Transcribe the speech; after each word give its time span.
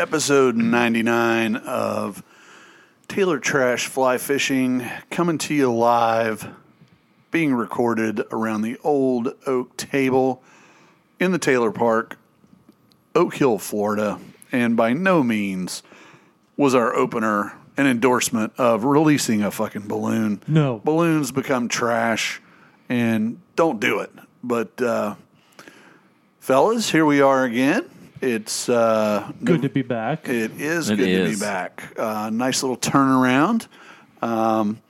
Episode 0.00 0.56
99 0.56 1.56
of 1.56 2.22
Tailer 3.06 3.38
Trash 3.38 3.86
Fly 3.86 4.16
Fishing 4.16 4.82
coming 5.10 5.36
to 5.36 5.54
you 5.54 5.70
live, 5.70 6.48
being 7.30 7.52
recorded 7.52 8.22
around 8.32 8.62
the 8.62 8.78
old 8.82 9.34
oak 9.46 9.76
table 9.76 10.42
in 11.18 11.32
the 11.32 11.38
Taylor 11.38 11.70
Park, 11.70 12.16
Oak 13.14 13.34
Hill, 13.34 13.58
Florida. 13.58 14.18
And 14.50 14.74
by 14.74 14.94
no 14.94 15.22
means 15.22 15.82
was 16.56 16.74
our 16.74 16.94
opener 16.94 17.52
an 17.76 17.86
endorsement 17.86 18.54
of 18.56 18.84
releasing 18.84 19.42
a 19.42 19.50
fucking 19.50 19.86
balloon. 19.86 20.42
No. 20.48 20.80
Balloons 20.82 21.30
become 21.30 21.68
trash 21.68 22.40
and 22.88 23.38
don't 23.54 23.78
do 23.78 23.98
it. 23.98 24.12
But, 24.42 24.80
uh, 24.80 25.16
fellas, 26.38 26.88
here 26.88 27.04
we 27.04 27.20
are 27.20 27.44
again. 27.44 27.84
It's 28.20 28.68
uh, 28.68 29.32
Good 29.42 29.62
to 29.62 29.68
be 29.70 29.82
back. 29.82 30.28
it 30.28 30.60
is 30.60 30.90
It 30.90 30.96
good 30.96 31.06
to 31.06 31.10
is. 31.10 31.38
be 31.40 31.44
back. 31.44 31.94
Uh, 31.98 32.30
nice 32.30 32.62
little 32.62 32.76
turnaround. 32.76 33.66
Um, 34.20 34.80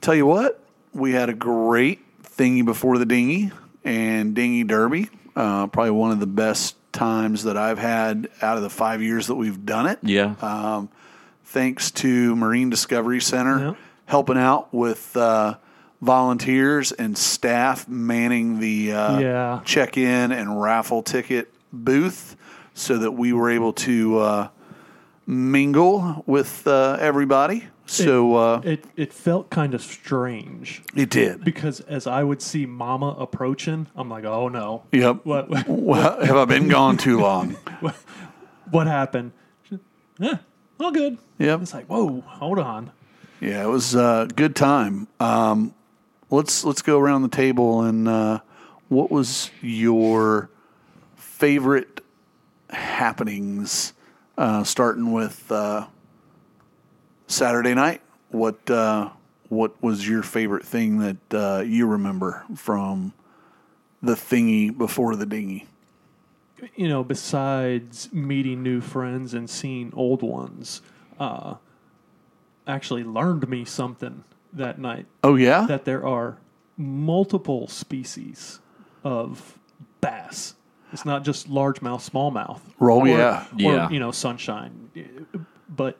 tell 0.00 0.14
you 0.14 0.26
what, 0.26 0.62
we 0.92 1.12
had 1.12 1.28
a 1.28 1.34
great 1.34 2.00
thingy 2.22 2.64
before 2.64 2.98
the 2.98 3.06
dinghy 3.06 3.50
and 3.84 4.34
dinghy 4.34 4.62
derby. 4.64 5.08
Uh, 5.34 5.66
probably 5.66 5.90
one 5.90 6.12
of 6.12 6.20
the 6.20 6.26
best 6.26 6.76
times 6.92 7.44
that 7.44 7.56
I've 7.56 7.78
had 7.78 8.28
out 8.40 8.56
of 8.56 8.62
the 8.62 8.70
five 8.70 9.02
years 9.02 9.26
that 9.26 9.34
we've 9.34 9.64
done 9.66 9.86
it. 9.86 9.98
Yeah. 10.02 10.34
Um, 10.40 10.90
thanks 11.46 11.90
to 11.92 12.36
Marine 12.36 12.70
Discovery 12.70 13.20
Center 13.20 13.58
Yeah. 13.58 13.74
helping 14.06 14.36
out 14.38 14.72
with 14.72 15.16
uh, 15.16 15.54
volunteers 16.00 16.92
and 16.92 17.16
staff 17.18 17.88
manning 17.88 18.60
the 18.60 18.92
uh, 18.92 19.18
Yeah. 19.18 19.60
check 19.64 19.96
in 19.96 20.30
and 20.32 20.60
raffle 20.60 21.02
ticket 21.02 21.51
booth 21.72 22.36
so 22.74 22.98
that 22.98 23.12
we 23.12 23.32
were 23.32 23.50
able 23.50 23.72
to 23.72 24.18
uh, 24.18 24.48
mingle 25.26 26.22
with 26.26 26.66
uh, 26.66 26.96
everybody. 27.00 27.64
So 27.86 28.36
uh, 28.36 28.60
It 28.64 28.84
it 28.96 29.12
felt 29.12 29.50
kind 29.50 29.74
of 29.74 29.82
strange 29.82 30.82
it 30.94 31.10
did. 31.10 31.44
because 31.44 31.80
as 31.80 32.06
I 32.06 32.22
would 32.22 32.40
see 32.40 32.64
Mama 32.64 33.16
approaching, 33.18 33.88
I'm 33.96 34.08
like, 34.08 34.24
oh 34.24 34.48
no, 34.48 34.84
Yep. 34.92 35.20
what 35.24 35.48
what, 35.50 35.68
Well, 35.68 36.24
have 36.24 36.36
I 36.36 36.44
been 36.46 36.68
gone 36.68 36.96
too 36.96 37.18
long? 37.20 37.50
what 38.70 38.86
happened? 38.86 39.32
Yeah, 40.18 40.38
all 40.78 40.92
good. 40.92 41.18
Yep. 41.38 41.62
It's 41.62 41.74
like, 41.74 41.86
whoa, 41.86 42.20
hold 42.20 42.58
on. 42.60 42.92
Yeah, 43.40 43.64
it 43.64 43.68
was 43.68 43.94
a 43.94 44.28
good 44.36 44.54
time. 44.54 45.08
Um, 45.18 45.74
let's 46.30 46.64
let's 46.64 46.82
go 46.82 46.98
around 46.98 47.22
the 47.22 47.28
table 47.36 47.82
and 47.82 48.08
uh, 48.08 48.38
what 48.88 49.10
was 49.10 49.50
your 49.60 50.48
favorite 51.42 52.00
happenings? 52.70 53.94
Uh, 54.38 54.62
starting 54.62 55.10
with 55.10 55.50
uh, 55.50 55.84
Saturday 57.26 57.74
night. 57.74 58.00
What 58.30 58.70
uh, 58.70 59.10
what 59.48 59.82
was 59.82 60.08
your 60.08 60.22
favorite 60.22 60.64
thing 60.64 60.98
that 60.98 61.34
uh, 61.34 61.62
you 61.62 61.86
remember 61.88 62.44
from 62.54 63.12
the 64.00 64.14
thingy 64.14 64.76
before 64.76 65.16
the 65.16 65.26
dinghy? 65.26 65.66
You 66.76 66.88
know, 66.88 67.02
besides 67.02 68.12
meeting 68.12 68.62
new 68.62 68.80
friends 68.80 69.34
and 69.34 69.50
seeing 69.50 69.92
old 69.96 70.22
ones, 70.22 70.80
uh, 71.18 71.56
actually 72.68 73.02
learned 73.02 73.48
me 73.48 73.64
something 73.64 74.22
that 74.52 74.78
night 74.78 75.06
Oh 75.24 75.34
yeah, 75.34 75.66
that 75.66 75.86
there 75.86 76.06
are 76.06 76.38
multiple 76.76 77.66
species 77.66 78.60
of 79.02 79.58
bass. 80.00 80.54
It's 80.92 81.04
not 81.04 81.24
just 81.24 81.48
largemouth, 81.50 82.08
smallmouth. 82.10 82.60
Oh, 82.80 83.00
or, 83.00 83.08
yeah. 83.08 83.44
Or, 83.44 83.48
Yeah. 83.56 83.88
you 83.90 83.98
know, 83.98 84.10
sunshine. 84.10 84.90
But 85.68 85.98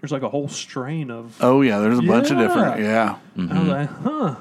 there's 0.00 0.10
like 0.12 0.22
a 0.22 0.28
whole 0.28 0.48
strain 0.48 1.10
of. 1.10 1.36
oh 1.40 1.60
yeah. 1.62 1.78
There's 1.78 1.98
a 1.98 2.02
bunch 2.02 2.30
of 2.30 2.38
different. 2.38 2.80
Yeah. 2.80 3.16
Yeah. 3.36 3.46
I 3.50 3.58
was 3.60 3.68
like, 3.68 3.90
huh. 4.02 4.34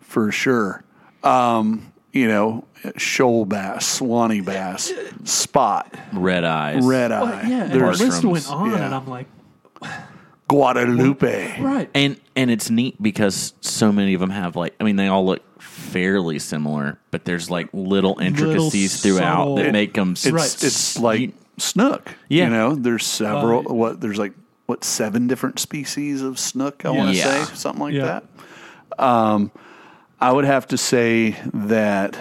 for 0.00 0.32
sure. 0.32 0.82
Um, 1.22 1.92
you 2.12 2.26
know, 2.28 2.64
shoal 2.96 3.44
bass, 3.46 3.86
Suwannee 3.86 4.40
bass, 4.40 4.92
spot, 5.24 5.94
Red 6.12 6.44
eyes. 6.44 6.84
red 6.84 7.12
eye, 7.12 7.22
Well, 7.22 7.48
yeah, 7.48 7.62
and 7.64 7.72
the 7.80 7.86
list 7.86 8.24
went 8.24 8.50
on, 8.50 8.70
Yeah. 8.72 8.84
and 8.84 8.94
I'm 8.94 9.06
like, 9.06 9.26
Guadalupe. 10.48 11.60
right. 11.62 11.88
And 11.94 12.20
and 12.36 12.50
it's 12.50 12.68
neat 12.70 13.00
because 13.02 13.54
so 13.60 13.92
many 13.92 14.14
of 14.14 14.20
them 14.20 14.30
have 14.30 14.56
like 14.56 14.74
I 14.80 14.84
mean 14.84 14.96
they 14.96 15.06
all 15.08 15.24
look 15.24 15.40
fairly 15.92 16.38
similar, 16.38 16.98
but 17.10 17.24
there's 17.24 17.50
like 17.50 17.68
little 17.72 18.18
intricacies 18.18 19.00
throughout 19.02 19.38
subtle- 19.40 19.56
that 19.56 19.72
make 19.72 19.94
them. 19.94 20.12
It's 20.12 20.30
Right. 20.30 20.44
it's 20.44 20.98
like 20.98 21.32
snook. 21.58 22.14
Yeah. 22.28 22.44
You 22.44 22.50
know, 22.50 22.74
there's 22.74 23.04
several. 23.06 23.62
Right. 23.62 23.70
What 23.70 24.00
there's 24.00 24.18
like 24.18 24.32
what 24.66 24.84
seven 24.84 25.26
different 25.26 25.58
species 25.58 26.22
of 26.22 26.38
snook? 26.38 26.84
I 26.86 26.90
want 26.90 27.10
to 27.10 27.16
Yeah. 27.16 27.44
say 27.44 27.54
something 27.54 27.82
like 27.82 27.94
Yeah. 27.94 28.20
that. 28.98 29.04
Um, 29.04 29.50
I 30.20 30.30
would 30.32 30.44
have 30.44 30.68
to 30.68 30.78
say 30.78 31.36
that 31.52 32.16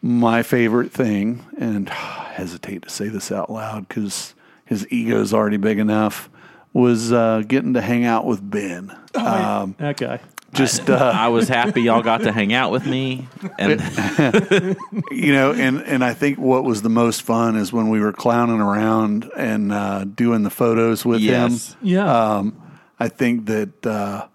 my 0.00 0.42
favorite 0.42 0.92
thing, 0.92 1.44
and 1.58 1.88
I 1.90 1.92
hesitate 2.34 2.82
to 2.82 2.90
say 2.90 3.08
this 3.08 3.30
out 3.30 3.50
loud 3.50 3.86
because 3.88 4.34
his 4.64 4.86
ego 4.90 5.20
is 5.20 5.32
already 5.34 5.58
big 5.58 5.78
enough, 5.78 6.28
was 6.72 7.12
uh, 7.12 7.42
getting 7.46 7.74
to 7.74 7.80
hang 7.80 8.04
out 8.04 8.24
with 8.24 8.48
Ben. 8.48 8.96
Um, 9.14 9.74
that 9.78 9.98
guy. 9.98 10.20
Just 10.52 10.90
uh, 10.90 11.12
I 11.14 11.28
was 11.28 11.48
happy 11.48 11.82
y'all 11.82 12.02
got 12.02 12.22
to 12.22 12.32
hang 12.32 12.52
out 12.52 12.70
with 12.70 12.86
me, 12.86 13.28
and 13.58 13.80
you 15.10 15.32
know, 15.32 15.52
and 15.52 15.82
and 15.82 16.04
I 16.04 16.14
think 16.14 16.38
what 16.38 16.64
was 16.64 16.82
the 16.82 16.90
most 16.90 17.22
fun 17.22 17.56
is 17.56 17.72
when 17.72 17.88
we 17.88 18.00
were 18.00 18.12
clowning 18.12 18.60
around 18.60 19.30
and 19.36 19.72
uh, 19.72 20.04
doing 20.04 20.42
the 20.42 20.50
photos 20.50 21.04
with 21.04 21.20
yes, 21.20 21.72
him. 21.74 21.78
Yeah. 21.82 22.34
Um, 22.36 22.62
I 22.98 23.08
think 23.08 23.46
that 23.46 23.86
uh, 23.86 24.28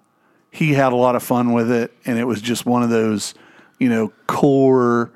he 0.52 0.74
had 0.74 0.92
a 0.92 0.96
lot 0.96 1.16
of 1.16 1.24
fun 1.24 1.54
with 1.54 1.72
it, 1.72 1.94
and 2.06 2.18
it 2.18 2.26
was 2.26 2.42
just 2.42 2.66
one 2.66 2.84
of 2.84 2.90
those, 2.90 3.34
you 3.80 3.90
know, 3.90 4.12
core 4.26 5.12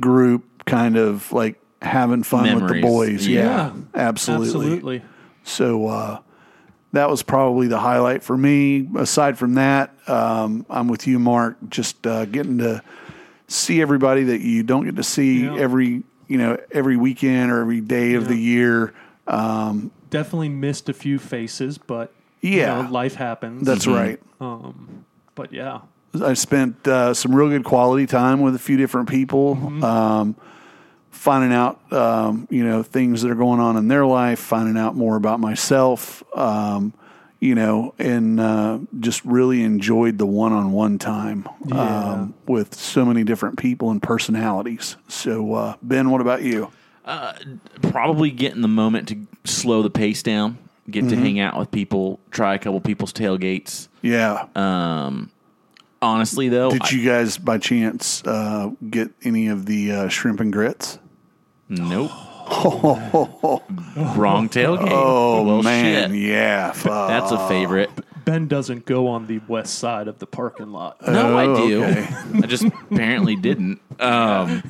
group 0.00 0.64
kind 0.64 0.96
of 0.96 1.30
like 1.32 1.60
having 1.80 2.22
fun 2.22 2.54
with 2.60 2.72
the 2.72 2.80
boys. 2.80 3.26
Yeah, 3.26 3.42
Yeah. 3.42 3.72
absolutely. 3.94 4.48
Absolutely. 4.48 5.02
So 5.44 5.86
uh, 5.86 6.18
that 6.94 7.08
was 7.10 7.22
probably 7.22 7.68
the 7.68 7.78
highlight 7.78 8.22
for 8.22 8.36
me. 8.36 8.88
Aside 8.96 9.38
from 9.38 9.54
that, 9.54 9.94
um, 10.08 10.64
I'm 10.70 10.88
with 10.88 11.06
you, 11.06 11.18
Mark. 11.18 11.56
Just 11.68 12.06
uh, 12.06 12.24
getting 12.24 12.58
to 12.58 12.82
see 13.46 13.80
everybody 13.82 14.24
that 14.24 14.40
you 14.40 14.62
don't 14.62 14.84
get 14.84 14.96
to 14.96 15.02
see 15.04 15.44
Yeah. 15.44 15.56
every 15.56 16.02
you 16.26 16.38
know 16.38 16.56
every 16.72 16.96
weekend 16.96 17.52
or 17.52 17.60
every 17.60 17.80
day 17.80 18.14
of 18.14 18.26
the 18.28 18.36
year. 18.36 18.92
Definitely 20.10 20.48
missed 20.48 20.88
a 20.88 20.92
few 20.92 21.18
faces, 21.18 21.76
but 21.78 22.12
you 22.40 22.58
Yeah. 22.58 22.82
know, 22.82 22.90
life 22.90 23.14
happens. 23.16 23.66
That's 23.66 23.86
right. 23.86 24.20
but 24.38 25.52
yeah. 25.52 25.80
I 26.24 26.34
spent 26.34 26.86
uh, 26.86 27.12
some 27.12 27.34
real 27.34 27.48
good 27.48 27.64
quality 27.64 28.06
time 28.06 28.40
with 28.40 28.54
a 28.54 28.58
few 28.58 28.76
different 28.76 29.08
people, 29.08 29.58
um, 29.84 30.36
finding 31.24 31.54
out 31.54 31.80
um, 31.90 32.46
you 32.50 32.62
know 32.62 32.82
things 32.82 33.22
that 33.22 33.30
are 33.30 33.34
going 33.34 33.58
on 33.58 33.78
in 33.78 33.88
their 33.88 34.04
life, 34.04 34.38
finding 34.38 34.76
out 34.76 34.94
more 34.94 35.16
about 35.16 35.40
myself, 35.40 36.22
um, 36.36 36.92
you 37.40 37.54
know, 37.54 37.94
and 37.98 38.38
uh, 38.38 38.78
just 39.00 39.24
really 39.24 39.62
enjoyed 39.62 40.18
the 40.18 40.26
one-on-one 40.26 40.98
time 40.98 41.48
Yeah. 41.64 42.10
um, 42.12 42.34
with 42.46 42.74
so 42.74 43.04
many 43.06 43.24
different 43.24 43.58
people 43.58 43.90
and 43.90 44.02
personalities. 44.02 44.96
So, 45.08 45.54
uh, 45.54 45.74
Ben, 45.82 46.10
what 46.10 46.20
about 46.20 46.42
you? 46.42 46.70
probably 47.82 48.30
getting 48.30 48.62
the 48.62 48.68
moment 48.68 49.08
to 49.08 49.16
slow 49.44 49.82
the 49.82 49.90
pace 49.90 50.22
down, 50.22 50.58
get 50.90 51.08
to 51.08 51.16
hang 51.16 51.38
out 51.40 51.58
with 51.58 51.70
people, 51.70 52.18
try 52.30 52.54
a 52.54 52.58
couple 52.58 52.80
people's 52.80 53.12
tailgates. 53.12 53.88
Yeah. 54.02 54.46
Um, 54.54 55.30
honestly, 56.00 56.48
though, 56.48 56.70
Did 56.70 56.82
I- 56.82 56.90
you 56.90 57.04
guys, 57.04 57.36
by 57.38 57.58
chance, 57.58 58.22
uh, 58.26 58.70
get 58.90 59.10
any 59.22 59.48
of 59.48 59.66
the 59.66 59.92
uh, 59.92 60.08
shrimp 60.08 60.40
and 60.40 60.52
grits? 60.52 60.98
Nope. 61.68 62.10
Wrong 64.16 64.48
tailgate. 64.48 64.88
Oh 64.90 65.42
well, 65.44 65.62
man, 65.62 66.10
shit. 66.10 66.20
yeah. 66.20 66.72
fuck. 66.72 67.08
That's 67.08 67.30
a 67.32 67.48
favorite. 67.48 67.90
Ben 68.24 68.48
doesn't 68.48 68.86
go 68.86 69.08
on 69.08 69.26
the 69.26 69.38
west 69.48 69.78
side 69.78 70.08
of 70.08 70.18
the 70.18 70.26
parking 70.26 70.70
lot. 70.72 71.00
No, 71.06 71.36
I 71.38 71.44
Oh, 71.46 71.68
do. 71.68 71.84
okay. 71.84 72.06
I 72.42 72.46
just 72.46 72.64
apparently 72.64 73.36
didn't. 73.36 73.80
Um, 74.00 74.62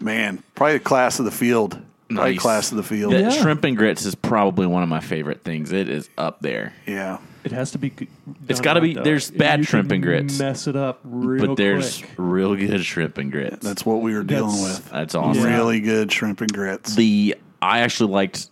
man, 0.00 0.42
probably 0.54 0.78
the 0.78 0.84
class 0.84 1.18
of 1.18 1.24
the 1.24 1.30
field. 1.30 1.80
Probably 2.08 2.32
Nice. 2.32 2.40
class 2.40 2.70
of 2.72 2.76
the 2.76 2.82
field. 2.82 3.12
the 3.12 3.20
Yeah. 3.20 3.30
shrimp 3.30 3.62
and 3.64 3.76
grits 3.76 4.04
is 4.04 4.14
probably 4.16 4.66
one 4.66 4.82
of 4.82 4.88
my 4.88 5.00
favorite 5.00 5.42
things. 5.44 5.70
It 5.72 5.88
is 5.88 6.08
up 6.18 6.40
there. 6.40 6.72
yeah. 6.86 7.18
It 7.44 7.52
has 7.52 7.70
to 7.72 7.78
be. 7.78 7.90
g- 7.90 8.08
It's 8.48 8.58
done 8.58 8.64
gotta 8.64 8.80
right, 8.80 8.86
be- 8.88 8.94
though. 8.94 9.02
there's 9.02 9.30
bad 9.30 9.60
You 9.60 9.64
shrimp 9.64 9.88
can 9.88 9.94
and 9.96 10.02
grits. 10.04 10.38
Mess 10.38 10.66
it 10.66 10.76
up 10.76 11.00
real 11.04 11.46
but 11.46 11.56
there's 11.56 11.98
quick. 11.98 12.10
real 12.18 12.54
good 12.56 12.84
shrimp 12.84 13.16
and 13.18 13.32
grits. 13.32 13.64
That's 13.66 13.84
what 13.86 14.02
we 14.02 14.14
were 14.14 14.22
dealing 14.22 14.56
That's- 14.56 14.78
with. 14.80 14.90
That's 14.90 15.14
awesome. 15.14 15.42
Yeah. 15.44 15.56
Really 15.56 15.80
good 15.80 16.12
shrimp 16.12 16.40
and 16.40 16.52
grits. 16.52 16.94
The 16.96 17.36
I 17.62 17.80
actually 17.80 18.12
liked 18.12 18.48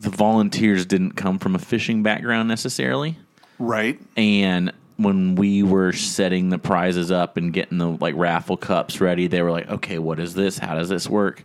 the 0.00 0.10
volunteers 0.10 0.86
didn't 0.86 1.12
come 1.12 1.38
from 1.38 1.54
a 1.54 1.58
fishing 1.58 2.02
background 2.02 2.48
necessarily. 2.48 3.16
right? 3.58 4.00
and 4.16 4.72
when 4.96 5.34
we 5.34 5.62
were 5.64 5.92
setting 5.92 6.50
the 6.50 6.58
prizes 6.58 7.10
up 7.10 7.36
and 7.36 7.52
getting 7.52 7.78
the 7.78 7.88
like 7.88 8.14
raffle 8.16 8.56
cups 8.56 9.00
ready 9.00 9.26
they 9.26 9.42
were 9.42 9.50
like 9.50 9.68
okay 9.68 9.98
what 9.98 10.20
is 10.20 10.34
this 10.34 10.56
how 10.58 10.74
does 10.76 10.88
this 10.88 11.08
work 11.08 11.44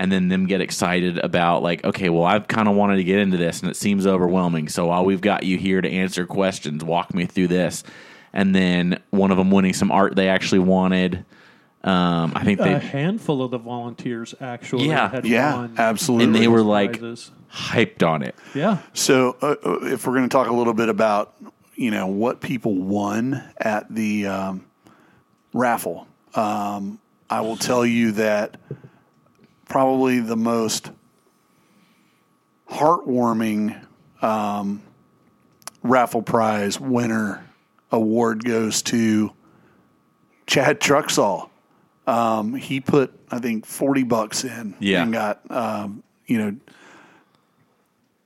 and 0.00 0.10
then 0.10 0.28
them 0.28 0.46
get 0.46 0.60
excited 0.60 1.18
about 1.18 1.62
like 1.62 1.84
okay 1.84 2.08
well 2.08 2.24
i've 2.24 2.48
kind 2.48 2.68
of 2.68 2.74
wanted 2.74 2.96
to 2.96 3.04
get 3.04 3.18
into 3.18 3.36
this 3.36 3.60
and 3.60 3.70
it 3.70 3.76
seems 3.76 4.06
overwhelming 4.06 4.66
so 4.68 4.86
while 4.86 5.04
we've 5.04 5.20
got 5.20 5.44
you 5.44 5.56
here 5.58 5.80
to 5.80 5.88
answer 5.90 6.26
questions 6.26 6.82
walk 6.84 7.14
me 7.14 7.26
through 7.26 7.46
this 7.48 7.84
and 8.32 8.54
then 8.54 8.98
one 9.10 9.30
of 9.30 9.36
them 9.36 9.50
winning 9.50 9.72
some 9.74 9.92
art 9.92 10.16
they 10.16 10.28
actually 10.28 10.58
wanted 10.58 11.24
um, 11.84 12.32
i 12.34 12.42
think 12.44 12.60
a 12.60 12.78
handful 12.78 13.42
of 13.42 13.50
the 13.50 13.58
volunteers 13.58 14.34
actually 14.40 14.88
Yeah. 14.88 15.10
had 15.10 15.24
Yeah, 15.26 15.54
won 15.54 15.74
absolutely. 15.78 16.24
and 16.24 16.34
they 16.34 16.48
were 16.48 16.62
like 16.62 16.98
prizes. 16.98 17.30
hyped 17.52 18.02
on 18.06 18.22
it 18.22 18.34
yeah, 18.54 18.78
So, 18.94 19.36
uh, 19.42 19.54
uh, 19.64 19.78
if 19.84 20.06
we're 20.06 20.14
going 20.14 20.28
to 20.28 20.32
talk 20.32 20.48
a 20.48 20.52
little 20.54 20.74
bit 20.74 20.88
about, 20.88 21.34
you 21.76 21.90
know, 21.90 22.06
what 22.06 22.40
people 22.40 22.74
won 22.74 23.42
at 23.58 23.86
the 23.94 24.26
um, 24.26 24.64
raffle, 25.54 26.06
um, 26.34 26.98
I 27.28 27.40
will 27.42 27.56
tell 27.56 27.86
you 27.86 28.12
that 28.12 28.56
probably 29.70 30.20
the 30.20 30.36
most 30.36 30.90
heartwarming 32.70 33.82
um, 34.22 34.82
raffle 35.82 36.22
prize 36.22 36.78
winner 36.78 37.42
award 37.90 38.44
goes 38.44 38.82
to 38.82 39.32
Chad 40.46 40.80
Truxall. 40.80 41.48
Um, 42.06 42.54
he 42.54 42.80
put, 42.80 43.12
I 43.30 43.38
think, 43.38 43.64
forty 43.64 44.02
bucks 44.02 44.44
in, 44.44 44.74
Yeah. 44.80 45.02
and 45.02 45.12
got, 45.12 45.48
um, 45.50 46.02
you 46.26 46.38
know, 46.38 46.56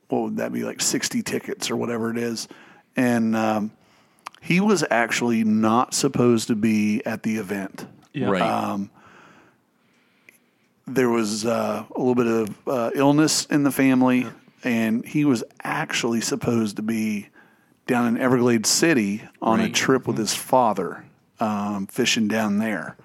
what 0.08 0.22
would 0.22 0.36
that 0.38 0.52
be 0.52 0.62
like 0.62 0.80
60 0.80 1.22
tickets 1.22 1.70
or 1.70 1.76
whatever 1.76 2.10
it 2.10 2.18
is 2.18 2.46
and 2.94 3.34
um, 3.34 3.72
he 4.40 4.60
was 4.60 4.84
actually 4.90 5.42
not 5.42 5.92
supposed 5.92 6.46
to 6.48 6.54
be 6.54 7.04
at 7.04 7.24
the 7.24 7.36
event 7.36 7.86
yeah. 8.12 8.28
right 8.28 8.90
there 10.86 11.08
was 11.08 11.44
uh, 11.46 11.84
a 11.94 11.98
little 11.98 12.14
bit 12.14 12.26
of 12.26 12.68
uh, 12.68 12.90
illness 12.94 13.46
in 13.46 13.62
the 13.62 13.72
family 13.72 14.26
and 14.62 15.04
he 15.06 15.24
was 15.24 15.44
actually 15.62 16.20
supposed 16.20 16.76
to 16.76 16.82
be 16.82 17.28
down 17.86 18.06
in 18.06 18.20
everglades 18.20 18.68
city 18.68 19.22
on 19.42 19.60
a 19.60 19.68
trip 19.68 20.06
with 20.06 20.16
his 20.16 20.34
father 20.34 21.04
um, 21.40 21.86
fishing 21.86 22.28
down 22.28 22.58
there. 22.58 22.96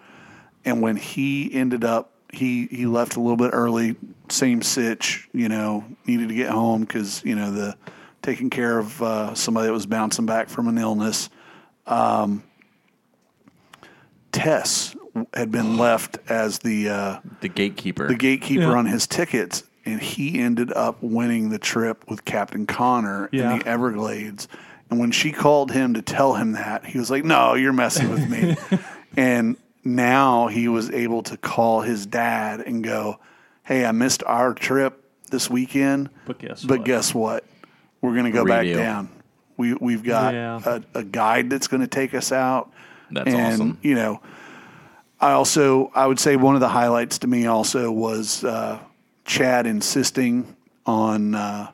And 0.65 0.81
when 0.81 0.95
he 0.95 1.53
ended 1.53 1.83
up 1.83 2.11
he 2.31 2.67
he 2.67 2.85
left 2.85 3.15
a 3.15 3.19
little 3.19 3.37
bit 3.37 3.49
early 3.53 3.95
same 4.29 4.61
sitch 4.61 5.27
you 5.33 5.49
know 5.49 5.83
needed 6.05 6.29
to 6.29 6.35
get 6.35 6.49
home 6.49 6.81
because 6.81 7.23
you 7.25 7.35
know 7.35 7.49
the 7.49 7.75
taking 8.21 8.49
care 8.49 8.77
of 8.77 9.01
uh, 9.01 9.33
somebody 9.33 9.67
that 9.67 9.73
was 9.73 9.85
bouncing 9.85 10.25
back 10.25 10.49
from 10.49 10.67
an 10.67 10.77
illness. 10.77 11.29
Um, 11.87 12.43
tess 14.31 14.95
had 15.33 15.51
been 15.51 15.77
left 15.77 16.17
as 16.29 16.59
the 16.59 16.89
uh, 16.89 17.19
the 17.41 17.47
gatekeeper 17.49 18.07
the 18.07 18.15
gatekeeper 18.15 18.61
Yeah. 18.63 18.69
on 18.77 18.85
his 18.85 19.07
tickets 19.07 19.63
and 19.85 20.01
he 20.01 20.39
ended 20.39 20.71
up 20.73 21.01
winning 21.01 21.49
the 21.49 21.59
trip 21.59 22.03
with 22.09 22.25
captain 22.25 22.65
connor 22.65 23.29
Yeah. 23.31 23.53
in 23.53 23.59
the 23.59 23.67
everglades 23.67 24.47
and 24.89 24.99
when 24.99 25.11
she 25.11 25.31
called 25.31 25.71
him 25.71 25.93
to 25.93 26.01
tell 26.01 26.33
him 26.35 26.51
that 26.53 26.85
he 26.85 26.97
was 26.99 27.09
like 27.09 27.23
no 27.23 27.53
you're 27.55 27.73
messing 27.73 28.09
with 28.09 28.29
me 28.29 28.55
and 29.17 29.55
now 29.83 30.47
he 30.47 30.67
was 30.67 30.89
able 30.91 31.23
to 31.23 31.37
call 31.37 31.81
his 31.81 32.05
dad 32.05 32.59
and 32.61 32.83
go 32.83 33.19
hey 33.63 33.85
i 33.85 33.91
missed 33.91 34.23
our 34.25 34.53
trip 34.53 35.03
this 35.31 35.49
weekend 35.49 36.09
But 36.25 36.39
guess 36.39 36.63
but 36.63 36.79
what? 36.79 36.85
guess 36.85 37.13
what 37.15 37.43
we're 38.01 38.13
going 38.13 38.25
to 38.25 38.31
go 38.31 38.45
back 38.45 38.65
down 38.67 39.09
we, 39.57 39.73
we've 39.73 40.03
got 40.03 40.33
Yeah. 40.33 40.59
a, 40.65 40.99
a 40.99 41.03
guide 41.03 41.49
that's 41.49 41.67
going 41.67 41.81
to 41.81 41.87
take 41.87 42.13
us 42.13 42.31
out 42.31 42.71
That's 43.11 43.27
and, 43.33 43.53
awesome. 43.53 43.77
you 43.81 43.95
know 43.95 44.21
I 45.21 45.31
also 45.31 45.91
I 45.93 46.07
would 46.07 46.19
say 46.19 46.35
one 46.35 46.55
of 46.55 46.61
the 46.61 46.69
highlights 46.69 47.19
to 47.19 47.27
me 47.27 47.45
also 47.45 47.91
was 47.91 48.43
uh, 48.43 48.79
Chad 49.25 49.67
insisting 49.67 50.55
on 50.85 51.35
uh, 51.35 51.71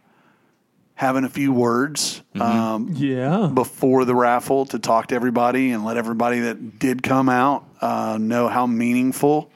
having 0.96 1.24
a 1.24 1.30
few 1.30 1.54
words 1.54 2.22
Mm-hmm. 2.36 2.42
um, 2.42 2.90
yeah. 2.96 3.50
before 3.54 4.04
the 4.04 4.14
raffle 4.14 4.66
to 4.66 4.78
talk 4.78 5.08
to 5.08 5.16
everybody 5.16 5.72
and 5.72 5.86
let 5.86 5.96
everybody 5.96 6.42
that 6.42 6.80
did 6.80 7.02
come 7.02 7.30
out 7.30 7.64
uh, 7.80 8.18
know 8.20 8.50
how 8.50 8.68
meaningful 8.68 9.50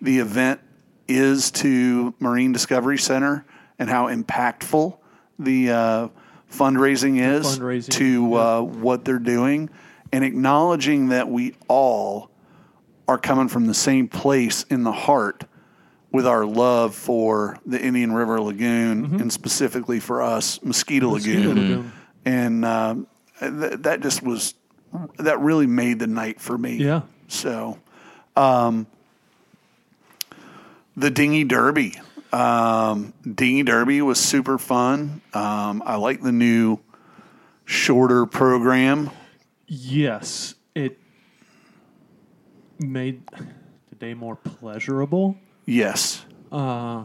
the 0.00 0.20
event 0.20 0.60
is 1.08 1.50
to 1.50 2.14
Marine 2.20 2.52
Discovery 2.52 2.98
Center 2.98 3.44
and 3.80 3.90
how 3.90 4.06
impactful 4.06 4.96
the 5.40 5.70
uh, 5.70 6.08
fundraising 6.48 7.18
is 7.18 7.58
fundraising, 7.58 7.88
to 7.90 8.30
yeah. 8.30 8.36
uh, 8.36 8.60
what 8.60 9.04
they're 9.04 9.18
doing 9.18 9.68
and 10.12 10.22
acknowledging 10.24 11.08
that 11.08 11.28
we 11.28 11.56
all 11.66 12.30
are 13.08 13.18
coming 13.18 13.48
from 13.48 13.66
the 13.66 13.74
same 13.74 14.08
place 14.08 14.64
in 14.64 14.84
the 14.84 14.92
heart 14.92 15.44
with 16.10 16.26
our 16.26 16.44
love 16.44 16.94
for 16.94 17.58
the 17.64 17.80
Indian 17.80 18.12
River 18.12 18.40
Lagoon 18.40 19.20
and 19.20 19.32
specifically 19.32 19.98
for 19.98 20.22
us, 20.22 20.62
Mosquito, 20.62 21.10
Mosquito 21.10 21.38
Lagoon. 21.38 21.56
Lagoon. 21.56 21.92
And 22.24 22.64
um, 22.64 23.06
th- 23.40 23.80
that 23.80 24.00
just 24.00 24.22
was, 24.22 24.54
that 25.18 25.40
really 25.40 25.66
made 25.66 25.98
the 25.98 26.06
night 26.06 26.40
for 26.40 26.56
me. 26.56 26.76
Yeah. 26.76 27.02
So, 27.28 27.78
um, 28.36 28.86
the 30.96 31.10
Dinghy 31.10 31.44
Derby. 31.44 31.98
Um, 32.32 33.14
Dinghy 33.22 33.62
Derby 33.62 34.02
was 34.02 34.18
super 34.20 34.58
fun. 34.58 35.22
Um, 35.32 35.82
I 35.84 35.96
like 35.96 36.22
the 36.22 36.32
new 36.32 36.78
shorter 37.64 38.26
program. 38.26 39.10
Yes, 39.66 40.54
it 40.74 40.98
made 42.82 43.22
the 43.90 43.96
day 43.98 44.14
more 44.14 44.36
pleasurable. 44.36 45.36
Yes. 45.66 46.24
Uh, 46.50 47.04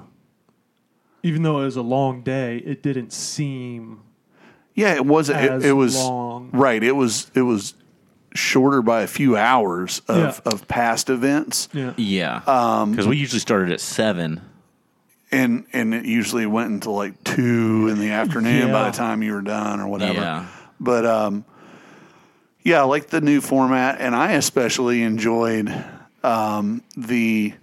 even 1.23 1.43
though 1.43 1.61
it 1.61 1.65
was 1.65 1.75
a 1.75 1.81
long 1.81 2.21
day, 2.21 2.57
it 2.57 2.81
didn't 2.83 3.11
seem 3.13 4.01
Yeah, 4.75 4.93
it 4.95 5.05
was. 5.05 5.29
It, 5.29 5.35
As 5.35 5.63
it 5.65 5.71
was 5.71 5.95
long. 5.95 6.49
right. 6.51 6.81
It 6.83 6.93
was. 6.93 7.31
It 7.33 7.41
was 7.41 7.73
shorter 8.33 8.81
by 8.83 9.01
a 9.01 9.07
few 9.07 9.35
hours 9.35 10.01
of, 10.07 10.17
Yeah. 10.45 10.51
of 10.53 10.67
past 10.67 11.09
events, 11.09 11.69
yeah. 11.73 11.93
yeah 11.97 12.41
Um, 12.45 12.91
because 12.91 13.07
we 13.07 13.17
usually 13.17 13.39
started 13.39 13.71
at 13.71 13.81
seven 13.81 14.41
and 15.31 15.65
and 15.73 15.93
it 15.95 16.05
usually 16.05 16.45
went 16.45 16.69
until 16.69 16.93
like 16.93 17.23
two 17.23 17.87
in 17.89 17.99
the 17.99 18.11
afternoon 18.11 18.71
by 18.71 18.91
the 18.91 18.95
time 18.95 19.23
you 19.23 19.33
were 19.33 19.41
done 19.41 19.79
or 19.79 19.87
whatever. 19.87 20.19
Yeah. 20.19 20.45
But 20.79 21.05
um, 21.07 21.45
yeah, 22.67 22.81
I 22.81 22.83
like 22.83 23.07
the 23.07 23.21
new 23.21 23.39
format, 23.39 24.01
and 24.01 24.13
I 24.13 24.33
especially 24.33 25.01
enjoyed 25.01 25.73
um, 26.21 26.83
the 26.97 27.53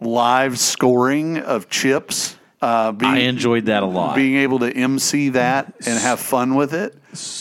live 0.00 0.58
scoring 0.58 1.36
of 1.36 1.68
chips. 1.68 2.38
Uh, 2.62 2.92
being, 2.92 3.12
I 3.12 3.18
enjoyed 3.18 3.66
that 3.66 3.82
a 3.82 3.86
lot. 3.86 4.16
being 4.16 4.36
able 4.36 4.60
to 4.60 4.72
MC 4.72 5.28
that 5.30 5.74
and 5.86 5.98
have 5.98 6.20
fun 6.20 6.54
with 6.54 6.72
it 6.72 6.94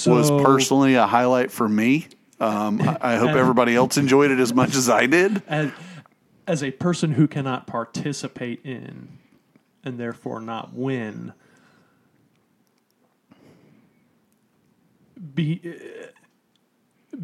was 0.05 0.29
personally 0.29 0.95
a 0.95 1.07
highlight 1.07 1.51
for 1.51 1.69
me. 1.69 2.07
Um, 2.41 2.81
I, 2.81 3.13
I 3.13 3.15
hope 3.15 3.31
everybody 3.31 3.77
else 3.77 3.95
enjoyed 3.95 4.31
it 4.31 4.39
as 4.41 4.53
much 4.53 4.75
as 4.75 4.89
I 4.89 5.05
did. 5.05 5.41
As, 5.47 5.71
as 6.47 6.63
a 6.63 6.71
person 6.71 7.13
who 7.13 7.29
cannot 7.29 7.65
participate 7.65 8.65
in 8.65 9.07
and 9.85 9.97
therefore 9.97 10.41
not 10.41 10.73
win, 10.73 11.31
be, 15.33 15.61
uh, 15.63 16.07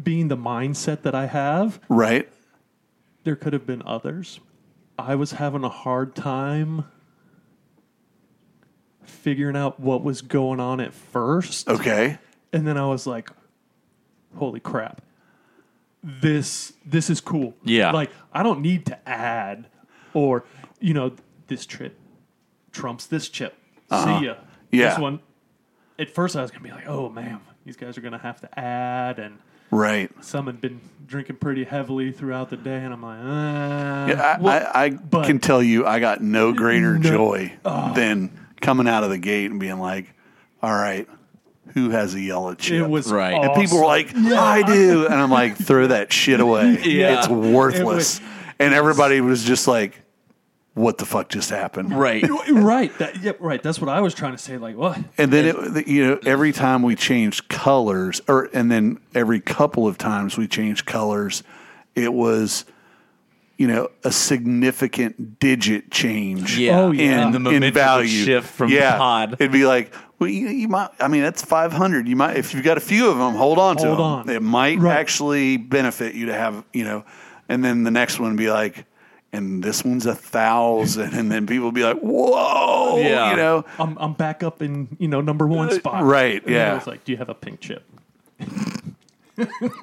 being 0.02 0.28
the 0.28 0.36
mindset 0.36 1.02
that 1.02 1.14
I 1.14 1.26
have, 1.26 1.80
Right? 1.88 2.28
there 3.24 3.36
could 3.36 3.52
have 3.52 3.66
been 3.66 3.82
others. 3.84 4.40
I 4.98 5.14
was 5.16 5.32
having 5.32 5.64
a 5.64 5.68
hard 5.68 6.14
time 6.14 6.84
figuring 9.02 9.56
out 9.56 9.78
what 9.80 10.02
was 10.02 10.22
going 10.22 10.60
on 10.60 10.80
at 10.80 10.94
first. 10.94 11.68
Okay. 11.68 12.18
And 12.52 12.66
then 12.66 12.76
I 12.76 12.86
was 12.86 13.06
like, 13.06 13.30
holy 14.36 14.60
crap. 14.60 15.02
This 16.02 16.72
this 16.84 17.10
is 17.10 17.20
cool. 17.20 17.54
Yeah. 17.64 17.90
Like 17.90 18.10
I 18.32 18.42
don't 18.42 18.60
need 18.60 18.86
to 18.86 19.08
add 19.08 19.66
or 20.14 20.44
you 20.80 20.94
know, 20.94 21.12
this 21.48 21.66
trip 21.66 21.98
trumps 22.70 23.06
this 23.06 23.28
chip. 23.28 23.54
See 23.90 23.96
ya. 23.96 23.96
Uh-huh. 23.96 24.34
Yeah. 24.70 24.90
This 24.90 24.98
one. 24.98 25.20
At 25.98 26.10
first, 26.10 26.36
I 26.36 26.42
was 26.42 26.50
gonna 26.50 26.62
be 26.62 26.70
like, 26.70 26.86
"Oh 26.86 27.08
man, 27.08 27.40
these 27.66 27.76
guys 27.76 27.98
are 27.98 28.00
gonna 28.00 28.16
have 28.18 28.40
to 28.40 28.58
add," 28.58 29.18
and 29.18 29.36
Right. 29.70 30.10
some 30.20 30.46
had 30.46 30.60
been 30.60 30.80
drinking 31.06 31.36
pretty 31.36 31.64
heavily 31.64 32.12
throughout 32.12 32.48
the 32.50 32.56
day, 32.56 32.78
and 32.78 32.92
I'm 32.94 33.02
like, 33.02 33.18
uh, 33.18 34.14
Yeah, 34.16 34.36
I, 34.38 34.40
well, 34.40 34.70
I, 34.74 34.84
I 34.84 34.90
but- 34.90 35.26
can 35.26 35.38
tell 35.40 35.62
you, 35.62 35.84
I 35.86 35.98
got 36.00 36.22
no 36.22 36.52
greater 36.52 36.96
No. 36.98 37.10
joy 37.10 37.52
than 37.64 38.30
coming 38.60 38.88
out 38.88 39.04
of 39.04 39.10
the 39.10 39.18
gate 39.18 39.50
and 39.50 39.60
being 39.60 39.78
like, 39.78 40.06
"All 40.62 40.72
right, 40.72 41.06
who 41.74 41.90
has 41.90 42.14
a 42.14 42.20
yellow 42.20 42.54
chip?" 42.54 42.82
it 42.84 42.88
was 42.88 43.12
Right. 43.12 43.34
and 43.34 43.54
people 43.60 43.78
were 43.80 43.86
like, 43.86 44.14
"I 44.16 44.62
do," 44.62 45.06
and 45.06 45.14
I'm 45.14 45.30
like, 45.30 45.56
"Throw 45.56 45.88
that 45.88 46.12
shit 46.12 46.40
away. 46.40 46.78
Yeah. 46.84 47.18
It's 47.18 47.28
worthless." 47.28 48.20
and 48.58 48.72
everybody 48.72 49.20
was 49.20 49.44
just 49.44 49.68
like, 49.68 50.00
"What 50.76 50.98
the 50.98 51.04
fuck 51.06 51.28
just 51.30 51.50
happened?" 51.50 51.92
Right. 51.98 52.24
right. 52.50 52.96
That, 52.98 53.20
yep, 53.22 53.38
right. 53.40 53.60
That's 53.62 53.80
what 53.80 53.88
I 53.88 54.00
was 54.00 54.14
trying 54.14 54.32
to 54.32 54.38
say. 54.38 54.58
Like, 54.58 54.76
what? 54.76 54.98
And 55.18 55.32
then 55.32 55.44
it, 55.76 55.88
you 55.88 56.06
know, 56.06 56.20
every 56.24 56.52
time 56.52 56.82
we 56.82 56.94
changed 56.94 57.48
colors, 57.48 58.20
or 58.28 58.48
and 58.52 58.70
then 58.70 58.98
every 59.14 59.40
couple 59.40 59.88
of 59.88 59.98
times 59.98 60.36
we 60.38 60.46
changed 60.46 60.86
colors, 60.86 61.42
it 61.94 62.12
was, 62.12 62.64
you 63.56 63.66
know, 63.66 63.88
a 64.04 64.12
significant 64.12 65.38
digit 65.38 65.90
change. 65.90 66.58
Yeah. 66.58 66.80
Oh, 66.80 66.90
yeah. 66.92 67.28
in, 67.28 67.34
And 67.34 67.46
the 67.46 67.50
in 67.50 67.72
value 67.72 68.06
shift 68.08 68.48
from 68.48 68.70
yeah. 68.70 68.96
pod. 68.98 69.32
It'd 69.34 69.50
be 69.52 69.66
like, 69.66 69.92
well, 70.18 70.30
you, 70.30 70.48
you 70.48 70.68
might. 70.68 70.90
I 71.00 71.08
mean, 71.08 71.22
that's 71.22 71.42
five 71.42 71.72
hundred. 71.72 72.08
You 72.08 72.16
might, 72.16 72.36
if 72.36 72.54
you've 72.54 72.64
got 72.64 72.76
a 72.76 72.80
few 72.80 73.10
of 73.10 73.18
them, 73.18 73.34
hold 73.34 73.58
on 73.58 73.76
to 73.78 73.86
Hold 73.86 73.98
them. 73.98 74.04
on. 74.04 74.28
It 74.30 74.42
might 74.42 74.78
Right. 74.78 74.96
actually 74.96 75.56
benefit 75.56 76.14
you 76.14 76.26
to 76.26 76.32
have, 76.34 76.64
you 76.72 76.84
know. 76.84 77.04
And 77.48 77.64
then 77.64 77.84
the 77.84 77.90
next 77.90 78.18
one 78.18 78.30
would 78.30 78.38
be 78.38 78.50
like, 78.50 78.86
and 79.32 79.62
this 79.62 79.84
one's 79.84 80.06
a 80.06 80.14
thousand, 80.14 81.14
and 81.14 81.30
then 81.30 81.46
people 81.46 81.72
be 81.72 81.82
like, 81.82 81.98
whoa, 81.98 82.98
Yeah. 82.98 83.30
you 83.30 83.36
know. 83.36 83.64
I'm 83.78 83.96
I'm 83.98 84.12
back 84.14 84.42
up 84.42 84.62
in 84.62 84.88
you 84.98 85.08
know 85.08 85.20
number 85.20 85.46
one 85.46 85.70
spot. 85.72 86.02
Uh, 86.02 86.04
right, 86.04 86.42
And 86.44 86.54
yeah. 86.54 86.72
I 86.72 86.74
was 86.74 86.86
like, 86.86 87.04
do 87.04 87.12
you 87.12 87.18
have 87.18 87.28
a 87.28 87.34
pink 87.34 87.60
chip? 87.60 87.84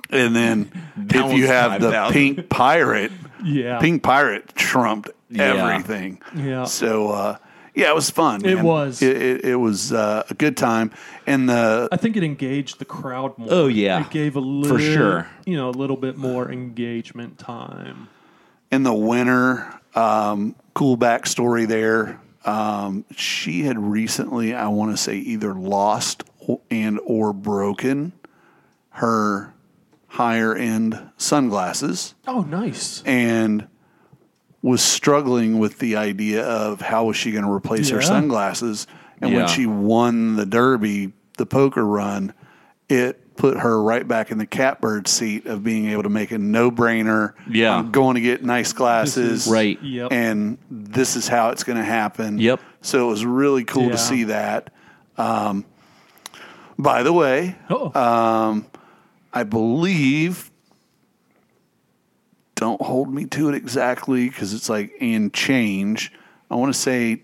And 0.10 0.36
then 0.36 0.72
That 0.98 1.26
if 1.28 1.38
you 1.38 1.44
one's 1.44 1.48
have 1.48 1.82
the 1.82 1.92
5,000. 1.92 2.14
pink 2.14 2.50
pirate, 2.50 3.12
Yeah. 3.44 3.78
pink 3.80 4.02
pirate 4.02 4.56
trumped 4.56 5.12
Yeah. 5.30 5.44
everything. 5.70 6.22
Yeah. 6.36 6.64
So 6.66 7.10
uh, 7.12 7.38
yeah, 7.76 7.90
it 7.90 7.96
was 7.96 8.10
fun. 8.10 8.44
It 8.46 8.56
man. 8.56 8.64
was. 8.64 9.02
It, 9.04 9.16
it, 9.22 9.46
it 9.46 9.56
was 9.56 9.92
uh, 9.94 10.24
a 10.30 10.34
good 10.34 10.58
time, 10.58 10.92
and 11.28 11.48
the 11.50 11.88
I 11.92 11.98
think 11.98 12.16
it 12.18 12.24
engaged 12.24 12.80
the 12.80 12.86
crowd 12.86 13.38
more. 13.38 13.48
Oh, 13.52 13.68
yeah. 13.68 14.02
it 14.02 14.10
gave 14.12 14.36
a 14.36 14.40
little, 14.40 14.78
for 14.78 14.84
sure. 14.84 15.28
you 15.46 15.56
know, 15.58 15.70
a 15.70 15.72
little 15.72 15.98
bit 15.98 16.16
more 16.18 16.52
engagement 16.52 17.38
time. 17.40 18.10
In 18.74 18.84
the 18.84 18.94
winter. 18.94 19.80
Um, 19.96 20.56
cool 20.74 20.98
backstory 20.98 21.68
there. 21.68 22.20
Um, 22.46 23.06
she 23.16 23.64
had 23.64 23.78
recently, 23.80 24.54
I 24.54 24.68
want 24.68 24.92
to 24.92 24.98
say, 24.98 25.16
either 25.18 25.54
lost 25.54 26.24
and 26.70 27.00
or 27.06 27.32
broken 27.32 28.12
her 28.90 29.54
higher 30.08 30.54
end 30.56 31.00
sunglasses. 31.18 32.16
Oh, 32.28 32.42
nice. 32.42 33.02
and 33.06 33.68
was 34.62 34.82
struggling 34.82 35.60
with 35.60 35.80
the 35.80 35.96
idea 35.98 36.42
of 36.46 36.80
how 36.80 37.06
was 37.06 37.18
she 37.18 37.32
going 37.34 37.44
to 37.44 37.52
replace 37.52 37.90
her 37.90 38.02
sunglasses. 38.02 38.88
And 39.20 39.32
Yeah. 39.32 39.40
when 39.40 39.48
she 39.50 39.66
won 39.66 40.38
the 40.38 40.46
Derby, 40.46 41.12
the 41.38 41.46
poker 41.46 41.86
run, 41.86 42.34
it 42.88 43.23
put 43.36 43.58
her 43.58 43.82
right 43.82 44.08
back 44.08 44.32
in 44.32 44.38
the 44.38 44.46
catbird 44.46 45.08
seat 45.08 45.46
of 45.46 45.64
being 45.64 45.88
able 45.88 46.04
to 46.04 46.10
make 46.10 46.32
a 46.32 46.38
no 46.38 46.70
brainer. 46.72 47.34
Yeah. 47.50 47.76
I'm 47.76 47.92
going 47.92 48.16
to 48.16 48.22
get 48.22 48.44
nice 48.44 48.74
glasses. 48.74 49.48
Right. 49.48 49.82
Yep. 49.82 50.12
And 50.12 50.58
this 50.70 51.16
is 51.16 51.28
how 51.28 51.50
it's 51.50 51.64
going 51.64 51.78
to 51.78 51.84
happen. 51.84 52.38
Yep. 52.38 52.62
So 52.82 53.08
it 53.08 53.10
was 53.10 53.26
really 53.26 53.64
cool 53.64 53.86
Yeah. 53.86 53.92
to 53.92 53.98
see 53.98 54.24
that. 54.26 54.72
Um, 55.18 55.66
by 56.78 57.04
the 57.04 57.14
way, 57.14 57.56
oh, 57.70 57.92
I 59.34 59.44
believe. 59.44 60.50
Don't 62.56 62.82
hold 62.82 63.12
me 63.14 63.26
to 63.26 63.50
it 63.50 63.56
exactly 63.56 64.30
because 64.30 64.54
it's 64.54 64.70
like 64.70 64.94
and 65.02 65.34
change. 65.34 66.14
I 66.52 66.56
want 66.56 66.74
to 66.74 66.80
say 66.80 67.24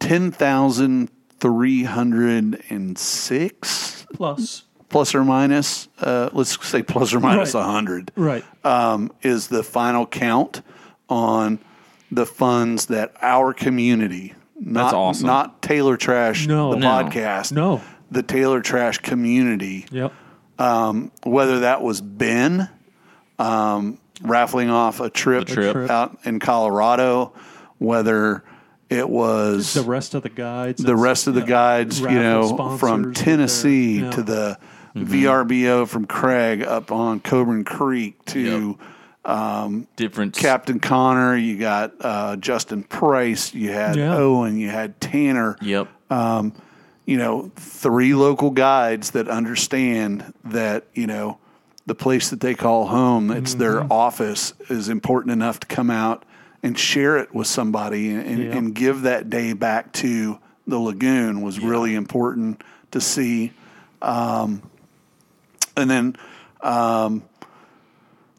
ten 0.00 0.30
thousand 0.30 1.10
three 1.40 1.82
hundred 1.84 2.62
and 2.68 2.98
six 2.98 4.06
plus. 4.12 4.64
Plus 4.88 5.14
or 5.14 5.24
minus. 5.24 5.88
Uh, 6.00 6.30
let's 6.32 6.64
say 6.66 6.82
plus 6.82 7.12
or 7.12 7.20
minus 7.20 7.54
a 7.54 7.58
Right. 7.58 7.64
hundred. 7.66 8.12
Right. 8.16 8.44
Um, 8.64 9.10
is 9.22 9.48
the 9.48 9.62
final 9.62 10.06
count 10.06 10.62
on 11.08 11.58
the 12.12 12.24
funds 12.26 12.86
that 12.86 13.12
our 13.20 13.52
community, 13.52 14.34
not 14.60 14.84
That's 14.84 14.94
awesome. 14.94 15.26
not 15.26 15.60
Tailer 15.62 15.96
Trash, 15.96 16.46
No. 16.46 16.70
the 16.72 16.78
No. 16.78 16.86
podcast, 16.88 17.52
No. 17.52 17.80
the 18.10 18.22
Tailer 18.22 18.60
Trash 18.60 18.98
community 18.98 19.86
Yep. 19.90 20.12
whether 21.24 21.60
that 21.60 21.82
was 21.82 22.00
Ben 22.00 22.68
um, 23.38 23.98
raffling 24.22 24.70
off 24.70 25.00
a 25.00 25.10
trip, 25.10 25.42
A 25.48 25.52
trip. 25.52 25.72
trip. 25.74 25.90
out 25.90 26.16
in 26.24 26.38
Colorado, 26.38 27.32
whether 27.78 28.44
it 28.88 29.08
was 29.10 29.74
The 29.74 29.82
rest 29.82 30.14
of 30.14 30.22
the 30.22 30.28
guides. 30.30 30.82
the 30.82 30.96
rest 30.96 31.26
of 31.26 31.34
the 31.34 31.42
guides, 31.42 32.00
you 32.00 32.08
know, 32.08 32.76
from 32.78 33.12
Tennessee 33.12 34.00
yeah. 34.00 34.10
to 34.10 34.22
the 34.22 34.58
Mm-hmm. 34.96 35.12
VRBO 35.12 35.86
from 35.88 36.06
Craig 36.06 36.62
up 36.62 36.90
on 36.90 37.20
Coburn 37.20 37.64
Creek 37.64 38.24
to 38.26 38.78
Different. 39.96 40.34
Captain 40.34 40.80
Connor. 40.80 41.36
You 41.36 41.58
got 41.58 41.92
uh, 42.00 42.36
Justin 42.36 42.82
Price. 42.82 43.52
You 43.54 43.72
had 43.72 43.96
Yeah. 43.96 44.16
Owen. 44.16 44.58
You 44.58 44.68
had 44.68 45.00
Tanner 45.00 45.56
Yep. 45.60 45.88
you 47.04 47.16
know, 47.18 47.50
three 47.56 48.14
local 48.14 48.50
guides 48.50 49.10
that 49.12 49.28
understand 49.28 50.32
that, 50.44 50.86
you 50.94 51.06
know, 51.06 51.38
the 51.86 51.94
place 51.94 52.30
that 52.30 52.40
they 52.40 52.54
call 52.54 52.86
home, 52.86 53.30
it's 53.30 53.54
their 53.54 53.84
office, 53.92 54.54
is 54.70 54.88
important 54.88 55.32
enough 55.32 55.60
to 55.60 55.66
come 55.68 55.88
out 55.90 56.24
and 56.62 56.76
share 56.76 57.16
it 57.18 57.32
with 57.34 57.46
somebody 57.46 58.10
and, 58.10 58.42
Yeah. 58.42 58.56
and 58.56 58.74
give 58.74 59.02
that 59.02 59.30
day 59.30 59.52
back 59.52 59.92
to 59.94 60.38
the 60.66 60.78
lagoon 60.80 61.42
was 61.42 61.60
really 61.60 61.94
important 61.94 62.64
to 62.90 63.00
see. 63.00 63.52
Um, 64.02 64.62
and 65.76 65.90
then 65.90 66.16
um, 66.60 67.22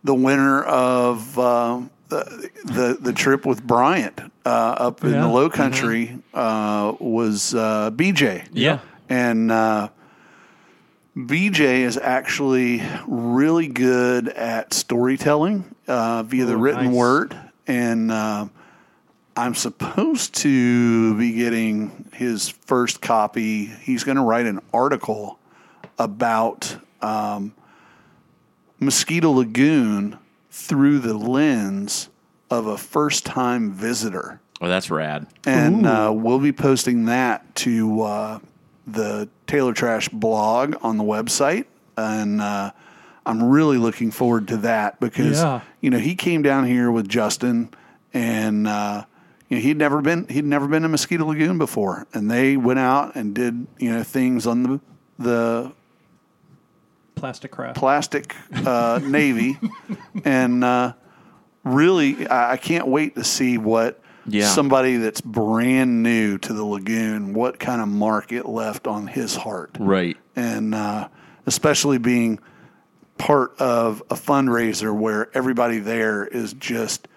the 0.03 0.13
winner 0.15 0.63
of 0.63 1.37
uh, 1.37 1.81
the, 2.09 2.49
the 2.65 2.97
the 2.99 3.13
trip 3.13 3.45
with 3.45 3.61
Bryant 3.65 4.19
uh, 4.45 4.49
up 4.49 5.03
in 5.03 5.11
Yeah. 5.11 5.21
the 5.21 5.27
Low 5.27 5.49
Country 5.49 6.17
uh, 6.33 6.93
was 6.99 7.53
uh, 7.53 7.91
BJ. 7.91 8.47
Yeah. 8.51 8.79
And 9.09 9.51
uh, 9.51 9.89
BJ 11.15 11.79
is 11.81 11.97
actually 11.97 12.81
really 13.07 13.67
good 13.67 14.27
at 14.29 14.73
storytelling 14.73 15.73
uh, 15.87 16.23
via 16.23 16.45
the 16.45 16.53
Oh, 16.53 16.57
written 16.57 16.85
nice. 16.85 16.95
word. 16.95 17.37
And 17.65 18.11
uh, 18.11 18.47
I'm 19.35 19.55
supposed 19.55 20.35
to 20.35 21.17
be 21.17 21.33
getting 21.33 22.09
his 22.13 22.49
first 22.49 23.01
copy. 23.01 23.65
He's 23.65 24.03
going 24.03 24.17
to 24.17 24.23
write 24.23 24.45
an 24.45 24.59
article 24.73 25.39
about 25.99 26.77
um, 27.01 27.53
Mosquito 28.79 29.31
Lagoon 29.31 30.17
through 30.51 30.99
the 30.99 31.13
lens 31.13 32.09
of 32.49 32.65
a 32.67 32.77
first 32.77 33.25
time 33.25 33.71
visitor 33.71 34.39
Oh, 34.61 34.67
that's 34.67 34.89
rad. 34.89 35.27
and 35.45 35.85
uh, 35.85 36.11
we'll 36.15 36.39
be 36.39 36.51
posting 36.51 37.05
that 37.05 37.55
to 37.57 38.01
uh, 38.01 38.39
the 38.87 39.29
Tailer 39.45 39.73
Trash 39.73 40.09
blog 40.09 40.75
on 40.81 40.97
the 40.97 41.03
website, 41.03 41.65
and 41.95 42.41
uh, 42.41 42.71
I'm 43.25 43.43
really 43.43 43.77
looking 43.77 44.09
forward 44.09 44.47
to 44.47 44.57
that 44.57 44.99
because 44.99 45.41
Yeah. 45.41 45.61
you 45.81 45.89
know 45.91 45.99
he 45.99 46.15
came 46.15 46.41
down 46.41 46.65
here 46.65 46.89
with 46.91 47.07
Justin, 47.07 47.69
and 48.15 48.67
uh, 48.67 49.03
you 49.49 49.57
know 49.57 49.61
he'd 49.61 49.77
never 49.77 50.01
been 50.01 50.27
he'd 50.27 50.45
never 50.45 50.67
been 50.67 50.81
to 50.81 50.89
Mosquito 50.89 51.25
Lagoon 51.25 51.59
before, 51.59 52.07
and 52.13 52.31
they 52.31 52.57
went 52.57 52.79
out 52.79 53.13
and 53.15 53.35
did 53.35 53.67
you 53.77 53.91
know 53.91 54.01
things 54.01 54.47
on 54.47 54.63
the 54.63 54.79
the 55.19 55.71
plastic 57.17 57.51
craft. 57.51 57.77
plastic 57.77 58.35
uh, 58.65 58.99
navy, 59.03 59.57
and 60.23 60.63
uh, 60.63 60.93
really, 61.63 62.27
I, 62.27 62.53
I 62.53 62.57
can't 62.57 62.87
wait 62.87 63.15
to 63.15 63.23
see 63.23 63.57
what 63.57 63.99
Yeah. 64.25 64.47
somebody 64.47 64.97
that's 64.97 65.21
brand 65.21 66.03
new 66.03 66.37
to 66.39 66.53
the 66.53 66.63
lagoon, 66.63 67.33
what 67.33 67.59
kind 67.59 67.81
of 67.81 67.87
mark 67.87 68.31
it 68.31 68.45
left 68.45 68.87
on 68.87 69.07
his 69.07 69.35
heart, 69.35 69.71
Right. 69.79 70.17
and 70.35 70.73
uh, 70.75 71.07
especially 71.45 71.97
being 71.97 72.39
part 73.17 73.59
of 73.59 74.01
a 74.11 74.15
fundraiser 74.15 74.95
where 74.95 75.29
everybody 75.35 75.79
there 75.79 76.25
is 76.25 76.53
just 76.53 77.07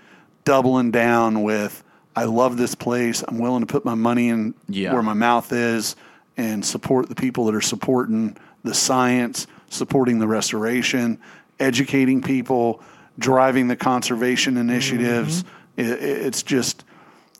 doubling 0.44 0.90
down 0.90 1.42
with 1.42 1.82
I 2.16 2.24
love 2.24 2.56
this 2.56 2.74
place. 2.74 3.22
I'm 3.28 3.38
willing 3.38 3.60
to 3.60 3.66
put 3.72 3.84
my 3.84 3.94
money 3.94 4.30
in 4.30 4.54
Yeah. 4.68 4.92
where 4.92 5.02
my 5.02 5.12
mouth 5.14 5.52
is 5.52 5.94
and 6.36 6.64
support 6.64 7.08
the 7.08 7.14
people 7.14 7.44
that 7.46 7.54
are 7.54 7.60
supporting 7.60 8.36
the 8.64 8.74
science, 8.74 9.46
supporting 9.70 10.18
the 10.18 10.28
restoration, 10.28 11.18
educating 11.58 12.20
people, 12.20 12.82
driving 13.18 13.68
the 13.68 13.76
conservation 13.76 14.58
initiatives. 14.58 15.44
It, 15.78 15.86
it's 15.86 16.42
just 16.42 16.84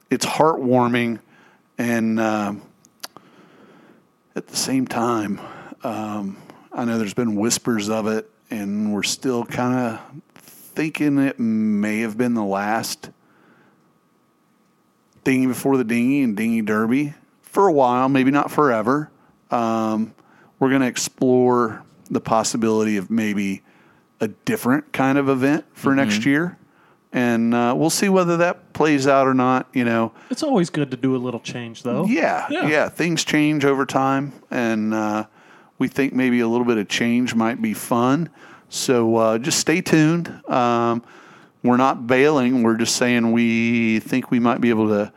it's 0.09 0.25
heartwarming 0.25 1.21
And 1.77 2.19
um 2.19 2.63
at 4.37 4.47
the 4.47 4.57
same 4.57 4.87
time, 4.87 5.41
um, 5.83 6.37
I 6.73 6.85
know 6.85 6.99
there's 6.99 7.15
been 7.15 7.35
whispers 7.35 7.89
of 7.89 8.07
it, 8.07 8.31
and 8.51 8.93
we're 8.93 9.03
still 9.03 9.45
kind 9.45 9.75
of 9.75 10.23
thinking 10.37 11.19
it 11.19 11.39
may 11.41 12.01
have 12.01 12.17
been 12.17 12.35
the 12.35 12.45
last 12.45 13.11
dinghy 15.25 15.47
before 15.47 15.77
the 15.77 15.85
dinghy 15.85 16.23
and 16.23 16.37
dinghy 16.37 16.63
derby 16.63 17.15
for 17.43 17.67
a 17.67 17.73
while, 17.73 18.09
maybe 18.09 18.31
not 18.31 18.51
forever. 18.51 19.11
Um, 19.51 20.15
we're 20.59 20.69
going 20.71 20.83
to 20.83 20.87
explore 20.87 21.83
the 22.11 22.21
possibility 22.21 22.97
of 22.97 23.11
maybe 23.11 23.63
a 24.21 24.29
different 24.29 24.93
kind 24.93 25.17
of 25.19 25.29
event 25.29 25.65
for 25.73 25.95
next 25.95 26.27
year. 26.27 26.57
And 27.13 27.55
uh, 27.55 27.75
we'll 27.77 27.91
see 27.91 28.09
whether 28.09 28.37
that 28.37 28.73
plays 28.73 29.07
out 29.07 29.27
or 29.27 29.35
not. 29.35 29.69
You 29.73 29.85
know, 29.85 30.13
It's 30.31 30.43
always 30.43 30.71
good 30.71 30.91
to 30.93 30.97
do 30.97 31.17
a 31.17 31.19
little 31.19 31.41
change, 31.41 31.83
though. 31.83 32.05
yeah, 32.07 32.47
Yeah. 32.51 32.69
yeah, 32.69 32.89
Things 32.89 33.25
change 33.25 33.65
over 33.65 33.85
time, 33.87 34.33
and 34.51 34.95
uh, 34.95 35.25
we 35.79 35.89
think 35.89 36.13
maybe 36.13 36.41
a 36.41 36.47
little 36.49 36.67
bit 36.67 36.79
of 36.79 36.89
change 36.89 37.35
might 37.35 37.61
be 37.61 37.75
fun. 37.75 38.29
So 38.69 39.17
uh, 39.17 39.39
just 39.39 39.59
stay 39.59 39.81
tuned. 39.81 40.29
Um, 40.49 41.03
we're 41.65 41.77
not 41.79 42.07
bailing. 42.07 42.63
We're 42.63 42.77
just 42.77 42.95
saying 42.97 43.33
we 43.33 43.99
think 44.01 44.31
we 44.31 44.39
might 44.39 44.61
be 44.61 44.71
able 44.71 44.89
to 44.89 45.13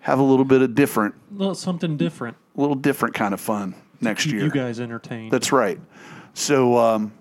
have 0.00 0.18
a 0.18 0.22
little 0.22 0.44
bit 0.44 0.62
of 0.62 0.74
different, 0.74 1.14
Well, 1.30 1.54
something 1.54 1.96
different. 1.96 2.36
a 2.56 2.60
little 2.60 2.74
different 2.74 3.14
kind 3.14 3.34
of 3.34 3.40
fun 3.40 3.74
next 4.00 4.26
year. 4.26 4.42
you 4.42 4.50
guys 4.50 4.80
entertain. 4.80 5.28
That's 5.30 5.52
right. 5.52 5.78
So, 6.34 6.76
um, 6.78 7.12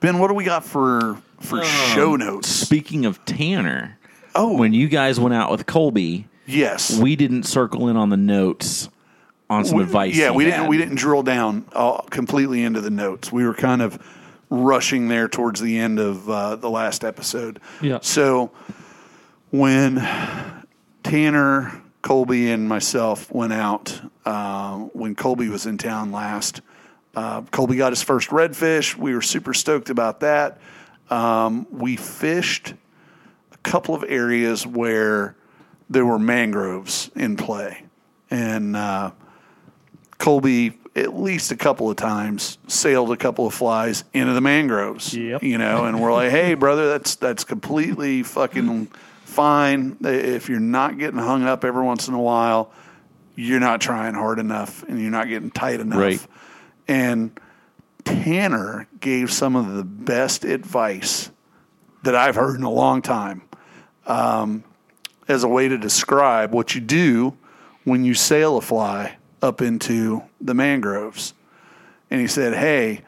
Ben, 0.00 0.18
what 0.18 0.28
do 0.28 0.34
we 0.34 0.44
got 0.44 0.64
for 0.64 1.18
for 1.40 1.62
show 1.64 2.16
notes? 2.16 2.48
Speaking 2.48 3.06
of 3.06 3.24
Tanner, 3.24 3.98
Oh, 4.34 4.56
when 4.56 4.72
you 4.72 4.88
guys 4.88 5.20
went 5.20 5.34
out 5.34 5.50
with 5.50 5.66
Colby, 5.66 6.26
yes, 6.46 6.98
we 6.98 7.16
didn't 7.16 7.42
circle 7.44 7.88
in 7.88 7.96
on 7.96 8.08
the 8.08 8.16
notes 8.16 8.88
on 9.50 9.64
some 9.64 9.76
We- 9.78 9.82
advice. 9.84 10.16
Yeah, 10.16 10.30
we 10.30 10.44
had. 10.44 10.50
didn't 10.52 10.68
we 10.68 10.78
didn't 10.78 10.96
drill 10.96 11.22
down 11.22 11.64
uh, 11.72 11.98
completely 12.10 12.62
into 12.62 12.80
the 12.80 12.90
notes. 12.90 13.30
We 13.30 13.44
were 13.46 13.54
kind 13.54 13.82
of 13.82 13.98
rushing 14.50 15.08
there 15.08 15.28
towards 15.28 15.60
the 15.60 15.78
end 15.78 15.98
of 15.98 16.28
uh, 16.28 16.56
the 16.56 16.68
last 16.70 17.04
episode. 17.04 17.58
Yeah. 17.80 17.98
So 18.02 18.50
when 19.50 19.96
Tanner, 21.02 21.80
Colby, 22.02 22.50
and 22.50 22.68
myself 22.68 23.30
went 23.32 23.52
out, 23.52 24.00
uh, 24.24 24.76
when 24.94 25.14
Colby 25.14 25.48
was 25.48 25.66
in 25.66 25.78
town 25.78 26.10
last, 26.12 26.60
uh, 27.14 27.42
Colby 27.42 27.76
got 27.76 27.92
his 27.92 28.02
first 28.02 28.30
redfish. 28.30 28.96
We 28.96 29.14
were 29.14 29.22
super 29.22 29.54
stoked 29.54 29.90
about 29.90 30.20
that. 30.20 30.58
Um, 31.10 31.66
we 31.70 31.96
fished 31.96 32.74
a 33.52 33.56
couple 33.58 33.94
of 33.94 34.04
areas 34.08 34.66
where 34.66 35.36
there 35.90 36.06
were 36.06 36.18
mangroves 36.18 37.10
in 37.14 37.36
play, 37.36 37.84
and 38.30 38.74
uh, 38.76 39.10
Colby 40.18 40.78
at 40.94 41.14
least 41.14 41.50
a 41.50 41.56
couple 41.56 41.90
of 41.90 41.96
times 41.96 42.58
sailed 42.66 43.10
a 43.12 43.16
couple 43.16 43.46
of 43.46 43.54
flies 43.54 44.04
into 44.12 44.32
the 44.32 44.40
mangroves. 44.40 45.14
Yep. 45.14 45.42
You 45.42 45.58
know, 45.58 45.84
and 45.84 46.00
we're 46.00 46.12
like, 46.12 46.30
hey, 46.30 46.54
brother, 46.54 46.88
that's 46.88 47.16
that's 47.16 47.44
completely 47.44 48.22
fucking 48.22 48.86
fine. 49.24 49.96
If 50.02 50.48
you're 50.48 50.60
not 50.60 50.98
getting 50.98 51.18
hung 51.18 51.44
up 51.44 51.64
every 51.64 51.82
once 51.82 52.08
in 52.08 52.14
a 52.14 52.20
while, 52.20 52.72
you're 53.34 53.60
not 53.60 53.80
trying 53.80 54.14
hard 54.14 54.38
enough 54.38 54.82
and 54.84 55.00
you're 55.00 55.10
not 55.10 55.28
getting 55.28 55.50
tight 55.50 55.80
enough. 55.80 55.98
Right. 55.98 56.26
And 56.88 57.38
Tanner 58.04 58.88
gave 59.00 59.32
some 59.32 59.56
of 59.56 59.72
the 59.74 59.84
best 59.84 60.44
advice 60.44 61.30
that 62.02 62.14
I've 62.16 62.34
heard 62.34 62.56
in 62.56 62.64
a 62.64 62.70
long 62.70 63.02
time 63.02 63.42
um, 64.06 64.64
as 65.28 65.44
a 65.44 65.48
way 65.48 65.68
to 65.68 65.78
describe 65.78 66.52
what 66.52 66.74
you 66.74 66.80
do 66.80 67.36
when 67.84 68.04
you 68.04 68.14
sail 68.14 68.56
a 68.56 68.60
fly 68.60 69.16
up 69.40 69.60
into 69.62 70.22
the 70.40 70.54
mangroves. 70.54 71.34
And 72.10 72.20
he 72.20 72.26
said, 72.26 72.54
Hey, 72.54 73.02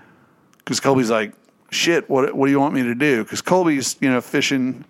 because 0.59 0.81
Colby's 0.81 1.11
like, 1.11 1.33
shit, 1.71 2.09
what, 2.09 2.35
what 2.35 2.47
do 2.47 2.53
you 2.53 2.61
want 2.61 2.75
me 2.75 2.85
to 2.85 2.95
do? 2.95 3.23
Because 3.25 3.43
Colby's, 3.43 3.97
you 4.01 4.11
know, 4.11 4.21
fishing 4.21 4.85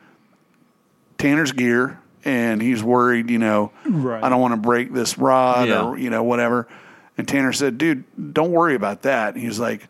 Tanner's 1.18 1.52
gear 1.52 1.98
and 2.24 2.60
he's 2.62 2.82
worried, 2.82 3.30
you 3.30 3.38
know, 3.38 3.72
Right. 3.86 4.22
I 4.22 4.28
don't 4.28 4.40
want 4.40 4.52
to 4.52 4.60
break 4.60 4.92
this 4.92 5.18
rod 5.18 5.68
Yeah. 5.68 5.84
or, 5.84 5.98
you 5.98 6.10
know, 6.10 6.22
whatever. 6.22 6.68
And 7.16 7.28
Tanner 7.28 7.52
said, 7.52 7.78
dude, 7.78 8.04
don't 8.32 8.50
worry 8.50 8.74
about 8.74 9.02
that. 9.02 9.34
And 9.34 9.42
he's 9.42 9.60
like, 9.60 9.88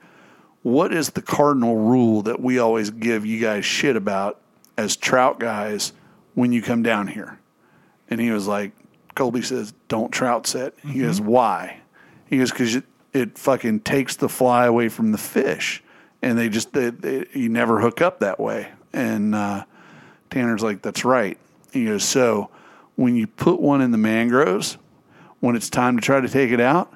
what 0.62 0.92
is 0.92 1.10
the 1.10 1.22
cardinal 1.22 1.76
rule 1.76 2.22
that 2.22 2.40
we 2.40 2.58
always 2.58 2.90
give 2.90 3.24
you 3.26 3.40
guys 3.40 3.64
shit 3.64 3.96
about 3.96 4.40
as 4.76 4.96
trout 4.96 5.38
guys 5.38 5.92
when 6.34 6.52
you 6.52 6.62
come 6.62 6.82
down 6.82 7.06
here? 7.06 7.38
And 8.08 8.20
he 8.20 8.30
was 8.30 8.46
like, 8.46 8.72
Colby 9.14 9.42
says, 9.42 9.72
don't 9.88 10.10
trout 10.10 10.46
set. 10.46 10.74
He 10.82 11.00
goes, 11.00 11.20
why? 11.20 11.80
He 12.26 12.38
goes, 12.38 12.50
because 12.50 12.76
it, 12.76 12.84
it 13.12 13.38
fucking 13.38 13.80
takes 13.80 14.16
the 14.16 14.28
fly 14.28 14.66
away 14.66 14.88
from 14.88 15.12
the 15.12 15.18
fish. 15.18 15.82
And 16.20 16.38
they 16.38 16.48
just, 16.48 16.72
they, 16.72 16.90
they, 16.90 17.26
you 17.32 17.48
never 17.48 17.80
hook 17.80 18.00
up 18.00 18.20
that 18.20 18.40
way. 18.40 18.68
And 18.92 19.34
uh, 19.34 19.64
Tanner's 20.30 20.62
like, 20.62 20.82
that's 20.82 21.04
right. 21.04 21.38
He 21.72 21.86
goes, 21.86 22.04
so 22.04 22.50
when 22.96 23.16
you 23.16 23.26
put 23.26 23.60
one 23.60 23.80
in 23.80 23.90
the 23.90 23.98
mangroves, 23.98 24.78
when 25.40 25.56
it's 25.56 25.68
time 25.68 25.96
to 25.96 26.02
try 26.02 26.20
to 26.20 26.28
take 26.28 26.50
it 26.50 26.60
out, 26.60 26.92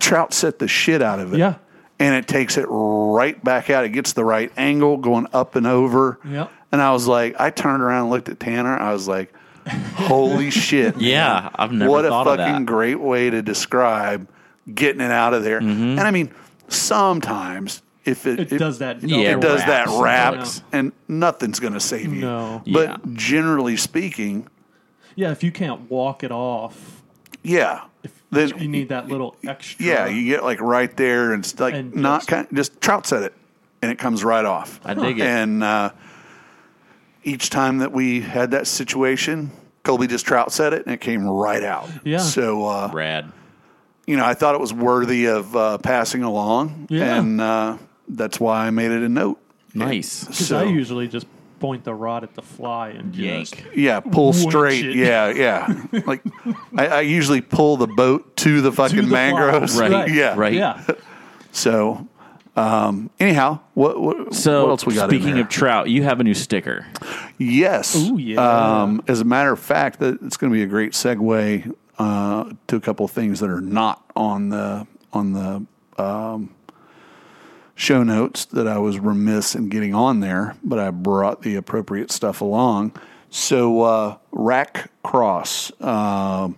trout 0.00 0.32
set 0.34 0.58
the 0.58 0.68
shit 0.68 1.02
out 1.02 1.18
of 1.20 1.34
it. 1.34 1.38
Yeah. 1.38 1.56
And 1.98 2.14
it 2.14 2.26
takes 2.26 2.56
it 2.58 2.66
right 2.68 3.42
back 3.44 3.70
out. 3.70 3.84
It 3.84 3.90
gets 3.90 4.12
the 4.14 4.24
right 4.24 4.50
angle 4.56 4.96
going 4.96 5.26
up 5.32 5.54
and 5.56 5.66
over. 5.66 6.18
Yep. 6.24 6.50
And 6.72 6.82
I 6.82 6.92
was 6.92 7.06
like, 7.06 7.36
I 7.40 7.50
turned 7.50 7.82
around 7.82 8.02
and 8.02 8.10
looked 8.10 8.28
at 8.28 8.40
Tanner. 8.40 8.76
I 8.76 8.92
was 8.92 9.06
like, 9.06 9.32
holy 9.94 10.50
shit. 10.50 10.96
Yeah, 10.98 11.40
man. 11.42 11.50
I've 11.54 11.72
never 11.72 11.90
What 11.90 12.04
a 12.04 12.10
fucking 12.10 12.64
great 12.64 12.98
way 13.00 13.30
to 13.30 13.42
describe 13.42 14.28
getting 14.72 15.00
it 15.00 15.12
out 15.12 15.34
of 15.34 15.44
there. 15.44 15.60
Mm-hmm. 15.60 15.82
And 15.98 16.00
I 16.00 16.10
mean, 16.10 16.32
sometimes 16.68 17.82
if 18.04 18.26
it, 18.26 18.52
It 18.52 18.58
does 18.58 18.78
that 18.80 19.02
Yeah, 19.02 19.36
it 19.36 19.40
does 19.40 19.60
that 19.60 19.86
wraps. 19.86 20.00
wraps, 20.00 20.62
and 20.72 20.92
nothing's 21.08 21.60
going 21.60 21.72
to 21.74 21.80
save 21.80 22.12
you. 22.12 22.20
No. 22.22 22.62
But 22.66 22.88
Yeah. 22.88 22.96
generally 23.14 23.76
speaking, 23.76 24.48
Yeah, 25.16 25.30
if 25.30 25.42
you 25.44 25.52
can't 25.52 25.88
walk 25.90 26.22
it 26.24 26.32
off, 26.32 27.02
yeah. 27.42 27.82
Then 28.34 28.58
you 28.58 28.68
need 28.68 28.88
that 28.90 29.08
little 29.08 29.36
extra. 29.46 29.84
Yeah, 29.84 30.06
you 30.06 30.26
get 30.26 30.42
like 30.44 30.60
right 30.60 30.94
there, 30.96 31.32
and 31.32 31.42
it's 31.44 31.58
like 31.58 31.74
And 31.74 31.94
not 31.94 32.20
just- 32.20 32.28
kind 32.28 32.46
just 32.52 32.80
trout 32.80 33.06
set 33.06 33.22
it, 33.22 33.32
and 33.82 33.90
it 33.90 33.98
comes 33.98 34.22
right 34.24 34.44
off. 34.44 34.80
I 34.84 34.94
dig 34.94 35.18
it. 35.18 35.22
And 35.26 35.62
uh, 35.64 35.90
each 37.22 37.50
time 37.50 37.78
that 37.78 37.92
we 37.92 38.20
had 38.20 38.50
that 38.52 38.66
situation, 38.66 39.50
Colby 39.82 40.06
just 40.06 40.26
trout 40.26 40.52
set 40.52 40.72
it, 40.72 40.84
and 40.86 40.94
it 40.94 41.00
came 41.00 41.26
right 41.26 41.62
out. 41.64 41.88
Yeah. 42.04 42.18
So 42.18 42.66
uh, 42.66 42.90
Rad. 42.92 43.32
you 44.06 44.16
know, 44.16 44.24
I 44.24 44.34
thought 44.34 44.54
it 44.54 44.60
was 44.60 44.72
worthy 44.74 45.26
of 45.26 45.54
uh, 45.56 45.78
passing 45.78 46.22
along, 46.22 46.86
Yeah. 46.90 47.16
and 47.18 47.40
uh, 47.40 47.78
that's 48.08 48.38
why 48.40 48.66
I 48.66 48.70
made 48.70 48.90
it 48.90 49.02
a 49.02 49.08
note. 49.08 49.40
Nice. 49.74 50.24
Because 50.24 50.46
So- 50.48 50.58
I 50.58 50.64
usually 50.64 51.08
just 51.08 51.26
point 51.64 51.84
the 51.84 51.94
rod 51.94 52.22
at 52.24 52.34
the 52.34 52.42
fly 52.42 52.90
and 52.90 53.14
Yank. 53.16 53.48
just 53.64 53.76
Yeah, 53.76 54.00
pull 54.00 54.32
straight. 54.34 54.84
it. 54.84 54.96
Yeah, 54.96 55.28
yeah. 55.30 55.82
like 56.06 56.22
I, 56.76 56.86
I 56.88 57.00
usually 57.00 57.40
pull 57.40 57.76
the 57.78 57.86
boat 57.86 58.36
to 58.38 58.60
the 58.60 58.70
fucking 58.70 58.96
the 58.96 59.02
mangroves. 59.04 59.78
Right. 59.78 60.10
Yeah. 60.10 60.34
Right. 60.36 60.52
yeah. 60.52 60.84
So, 61.52 62.06
um, 62.56 63.08
anyhow, 63.18 63.60
what 63.74 64.00
what, 64.00 64.34
So 64.34 64.64
what 64.64 64.70
else 64.70 64.86
we 64.86 64.94
got? 64.94 65.04
in 65.04 65.10
speaking 65.18 65.34
there? 65.36 65.42
of 65.44 65.48
trout, 65.48 65.88
you 65.88 66.02
have 66.02 66.20
a 66.20 66.24
new 66.24 66.34
sticker. 66.34 66.86
Yes. 67.38 67.96
Ooh, 67.96 68.18
yeah. 68.18 68.40
Um, 68.82 69.02
as 69.08 69.20
a 69.20 69.24
matter 69.24 69.52
of 69.52 69.58
fact, 69.58 70.00
that 70.00 70.20
it's 70.22 70.36
going 70.36 70.52
to 70.52 70.56
be 70.56 70.62
a 70.62 70.66
great 70.66 70.92
segue 70.92 71.74
uh, 71.98 72.52
to 72.66 72.76
a 72.76 72.80
couple 72.80 73.04
of 73.06 73.10
things 73.12 73.40
that 73.40 73.48
are 73.50 73.60
not 73.62 74.04
on 74.14 74.50
the 74.50 74.86
on 75.12 75.32
the 75.32 76.02
um, 76.02 76.53
show 77.74 78.02
notes 78.02 78.44
that 78.46 78.68
I 78.68 78.78
was 78.78 78.98
remiss 78.98 79.54
in 79.54 79.68
getting 79.68 79.94
on 79.94 80.20
there, 80.20 80.56
but 80.62 80.78
I 80.78 80.90
brought 80.90 81.42
the 81.42 81.56
appropriate 81.56 82.10
stuff 82.10 82.40
along. 82.40 82.92
So, 83.30 83.82
uh, 83.82 84.16
Rack 84.30 84.90
Cross, 85.02 85.72
um, 85.80 86.56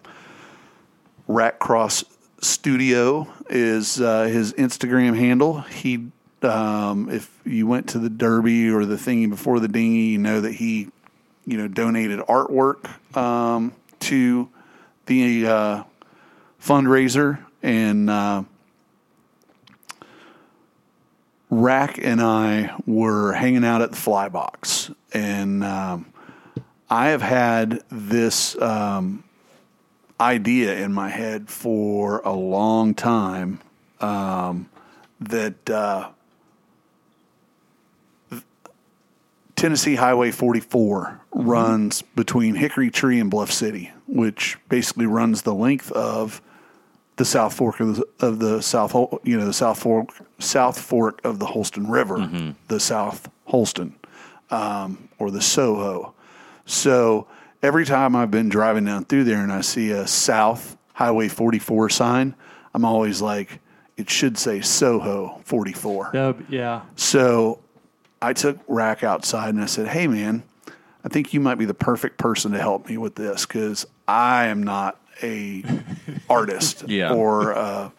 Rack 1.26 1.58
Cross 1.58 2.04
Studio 2.42 3.28
is 3.48 4.00
uh, 4.00 4.24
his 4.24 4.52
Instagram 4.54 5.16
handle. 5.16 5.62
He, 5.62 6.08
um, 6.42 7.08
if 7.08 7.40
you 7.46 7.66
went 7.66 7.88
to 7.90 7.98
the 7.98 8.10
Derby 8.10 8.68
or 8.68 8.84
the 8.84 8.96
thingy 8.96 9.28
before 9.28 9.58
the 9.58 9.68
dinghy, 9.68 10.08
you 10.08 10.18
know 10.18 10.42
that 10.42 10.52
he, 10.52 10.88
you 11.46 11.56
know, 11.56 11.66
donated 11.66 12.20
artwork 12.20 13.16
um, 13.16 13.72
to 14.00 14.48
the 15.06 15.46
uh, 15.46 15.82
fundraiser, 16.60 17.42
and 17.62 18.10
uh, 18.10 18.42
Rack 21.50 21.98
and 22.02 22.20
I 22.20 22.74
were 22.86 23.32
hanging 23.32 23.64
out 23.64 23.82
at 23.82 23.90
the 23.90 23.96
Fly 23.96 24.28
Box, 24.28 24.90
and 25.12 25.62
um, 25.62 26.12
I 26.90 27.08
have 27.08 27.22
had 27.22 27.82
this 27.88 28.60
um, 28.60 29.24
idea 30.20 30.76
in 30.78 30.92
my 30.92 31.08
head 31.08 31.48
for 31.48 32.20
a 32.20 32.32
long 32.32 32.94
time 32.94 33.60
um, 34.00 34.68
that 35.20 35.70
uh, 35.70 36.10
Tennessee 39.54 39.94
Highway 39.94 40.32
44 40.32 41.20
runs 41.32 42.02
between 42.02 42.56
Hickory 42.56 42.90
Tree 42.90 43.20
and 43.20 43.30
Bluff 43.30 43.50
City, 43.50 43.90
which 44.06 44.58
basically 44.68 45.06
runs 45.06 45.42
the 45.42 45.54
length 45.54 45.90
of 45.92 46.42
the 47.16 47.24
South 47.24 47.54
Fork 47.54 47.80
of 47.80 47.96
the, 47.96 48.06
of 48.20 48.38
the 48.38 48.60
South, 48.60 48.94
you 49.24 49.38
know, 49.38 49.46
the 49.46 49.52
South 49.52 49.78
Fork, 49.78 50.10
South 50.38 50.78
Fork 50.78 51.20
of 51.24 51.38
the 51.38 51.46
Holston 51.46 51.88
River, 51.88 52.18
the 52.68 52.78
South 52.80 53.28
Holston, 53.46 53.94
um, 54.50 55.08
or 55.18 55.30
the 55.30 55.40
Soho. 55.40 56.14
So 56.66 57.26
every 57.62 57.86
time 57.86 58.14
I've 58.14 58.30
been 58.30 58.48
driving 58.48 58.84
down 58.84 59.04
through 59.04 59.24
there 59.24 59.42
and 59.42 59.52
I 59.52 59.62
see 59.62 59.90
a 59.90 60.06
South 60.06 60.76
Highway 60.94 61.28
44 61.28 61.90
sign, 61.90 62.34
I'm 62.74 62.84
always 62.84 63.22
like, 63.22 63.60
it 63.96 64.10
should 64.10 64.36
say 64.36 64.60
Soho 64.60 65.40
44. 65.44 66.10
That 66.12 66.36
yeah. 66.50 66.82
So 66.96 67.60
I 68.20 68.34
took 68.34 68.58
Rack 68.68 69.02
outside 69.02 69.54
and 69.54 69.62
I 69.62 69.66
said, 69.66 69.88
"Hey, 69.88 70.06
man, 70.06 70.42
I 71.02 71.08
think 71.08 71.32
you 71.32 71.40
might 71.40 71.54
be 71.54 71.64
the 71.64 71.74
perfect 71.74 72.18
person 72.18 72.52
to 72.52 72.58
help 72.58 72.88
me 72.88 72.98
with 72.98 73.14
this 73.14 73.46
because 73.46 73.86
I 74.06 74.46
am 74.46 74.62
not 74.62 75.00
a 75.22 75.62
artist 76.30 76.84
Yeah. 76.88 77.12
or 77.12 77.54
uh, 77.56 77.90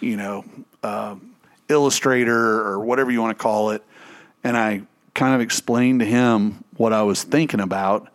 you 0.00 0.16
know 0.16 0.44
uh, 0.82 1.16
illustrator 1.68 2.60
or 2.66 2.80
whatever 2.80 3.10
you 3.10 3.20
want 3.20 3.36
to 3.36 3.42
call 3.42 3.70
it." 3.70 3.82
And 4.44 4.56
I 4.56 4.82
kind 5.14 5.34
of 5.34 5.40
explained 5.40 6.00
to 6.00 6.06
him 6.06 6.62
what 6.76 6.92
I 6.92 7.02
was 7.02 7.22
thinking 7.24 7.60
about, 7.60 8.08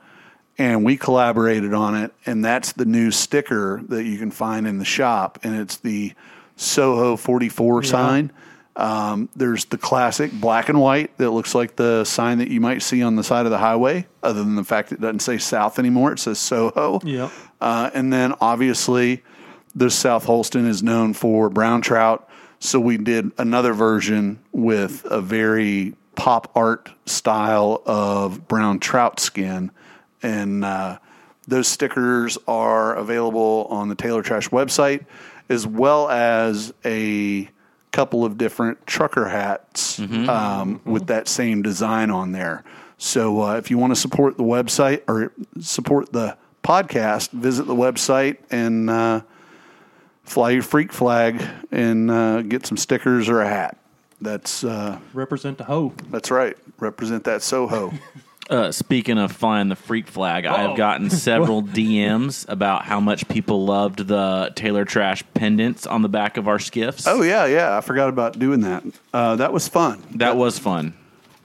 and 0.57 0.85
we 0.85 0.97
collaborated 0.97 1.73
on 1.73 1.95
it. 1.95 2.13
And 2.25 2.43
that's 2.45 2.73
the 2.73 2.85
new 2.85 3.11
sticker 3.11 3.81
that 3.89 4.03
you 4.05 4.17
can 4.17 4.31
find 4.31 4.67
in 4.67 4.77
the 4.77 4.85
shop, 4.85 5.39
and 5.43 5.55
it's 5.55 5.77
the 5.77 6.13
Soho 6.55 7.17
44 7.17 7.83
sign. 7.83 8.31
Um, 8.77 9.27
there's 9.35 9.65
the 9.65 9.77
classic 9.77 10.31
black 10.31 10.69
and 10.69 10.79
white 10.79 11.15
that 11.17 11.31
looks 11.31 11.53
like 11.53 11.75
the 11.75 12.05
sign 12.05 12.37
that 12.37 12.47
you 12.47 12.61
might 12.61 12.81
see 12.81 13.03
on 13.03 13.17
the 13.17 13.23
side 13.23 13.45
of 13.45 13.51
the 13.51 13.57
highway, 13.57 14.07
other 14.23 14.39
than 14.43 14.55
the 14.55 14.63
fact 14.63 14.93
it 14.93 15.01
doesn't 15.01 15.19
say 15.19 15.37
South 15.37 15.77
anymore. 15.77 16.13
It 16.13 16.19
says 16.19 16.39
Soho. 16.39 17.01
Yep. 17.03 17.31
Uh, 17.61 17.89
and 17.93 18.11
then 18.11 18.33
obviously, 18.41 19.23
the 19.75 19.89
South 19.89 20.25
Holston 20.25 20.65
is 20.65 20.83
known 20.83 21.13
for 21.13 21.49
brown 21.49 21.81
trout. 21.81 22.27
So 22.59 22.79
we 22.79 22.97
did 22.97 23.31
another 23.37 23.73
version 23.73 24.39
with 24.51 25.05
a 25.05 25.21
very 25.21 25.95
pop 26.15 26.51
art 26.55 26.89
style 27.05 27.81
of 27.85 28.47
brown 28.47 28.79
trout 28.79 29.19
skin. 29.19 29.71
And 30.21 30.65
uh, 30.65 30.99
those 31.47 31.67
stickers 31.67 32.37
are 32.47 32.95
available 32.95 33.67
on 33.69 33.89
the 33.89 33.95
Tailer 33.95 34.21
Trash 34.21 34.49
website, 34.49 35.05
as 35.49 35.65
well 35.65 36.09
as 36.09 36.73
a 36.85 37.49
couple 37.91 38.23
of 38.23 38.37
different 38.37 38.85
trucker 38.87 39.27
hats 39.27 39.99
um, 40.29 40.81
with 40.85 41.07
that 41.07 41.27
same 41.27 41.61
design 41.61 42.09
on 42.09 42.31
there. 42.31 42.63
So 42.97 43.41
uh, 43.41 43.55
if 43.57 43.71
you 43.71 43.77
want 43.77 43.91
to 43.91 43.99
support 43.99 44.37
the 44.37 44.43
website 44.43 45.01
or 45.07 45.33
support 45.59 46.11
the 46.13 46.37
podcast, 46.63 47.31
visit 47.31 47.67
the 47.67 47.75
website 47.75 48.37
and 48.49 48.89
uh, 48.89 49.21
fly 50.23 50.51
your 50.51 50.63
freak 50.63 50.91
flag 50.91 51.41
and 51.71 52.09
uh, 52.11 52.41
get 52.41 52.65
some 52.65 52.77
stickers 52.77 53.27
or 53.29 53.41
a 53.41 53.47
hat. 53.47 53.77
That's 54.21 54.63
uh, 54.63 54.99
Represent 55.13 55.57
the 55.57 55.63
hoe. 55.63 55.93
that's 56.09 56.29
right. 56.31 56.55
Represent 56.79 57.23
that 57.25 57.41
Soho. 57.41 57.93
Uh, 58.49 58.69
speaking 58.69 59.17
of 59.17 59.31
flying 59.31 59.69
the 59.69 59.77
freak 59.77 60.07
flag, 60.07 60.45
I 60.45 60.63
Oh. 60.65 60.67
have 60.69 60.77
gotten 60.77 61.09
several 61.27 61.63
DMs 61.63 62.45
about 62.49 62.83
how 62.83 62.99
much 62.99 63.25
people 63.29 63.63
loved 63.63 64.05
the 64.07 64.51
Tailer 64.55 64.83
Trash 64.83 65.23
pendants 65.33 65.87
on 65.87 66.01
the 66.01 66.09
back 66.09 66.35
of 66.35 66.49
our 66.49 66.59
skiffs. 66.59 67.07
oh 67.07 67.21
yeah, 67.21 67.45
yeah. 67.45 67.77
I 67.77 67.79
forgot 67.79 68.09
about 68.09 68.37
doing 68.37 68.59
that. 68.61 68.83
Uh, 69.13 69.37
that 69.37 69.53
was 69.53 69.69
fun. 69.69 70.03
that 70.15 70.35
was 70.35 70.59
fun. 70.59 70.93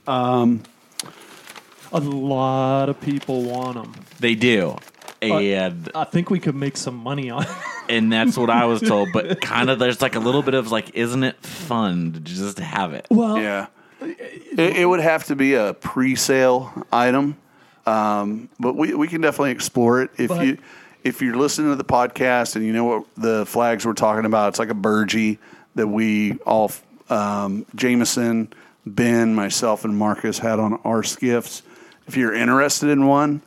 A 0.08 2.00
lot 2.00 2.88
of 2.88 3.00
people 3.00 3.42
want 3.44 3.74
them. 3.74 3.92
They 4.18 4.34
do, 4.34 4.76
and 5.22 5.90
I 5.94 6.04
think 6.04 6.30
we 6.30 6.38
could 6.40 6.54
make 6.54 6.76
some 6.76 6.96
money 6.96 7.30
on 7.30 7.42
it. 7.42 7.48
and 7.88 8.12
that's 8.12 8.36
what 8.36 8.50
I 8.50 8.64
was 8.66 8.80
told. 8.80 9.08
But 9.12 9.40
kind 9.42 9.70
of, 9.70 9.78
there's 9.78 10.00
like 10.02 10.14
a 10.14 10.20
little 10.20 10.42
bit 10.42 10.54
of 10.54 10.70
like, 10.70 10.94
isn't 10.94 11.22
it 11.24 11.40
fun 11.44 12.12
to 12.14 12.20
just 12.20 12.58
have 12.58 12.92
it? 12.92 13.06
well, 13.10 13.38
Yeah. 13.38 13.66
It, 13.98 14.76
it 14.76 14.86
would 14.86 15.00
have 15.00 15.24
to 15.24 15.36
be 15.36 15.54
a 15.54 15.72
pre-sale 15.72 16.70
item, 16.92 17.38
um, 17.86 18.50
but 18.60 18.76
we, 18.76 18.92
we 18.94 19.08
can 19.08 19.22
definitely 19.22 19.52
explore 19.52 20.02
it. 20.02 20.10
If 20.18 20.28
But- 20.28 20.46
you 20.46 20.58
if 21.02 21.22
you're 21.22 21.36
listening 21.36 21.70
to 21.70 21.76
the 21.76 21.84
podcast 21.84 22.56
and 22.56 22.64
you 22.66 22.72
know 22.72 22.84
what 22.84 23.04
the 23.16 23.46
flags 23.46 23.86
we're 23.86 23.92
talking 23.94 24.24
about, 24.26 24.48
it's 24.48 24.58
like 24.58 24.70
a 24.70 24.74
burgee 24.74 25.38
that 25.76 25.86
we 25.86 26.32
all 26.44 26.72
um, 27.08 27.64
Jameson, 27.76 28.52
Ben, 28.84 29.34
myself, 29.34 29.84
and 29.84 29.96
Marcus 29.96 30.38
had 30.40 30.58
on 30.58 30.74
our 30.84 31.04
skiffs. 31.04 31.62
If 32.08 32.16
you're 32.16 32.34
interested 32.34 32.90
in 32.90 33.06
one, 33.06 33.40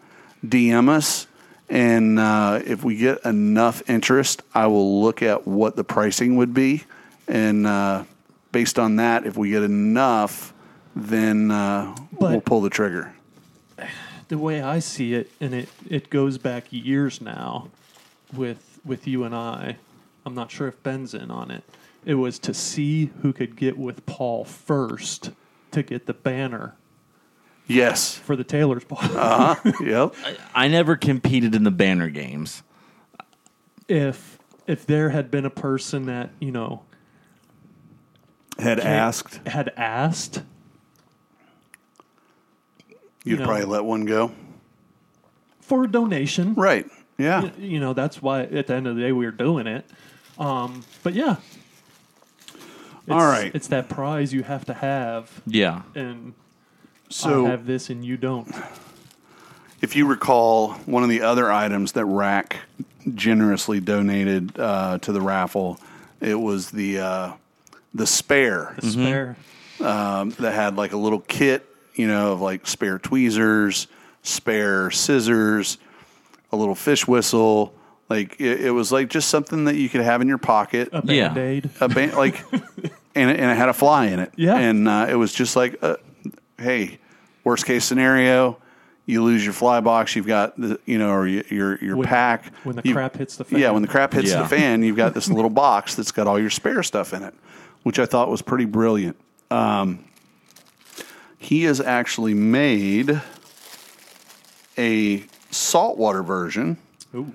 DM 0.45 0.87
us, 0.89 1.27
and 1.69 2.19
uh, 2.19 2.61
if 2.65 2.83
we 2.83 2.95
get 2.95 3.23
enough 3.25 3.87
interest, 3.89 4.41
I 4.53 4.67
will 4.67 5.01
look 5.01 5.21
at 5.21 5.47
what 5.47 5.75
the 5.75 5.83
pricing 5.83 6.35
would 6.37 6.53
be, 6.53 6.83
and 7.27 7.67
uh, 7.67 8.03
based 8.51 8.79
on 8.79 8.95
that, 8.97 9.25
if 9.25 9.37
we 9.37 9.51
get 9.51 9.63
enough, 9.63 10.53
then 10.95 11.51
uh, 11.51 11.95
we'll 12.11 12.41
pull 12.41 12.61
the 12.61 12.69
trigger. 12.69 13.13
the 14.27 14.37
way 14.37 14.61
I 14.61 14.79
see 14.79 15.13
it, 15.13 15.31
and 15.39 15.53
it, 15.53 15.69
it 15.87 16.09
goes 16.09 16.37
back 16.37 16.65
years 16.71 17.21
now 17.21 17.69
with 18.33 18.79
with 18.85 19.07
you 19.07 19.23
and 19.23 19.35
I. 19.35 19.77
I'm 20.25 20.33
not 20.33 20.51
sure 20.51 20.67
if 20.67 20.81
Ben's 20.83 21.13
in 21.13 21.31
on 21.31 21.51
it. 21.51 21.63
It 22.05 22.15
was 22.15 22.39
to 22.39 22.53
see 22.53 23.11
who 23.21 23.33
could 23.33 23.55
get 23.55 23.77
with 23.77 24.05
Paul 24.05 24.45
first 24.45 25.31
to 25.71 25.83
get 25.83 26.05
the 26.05 26.13
banner 26.13 26.75
Yes. 27.69 28.15
for 28.15 28.35
the 28.35 28.43
Taylor's 28.43 28.83
ball. 28.83 28.97
Uh-huh. 29.01 29.71
Yep. 29.81 30.15
I 30.55 30.67
never 30.67 30.95
competed 30.95 31.53
in 31.55 31.63
the 31.63 31.71
banner 31.71 32.09
games. 32.09 32.63
if 33.87 34.37
if 34.67 34.85
there 34.85 35.09
had 35.09 35.31
been 35.31 35.45
a 35.45 35.49
person 35.49 36.05
that 36.07 36.29
you 36.39 36.51
know 36.51 36.81
Had 38.59 38.79
asked, 38.79 39.47
had 39.47 39.71
asked, 39.77 40.43
you'd 43.23 43.39
know. 43.39 43.45
probably 43.45 43.65
let 43.65 43.83
one 43.85 44.05
go. 44.05 44.31
for 45.61 45.83
a 45.83 45.87
donation, 45.91 46.53
Right. 46.55 46.85
Yeah. 47.17 47.49
you 47.57 47.79
know 47.79 47.93
that's 47.93 48.21
why 48.21 48.43
at 48.43 48.67
the 48.67 48.75
end 48.75 48.87
of 48.87 48.95
the 48.95 49.01
day 49.01 49.11
we 49.11 49.25
were 49.25 49.31
doing 49.31 49.67
it. 49.67 49.85
Um, 50.37 50.83
but 51.03 51.13
yeah, 51.13 51.35
It's, 52.47 53.09
All 53.09 53.25
right. 53.25 53.51
it's 53.53 53.67
that 53.67 53.89
prize 53.89 54.33
you 54.33 54.43
have 54.43 54.65
to 54.65 54.73
have, 54.73 55.41
Yeah, 55.45 55.81
and 55.95 56.33
So 57.09 57.45
I 57.45 57.49
have 57.49 57.65
this 57.65 57.89
and 57.89 58.03
you 58.05 58.17
don't. 58.17 58.53
if 59.81 59.95
you 59.95 60.05
recall, 60.05 60.73
one 60.85 61.03
of 61.03 61.09
the 61.09 61.21
other 61.21 61.51
items 61.51 61.93
that 61.93 62.05
Rack 62.05 62.57
generously 63.15 63.79
donated 63.79 64.57
uh, 64.59 64.97
to 64.99 65.11
the 65.11 65.21
raffle, 65.21 65.79
it 66.21 66.35
was 66.39 66.69
the 66.71 66.99
uh, 66.99 67.31
the 67.93 68.05
spare 68.05 68.75
The 68.79 68.91
spare. 68.91 69.35
um, 69.79 70.31
that 70.31 70.53
had 70.53 70.75
like 70.75 70.91
a 70.93 70.97
little 70.97 71.19
kit, 71.21 71.65
you 71.95 72.07
know, 72.07 72.33
of 72.33 72.41
like 72.41 72.67
spare 72.67 72.99
tweezers, 72.99 73.87
spare 74.21 74.91
scissors, 74.91 75.77
a 76.51 76.55
little 76.57 76.75
fish 76.75 77.07
whistle. 77.07 77.73
Like 78.09 78.39
it, 78.39 78.61
it 78.65 78.71
was 78.71 78.91
like 78.91 79.09
just 79.09 79.29
something 79.29 79.65
that 79.65 79.75
you 79.75 79.87
could 79.89 80.01
have 80.01 80.21
in 80.21 80.27
your 80.27 80.37
pocket. 80.39 80.89
A 80.93 81.01
band 81.01 81.37
aid. 81.37 81.69
a 81.79 81.87
band 81.87 82.13
like 82.13 82.43
and 83.15 83.29
it, 83.31 83.39
and 83.39 83.51
it 83.51 83.55
had 83.57 83.69
a 83.69 83.73
fly 83.73 84.05
in 84.07 84.19
it. 84.19 84.31
Yeah. 84.37 84.57
and 84.57 84.87
uh, 84.87 85.07
it 85.09 85.15
was 85.15 85.33
just 85.33 85.55
like, 85.55 85.77
uh, 85.81 85.95
hey, 86.59 86.99
worst 87.43 87.65
case 87.65 87.85
scenario, 87.85 88.57
you 89.05 89.23
lose 89.23 89.43
your 89.43 89.53
fly 89.53 89.79
box. 89.79 90.15
You've 90.15 90.27
got 90.27 90.55
the 90.59 90.79
you 90.85 90.97
know 90.97 91.09
or 91.09 91.27
your 91.27 91.43
your, 91.49 91.79
your 91.83 91.95
When- 91.97 92.07
pack 92.07 92.53
when 92.63 92.75
the 92.75 92.81
You- 92.85 92.93
crap 92.93 93.15
hits 93.17 93.37
the 93.37 93.43
fan. 93.43 93.59
Yeah, 93.59 93.71
when 93.71 93.81
the 93.81 93.87
crap 93.87 94.13
hits 94.13 94.29
Yeah. 94.31 94.43
the 94.43 94.47
fan, 94.49 94.83
you've 94.83 94.97
got 94.97 95.13
this 95.13 95.29
little 95.29 95.49
box 95.49 95.95
that's 95.95 96.11
got 96.11 96.27
all 96.27 96.39
your 96.39 96.49
spare 96.49 96.83
stuff 96.83 97.13
in 97.13 97.23
it, 97.23 97.33
which 97.83 97.97
I 97.99 98.05
thought 98.05 98.29
was 98.29 98.41
pretty 98.41 98.65
brilliant. 98.65 99.15
Um, 99.49 99.99
he 101.37 101.63
has 101.63 101.79
actually 101.81 102.33
made 102.35 103.19
a 104.77 105.23
saltwater 105.51 106.21
version. 106.23 106.77
Ooh. 107.15 107.33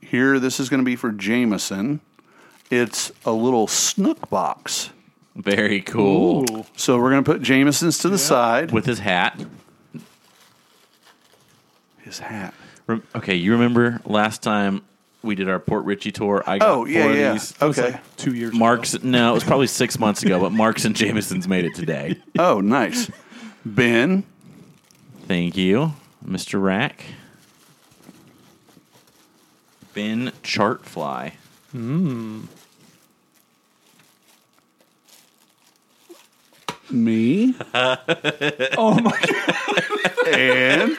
Here, 0.00 0.38
this 0.38 0.58
is 0.58 0.68
going 0.70 0.80
to 0.80 0.84
be 0.86 0.96
for 0.96 1.12
Jameson. 1.12 2.00
It's 2.70 3.12
a 3.26 3.32
little 3.32 3.66
snook 3.66 4.30
box. 4.30 4.90
Very 5.38 5.80
cool. 5.82 6.44
Ooh. 6.50 6.66
So 6.76 6.98
we're 6.98 7.10
going 7.10 7.22
to 7.22 7.30
put 7.32 7.42
Jameson's 7.42 7.98
to 7.98 8.08
the 8.08 8.18
side. 8.18 8.72
With 8.72 8.84
his 8.86 8.98
hat. 8.98 9.40
his 11.98 12.18
hat. 12.18 12.52
Rem- 12.86 13.02
Okay, 13.14 13.36
you 13.36 13.52
remember 13.52 14.00
last 14.04 14.42
time 14.42 14.82
we 15.22 15.34
did 15.36 15.48
our 15.48 15.58
Port 15.60 15.84
Richey 15.84 16.10
tour? 16.10 16.42
I 16.46 16.58
got 16.58 16.68
Oh 16.68 16.84
yeah, 16.86 17.02
four 17.02 17.10
of 17.12 17.16
yeah. 17.18 17.32
these. 17.32 17.54
Okay. 17.62 18.00
Two 18.16 18.34
years. 18.34 18.52
Mark's 18.52 18.94
ago. 18.94 19.06
no, 19.08 19.30
it 19.30 19.34
was 19.34 19.44
probably 19.44 19.66
six 19.68 19.98
months 19.98 20.22
ago, 20.22 20.40
but 20.40 20.50
Mark's 20.52 20.84
and 20.84 20.96
Jameson's 20.96 21.46
made 21.46 21.64
it 21.64 21.74
today. 21.74 22.20
Oh, 22.38 22.60
nice. 22.60 23.10
Ben, 23.64 24.24
Thank 25.26 25.56
you, 25.56 25.92
Mr. 26.26 26.62
Rack. 26.62 27.04
Ben 29.94 30.32
Chartfly. 30.42 31.32
Hmm. 31.72 32.42
Me, 36.90 37.54
Oh 37.74 38.98
my 39.00 39.18
god! 39.26 40.28
and 40.34 40.98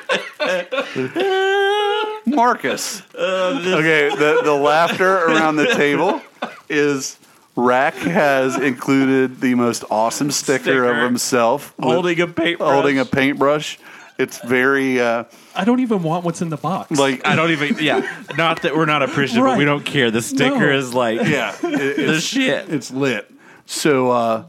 Marcus. 2.26 3.02
okay, 3.16 4.10
the, 4.10 4.42
the 4.44 4.54
laughter 4.54 5.26
around 5.26 5.56
the 5.58 5.68
table 5.76 6.22
is 6.70 7.18
Rack 7.56 7.96
has 7.96 8.56
included 8.58 9.42
the 9.42 9.56
most 9.56 9.84
awesome 9.90 10.32
sticker, 10.32 10.64
Sticker. 10.64 10.90
of 10.92 10.98
himself 11.04 11.74
with- 11.78 11.86
Holding 11.86 12.22
a 12.22 12.28
paintbrush. 12.28 12.72
holding 12.74 13.00
a 13.00 13.06
paintbrush. 13.06 13.80
It's 14.18 14.38
very 14.44 15.00
uh, 15.00 15.24
I 15.56 15.64
don't 15.64 15.80
even 15.80 16.04
want 16.04 16.26
what's 16.26 16.42
in 16.42 16.50
the 16.50 16.58
box. 16.58 16.92
like 16.92 17.26
I 17.26 17.36
don't 17.38 17.52
even. 17.52 17.78
Yeah, 17.80 18.02
not 18.38 18.64
that 18.64 18.76
we're 18.76 18.86
not 18.86 19.02
appreciative, 19.02 19.46
but 19.46 19.58
we 19.58 19.64
Right. 19.64 19.72
don't 19.72 19.86
care. 19.86 20.12
The 20.12 20.22
sticker 20.22 20.60
No. 20.72 20.78
is 20.78 20.94
like 20.94 21.22
yeah, 21.26 21.56
it- 21.64 21.96
the 21.96 22.16
it's, 22.16 22.24
shit. 22.26 22.70
it's 22.70 22.92
lit. 22.92 23.32
So 23.66 24.12
uh, 24.12 24.44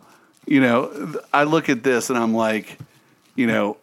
you 0.46 0.60
know, 0.60 1.14
I 1.32 1.44
look 1.44 1.68
at 1.68 1.82
this 1.82 2.10
and 2.10 2.18
I'm 2.18 2.34
like, 2.34 2.78
you 3.36 3.46
know, 3.46 3.76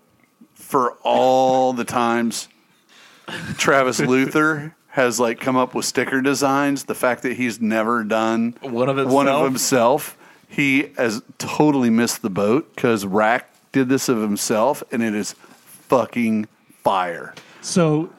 for 0.55 0.91
all 1.03 1.73
the 1.73 1.85
times 1.85 2.47
Travis 3.57 3.99
Luther 3.99 4.75
has 4.89 5.19
like 5.19 5.39
come 5.39 5.55
up 5.55 5.75
with 5.75 5.85
sticker 5.85 6.21
designs, 6.21 6.85
the 6.85 6.95
fact 6.95 7.23
that 7.23 7.33
he's 7.37 7.61
never 7.61 8.03
done 8.03 8.55
One 8.61 8.89
of 8.89 8.97
one 9.11 9.27
of 9.27 9.43
himself? 9.45 10.15
himself, 10.15 10.17
he 10.49 10.91
has 10.97 11.21
totally 11.37 11.89
missed 11.89 12.21
the 12.21 12.29
boat 12.29 12.73
because 12.75 13.05
Rack 13.05 13.49
did 13.71 13.89
this 13.89 14.09
of 14.09 14.19
himself, 14.19 14.81
and 14.91 15.03
it 15.03 15.13
is 15.13 15.33
fucking 15.33 16.47
fire. 16.83 17.33
so, 17.61 18.09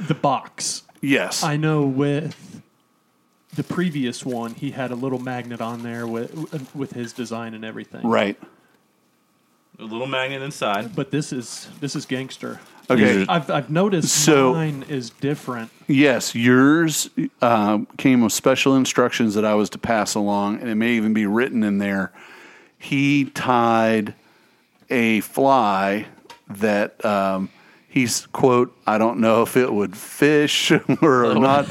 the 0.00 0.14
box. 0.14 0.82
Yes, 1.00 1.42
I 1.42 1.56
know 1.56 1.82
with 1.84 2.51
the 3.54 3.62
previous 3.64 4.24
one, 4.24 4.54
he 4.54 4.70
had 4.70 4.90
a 4.90 4.94
little 4.94 5.18
magnet 5.18 5.60
on 5.60 5.82
there 5.82 6.06
with 6.06 6.74
with 6.74 6.92
his 6.92 7.12
design 7.12 7.54
and 7.54 7.64
everything. 7.64 8.06
right. 8.06 8.38
A 9.78 9.84
little 9.84 10.06
magnet 10.06 10.42
inside. 10.42 10.94
But 10.94 11.10
this 11.10 11.32
is 11.32 11.68
this 11.80 11.96
is 11.96 12.04
gangster. 12.06 12.60
Okay. 12.90 13.24
I've 13.28 13.50
I've 13.50 13.70
noticed 13.70 14.14
So- 14.14 14.52
mine 14.52 14.84
is 14.88 15.10
different. 15.10 15.70
Yes, 15.88 16.34
yours 16.34 17.08
um, 17.40 17.86
came 17.96 18.20
with 18.22 18.32
special 18.32 18.76
instructions 18.76 19.34
that 19.34 19.44
I 19.44 19.54
was 19.54 19.70
to 19.70 19.78
pass 19.78 20.14
along, 20.14 20.60
and 20.60 20.68
it 20.68 20.74
may 20.76 20.92
even 20.92 21.12
be 21.14 21.26
written 21.26 21.62
in 21.62 21.78
there. 21.78 22.12
He 22.78 23.24
tied 23.26 24.14
a 24.90 25.20
fly 25.20 26.06
that 26.48 27.02
um, 27.04 27.48
he's 27.88 28.26
quote, 28.26 28.76
I 28.86 28.98
don't 28.98 29.20
know 29.20 29.42
if 29.42 29.56
it 29.56 29.72
would 29.72 29.96
fish 29.96 30.70
or 31.02 31.34
not, 31.34 31.66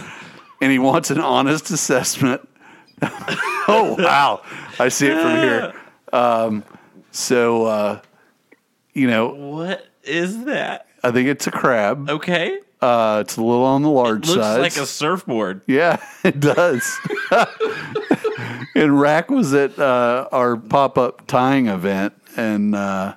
and 0.62 0.71
he 0.71 0.80
wants 0.80 1.12
an 1.12 1.19
honest 1.19 1.69
assessment. 1.71 2.47
oh 3.02 3.95
wow, 4.00 4.43
I 4.80 4.88
see 4.89 5.08
it 5.08 5.19
from 5.21 5.36
here. 5.38 5.74
Um, 6.13 6.63
so 7.12 7.65
uh, 7.65 8.02
you 8.93 9.08
know, 9.08 9.30
What 9.34 9.88
is 10.04 10.45
that? 10.45 10.88
I 11.04 11.12
think 11.12 11.28
it's 11.28 11.47
a 11.47 11.52
crab. 11.52 12.10
Okay, 12.10 12.60
Uh, 12.82 13.24
it's 13.26 13.38
a 13.38 13.41
little 13.43 13.65
on 13.65 13.82
the 13.82 13.89
large 13.89 14.28
looks 14.28 14.39
side. 14.39 14.62
Looks 14.62 14.78
like 14.78 14.84
a 14.84 14.88
surfboard. 14.88 15.62
Yeah, 15.67 15.97
it 16.24 16.39
does. 16.39 17.00
and 18.76 19.00
Rack 19.00 19.30
was 19.32 19.54
at 19.54 19.78
uh, 19.80 20.28
our 20.32 20.58
pop 20.58 20.97
up 20.97 21.26
tying 21.28 21.67
event, 21.67 22.13
and 22.38 22.76
uh, 22.76 23.15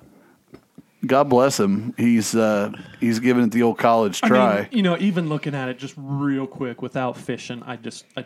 God 1.05 1.29
bless 1.29 1.59
him. 1.59 1.93
He's 1.97 2.35
uh, 2.35 2.71
he's 2.99 3.19
giving 3.19 3.43
it 3.43 3.51
the 3.51 3.61
old 3.63 3.77
college 3.77 4.19
I 4.23 4.27
try. 4.27 4.55
mean, 4.61 4.67
you 4.71 4.83
know, 4.83 4.97
even 4.99 5.29
looking 5.29 5.53
at 5.55 5.69
it 5.69 5.77
just 5.77 5.93
real 5.97 6.47
quick 6.47 6.81
without 6.81 7.17
fishing, 7.17 7.61
I 7.63 7.75
just 7.75 8.05
I, 8.17 8.25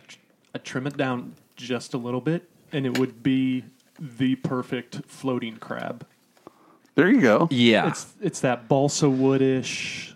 I 0.54 0.58
trim 0.60 0.88
it 0.88 0.98
down 0.98 1.34
just 1.56 1.94
a 1.94 1.98
little 1.98 2.22
bit, 2.22 2.50
and 2.72 2.86
it 2.86 2.98
would 2.98 3.22
be 3.24 3.66
the 4.00 4.36
perfect 4.36 5.02
floating 5.08 5.58
crab. 5.58 6.06
there 6.96 7.10
you 7.10 7.22
go. 7.22 7.48
Yeah, 7.52 7.88
It's 7.90 8.14
it's 8.22 8.40
that 8.42 8.68
balsa 8.68 9.06
woodish. 9.08 10.14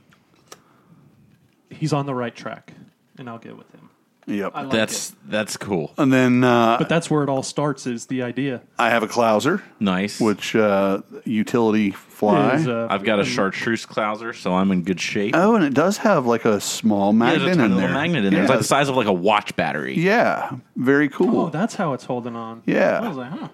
He's 1.69 1.91
on 1.93 2.05
the 2.05 2.13
right 2.15 2.35
track, 2.35 2.73
and 3.17 3.29
I'll 3.29 3.39
get 3.39 3.57
with 3.57 3.69
him. 3.71 3.89
Yep. 4.25 4.53
Like 4.55 4.69
that's 4.71 5.09
it. 5.11 5.15
that's 5.27 5.57
cool. 5.57 5.93
and 5.97 6.11
then 6.13 6.43
uh, 6.43 6.77
But 6.77 6.89
that's 6.89 7.09
where 7.09 7.23
it 7.23 7.29
all 7.29 7.43
starts. 7.43 7.85
Is 7.87 8.05
the 8.05 8.21
idea? 8.23 8.61
I 8.79 8.89
have 8.89 9.03
a 9.03 9.07
Clouser, 9.07 9.61
Nice. 9.79 10.19
which 10.19 10.55
uh, 10.55 11.01
utility 11.25 11.91
fly. 11.91 12.55
Is, 12.55 12.67
uh, 12.67 12.87
I've 12.89 13.03
got 13.03 13.19
a 13.19 13.25
chartreuse 13.25 13.85
clouser, 13.85 14.33
so 14.33 14.53
I'm 14.53 14.71
in 14.71 14.83
good 14.83 15.01
shape. 15.01 15.35
oh, 15.35 15.55
and 15.55 15.63
it 15.65 15.73
does 15.73 15.97
have 15.97 16.25
like 16.25 16.45
a 16.45 16.61
small 16.61 17.11
magnet 17.13 17.41
there's 17.43 17.57
a 17.57 17.59
tiny 17.59 17.65
in 17.65 17.75
little 17.75 17.87
there. 17.89 17.93
magnet 17.97 18.25
in 18.25 18.33
there. 18.33 18.43
It's 18.43 18.49
like 18.49 18.59
the 18.59 18.63
size 18.65 18.87
of 18.89 18.95
like 18.95 19.07
a 19.07 19.13
watch 19.13 19.55
battery. 19.55 19.95
yeah, 19.99 20.51
very 20.77 21.09
cool. 21.09 21.41
oh, 21.41 21.49
that's 21.49 21.75
how 21.75 21.93
it's 21.93 22.05
holding 22.05 22.35
on. 22.35 22.63
Yeah. 22.65 22.99
I 23.01 23.07
was 23.07 23.17
like, 23.17 23.31
huh. 23.31 23.49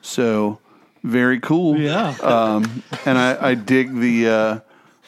so 0.00 0.58
very 1.04 1.40
cool. 1.40 1.78
Yeah. 1.78 2.10
um, 2.22 2.82
and 3.06 3.16
I, 3.16 3.50
I 3.50 3.54
dig 3.54 3.94
the 3.94 4.28
uh, 4.28 4.60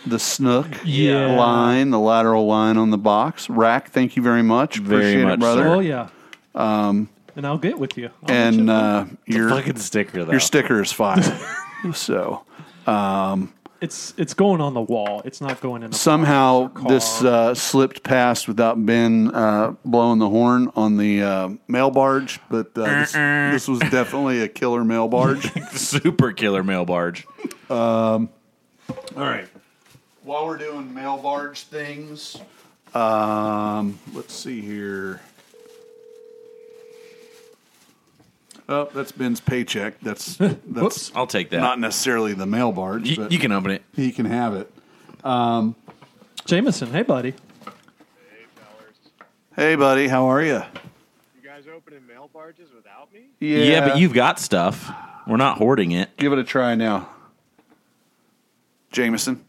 the 0.07 0.19
snook 0.19 0.67
Yeah. 0.85 1.37
line, 1.37 1.91
the 1.91 1.99
lateral 1.99 2.47
line 2.47 2.77
on 2.77 2.91
the 2.91 2.99
box 2.99 3.49
rack. 3.49 3.91
Thank 3.91 4.17
you 4.17 4.23
very 4.23 4.43
much, 4.43 4.79
Very 4.79 5.01
appreciate 5.13 5.25
much 5.25 5.35
it, 5.35 5.41
brother. 5.41 5.69
oh 5.69 5.81
yeah. 5.81 6.09
Um, 6.55 7.09
and 7.37 7.47
I'll 7.47 7.59
get 7.59 7.79
with 7.79 7.97
you. 7.97 8.11
I'll 8.25 8.31
And 8.35 8.67
you 8.67 8.71
uh, 8.73 9.07
your 9.27 9.49
Fucking 9.49 9.77
sticker 9.77 10.25
though. 10.25 10.31
your 10.33 10.41
sticker 10.41 10.83
is 10.83 10.93
fine. 10.93 11.23
so 11.95 12.45
it's 13.81 14.15
it's 14.17 14.35
going 14.35 14.61
on 14.61 14.75
the 14.75 14.81
wall. 14.81 15.23
It's 15.25 15.41
not 15.41 15.61
going 15.61 15.83
in. 15.83 15.91
A 15.91 15.95
somehow 15.95 16.69
box 16.69 16.83
or 16.85 16.89
this 16.89 17.25
uh, 17.25 17.55
slipped 17.55 18.03
past 18.05 18.47
without 18.49 18.85
Ben 18.85 19.31
uh, 19.35 19.75
blowing 19.85 20.19
the 20.19 20.29
horn 20.29 20.71
on 20.77 20.97
the 20.99 21.23
uh, 21.23 21.49
mail 21.69 21.91
barge, 21.91 22.39
but 22.51 22.71
uh, 22.77 22.85
this, 23.01 23.13
this 23.13 23.69
was 23.69 23.79
definitely 23.91 24.41
a 24.43 24.49
killer 24.49 24.85
mail 24.85 25.09
barge. 25.09 25.51
super 25.73 26.33
killer 26.33 26.63
mail 26.63 26.85
barge. 26.85 27.27
All 27.71 28.29
right. 29.17 29.49
While 30.25 30.47
we're 30.47 30.57
doing 30.59 30.95
mail 30.95 31.17
barge 31.19 31.63
things, 31.63 32.37
um, 32.95 33.99
let's 34.15 34.33
see 34.35 34.61
here. 34.61 35.21
Oh, 38.69 38.89
that's 38.95 39.11
Ben's 39.13 39.41
paycheck. 39.41 39.99
That's 40.01 40.37
that's 40.37 40.55
Whoops. 40.65 41.13
I'll 41.15 41.27
take 41.27 41.51
that. 41.51 41.61
not 41.61 41.81
necessarily 41.81 42.33
the 42.35 42.47
mail 42.47 42.73
barge, 42.73 43.09
Y- 43.11 43.15
but 43.17 43.33
you 43.33 43.39
can 43.39 43.53
open 43.53 43.73
it. 43.73 43.83
he 43.95 44.13
can 44.13 44.27
have 44.27 44.55
it. 44.55 44.73
Jameson, 46.45 46.91
hey 46.93 47.03
buddy. 47.03 47.31
Hey, 47.33 48.45
fellers. 48.55 48.97
Hey, 49.57 49.75
buddy, 49.77 50.09
how 50.09 50.27
are 50.27 50.43
you? 50.43 50.63
You 51.41 51.43
guys 51.49 51.65
opening 51.75 52.07
mail 52.07 52.31
barges 52.33 52.69
without 52.75 53.13
me? 53.13 53.27
Yeah. 53.41 53.89
but 53.89 53.99
you've 53.99 54.15
got 54.15 54.39
stuff. 54.39 54.91
We're 55.27 55.37
not 55.37 55.59
hoarding 55.59 55.93
it. 55.93 56.17
give 56.17 56.33
it 56.33 56.39
a 56.39 56.45
try 56.45 56.75
now, 56.77 57.09
Jameson. 58.93 59.45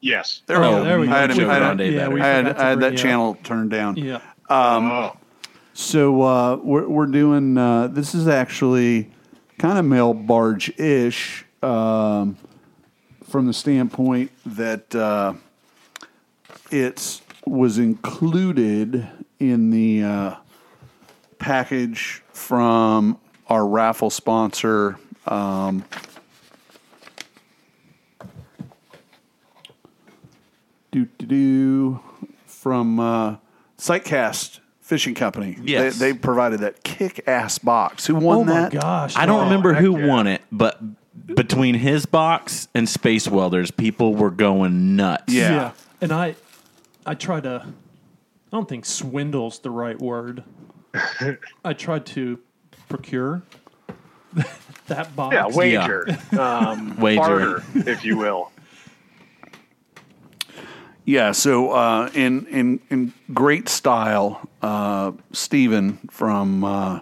Yes. 0.00 0.42
There 0.46 0.60
we 0.60 0.66
Oh, 0.66 0.70
go. 0.78 0.84
there 0.84 1.00
we 1.00 1.06
go. 1.06 1.12
I 1.12 1.18
had, 1.18 1.30
him- 1.30 1.50
I 1.50 1.54
had, 1.54 1.80
yeah, 1.80 2.08
I 2.08 2.18
had, 2.26 2.46
I 2.56 2.68
had 2.70 2.80
that 2.80 2.92
you 2.92 2.98
channel 2.98 3.36
turned 3.42 3.70
down. 3.70 3.96
Yeah. 3.96 4.20
oh. 4.48 5.16
So 5.74 6.22
uh, 6.22 6.56
we're 6.56 6.88
we're 6.88 7.06
doing 7.06 7.56
uh, 7.56 7.86
this 7.88 8.12
is 8.14 8.26
actually 8.26 9.10
kind 9.58 9.78
of 9.78 9.84
mail 9.84 10.12
barge 10.12 10.70
ish 10.78 11.44
um, 11.62 12.36
from 13.28 13.46
the 13.46 13.52
standpoint 13.52 14.32
that 14.44 14.92
uh, 14.94 15.34
it 16.72 17.20
was 17.46 17.78
included 17.78 19.08
in 19.38 19.70
the 19.70 20.02
uh, 20.02 20.34
package 21.38 22.22
from 22.32 23.18
our 23.48 23.66
raffle 23.66 24.10
sponsor. 24.10 24.98
Um, 25.26 25.84
do 31.04 31.08
do 31.18 31.26
do 31.26 32.00
from 32.46 32.98
uh, 33.00 33.36
Sightcast 33.78 34.60
Fishing 34.80 35.14
Company. 35.14 35.56
Yes. 35.62 35.98
they, 35.98 36.12
they 36.12 36.18
provided 36.18 36.60
that 36.60 36.82
kick 36.82 37.26
ass 37.26 37.58
box. 37.58 38.06
Who 38.06 38.14
won 38.16 38.38
Oh 38.38 38.44
my 38.44 38.60
that? 38.62 38.72
gosh. 38.72 39.16
I 39.16 39.26
don't 39.26 39.40
Oh, 39.40 39.44
remember 39.44 39.74
who 39.74 39.98
yeah. 39.98 40.06
won 40.06 40.26
it, 40.26 40.42
but 40.50 40.80
between 41.26 41.74
his 41.74 42.06
box 42.06 42.68
and 42.74 42.88
Space 42.88 43.28
Welders, 43.28 43.70
people 43.70 44.14
were 44.14 44.30
going 44.30 44.96
nuts. 44.96 45.32
Yeah. 45.32 45.72
And 46.00 46.12
I 46.12 46.36
I 47.04 47.14
try 47.14 47.40
to 47.40 47.66
I 47.66 48.56
don't 48.56 48.68
think 48.68 48.86
swindle's 48.86 49.58
the 49.58 49.70
right 49.70 49.98
word. 50.00 50.42
I 51.64 51.74
tried 51.74 52.06
to 52.06 52.38
procure 52.88 53.42
that 54.86 55.14
box. 55.14 55.34
Yeah, 55.34 55.46
wager. 55.48 56.06
Um, 56.38 56.96
Wager. 56.98 57.20
Barter, 57.20 57.62
if 57.74 58.04
you 58.04 58.16
will. 58.16 58.50
Yeah, 61.08 61.32
so 61.32 61.70
uh, 61.70 62.10
in 62.12 62.44
in 62.48 62.80
in 62.90 63.14
great 63.32 63.70
style, 63.70 64.46
uh, 64.60 65.12
Stephen 65.32 65.96
from 66.10 66.62
uh, 66.62 67.00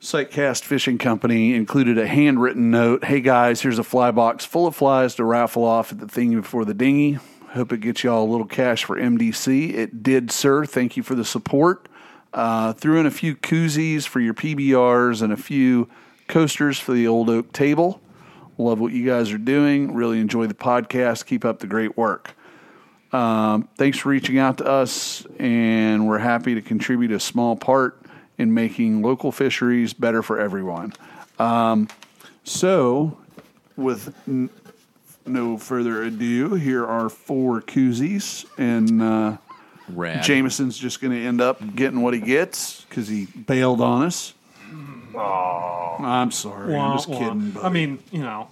Sightcast 0.00 0.62
Fishing 0.62 0.96
Company 0.96 1.54
included 1.54 1.98
a 1.98 2.06
handwritten 2.06 2.70
note. 2.70 3.04
Hey 3.04 3.20
guys, 3.20 3.60
here's 3.60 3.78
a 3.78 3.84
fly 3.84 4.12
box 4.12 4.46
full 4.46 4.66
of 4.66 4.74
flies 4.74 5.14
to 5.16 5.24
raffle 5.24 5.62
off 5.62 5.92
at 5.92 5.98
the 5.98 6.06
thingy 6.06 6.36
before 6.36 6.64
the 6.64 6.72
dinghy. 6.72 7.18
Hope 7.50 7.70
it 7.70 7.82
gets 7.82 8.02
y'all 8.02 8.24
a 8.24 8.30
little 8.30 8.46
cash 8.46 8.84
for 8.84 8.96
MDC. 8.96 9.74
It 9.74 10.02
did, 10.02 10.30
sir. 10.30 10.64
Thank 10.64 10.96
you 10.96 11.02
for 11.02 11.14
the 11.14 11.22
support. 11.22 11.86
Uh, 12.32 12.72
threw 12.72 12.98
in 12.98 13.04
a 13.04 13.10
few 13.10 13.36
koozies 13.36 14.06
for 14.06 14.20
your 14.20 14.32
PBRs 14.32 15.20
and 15.20 15.34
a 15.34 15.36
few 15.36 15.90
coasters 16.28 16.78
for 16.78 16.94
the 16.94 17.06
Old 17.06 17.28
Oak 17.28 17.52
Table. 17.52 18.00
Love 18.58 18.80
what 18.80 18.92
you 18.92 19.04
guys 19.04 19.32
are 19.32 19.38
doing. 19.38 19.94
Really 19.94 20.20
enjoy 20.20 20.46
the 20.46 20.54
podcast. 20.54 21.26
Keep 21.26 21.44
up 21.44 21.58
the 21.58 21.66
great 21.66 21.96
work. 21.96 22.34
Um, 23.12 23.68
thanks 23.76 23.98
for 23.98 24.08
reaching 24.08 24.38
out 24.38 24.58
to 24.58 24.66
us, 24.66 25.26
and 25.38 26.08
we're 26.08 26.18
happy 26.18 26.54
to 26.54 26.62
contribute 26.62 27.12
a 27.12 27.20
small 27.20 27.56
part 27.56 28.00
in 28.38 28.52
making 28.52 29.02
local 29.02 29.32
fisheries 29.32 29.92
better 29.92 30.22
for 30.22 30.38
everyone. 30.40 30.92
Um, 31.38 31.88
so, 32.44 33.18
with 33.76 34.14
n- 34.26 34.50
no 35.24 35.56
further 35.58 36.02
ado, 36.02 36.54
here 36.54 36.84
are 36.84 37.08
four 37.08 37.60
koozies, 37.62 38.44
and 38.58 39.02
uh, 39.02 39.36
Jameson's 40.22 40.76
just 40.76 41.00
going 41.00 41.12
to 41.12 41.24
end 41.26 41.40
up 41.40 41.60
getting 41.74 42.02
what 42.02 42.14
he 42.14 42.20
gets 42.20 42.82
because 42.82 43.08
he 43.08 43.26
bailed 43.26 43.80
on 43.80 44.02
us. 44.02 44.34
I'm 45.18 46.30
sorry. 46.30 46.74
I'm 46.74 46.96
just 46.96 47.08
wah. 47.08 47.18
kidding. 47.18 47.52
I 47.58 47.62
buddy. 47.62 47.74
mean, 47.74 47.98
you 48.10 48.20
know, 48.20 48.48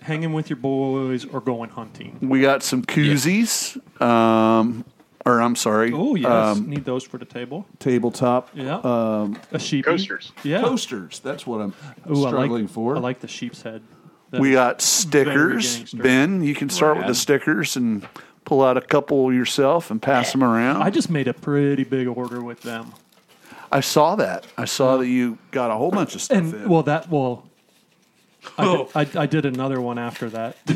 hanging 0.00 0.32
with 0.32 0.50
your 0.50 0.56
boys 0.56 1.24
or 1.24 1.40
going 1.40 1.70
hunting. 1.70 2.18
we 2.20 2.40
got 2.40 2.62
some 2.62 2.84
koozies. 2.84 3.78
Um, 4.00 4.84
or 5.24 5.40
I'm 5.40 5.56
sorry. 5.56 5.92
Oh 5.92 6.14
yes, 6.14 6.56
um, 6.56 6.68
need 6.68 6.84
those 6.84 7.04
for 7.04 7.18
the 7.18 7.24
table. 7.24 7.66
tabletop 7.78 8.50
Yeah, 8.54 8.80
um, 8.82 9.38
a 9.52 9.58
sheep 9.58 9.84
Coasters. 9.84 10.32
Yeah. 10.42 10.60
coasters. 10.62 11.20
That's 11.20 11.46
what 11.46 11.60
I'm 11.60 11.74
Ooh, 12.10 12.24
I 12.24 12.28
struggling 12.28 12.64
like, 12.64 12.72
for. 12.72 12.96
I 12.96 13.00
like 13.00 13.20
the 13.20 13.28
sheep's 13.28 13.62
head. 13.62 13.82
That 14.30 14.40
we 14.40 14.52
got 14.52 14.80
stickers. 14.80 15.92
Ben, 15.92 16.42
you 16.42 16.54
can 16.54 16.70
start 16.70 16.96
with 16.96 17.06
the 17.06 17.14
stickers 17.14 17.76
and 17.76 18.08
pull 18.44 18.62
out 18.62 18.76
a 18.76 18.80
couple 18.80 19.32
yourself 19.32 19.90
and 19.90 20.00
pass 20.00 20.32
them 20.32 20.42
around. 20.42 20.82
I 20.82 20.90
just 20.90 21.10
made 21.10 21.28
a 21.28 21.34
pretty 21.34 21.84
big 21.84 22.08
order 22.08 22.42
with 22.42 22.62
them, 22.62 22.94
I 23.72 23.80
saw 23.80 24.14
that. 24.16 24.46
I 24.56 24.66
saw 24.66 24.98
that 24.98 25.08
you 25.08 25.38
got 25.50 25.70
a 25.70 25.74
whole 25.74 25.90
bunch 25.90 26.14
of 26.14 26.20
stuff 26.22 26.36
and 26.38 26.54
in. 26.54 26.68
well, 26.68 26.82
that 26.84 27.08
well, 27.10 27.48
I, 28.58 28.66
Oh. 28.66 28.90
did, 29.04 29.16
I, 29.16 29.22
I 29.22 29.26
did 29.26 29.46
another 29.46 29.80
one 29.80 29.98
after 29.98 30.28
that. 30.30 30.56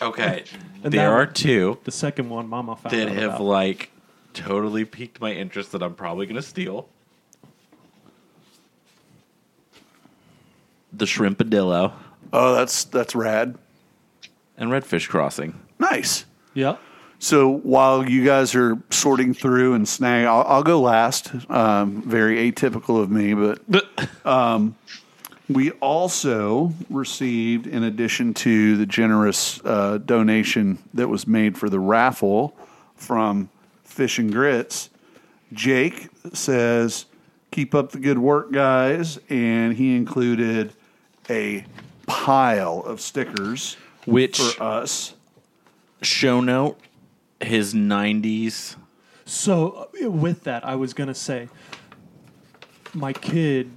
Okay. 0.00 0.44
And 0.84 0.92
there 0.92 1.10
that 1.10 1.12
are 1.12 1.26
two 1.26 1.78
the 1.82 1.90
second 1.90 2.30
one, 2.30 2.48
Mama 2.48 2.76
found 2.76 2.94
that 2.94 3.08
out 3.08 3.14
have 3.16 3.30
about. 3.34 3.40
like 3.42 3.90
totally 4.32 4.84
piqued 4.84 5.20
my 5.20 5.32
interest 5.32 5.72
that 5.72 5.82
I'm 5.82 5.94
probably 5.96 6.24
going 6.26 6.36
to 6.36 6.42
steal. 6.42 6.88
The 10.92 11.04
Shrimpadillo 11.04 11.92
oh, 12.32 12.54
that's 12.54 12.84
that's 12.84 13.14
rad. 13.16 13.56
and 14.56 14.70
Redfish 14.70 15.08
Crossing. 15.08 15.58
Nice. 15.80 16.24
Yep. 16.54 16.80
So 17.20 17.48
while 17.48 18.08
you 18.08 18.24
guys 18.24 18.54
are 18.54 18.78
sorting 18.90 19.34
through 19.34 19.74
and 19.74 19.88
snag, 19.88 20.26
I'll, 20.26 20.44
I'll 20.46 20.62
go 20.62 20.80
last. 20.80 21.30
Um, 21.50 22.02
very 22.02 22.50
atypical 22.50 23.02
of 23.02 23.10
me, 23.10 23.34
but 23.34 24.00
um, 24.26 24.76
we 25.48 25.72
also 25.72 26.72
received, 26.90 27.66
in 27.66 27.82
addition 27.82 28.34
to 28.34 28.76
the 28.76 28.86
generous 28.86 29.60
uh, 29.64 29.98
donation 29.98 30.78
that 30.94 31.08
was 31.08 31.26
made 31.26 31.58
for 31.58 31.68
the 31.68 31.80
raffle 31.80 32.56
from 32.94 33.48
Fish 33.84 34.18
and 34.18 34.32
Grits, 34.32 34.90
Jake 35.52 36.08
says, 36.32 37.06
"Keep 37.50 37.74
up 37.74 37.90
the 37.90 37.98
good 37.98 38.18
work, 38.18 38.52
guys," 38.52 39.18
and 39.28 39.74
he 39.74 39.96
included 39.96 40.72
a 41.28 41.64
pile 42.06 42.80
of 42.80 43.00
stickers 43.00 43.76
Which 44.04 44.38
for 44.38 44.62
us. 44.62 45.14
show 46.02 46.40
note 46.40 46.78
his 47.40 47.74
90s 47.74 48.76
So 49.24 49.88
uh, 50.04 50.10
with 50.10 50.44
that, 50.44 50.64
I 50.64 50.74
was 50.76 50.94
gonna 50.94 51.14
say, 51.14 51.48
my 52.94 53.12
kid 53.12 53.70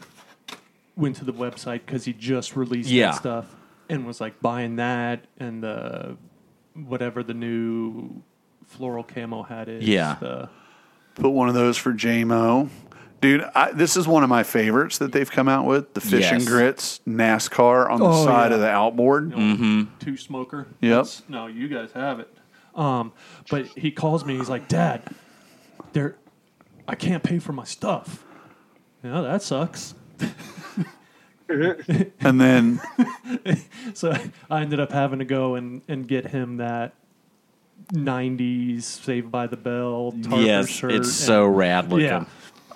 went 0.96 1.16
to 1.18 1.26
the 1.26 1.34
website 1.34 1.82
because 1.86 2.06
he 2.06 2.14
just 2.14 2.56
released 2.56 2.90
Yeah. 2.90 3.08
that 3.12 3.16
stuff 3.16 3.56
and 3.90 4.06
was 4.06 4.22
like 4.22 4.40
buying 4.42 4.78
that 4.78 5.26
and 5.38 5.62
the 5.64 6.18
whatever 6.74 7.22
the 7.24 7.34
new 7.34 8.22
floral 8.66 9.04
camo 9.04 9.44
hat 9.44 9.68
is. 9.68 9.84
Yeah. 9.88 10.16
The, 10.20 10.50
Put 11.16 11.32
one 11.32 11.50
of 11.50 11.54
those 11.56 11.78
for 11.78 11.92
JMO. 11.92 12.70
Dude, 13.20 13.44
I, 13.54 13.72
this 13.74 13.98
is 13.98 14.08
one 14.08 14.24
of 14.24 14.30
my 14.30 14.44
favorites 14.44 14.98
that 15.00 15.12
they've 15.12 15.30
come 15.30 15.50
out 15.50 15.66
with. 15.66 15.94
The 15.94 16.02
Fish 16.02 16.32
and 16.32 16.44
Grits 16.48 17.02
NASCAR 17.08 17.90
on 17.92 18.00
the 18.00 18.06
Oh, 18.06 18.26
side 18.26 18.50
yeah. 18.52 18.56
of 18.56 18.62
the 18.62 18.70
outboard. 18.70 19.32
mm-hmm 19.32 19.84
two 20.00 20.16
smoker. 20.18 20.68
Yep. 20.80 20.90
That's- 20.90 21.22
No, 21.28 21.48
you 21.48 21.68
guys 21.68 21.92
have 21.92 22.20
it. 22.22 22.34
Um, 22.76 23.14
but 23.50 23.66
he 23.68 23.92
calls 23.92 24.24
me. 24.26 24.38
He's 24.38 24.50
like, 24.50 24.68
Dad, 24.68 25.04
there, 25.94 26.16
I 26.88 26.96
can't 26.96 27.24
pay 27.24 27.40
for 27.40 27.54
my 27.54 27.66
stuff. 27.66 28.24
Yeah, 29.04 29.22
that 29.22 29.42
sucks. 29.42 29.94
And 32.22 32.40
then, 32.40 32.80
So 33.94 34.14
I 34.50 34.62
ended 34.62 34.80
up 34.80 34.92
having 34.94 35.20
to 35.20 35.26
go 35.26 35.56
and, 35.56 35.82
and 35.90 36.08
get 36.08 36.28
him 36.28 36.58
that 36.58 36.94
'90s 37.94 38.84
Saved 38.84 39.32
by 39.32 39.48
the 39.48 39.58
Bell 39.58 40.14
Tarver 40.24 40.42
yes 40.42 40.70
shirt. 40.70 40.94
it's 40.94 41.08
and- 41.10 41.14
so 41.14 41.46
rad 41.46 41.90
looking 41.90 42.26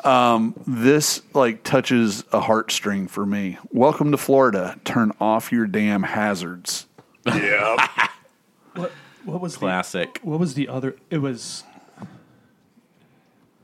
yeah. 0.04 0.50
this 0.68 1.22
like 1.34 1.64
touches 1.64 2.22
a 2.34 2.42
heartstring 2.42 3.10
for 3.10 3.26
me. 3.26 3.58
Welcome 3.72 4.12
to 4.12 4.18
Florida. 4.18 4.78
Turn 4.84 5.14
off 5.22 5.52
your 5.54 5.68
damn 5.68 6.04
hazards. 6.04 6.88
Yeah. 7.28 8.08
What 8.76 8.92
what 9.26 9.42
was 9.42 9.58
classic 9.58 10.22
The, 10.22 10.30
what 10.30 10.40
was 10.40 10.54
the 10.54 10.68
other? 10.68 10.96
It 11.10 11.18
was. 11.20 11.64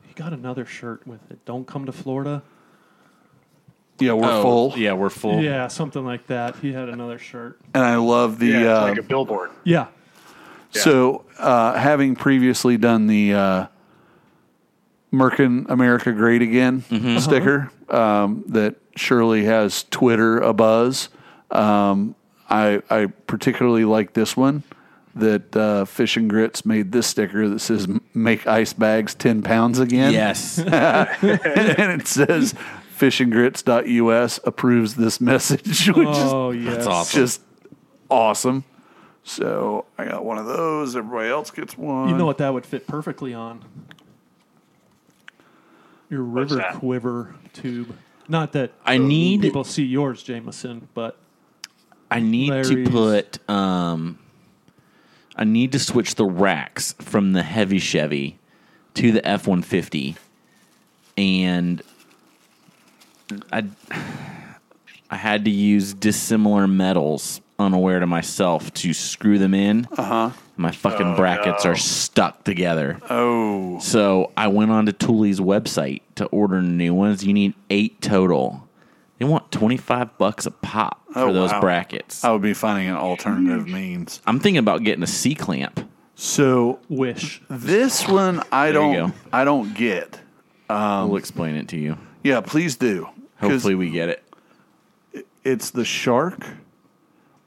He 0.08 0.14
got 0.16 0.34
another 0.34 0.66
shirt 0.66 1.06
with 1.08 1.20
it. 1.32 1.44
Don't 1.46 1.66
come 1.66 1.86
to 1.86 1.92
Florida. 1.92 2.44
Yeah, 4.00 4.14
we're 4.14 4.32
Oh, 4.32 4.42
full. 4.42 4.74
yeah 4.78 4.94
we're 4.94 5.10
full 5.12 5.42
Yeah, 5.42 5.68
something 5.68 6.04
like 6.04 6.28
that. 6.28 6.56
He 6.58 6.74
had 6.74 6.90
another 6.90 7.20
shirt. 7.20 7.60
And 7.74 7.84
I 7.84 7.96
love 7.98 8.40
the. 8.40 8.48
yeah 8.48 8.60
it's 8.60 8.80
uh, 8.80 8.82
like 8.84 8.98
a 8.98 9.04
billboard. 9.04 9.52
Yeah. 9.64 9.88
So, 10.74 11.26
uh, 11.38 11.74
having 11.74 12.16
previously 12.16 12.78
done 12.78 13.08
the 13.08 13.34
uh, 13.34 13.68
Merkin 15.14 15.70
America 15.70 16.14
Great 16.14 16.42
Again 16.42 16.82
sticker 17.20 17.70
um, 17.90 18.44
that 18.48 18.76
surely 18.96 19.44
has 19.46 19.84
Twitter 19.92 20.40
a 20.40 20.54
buzz, 20.54 21.10
um, 21.52 22.16
I, 22.50 22.82
I 22.90 23.08
particularly 23.28 23.84
like 23.86 24.14
this 24.14 24.36
one 24.38 24.64
that 25.16 25.56
uh, 25.56 25.86
Fish 25.86 26.16
and 26.18 26.30
Grits 26.30 26.66
made 26.66 26.92
this 26.92 27.08
sticker 27.08 27.48
that 27.50 27.60
says 27.60 27.88
"Make 28.14 28.48
ice 28.48 28.74
bags 28.74 29.14
ten 29.16 29.42
pounds 29.42 29.80
again." 29.80 30.14
yes 30.14 30.58
and 30.60 30.72
it 32.02 32.08
says 32.08 32.54
fishandgrits.us 32.98 34.40
approves 34.44 34.96
this 34.96 35.20
message, 35.20 35.88
which 35.96 36.08
Oh 36.08 36.52
is 36.52 36.64
yeah. 36.64 36.72
That's 36.72 36.88
awesome. 36.88 37.20
just 37.22 37.42
awesome. 38.10 38.64
So 39.24 39.86
I 39.98 40.06
got 40.06 40.26
one 40.26 40.38
of 40.38 40.46
those. 40.46 40.96
Everybody 40.96 41.30
else 41.30 41.52
gets 41.52 41.78
one. 41.78 42.10
You 42.10 42.16
know 42.18 42.26
what 42.26 42.38
that 42.40 42.54
would 42.54 42.66
fit 42.66 42.88
perfectly 42.88 43.34
on? 43.34 43.64
Your 46.10 46.24
river 46.24 46.62
quiver 46.76 47.36
tube. 47.54 47.96
Not 48.28 48.54
that 48.54 48.72
I 48.86 48.98
need- 48.98 49.42
people 49.42 49.64
see 49.64 49.84
yours, 49.84 50.24
Jameson, 50.24 50.88
but 50.94 51.18
I 52.10 52.20
need 52.20 52.50
Larry's. 52.50 52.70
to 52.70 52.84
put 52.90 53.50
um 53.50 54.18
I 55.42 55.44
need 55.44 55.72
to 55.72 55.80
switch 55.80 56.14
the 56.14 56.26
racks 56.26 56.94
from 57.00 57.34
the 57.34 57.42
heavy 57.42 57.80
Chevy 57.80 58.38
to 58.94 59.12
the 59.12 59.28
F 59.28 59.48
one 59.48 59.64
fifty 59.64 60.16
and 61.18 61.82
I 63.52 63.66
I 65.10 65.16
had 65.16 65.46
to 65.46 65.52
use 65.52 65.96
dissimilar 65.96 66.68
metals 66.68 67.42
unaware 67.58 68.00
to 68.00 68.06
myself 68.06 68.72
to 68.76 68.94
screw 68.94 69.40
them 69.40 69.56
in. 69.56 69.88
Uh-huh. 69.98 70.30
My 70.58 70.70
fucking 70.70 71.16
brackets 71.16 71.66
no. 71.66 71.72
are 71.72 71.76
stuck 71.76 72.44
together. 72.44 73.00
oh, 73.10 73.80
So 73.80 74.32
I 74.38 74.48
went 74.48 74.70
on 74.70 74.86
to 74.86 74.92
Thule's 74.92 75.40
website 75.40 76.02
to 76.16 76.26
order 76.28 76.62
new 76.62 76.94
ones. 76.94 77.26
You 77.26 77.34
need 77.34 77.56
eight 77.72 78.00
total. 78.00 78.68
They 79.22 79.26
want 79.26 79.52
twenty 79.52 79.78
five 79.78 80.18
bucks 80.18 80.48
a 80.48 80.52
pop 80.52 81.00
for 81.14 81.20
Oh, 81.20 81.32
those 81.32 81.52
wow. 81.52 81.62
brackets. 81.62 82.24
I 82.24 82.32
would 82.32 82.42
be 82.42 82.56
finding 82.56 82.88
an 82.88 82.96
alternative 82.96 83.68
means. 83.68 84.20
I'm 84.26 84.40
thinking 84.40 84.58
about 84.58 84.84
getting 84.84 85.04
a 85.04 85.08
C 85.08 85.36
clamp. 85.36 85.80
So 86.16 86.80
wish. 86.90 87.40
this 87.48 88.08
one 88.08 88.42
I 88.52 88.72
There 88.72 88.82
don't. 88.82 89.14
I 89.32 89.44
don't 89.44 89.76
get. 89.76 90.20
we'll 90.68 91.18
explain 91.18 91.54
it 91.56 91.68
to 91.68 91.78
you. 91.78 92.00
Yeah, 92.24 92.42
please 92.42 92.78
do. 92.78 93.10
Hopefully, 93.40 93.76
we 93.76 93.92
get 93.92 94.10
it. 94.10 95.26
it's 95.44 95.70
the 95.70 95.86
shark, 95.86 96.44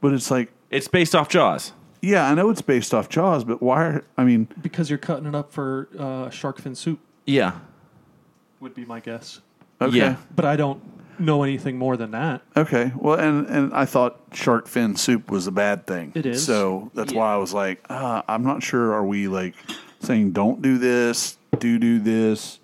but 0.01 0.12
it's 0.12 0.31
like 0.31 0.53
It's 0.70 0.87
based 0.87 1.16
off 1.16 1.29
Jaws. 1.29 1.72
yeah, 2.01 2.31
I 2.31 2.35
know 2.35 2.51
it's 2.51 2.62
based 2.62 2.95
off 2.95 3.09
Jaws, 3.09 3.43
but 3.43 3.61
why? 3.61 3.83
Are, 3.85 4.05
I 4.16 4.22
mean, 4.22 4.47
Because 4.62 4.91
you're 4.91 4.99
cutting 5.01 5.27
it 5.27 5.35
up 5.35 5.51
for 5.51 5.89
uh, 5.99 6.31
shark 6.31 6.61
fin 6.61 6.77
soup, 6.77 7.01
Yeah. 7.27 7.59
would 8.61 8.75
be 8.77 8.85
my 8.85 9.01
guess. 9.01 9.41
okay, 9.81 9.97
Yeah. 9.97 10.16
But 10.37 10.45
I 10.45 10.55
don't 10.55 10.81
know 11.19 11.43
anything 11.43 11.79
more 11.79 11.97
than 11.97 12.11
that. 12.12 12.43
okay. 12.57 12.93
Well, 12.97 13.19
and 13.19 13.47
and 13.47 13.73
I 13.75 13.85
thought 13.85 14.21
shark 14.33 14.67
fin 14.69 14.97
soup 14.97 15.31
was 15.31 15.47
a 15.47 15.53
bad 15.53 15.87
thing. 15.87 16.12
It 16.15 16.27
is. 16.27 16.45
So 16.45 16.91
that's 16.95 17.12
why 17.12 17.33
I 17.33 17.37
was 17.37 17.53
like, 17.55 17.85
uh, 17.89 18.23
I'm 18.29 18.43
not 18.45 18.62
sure. 18.62 18.93
Are 18.93 19.05
we 19.05 19.29
like 19.29 19.55
saying 20.01 20.33
don't 20.33 20.61
do 20.62 20.79
this, 20.79 21.37
do 21.59 21.79
do 21.79 21.99
this? 21.99 22.59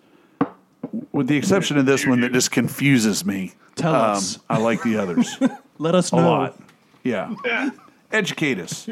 With 1.12 1.28
the 1.28 1.36
exception 1.36 1.78
of 1.78 1.86
this 1.86 2.06
one 2.06 2.20
that 2.22 2.32
just 2.32 2.50
confuses 2.50 3.24
me. 3.24 3.52
Tell 3.76 3.94
Um, 3.94 4.10
us. 4.16 4.38
I 4.48 4.58
like 4.58 4.82
the 4.82 4.96
others 4.96 5.38
Let 5.78 5.94
us 5.94 6.12
know. 6.12 6.18
A 6.18 6.28
lot. 6.28 6.60
Yeah. 7.04 7.34
Yeah. 7.44 7.70
Educate 8.12 8.58
us. 8.58 8.88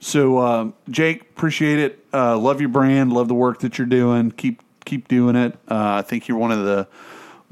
So, 0.00 0.38
um, 0.40 0.74
Jake, 0.90 1.22
appreciate 1.22 1.78
it. 1.78 2.04
Uh, 2.12 2.36
love 2.36 2.60
your 2.60 2.68
brand. 2.68 3.12
Love 3.12 3.28
the 3.28 3.34
work 3.34 3.60
that 3.60 3.78
you're 3.78 3.86
doing. 3.86 4.32
Keep 4.32 4.60
keep 4.84 5.06
doing 5.06 5.36
it. 5.36 5.54
Uh, 5.70 5.94
I 5.98 6.02
think 6.02 6.26
you're 6.26 6.38
one 6.38 6.50
of 6.50 6.64
the 6.64 6.88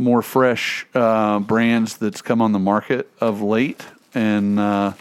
more 0.01 0.23
fresh 0.23 0.87
uh, 0.95 1.39
brands 1.39 1.99
that's 1.99 2.23
come 2.23 2.41
on 2.41 2.53
the 2.53 2.59
market 2.59 3.11
of 3.21 3.43
late, 3.43 3.85
and 4.15 4.59
uh, 4.59 4.93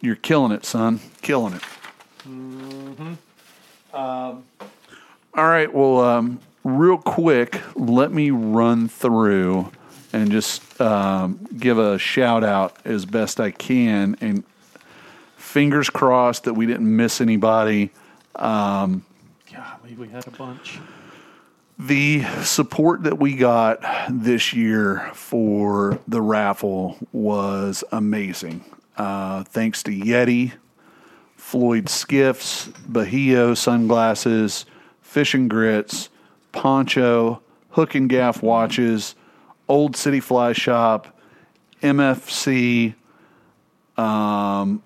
you're 0.00 0.16
killing 0.16 0.52
it, 0.52 0.64
son. 0.64 1.00
Killing 1.20 1.54
it. 1.54 1.62
Um, 3.92 4.44
all 5.34 5.48
right. 5.48 5.72
Well, 5.72 6.00
um, 6.00 6.40
real 6.62 6.96
quick, 6.98 7.60
let 7.74 8.12
me 8.12 8.30
run 8.30 8.88
through 8.88 9.70
and 10.12 10.30
just 10.30 10.80
um, 10.80 11.46
give 11.58 11.78
a 11.78 11.98
shout 11.98 12.44
out 12.44 12.76
as 12.84 13.04
best 13.04 13.40
I 13.40 13.50
can. 13.50 14.16
And 14.20 14.44
fingers 15.36 15.90
crossed 15.90 16.44
that 16.44 16.54
we 16.54 16.66
didn't 16.66 16.96
miss 16.96 17.20
anybody. 17.20 17.90
Golly, 19.52 19.94
we 19.96 20.08
had 20.08 20.26
a 20.26 20.30
bunch. 20.30 20.78
The 21.78 22.22
support 22.42 23.02
that 23.02 23.18
we 23.18 23.34
got 23.34 23.80
this 24.08 24.52
year 24.52 25.10
for 25.12 25.98
the 26.06 26.22
raffle 26.22 26.96
was 27.12 27.82
amazing. 27.90 28.64
Uh, 28.96 29.42
thanks 29.42 29.82
to 29.82 29.90
Yeti, 29.90 30.52
Floyd 31.36 31.86
Skiffs, 31.86 32.68
Bajio 32.88 33.56
Sunglasses, 33.56 34.66
Fish 35.02 35.34
and 35.34 35.50
Grits, 35.50 36.10
Poncho, 36.52 37.42
Hook 37.70 37.96
and 37.96 38.08
Gaff 38.08 38.40
Watches, 38.40 39.16
Old 39.68 39.96
City 39.96 40.20
Fly 40.20 40.52
Shop, 40.52 41.18
MFC, 41.82 42.94
um, 43.96 44.80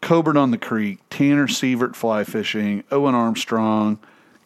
Coburn 0.00 0.36
on 0.36 0.50
the 0.50 0.58
Creek, 0.58 0.98
Tanner 1.10 1.46
Sievert 1.46 1.94
Fly 1.94 2.24
Fishing, 2.24 2.82
Owen 2.90 3.14
Armstrong, 3.14 4.00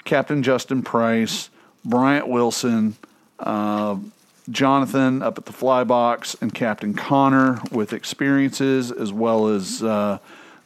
Captain 0.08 0.42
Justin 0.42 0.80
Price, 0.80 1.50
Bryant 1.84 2.28
Wilson, 2.28 2.96
uh, 3.38 3.98
Jonathan 4.48 5.20
up 5.20 5.36
at 5.36 5.44
the 5.44 5.52
fly 5.52 5.84
box, 5.84 6.34
and 6.40 6.54
Captain 6.54 6.94
Connor 6.94 7.60
with 7.70 7.92
experiences, 7.92 8.90
as 8.90 9.12
well 9.12 9.48
as 9.48 9.82
uh, 9.82 10.18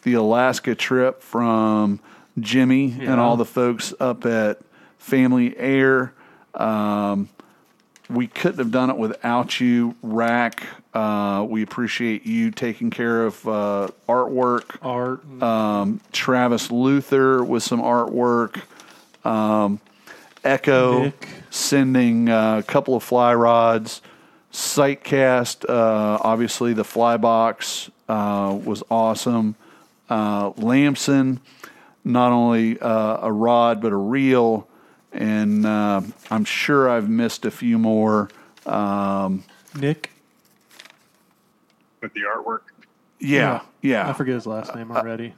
the 0.04 0.14
Alaska 0.14 0.76
trip 0.76 1.22
from 1.22 1.98
Jimmy 2.38 2.92
and 3.00 3.18
all 3.18 3.36
the 3.36 3.44
folks 3.44 3.92
up 3.98 4.24
at 4.24 4.60
Family 4.98 5.58
Air. 5.58 6.12
Um, 6.54 7.28
we 8.08 8.28
couldn't 8.28 8.58
have 8.58 8.70
done 8.70 8.90
it 8.90 8.96
without 8.96 9.58
you, 9.58 9.96
Rack. 10.02 10.62
Uh, 10.94 11.44
we 11.48 11.62
appreciate 11.62 12.24
you 12.26 12.52
taking 12.52 12.90
care 12.90 13.26
of 13.26 13.48
uh, 13.48 13.88
artwork. 14.08 14.76
Art. 14.82 15.42
Um, 15.42 16.00
Travis 16.12 16.70
Luther 16.70 17.42
with 17.42 17.64
some 17.64 17.82
artwork. 17.82 18.62
Um, 19.24 19.80
Echo 20.44 21.04
Nick. 21.04 21.28
sending 21.50 22.28
uh, 22.28 22.58
a 22.58 22.62
couple 22.62 22.96
of 22.96 23.02
fly 23.02 23.34
rods. 23.34 24.02
Sightcast, 24.52 25.64
uh, 25.68 26.18
obviously 26.20 26.74
the 26.74 26.84
fly 26.84 27.16
box 27.16 27.90
uh, 28.08 28.58
was 28.64 28.82
awesome. 28.90 29.54
Uh, 30.10 30.52
Lamson, 30.56 31.40
not 32.04 32.32
only 32.32 32.78
uh, 32.78 33.18
a 33.22 33.32
rod 33.32 33.80
but 33.80 33.92
a 33.92 33.96
reel, 33.96 34.68
and 35.12 35.64
uh, 35.64 36.02
I'm 36.30 36.44
sure 36.44 36.90
I've 36.90 37.08
missed 37.08 37.46
a 37.46 37.50
few 37.50 37.78
more. 37.78 38.28
Um, 38.66 39.44
Nick. 39.78 40.10
With 42.02 42.12
the 42.14 42.22
artwork. 42.22 42.62
yeah, 43.20 43.60
yeah. 43.80 44.08
I 44.08 44.12
forget 44.12 44.34
his 44.34 44.46
last 44.46 44.74
name 44.74 44.90
already. 44.90 45.34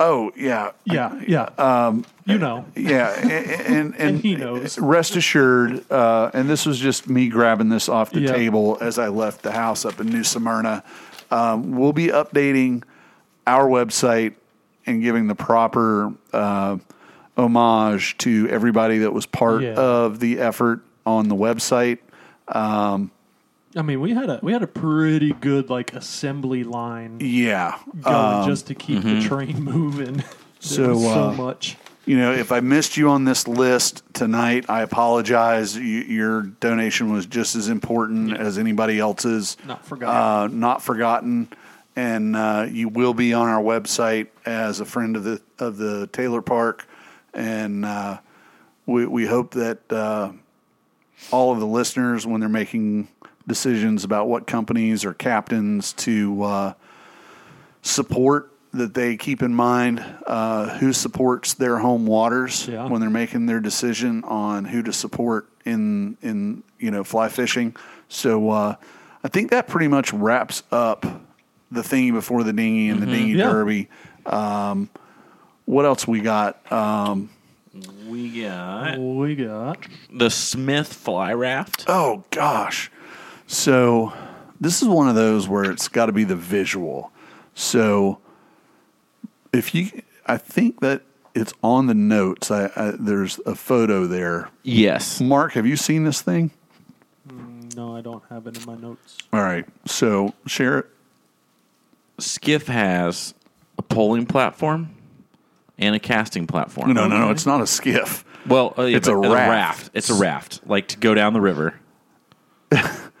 Oh, 0.00 0.32
yeah, 0.36 0.72
yeah, 0.84 1.20
yeah. 1.26 1.42
Um, 1.58 2.04
you 2.24 2.38
know. 2.38 2.64
Yeah, 2.74 3.14
and 3.16 3.30
and, 3.30 3.60
and, 3.66 3.94
And 3.96 4.18
he 4.20 4.34
knows. 4.34 4.78
Rest 4.78 5.14
assured, 5.16 5.84
uh, 5.92 6.30
and 6.34 6.48
this 6.50 6.66
was 6.66 6.78
just 6.80 7.08
me 7.08 7.28
grabbing 7.28 7.68
this 7.68 7.88
off 7.88 8.10
the 8.10 8.26
table 8.26 8.78
as 8.80 8.98
I 8.98 9.08
left 9.08 9.42
the 9.42 9.52
house 9.52 9.84
up 9.84 10.00
in 10.00 10.08
New 10.08 10.24
Smyrna. 10.24 10.82
Um, 11.30 11.72
we'll 11.76 11.92
be 11.92 12.08
updating 12.08 12.82
our 13.46 13.66
website 13.68 14.34
and 14.86 15.02
giving 15.02 15.28
the 15.28 15.34
proper 15.36 16.12
uh, 16.32 16.78
homage 17.36 18.18
to 18.18 18.48
everybody 18.50 18.98
that 18.98 19.12
was 19.12 19.26
part 19.26 19.62
Yeah. 19.62 19.74
of 19.74 20.18
the 20.20 20.40
effort 20.40 20.80
on 21.06 21.28
the 21.28 21.36
website. 21.36 21.98
I 23.74 23.82
mean, 23.82 24.00
we 24.00 24.12
had 24.12 24.28
a 24.28 24.38
we 24.42 24.52
had 24.52 24.62
a 24.62 24.66
pretty 24.66 25.32
good 25.32 25.70
like 25.70 25.94
assembly 25.94 26.64
line 26.64 27.18
Yeah, 27.20 27.78
going 28.00 28.46
just 28.46 28.66
to 28.66 28.74
keep 28.74 29.02
the 29.02 29.20
train 29.22 29.62
moving. 29.62 30.22
There 30.62 30.76
So, 30.76 30.88
was 30.90 31.02
so 31.02 31.24
uh, 31.24 31.32
much. 31.32 31.76
You 32.06 32.16
know, 32.16 32.32
if 32.32 32.52
I 32.52 32.60
missed 32.60 32.96
you 32.96 33.08
on 33.10 33.24
this 33.24 33.48
list 33.48 34.04
tonight, 34.12 34.66
I 34.68 34.82
apologize. 34.82 35.76
You, 35.76 35.82
your 35.82 36.42
donation 36.42 37.12
was 37.12 37.26
just 37.26 37.56
as 37.56 37.68
important 37.68 38.36
as 38.36 38.58
anybody 38.58 39.00
else's. 39.00 39.56
Not 39.66 39.84
forgotten. 39.84 40.16
Uh, 40.16 40.46
not 40.56 40.80
forgotten, 40.80 41.48
and 41.96 42.36
uh, 42.36 42.66
you 42.70 42.88
will 42.88 43.12
be 43.12 43.34
on 43.34 43.48
our 43.48 43.60
website 43.60 44.28
as 44.46 44.78
a 44.78 44.84
friend 44.84 45.16
of 45.16 45.24
the 45.24 45.42
of 45.58 45.78
the 45.78 46.06
Tailer 46.12 46.42
Park, 46.42 46.86
and 47.34 47.84
uh, 47.84 48.18
we 48.86 49.04
we 49.06 49.26
hope 49.26 49.54
that 49.54 49.92
uh, 49.92 50.30
all 51.32 51.52
of 51.52 51.58
the 51.58 51.66
listeners, 51.66 52.24
when 52.24 52.40
they're 52.40 52.48
making 52.48 53.08
decisions 53.46 54.04
about 54.04 54.28
what 54.28 54.46
companies 54.46 55.04
or 55.04 55.14
captains 55.14 55.92
to 55.94 56.42
uh, 56.42 56.72
support 57.82 58.50
that 58.72 58.94
they 58.94 59.16
keep 59.16 59.42
in 59.42 59.54
mind 59.54 60.02
uh, 60.26 60.78
who 60.78 60.92
supports 60.92 61.54
their 61.54 61.78
home 61.78 62.06
waters 62.06 62.66
Yeah. 62.68 62.86
when 62.88 63.00
they're 63.00 63.10
making 63.10 63.46
their 63.46 63.60
decision 63.60 64.24
on 64.24 64.64
who 64.64 64.82
to 64.84 64.92
support 64.92 65.48
in 65.64 66.16
in 66.22 66.62
you 66.78 66.90
know 66.90 67.04
fly 67.04 67.28
fishing. 67.28 67.76
So 68.08 68.50
uh, 68.50 68.76
I 69.22 69.28
think 69.28 69.50
that 69.50 69.68
pretty 69.68 69.88
much 69.88 70.12
wraps 70.12 70.62
up 70.72 71.04
the 71.70 71.82
thingy 71.82 72.12
before 72.12 72.44
the 72.44 72.52
dinghy 72.52 72.88
and 72.88 73.00
the 73.02 73.06
dinghy 73.06 73.32
Yeah. 73.34 73.50
derby. 73.50 73.88
Um, 74.26 74.88
what 75.64 75.84
else 75.84 76.06
we 76.08 76.20
got? 76.20 76.70
Um, 76.72 77.28
We 78.08 78.42
got 78.42 78.98
we 78.98 79.34
got 79.36 79.78
the 80.10 80.30
Smith 80.30 80.92
Fly 80.92 81.32
Raft. 81.34 81.84
Oh 81.88 82.24
gosh. 82.30 82.90
So 83.52 84.14
this 84.58 84.80
is 84.80 84.88
one 84.88 85.10
of 85.10 85.14
those 85.14 85.46
where 85.46 85.70
it's 85.70 85.86
got 85.86 86.06
to 86.06 86.12
be 86.12 86.24
the 86.24 86.34
visual. 86.34 87.12
So 87.54 88.18
if 89.52 89.74
you, 89.74 89.90
I 90.24 90.38
think 90.38 90.80
that 90.80 91.02
it's 91.34 91.52
on 91.62 91.86
the 91.86 91.94
notes. 91.94 92.50
I, 92.50 92.70
I 92.74 92.94
there's 92.98 93.38
a 93.44 93.54
photo 93.54 94.06
there. 94.06 94.48
Yes. 94.62 95.20
Mark, 95.20 95.52
have 95.52 95.66
you 95.66 95.76
seen 95.76 96.04
this 96.04 96.22
thing? 96.22 96.50
no, 97.76 97.94
I 97.94 98.00
don't 98.00 98.22
have 98.30 98.46
it 98.46 98.56
in 98.56 98.64
my 98.66 98.74
notes. 98.74 99.18
All 99.32 99.42
right. 99.42 99.66
So 99.86 100.32
share 100.46 100.78
it. 100.78 100.86
Skiff 102.18 102.68
has 102.68 103.34
a 103.76 103.82
polling 103.82 104.26
platform 104.26 104.94
and 105.78 105.94
a 105.94 105.98
casting 105.98 106.46
platform. 106.46 106.92
No, 106.94 107.06
no, 107.06 107.18
no. 107.18 107.30
It's 107.30 107.46
not 107.46 107.60
a 107.60 107.66
skiff. 107.66 108.24
Well, 108.46 108.74
uh, 108.78 108.84
yeah, 108.84 108.96
It's 108.96 109.08
a 109.08 109.14
but 109.14 109.30
raft. 109.30 109.90
It's 109.92 110.08
a 110.10 110.14
raft, 110.14 110.60
like 110.66 110.88
to 110.88 110.98
go 110.98 111.14
down 111.14 111.34
the 111.34 111.40
river. 111.40 111.78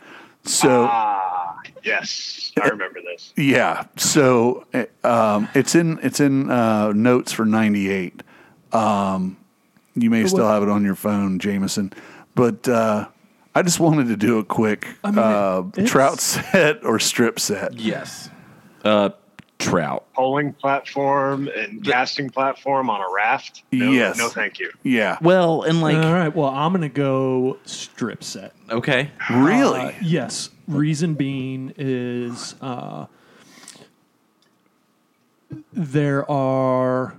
So 0.44 0.86
Ah, 0.90 1.60
yes. 1.84 2.52
I 2.62 2.68
remember 2.68 3.00
this. 3.00 3.32
Yeah. 3.36 3.84
So 3.96 4.66
um, 5.04 5.48
it's 5.54 5.74
in 5.74 5.98
it's 6.02 6.20
in 6.20 6.50
uh, 6.50 6.92
notes 6.92 7.32
for 7.32 7.44
'98. 7.44 8.22
Um, 8.72 9.36
you 9.94 10.10
may 10.10 10.26
still 10.26 10.48
have 10.48 10.62
it 10.62 10.68
on 10.68 10.84
your 10.84 10.94
phone, 10.94 11.38
Jameson. 11.38 11.92
But 12.34 12.66
uh, 12.66 13.08
I 13.54 13.62
just 13.62 13.78
wanted 13.78 14.08
to 14.08 14.16
do 14.16 14.38
a 14.38 14.44
quick 14.44 14.86
mean, 15.04 15.18
uh, 15.18 15.62
trout 15.86 16.20
set 16.20 16.84
or 16.84 16.98
strip 16.98 17.38
set. 17.38 17.74
Yes. 17.78 18.30
Uh, 18.84 19.10
trout. 19.62 20.04
Polling 20.14 20.52
platform 20.52 21.48
and 21.48 21.84
casting 21.84 22.28
platform 22.30 22.90
on 22.90 23.00
a 23.00 23.12
raft. 23.14 23.62
No, 23.72 23.90
Yes. 23.90 24.18
No, 24.18 24.28
thank 24.28 24.58
you. 24.58 24.70
Yeah. 24.82 25.18
Well, 25.20 25.62
and 25.62 25.80
like, 25.80 25.96
All 25.96 26.12
right. 26.12 26.34
Well, 26.34 26.48
I'm 26.48 26.72
gonna 26.72 26.88
go 26.88 27.58
strip 27.64 28.22
set. 28.24 28.54
okay, 28.70 29.10
Really? 29.30 29.80
Uh, 29.80 29.92
yes. 30.02 30.50
Reason 30.68 31.14
being 31.14 31.72
is 31.76 32.54
uh, 32.60 33.06
there 35.72 36.30
are. 36.30 37.14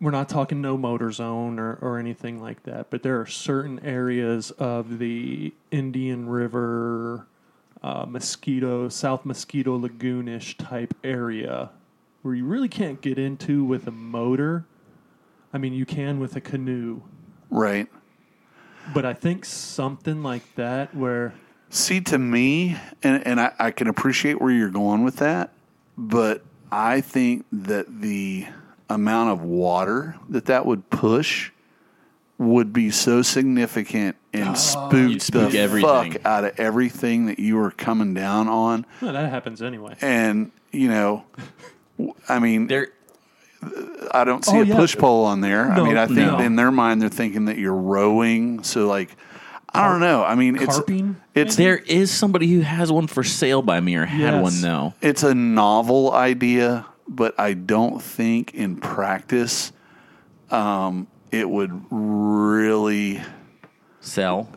We're 0.00 0.10
not 0.10 0.30
talking 0.30 0.62
no 0.62 0.78
motor 0.78 1.12
zone 1.12 1.58
or, 1.58 1.74
or 1.82 1.98
anything 1.98 2.40
like 2.40 2.62
that, 2.62 2.88
but 2.88 3.02
there 3.02 3.20
are 3.20 3.26
certain 3.26 3.78
areas 3.84 4.50
of 4.52 4.98
the 4.98 5.52
Indian 5.70 6.26
River, 6.26 7.26
uh, 7.82 8.06
Mosquito, 8.06 8.88
South 8.88 9.24
Mosquito 9.24 9.78
Lagoonish 9.78 10.56
type 10.58 10.94
area 11.02 11.70
where 12.22 12.34
you 12.34 12.44
really 12.44 12.68
can't 12.68 13.00
get 13.00 13.18
into 13.18 13.64
with 13.64 13.86
a 13.86 13.90
motor. 13.90 14.66
I 15.52 15.58
mean, 15.58 15.72
you 15.72 15.86
can 15.86 16.20
with 16.20 16.36
a 16.36 16.40
canoe, 16.40 17.00
right. 17.50 17.88
But 18.94 19.04
I 19.04 19.12
think 19.14 19.44
something 19.44 20.22
like 20.22 20.54
that 20.54 20.94
where 20.94 21.34
See, 21.72 22.00
to 22.00 22.18
me, 22.18 22.76
and, 23.02 23.24
and 23.24 23.40
I, 23.40 23.52
I 23.58 23.70
can 23.70 23.86
appreciate 23.86 24.40
where 24.40 24.50
you're 24.50 24.70
going 24.70 25.04
with 25.04 25.16
that, 25.16 25.52
but 25.96 26.42
I 26.72 27.00
think 27.00 27.46
that 27.52 28.00
the 28.00 28.46
amount 28.88 29.30
of 29.30 29.42
water 29.42 30.16
that 30.28 30.46
that 30.46 30.66
would 30.66 30.90
push 30.90 31.52
would 32.38 32.72
be 32.72 32.90
so 32.90 33.22
significant 33.22 34.16
and 34.32 34.56
spook 34.56 34.92
You'd 34.92 35.20
the 35.20 35.58
everything. 35.58 36.12
fuck 36.12 36.24
out 36.26 36.44
of 36.44 36.58
everything 36.60 37.26
that 37.26 37.38
you 37.38 37.56
were 37.56 37.70
coming 37.72 38.14
down 38.14 38.48
on. 38.48 38.86
well, 39.02 39.12
that 39.12 39.30
happens 39.30 39.60
anyway. 39.62 39.96
And, 40.00 40.52
you 40.72 40.88
know, 40.88 41.24
I 42.28 42.38
mean, 42.38 42.66
There, 42.68 42.88
I 44.12 44.24
don't 44.24 44.44
see 44.44 44.56
Oh, 44.56 44.62
a 44.62 44.64
yeah. 44.64 44.76
push 44.76 44.96
pole 44.96 45.24
on 45.24 45.40
there. 45.40 45.70
I 45.70 45.82
mean, 45.82 45.96
I 45.96 46.06
think 46.06 46.18
no. 46.18 46.38
in 46.38 46.56
their 46.56 46.70
mind 46.70 47.02
they're 47.02 47.08
thinking 47.08 47.46
that 47.46 47.58
you're 47.58 47.74
rowing. 47.74 48.62
So, 48.62 48.86
like, 48.86 49.16
I 49.72 49.88
don't 49.88 50.00
know. 50.00 50.24
I 50.24 50.34
mean, 50.34 50.56
it's 50.56 50.76
Carping, 50.76 51.16
it's 51.34 51.56
there 51.56 51.78
is 51.78 52.10
somebody 52.10 52.46
who 52.48 52.60
has 52.60 52.90
one 52.90 53.06
for 53.06 53.22
sale 53.22 53.62
by 53.62 53.78
me 53.80 53.94
or 53.96 54.04
had 54.06 54.34
Yes. 54.34 54.42
one 54.42 54.60
though. 54.62 54.94
it's 55.00 55.22
a 55.22 55.34
novel 55.34 56.12
idea, 56.12 56.86
but 57.06 57.38
I 57.38 57.52
don't 57.54 58.02
think 58.02 58.54
in 58.54 58.76
practice 58.76 59.70
um, 60.50 61.06
it 61.30 61.48
would 61.48 61.84
really. 61.90 63.20
Sell. 64.10 64.48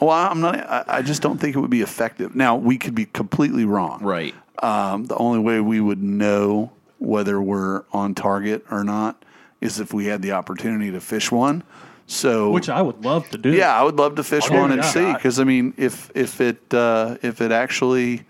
Well, 0.00 0.10
I'm 0.10 0.40
not. 0.40 0.54
I, 0.56 0.84
I 0.98 1.02
just 1.02 1.20
don't 1.22 1.38
think 1.38 1.56
it 1.56 1.58
would 1.58 1.70
be 1.70 1.80
effective. 1.82 2.36
Now 2.36 2.54
we 2.56 2.78
could 2.78 2.94
be 2.94 3.06
completely 3.06 3.64
wrong. 3.64 4.02
Right. 4.02 4.34
Um, 4.62 5.06
the 5.06 5.16
only 5.16 5.38
way 5.40 5.60
we 5.60 5.80
would 5.80 6.02
know 6.02 6.70
whether 6.98 7.40
we're 7.40 7.82
on 7.92 8.14
target 8.14 8.64
or 8.70 8.84
not 8.84 9.22
is 9.60 9.80
if 9.80 9.92
we 9.92 10.06
had 10.06 10.22
the 10.22 10.32
opportunity 10.32 10.90
to 10.92 11.00
fish 11.00 11.32
one. 11.32 11.62
So, 12.06 12.50
which 12.52 12.68
I 12.68 12.82
would 12.82 13.04
love 13.04 13.28
to 13.30 13.38
do. 13.38 13.52
yeah, 13.52 13.74
I 13.78 13.82
would 13.82 13.96
love 13.96 14.14
to 14.14 14.22
fish 14.22 14.44
Oh, 14.50 14.60
one 14.60 14.70
and 14.70 14.80
yeah. 14.82 14.90
see 14.90 15.12
because 15.12 15.40
I 15.40 15.44
mean, 15.44 15.74
if 15.76 16.10
if 16.14 16.40
it 16.40 16.72
uh, 16.72 17.16
if 17.22 17.40
it 17.40 17.50
actually 17.50 18.24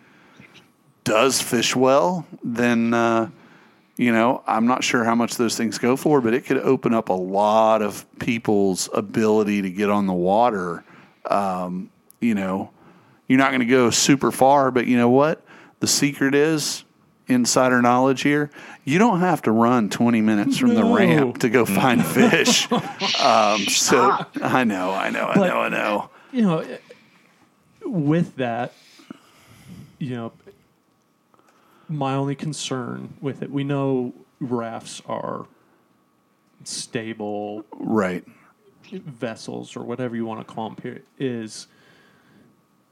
does 1.04 1.42
fish 1.42 1.76
well, 1.76 2.26
then 2.42 2.94
uh, 2.94 3.28
you 3.96 4.12
know 4.12 4.42
I'm 4.46 4.66
not 4.66 4.84
sure 4.84 5.04
how 5.04 5.14
much 5.14 5.36
those 5.36 5.56
things 5.56 5.78
go 5.78 5.96
for, 5.96 6.20
but 6.20 6.34
it 6.34 6.44
could 6.46 6.58
open 6.58 6.92
up 6.94 7.08
a 7.08 7.14
lot 7.14 7.82
of 7.82 8.04
people's 8.18 8.88
ability 8.92 9.62
to 9.62 9.70
get 9.70 9.90
on 9.90 10.06
the 10.06 10.12
water. 10.12 10.84
Um, 11.24 11.90
you 12.20 12.34
know, 12.34 12.70
you're 13.28 13.38
not 13.38 13.50
going 13.50 13.60
to 13.60 13.66
go 13.66 13.90
super 13.90 14.30
far, 14.30 14.70
but 14.70 14.86
you 14.86 14.96
know 14.96 15.08
what? 15.10 15.42
The 15.80 15.86
secret 15.86 16.34
is 16.34 16.84
insider 17.28 17.82
knowledge 17.82 18.22
here. 18.22 18.50
You 18.84 18.98
don't 19.00 19.18
have 19.20 19.42
to 19.42 19.50
run 19.52 19.90
20 19.90 20.20
minutes 20.20 20.58
from 20.58 20.74
the 20.74 20.84
ramp 20.84 21.38
to 21.38 21.48
go 21.48 21.64
find 21.64 22.04
fish. 22.04 22.70
um, 23.20 23.58
so 23.66 24.24
I 24.40 24.62
know, 24.64 24.90
I 24.92 25.10
know, 25.10 25.26
I 25.26 25.34
But- 25.34 25.48
know, 25.48 25.60
I 25.60 25.68
know. 25.68 26.10
you 26.32 26.42
know, 26.42 26.78
with 27.84 28.36
that, 28.36 28.72
you 29.98 30.14
know, 30.14 30.32
my 31.88 32.14
only 32.14 32.34
concern 32.34 33.14
with 33.20 33.42
it, 33.42 33.50
we 33.50 33.64
know 33.64 34.12
rafts 34.40 35.00
are 35.06 35.46
stable 36.64 37.64
Right. 37.78 38.24
vessels 38.90 39.76
or 39.76 39.82
whatever 39.82 40.16
you 40.16 40.24
want 40.26 40.46
to 40.46 40.54
call 40.54 40.70
them 40.70 40.78
here, 40.82 41.02
is 41.18 41.66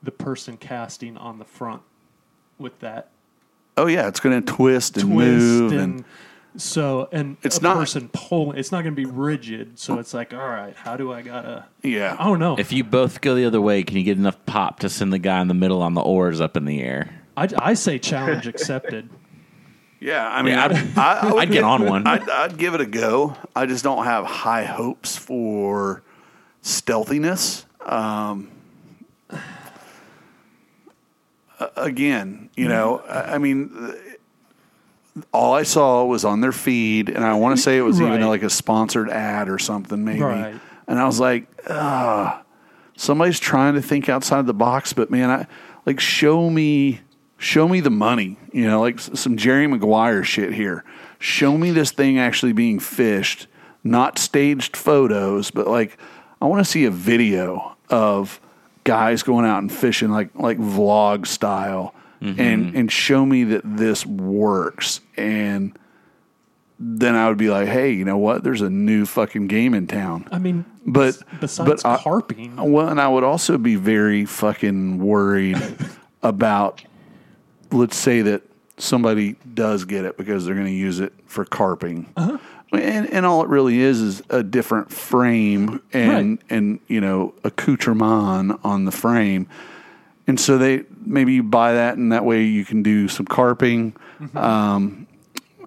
the 0.03 0.11
person 0.11 0.57
casting 0.57 1.17
on 1.17 1.39
the 1.39 1.45
front 1.45 1.83
with 2.59 2.79
that 2.81 3.11
Oh 3.77 3.87
yeah, 3.87 4.07
it's 4.07 4.21
going 4.21 4.41
to 4.45 4.53
twist 4.53 4.97
and 4.99 5.11
twist 5.13 5.41
move 5.41 5.73
and, 5.73 5.81
and, 5.81 6.05
so 6.57 7.09
and 7.11 7.37
It's 7.43 7.59
a 7.59 7.63
not- 7.63 7.77
person 7.77 8.09
pulling 8.13 8.57
it's 8.59 8.71
not 8.71 8.83
going 8.85 8.95
to 8.95 9.01
be 9.01 9.07
rigid 9.11 9.77
so 9.79 9.99
it's 9.99 10.15
like 10.15 10.33
all 10.33 10.39
right 10.39 10.77
how 10.77 10.97
do 10.97 11.13
i 11.13 11.21
gotta 11.23 11.65
yeah. 11.83 12.15
Oh, 12.19 12.23
i 12.23 12.25
don't 12.27 12.39
know 12.39 12.57
If 12.59 12.71
you 12.73 12.85
both 12.85 13.21
go 13.21 13.35
the 13.35 13.45
other 13.45 13.61
way, 13.61 13.83
can 13.83 13.97
you 13.97 14.05
get 14.05 14.17
enough 14.19 14.37
pop 14.47 14.79
to 14.81 14.89
send 14.89 15.13
the 15.13 15.19
guy 15.19 15.41
in 15.41 15.49
the 15.49 15.55
middle 15.55 15.83
on 15.83 15.95
the 15.95 16.01
oars 16.03 16.41
up 16.41 16.57
in 16.57 16.65
the 16.65 16.81
air? 16.81 17.11
I, 17.37 17.49
I 17.59 17.75
say 17.75 17.99
challenge 17.99 18.47
accepted 18.47 19.09
Yeah, 20.01 20.29
I 20.29 20.43
mean, 20.43 20.53
Yeah, 20.55 20.65
I'd, 20.67 20.73
I'd- 20.73 20.93
I, 21.01 21.19
I 21.31 21.33
would 21.35 21.51
get 21.51 21.65
on 21.65 21.87
one. 21.87 22.07
I'd, 22.07 22.29
I'd 22.29 22.59
give 22.59 22.75
it 22.75 22.81
a 22.83 22.87
go. 22.87 23.37
I 23.57 23.65
just 23.65 23.83
don't 23.83 24.05
have 24.05 24.27
high 24.27 24.65
hopes 24.65 25.17
for 25.17 26.03
stealthiness. 26.61 27.65
Um, 27.81 28.51
again, 31.77 32.51
you 32.57 32.69
know, 32.69 32.99
I 33.09 33.35
I 33.35 33.39
mean, 33.39 33.95
all 35.33 35.55
I 35.55 35.63
saw 35.63 36.05
was 36.05 36.25
on 36.25 36.41
their 36.41 36.53
feed, 36.53 37.09
and 37.09 37.25
I 37.25 37.35
want 37.35 37.57
to 37.57 37.63
say 37.63 37.79
it 37.79 37.83
was 37.83 38.01
even 38.01 38.21
like 38.27 38.43
a 38.43 38.51
sponsored 38.51 39.09
ad 39.11 39.49
or 39.49 39.59
something, 39.59 40.05
maybe. 40.05 40.21
Right. 40.21 40.55
And 40.87 40.99
I 40.99 41.07
was 41.07 41.19
like, 41.21 41.47
ah, 41.69 42.43
somebody's 42.97 43.41
trying 43.41 43.75
to 43.75 43.83
think 43.83 44.09
outside 44.09 44.47
the 44.47 44.55
box, 44.55 44.93
but 44.93 45.11
man, 45.11 45.31
I 45.31 45.47
like 45.87 46.01
show 46.01 46.51
me, 46.51 47.01
show 47.45 47.69
me 47.69 47.81
the 47.81 47.91
money. 47.91 48.39
You 48.53 48.67
know, 48.67 48.81
like 48.81 48.99
some 48.99 49.37
Jerry 49.37 49.67
Maguire 49.67 50.25
shit 50.25 50.53
here. 50.53 50.85
Show 51.19 51.57
me 51.59 51.71
this 51.71 51.93
thing 51.93 52.19
actually 52.19 52.53
being 52.53 52.79
fished, 52.81 53.47
not 53.85 54.19
staged 54.19 54.77
photos, 54.77 55.51
but 55.51 55.67
like 55.67 55.99
I 56.41 56.47
want 56.47 56.65
to 56.65 56.71
see 56.71 56.85
a 56.87 56.91
video 56.91 57.77
of 57.91 58.41
guys 58.85 59.23
going 59.23 59.47
out 59.47 59.59
and 59.59 59.71
fishing 59.71 60.11
like 60.11 60.35
like 60.35 60.59
vlog 60.59 61.27
style, 61.27 61.95
mm-hmm. 62.21 62.41
and 62.41 62.75
and 62.75 62.91
show 62.93 63.25
me 63.25 63.45
that 63.45 63.63
this 63.65 64.05
works 64.07 65.01
and. 65.17 65.79
Then 66.81 67.15
I 67.15 67.29
would 67.29 67.39
be 67.39 67.51
like, 67.51 67.69
"Hey, 67.69 67.93
you 67.93 68.05
know 68.05 68.19
what? 68.19 68.43
There's 68.43 68.61
a 68.61 68.69
new 68.69 69.07
fucking 69.07 69.47
game 69.47 69.75
in 69.75 69.87
town." 69.87 70.27
i 70.33 70.41
mean 70.41 70.65
But- 70.85 71.17
besides 71.41 71.83
but 71.85 71.89
I- 71.89 72.03
carping 72.03 72.57
Well, 72.57 72.89
and 72.89 73.01
I 73.01 73.07
would 73.07 73.23
also 73.23 73.59
be 73.59 73.77
very 73.77 74.25
fucking 74.25 74.99
worried 74.99 75.57
about, 76.23 76.83
let's 77.75 77.97
say 77.97 78.23
that 78.23 78.43
somebody 78.79 79.37
does 79.55 79.85
get 79.85 80.05
it 80.05 80.17
because 80.17 80.45
they're 80.45 80.55
going 80.55 80.67
to 80.67 80.73
use 80.73 81.01
it 81.01 81.13
for 81.27 81.45
carping. 81.45 82.13
Uh-huh. 82.17 82.39
And, 82.73 83.13
and 83.13 83.25
all 83.25 83.43
it 83.43 83.49
really 83.49 83.79
is 83.79 84.01
is 84.01 84.23
a 84.31 84.43
different 84.43 84.91
frame 84.91 85.81
and, 85.93 86.39
Right. 86.39 86.51
and, 86.51 86.81
you 86.89 87.01
know, 87.01 87.35
accoutrement 87.45 88.59
on 88.65 88.85
the 88.85 88.91
frame. 88.91 89.47
And 90.27 90.41
so 90.41 90.59
they 90.59 90.85
maybe 91.05 91.35
you 91.35 91.43
buy 91.43 91.75
that, 91.75 91.97
and 91.99 92.11
that 92.13 92.25
way 92.25 92.45
you 92.45 92.65
can 92.65 92.83
do 92.83 93.09
some 93.09 93.27
carping. 93.27 93.93
Mm-hmm. 94.21 94.39
Um, 94.39 95.07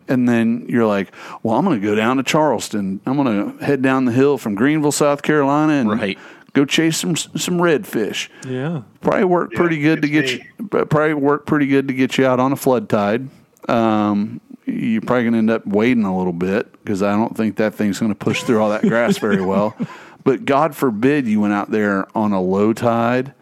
and 0.09 0.27
then 0.27 0.65
you're 0.67 0.85
like, 0.87 1.13
well, 1.43 1.55
I'm 1.57 1.63
going 1.65 1.79
to 1.79 1.85
go 1.85 1.95
down 1.95 2.17
to 2.17 2.23
Charleston. 2.23 2.99
I'm 3.05 3.15
going 3.21 3.57
to 3.57 3.63
head 3.63 3.81
down 3.81 4.05
the 4.05 4.11
hill 4.11 4.37
from 4.37 4.55
Greenville, 4.55 4.91
South 4.91 5.21
Carolina, 5.21 5.73
and 5.73 5.89
Right. 5.89 6.17
Go 6.57 6.65
chase 6.65 6.97
some 6.97 7.15
some 7.15 7.57
redfish. 7.59 8.29
yeah 8.47 8.81
Probably 9.01 9.23
work 9.25 9.51
pretty 9.53 9.79
good 9.79 10.01
to 10.01 10.07
get 10.09 10.25
me. 10.25 10.43
you. 10.59 10.67
Probably 10.85 11.13
work 11.13 11.45
pretty 11.45 11.67
good 11.67 11.87
to 11.87 11.93
get 11.93 12.17
you 12.17 12.25
out 12.25 12.39
on 12.39 12.51
a 12.51 12.55
flood 12.55 12.89
tide. 12.89 13.27
Um, 13.69 14.41
you're 14.65 15.01
probably 15.01 15.23
going 15.23 15.33
to 15.33 15.39
end 15.39 15.49
up 15.49 15.65
wading 15.65 16.03
a 16.03 16.17
little 16.17 16.33
bit 16.33 16.71
because 16.83 17.01
I 17.03 17.11
don't 17.13 17.35
think 17.37 17.55
that 17.57 17.73
thing's 17.75 17.99
going 17.99 18.11
to 18.11 18.17
push 18.17 18.43
through 18.43 18.61
all 18.61 18.69
that 18.71 18.81
grass 18.81 19.17
very 19.17 19.41
well. 19.53 19.75
But 20.23 20.43
God 20.45 20.75
forbid 20.75 21.25
you 21.27 21.39
went 21.41 21.53
out 21.53 21.71
there 21.71 22.05
on 22.17 22.33
a 22.33 22.41
low 22.41 22.73
tide 22.73 23.33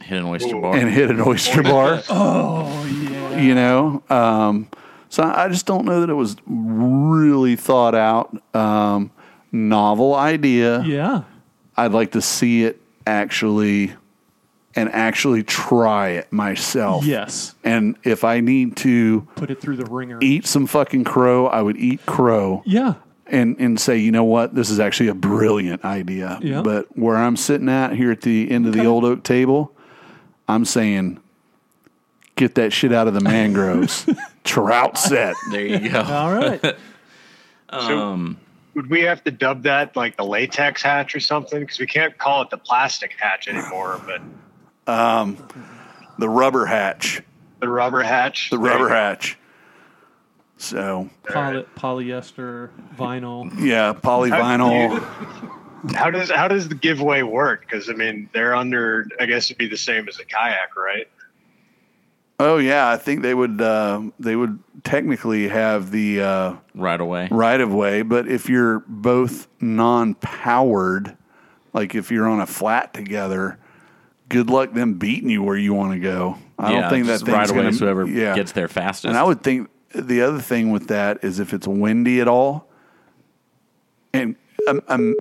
Hit 0.00 0.18
an 0.20 0.26
oyster 0.26 0.60
bar. 0.60 0.76
and 0.76 0.90
hit 0.90 1.10
an 1.10 1.20
oyster 1.22 1.62
bar. 1.62 2.02
oh 2.10 2.84
yeah 2.84 3.40
you 3.40 3.54
know 3.54 4.02
um, 4.10 4.68
so 5.08 5.22
i 5.22 5.44
I 5.44 5.48
just 5.48 5.64
don't 5.66 5.84
know 5.86 6.00
that 6.00 6.10
it 6.10 6.14
was 6.14 6.36
really 6.46 7.56
thought 7.56 7.94
out 7.94 8.36
um, 8.54 9.10
novel 9.52 10.14
idea 10.14 10.82
yeah 10.82 11.22
i'd 11.76 11.92
like 11.92 12.12
to 12.12 12.20
see 12.22 12.64
it 12.64 12.80
actually 13.06 13.92
and 14.74 14.88
actually 14.90 15.42
try 15.42 16.10
it 16.10 16.30
myself 16.32 17.04
yes 17.04 17.54
and 17.64 17.96
if 18.04 18.24
i 18.24 18.40
need 18.40 18.76
to 18.76 19.26
put 19.36 19.50
it 19.50 19.60
through 19.60 19.76
the 19.76 19.84
ringer 19.86 20.18
eat 20.20 20.46
some 20.46 20.66
fucking 20.66 21.04
crow 21.04 21.46
i 21.46 21.60
would 21.62 21.76
eat 21.76 22.04
crow 22.06 22.62
yeah 22.66 22.94
and 23.28 23.56
and 23.58 23.80
say, 23.80 23.98
you 23.98 24.12
know 24.12 24.22
what, 24.22 24.54
this 24.54 24.70
is 24.70 24.78
actually 24.78 25.08
a 25.08 25.14
brilliant 25.14 25.84
idea. 25.84 26.38
Yeah. 26.40 26.62
But 26.62 26.96
where 26.96 27.16
I'm 27.16 27.34
sitting 27.34 27.68
at 27.68 27.92
here 27.92 28.12
at 28.12 28.20
the 28.20 28.48
end 28.48 28.66
of 28.66 28.72
the 28.72 28.78
Okay. 28.82 28.86
old 28.86 29.04
oak 29.04 29.24
table, 29.24 29.72
I'm 30.46 30.64
saying, 30.64 31.18
get 32.36 32.54
that 32.54 32.72
shit 32.72 32.92
out 32.92 33.08
of 33.08 33.14
the 33.14 33.20
mangroves. 33.20 34.06
Trout 34.44 34.96
set. 34.96 35.34
there 35.50 35.66
you 35.66 35.88
go. 35.90 36.02
all 36.02 36.32
right 36.32 36.76
Um, 37.68 38.38
Would 38.76 38.90
we 38.90 39.00
have 39.02 39.24
to 39.24 39.30
dub 39.30 39.62
that 39.62 39.96
like 39.96 40.18
the 40.18 40.24
latex 40.24 40.82
hatch 40.82 41.14
or 41.16 41.20
something? 41.20 41.58
Because 41.60 41.78
we 41.78 41.86
can't 41.86 42.16
call 42.18 42.42
it 42.42 42.50
the 42.50 42.58
plastic 42.58 43.14
hatch 43.18 43.48
anymore, 43.48 43.98
but 44.06 44.20
um, 44.92 45.38
The 46.18 46.28
rubber 46.28 46.66
hatch. 46.66 47.22
the 47.60 47.68
rubber 47.70 48.02
hatch. 48.02 48.50
The 48.50 48.58
rubber 48.58 48.90
hatch. 48.90 49.38
So 50.58 51.08
Poly- 51.26 51.64
polyester 51.76 52.68
vinyl 52.96 53.50
yeah, 53.58 53.92
polyvinyl. 53.94 55.02
How 55.94 56.10
does 56.10 56.30
how 56.30 56.48
does 56.48 56.68
the 56.68 56.74
giveaway 56.74 57.22
work? 57.22 57.60
Because 57.62 57.88
I 57.88 57.92
mean, 57.94 58.28
they're 58.32 58.54
under. 58.54 59.06
I 59.20 59.24
guess 59.26 59.46
it'd 59.46 59.58
be 59.58 59.68
the 59.68 59.76
same 59.76 60.06
as 60.08 60.18
a 60.18 60.24
kayak, 60.24 60.76
right? 60.76 61.08
Oh 62.38 62.58
yeah, 62.58 62.90
I 62.90 62.96
think 62.96 63.22
they 63.22 63.34
would 63.34 63.60
uh, 63.60 64.02
they 64.18 64.36
would 64.36 64.58
technically 64.84 65.48
have 65.48 65.90
the 65.90 66.20
uh, 66.20 66.56
right 66.74 67.00
away. 67.00 67.28
right 67.30 67.60
of 67.60 67.72
way, 67.72 68.02
but 68.02 68.28
if 68.28 68.48
you're 68.48 68.80
both 68.86 69.48
non 69.60 70.14
powered, 70.14 71.16
Like 71.72 71.94
if 71.94 72.10
you're 72.10 72.28
on 72.28 72.40
a 72.40 72.46
flat 72.46 72.92
together, 72.94 73.58
good 74.28 74.50
luck 74.50 74.72
them 74.72 74.94
beating 74.94 75.30
you 75.30 75.42
where 75.42 75.56
you 75.56 75.72
want 75.74 75.92
to 75.92 75.98
go. 75.98 76.38
I 76.58 76.72
yeah, 76.72 76.80
don't 76.82 76.90
think 76.90 77.06
that 77.06 77.12
just 77.12 77.24
thing's 77.24 77.36
right 77.36 77.50
away. 77.50 77.58
gonna, 77.58 77.68
is 77.68 77.80
whoever 77.80 78.06
yeah. 78.06 78.34
gets 78.34 78.52
there 78.52 78.68
fastest. 78.68 79.06
And 79.06 79.16
I 79.16 79.22
would 79.22 79.42
think 79.42 79.68
the 79.94 80.22
other 80.22 80.40
thing 80.40 80.70
with 80.70 80.88
that 80.88 81.24
is 81.24 81.38
if 81.40 81.52
it's 81.52 81.66
windy 81.66 82.20
at 82.20 82.28
all, 82.28 82.68
and 84.14 84.36
um, 84.68 84.82
um, 84.88 85.16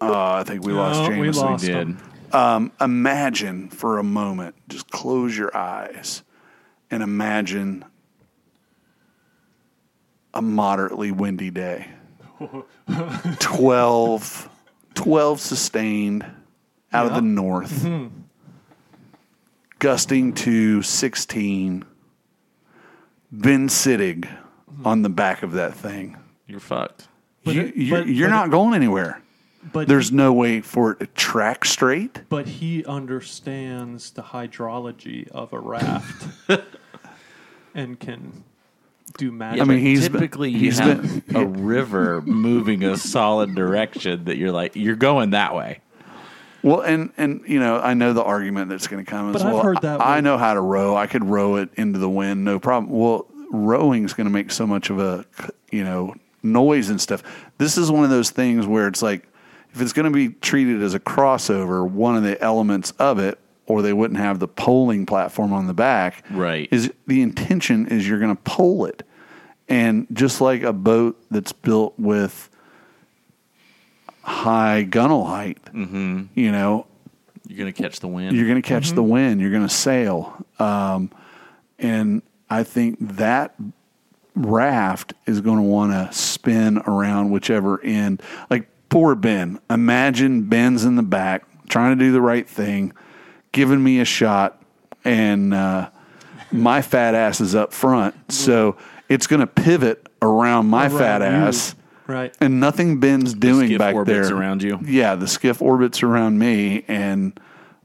uh, 0.00 0.32
I 0.34 0.44
think 0.44 0.64
we 0.64 0.72
lost 0.72 1.10
James. 1.10 1.20
we 1.20 1.26
Jameson. 1.26 1.42
lost 1.46 1.64
did. 1.64 1.74
him. 1.74 1.98
Um, 2.32 2.72
imagine 2.80 3.68
for 3.70 3.98
a 3.98 4.04
moment, 4.04 4.56
just 4.68 4.90
close 4.90 5.38
your 5.38 5.56
eyes 5.56 6.23
and 6.94 7.02
imagine 7.02 7.84
a 10.32 10.40
moderately 10.40 11.10
windy 11.10 11.50
day. 11.50 11.88
12, 13.40 14.48
12 14.94 15.40
sustained 15.40 16.24
out 16.92 17.06
of 17.06 17.14
the 17.14 17.22
north, 17.22 17.82
mm-hmm. 17.82 18.06
gusting 19.80 20.32
to 20.34 20.82
16. 20.82 21.84
Ben 23.32 23.68
Sittig 23.68 24.20
mm-hmm. 24.20 24.86
on 24.86 25.02
the 25.02 25.08
back 25.08 25.42
of 25.42 25.52
that 25.52 25.74
thing. 25.74 26.16
You're 26.46 26.60
fucked. 26.60 27.08
But 27.42 27.54
you, 27.56 27.62
it- 27.62 27.76
you're 27.76 27.98
but- 27.98 28.08
you're 28.08 28.28
but 28.28 28.34
not 28.34 28.50
going 28.50 28.74
anywhere. 28.74 29.20
But 29.72 29.88
There's 29.88 30.12
no 30.12 30.30
way 30.32 30.60
for 30.60 30.92
it 30.92 30.98
to 30.98 31.06
track 31.06 31.64
straight. 31.64 32.20
but 32.28 32.46
he 32.46 32.84
understands 32.84 34.10
the 34.10 34.22
hydrology 34.22 35.26
of 35.28 35.54
a 35.54 35.58
raft 35.58 36.28
and 37.74 37.98
can 37.98 38.44
do 39.18 39.30
magic. 39.30 39.60
I 39.62 39.64
mean, 39.64 39.78
he's 39.80 40.08
been- 40.08 40.12
typically 40.20 40.52
he's 40.52 40.78
you 40.78 40.86
have 40.86 41.36
a 41.36 41.46
river 41.46 42.22
moving 42.22 42.82
a 42.84 42.96
solid 42.96 43.54
direction 43.54 44.24
that 44.24 44.36
you're 44.36 44.52
like 44.52 44.74
you're 44.76 44.96
going 44.96 45.30
that 45.30 45.54
way. 45.54 45.80
Well, 46.62 46.80
and 46.80 47.12
and 47.18 47.42
you 47.46 47.60
know, 47.60 47.78
I 47.78 47.92
know 47.94 48.12
the 48.14 48.24
argument 48.24 48.70
that's 48.70 48.86
going 48.86 49.04
to 49.04 49.10
come 49.10 49.32
But 49.32 49.42
as 49.42 49.46
I've 49.46 49.52
well. 49.54 49.62
heard 49.62 49.82
that 49.82 50.00
I, 50.00 50.16
I 50.18 50.20
know 50.22 50.38
how 50.38 50.54
to 50.54 50.60
row. 50.60 50.96
I 50.96 51.06
could 51.06 51.24
row 51.24 51.56
it 51.56 51.68
into 51.74 51.98
the 51.98 52.08
wind, 52.08 52.44
no 52.44 52.58
problem. 52.58 52.90
Well, 52.90 53.26
rowing 53.50 54.04
is 54.04 54.14
going 54.14 54.26
to 54.26 54.32
make 54.32 54.50
so 54.50 54.66
much 54.66 54.88
of 54.88 54.98
a 54.98 55.26
you 55.70 55.84
know 55.84 56.14
noise 56.42 56.88
and 56.88 57.00
stuff. 57.00 57.22
This 57.58 57.76
is 57.76 57.90
one 57.90 58.04
of 58.04 58.10
those 58.10 58.30
things 58.30 58.66
where 58.66 58.88
it's 58.88 59.02
like 59.02 59.28
if 59.74 59.80
it's 59.82 59.92
going 59.92 60.04
to 60.04 60.10
be 60.10 60.28
treated 60.30 60.82
as 60.82 60.94
a 60.94 61.00
crossover, 61.00 61.86
one 61.88 62.16
of 62.16 62.22
the 62.22 62.40
elements 62.42 62.92
of 62.92 63.18
it, 63.18 63.38
or 63.66 63.82
they 63.82 63.92
wouldn't 63.92 64.18
have 64.20 64.38
the 64.38 64.48
polling 64.48 65.06
platform 65.06 65.52
on 65.52 65.66
the 65.66 65.74
back. 65.74 66.24
Right. 66.30 66.68
Is 66.70 66.92
the 67.06 67.22
intention 67.22 67.86
is 67.88 68.06
you're 68.08 68.18
going 68.20 68.34
to 68.36 68.42
pole 68.42 68.84
it, 68.86 69.02
and 69.68 70.06
just 70.12 70.40
like 70.40 70.62
a 70.62 70.72
boat 70.72 71.20
that's 71.30 71.52
built 71.52 71.94
with 71.98 72.50
high 74.22 74.82
gunnel 74.82 75.24
height, 75.24 75.58
Mm-hmm. 75.72 76.24
you 76.34 76.50
know, 76.52 76.86
You're 77.46 77.58
gonna 77.58 77.72
catch 77.72 78.00
the 78.00 78.08
wind. 78.08 78.36
you're 78.36 78.46
going 78.48 78.60
to 78.60 78.66
catch 78.68 78.92
the 78.92 79.02
wind. 79.02 79.40
You're 79.40 79.50
going 79.50 79.66
to 79.66 79.74
sail. 79.74 80.44
Um, 80.58 81.10
and 81.78 82.22
I 82.48 82.62
think 82.62 82.98
that 83.16 83.54
raft 84.34 85.12
is 85.26 85.40
going 85.40 85.58
to 85.58 85.62
want 85.62 85.92
to 85.92 86.16
spin 86.16 86.78
around 86.86 87.30
whichever 87.30 87.82
end. 87.82 88.22
Like 88.50 88.68
poor 88.88 89.14
Ben. 89.14 89.58
Imagine 89.68 90.42
Ben's 90.44 90.84
in 90.84 90.96
the 90.96 91.02
back 91.02 91.44
trying 91.68 91.98
to 91.98 92.04
do 92.04 92.12
the 92.12 92.20
right 92.20 92.48
thing, 92.48 92.92
giving 93.54 93.82
me 93.82 94.00
a 94.00 94.04
shot, 94.04 94.62
and 95.04 95.54
uh, 95.54 95.88
my 96.52 96.82
fat 96.82 97.14
ass 97.14 97.40
is 97.40 97.54
up 97.54 97.72
front. 97.72 98.14
So 98.30 98.76
it's 99.08 99.26
going 99.26 99.40
to 99.40 99.46
pivot 99.46 100.06
around 100.20 100.66
my 100.66 100.88
Around 100.88 100.98
fat 100.98 101.20
you. 101.22 101.26
ass. 101.26 101.74
right. 102.06 102.34
And 102.40 102.60
nothing 102.60 103.00
Ben's 103.00 103.32
doing 103.32 103.68
skiff 103.68 103.78
back 103.78 103.94
orbits 103.94 104.28
there 104.28 104.36
around 104.36 104.62
you. 104.62 104.78
Yeah, 104.84 105.14
the 105.14 105.26
skiff 105.28 105.62
orbits 105.62 106.02
around 106.02 106.38
me, 106.38 106.84
and 106.88 107.38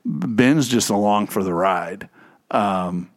Ben's 0.06 0.68
just 0.68 0.90
along 0.90 1.28
for 1.28 1.44
the 1.44 1.54
ride. 1.54 2.10
Um, 2.52 3.10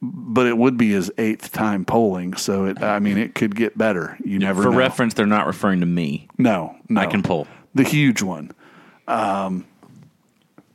but 0.00 0.46
it 0.48 0.56
would 0.58 0.76
be 0.76 0.90
his 0.90 1.12
eighth 1.18 1.52
time 1.52 1.84
polling, 1.84 2.34
so 2.34 2.64
it. 2.64 2.82
I 2.82 2.98
mean, 2.98 3.18
it 3.18 3.34
could 3.36 3.54
get 3.54 3.78
better. 3.78 4.16
You 4.24 4.38
never 4.40 4.62
For 4.64 4.70
know. 4.70 4.76
reference, 4.76 5.14
they're 5.14 5.26
not 5.26 5.46
referring 5.46 5.78
to 5.80 5.86
me. 5.86 6.26
no, 6.38 6.74
no, 6.88 7.00
I 7.00 7.06
can 7.06 7.22
pull. 7.22 7.46
the 7.74 7.84
huge 7.84 8.20
one. 8.22 8.50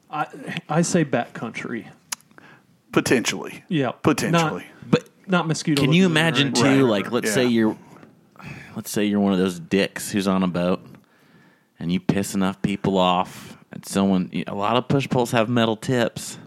I 0.09 0.27
I 0.69 0.81
say 0.81 1.03
backcountry. 1.05 1.87
Potentially, 2.91 3.63
Yeah, 3.67 3.91
potentially. 3.91 4.65
But 4.89 5.01
Not, 5.27 5.29
not 5.29 5.47
mosquito. 5.47 5.81
can 5.81 5.93
you 5.93 6.05
imagine 6.05 6.47
anything. 6.47 6.63
too? 6.79 6.83
Right. 6.85 6.89
Like, 7.03 7.11
let's 7.11 7.27
Yeah. 7.27 7.33
say 7.33 7.45
you're, 7.47 7.77
let's 8.75 8.89
say 8.89 9.05
you're 9.05 9.19
one 9.19 9.33
of 9.33 9.39
those 9.39 9.59
dicks 9.59 10.09
who's 10.11 10.27
on 10.27 10.41
a 10.41 10.47
boat, 10.47 10.79
and 11.79 11.91
you 11.91 11.99
piss 11.99 12.33
enough 12.33 12.61
people 12.61 12.97
off, 12.97 13.57
and 13.71 13.85
someone. 13.85 14.31
A 14.47 14.55
lot 14.55 14.77
of 14.77 14.87
push 14.87 15.07
poles 15.09 15.31
have 15.31 15.49
metal 15.49 15.75
tips. 15.75 16.37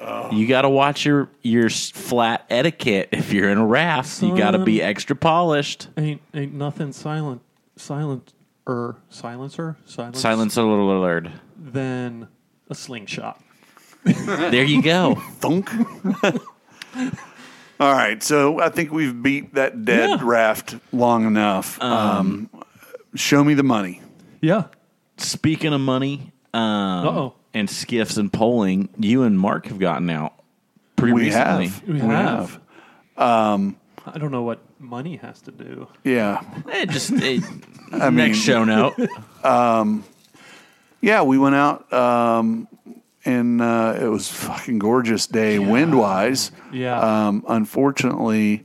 Oh. 0.00 0.30
You 0.30 0.46
got 0.46 0.62
to 0.62 0.68
watch 0.70 1.04
your 1.04 1.28
your 1.42 1.68
flat 1.68 2.46
etiquette 2.48 3.08
if 3.10 3.32
you're 3.32 3.50
in 3.50 3.58
a 3.58 3.66
raft. 3.66 4.22
You 4.22 4.36
got 4.36 4.52
to 4.52 4.58
be 4.60 4.80
extra 4.80 5.16
polished. 5.16 5.88
Ain't 5.96 6.22
ain't 6.32 6.54
nothing 6.54 6.92
silent 6.92 7.42
silent 7.76 8.32
er 8.68 8.96
silencer 9.10 9.76
silence 9.84 10.20
Silence 10.20 10.56
alert. 10.56 11.28
than 11.56 12.28
a 12.68 12.74
slingshot. 12.74 13.40
There 14.04 14.64
you 14.64 14.82
go. 14.82 15.14
Thunk. 15.40 15.70
All 17.80 17.92
right, 17.92 18.20
so 18.22 18.60
I 18.60 18.70
think 18.70 18.90
we've 18.90 19.22
beat 19.22 19.54
that 19.54 19.84
dead 19.84 20.10
Yeah. 20.10 20.18
raft 20.22 20.76
long 20.92 21.26
enough. 21.26 21.80
Um, 21.80 22.50
show 23.14 23.44
me 23.44 23.54
the 23.54 23.62
money. 23.62 24.00
Yeah. 24.40 24.64
Speaking 25.16 25.72
of 25.72 25.80
money, 25.80 26.32
um, 26.52 26.62
Uh-oh. 27.06 27.34
and 27.54 27.68
skiffs 27.70 28.16
and 28.16 28.32
polling, 28.32 28.88
you 28.98 29.22
and 29.22 29.38
Mark 29.38 29.66
have 29.66 29.78
gotten 29.78 30.10
out 30.10 30.32
pretty 30.96 31.12
We 31.12 31.20
recently. 31.26 31.68
have. 31.68 31.88
We 31.88 31.98
have. 32.00 32.60
I 33.16 34.16
don't 34.18 34.32
know 34.32 34.42
what 34.42 34.60
money 34.80 35.16
has 35.16 35.40
to 35.42 35.50
do. 35.52 35.86
Yeah. 36.02 36.40
Eh, 36.72 36.86
just 36.86 37.12
eh, 37.12 37.40
I 37.92 38.06
mean, 38.10 38.16
next 38.16 38.38
show 38.38 38.64
note. 38.64 38.94
Yeah, 41.00 41.22
we 41.22 41.38
went 41.38 41.54
out, 41.54 41.90
um, 41.92 42.66
and 43.24 43.60
uh, 43.62 43.96
it 44.00 44.06
was 44.08 44.30
a 44.30 44.34
fucking 44.34 44.78
gorgeous 44.80 45.26
day, 45.26 45.58
wind 45.58 45.96
wise. 45.96 46.50
Yeah. 46.72 46.98
Um, 47.28 47.44
unfortunately, 47.48 48.64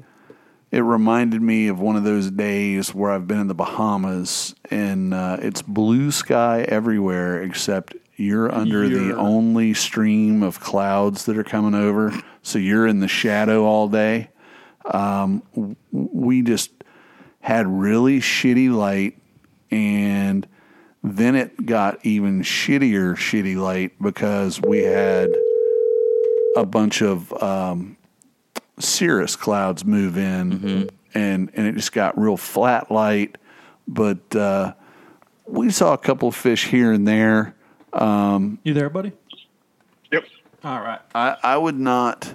it 0.72 0.80
reminded 0.80 1.42
me 1.44 1.68
of 1.68 1.80
one 1.80 1.96
of 1.96 2.04
those 2.04 2.32
days 2.32 2.94
where 2.94 3.12
I've 3.12 3.28
been 3.28 3.40
in 3.40 3.48
the 3.48 3.54
Bahamas, 3.54 4.56
and 4.72 5.14
uh, 5.14 5.38
it's 5.42 5.62
blue 5.62 6.10
sky 6.12 6.62
everywhere 6.68 7.44
except 7.44 7.94
you're 8.16 8.54
under 8.54 8.88
the 8.90 8.96
You're- 9.06 9.14
only 9.14 9.74
stream 9.76 10.42
of 10.44 10.60
clouds 10.60 11.26
that 11.26 11.38
are 11.38 11.44
coming 11.44 11.76
over. 11.76 12.14
So 12.42 12.58
you're 12.60 12.88
in 12.88 13.00
the 13.00 13.08
shadow 13.08 13.64
all 13.66 13.88
day. 13.88 14.30
Um, 14.86 15.44
w- 15.56 15.76
we 15.92 16.42
just 16.42 16.72
had 17.42 17.68
really 17.68 18.20
shitty 18.20 18.72
light 18.74 19.18
and 19.72 20.46
then 21.04 21.36
it 21.36 21.66
got 21.66 22.04
even 22.06 22.42
shittier 22.42 23.16
shitty 23.16 23.58
light 23.58 23.92
because 24.02 24.62
we 24.62 24.80
had 24.80 25.30
a 26.56 26.66
bunch 26.66 27.02
of 27.02 27.32
um, 27.44 27.98
cirrus 28.80 29.36
clouds 29.36 29.84
move 29.84 30.18
in 30.18 30.90
and 31.14 31.52
and 31.54 31.68
it 31.68 31.76
just 31.76 31.92
got 31.92 32.18
real 32.18 32.38
flat 32.38 32.90
light 32.90 33.38
but 33.88 34.36
uh, 34.36 34.74
we 35.46 35.70
saw 35.70 35.94
a 35.94 35.98
couple 35.98 36.30
of 36.30 36.36
fish 36.36 36.68
here 36.68 36.92
and 36.92 37.08
there 37.08 37.54
You 38.64 38.74
there, 38.74 38.90
buddy? 38.90 39.12
Yep. 40.12 40.26
All 40.64 40.80
right. 40.80 41.00
I, 41.14 41.38
I 41.44 41.58
would 41.58 41.78
not 41.78 42.34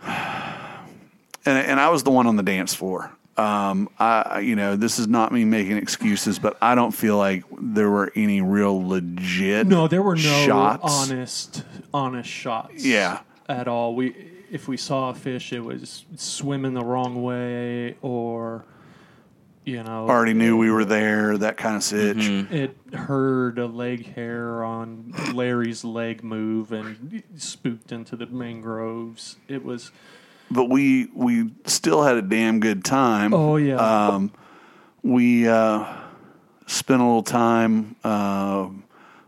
and, 0.02 0.78
and 1.44 1.80
I 1.80 1.90
was 1.90 2.04
the 2.04 2.10
one 2.10 2.26
on 2.26 2.36
the 2.36 2.42
dance 2.42 2.74
floor. 2.74 3.12
Um, 3.38 3.88
I, 4.00 4.40
you 4.40 4.56
know, 4.56 4.74
this 4.74 4.98
is 4.98 5.06
not 5.06 5.30
me 5.30 5.44
making 5.44 5.76
excuses, 5.76 6.40
but 6.40 6.58
I 6.60 6.74
don't 6.74 6.90
feel 6.90 7.16
like 7.16 7.44
there 7.60 7.88
were 7.88 8.12
any 8.16 8.40
real 8.40 8.86
legit. 8.86 9.68
No, 9.68 9.86
there 9.86 10.02
were 10.02 10.16
no 10.16 10.44
shots. 10.44 10.82
honest 10.82 11.62
honest 11.94 12.28
shots. 12.28 12.84
Yeah. 12.84 13.20
At 13.48 13.68
all. 13.68 13.94
We 13.94 14.14
if 14.50 14.66
we 14.66 14.76
saw 14.76 15.10
a 15.10 15.14
fish 15.14 15.52
it 15.52 15.60
was 15.60 16.04
swimming 16.16 16.74
the 16.74 16.84
wrong 16.84 17.22
way 17.22 17.96
or 18.00 18.64
you 19.64 19.82
know 19.82 20.08
Already 20.08 20.34
knew 20.34 20.56
we 20.56 20.70
were 20.70 20.84
there. 20.84 21.38
That 21.38 21.56
kind 21.56 21.76
of 21.76 21.84
sitch. 21.84 22.26
it 22.50 22.76
heard 22.92 23.58
a 23.60 23.66
leg 23.66 24.14
hair 24.14 24.64
on 24.64 25.12
Larry's 25.32 25.84
leg 25.84 26.24
move 26.24 26.72
and 26.72 27.22
spooked 27.36 27.92
into 27.92 28.16
the 28.16 28.26
mangroves. 28.26 29.36
It 29.46 29.64
was 29.64 29.92
But 30.50 30.64
we 30.70 31.08
we 31.14 31.50
still 31.66 32.02
had 32.02 32.16
a 32.16 32.22
damn 32.22 32.60
good 32.60 32.84
time. 32.84 33.34
oh 33.34 33.56
yeah. 33.56 33.76
Um, 33.76 34.32
we 35.02 35.46
uh, 35.48 35.84
spent 36.66 37.00
a 37.00 37.04
little 37.04 37.22
time 37.22 37.96
uh, 38.02 38.68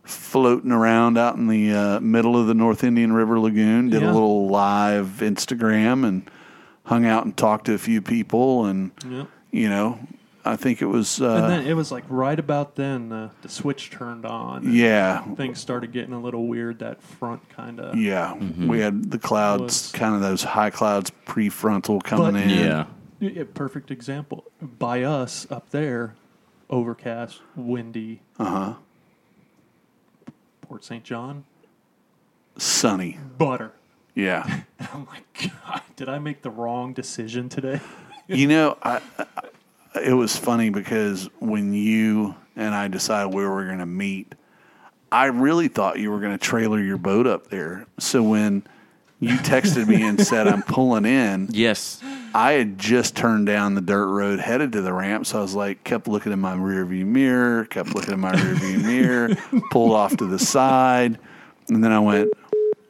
floating 0.03 0.73
around 0.73 1.19
out 1.19 1.37
in 1.37 1.47
the 1.47 1.73
uh, 1.73 2.01
middle 2.01 2.37
of 2.41 2.47
the 2.47 2.55
North 2.55 2.83
Indian 2.85 3.13
River 3.13 3.39
Lagoon. 3.39 3.91
Did 3.91 4.03
a 4.03 4.13
little 4.13 4.49
live 4.49 5.19
Instagram 5.21 6.07
and 6.07 6.29
hung 6.85 7.05
out 7.07 7.25
and 7.25 7.37
talked 7.37 7.67
to 7.67 7.75
a 7.75 7.79
few 7.79 8.01
people. 8.03 8.65
And 8.65 8.91
Yep. 9.09 9.29
you 9.53 9.69
know, 9.69 9.99
I 10.45 10.57
think 10.57 10.81
it 10.81 10.87
was. 10.87 11.19
and 11.19 11.29
Uh, 11.29 11.49
then 11.49 11.67
it 11.67 11.75
was 11.75 11.93
like 11.93 12.05
right 12.09 12.39
about 12.39 12.75
then 12.77 13.11
the, 13.11 13.31
the 13.43 13.49
switch 13.49 13.91
turned 13.91 14.25
on. 14.25 14.65
and 14.65 14.75
yeah, 14.75 15.23
Things 15.35 15.59
started 15.61 15.93
getting 15.93 16.15
a 16.15 16.21
little 16.21 16.47
weird. 16.49 16.79
That 16.79 17.03
front 17.03 17.47
kind 17.51 17.79
of. 17.81 17.97
yeah. 17.97 18.35
We 18.37 18.81
had 18.81 19.11
the 19.11 19.19
clouds, 19.19 19.63
Was- 19.63 19.93
kind 19.93 20.15
of 20.15 20.21
those 20.23 20.43
high 20.43 20.71
clouds 20.71 21.13
prefrontal 21.27 22.03
coming 22.03 22.33
But- 22.33 22.43
in. 22.43 22.51
Yeah. 22.51 22.85
Yeah, 23.23 23.43
perfect 23.53 23.91
example. 23.91 24.45
By 24.63 25.03
us 25.03 25.47
up 25.51 25.69
there, 25.71 26.15
overcast, 26.71 27.43
windy. 27.55 28.23
Uh 28.39 28.45
huh. 28.45 28.75
Port 30.63 30.85
St. 30.85 31.05
John, 31.05 31.45
Sunny. 32.57 33.19
butter. 33.39 33.73
Yeah. 34.15 34.63
I'm 34.95 35.07
like, 35.07 35.51
God, 35.65 35.83
did 35.97 36.09
I 36.09 36.19
make 36.19 36.43
the 36.43 36.51
wrong 36.51 36.93
decision 36.93 37.49
today? 37.49 37.81
you 38.27 38.47
know, 38.47 38.79
I, 38.83 39.01
I, 39.19 39.27
it 39.95 40.13
was 40.13 40.37
funny 40.37 40.71
because 40.71 41.29
when 41.39 41.73
you 41.73 42.35
and 42.57 42.75
I 42.75 42.89
decided 42.89 43.35
where 43.35 43.49
we 43.49 43.55
were 43.55 43.67
going 43.67 43.79
to 43.79 43.87
meet, 43.87 44.35
I 45.13 45.27
really 45.27 45.69
thought 45.69 45.99
you 45.99 46.11
were 46.11 46.21
going 46.21 46.33
to 46.33 46.39
trailer 46.39 46.81
your 46.81 46.99
boat 46.99 47.27
up 47.27 47.49
there. 47.49 47.87
So 47.99 48.23
when 48.23 48.63
you 49.19 49.37
texted 49.39 49.89
me 49.89 50.03
and 50.03 50.25
said 50.25 50.47
I'm 50.47 50.63
pulling 50.63 51.05
in, 51.05 51.49
Yes. 51.51 52.03
I 52.33 52.53
had 52.53 52.79
just 52.79 53.17
turned 53.17 53.47
down 53.47 53.75
the 53.75 53.81
dirt 53.81 54.07
road 54.07 54.39
headed 54.39 54.73
to 54.73 54.83
the 54.83 54.93
ramp, 54.93 55.27
so 55.27 55.39
I 55.39 55.43
was 55.43 55.55
like, 55.55 55.83
kept 55.83 56.07
looking 56.07 56.33
in 56.33 56.39
my 56.39 56.55
rearview 56.55 57.05
mirror, 57.05 57.65
kept 57.65 57.95
looking 57.95 58.15
in 58.15 58.21
my 58.21 58.33
rearview 58.33 58.83
mirror, 58.87 59.31
pulled 59.71 59.93
off 59.93 60.17
to 60.19 60.27
the 60.27 60.39
side, 60.39 61.19
and 61.69 61.83
then 61.83 61.91
I 61.91 61.99
went, 61.99 62.31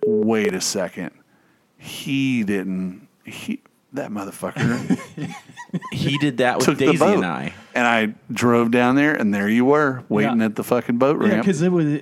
wait 0.04 0.52
a 0.52 0.60
second, 0.60 1.12
he 1.78 2.44
didn't. 2.44 3.08
He 3.24 3.62
that 3.92 4.10
motherfucker 4.10 5.34
He 5.92 6.18
did 6.18 6.38
that 6.38 6.56
with 6.58 6.66
took 6.66 6.78
Daisy 6.78 6.98
boat, 6.98 7.16
and 7.16 7.24
I. 7.26 7.52
and 7.74 7.86
I 7.86 8.14
drove 8.32 8.70
down 8.70 8.96
there, 8.96 9.14
and 9.14 9.32
there 9.32 9.48
you 9.48 9.64
were 9.64 10.02
waiting 10.08 10.40
Yeah. 10.40 10.46
at 10.46 10.56
the 10.56 10.64
fucking 10.64 10.98
boat 10.98 11.16
ramp. 11.18 11.28
Yeah, 11.28 11.34
ramp. 11.36 11.46
because 11.46 11.62
it 11.62 11.70
was. 11.72 12.00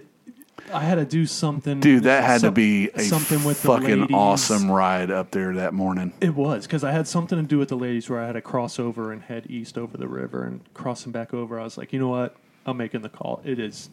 I 0.72 0.80
had 0.84 0.96
to 0.96 1.04
do 1.06 1.24
something. 1.24 1.80
Dude, 1.80 2.02
that 2.04 2.24
had 2.24 2.34
to 2.40 2.46
some- 2.48 2.54
be 2.54 2.90
a 2.94 3.00
something 3.00 3.42
with 3.44 3.62
the 3.62 3.68
fucking 3.68 4.00
ladies. 4.02 4.14
awesome 4.14 4.70
ride 4.70 5.10
up 5.10 5.30
there 5.30 5.54
that 5.54 5.72
morning. 5.72 6.12
It 6.20 6.34
was 6.34 6.66
because 6.66 6.84
I 6.84 6.92
had 6.92 7.08
something 7.08 7.38
to 7.38 7.42
do 7.44 7.56
with 7.58 7.68
the 7.70 7.76
ladies 7.76 8.10
where 8.10 8.20
I 8.20 8.26
had 8.26 8.32
to 8.32 8.42
cross 8.42 8.78
over 8.78 9.10
and 9.12 9.22
head 9.22 9.46
east 9.48 9.78
over 9.78 9.96
the 9.96 10.08
river 10.08 10.44
and 10.44 10.60
crossing 10.74 11.10
back 11.10 11.32
over. 11.32 11.58
I 11.58 11.64
was 11.64 11.78
like, 11.78 11.92
you 11.94 11.98
know 11.98 12.08
what? 12.08 12.36
I'm 12.66 12.76
making 12.76 13.00
the 13.00 13.08
call. 13.08 13.40
It 13.44 13.58
is, 13.58 13.88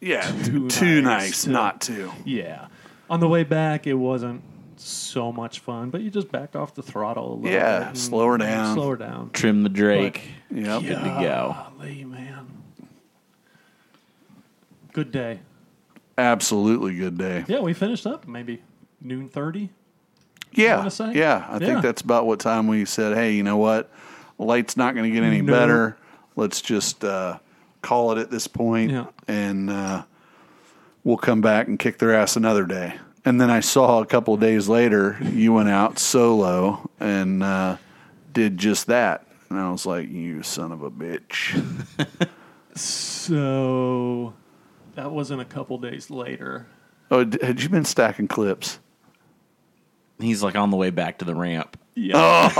Yeah, 0.00 0.22
Too 0.44 0.68
too, 0.68 1.02
nice 1.02 1.20
nice 1.22 1.44
to- 1.44 1.50
not 1.50 1.80
to. 1.82 2.10
yeah. 2.24 2.66
On 3.10 3.20
the 3.20 3.28
way 3.28 3.44
back, 3.44 3.86
it 3.86 3.94
wasn't 3.94 4.42
so 4.84 5.32
much 5.32 5.60
fun, 5.60 5.90
but 5.90 6.00
you 6.02 6.10
just 6.10 6.30
backed 6.30 6.56
off 6.56 6.74
the 6.74 6.82
throttle 6.82 7.34
a 7.34 7.36
little 7.36 7.50
Yeah, 7.50 7.78
bit 7.80 7.88
and 7.88 7.98
slow 7.98 8.26
her 8.28 8.38
down. 8.38 8.74
Slow 8.74 8.90
her 8.90 8.96
down. 8.96 9.30
Trim 9.32 9.62
the 9.62 9.68
Drake. 9.68 10.22
Yep. 10.50 10.82
Good 10.82 10.88
to 10.98 11.18
go. 11.20 11.56
Golly, 11.78 12.04
man. 12.04 12.46
Good 14.92 15.12
day. 15.12 15.40
Absolutely 16.18 16.94
good 16.96 17.18
day. 17.18 17.44
Yeah, 17.48 17.60
we 17.60 17.74
finished 17.74 18.06
up 18.06 18.26
maybe 18.26 18.62
noon 19.00 19.28
30. 19.28 19.70
Yeah, 20.52 20.78
wanna 20.78 20.90
say? 20.90 21.12
yeah. 21.14 21.46
I 21.48 21.54
Yeah. 21.54 21.58
think 21.58 21.82
that's 21.82 22.00
about 22.00 22.26
what 22.26 22.40
time 22.40 22.66
we 22.66 22.84
said. 22.86 23.14
Hey, 23.14 23.32
you 23.34 23.42
know 23.42 23.58
what? 23.58 23.90
Light's 24.38 24.76
not 24.76 24.94
going 24.94 25.10
to 25.10 25.14
get 25.14 25.22
any 25.26 25.42
No. 25.42 25.52
better. 25.52 25.96
Let's 26.34 26.62
just 26.62 27.04
uh, 27.04 27.38
call 27.82 28.12
it 28.12 28.18
at 28.18 28.30
this 28.30 28.46
point, 28.46 28.90
Yeah. 28.90 29.06
and 29.28 29.68
uh, 29.70 30.02
we'll 31.04 31.16
come 31.18 31.40
back 31.42 31.66
and 31.68 31.78
kick 31.78 31.98
their 31.98 32.14
ass 32.14 32.36
another 32.36 32.64
day. 32.64 32.94
And 33.26 33.40
then 33.40 33.50
I 33.50 33.58
saw 33.60 34.00
a 34.00 34.06
couple 34.06 34.34
of 34.34 34.40
days 34.40 34.68
later 34.68 35.18
you 35.20 35.52
went 35.52 35.68
out 35.68 35.98
solo 35.98 36.88
and 37.00 37.42
uh, 37.42 37.76
did 38.32 38.56
just 38.56 38.86
that, 38.86 39.26
and 39.50 39.58
I 39.58 39.70
was 39.70 39.84
like, 39.84 40.08
"You 40.08 40.42
son 40.44 40.70
of 40.70 40.82
a 40.82 40.90
bitch!" 40.90 41.60
So 42.76 44.32
that 44.94 45.10
wasn't 45.10 45.40
a 45.40 45.44
couple 45.44 45.76
days 45.78 46.08
later. 46.08 46.66
oh, 47.10 47.24
d- 47.24 47.44
had 47.44 47.60
you 47.62 47.68
been 47.68 47.84
stacking 47.84 48.28
clips? 48.28 48.78
He's 50.20 50.42
like 50.42 50.54
on 50.54 50.70
the 50.70 50.76
way 50.76 50.90
back 50.90 51.18
to 51.18 51.24
the 51.24 51.34
ramp. 51.34 51.76
Yeah. 51.94 52.52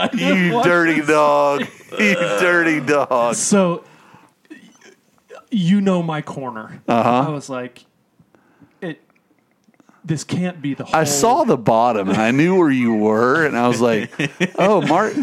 You 0.14 0.62
dirty 0.62 1.02
dog! 1.02 1.66
You 1.98 2.14
dirty 2.14 2.80
dog! 2.80 3.34
So 3.34 3.84
you 5.50 5.80
know 5.80 6.02
my 6.02 6.22
corner. 6.22 6.82
Uh-huh. 6.88 7.24
I 7.26 7.28
was 7.28 7.48
like, 7.50 7.82
it. 7.82 7.86
This 10.04 10.22
can't 10.22 10.60
be 10.60 10.74
the 10.74 10.84
whole. 10.84 10.94
I 10.94 11.04
saw 11.04 11.44
the 11.44 11.56
bottom 11.56 12.10
and 12.10 12.18
I 12.18 12.30
knew 12.30 12.56
where 12.58 12.70
you 12.70 12.94
were, 12.94 13.46
and 13.46 13.56
I 13.56 13.66
was 13.68 13.80
like, 13.80 14.10
"Oh, 14.58 14.82
Mark," 14.86 15.14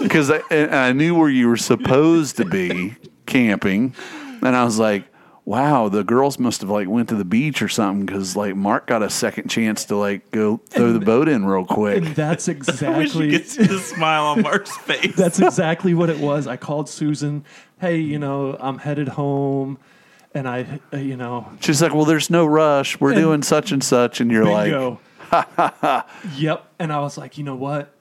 because 0.00 0.30
I, 0.30 0.42
and 0.50 0.74
I 0.74 0.92
knew 0.92 1.14
where 1.14 1.30
you 1.30 1.48
were 1.48 1.56
supposed 1.56 2.36
to 2.36 2.44
be 2.44 2.94
camping, 3.24 3.94
and 4.42 4.54
I 4.54 4.62
was 4.64 4.78
like, 4.78 5.04
"Wow, 5.46 5.88
the 5.88 6.04
girls 6.04 6.38
must 6.38 6.60
have 6.60 6.68
like 6.68 6.86
went 6.86 7.08
to 7.08 7.14
the 7.14 7.24
beach 7.24 7.62
or 7.62 7.68
something," 7.68 8.04
because 8.04 8.36
like 8.36 8.54
Mark 8.56 8.86
got 8.86 9.02
a 9.02 9.08
second 9.08 9.48
chance 9.48 9.86
to 9.86 9.96
like 9.96 10.30
go 10.32 10.58
throw 10.68 10.92
the 10.92 11.00
boat 11.00 11.28
in 11.28 11.46
real 11.46 11.60
And 11.60 11.68
quick. 11.68 12.04
that's 12.14 12.46
I 12.48 12.52
wish 12.98 13.14
you 13.14 13.22
exactly. 13.22 13.42
see 13.44 13.62
the 13.64 13.78
smile 13.78 14.24
on 14.26 14.42
Mark's 14.42 14.76
face. 14.80 15.16
That's 15.16 15.40
exactly 15.40 15.94
what 15.94 16.10
it 16.10 16.18
was. 16.18 16.46
I 16.46 16.58
called 16.58 16.90
Susan. 16.90 17.42
Hey, 17.80 17.98
you 17.98 18.18
know, 18.18 18.56
I'm 18.60 18.78
headed 18.78 19.08
home, 19.08 19.78
and 20.36 20.46
I, 20.46 20.80
uh, 20.92 20.98
you 20.98 21.16
know, 21.16 21.50
She's 21.60 21.80
like, 21.80 21.94
"Well, 21.94 22.04
there's 22.04 22.28
no 22.28 22.44
rush. 22.44 23.00
We're 23.00 23.14
doing 23.14 23.42
such 23.42 23.72
and 23.72 23.82
such," 23.82 24.20
and 24.20 24.30
you're 24.30 24.44
like, 24.44 24.70
bingo. 24.70 25.00
yep. 26.36 26.66
And 26.78 26.92
I 26.92 27.00
was 27.00 27.16
like, 27.16 27.38
you 27.38 27.44
know 27.44 27.56
what? 27.56 27.92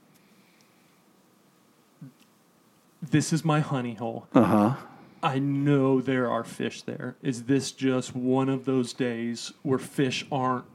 This 3.02 3.32
is 3.32 3.46
my 3.46 3.62
honey 3.62 3.94
hole. 3.94 4.28
"Uh 4.34 4.44
huh." 4.44 4.76
I 5.24 5.40
know 5.40 6.02
there 6.02 6.30
are 6.30 6.44
fish 6.44 6.82
there. 6.82 7.16
Is 7.24 7.44
this 7.44 7.72
just 7.72 8.16
one 8.16 8.50
of 8.50 8.66
those 8.66 8.92
days 8.92 9.54
where 9.64 9.80
fish 9.80 10.26
aren't 10.30 10.66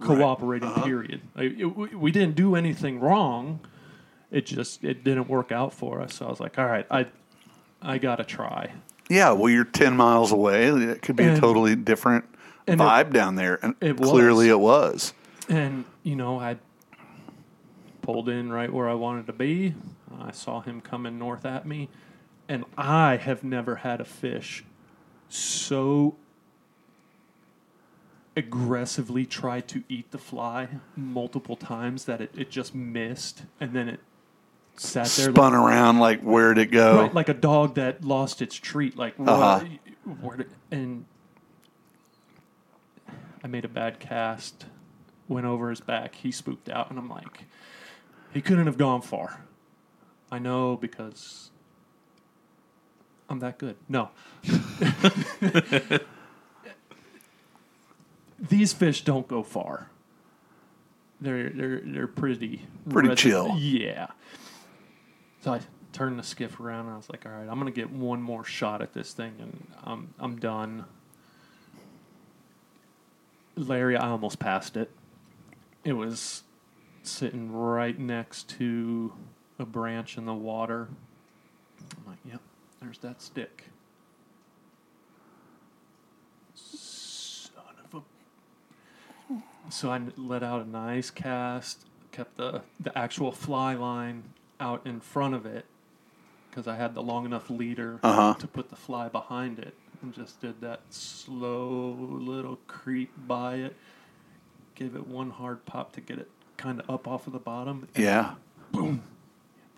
cooperating? 0.00 0.70
Period. 0.82 1.22
Like, 1.34 1.58
it, 1.58 1.64
we, 1.64 1.88
we 1.94 2.12
didn't 2.12 2.36
do 2.36 2.54
anything 2.54 3.00
wrong. 3.00 3.60
It 4.30 4.44
just 4.44 4.84
it 4.84 5.02
didn't 5.02 5.28
work 5.28 5.50
out 5.50 5.72
for 5.72 6.02
us. 6.02 6.14
So 6.14 6.26
I 6.26 6.28
was 6.28 6.40
like, 6.40 6.58
all 6.58 6.66
right, 6.66 6.86
I 6.90 7.06
I 7.80 7.96
gotta 7.96 8.24
try. 8.24 8.72
Yeah, 9.08 9.32
well, 9.32 9.48
you're 9.50 9.64
ten 9.64 9.96
miles 9.96 10.32
away. 10.32 10.66
It 10.68 11.02
could 11.02 11.16
be 11.16 11.24
a 11.24 11.38
totally 11.38 11.76
different 11.76 12.24
and 12.66 12.80
it- 12.80 12.84
vibe 12.84 13.12
down 13.12 13.36
there, 13.36 13.58
and 13.62 13.74
it 13.80 13.98
was. 14.00 14.10
clearly 14.10 14.48
it 14.48 14.58
was. 14.60 15.12
And 15.48 15.84
you 16.02 16.16
know, 16.16 16.40
I 16.40 16.56
pulled 18.02 18.28
in 18.28 18.52
right 18.52 18.72
where 18.72 18.88
I 18.88 18.94
wanted 18.94 19.26
to 19.26 19.32
be. 19.32 19.74
I 20.20 20.32
saw 20.32 20.60
him 20.60 20.80
coming 20.80 21.18
north 21.18 21.44
at 21.44 21.66
me, 21.66 21.88
and 22.48 22.64
I 22.76 23.16
have 23.16 23.44
never 23.44 23.76
had 23.76 24.00
a 24.00 24.04
fish 24.04 24.64
so 25.28 26.16
aggressively 28.36 29.24
try 29.24 29.60
to 29.60 29.82
eat 29.88 30.10
the 30.10 30.18
fly 30.18 30.68
multiple 30.94 31.56
times 31.56 32.04
that 32.04 32.20
it, 32.20 32.30
it 32.36 32.50
just 32.50 32.74
missed, 32.74 33.42
and 33.60 33.72
then 33.72 33.88
it 33.88 34.00
sat 34.78 35.06
there 35.08 35.30
Spun 35.32 35.54
around 35.54 35.98
like, 35.98 36.20
where'd 36.22 36.58
it 36.58 36.70
go? 36.70 37.02
Right, 37.02 37.14
like 37.14 37.28
a 37.28 37.34
dog 37.34 37.74
that 37.76 38.04
lost 38.04 38.42
its 38.42 38.54
treat. 38.56 38.96
Like, 38.96 39.14
Uh-huh. 39.18 39.64
what, 40.04 40.18
where 40.20 40.36
did- 40.38 40.50
and 40.70 41.04
I 43.42 43.46
made 43.48 43.64
a 43.64 43.68
bad 43.68 44.00
cast, 44.00 44.66
went 45.28 45.46
over 45.46 45.70
his 45.70 45.80
back. 45.80 46.14
He 46.16 46.30
spooked 46.32 46.68
out, 46.68 46.90
and 46.90 46.98
I'm 46.98 47.08
like, 47.08 47.44
he 48.34 48.40
couldn't 48.40 48.66
have 48.66 48.76
gone 48.78 49.02
far. 49.02 49.40
I 50.30 50.38
know 50.40 50.76
because 50.76 51.50
I'm 53.30 53.38
that 53.40 53.58
good. 53.58 53.76
No. 53.88 54.10
These 58.38 58.72
fish 58.72 59.02
don't 59.02 59.26
go 59.26 59.42
far. 59.42 59.90
They're 61.20 61.48
they're 61.50 61.80
they're 61.82 62.06
pretty 62.06 62.62
Pretty 62.90 63.14
chill. 63.14 63.56
Yeah. 63.56 64.08
So 65.46 65.52
I 65.52 65.60
turned 65.92 66.18
the 66.18 66.24
skiff 66.24 66.58
around 66.58 66.86
and 66.86 66.94
I 66.94 66.96
was 66.96 67.08
like, 67.08 67.24
all 67.24 67.30
right, 67.30 67.48
I'm 67.48 67.56
gonna 67.56 67.70
get 67.70 67.88
one 67.88 68.20
more 68.20 68.42
shot 68.42 68.82
at 68.82 68.94
this 68.94 69.12
thing 69.12 69.32
and 69.38 69.68
I'm 69.84 70.12
I'm 70.18 70.40
done. 70.40 70.86
Larry, 73.54 73.96
I 73.96 74.08
almost 74.08 74.40
passed 74.40 74.76
it. 74.76 74.90
It 75.84 75.92
was 75.92 76.42
sitting 77.04 77.52
right 77.52 77.96
next 77.96 78.48
to 78.58 79.12
a 79.60 79.64
branch 79.64 80.18
in 80.18 80.26
the 80.26 80.34
water. 80.34 80.88
I'm 81.96 82.10
like, 82.10 82.18
yep, 82.24 82.40
there's 82.80 82.98
that 82.98 83.22
stick. 83.22 83.66
Son 86.56 87.52
of 87.84 88.02
a. 89.30 89.70
So 89.70 89.92
I 89.92 90.00
let 90.16 90.42
out 90.42 90.66
a 90.66 90.68
nice 90.68 91.10
cast, 91.10 91.86
kept 92.10 92.36
the, 92.36 92.62
the 92.80 92.98
actual 92.98 93.30
fly 93.30 93.74
line 93.74 94.24
out 94.60 94.86
in 94.86 95.00
front 95.00 95.34
of 95.34 95.44
it 95.46 95.64
because 96.50 96.66
I 96.66 96.76
had 96.76 96.94
the 96.94 97.02
long 97.02 97.24
enough 97.26 97.50
leader 97.50 98.00
Uh-huh. 98.02 98.34
to 98.34 98.46
put 98.46 98.70
the 98.70 98.76
fly 98.76 99.08
behind 99.08 99.58
it 99.58 99.74
and 100.02 100.14
just 100.14 100.40
did 100.40 100.60
that 100.62 100.80
slow 100.90 101.90
little 102.10 102.58
creep 102.66 103.12
by 103.26 103.56
it. 103.56 103.76
Gave 104.74 104.94
it 104.94 105.06
one 105.06 105.30
hard 105.30 105.64
pop 105.66 105.92
to 105.92 106.00
get 106.00 106.18
it 106.18 106.30
kind 106.56 106.80
of 106.80 106.88
up 106.90 107.06
off 107.08 107.26
of 107.26 107.32
the 107.32 107.38
bottom. 107.38 107.88
and 107.94 108.04
yeah. 108.04 108.34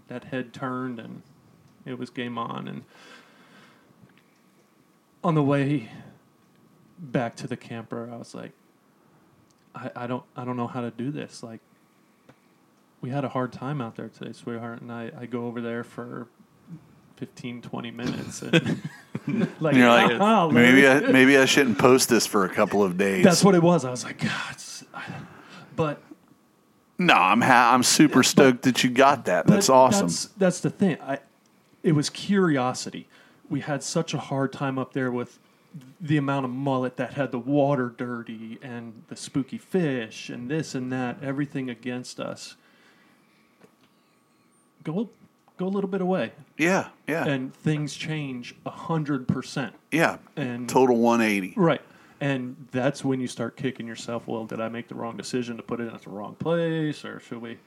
that 0.08 0.24
head 0.24 0.52
turned 0.52 0.98
and 0.98 1.22
It 1.84 1.98
was 1.98 2.10
game 2.10 2.36
on, 2.38 2.68
and 2.68 2.84
on 5.24 5.34
the 5.34 5.42
way 5.42 5.90
back 6.98 7.34
to 7.36 7.46
the 7.46 7.56
camper, 7.56 8.08
I 8.12 8.16
was 8.16 8.34
like, 8.34 8.52
I, 9.74 9.90
I 9.96 10.06
don't 10.06 10.24
I 10.36 10.44
don't 10.44 10.56
know 10.56 10.66
how 10.66 10.80
to 10.80 10.90
do 10.90 11.10
this. 11.10 11.42
Like, 11.42 11.60
we 13.00 13.10
had 13.10 13.24
a 13.24 13.28
hard 13.28 13.52
time 13.52 13.80
out 13.80 13.96
there 13.96 14.08
today, 14.08 14.32
sweetheart, 14.32 14.80
and 14.80 14.90
I, 14.90 15.10
I 15.18 15.26
go 15.26 15.46
over 15.46 15.60
there 15.60 15.84
for 15.84 16.28
15, 17.16 17.62
20 17.62 17.90
minutes, 17.90 18.42
and 18.42 18.52
like, 19.60 19.74
And 19.74 19.76
you're 19.76 19.88
like, 19.88 20.20
"Ah, 20.20 20.48
maybe 20.48 20.86
I, 20.86 21.00
maybe 21.00 21.36
I 21.36 21.44
shouldn't 21.44 21.78
post 21.78 22.08
this 22.08 22.26
for 22.26 22.44
a 22.44 22.48
couple 22.48 22.82
of 22.82 22.96
days. 22.96 23.24
That's 23.24 23.44
what 23.44 23.54
it 23.54 23.62
was. 23.62 23.84
I 23.84 23.90
was 23.90 24.04
like, 24.04 24.18
God, 24.18 24.56
but 25.76 26.00
no, 26.98 27.14
I'm 27.14 27.40
ha- 27.40 27.72
I'm 27.72 27.82
super 27.82 28.22
stoked 28.22 28.62
that 28.62 28.82
you 28.82 28.90
got 28.90 29.26
that. 29.26 29.46
That's 29.46 29.68
awesome. 29.68 30.08
That's, 30.08 30.24
that's 30.36 30.60
the 30.60 30.70
thing. 30.70 30.98
I, 31.00 31.20
it 31.82 31.92
was 31.92 32.10
curiosity. 32.10 33.08
We 33.48 33.60
had 33.60 33.82
such 33.82 34.14
a 34.14 34.18
hard 34.18 34.52
time 34.52 34.78
up 34.78 34.92
there 34.92 35.10
with 35.10 35.38
the 36.00 36.16
amount 36.16 36.44
of 36.44 36.50
mullet 36.50 36.96
that 36.96 37.14
had 37.14 37.30
the 37.30 37.38
water 37.38 37.92
dirty 37.96 38.58
and 38.62 39.04
the 39.08 39.16
spooky 39.16 39.58
fish 39.58 40.28
and 40.28 40.50
this 40.50 40.74
and 40.74 40.92
that, 40.92 41.22
everything 41.22 41.70
against 41.70 42.18
us. 42.18 42.56
Go, 44.92 45.10
go 45.58 45.66
a 45.66 45.68
little 45.68 45.90
bit 45.90 46.00
away, 46.00 46.32
yeah, 46.56 46.88
yeah, 47.06 47.26
and 47.26 47.54
things 47.54 47.94
change 47.94 48.54
a 48.64 48.70
hundred 48.70 49.28
percent. 49.28 49.74
yeah. 49.92 50.16
And 50.34 50.66
Total 50.68 50.96
180. 50.96 51.54
Right. 51.56 51.82
And 52.20 52.68
that's 52.72 53.04
when 53.04 53.20
you 53.20 53.28
start 53.28 53.56
kicking 53.56 53.86
yourself. 53.86 54.26
Well, 54.26 54.44
did 54.46 54.60
I 54.60 54.68
make 54.68 54.88
the 54.88 54.94
wrong 54.94 55.16
decision 55.16 55.56
to 55.58 55.62
put 55.62 55.78
it 55.80 55.84
in 55.84 55.94
at 55.94 56.02
the 56.02 56.10
wrong 56.10 56.34
place, 56.36 57.04
or 57.04 57.20
should 57.20 57.42
we? 57.42 57.58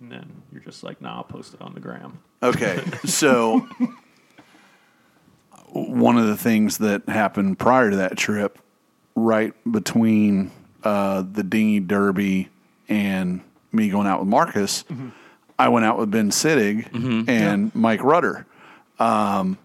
And 0.00 0.10
then 0.10 0.42
you're 0.52 0.62
just 0.62 0.82
like, 0.82 1.00
nah, 1.00 1.16
I'll 1.16 1.24
post 1.24 1.54
it 1.54 1.60
on 1.60 1.74
the 1.74 1.80
gram. 1.80 2.18
Okay, 2.42 2.82
so 3.04 3.68
one 5.68 6.16
of 6.16 6.26
the 6.26 6.36
things 6.36 6.78
that 6.78 7.08
happened 7.08 7.58
prior 7.58 7.90
to 7.90 7.96
that 7.96 8.16
trip, 8.16 8.58
right 9.14 9.52
between 9.70 10.50
uh, 10.82 11.22
the 11.30 11.42
dinghy 11.42 11.80
derby 11.80 12.48
and 12.88 13.40
me 13.70 13.88
going 13.90 14.06
out 14.06 14.20
with 14.20 14.28
Marcus, 14.28 14.84
I 15.58 15.68
went 15.68 15.84
out 15.84 15.98
with 15.98 16.10
Ben 16.10 16.30
Sittig 16.30 16.88
and 17.28 17.74
Mike 17.74 18.02
Rudder. 18.02 18.46
Um, 18.98 19.58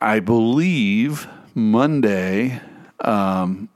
I 0.00 0.20
believe 0.20 1.26
Monday, 1.54 2.60
um, 3.00 3.68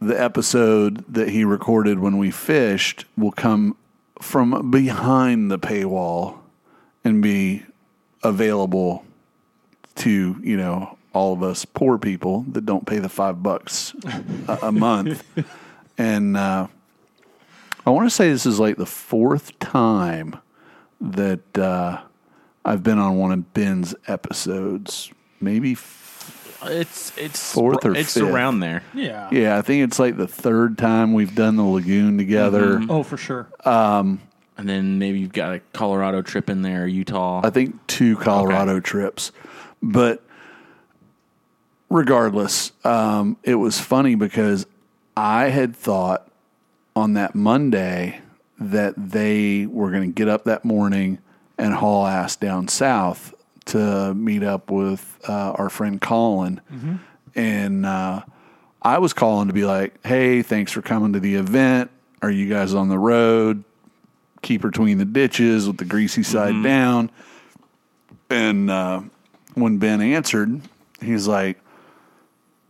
the 0.00 0.20
episode 0.20 1.04
that 1.12 1.30
he 1.30 1.44
recorded 1.44 1.98
when 1.98 2.18
we 2.18 2.30
fished 2.30 3.04
will 3.16 3.32
come 3.32 3.76
from 4.20 4.70
behind 4.70 5.50
the 5.50 5.58
paywall 5.58 6.38
and 7.04 7.22
be 7.22 7.64
available 8.22 9.04
to 9.94 10.38
you 10.42 10.56
know 10.56 10.96
all 11.14 11.32
of 11.32 11.42
us 11.42 11.64
poor 11.64 11.98
people 11.98 12.44
that 12.48 12.66
don't 12.66 12.86
pay 12.86 12.98
the 12.98 13.08
five 13.08 13.42
bucks 13.42 13.94
a, 14.48 14.58
a 14.64 14.72
month. 14.72 15.24
And 15.98 16.34
uh, 16.34 16.68
i 17.86 17.90
want 17.90 18.06
to 18.08 18.14
say 18.14 18.30
this 18.30 18.46
is 18.46 18.58
like 18.60 18.76
the 18.76 18.86
fourth 18.86 19.58
time 19.58 20.36
that 21.00 21.58
uh, 21.58 22.00
i've 22.64 22.82
been 22.82 22.98
on 22.98 23.16
one 23.16 23.32
of 23.32 23.52
ben's 23.54 23.94
episodes 24.06 25.10
maybe 25.40 25.72
f- 25.72 26.60
It's 26.64 27.16
it's 27.16 27.52
Fourth 27.54 27.84
or 27.86 27.94
it's 27.96 28.14
fifth. 28.14 28.22
around 28.24 28.60
there. 28.60 28.82
Yeah. 28.94 29.28
yeah 29.32 29.56
i 29.58 29.62
think 29.62 29.84
it's 29.84 29.98
like 29.98 30.16
the 30.18 30.28
third 30.28 30.76
time 30.76 31.14
we've 31.14 31.34
done 31.34 31.56
the 31.56 31.64
lagoon 31.64 32.18
together 32.18 32.80
Oh, 32.88 33.02
for 33.02 33.16
sure. 33.16 33.48
And 33.64 34.68
then 34.68 34.98
maybe 34.98 35.18
you've 35.20 35.32
got 35.32 35.54
a 35.54 35.60
Colorado 35.72 36.20
trip 36.20 36.50
in 36.50 36.60
there, 36.60 36.86
Utah. 36.86 37.40
I 37.42 37.48
think 37.48 37.86
two 37.86 38.14
Colorado 38.18 38.78
trips. 38.78 39.32
But 39.82 40.22
regardless, 41.88 42.72
um, 42.84 43.38
it 43.42 43.54
was 43.54 43.80
funny 43.80 44.16
because 44.16 44.66
I 45.16 45.44
had 45.48 45.74
thought 45.74 46.29
on 47.00 47.14
that 47.14 47.34
Monday 47.34 48.20
that 48.58 48.94
they 48.96 49.66
were 49.66 49.90
going 49.90 50.08
to 50.08 50.14
get 50.14 50.28
up 50.28 50.44
that 50.44 50.64
morning 50.64 51.18
and 51.58 51.74
haul 51.74 52.06
ass 52.06 52.36
down 52.36 52.68
south 52.68 53.34
to 53.66 54.14
meet 54.14 54.42
up 54.42 54.70
with 54.70 55.18
uh, 55.28 55.52
our 55.52 55.68
friend 55.70 56.00
Colin. 56.00 56.60
And 57.34 57.86
uh, 57.86 58.22
I 58.82 58.98
was 58.98 59.12
calling 59.12 59.48
to 59.48 59.54
be 59.54 59.64
like, 59.64 59.94
hey, 60.04 60.42
thanks 60.42 60.72
for 60.72 60.82
coming 60.82 61.12
to 61.14 61.20
the 61.20 61.34
event. 61.36 61.90
Are 62.22 62.30
you 62.30 62.48
guys 62.48 62.74
on 62.74 62.88
the 62.88 62.98
road? 62.98 63.64
Keep 64.42 64.62
between 64.62 64.98
the 64.98 65.04
ditches 65.04 65.66
with 65.66 65.78
the 65.78 65.84
greasy 65.84 66.22
side 66.22 66.54
down. 66.62 67.10
And 68.28 68.70
uh, 68.70 69.02
when 69.54 69.78
Ben 69.78 70.00
answered, 70.00 70.60
he's 71.02 71.26
like, 71.26 71.58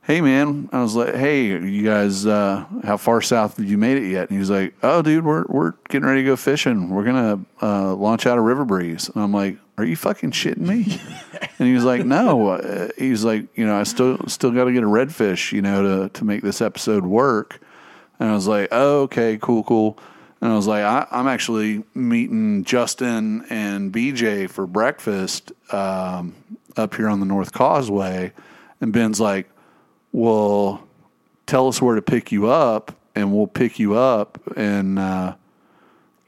"Hey, 0.02 0.20
man." 0.20 0.68
I 0.72 0.82
was 0.82 0.94
like, 0.94 1.14
"Hey, 1.14 1.46
you 1.46 1.84
guys, 1.84 2.26
uh, 2.26 2.64
how 2.84 2.96
far 2.96 3.20
south 3.20 3.56
have 3.56 3.66
you 3.66 3.78
made 3.78 3.98
it 3.98 4.10
yet?" 4.10 4.30
And 4.30 4.38
he's 4.38 4.50
like, 4.50 4.74
"Oh, 4.82 5.02
dude, 5.02 5.24
we're 5.24 5.44
we're 5.48 5.72
getting 5.88 6.06
ready 6.06 6.22
to 6.22 6.26
go 6.26 6.36
fishing. 6.36 6.90
We're 6.90 7.04
gonna 7.04 7.40
uh, 7.62 7.94
launch 7.94 8.26
out 8.26 8.38
of 8.38 8.44
River 8.44 8.64
Breeze." 8.64 9.10
And 9.14 9.22
I'm 9.22 9.32
like, 9.32 9.58
"Are 9.78 9.84
you 9.84 9.96
fucking 9.96 10.32
shitting 10.32 10.58
me?" 10.58 11.00
and 11.58 11.68
he 11.68 11.74
was 11.74 11.84
like, 11.84 12.04
"No." 12.04 12.48
Uh, 12.48 12.88
he's 12.96 13.24
like, 13.24 13.46
"You 13.56 13.66
know, 13.66 13.78
I 13.78 13.82
still 13.84 14.18
still 14.26 14.50
got 14.50 14.64
to 14.64 14.72
get 14.72 14.82
a 14.82 14.86
redfish, 14.86 15.52
you 15.52 15.62
know, 15.62 15.82
to 15.82 16.08
to 16.10 16.24
make 16.24 16.42
this 16.42 16.60
episode 16.60 17.04
work." 17.04 17.60
And 18.18 18.28
I 18.30 18.34
was 18.34 18.46
like, 18.48 18.68
"Oh, 18.72 19.02
okay, 19.02 19.38
cool, 19.40 19.64
cool." 19.64 19.98
And 20.40 20.50
I 20.50 20.56
was 20.56 20.66
like, 20.66 20.82
I, 20.82 21.06
"I'm 21.10 21.26
actually 21.28 21.84
meeting 21.94 22.64
Justin 22.64 23.44
and 23.50 23.92
BJ 23.92 24.48
for 24.48 24.66
breakfast 24.66 25.52
um, 25.72 26.34
up 26.76 26.94
here 26.94 27.08
on 27.08 27.20
the 27.20 27.26
North 27.26 27.52
Causeway." 27.52 28.32
And 28.82 28.94
Ben's 28.94 29.20
like, 29.20 29.49
"Well, 30.12 30.82
tell 31.46 31.68
us 31.68 31.80
where 31.80 31.94
to 31.94 32.02
pick 32.02 32.32
you 32.32 32.48
up, 32.48 32.96
and 33.14 33.32
we'll 33.34 33.46
pick 33.46 33.78
you 33.78 33.94
up, 33.94 34.38
and 34.56 34.98
uh, 34.98 35.34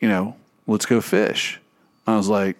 you 0.01 0.09
know, 0.09 0.37
let's 0.67 0.87
go 0.87 1.01
fish." 1.01 1.61
I 2.07 2.17
was 2.17 2.29
like, 2.29 2.57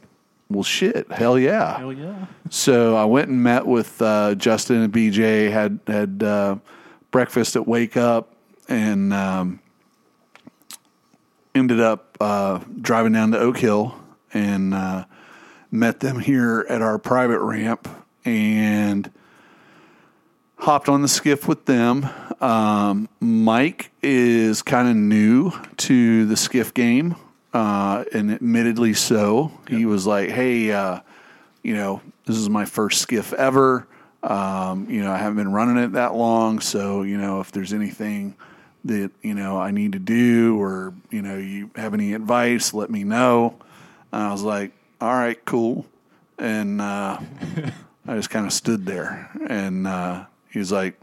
"Well, 0.49 0.63
shit, 0.63 1.11
hell 1.11 1.39
yeah!" 1.39 1.79
Hell 1.79 1.93
yeah. 1.93 2.27
So 2.51 2.97
I 2.97 3.05
went 3.05 3.29
and 3.29 3.43
met 3.43 3.67
with 3.67 4.01
uh, 4.01 4.35
Justin 4.35 4.83
and 4.83 4.93
BJ. 4.93 5.51
had 5.51 5.81
had 5.87 6.23
uh, 6.23 6.57
breakfast 7.11 7.57
at 7.57 7.67
Wake 7.67 7.97
Up, 7.97 8.35
and 8.69 9.13
um, 9.13 9.61
ended 11.55 11.81
up 11.81 12.17
uh, 12.21 12.61
driving 12.81 13.13
down 13.13 13.33
to 13.33 13.39
Oak 13.39 13.59
Hill 13.59 13.95
and 14.33 14.75
uh, 14.75 15.05
met 15.71 16.01
them 16.01 16.19
here 16.19 16.67
at 16.69 16.83
our 16.83 16.99
private 16.99 17.41
ramp 17.41 17.89
and 18.25 19.11
hopped 20.63 20.89
on 20.89 21.03
the 21.03 21.09
skiff 21.09 21.49
with 21.49 21.65
them. 21.65 22.09
Um, 22.41 23.09
Mike 23.19 23.91
is 24.01 24.63
kind 24.63 24.89
of 24.89 24.95
new 24.95 25.51
to 25.79 26.25
the 26.27 26.37
skiff 26.37 26.73
game, 26.73 27.17
uh, 27.53 28.05
and 28.15 28.31
admittedly 28.31 28.95
so. 28.95 29.51
He 29.69 29.87
was 29.87 30.07
like, 30.07 30.31
"Hey, 30.31 30.71
uh, 30.71 31.01
you 31.65 31.75
know, 31.75 32.01
this 32.27 32.37
is 32.37 32.49
my 32.49 32.65
first 32.65 33.01
skiff 33.03 33.33
ever. 33.33 33.89
Um, 34.23 34.89
you 34.89 35.03
know, 35.03 35.11
I 35.11 35.17
haven't 35.17 35.39
been 35.39 35.53
running 35.53 35.83
it 35.83 35.93
that 35.93 36.15
long, 36.15 36.61
so 36.61 37.03
you 37.03 37.19
know, 37.19 37.41
if 37.41 37.51
there's 37.51 37.73
anything 37.73 38.37
that 38.85 39.11
you 39.21 39.35
know 39.35 39.59
I 39.59 39.73
need 39.73 39.93
to 39.93 39.99
do, 39.99 40.63
or 40.63 40.95
you 41.11 41.23
know, 41.23 41.39
you 41.39 41.71
have 41.75 41.93
any 41.93 42.15
advice, 42.15 42.73
let 42.73 42.89
me 42.89 43.03
know." 43.03 43.57
And 44.13 44.23
I 44.23 44.31
was 44.31 44.43
like, 44.43 44.71
"All 45.01 45.13
right, 45.13 45.45
cool," 45.45 45.87
and 46.39 46.81
uh, 46.81 47.19
I 48.07 48.15
just 48.15 48.31
kind 48.31 48.47
of 48.47 48.53
stood 48.53 48.87
there, 48.87 49.29
and 49.49 49.89
uh, 49.89 50.27
he 50.53 50.59
was 50.59 50.71
like, 50.73 50.99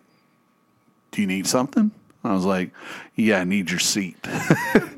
"Do 1.12 1.22
you 1.22 1.28
need 1.28 1.47
something?" 1.47 1.91
I 2.24 2.34
was 2.34 2.45
like, 2.45 2.72
"Yeah, 3.16 3.39
I 3.39 3.43
need 3.43 3.70
your 3.70 3.80
seat." 3.80 4.18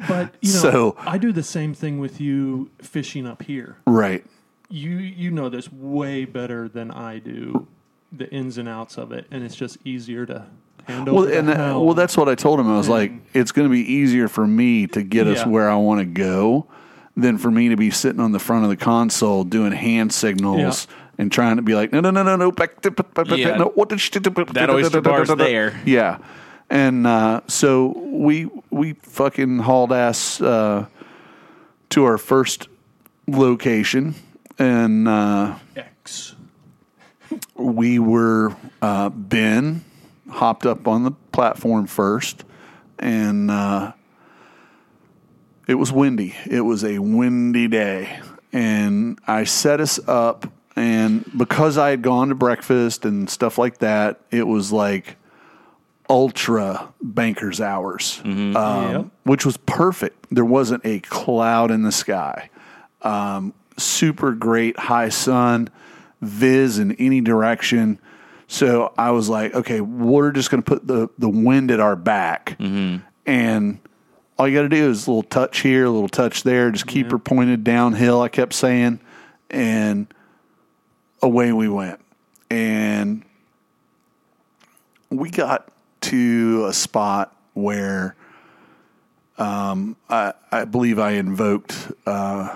But 0.08 0.34
you 0.42 0.52
know, 0.54 0.60
So- 0.60 0.96
I 1.00 1.18
do 1.18 1.32
the 1.32 1.44
same 1.44 1.74
thing 1.74 2.00
with 2.00 2.20
you 2.20 2.70
fishing 2.82 3.26
up 3.28 3.44
here. 3.44 3.78
right. 3.86 4.26
You 4.70 4.92
you 4.98 5.32
know 5.32 5.50
this 5.50 5.72
way 5.72 6.24
better 6.26 6.68
than 6.70 6.92
I 6.92 7.20
do, 7.20 7.68
the 8.12 8.30
ins 8.32 8.58
and 8.58 8.70
outs 8.70 8.98
of 8.98 9.12
it, 9.12 9.28
and 9.30 9.44
it's 9.44 9.56
just 9.56 9.78
easier 9.86 10.26
to 10.26 10.46
hand 10.86 11.10
over. 11.10 11.26
Well, 11.28 11.38
and 11.38 11.50
uh, 11.50 11.54
that, 11.54 11.74
well, 11.80 11.94
that's 11.94 12.16
what 12.16 12.30
I 12.30 12.36
told 12.36 12.60
him. 12.60 12.70
I 12.72 12.78
was 12.78 12.88
like, 12.88 13.12
it's 13.34 13.52
going 13.52 13.68
to 13.68 13.72
be 13.72 13.82
easier 13.82 14.30
for 14.30 14.48
me 14.48 14.88
to 14.88 15.04
get 15.04 15.28
us 15.28 15.46
where 15.46 15.70
I 15.70 15.76
want 15.76 16.00
to 16.00 16.06
go 16.06 16.68
than 17.18 17.38
for 17.38 17.52
me 17.52 17.68
to 17.68 17.76
be 17.76 17.92
sitting 17.92 18.22
on 18.22 18.32
the 18.32 18.40
front 18.40 18.64
of 18.64 18.70
the 18.70 18.78
console 18.78 19.44
doing 19.44 19.74
hand 19.74 20.14
signals 20.14 20.88
and 21.18 21.32
trying 21.32 21.58
to 21.58 21.62
be 21.62 21.76
like, 21.76 21.92
no, 21.92 22.00
no, 22.00 22.10
no, 22.12 22.24
no, 22.24 22.36
no, 22.36 22.52
back, 22.52 22.82
back, 22.82 22.96
back, 22.96 23.14
back, 23.14 23.38
Yeah. 23.38 23.58
no, 23.58 23.66
what 23.76 23.90
did 23.90 24.00
she 24.02 24.12
do? 24.12 24.30
That 24.30 24.70
oyster 24.70 25.02
bar's 25.02 25.30
there. 25.30 25.80
Yeah, 25.86 26.18
and 26.70 27.06
uh, 27.06 27.42
so 27.48 27.88
we 27.98 28.50
we 28.70 28.94
fucking 28.94 29.60
hauled 29.60 29.92
ass 29.94 30.42
uh, 30.42 30.86
to 31.90 32.04
our 32.06 32.18
first 32.18 32.68
location, 33.28 34.16
and 34.58 35.08
uh, 35.08 35.56
X. 35.76 36.36
we 37.56 38.00
were 38.00 38.56
uh, 38.82 39.10
Ben 39.10 39.84
hopped 40.30 40.66
up 40.66 40.88
on 40.88 41.04
the 41.04 41.12
platform 41.32 41.88
first, 41.88 42.44
and 43.00 43.52
uh, 43.52 43.92
it 45.68 45.76
was 45.76 45.92
windy. 45.92 46.36
It 46.50 46.62
was 46.62 46.84
a 46.84 47.00
windy 47.00 47.68
day, 47.68 48.20
and 48.54 49.20
I 49.28 49.44
set 49.44 49.80
us 49.82 50.00
up. 50.08 50.48
And 50.76 51.30
because 51.38 51.78
I 51.78 51.90
had 51.90 52.02
gone 52.02 52.30
to 52.30 52.36
breakfast 52.36 53.06
and 53.06 53.30
stuff 53.30 53.58
like 53.58 53.80
that, 53.80 54.22
it 54.32 54.48
was 54.48 54.72
like 54.72 55.18
ultra 56.10 56.94
bankers 57.02 57.62
hours, 57.62 58.22
um, 58.24 58.54
Yep. 58.56 59.06
which 59.24 59.46
was 59.46 59.58
perfect. 59.58 60.28
There 60.32 60.46
wasn't 60.46 60.86
a 60.86 61.00
cloud 61.02 61.72
in 61.72 61.84
the 61.84 61.92
sky. 61.92 62.50
Um, 63.02 63.54
super 63.78 64.32
great 64.34 64.78
high 64.78 65.10
sun, 65.10 65.70
viz 66.22 66.80
in 66.80 66.94
any 66.94 67.22
direction. 67.22 68.00
So 68.48 68.94
I 68.98 69.12
was 69.12 69.30
like, 69.30 69.54
okay, 69.54 69.80
we're 69.82 70.32
just 70.32 70.52
going 70.52 70.62
to 70.62 70.70
put 70.70 70.86
the, 70.86 71.10
the 71.18 71.30
wind 71.30 71.72
at 71.72 71.80
our 71.80 71.96
back. 71.96 72.58
And 73.26 73.80
all 74.38 74.48
you 74.48 74.56
got 74.58 74.64
to 74.64 74.70
do 74.70 74.90
is 74.90 75.08
a 75.08 75.12
little 75.12 75.24
touch 75.24 75.60
here, 75.60 75.86
a 75.86 75.90
little 75.90 76.10
touch 76.10 76.44
there. 76.44 76.72
Just 76.72 76.88
keep 76.88 77.12
her 77.12 77.20
pointed 77.20 77.64
downhill, 77.64 78.22
I 78.22 78.28
kept 78.30 78.54
saying. 78.54 79.00
And 79.50 80.08
away 81.22 81.52
we 81.52 81.70
went. 81.70 82.00
And 82.50 83.24
we 85.10 85.30
got 85.30 85.72
to 86.02 86.66
a 86.68 86.74
spot 86.74 87.36
where 87.54 88.16
um, 89.38 89.96
I, 90.10 90.34
I 90.52 90.66
believe 90.66 91.00
I 91.00 91.12
invoked 91.12 91.92
uh, 92.06 92.56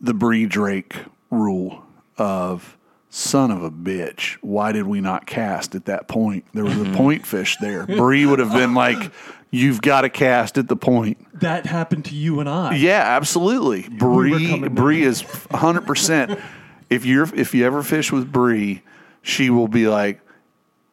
the 0.00 0.14
Bree 0.14 0.46
Drake 0.46 0.96
rule 1.30 1.84
of 2.16 2.76
son 3.10 3.50
of 3.50 3.62
a 3.62 3.70
bitch. 3.70 4.36
Why 4.40 4.72
did 4.72 4.86
we 4.86 5.00
not 5.00 5.26
cast 5.26 5.74
at 5.74 5.86
that 5.86 6.08
point? 6.08 6.44
There 6.52 6.64
was 6.64 6.80
a 6.80 6.92
point 6.92 7.26
fish 7.26 7.56
there. 7.60 7.86
Bree 7.86 8.26
would 8.26 8.38
have 8.40 8.52
been 8.52 8.74
like, 8.74 9.12
"You've 9.50 9.80
got 9.80 10.02
to 10.02 10.10
cast 10.10 10.58
at 10.58 10.68
the 10.68 10.76
point." 10.76 11.18
That 11.40 11.66
happened 11.66 12.06
to 12.06 12.14
you 12.14 12.40
and 12.40 12.48
I. 12.48 12.74
Yeah, 12.74 13.02
absolutely. 13.04 13.88
Bree 13.88 14.48
coming 14.48 14.74
Bree 14.74 15.02
is 15.02 15.22
hundred 15.50 15.86
percent. 15.86 16.38
If 16.90 17.04
you're 17.04 17.28
if 17.34 17.54
you 17.54 17.64
ever 17.66 17.82
fish 17.82 18.12
with 18.12 18.30
Bree, 18.30 18.82
she 19.22 19.50
will 19.50 19.68
be 19.68 19.88
like, 19.88 20.20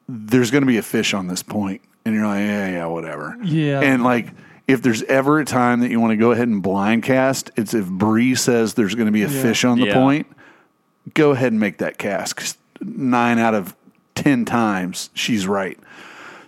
"There's 0.07 0.51
going 0.51 0.61
to 0.63 0.67
be 0.67 0.77
a 0.77 0.81
fish 0.83 1.13
on 1.13 1.27
this 1.27 1.43
point," 1.43 1.81
and 2.05 2.15
you're 2.15 2.25
like, 2.25 2.39
"Yeah, 2.39 2.69
yeah, 2.71 2.85
whatever." 2.85 3.37
Yeah. 3.43 3.81
And 3.81 4.03
like, 4.03 4.27
if 4.67 4.81
there's 4.81 5.03
ever 5.03 5.39
a 5.39 5.45
time 5.45 5.81
that 5.81 5.91
you 5.91 5.99
want 5.99 6.11
to 6.11 6.17
go 6.17 6.31
ahead 6.31 6.47
and 6.47 6.61
blind 6.63 7.03
cast, 7.03 7.51
it's 7.57 7.73
if 7.73 7.87
Bree 7.87 8.35
says 8.35 8.73
there's 8.75 8.95
going 8.95 9.07
to 9.07 9.11
be 9.11 9.23
a 9.23 9.27
Yeah. 9.27 9.41
fish 9.41 9.63
on 9.65 9.79
the 9.79 9.87
Yeah. 9.87 9.93
point. 9.95 10.27
Go 11.13 11.31
ahead 11.31 11.51
and 11.51 11.59
make 11.59 11.77
that 11.79 11.97
cast. 11.97 12.35
'cause 12.35 12.57
Nine 12.83 13.37
out 13.37 13.53
of 13.53 13.75
ten 14.15 14.43
times, 14.43 15.11
she's 15.13 15.45
right. 15.45 15.77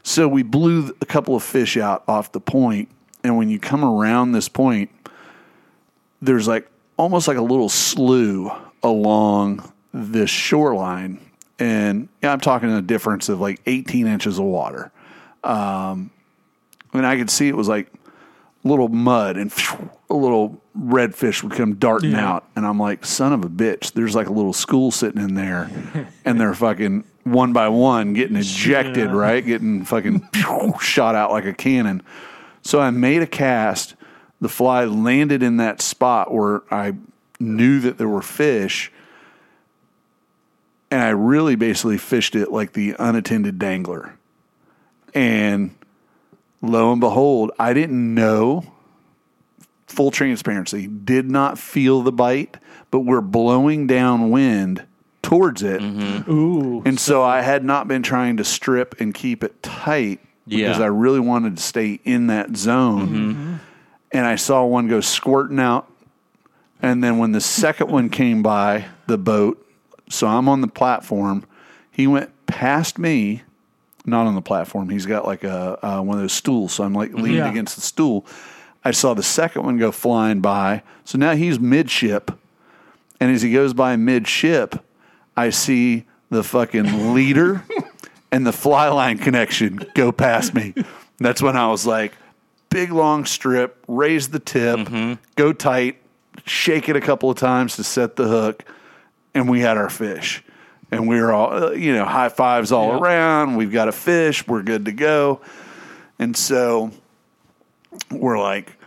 So 0.01 0.27
we 0.27 0.41
blew 0.41 0.95
a 0.99 1.05
couple 1.05 1.35
of 1.35 1.43
fish 1.43 1.77
out 1.77 2.03
off 2.07 2.31
the 2.31 2.39
point, 2.39 2.89
and 3.23 3.37
when 3.37 3.49
you 3.49 3.59
come 3.59 3.83
around 3.85 4.31
this 4.31 4.49
point, 4.49 4.89
there's 6.21 6.47
like 6.47 6.67
almost 6.97 7.27
like 7.27 7.37
a 7.37 7.41
little 7.41 7.69
slough 7.69 8.51
along 8.83 9.71
this 9.93 10.29
shoreline, 10.29 11.19
and 11.59 12.09
yeah, 12.21 12.31
I'm 12.33 12.39
talking 12.39 12.69
a 12.71 12.81
difference 12.81 13.29
of 13.29 13.39
like 13.39 13.61
18 13.65 14.07
inches 14.07 14.37
of 14.39 14.45
water. 14.45 14.91
Um, 15.43 16.11
and 16.93 17.05
I 17.05 17.17
could 17.17 17.29
see 17.29 17.47
it 17.47 17.55
was 17.55 17.67
like 17.67 17.91
little 18.63 18.87
mud 18.87 19.35
and 19.37 19.51
a 20.09 20.13
little 20.15 20.61
redfish 20.77 21.43
would 21.43 21.51
come 21.53 21.75
darting 21.75 22.11
Yeah. 22.11 22.27
out, 22.35 22.45
and 22.55 22.65
I'm 22.65 22.79
like, 22.79 23.05
son 23.05 23.33
of 23.33 23.43
a 23.43 23.49
bitch! 23.49 23.93
There's 23.93 24.15
like 24.15 24.27
a 24.27 24.33
little 24.33 24.53
school 24.53 24.91
sitting 24.91 25.21
in 25.21 25.35
there, 25.35 25.69
and 26.25 26.39
they're 26.39 26.53
fucking 26.53 27.03
one 27.23 27.53
by 27.53 27.69
one 27.69 28.13
getting 28.13 28.35
ejected, 28.35 29.09
Yeah. 29.09 29.15
right? 29.15 29.45
Getting 29.45 29.85
fucking 29.85 30.27
shot 30.81 31.15
out 31.15 31.31
like 31.31 31.45
a 31.45 31.53
cannon. 31.53 32.01
So 32.63 32.79
I 32.79 32.89
made 32.91 33.21
a 33.21 33.27
cast. 33.27 33.95
The 34.41 34.49
fly 34.49 34.83
landed 34.85 35.41
in 35.41 35.57
that 35.57 35.81
spot 35.81 36.33
where 36.33 36.63
I 36.69 36.93
knew 37.43 37.79
that 37.81 37.97
there 37.97 38.07
were 38.07 38.21
fish. 38.21 38.91
And 40.89 41.01
I 41.01 41.09
really 41.09 41.55
basically 41.55 41.97
fished 41.97 42.35
it 42.35 42.51
like 42.51 42.73
the 42.73 42.95
unattended 42.99 43.59
dangler. 43.59 44.13
And 45.13 45.75
lo 46.61 46.91
and 46.91 47.01
behold, 47.01 47.51
I 47.57 47.73
didn't 47.73 48.13
know, 48.13 48.65
full 49.87 50.11
transparency, 50.11 50.87
did 50.87 51.29
not 51.29 51.57
feel 51.57 52.01
the 52.01 52.11
bite, 52.11 52.57
but 52.91 53.01
we're 53.01 53.21
blowing 53.21 53.87
downwind 53.87 54.85
towards 55.21 55.63
it. 55.63 55.81
Mm-hmm. 55.81 56.31
Ooh. 56.31 56.83
And 56.85 56.99
so 56.99 57.23
I 57.23 57.41
had 57.41 57.63
not 57.63 57.87
been 57.87 58.03
trying 58.03 58.37
to 58.37 58.43
strip 58.43 58.99
and 58.99 59.13
keep 59.13 59.43
it 59.43 59.63
tight 59.63 60.19
because 60.47 60.79
I 60.79 60.87
really 60.87 61.19
wanted 61.19 61.57
to 61.57 61.63
stay 61.63 61.99
in 62.03 62.27
that 62.27 62.55
zone. 62.55 63.07
Mm-hmm. 63.07 63.55
And 64.11 64.25
I 64.27 64.35
saw 64.35 64.65
one 64.65 64.87
go 64.87 65.01
squirting 65.01 65.59
out. 65.59 65.89
And 66.83 67.03
then 67.03 67.17
when 67.17 67.31
the 67.31 67.41
second 67.41 67.89
one 67.89 68.09
came 68.09 68.43
by 68.43 68.85
the 69.07 69.17
boat, 69.17 69.65
so 70.09 70.27
I'm 70.27 70.47
on 70.47 70.61
the 70.61 70.67
platform, 70.67 71.45
he 71.89 72.05
went 72.07 72.29
past 72.45 72.99
me, 72.99 73.41
not 74.05 74.27
on 74.27 74.35
the 74.35 74.41
platform. 74.41 74.89
He's 74.89 75.05
got 75.05 75.25
like 75.25 75.43
a 75.43 75.79
uh, 75.83 76.01
one 76.01 76.17
of 76.17 76.21
those 76.23 76.33
stools, 76.33 76.73
so 76.73 76.83
I'm 76.83 76.93
like 76.93 77.13
leaning 77.13 77.37
Yeah. 77.37 77.49
against 77.49 77.75
the 77.75 77.81
stool. 77.81 78.25
I 78.83 78.91
saw 78.91 79.13
the 79.13 79.23
second 79.23 79.63
one 79.63 79.77
go 79.77 79.91
flying 79.93 80.41
by. 80.41 80.83
So 81.05 81.17
now 81.17 81.35
he's 81.35 81.57
midship. 81.59 82.37
And 83.19 83.31
as 83.31 83.41
he 83.41 83.53
goes 83.53 83.73
by 83.73 83.95
midship, 83.95 84.83
I 85.37 85.49
see 85.51 86.03
the 86.29 86.43
fucking 86.43 87.13
leader 87.13 87.63
and 88.31 88.45
the 88.45 88.51
fly 88.51 88.89
line 88.89 89.19
connection 89.19 89.85
go 89.95 90.11
past 90.11 90.53
me. 90.53 90.73
That's 91.19 91.41
when 91.41 91.55
I 91.55 91.67
was 91.69 91.85
like, 91.85 92.11
big 92.69 92.91
long 92.91 93.23
strip, 93.23 93.81
raise 93.87 94.27
the 94.29 94.39
tip, 94.39 94.89
go 95.37 95.53
tight, 95.53 95.97
shake 96.45 96.89
it 96.89 96.95
a 96.95 97.01
couple 97.01 97.29
of 97.29 97.37
times 97.37 97.75
to 97.77 97.83
set 97.83 98.15
the 98.15 98.27
hook, 98.27 98.63
and 99.33 99.49
we 99.49 99.61
had 99.61 99.77
our 99.77 99.89
fish. 99.89 100.43
And 100.91 101.07
we 101.07 101.19
were 101.19 101.33
all, 101.33 101.51
uh, 101.51 101.71
you 101.71 101.93
know, 101.93 102.05
high 102.05 102.29
fives 102.29 102.71
all 102.71 102.89
Yeah. 102.89 102.99
around. 102.99 103.55
We've 103.55 103.71
got 103.71 103.87
a 103.87 103.91
fish. 103.91 104.47
We're 104.47 104.61
good 104.61 104.85
to 104.85 104.91
go. 104.91 105.41
And 106.19 106.37
so 106.37 106.91
we're 108.11 108.37
like, 108.39 108.77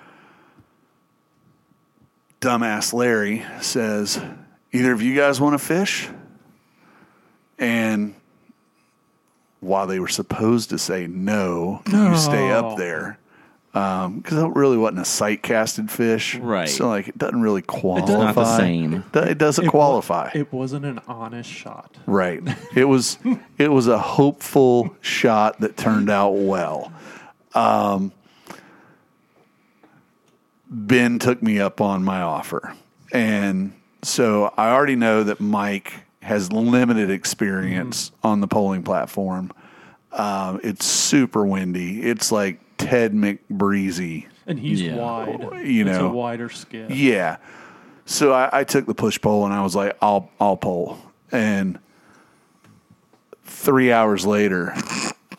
dumbass 2.40 2.92
Larry 2.92 3.44
says, 3.60 4.20
either 4.72 4.92
of 4.92 5.02
you 5.02 5.16
guys 5.16 5.40
want 5.40 5.58
to 5.58 5.64
fish? 5.64 6.08
And 7.58 8.14
while 9.60 9.86
they 9.86 9.98
were 9.98 10.08
supposed 10.08 10.70
to 10.70 10.78
say 10.78 11.06
no, 11.06 11.82
you 11.88 12.16
stay 12.16 12.52
up 12.52 12.76
there. 12.76 13.18
Because 13.76 14.38
it 14.42 14.54
really 14.54 14.78
wasn't 14.78 15.00
a 15.00 15.04
sight 15.04 15.42
casted 15.42 15.90
fish. 15.90 16.36
Right. 16.36 16.66
So, 16.68 16.88
like, 16.88 17.08
it 17.08 17.18
doesn't 17.18 17.42
really 17.42 17.60
qualify. 17.60 18.12
not 18.24 18.34
the 18.34 18.56
same. 18.56 19.04
It 19.12 19.36
doesn't 19.36 19.64
It 19.64 19.68
wa- 19.68 19.70
qualify. 19.72 20.30
It 20.34 20.50
wasn't 20.50 20.86
an 20.86 21.00
honest 21.06 21.50
shot. 21.50 21.94
Right. 22.06 22.42
It 22.74 22.84
was 22.86 23.18
it 23.58 23.68
was 23.70 23.86
a 23.86 23.98
hopeful 23.98 24.96
shot 25.02 25.60
that 25.60 25.76
turned 25.76 26.08
out 26.08 26.30
well. 26.36 26.90
Um, 27.54 28.12
ben 30.70 31.18
took 31.18 31.42
me 31.42 31.58
up 31.58 31.80
on 31.80 32.02
my 32.04 32.20
offer. 32.22 32.74
And 33.12 33.72
so 34.02 34.52
I 34.56 34.70
already 34.70 34.96
know 34.96 35.22
that 35.24 35.40
Mike 35.40 35.92
has 36.22 36.50
limited 36.52 37.10
experience 37.10 38.10
on 38.22 38.40
the 38.40 38.46
poling 38.48 38.82
platform. 38.82 39.52
Um, 40.12 40.60
it's 40.62 40.84
super 40.84 41.46
windy. 41.46 42.02
It's 42.02 42.32
like 42.32 42.58
Ted 42.78 43.12
McBreezy. 43.12 44.26
And 44.46 44.58
he's 44.58 44.82
Yeah. 44.82 44.96
wide. 44.96 45.66
You 45.66 45.86
It's 45.86 45.98
know. 45.98 46.06
a 46.08 46.12
wider 46.12 46.48
skiff. 46.48 46.90
Yeah. 46.90 47.36
So 48.04 48.32
I, 48.32 48.60
I 48.60 48.64
took 48.64 48.86
the 48.86 48.94
push 48.94 49.20
pole 49.20 49.44
and 49.44 49.52
I 49.52 49.62
was 49.62 49.74
like, 49.74 49.96
I'll 50.00 50.30
I'll 50.40 50.56
pull. 50.56 50.98
And 51.32 51.78
three 53.44 53.90
hours 53.90 54.24
later, 54.24 54.74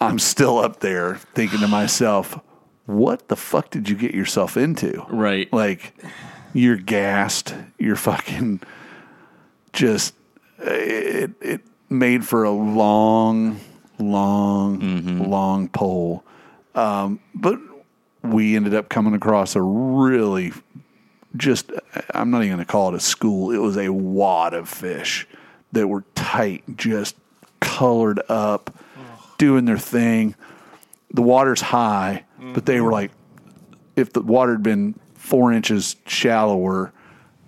I'm 0.02 0.20
still 0.20 0.58
up 0.60 0.82
there 0.82 1.16
thinking 1.34 1.60
to 1.60 1.68
myself, 1.68 2.40
what 2.86 3.30
the 3.30 3.36
fuck 3.36 3.70
did 3.70 3.90
you 3.90 3.96
get 3.96 4.14
yourself 4.14 4.58
into? 4.58 5.06
Right. 5.10 5.52
Like 5.54 5.94
you're 6.54 6.78
gassed. 6.78 7.56
You're 7.78 7.96
fucking 7.96 8.62
just 9.74 10.14
it 10.60 11.32
it 11.42 11.62
made 11.90 12.26
for 12.26 12.44
a 12.44 12.52
long, 12.52 13.60
long, 14.00 14.82
mm-hmm. 14.82 15.22
long 15.22 15.70
pole. 15.70 16.24
Um, 16.78 17.20
but 17.34 17.60
we 18.24 18.56
ended 18.56 18.74
up 18.74 18.90
coming 18.90 19.14
across 19.14 19.56
a 19.56 19.62
really 19.62 20.54
just 21.36 21.72
I'm 22.14 22.32
not 22.32 22.44
even 22.44 22.56
going 22.58 22.66
to 22.66 22.72
call 22.72 22.90
it 22.90 22.96
a 22.96 23.00
school. 23.00 23.52
It 23.52 23.58
was 23.58 23.78
a 23.78 23.90
wad 23.90 24.54
of 24.54 24.70
fish 24.70 25.28
that 25.72 25.88
were 25.88 26.04
tight, 26.16 26.64
just 26.78 27.16
colored 27.60 28.22
up, 28.30 28.74
doing 29.38 29.66
their 29.66 29.78
thing. 29.78 30.36
The 31.12 31.22
water's 31.22 31.62
high, 31.62 32.26
but 32.54 32.66
they 32.66 32.80
were 32.82 32.92
like, 32.92 33.12
if 33.96 34.14
the 34.14 34.22
water 34.22 34.54
had 34.54 34.64
been 34.64 34.96
four 35.16 35.52
inches 35.52 35.96
shallower, 36.06 36.94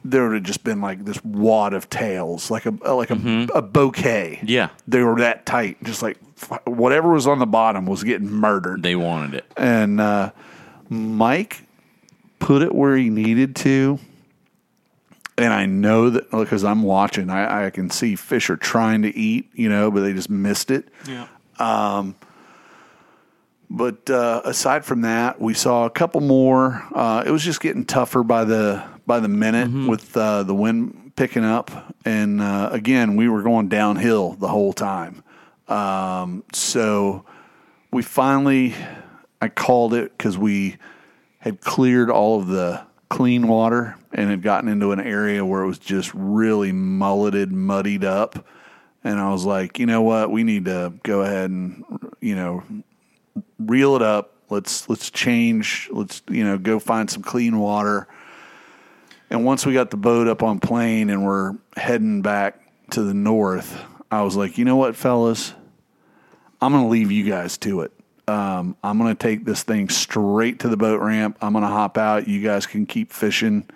there 0.03 0.23
would 0.27 0.33
have 0.35 0.43
just 0.43 0.63
been 0.63 0.81
like 0.81 1.05
this 1.05 1.23
wad 1.23 1.73
of 1.73 1.89
tails, 1.89 2.49
like 2.51 2.65
a 2.65 2.71
like 2.71 3.09
a, 3.11 3.47
a 3.55 3.61
bouquet. 3.61 4.39
Yeah. 4.43 4.69
they 4.87 5.03
were 5.03 5.19
that 5.19 5.45
tight, 5.45 5.81
just 5.83 6.01
like 6.01 6.17
whatever 6.65 7.09
was 7.09 7.27
on 7.27 7.39
the 7.39 7.45
bottom 7.45 7.85
was 7.85 8.03
getting 8.03 8.29
murdered 8.31 8.81
They 8.83 8.95
wanted 8.95 9.33
it. 9.35 9.45
and 9.57 9.99
uh, 9.99 10.31
Mike 10.89 11.63
put 12.39 12.61
it 12.61 12.73
where 12.73 12.95
he 12.95 13.09
needed 13.09 13.55
to, 13.57 13.99
and 15.37 15.53
I 15.53 15.65
know 15.65 16.09
that 16.09 16.31
because 16.31 16.63
I'm 16.63 16.83
watching, 16.83 17.29
I, 17.29 17.65
I 17.65 17.69
can 17.69 17.89
see 17.89 18.15
fish 18.15 18.49
are 18.49 18.57
trying 18.57 19.01
to 19.03 19.15
eat, 19.15 19.49
you 19.53 19.69
know, 19.69 19.91
but 19.91 20.01
they 20.01 20.13
just 20.13 20.29
missed 20.29 20.71
it. 20.71 20.87
Yeah. 21.07 21.27
Um, 21.59 22.15
But 23.69 24.09
uh, 24.09 24.41
aside 24.45 24.83
from 24.83 25.01
that, 25.01 25.39
we 25.39 25.53
saw 25.53 25.85
a 25.85 25.89
couple 25.91 26.21
more. 26.21 26.83
Uh, 26.93 27.23
it 27.25 27.29
was 27.31 27.43
just 27.43 27.61
getting 27.61 27.85
tougher 27.85 28.23
by 28.23 28.43
the 28.43 28.83
by 29.05 29.19
the 29.19 29.27
minute 29.27 29.87
with 29.87 30.15
uh, 30.17 30.43
the 30.43 30.55
wind 30.55 31.11
picking 31.15 31.43
up, 31.45 31.93
and 32.05 32.41
uh, 32.41 32.69
again, 32.71 33.15
we 33.15 33.27
were 33.29 33.41
going 33.43 33.67
downhill 33.67 34.33
the 34.33 34.47
whole 34.47 34.73
time. 34.73 35.23
Um, 35.69 36.43
so 36.51 37.25
we 37.91 38.01
finally, 38.01 38.75
I 39.41 39.47
called 39.49 39.93
it 39.93 40.17
because 40.17 40.37
we 40.37 40.77
had 41.39 41.61
cleared 41.61 42.09
all 42.09 42.39
of 42.39 42.47
the 42.47 42.81
clean 43.09 43.47
water 43.47 43.95
and 44.11 44.29
had 44.29 44.41
gotten 44.41 44.69
into 44.69 44.91
an 44.91 44.99
area 44.99 45.45
where 45.45 45.61
it 45.61 45.67
was 45.67 45.79
just 45.79 46.11
really 46.13 46.71
mulleted, 46.71 47.51
muddied 47.51 48.03
up. 48.03 48.45
And 49.03 49.19
I 49.19 49.31
was 49.31 49.45
like, 49.45 49.79
you 49.79 49.85
know 49.85 50.01
what? 50.01 50.31
We 50.31 50.43
need 50.43 50.65
to 50.65 50.93
go 51.03 51.21
ahead 51.21 51.49
and, 51.49 51.83
you 52.19 52.35
know, 52.35 52.63
reel 53.57 53.95
it 53.95 54.01
up. 54.01 54.33
Let's 54.49 54.89
let's 54.89 55.11
change. 55.11 55.89
Let's 55.91 56.23
you 56.29 56.43
know 56.43 56.57
go 56.57 56.79
find 56.79 57.09
some 57.09 57.21
clean 57.21 57.59
water. 57.59 58.07
And 59.29 59.45
once 59.45 59.65
we 59.65 59.73
got 59.73 59.91
the 59.91 59.97
boat 59.97 60.27
up 60.27 60.41
on 60.41 60.59
plane 60.59 61.11
and 61.11 61.23
we're 61.23 61.55
heading 61.77 62.23
back 62.23 62.59
to 62.91 63.03
the 63.03 63.13
north, 63.13 63.79
I 64.09 64.23
was 64.23 64.35
like, 64.35 64.57
you 64.57 64.65
know 64.65 64.75
what, 64.75 64.95
fellas, 64.95 65.53
I'm 66.61 66.71
going 66.71 66.83
to 66.83 66.89
leave 66.89 67.11
you 67.11 67.23
guys 67.29 67.57
to 67.59 67.81
it. 67.81 67.91
Um, 68.27 68.75
I'm 68.83 68.97
going 68.99 69.15
to 69.15 69.21
take 69.21 69.45
this 69.45 69.63
thing 69.63 69.89
straight 69.89 70.59
to 70.59 70.69
the 70.69 70.77
boat 70.77 71.01
ramp. 71.01 71.37
I'm 71.41 71.53
going 71.53 71.63
to 71.63 71.69
hop 71.69 71.97
out. 71.97 72.27
You 72.27 72.43
guys 72.43 72.65
can 72.67 72.85
keep 72.85 73.11
fishing. 73.11 73.67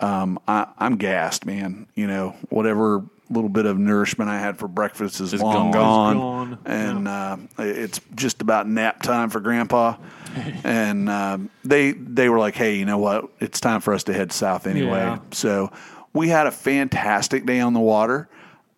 Um, 0.00 0.38
I, 0.48 0.66
I'm 0.78 0.96
gassed, 0.96 1.44
man. 1.44 1.86
You 1.94 2.06
know, 2.06 2.36
whatever 2.48 3.04
little 3.30 3.50
bit 3.50 3.66
of 3.66 3.78
nourishment 3.78 4.30
I 4.30 4.38
had 4.38 4.58
for 4.58 4.66
breakfast 4.68 5.20
is 5.20 5.34
It's 5.34 5.42
long 5.42 5.70
gone. 5.72 6.16
gone, 6.16 6.50
gone. 6.50 6.58
and 6.64 7.08
uh, 7.08 7.36
it's 7.58 8.00
just 8.14 8.40
about 8.40 8.66
nap 8.66 9.02
time 9.02 9.28
for 9.28 9.40
Grandpa. 9.40 9.96
and 10.64 11.10
um, 11.10 11.50
they 11.64 11.92
they 11.92 12.28
were 12.30 12.38
like, 12.38 12.54
"Hey, 12.54 12.76
you 12.76 12.84
know 12.86 12.98
what? 12.98 13.28
It's 13.40 13.60
time 13.60 13.80
for 13.82 13.92
us 13.92 14.04
to 14.04 14.14
head 14.14 14.32
south 14.32 14.66
anyway." 14.66 15.00
Yeah. 15.00 15.18
So 15.32 15.70
we 16.14 16.28
had 16.28 16.46
a 16.46 16.50
fantastic 16.50 17.44
day 17.44 17.60
on 17.60 17.74
the 17.74 17.80
water, 17.80 18.28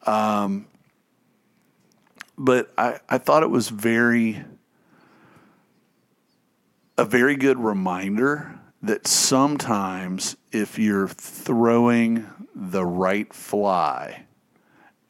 um, 0.06 0.66
but 2.40 2.72
I 2.76 2.98
I 3.08 3.18
thought 3.18 3.42
it 3.42 3.50
was 3.50 3.68
very 3.68 4.42
a 6.96 7.04
very 7.04 7.36
good 7.36 7.58
reminder 7.58 8.58
that 8.82 9.06
sometimes 9.06 10.36
if 10.50 10.78
you're 10.78 11.08
throwing 11.08 12.26
the 12.54 12.84
right 12.84 13.32
fly, 13.32 14.24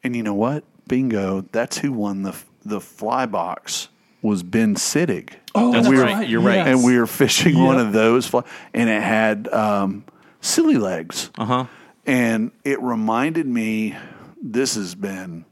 and 0.03 0.15
you 0.15 0.23
know 0.23 0.33
what, 0.33 0.65
bingo, 0.87 1.45
that's 1.53 1.77
who 1.77 1.93
won 1.93 2.23
the 2.23 2.35
the 2.63 2.81
fly 2.81 3.25
box 3.25 3.87
was 4.21 4.43
Ben 4.43 4.75
Sittig. 4.75 5.31
Oh, 5.55 5.71
That's 5.71 5.87
we 5.87 5.97
were, 5.97 6.03
right. 6.03 6.29
You're 6.29 6.41
right. 6.41 6.67
And 6.67 6.83
we 6.83 6.99
were 6.99 7.07
fishing 7.07 7.57
one 7.57 7.79
of 7.79 7.91
those, 7.91 8.27
fly, 8.27 8.43
and 8.73 8.89
it 8.89 9.01
had 9.01 9.47
um, 9.47 10.03
silly 10.41 10.77
legs. 10.77 11.31
Uh 11.37 11.45
huh. 11.45 11.65
And 12.05 12.51
it 12.63 12.81
reminded 12.81 13.47
me, 13.47 13.95
this 14.41 14.75
has 14.75 14.95
been 14.95 15.45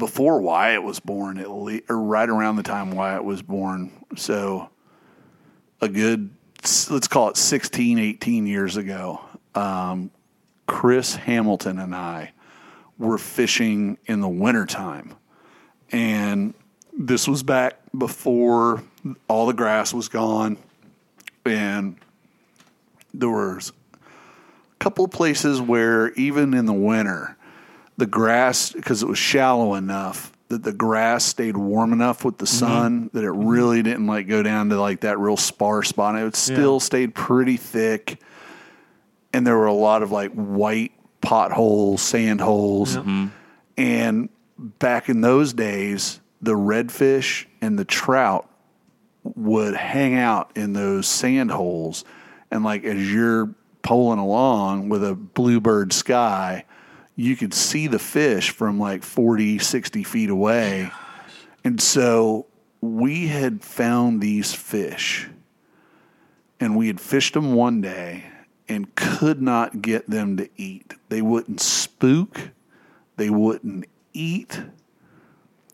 before 0.00 0.40
Wyatt 0.40 0.82
was 0.82 0.98
born, 0.98 1.38
at 1.38 1.46
or 1.46 2.00
right 2.00 2.28
around 2.28 2.56
the 2.56 2.64
time 2.64 2.90
Wyatt 2.90 3.22
was 3.22 3.42
born. 3.42 3.92
So 4.16 4.68
a 5.80 5.88
good, 5.88 6.30
let's 6.90 7.06
call 7.06 7.28
it 7.28 7.36
16, 7.36 7.98
18 7.98 8.46
years 8.46 8.76
ago, 8.76 9.20
um, 9.54 10.10
Chris 10.66 11.14
Hamilton 11.14 11.78
and 11.78 11.94
I 11.94 12.32
were 12.98 13.18
fishing 13.18 13.98
in 14.06 14.20
the 14.20 14.28
wintertime. 14.28 15.14
And 15.92 16.54
this 16.96 17.28
was 17.28 17.42
back 17.42 17.78
before 17.96 18.82
all 19.28 19.46
the 19.46 19.52
grass 19.52 19.92
was 19.94 20.08
gone. 20.08 20.56
And 21.44 21.96
there 23.12 23.30
was 23.30 23.72
a 23.92 24.76
couple 24.78 25.06
places 25.08 25.60
where 25.60 26.12
even 26.12 26.54
in 26.54 26.66
the 26.66 26.72
winter, 26.72 27.36
the 28.00 28.06
grass, 28.06 28.72
because 28.72 29.04
it 29.04 29.06
was 29.06 29.18
shallow 29.18 29.74
enough 29.74 30.32
that 30.48 30.64
the 30.64 30.72
grass 30.72 31.24
stayed 31.24 31.56
warm 31.56 31.92
enough 31.92 32.24
with 32.24 32.38
the 32.38 32.44
mm-hmm. 32.44 32.66
sun 32.66 33.10
that 33.12 33.22
it 33.22 33.28
mm-hmm. 33.28 33.46
really 33.46 33.82
didn't 33.82 34.08
like 34.08 34.26
go 34.26 34.42
down 34.42 34.68
to 34.70 34.80
like 34.80 35.02
that 35.02 35.18
real 35.18 35.36
sparse 35.36 35.88
spot. 35.88 36.16
It 36.16 36.34
still 36.34 36.74
Yeah. 36.74 36.78
stayed 36.80 37.14
pretty 37.14 37.56
thick. 37.56 38.20
And 39.32 39.46
there 39.46 39.56
were 39.56 39.66
a 39.66 39.72
lot 39.72 40.02
of 40.02 40.10
like 40.10 40.32
white 40.32 40.90
potholes, 41.20 42.02
sand 42.02 42.40
holes. 42.40 42.96
Mm-hmm. 42.96 43.26
And 43.78 44.28
back 44.58 45.08
in 45.08 45.20
those 45.20 45.52
days, 45.52 46.20
the 46.42 46.54
redfish 46.54 47.46
and 47.60 47.78
the 47.78 47.84
trout 47.84 48.50
would 49.22 49.76
hang 49.76 50.16
out 50.16 50.50
in 50.56 50.72
those 50.72 51.06
sand 51.06 51.52
holes. 51.52 52.04
And 52.50 52.64
like 52.64 52.82
as 52.82 53.12
you're 53.12 53.54
poling 53.82 54.18
along 54.18 54.88
with 54.88 55.04
a 55.04 55.14
bluebird 55.14 55.92
sky, 55.92 56.64
you 57.20 57.36
could 57.36 57.52
see 57.52 57.86
the 57.86 57.98
fish 57.98 58.48
from 58.48 58.78
like 58.78 59.02
40, 59.02 59.58
60 59.58 60.04
feet 60.04 60.30
away. 60.30 60.90
Oh 60.90 60.96
and 61.64 61.80
so 61.80 62.46
we 62.80 63.26
had 63.26 63.62
found 63.62 64.22
these 64.22 64.54
fish 64.54 65.28
and 66.58 66.76
we 66.76 66.86
had 66.86 66.98
fished 66.98 67.34
them 67.34 67.54
one 67.54 67.82
day 67.82 68.24
and 68.70 68.94
could 68.94 69.42
not 69.42 69.82
get 69.82 70.08
them 70.08 70.38
to 70.38 70.48
eat. 70.56 70.94
They 71.10 71.20
wouldn't 71.20 71.60
spook, 71.60 72.52
they 73.16 73.28
wouldn't 73.28 73.84
eat. 74.14 74.62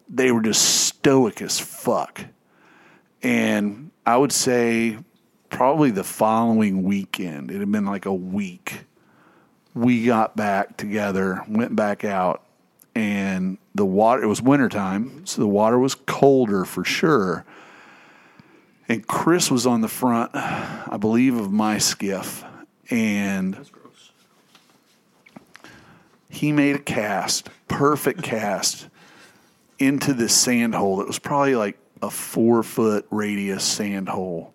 They 0.09 0.33
were 0.33 0.43
just 0.43 0.87
stoic 0.87 1.43
as 1.43 1.61
fuck. 1.61 2.25
And 3.23 3.93
I 4.05 4.17
would 4.17 4.33
say 4.33 4.99
probably 5.49 5.93
the 5.93 6.05
following 6.05 6.83
weekend, 6.83 7.53
it 7.53 7.61
had 7.61 7.71
been 7.71 7.87
like 7.87 8.07
a 8.07 8.15
week, 8.15 8.87
we 9.77 10.07
got 10.07 10.35
back 10.35 10.79
together, 10.79 11.45
went 11.47 11.77
back 11.77 12.03
out, 12.03 12.43
and 12.95 13.59
the 13.75 13.85
water, 13.85 14.23
it 14.23 14.27
was 14.27 14.41
wintertime, 14.41 15.27
so 15.27 15.43
the 15.43 15.47
water 15.47 15.79
was 15.79 15.95
colder 15.95 16.65
for 16.65 16.83
sure. 16.83 17.45
And 18.89 19.07
Chris 19.07 19.51
was 19.51 19.67
on 19.67 19.83
the 19.83 19.89
front, 19.89 20.31
I 20.35 20.97
believe, 20.99 21.37
of 21.37 21.53
my 21.53 21.77
skiff. 21.77 22.43
And 22.89 23.69
he 26.31 26.53
made 26.53 26.77
a 26.77 26.81
cast, 26.81 27.51
perfect 27.69 28.23
cast, 28.23 28.89
into 29.79 30.15
this 30.15 30.35
sand 30.35 30.75
hole 30.75 30.97
that 30.97 31.07
was 31.07 31.19
probably 31.19 31.55
like 31.55 31.77
a 32.01 32.11
four 32.11 32.63
foot 32.63 33.07
radius 33.11 33.63
sand 33.63 34.09
hole. 34.09 34.55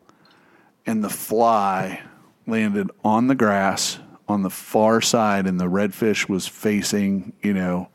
And 0.88 1.04
the 1.04 1.10
fly 1.10 2.02
landed 2.48 2.90
on 3.04 3.28
the 3.28 3.36
grass 3.36 4.00
on 4.32 4.42
the 4.42 4.50
far 4.50 5.02
side, 5.02 5.46
and 5.46 5.60
the 5.60 5.66
redfish 5.66 6.28
was 6.28 6.48
facing, 6.48 7.34
you 7.42 7.54
know, 7.54 7.90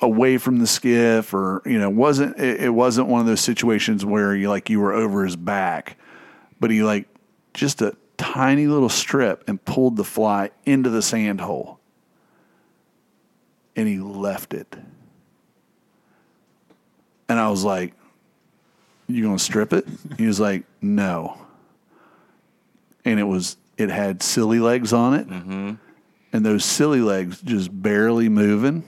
away 0.00 0.38
from 0.38 0.58
the 0.58 0.66
skiff 0.66 1.34
or 1.34 1.60
you 1.66 1.78
know 1.78 1.90
wasn't 1.90 2.38
it, 2.38 2.60
it 2.60 2.70
wasn't 2.70 3.08
one 3.08 3.20
of 3.20 3.26
those 3.26 3.40
situations 3.40 4.04
where 4.04 4.32
you 4.32 4.48
like 4.48 4.70
you 4.70 4.78
were 4.78 4.92
over 4.92 5.24
his 5.24 5.34
back 5.34 5.96
but 6.60 6.70
he 6.70 6.84
like 6.84 7.08
just 7.52 7.82
a 7.82 7.96
tiny 8.16 8.66
little 8.66 8.88
strip 8.88 9.42
and 9.48 9.64
pulled 9.64 9.96
the 9.96 10.04
fly 10.04 10.50
into 10.64 10.88
the 10.88 11.02
sand 11.02 11.40
hole 11.40 11.78
and 13.74 13.86
he 13.86 13.98
left 13.98 14.52
it. 14.52 14.76
And 17.28 17.38
i 17.38 17.48
was 17.48 17.62
like 17.64 17.94
you 19.06 19.24
gonna 19.24 19.38
strip 19.38 19.72
it? 19.72 19.86
He 20.18 20.26
was 20.26 20.38
like 20.38 20.64
no. 20.82 21.38
And 23.04 23.18
it 23.18 23.24
was 23.24 23.56
it 23.78 23.88
had 23.90 24.22
silly 24.22 24.58
legs 24.60 24.92
on 24.92 25.14
it. 25.14 25.28
Mm-hmm. 25.28 25.72
And 26.32 26.44
those 26.44 26.64
silly 26.64 27.00
legs 27.00 27.40
just 27.40 27.70
barely 27.82 28.28
moving. 28.28 28.82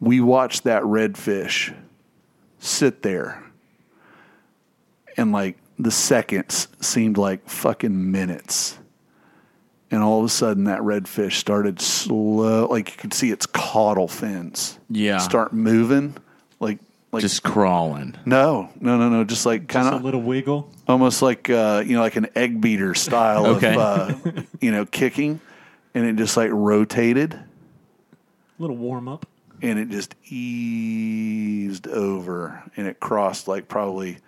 We 0.00 0.20
watched 0.20 0.64
that 0.64 0.82
redfish 0.82 1.72
sit 2.58 3.02
there. 3.02 3.44
And 5.16 5.30
like 5.30 5.58
the 5.78 5.90
seconds 5.90 6.66
seemed 6.80 7.18
like 7.18 7.48
fucking 7.48 8.10
minutes. 8.10 8.78
And 9.90 10.02
all 10.02 10.18
of 10.20 10.24
a 10.24 10.28
sudden 10.28 10.64
that 10.64 10.80
redfish 10.80 11.34
started 11.34 11.80
slow 11.80 12.66
like 12.68 12.90
you 12.90 12.96
could 12.96 13.14
see 13.14 13.30
its 13.30 13.46
caudal 13.46 14.08
fins 14.08 14.78
Yeah. 14.90 15.18
start 15.18 15.52
moving 15.52 16.16
like 17.10 17.14
like 17.14 17.22
Just 17.22 17.42
crawling. 17.42 18.14
no 18.26 18.70
no 18.80 18.96
no 18.98 19.08
no 19.08 19.24
just 19.24 19.46
like 19.46 19.66
kind 19.68 19.88
of 19.88 20.00
a 20.00 20.04
little 20.04 20.22
wiggle. 20.22 20.70
almost 20.86 21.22
like 21.22 21.48
uh, 21.50 21.82
you 21.86 21.94
know 21.94 22.00
like 22.02 22.16
an 22.16 22.28
egg 22.34 22.60
beater 22.60 22.94
style 22.94 23.46
Okay. 23.46 23.74
of 23.74 24.26
uh, 24.26 24.42
you 24.60 24.70
know 24.70 24.84
kicking 24.84 25.40
and 25.94 26.04
it 26.06 26.16
just 26.16 26.36
like 26.36 26.50
rotated 26.52 27.34
a 27.34 27.42
little 28.58 28.76
warm 28.76 29.08
up. 29.08 29.26
and 29.62 29.78
it 29.78 29.88
just 29.88 30.14
eased 30.26 31.86
over 31.88 32.62
and 32.76 32.86
it 32.86 33.00
crossed 33.00 33.48
like 33.48 33.68
probably 33.68 34.18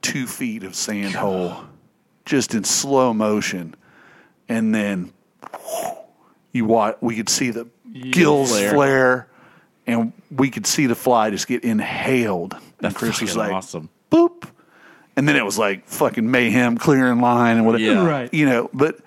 two 0.00 0.26
feet 0.26 0.64
of 0.64 0.74
sand 0.74 1.14
hole 1.14 1.56
just 2.24 2.54
in 2.54 2.64
slow 2.64 3.12
motion 3.12 3.74
and 4.48 4.74
then 4.74 5.12
you 6.52 6.64
watch, 6.66 6.96
we 7.00 7.16
could 7.16 7.28
see 7.30 7.50
the 7.50 7.66
gills 8.10 8.50
Flare. 8.50 8.70
flare. 8.72 9.28
And 9.86 10.12
we 10.30 10.50
could 10.50 10.66
see 10.66 10.86
the 10.86 10.94
fly 10.94 11.30
just 11.30 11.46
get 11.46 11.64
inhaled. 11.64 12.52
That's 12.78 12.94
and 12.94 12.94
Chris 12.94 13.20
was 13.20 13.30
fucking 13.30 13.38
like, 13.38 13.52
awesome. 13.52 13.88
boop. 14.10 14.48
And 15.16 15.28
then 15.28 15.36
it 15.36 15.44
was 15.44 15.58
like 15.58 15.86
fucking 15.88 16.30
mayhem, 16.30 16.78
clearing 16.78 17.20
line 17.20 17.58
and 17.58 17.66
whatever. 17.66 17.84
Yeah. 17.84 18.06
Right. 18.06 18.32
You 18.32 18.46
know, 18.46 18.70
but 18.72 18.98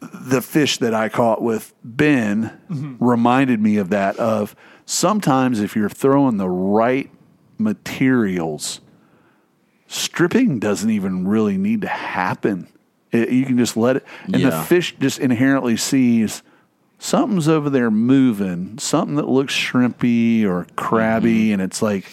the 0.00 0.42
fish 0.42 0.78
that 0.78 0.92
I 0.94 1.08
caught 1.08 1.40
with 1.42 1.72
Ben 1.84 2.58
Mm-hmm. 2.70 3.04
reminded 3.04 3.60
me 3.60 3.76
of 3.76 3.90
that 3.90 4.16
of 4.18 4.56
sometimes 4.84 5.60
if 5.60 5.76
you're 5.76 5.88
throwing 5.88 6.38
the 6.38 6.48
right 6.48 7.08
materials, 7.56 8.80
stripping 9.86 10.58
doesn't 10.58 10.90
even 10.90 11.26
really 11.28 11.56
need 11.56 11.82
to 11.82 11.88
happen. 11.88 12.66
It- 13.12 13.30
you 13.30 13.44
can 13.46 13.56
just 13.58 13.76
let 13.76 13.96
it 13.96 14.04
and 14.24 14.42
the 14.42 14.50
fish 14.50 14.96
just 14.98 15.20
inherently 15.20 15.76
sees 15.76 16.42
something's 17.04 17.48
over 17.48 17.68
there 17.68 17.90
moving, 17.90 18.78
something 18.78 19.16
that 19.16 19.28
looks 19.28 19.52
shrimpy 19.54 20.44
or 20.44 20.66
crabby, 20.76 21.44
Mm-hmm. 21.46 21.52
and 21.54 21.62
it's 21.62 21.82
like 21.82 22.10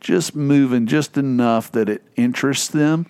just 0.00 0.34
moving 0.34 0.86
just 0.86 1.16
enough 1.16 1.70
that 1.72 1.88
it 1.88 2.02
interests 2.16 2.68
them. 2.68 3.06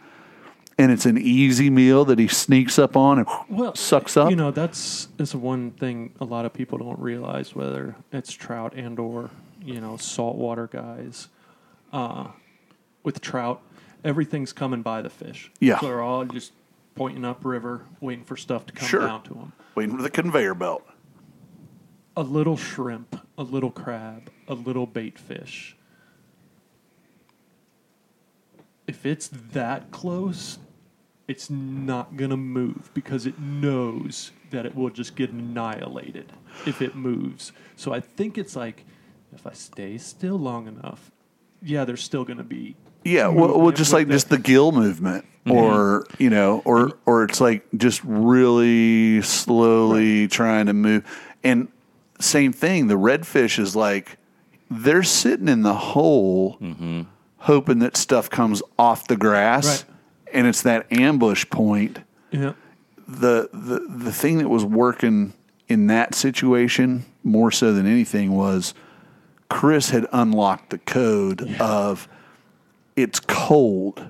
And 0.78 0.90
it's 0.90 1.06
an 1.06 1.18
easy 1.18 1.70
meal 1.70 2.04
that 2.06 2.18
he 2.18 2.28
sneaks 2.28 2.78
up 2.78 2.96
on 2.96 3.18
and 3.18 3.28
well, 3.48 3.74
sucks 3.74 4.16
up. 4.16 4.30
You 4.30 4.36
know, 4.36 4.50
that's 4.50 5.06
that's 5.16 5.34
one 5.34 5.70
thing 5.72 6.12
a 6.20 6.24
lot 6.24 6.44
of 6.44 6.52
people 6.52 6.78
don't 6.78 6.98
realize, 6.98 7.54
whether 7.54 7.94
it's 8.10 8.32
trout 8.32 8.74
and 8.74 8.98
or 8.98 9.30
you 9.64 9.80
know 9.80 9.96
saltwater 9.98 10.66
guys. 10.66 11.28
Uh, 11.92 12.28
with 13.04 13.20
trout, 13.20 13.60
everything's 14.02 14.52
coming 14.52 14.80
by 14.82 15.02
the 15.02 15.10
fish. 15.10 15.50
Yeah. 15.60 15.78
so 15.78 15.86
they're 15.86 16.00
all 16.02 16.24
just 16.24 16.52
pointing 16.94 17.24
upriver, 17.24 17.82
waiting 18.00 18.24
for 18.24 18.36
stuff 18.36 18.64
to 18.66 18.72
come 18.72 18.88
Sure. 18.88 19.00
down 19.06 19.22
to 19.24 19.34
them. 19.34 19.52
waiting 19.74 19.96
for 19.96 20.02
the 20.02 20.10
conveyor 20.10 20.54
belt. 20.54 20.84
A 22.16 22.22
little 22.22 22.56
shrimp, 22.56 23.20
a 23.38 23.42
little 23.42 23.70
crab, 23.70 24.30
a 24.46 24.54
little 24.54 24.86
bait 24.86 25.18
fish. 25.18 25.76
If 28.86 29.06
it's 29.06 29.28
that 29.28 29.90
close, 29.90 30.58
it's 31.28 31.48
not 31.48 32.16
going 32.16 32.30
to 32.30 32.36
move 32.36 32.90
because 32.92 33.26
it 33.26 33.38
knows 33.38 34.32
that 34.50 34.66
it 34.66 34.74
will 34.74 34.90
just 34.90 35.16
get 35.16 35.30
annihilated 35.30 36.32
if 36.66 36.82
it 36.82 36.94
moves. 36.94 37.52
So 37.76 37.92
I 37.94 38.00
think 38.00 38.36
it's 38.36 38.54
like 38.54 38.84
if 39.34 39.46
I 39.46 39.52
stay 39.52 39.96
still 39.98 40.38
long 40.38 40.66
enough, 40.66 41.10
yeah, 41.62 41.84
there's 41.84 42.02
still 42.02 42.24
going 42.24 42.38
to 42.38 42.44
be 42.44 42.76
Yeah, 43.04 43.28
well, 43.28 43.58
well 43.58 43.72
just 43.72 43.92
like 43.92 44.08
the- 44.08 44.12
just 44.12 44.28
the 44.28 44.38
gill 44.38 44.72
movement, 44.72 45.24
mm-hmm. 45.46 45.52
or 45.52 46.04
you 46.18 46.28
know, 46.28 46.60
or 46.64 46.92
or 47.06 47.24
it's 47.24 47.40
like 47.40 47.66
just 47.76 48.02
really 48.04 49.22
slowly 49.22 50.28
trying 50.28 50.66
to 50.66 50.72
move. 50.74 51.04
And 51.42 51.68
same 52.22 52.52
thing, 52.52 52.86
the 52.86 52.94
redfish 52.98 53.58
is 53.58 53.74
like 53.76 54.16
they're 54.70 55.02
sitting 55.02 55.48
in 55.48 55.62
the 55.62 55.74
hole, 55.74 56.56
mm-hmm. 56.60 57.02
hoping 57.38 57.80
that 57.80 57.96
stuff 57.96 58.30
comes 58.30 58.62
off 58.78 59.06
the 59.08 59.16
grass, 59.16 59.66
Right. 59.66 59.84
and 60.34 60.46
it's 60.46 60.62
that 60.62 60.90
ambush 60.92 61.44
point. 61.50 62.00
yeah. 62.30 62.52
the 63.08 63.50
the 63.52 63.80
the 64.04 64.12
thing 64.12 64.38
that 64.38 64.48
was 64.48 64.64
working 64.64 65.34
in 65.68 65.88
that 65.88 66.14
situation 66.14 67.04
more 67.24 67.50
so 67.50 67.72
than 67.74 67.86
anything 67.86 68.32
was 68.32 68.72
Chris 69.50 69.90
had 69.90 70.06
unlocked 70.12 70.70
the 70.70 70.78
code 70.78 71.56
of 71.60 72.08
it's 72.96 73.20
cold. 73.20 74.06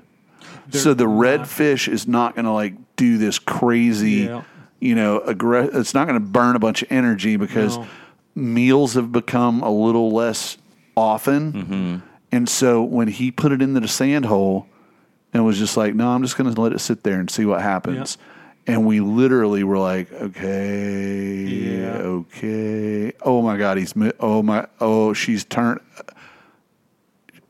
so 0.70 0.94
the 0.94 1.06
not- 1.06 1.18
redfish 1.46 1.88
is 1.88 2.06
not 2.06 2.34
going 2.36 2.44
to 2.44 2.52
like 2.52 2.74
do 2.96 3.18
this 3.18 3.38
crazy, 3.40 4.26
Yeah. 4.28 4.42
you 4.78 4.94
know, 4.94 5.20
aggre- 5.26 5.74
it's 5.74 5.94
not 5.94 6.06
going 6.06 6.20
to 6.20 6.24
burn 6.24 6.54
a 6.54 6.58
bunch 6.60 6.82
of 6.82 6.92
energy 6.92 7.36
because 7.36 7.78
No. 7.78 7.86
Meals 8.34 8.94
have 8.94 9.12
become 9.12 9.62
a 9.62 9.70
little 9.70 10.10
less 10.10 10.58
often. 10.96 11.52
Mm-hmm. 11.52 11.96
And 12.32 12.48
so 12.48 12.82
when 12.82 13.08
he 13.08 13.30
put 13.30 13.52
it 13.52 13.60
into 13.60 13.80
the 13.80 13.88
sand 13.88 14.24
hole 14.26 14.66
and 15.32 15.44
was 15.44 15.58
just 15.58 15.76
like, 15.76 15.94
no, 15.94 16.08
I'm 16.08 16.22
just 16.22 16.36
going 16.36 16.52
to 16.52 16.60
let 16.60 16.72
it 16.72 16.78
sit 16.80 17.02
there 17.02 17.20
and 17.20 17.30
see 17.30 17.44
what 17.44 17.60
happens. 17.60 18.16
And 18.66 18.86
we 18.86 19.00
literally 19.00 19.64
were 19.64 19.78
like, 19.78 20.12
okay, 20.12 21.34
Yeah. 21.42 21.96
okay. 21.98 23.12
Oh 23.20 23.42
my 23.42 23.56
God, 23.56 23.76
he's, 23.76 23.92
oh 24.20 24.42
my, 24.42 24.66
oh, 24.80 25.12
she's 25.12 25.44
turned. 25.44 25.80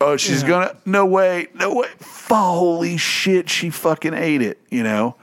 Oh, 0.01 0.17
she's 0.17 0.43
Yeah. 0.43 0.49
gonna. 0.49 0.77
No 0.85 1.07
way, 1.07 1.49
no 1.55 1.75
way. 1.75 1.89
Holy 2.29 2.97
shit, 2.97 3.49
she 3.49 3.71
fucking 3.71 4.15
ate 4.15 4.43
it, 4.43 4.59
you 4.71 4.83
know? 4.83 5.15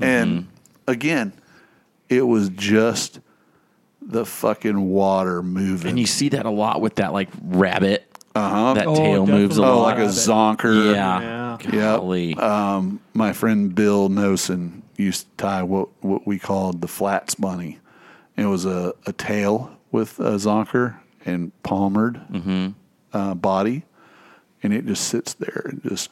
And 0.00 0.48
again, 0.86 1.32
it 2.08 2.22
was 2.22 2.48
just 2.48 3.20
the 4.12 4.24
fucking 4.26 4.80
water 4.88 5.42
moving. 5.42 5.90
And 5.90 5.98
you 5.98 6.06
see 6.06 6.28
that 6.30 6.46
a 6.46 6.50
lot 6.50 6.80
with 6.80 6.96
that 6.96 7.12
like 7.12 7.28
rabbit. 7.42 8.06
uh-huh. 8.34 8.74
That 8.74 8.86
Oh, 8.86 8.94
tail 8.94 9.26
moves 9.26 9.58
a 9.58 9.60
definitely. 9.60 9.64
oh, 9.68 9.78
lot. 9.82 9.98
like 9.98 9.98
a 9.98 10.08
zonker. 10.10 10.94
yeah. 10.94 11.20
Yeah. 11.20 11.58
Yep. 11.62 11.72
Golly. 11.72 12.34
Um, 12.34 13.00
my 13.14 13.32
friend 13.32 13.74
Bill 13.74 14.08
Nosen 14.08 14.82
used 14.96 15.28
to 15.30 15.36
tie 15.44 15.62
what, 15.62 15.88
what 16.02 16.26
we 16.26 16.38
called 16.38 16.80
the 16.80 16.88
flats 16.88 17.34
bunny. 17.34 17.78
It 18.36 18.46
was 18.46 18.64
a, 18.64 18.94
a 19.06 19.12
tail 19.12 19.76
with 19.90 20.18
a 20.18 20.32
zonker 20.36 20.98
and 21.26 21.52
palmered 21.62 22.20
uh, 23.12 23.34
body, 23.34 23.84
and 24.62 24.72
it 24.72 24.86
just 24.86 25.04
sits 25.08 25.34
there 25.34 25.66
and 25.68 25.82
just 25.82 26.10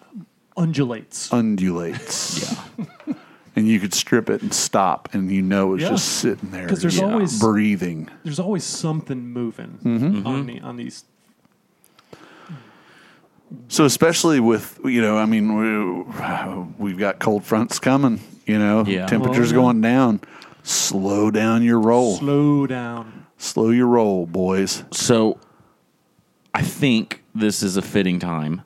Undulates. 0.57 1.33
undulates. 1.33 2.53
yeah. 3.09 3.15
And 3.61 3.69
you 3.69 3.79
could 3.79 3.95
strip 3.95 4.29
it 4.31 4.43
and 4.43 4.53
stop, 4.53 5.09
and 5.13 5.31
you 5.31 5.43
know 5.43 5.75
it's 5.75 5.83
Yeah. 5.83 5.91
just 5.91 6.09
sitting 6.19 6.51
there. 6.51 6.67
'Cause 6.67 6.81
there's 6.81 6.95
just 6.95 7.05
always- 7.05 7.39
breathing. 7.39 8.09
There's 8.25 8.41
always 8.41 8.65
something 8.65 9.29
moving 9.29 9.79
Mm-hmm. 9.85 10.27
on 10.27 10.47
the 10.47 10.61
on 10.61 10.77
these. 10.77 11.05
So 13.69 13.85
especially 13.85 14.41
with 14.41 14.79
you 14.85 15.01
know, 15.03 15.17
I 15.19 15.27
mean, 15.27 15.57
we, 15.57 16.65
we've 16.79 16.99
got 16.99 17.19
cold 17.19 17.45
fronts 17.45 17.79
coming. 17.79 18.21
You 18.47 18.59
know, 18.59 18.85
Yeah. 18.87 19.07
temperatures 19.07 19.53
Oh, 19.53 19.57
yeah. 19.57 19.63
going 19.63 19.81
down. 19.81 20.21
Slow 20.63 21.31
down 21.31 21.63
your 21.63 21.79
roll. 21.81 22.17
Slow 22.17 22.67
down. 22.67 23.27
Slow 23.39 23.71
your 23.71 23.87
roll, 23.87 24.27
boys. 24.27 24.85
So 24.91 25.39
I 26.55 26.63
think 26.63 27.23
this 27.35 27.63
is 27.63 27.77
a 27.77 27.83
fitting 27.83 28.19
time 28.19 28.63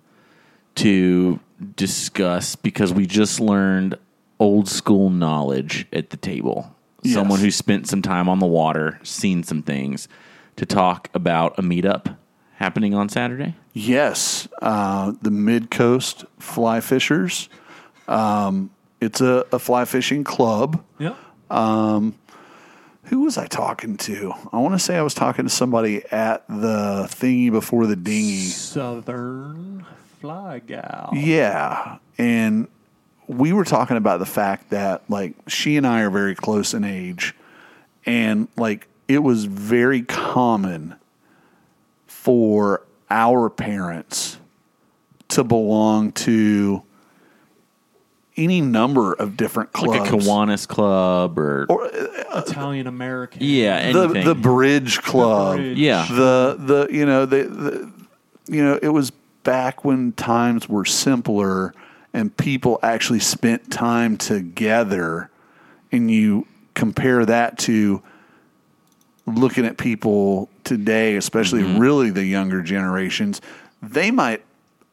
to 0.77 1.39
discuss 1.77 2.57
because 2.57 2.93
we 2.93 3.07
just 3.07 3.41
learned 3.41 3.97
old 4.45 4.69
school 4.69 5.11
knowledge 5.11 5.87
at 5.93 6.11
the 6.11 6.17
table. 6.17 6.75
Yes. 7.03 7.15
Someone 7.15 7.41
who 7.41 7.51
spent 7.51 7.89
some 7.89 8.03
time 8.03 8.29
on 8.29 8.39
the 8.39 8.47
water, 8.47 9.01
seen 9.03 9.43
some 9.43 9.63
things, 9.63 10.09
to 10.57 10.67
talk 10.67 11.09
about 11.15 11.59
a 11.59 11.63
meetup 11.63 12.17
happening 12.57 12.95
on 12.95 13.09
Saturday. 13.09 13.57
Yes, 13.73 14.49
uh, 14.63 15.13
the 15.21 15.31
Mid 15.31 15.71
Coast 15.71 16.25
Fly 16.39 16.81
Fishers. 16.81 17.49
Um, 18.07 18.71
it's 19.01 19.21
a, 19.21 19.45
a 19.53 19.59
fly 19.59 19.85
fishing 19.85 20.25
club. 20.25 20.83
Yeah. 20.99 21.15
Who 23.09 23.21
was 23.21 23.37
I 23.37 23.47
talking 23.47 23.99
to? 23.99 24.33
I 24.51 24.59
want 24.59 24.75
to 24.75 24.79
say 24.79 24.97
I 24.97 25.03
was 25.03 25.13
talking 25.13 25.45
to 25.45 25.51
somebody 25.51 26.05
at 26.11 26.47
the 26.49 27.07
thingy 27.11 27.51
before 27.51 27.87
the 27.87 27.97
dinghy. 27.97 28.47
Southern 28.47 29.85
fly 30.21 30.61
gal. 30.61 31.11
Yeah. 31.13 31.99
And 32.17 32.69
we 33.27 33.53
were 33.53 33.65
talking 33.65 33.97
about 33.97 34.19
the 34.19 34.27
fact 34.27 34.71
that 34.71 35.09
like 35.09 35.35
she 35.49 35.77
and 35.77 35.87
I 35.87 36.03
are 36.03 36.11
very 36.11 36.35
close 36.35 36.75
in 36.75 36.85
age 36.85 37.35
and 38.07 38.49
like 38.57 38.89
it 39.09 39.19
was 39.19 39.45
very 39.45 40.03
common 40.03 40.97
for 42.07 42.83
our 43.11 43.51
parents 43.51 44.39
to 45.29 45.45
belong 45.45 46.13
to 46.13 46.83
any 48.37 48.61
number 48.61 49.13
of 49.13 49.37
different 49.37 49.73
clubs. 49.73 50.01
Like 50.01 50.11
a 50.11 50.17
Kiwanis 50.17 50.67
club 50.67 51.39
or, 51.39 51.67
or 51.69 51.89
Italian 52.35 52.87
American. 52.87 53.39
yeah, 53.43 53.93
the 53.93 54.01
anything. 54.05 54.25
the 54.25 54.35
bridge 54.35 55.01
club. 55.03 55.57
bridge. 55.57 55.79
yeah. 55.79 56.07
the 56.11 56.57
the 56.59 56.89
you 56.91 57.07
know 57.07 57.27
the, 57.27 57.45
the 57.45 57.93
you 58.49 58.65
know 58.65 58.79
it 58.83 58.89
was 58.89 59.11
back 59.45 59.85
when 59.85 60.13
times 60.13 60.69
were 60.69 60.85
simpler 60.85 61.75
and 62.15 62.35
people 62.37 62.79
actually 62.83 63.21
spent 63.21 63.71
time 63.71 64.17
together 64.17 65.31
and 65.93 66.11
you 66.11 66.47
compare 66.73 67.27
that 67.27 67.59
to 67.59 68.03
looking 69.27 69.67
at 69.67 69.77
people 69.77 70.49
today 70.65 71.17
especially 71.17 71.63
mm-hmm. 71.63 71.79
really 71.79 72.11
the 72.11 72.25
younger 72.25 72.63
generations 72.63 73.41
they 73.83 74.11
might 74.11 74.43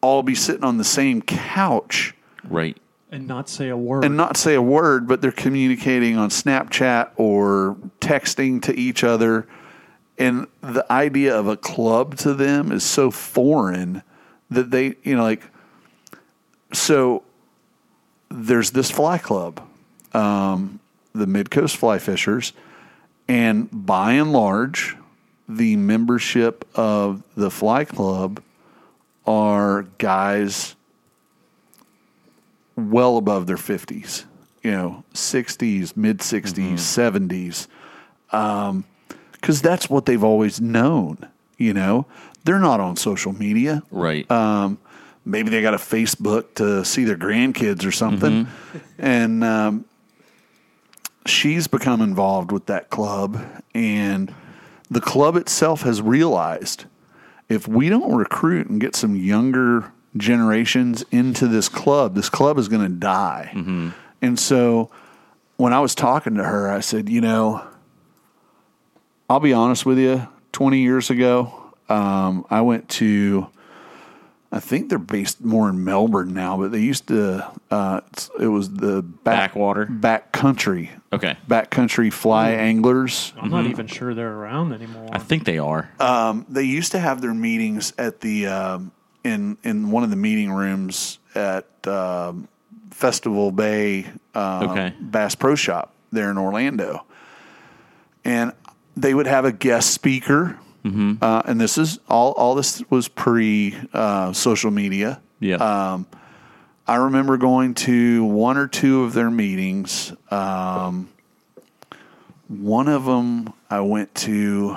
all 0.02 0.24
be 0.24 0.36
sitting 0.36 0.64
on 0.64 0.78
the 0.78 0.84
same 0.84 1.22
couch 1.22 2.14
right. 2.48 2.78
And 3.12 3.28
not 3.28 3.50
say 3.50 3.68
a 3.68 3.76
word. 3.76 4.06
and 4.06 4.16
not 4.16 4.38
say 4.38 4.56
a 4.56 4.62
word, 4.62 5.06
but 5.08 5.22
they're 5.22 5.34
communicating 5.34 6.18
on 6.18 6.30
Snapchat 6.30 7.12
or 7.18 7.76
texting 8.00 8.62
to 8.64 8.74
each 8.78 9.04
other. 9.04 9.48
And 10.18 10.48
the 10.62 10.90
idea 10.90 11.38
of 11.38 11.46
a 11.46 11.58
club 11.58 12.16
to 12.20 12.34
them 12.34 12.72
is 12.72 12.86
so 12.86 13.12
foreign 13.12 14.02
that 14.50 14.72
they, 14.72 14.96
you 15.04 15.16
know, 15.16 15.24
like, 15.24 15.44
so 16.74 17.24
there's 18.30 18.72
this 18.72 18.90
fly 18.90 19.18
club, 19.18 19.62
um, 20.14 20.80
the 21.14 21.28
Mid 21.28 21.52
Coast 21.52 21.78
Fly 21.78 22.00
Fishers, 22.00 22.54
And 23.28 23.70
by 23.72 24.14
and 24.14 24.32
large, 24.32 24.96
the 25.48 25.76
membership 25.76 26.66
of 26.76 27.24
the 27.36 27.52
Fly 27.52 27.84
Club 27.86 28.42
are 29.26 29.84
guys 29.98 30.76
well 32.76 33.18
above 33.18 33.48
their 33.48 33.58
50s, 33.58 34.26
you 34.64 34.72
know, 34.72 35.04
60s, 35.14 35.96
mid 35.96 36.20
60s, 36.20 37.68
70s. 38.32 38.84
Because 39.34 39.62
that's 39.62 39.90
what 39.90 40.06
they've 40.06 40.24
always 40.24 40.62
known, 40.62 41.18
you 41.58 41.74
know. 41.74 42.06
They're 42.44 42.60
not 42.60 42.80
on 42.80 42.96
social 42.96 43.34
media. 43.34 43.84
Right. 43.92 44.30
Um, 44.32 44.80
maybe 45.26 45.50
they 45.50 45.62
got 45.62 45.74
a 45.74 45.78
Facebook 45.78 46.56
to 46.56 46.84
see 46.84 47.04
their 47.04 47.18
grandkids 47.18 47.86
or 47.86 47.92
something. 47.92 48.48
And 48.98 49.44
um, 49.44 49.86
she's 51.26 51.68
become 51.68 52.02
involved 52.02 52.52
with 52.52 52.66
that 52.68 52.90
club. 52.90 53.44
And 53.74 54.34
the 54.90 55.02
club 55.02 55.36
itself 55.36 55.82
has 55.84 56.02
realized 56.02 56.86
if 57.50 57.68
we 57.68 57.90
don't 57.90 58.16
recruit 58.16 58.68
and 58.70 58.80
get 58.82 58.96
some 58.96 59.16
younger 59.16 59.92
generations 60.18 61.04
into 61.12 61.48
this 61.48 61.70
club, 61.70 62.16
this 62.16 62.30
club 62.30 62.58
is 62.58 62.68
going 62.68 62.84
to 62.84 62.90
die. 62.90 63.52
And 64.22 64.40
so 64.40 64.90
when 65.58 65.74
I 65.74 65.80
was 65.80 65.96
talking 65.96 66.36
to 66.36 66.44
her, 66.44 66.70
I 66.72 66.80
said, 66.80 67.10
you 67.10 67.22
know, 67.22 67.64
I'll 69.30 69.40
be 69.40 69.54
honest 69.54 69.86
with 69.86 69.98
you, 69.98 70.28
20 70.52 70.80
years 70.80 71.10
ago, 71.10 71.54
um, 71.88 72.46
I 72.50 72.62
went 72.62 72.90
to, 72.90 73.48
I 74.54 74.60
think 74.60 74.90
they're 74.90 75.00
based 75.00 75.42
more 75.42 75.70
in 75.70 75.84
Melbourne 75.84 76.34
now, 76.34 76.58
but 76.58 76.72
they 76.74 76.82
used 76.82 77.08
to, 77.08 77.50
uh, 77.70 78.02
it 78.38 78.48
was 78.48 78.70
the 78.70 79.02
back, 79.02 79.52
Backwater? 79.52 79.86
back 79.86 80.34
country, 80.34 80.92
okay. 81.14 81.38
backcountry 81.48 82.12
fly 82.12 82.52
anglers. 82.52 83.32
I'm 83.38 83.50
not 83.50 83.66
even 83.66 83.88
sure 83.88 84.14
they're 84.14 84.34
around 84.34 84.74
anymore. 84.74 85.08
I 85.12 85.20
think 85.20 85.46
they 85.46 85.58
are. 85.58 85.90
They 86.50 86.64
used 86.64 86.92
to 86.92 87.00
have 87.00 87.22
their 87.22 87.34
meetings 87.34 87.94
at 87.98 88.20
the, 88.20 88.48
um, 88.48 88.92
in, 89.24 89.58
in 89.64 89.90
one 89.90 90.04
of 90.04 90.10
the 90.10 90.16
meeting 90.18 90.52
rooms 90.52 91.20
at, 91.34 91.66
um, 91.88 92.48
Festival 92.92 93.52
Bay, 93.52 94.06
uh, 94.36 94.68
Okay. 94.70 94.94
Bass 95.00 95.34
Pro 95.34 95.56
Shop 95.56 95.94
there 96.12 96.30
in 96.30 96.38
Orlando. 96.38 97.06
And 98.26 98.52
they 98.98 99.14
would 99.14 99.28
have 99.28 99.46
a 99.46 99.52
guest 99.54 99.92
speaker. 99.92 100.60
Uh, 101.22 101.42
and 101.46 101.62
this 101.62 101.78
is 101.78 102.00
all, 102.10 102.32
all 102.34 102.56
this 102.56 102.84
was 102.90 103.08
pre 103.08 103.76
uh, 103.94 104.34
social 104.34 104.72
media. 104.72 105.22
yeah. 105.40 106.04
I 106.88 106.96
remember 106.96 107.38
going 107.38 107.76
to 107.76 108.26
one 108.26 108.58
or 108.58 108.68
two 108.68 109.04
of 109.04 109.14
their 109.14 109.30
meetings. 109.32 110.12
Um, 110.30 111.10
one 112.48 112.90
of 112.90 113.06
them 113.06 113.54
I 113.70 113.80
went 113.82 114.14
to, 114.16 114.76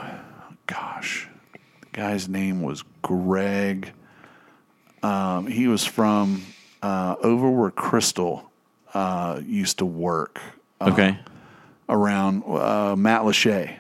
gosh, 0.67 1.29
the 1.53 1.89
guy's 1.93 2.29
name 2.29 2.63
was 2.63 2.85
Greg. 3.03 3.93
Um, 5.03 5.49
he 5.49 5.67
was 5.67 5.85
from 5.85 6.45
uh, 6.83 7.17
over 7.21 7.51
where 7.51 7.71
Crystal 7.71 8.49
uh, 8.93 9.41
used 9.45 9.79
to 9.79 9.87
work 9.87 10.41
okay. 10.81 11.19
around 11.89 12.45
uh, 12.45 12.95
Matlacha. 12.95 13.77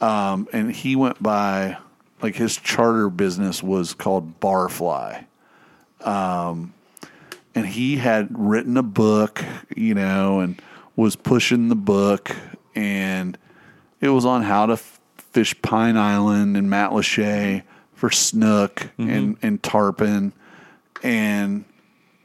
Um, 0.00 0.48
and 0.52 0.70
he 0.72 0.96
went 0.96 1.22
by, 1.22 1.78
like 2.22 2.34
his 2.36 2.56
charter 2.56 3.08
business 3.08 3.62
was 3.62 3.94
called 3.94 4.40
Barfly. 4.40 5.26
Um, 6.00 6.74
and 7.54 7.66
he 7.66 7.96
had 7.96 8.28
written 8.30 8.76
a 8.76 8.82
book, 8.82 9.42
you 9.74 9.94
know, 9.94 10.40
and 10.40 10.60
was 10.94 11.16
pushing 11.16 11.68
the 11.68 11.76
book. 11.76 12.34
And 12.74 13.38
it 14.00 14.10
was 14.10 14.26
on 14.26 14.42
how 14.42 14.66
to 14.66 14.74
f- 14.74 15.00
fish 15.16 15.54
Pine 15.62 15.96
Island 15.96 16.56
and 16.56 16.70
Matlacha 16.70 17.62
for 17.94 18.10
snook 18.10 18.90
and, 18.98 19.38
and 19.40 19.62
tarpon. 19.62 20.34
And 21.02 21.64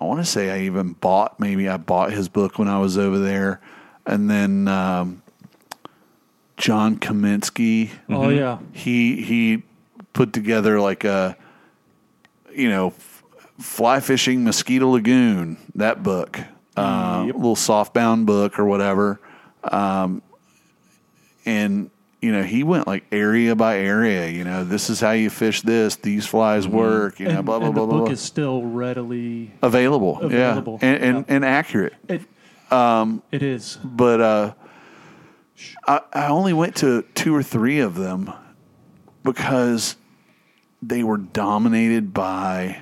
I 0.02 0.04
want 0.04 0.20
to 0.20 0.26
say 0.26 0.52
I 0.52 0.66
even 0.66 0.94
bought, 0.94 1.40
maybe 1.40 1.70
I 1.70 1.78
bought 1.78 2.12
his 2.12 2.28
book 2.28 2.60
when 2.60 2.68
I 2.68 2.80
was 2.80 2.98
over 2.98 3.20
there. 3.20 3.62
And 4.06 4.30
then 4.30 4.68
um, 4.68 5.21
John 6.62 6.98
Kumiski, 6.98 7.90
oh 8.08 8.30
yeah, 8.30 8.60
he 8.72 9.22
he 9.24 9.64
put 10.14 10.32
together 10.32 10.80
like 10.80 11.04
a 11.04 11.36
you 12.54 12.70
know 12.70 12.88
f- 12.88 13.24
fly 13.60 14.00
fishing 14.00 14.44
mosquito 14.44 14.90
lagoon 14.90 15.58
that 15.76 16.04
book. 16.04 16.40
Uh, 16.78 17.24
little 17.26 17.56
softbound 17.56 18.26
book 18.26 18.58
or 18.58 18.66
whatever. 18.66 19.20
Um, 19.64 20.22
and 21.46 21.90
you 22.22 22.32
know 22.32 22.44
he 22.44 22.64
went 22.64 22.88
like 22.88 23.04
area 23.12 23.56
by 23.56 23.78
area 23.80 24.30
you 24.30 24.44
know 24.44 24.64
this 24.64 24.90
is 24.90 25.00
how 25.00 25.12
you 25.12 25.30
fish 25.30 25.62
this 25.62 25.96
these 25.98 26.26
flies 26.26 26.68
work 26.68 27.20
you 27.20 27.28
know 27.28 27.38
and, 27.38 27.46
blah 27.46 27.58
blah 27.58 27.68
and 27.68 27.76
blah 27.76 27.86
the 27.86 27.90
blah, 27.90 27.98
book 28.00 28.06
blah. 28.06 28.14
is 28.14 28.22
still 28.22 28.64
readily. 28.64 29.52
available, 29.62 30.20
Available, 30.22 30.78
yeah 30.82 30.88
and 30.88 31.04
and, 31.04 31.18
yeah. 31.28 31.36
and 31.36 31.46
accurate. 31.46 31.94
It, 32.08 32.22
it 33.32 33.44
is. 33.44 33.78
but 33.84 34.22
uh, 34.22 34.54
I, 35.88 36.02
I 36.14 36.28
only 36.28 36.54
went 36.54 36.76
to 36.78 37.04
two 37.16 37.36
or 37.36 37.44
three 37.44 37.80
of 37.80 37.96
them 37.96 38.32
because 39.24 39.96
they 40.82 41.04
were 41.04 41.18
dominated 41.18 42.14
by 42.14 42.82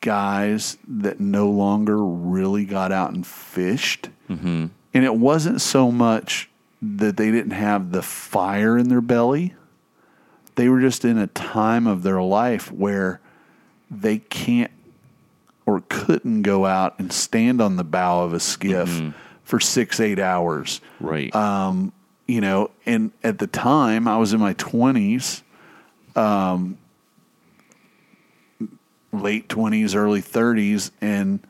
guys 0.00 0.76
that 0.86 1.20
no 1.20 1.50
longer 1.50 2.04
really 2.04 2.64
got 2.64 2.92
out 2.92 3.12
and 3.12 3.26
fished. 3.26 4.08
Mm-hmm. 4.28 4.66
And 4.94 5.04
it 5.04 5.14
wasn't 5.14 5.60
so 5.60 5.90
much 5.90 6.50
that 6.82 7.16
they 7.16 7.30
didn't 7.30 7.52
have 7.52 7.92
the 7.92 8.02
fire 8.02 8.76
in 8.76 8.88
their 8.88 9.00
belly, 9.00 9.54
they 10.56 10.68
were 10.68 10.80
just 10.80 11.04
in 11.04 11.16
a 11.16 11.28
time 11.28 11.86
of 11.86 12.02
their 12.02 12.20
life 12.20 12.70
where 12.72 13.20
they 13.90 14.18
can't 14.18 14.70
or 15.64 15.82
couldn't 15.88 16.42
go 16.42 16.66
out 16.66 16.98
and 16.98 17.12
stand 17.12 17.60
on 17.60 17.76
the 17.76 17.84
bow 17.84 18.24
of 18.24 18.34
a 18.34 18.40
skiff 18.40 19.00
for 19.44 19.60
six, 19.60 20.00
eight 20.00 20.18
hours 20.18 20.80
Right. 21.00 21.34
You 22.26 22.40
know, 22.40 22.70
and 22.86 23.12
at 23.22 23.38
the 23.38 23.46
time 23.46 24.06
I 24.08 24.18
was 24.18 24.32
in 24.32 24.40
my 24.40 24.52
twenties, 24.54 25.42
um, 26.16 26.78
late 29.12 29.48
twenties, 29.48 29.94
early 29.94 30.20
thirties, 30.20 30.90
and 31.00 31.40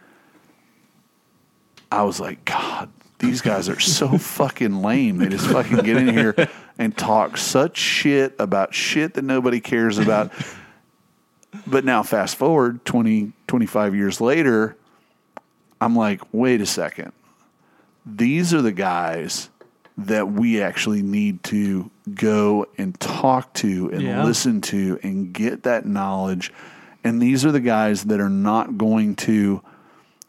I 1.91 2.03
was 2.05 2.19
like, 2.19 2.45
God, 2.47 2.91
these 3.19 3.41
guys 3.43 3.69
are 3.69 3.81
so 3.81 4.19
fucking 4.19 4.83
lame. 4.83 5.19
They 5.19 5.29
just 5.29 5.47
fucking 5.47 5.79
get 5.79 5.97
in 5.97 6.09
here 6.09 6.35
and 6.79 6.97
talk 6.97 7.37
such 7.37 7.77
shit 7.77 8.35
about 8.39 8.75
shit 8.75 9.15
that 9.15 9.23
nobody 9.23 9.61
cares 9.61 9.99
about. 9.99 10.33
But 11.67 11.85
now, 11.85 12.03
fast 12.03 12.37
forward 12.37 12.85
20, 12.85 13.33
25 13.47 13.95
years 13.95 14.21
later, 14.21 14.77
I'm 15.81 15.95
like, 15.95 16.23
wait 16.33 16.61
a 16.61 16.67
second. 16.67 17.13
These 18.07 18.55
are 18.55 18.63
the 18.63 18.73
guys 18.73 19.51
that 19.99 20.33
we 20.33 20.63
actually 20.63 21.03
need 21.03 21.43
to 21.45 21.91
go 22.15 22.67
and 22.79 22.99
talk 22.99 23.53
to 23.55 23.91
and 23.93 24.03
Yeah. 24.03 24.25
listen 24.25 24.61
to 24.63 24.99
and 25.03 25.33
get 25.33 25.65
that 25.65 25.87
knowledge. 25.87 26.53
And 27.05 27.21
these 27.21 27.45
are 27.45 27.53
the 27.53 27.61
guys 27.61 28.05
that 28.05 28.21
are 28.21 28.29
not 28.31 28.79
going 28.79 29.17
to 29.17 29.61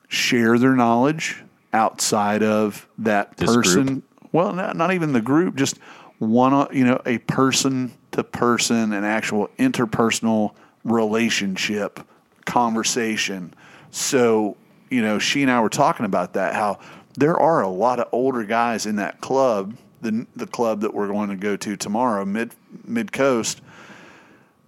share 0.07 0.57
their 0.59 0.75
knowledge 0.75 1.43
outside 1.71 2.43
of 2.43 2.87
that 2.99 3.37
This 3.37 3.53
person. 3.55 3.85
group? 3.85 4.03
Well, 4.31 4.53
not, 4.53 4.75
not 4.75 4.93
even 4.93 5.13
the 5.13 5.21
group, 5.21 5.55
just 5.55 5.77
one, 6.19 6.67
you 6.75 6.83
know, 6.83 7.01
a 7.05 7.19
person 7.19 7.93
to 8.11 8.23
person, 8.23 8.93
an 8.93 9.03
actual 9.03 9.49
interpersonal 9.57 10.51
relationship 10.83 11.99
conversation. 12.45 13.53
So, 13.91 14.57
you 14.89 15.01
know, 15.01 15.19
she 15.19 15.41
and 15.41 15.51
I 15.51 15.59
were 15.61 15.69
talking 15.69 16.05
about 16.05 16.33
that, 16.33 16.53
how 16.53 16.79
there 17.15 17.37
are 17.39 17.61
a 17.61 17.67
lot 17.69 17.99
of 17.99 18.07
older 18.11 18.43
guys 18.43 18.85
in 18.85 18.95
that 18.97 19.21
club, 19.21 19.75
the, 20.01 20.25
the 20.35 20.47
club 20.47 20.81
that 20.81 20.93
we're 20.93 21.07
going 21.07 21.29
to 21.29 21.35
go 21.35 21.55
to 21.57 21.75
tomorrow, 21.77 22.25
mid 22.25 22.51
mid 22.85 23.11
coast, 23.11 23.61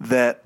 that 0.00 0.42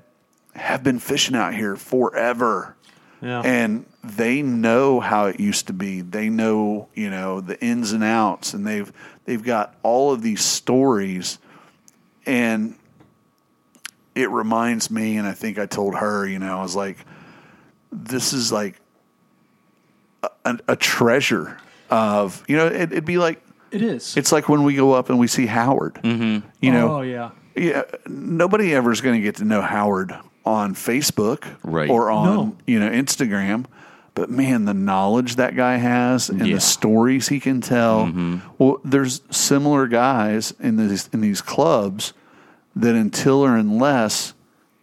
have 0.55 0.83
been 0.83 0.99
fishing 0.99 1.35
out 1.35 1.53
here 1.53 1.75
forever 1.75 2.75
Yeah. 3.21 3.41
and 3.41 3.85
they 4.03 4.41
know 4.41 4.99
how 4.99 5.27
it 5.27 5.39
used 5.39 5.67
to 5.67 5.73
be. 5.73 6.01
They 6.01 6.29
know, 6.29 6.87
you 6.95 7.09
know, 7.09 7.39
the 7.39 7.59
ins 7.63 7.91
and 7.93 8.03
outs, 8.03 8.53
and 8.53 8.65
they've 8.65 8.91
they've 9.25 9.43
got 9.43 9.75
all 9.83 10.11
of 10.11 10.21
these 10.23 10.43
stories, 10.43 11.37
and 12.25 12.75
it 14.15 14.29
reminds 14.31 14.89
me. 14.89 15.17
And 15.17 15.27
I 15.27 15.33
think 15.33 15.59
I 15.59 15.67
told 15.67 15.95
her, 15.95 16.25
you 16.27 16.39
know, 16.39 16.57
I 16.57 16.63
was 16.63 16.75
like, 16.75 16.97
this 17.91 18.33
is 18.33 18.51
like 18.51 18.81
a, 20.23 20.29
a, 20.45 20.59
a 20.69 20.75
treasure 20.75 21.57
of, 21.91 22.43
you 22.47 22.55
know, 22.57 22.67
it, 22.67 22.91
it'd 22.91 23.05
be 23.05 23.17
like 23.17 23.41
it 23.71 23.81
is. 23.81 24.17
it's 24.17 24.31
like 24.31 24.49
when 24.49 24.63
we 24.63 24.73
go 24.75 24.93
up 24.93 25.09
and 25.09 25.19
we 25.19 25.27
see 25.27 25.45
Howard. 25.45 25.95
Mm-hmm. 25.95 26.47
You 26.61 26.71
know, 26.71 26.97
oh 26.97 27.01
yeah. 27.01 27.31
yeah, 27.55 27.83
nobody 28.07 28.73
ever 28.73 28.91
is 28.91 29.01
going 29.01 29.15
to 29.15 29.21
get 29.21 29.35
to 29.37 29.45
know 29.45 29.61
Howard 29.61 30.13
on 30.45 30.73
Facebook 30.73 31.45
Right. 31.63 31.89
or 31.89 32.09
on 32.09 32.25
No. 32.25 32.57
you 32.65 32.79
know 32.79 32.89
Instagram, 32.89 33.65
but 34.15 34.29
man, 34.29 34.65
the 34.65 34.73
knowledge 34.73 35.35
that 35.35 35.55
guy 35.55 35.77
has 35.77 36.29
and 36.29 36.47
Yeah. 36.47 36.55
the 36.55 36.61
stories 36.61 37.27
he 37.27 37.39
can 37.39 37.61
tell. 37.61 38.11
Well, 38.57 38.79
there's 38.83 39.21
similar 39.29 39.87
guys 39.87 40.53
in 40.59 40.77
these 40.77 41.09
in 41.13 41.21
these 41.21 41.41
clubs 41.41 42.13
that 42.75 42.95
until 42.95 43.43
or 43.45 43.55
unless 43.55 44.33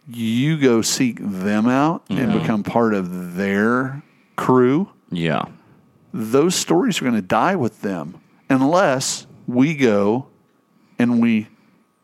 you 0.07 0.57
go 0.59 0.81
seek 0.81 1.17
them 1.21 1.67
out 1.67 2.03
and 2.09 2.31
become 2.39 2.63
part 2.63 2.93
of 2.93 3.35
their 3.35 4.01
crew, 4.35 4.89
Yeah. 5.11 5.45
Those 6.13 6.55
stories 6.55 7.01
are 7.01 7.05
going 7.05 7.15
to 7.15 7.21
die 7.21 7.55
with 7.55 7.81
them 7.81 8.19
unless 8.49 9.27
we 9.47 9.75
go 9.75 10.27
and 10.97 11.21
we 11.21 11.47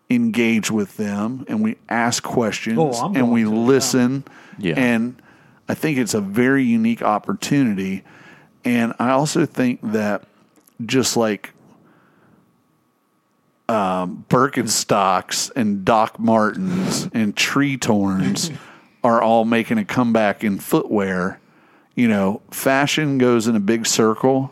engage 0.10 0.70
with 0.70 0.98
them 0.98 1.46
and 1.48 1.64
we 1.64 1.78
ask 1.90 2.24
questions 2.24 2.78
Oh, 2.80 3.12
and 3.14 3.32
we 3.32 3.44
going 3.44 3.56
to, 3.56 3.60
yeah. 3.62 3.68
listen. 3.68 4.24
Yeah. 4.58 4.74
And 4.78 5.22
I 5.68 5.74
think 5.74 5.98
it's 5.98 6.14
a 6.14 6.22
very 6.22 6.64
unique 6.64 7.02
opportunity. 7.02 8.04
And 8.64 8.94
I 9.00 9.12
also 9.12 9.46
think 9.46 9.80
that 9.82 10.24
just 10.86 11.18
like 11.18 11.54
um, 13.68 14.26
Birkenstocks 14.30 15.52
and 15.56 15.84
Doc 15.84 16.20
Martens 16.20 17.10
and 17.14 17.36
Tretorns 17.36 18.52
are 19.04 19.22
all 19.22 19.46
making 19.46 19.78
a 19.78 19.86
comeback 19.86 20.44
in 20.44 20.60
footwear. 20.60 21.40
You 21.96 22.08
know, 22.10 22.42
fashion 22.52 23.18
goes 23.18 23.48
in 23.48 23.56
a 23.56 23.60
big 23.60 23.86
circle, 23.88 24.52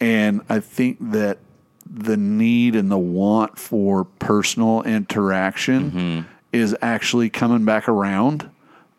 and 0.00 0.40
I 0.48 0.58
think 0.60 0.98
that 1.12 1.38
the 1.88 2.16
need 2.16 2.74
and 2.74 2.90
the 2.90 2.98
want 2.98 3.58
for 3.58 4.04
personal 4.04 4.82
interaction 4.82 6.26
is 6.52 6.76
actually 6.82 7.30
coming 7.30 7.64
back 7.64 7.88
around. 7.88 8.50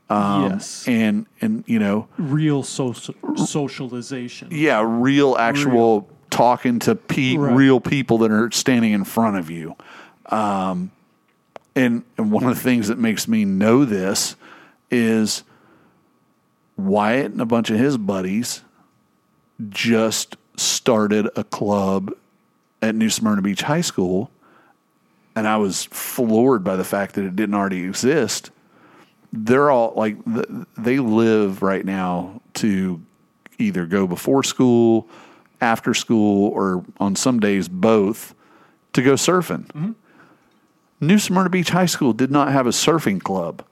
Um, 0.10 0.44
yes. 0.52 0.88
And 0.88 1.26
and 1.42 1.64
you 1.68 1.80
know, 1.80 2.08
Real 2.18 2.64
social 2.64 3.16
socialization. 3.36 4.50
yeah, 4.52 4.84
real 4.86 5.36
actual 5.38 6.08
talking 6.30 6.80
to 6.80 6.96
pe- 6.96 7.36
Right. 7.38 7.56
real 7.56 7.80
people 7.82 8.20
that 8.20 8.32
are 8.32 8.52
standing 8.52 8.92
in 8.94 9.04
front 9.04 9.38
of 9.38 9.50
you. 9.50 9.76
Um, 10.28 10.92
and, 11.76 12.04
and 12.18 12.32
one 12.32 12.44
of 12.44 12.56
the 12.56 12.62
things 12.62 12.88
that 12.90 12.98
makes 13.00 13.28
me 13.28 13.46
know 13.46 13.84
this 13.84 14.36
is 14.92 15.44
Wyatt 16.78 17.32
and 17.32 17.42
a 17.42 17.46
bunch 17.46 17.70
of 17.70 17.78
his 17.78 17.98
buddies 17.98 18.62
just 19.70 20.36
started 20.58 21.30
a 21.36 21.44
club 21.44 22.12
at 22.82 22.96
New 22.96 23.10
Smyrna 23.10 23.42
Beach 23.42 23.62
High 23.62 23.82
School. 23.82 24.30
And 25.36 25.48
I 25.48 25.58
was 25.58 25.86
floored 25.86 26.64
by 26.64 26.76
the 26.76 26.84
fact 26.84 27.16
that 27.16 27.26
it 27.26 27.36
didn't 27.36 27.56
already 27.56 27.84
exist. 27.84 28.52
They're 29.34 29.70
all 29.70 29.94
like, 29.96 30.18
they 30.78 31.00
live 31.00 31.62
right 31.62 31.86
now 31.86 32.42
to 32.56 33.02
either 33.58 33.86
go 33.86 34.08
before 34.08 34.44
school, 34.44 35.08
after 35.60 35.94
school, 35.94 36.50
or 36.50 36.86
on 37.00 37.16
some 37.16 37.40
days 37.40 37.68
both 37.68 38.34
to 38.94 39.02
go 39.02 39.14
surfing. 39.14 39.66
Mm-hmm. 39.68 39.92
New 41.02 41.20
Smyrna 41.20 41.50
Beach 41.50 41.70
High 41.70 41.86
School 41.86 42.14
did 42.14 42.32
not 42.32 42.52
have 42.52 42.66
a 42.66 42.72
surfing 42.72 43.22
club. 43.22 43.64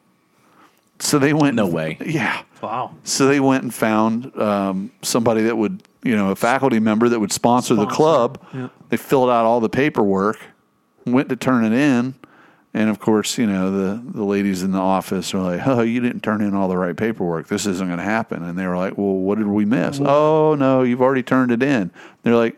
So 1.00 1.18
they 1.18 1.34
went. 1.34 1.56
No 1.56 1.68
way. 1.68 1.98
Yeah. 2.06 2.44
Wow. 2.64 2.96
So 3.04 3.28
they 3.28 3.40
went 3.40 3.64
and 3.64 3.74
found 3.74 4.36
um, 4.40 4.92
somebody 5.02 5.42
that 5.44 5.58
would, 5.58 5.84
you 6.04 6.16
know, 6.16 6.32
a 6.32 6.36
faculty 6.36 6.80
member 6.80 7.10
that 7.10 7.20
would 7.20 7.32
sponsor, 7.32 7.76
the 7.76 7.86
club. 7.86 8.40
yeah. 8.54 8.70
They 8.90 8.98
filled 8.98 9.30
out 9.30 9.46
all 9.46 9.60
the 9.60 9.70
paperwork, 9.70 10.40
went 11.06 11.28
to 11.30 11.36
turn 11.36 11.66
it 11.66 11.74
in, 11.74 12.14
and 12.74 12.90
of 12.90 13.00
course, 13.00 13.38
you 13.38 13.46
know, 13.46 13.70
the 13.72 14.02
the 14.14 14.24
ladies 14.24 14.64
in 14.64 14.72
the 14.72 14.80
office 14.80 15.34
are 15.34 15.40
like, 15.42 15.68
"Oh, 15.68 15.82
you 15.82 16.00
didn't 16.00 16.22
turn 16.24 16.42
in 16.42 16.56
all 16.56 16.68
the 16.70 16.78
right 16.78 16.96
paperwork. 16.96 17.48
This 17.48 17.66
isn't 17.68 17.86
going 17.88 17.98
to 18.00 18.04
happen." 18.04 18.42
And 18.44 18.58
they 18.58 18.66
were 18.66 18.78
like, 18.78 18.98
"Well, 18.98 19.14
what 19.14 19.38
did 19.38 19.48
we 19.48 19.66
miss?" 19.66 20.00
"Oh, 20.02 20.56
no, 20.56 20.84
you've 20.84 21.02
already 21.02 21.24
turned 21.24 21.52
it 21.52 21.62
in." 21.62 21.92
They're 22.24 22.36
like, 22.36 22.56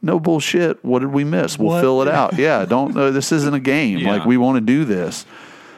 "No 0.00 0.18
bullshit. 0.18 0.84
What 0.84 1.00
did 1.00 1.12
we 1.12 1.22
miss? 1.24 1.58
We'll 1.58 1.68
What? 1.68 1.80
fill 1.82 2.02
it 2.02 2.08
out." 2.08 2.38
yeah, 2.38 2.64
don't. 2.64 2.96
Uh, 2.96 3.10
this 3.10 3.30
isn't 3.30 3.54
a 3.54 3.60
game. 3.60 3.98
Yeah. 4.02 4.10
Like 4.12 4.24
we 4.24 4.36
want 4.38 4.56
to 4.56 4.60
do 4.60 4.84
this. 4.84 5.26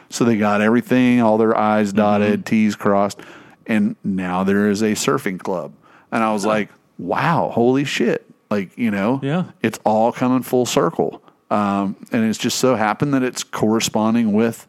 So 0.09 0.23
they 0.23 0.37
got 0.37 0.61
everything, 0.61 1.21
all 1.21 1.37
their 1.37 1.57
I's 1.57 1.89
Mm-hmm. 1.89 1.97
dotted, 1.97 2.45
T's 2.45 2.75
crossed, 2.75 3.19
and 3.65 3.95
now 4.03 4.43
there 4.43 4.69
is 4.69 4.81
a 4.81 4.91
surfing 4.93 5.39
club. 5.39 5.73
And 6.11 6.23
I 6.23 6.31
was 6.33 6.45
like, 6.45 6.69
wow, 6.97 7.49
holy 7.53 7.83
shit. 7.83 8.25
Like, 8.49 8.77
you 8.77 8.91
know, 8.91 9.19
Yeah. 9.23 9.45
it's 9.61 9.79
all 9.83 10.11
coming 10.11 10.43
full 10.43 10.65
circle. 10.65 11.21
Um, 11.49 11.95
and 12.11 12.23
it's 12.25 12.37
just 12.39 12.57
so 12.59 12.75
happened 12.75 13.13
that 13.13 13.23
it's 13.23 13.43
corresponding 13.43 14.33
with, 14.33 14.67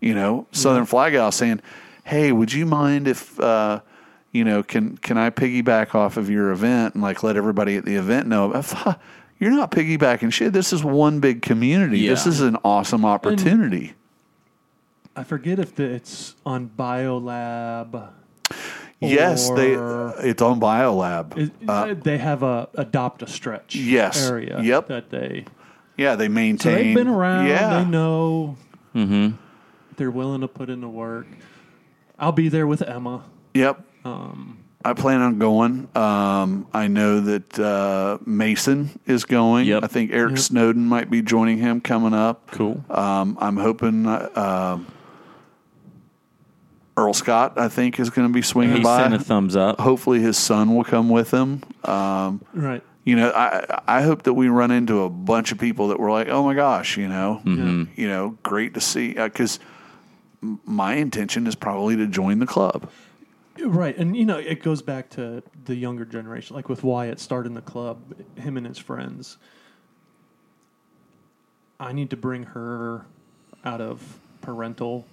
you 0.00 0.14
know, 0.14 0.46
Southern 0.52 0.84
Fly 0.86 1.10
Gal 1.10 1.32
saying, 1.32 1.60
hey, 2.04 2.30
would 2.32 2.52
you 2.52 2.66
mind 2.66 3.08
if, 3.08 3.38
uh, 3.40 3.80
you 4.32 4.44
know, 4.44 4.62
can 4.62 4.98
can 4.98 5.16
I 5.18 5.30
piggyback 5.30 5.94
off 5.94 6.16
of 6.16 6.28
your 6.28 6.50
event 6.52 6.94
and 6.94 7.02
like 7.02 7.22
let 7.22 7.36
everybody 7.36 7.76
at 7.76 7.84
the 7.84 7.96
event 7.96 8.26
know? 8.28 8.52
You're 9.38 9.50
not 9.50 9.70
piggybacking 9.70 10.32
shit. 10.32 10.52
This 10.52 10.72
is 10.72 10.82
one 10.84 11.20
big 11.20 11.42
community. 11.42 12.06
This 12.06 12.24
Yeah. 12.26 12.32
is 12.32 12.40
an 12.42 12.56
awesome 12.64 13.04
opportunity. 13.04 13.94
I 15.16 15.24
forget 15.24 15.58
if 15.58 15.74
the, 15.74 15.84
it's 15.84 16.34
on 16.44 16.70
BioLab. 16.76 18.10
Yes, 19.00 19.50
they. 19.50 19.72
It's 19.72 20.42
on 20.42 20.60
BioLab. 20.60 21.36
Is- 21.38 22.02
they 22.02 22.18
have 22.18 22.42
a 22.42 22.68
adopt 22.74 23.22
a 23.22 23.26
stretch 23.26 23.76
Uh, 23.76 23.80
Yes. 23.80 24.28
area 24.30 24.60
Yep. 24.62 24.88
that 24.88 25.10
they 25.10 25.44
yeah, 25.96 26.14
they 26.16 26.26
so 26.26 26.32
maintain. 26.32 26.74
they've 26.74 26.94
been 26.94 27.08
around 27.08 27.46
Yeah, 27.46 27.78
they 27.82 27.90
know 27.90 28.56
they're 29.96 30.10
willing 30.10 30.40
to 30.42 30.48
put 30.48 30.68
in 30.70 30.80
the 30.82 30.88
work 30.88 31.26
I'll 32.18 32.32
be 32.32 32.48
there 32.48 32.66
with 32.66 32.82
Emma 32.82 33.24
Yep. 33.54 33.82
Um, 34.04 34.58
I 34.84 34.92
plan 34.92 35.20
on 35.20 35.38
going. 35.38 35.88
Um, 35.96 36.66
I 36.72 36.86
know 36.86 37.20
that 37.20 37.58
uh, 37.58 38.18
Mason 38.24 39.00
is 39.06 39.24
going. 39.24 39.66
Yep. 39.66 39.82
I 39.82 39.86
think 39.88 40.12
Eric 40.12 40.38
Snowden 40.38 40.86
might 40.86 41.10
be 41.10 41.22
joining 41.22 41.58
him 41.58 41.80
coming 41.80 42.14
up. 42.14 42.50
Cool. 42.52 42.84
Um, 42.88 43.36
I'm 43.40 43.56
hoping 43.56 44.06
uh, 44.06 44.78
Earl 46.96 47.12
Scott, 47.12 47.58
I 47.58 47.68
think, 47.68 48.00
is 48.00 48.10
going 48.10 48.26
to 48.28 48.32
be 48.32 48.42
swinging 48.42 48.78
He 48.78 48.82
by. 48.82 49.02
sent 49.02 49.14
a 49.14 49.18
thumbs 49.18 49.54
up. 49.56 49.80
Hopefully, 49.80 50.20
his 50.20 50.38
son 50.38 50.74
will 50.74 50.84
come 50.84 51.08
with 51.10 51.30
him. 51.30 51.62
Um, 51.84 52.42
right 52.54 52.82
you 53.06 53.14
know, 53.14 53.30
I 53.30 53.82
I 53.86 54.02
hope 54.02 54.24
that 54.24 54.34
we 54.34 54.48
run 54.48 54.72
into 54.72 55.02
a 55.02 55.08
bunch 55.08 55.52
of 55.52 55.58
people 55.58 55.88
that 55.88 56.00
were 56.00 56.10
like, 56.10 56.28
oh 56.28 56.42
my 56.42 56.54
gosh, 56.54 56.96
you 56.96 57.08
know, 57.08 57.40
you 57.44 58.08
know, 58.08 58.36
great 58.42 58.74
to 58.74 58.80
see 58.80 59.12
because 59.14 59.60
my 60.40 60.94
intention 60.94 61.46
is 61.46 61.54
probably 61.54 61.96
to 61.96 62.06
join 62.08 62.40
the 62.40 62.46
club. 62.46 62.90
right 63.64 63.96
and 63.96 64.16
you 64.16 64.24
know 64.26 64.36
it 64.38 64.62
goes 64.62 64.82
back 64.82 65.08
to 65.08 65.42
the 65.64 65.74
younger 65.74 66.04
generation 66.04 66.54
like 66.54 66.68
with 66.68 66.82
Wyatt 66.82 67.18
starting 67.20 67.54
the 67.54 67.62
club 67.62 67.98
him 68.36 68.56
and 68.58 68.66
his 68.66 68.76
friends 68.78 69.38
I 71.80 71.92
need 71.92 72.10
to 72.10 72.16
bring 72.16 72.42
her 72.42 73.06
out 73.64 73.80
of 73.80 74.18
parental 74.42 75.06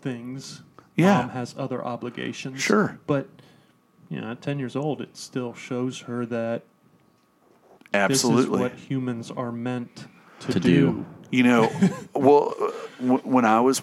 things 0.00 0.62
Yeah. 0.96 1.20
Mom 1.22 1.28
has 1.30 1.54
other 1.56 1.84
obligations 1.84 2.60
Sure. 2.60 2.98
but 3.06 3.28
you 4.08 4.20
know 4.20 4.32
at 4.32 4.42
10 4.42 4.58
years 4.58 4.76
old 4.76 5.00
it 5.00 5.16
still 5.16 5.54
shows 5.54 6.00
her 6.02 6.26
that 6.26 6.62
Absolutely. 7.94 8.42
This 8.44 8.54
is 8.54 8.60
what 8.60 8.72
humans 8.74 9.30
are 9.32 9.50
meant 9.52 10.06
to, 10.40 10.52
To 10.52 10.60
do. 10.60 10.70
do. 10.92 11.06
You 11.32 11.42
know, 11.44 11.72
well, 12.14 12.54
uh, 12.60 12.70
w- 13.00 13.22
when 13.24 13.44
I 13.44 13.60
was 13.60 13.82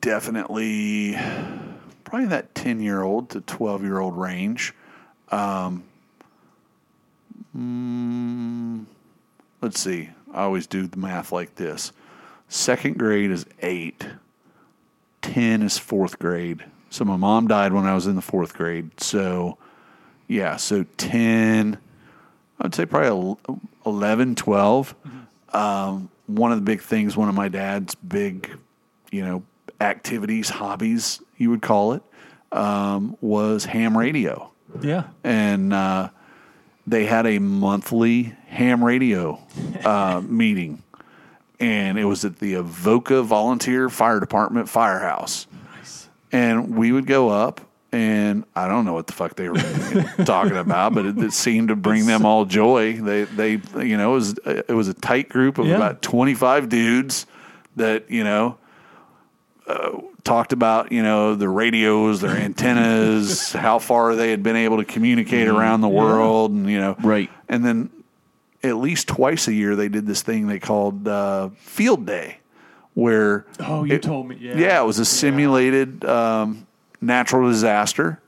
definitely 0.00 1.18
probably 2.04 2.28
that 2.28 2.54
10 2.54 2.80
year 2.80 3.02
old 3.02 3.30
to 3.30 3.40
12 3.42 3.82
year 3.82 3.98
old 3.98 4.16
range, 4.16 4.74
um, 5.30 5.84
mm, 7.56 8.84
let's 9.60 9.80
see, 9.80 10.10
I 10.32 10.42
always 10.44 10.66
do 10.66 10.86
the 10.86 10.96
math 10.98 11.32
like 11.32 11.56
this 11.56 11.92
second 12.48 12.96
grade 12.98 13.30
is 13.30 13.44
eight, 13.60 14.06
10 15.34 15.62
is 15.62 15.78
fourth 15.78 16.18
grade. 16.18 16.64
So 16.90 17.04
my 17.04 17.16
mom 17.16 17.48
died 17.48 17.72
when 17.72 17.84
I 17.84 17.94
was 17.94 18.06
in 18.06 18.16
the 18.16 18.22
fourth 18.22 18.54
grade. 18.54 18.98
So, 19.00 19.58
yeah, 20.26 20.56
so 20.56 20.84
10. 20.96 21.78
I'd 22.60 22.74
say 22.74 22.86
probably 22.86 23.08
el- 23.08 23.60
11, 23.84 24.34
12. 24.34 24.94
Um, 25.52 26.08
one 26.26 26.50
of 26.50 26.58
the 26.58 26.64
big 26.64 26.80
things, 26.80 27.16
one 27.16 27.28
of 27.28 27.34
my 27.34 27.48
dad's 27.48 27.94
big, 27.94 28.50
you 29.10 29.24
know, 29.24 29.42
activities, 29.80 30.48
hobbies, 30.48 31.20
you 31.36 31.50
would 31.50 31.62
call 31.62 31.92
it, 31.92 32.02
um, 32.52 33.16
was 33.20 33.66
ham 33.66 33.96
radio. 33.96 34.50
Yeah. 34.80 35.04
And 35.24 35.72
uh, 35.72 36.08
they 36.86 37.04
had 37.04 37.26
a 37.26 37.38
monthly 37.38 38.34
ham 38.46 38.82
radio 38.82 39.40
uh, 39.84 40.22
meeting. 40.24 40.82
And 41.60 41.98
it 41.98 42.04
was 42.04 42.24
at 42.24 42.38
the 42.38 42.54
Avoca 42.54 43.22
Volunteer 43.22 43.88
Fire 43.88 44.20
Department 44.20 44.68
firehouse 44.68 45.46
Nice. 45.76 46.08
and 46.30 46.76
we 46.76 46.92
would 46.92 47.06
go 47.06 47.28
up 47.30 47.60
and 47.90 48.44
I 48.54 48.68
don't 48.68 48.84
know 48.84 48.92
what 48.92 49.06
the 49.06 49.14
fuck 49.14 49.34
they 49.36 49.48
were 49.48 49.56
talking 50.26 50.56
about, 50.58 50.94
but 50.94 51.06
it, 51.06 51.16
it 51.18 51.32
seemed 51.32 51.68
to 51.68 51.76
bring 51.76 52.04
them 52.04 52.26
all 52.26 52.44
joy. 52.44 52.92
They, 53.00 53.24
they, 53.24 53.52
you 53.82 53.96
know, 53.96 54.10
it 54.12 54.14
was 54.14 54.38
it 54.44 54.74
was 54.74 54.88
a 54.88 54.94
tight 54.94 55.30
group 55.30 55.56
of 55.56 55.66
Yeah. 55.66 55.76
about 55.76 56.02
twenty 56.02 56.34
five 56.34 56.68
dudes 56.68 57.24
that 57.76 58.10
you 58.10 58.24
know 58.24 58.58
uh, 59.66 59.98
talked 60.22 60.52
about 60.52 60.92
you 60.92 61.02
know 61.02 61.34
the 61.34 61.48
radios, 61.48 62.20
their 62.20 62.36
antennas, 62.36 63.52
how 63.54 63.78
far 63.78 64.14
they 64.14 64.30
had 64.30 64.42
been 64.42 64.56
able 64.56 64.76
to 64.76 64.84
communicate 64.84 65.48
around 65.48 65.80
the 65.80 65.88
world, 65.88 66.50
and 66.50 66.68
you 66.70 66.78
know, 66.78 66.94
Right. 67.02 67.30
And 67.48 67.64
then 67.64 67.88
at 68.62 68.76
least 68.76 69.08
twice 69.08 69.46
a 69.48 69.52
year 69.52 69.76
they 69.76 69.88
did 69.88 70.06
this 70.06 70.22
thing 70.22 70.46
they 70.46 70.58
called 70.58 71.06
uh, 71.06 71.50
Field 71.56 72.06
Day, 72.06 72.38
where 72.94 73.46
Oh, 73.60 73.84
you 73.84 73.94
it- 73.96 74.02
told 74.02 74.28
me. 74.28 74.36
Yeah. 74.40 74.56
yeah, 74.56 74.82
it 74.82 74.86
was 74.86 74.98
a 74.98 75.04
simulated 75.04 76.04
um, 76.04 76.66
natural 77.00 77.48
disaster. 77.50 78.20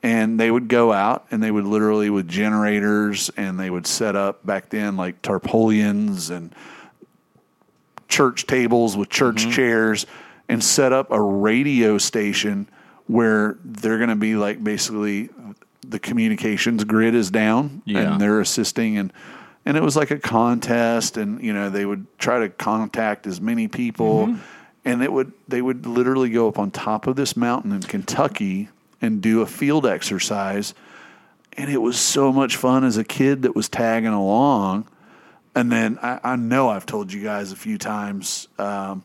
And 0.00 0.38
they 0.38 0.48
would 0.48 0.68
go 0.68 0.92
out 0.92 1.26
and 1.32 1.42
they 1.42 1.50
would 1.50 1.64
literally 1.64 2.08
with 2.08 2.28
generators 2.28 3.30
and 3.36 3.58
they 3.58 3.68
would 3.68 3.84
set 3.84 4.14
up 4.14 4.46
back 4.46 4.68
then 4.70 4.96
like 4.96 5.20
tarpaulins 5.22 6.30
and 6.30 6.54
church 8.08 8.46
tables 8.46 8.96
with 8.96 9.08
church 9.08 9.50
chairs 9.50 10.06
and 10.48 10.62
set 10.62 10.92
up 10.92 11.10
a 11.10 11.20
radio 11.20 11.98
station 11.98 12.68
where 13.06 13.58
they're 13.64 13.98
going 13.98 14.08
to 14.08 14.14
be 14.16 14.36
like 14.36 14.62
basically 14.62 15.30
the 15.86 15.98
communications 15.98 16.84
grid 16.84 17.14
is 17.16 17.30
down 17.30 17.82
Yeah. 17.84 18.12
and 18.12 18.20
they're 18.20 18.40
assisting 18.40 18.96
and 18.98 19.12
and 19.68 19.76
it 19.76 19.82
was 19.82 19.94
like 19.94 20.10
a 20.10 20.18
contest 20.18 21.16
and 21.16 21.40
you 21.44 21.52
know 21.52 21.70
they 21.70 21.84
would 21.84 22.06
try 22.18 22.40
to 22.40 22.48
contact 22.48 23.26
as 23.28 23.40
many 23.40 23.68
people 23.68 24.34
and 24.84 25.02
it 25.02 25.12
would 25.12 25.32
they 25.46 25.60
would 25.60 25.86
literally 25.86 26.30
go 26.30 26.48
up 26.48 26.58
on 26.58 26.70
top 26.70 27.06
of 27.06 27.14
this 27.14 27.36
mountain 27.36 27.72
in 27.72 27.82
Kentucky 27.82 28.70
and 29.02 29.20
do 29.20 29.42
a 29.42 29.46
field 29.46 29.86
exercise. 29.86 30.74
And 31.56 31.70
it 31.70 31.78
was 31.78 31.98
so 31.98 32.32
much 32.32 32.56
fun 32.56 32.84
as 32.84 32.96
a 32.96 33.04
kid 33.04 33.42
that 33.42 33.54
was 33.54 33.68
tagging 33.68 34.12
along. 34.12 34.86
And 35.54 35.70
then 35.70 35.98
I, 36.02 36.20
I 36.24 36.36
know 36.36 36.68
I've 36.70 36.86
told 36.86 37.12
you 37.12 37.22
guys 37.22 37.52
a 37.52 37.56
few 37.56 37.78
times 37.78 38.48
um, 38.58 39.02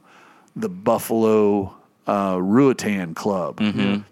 the 0.56 0.70
Buffalo 0.70 1.76
uh, 2.08 2.36
Ruritan 2.36 3.16
Club. 3.16 3.58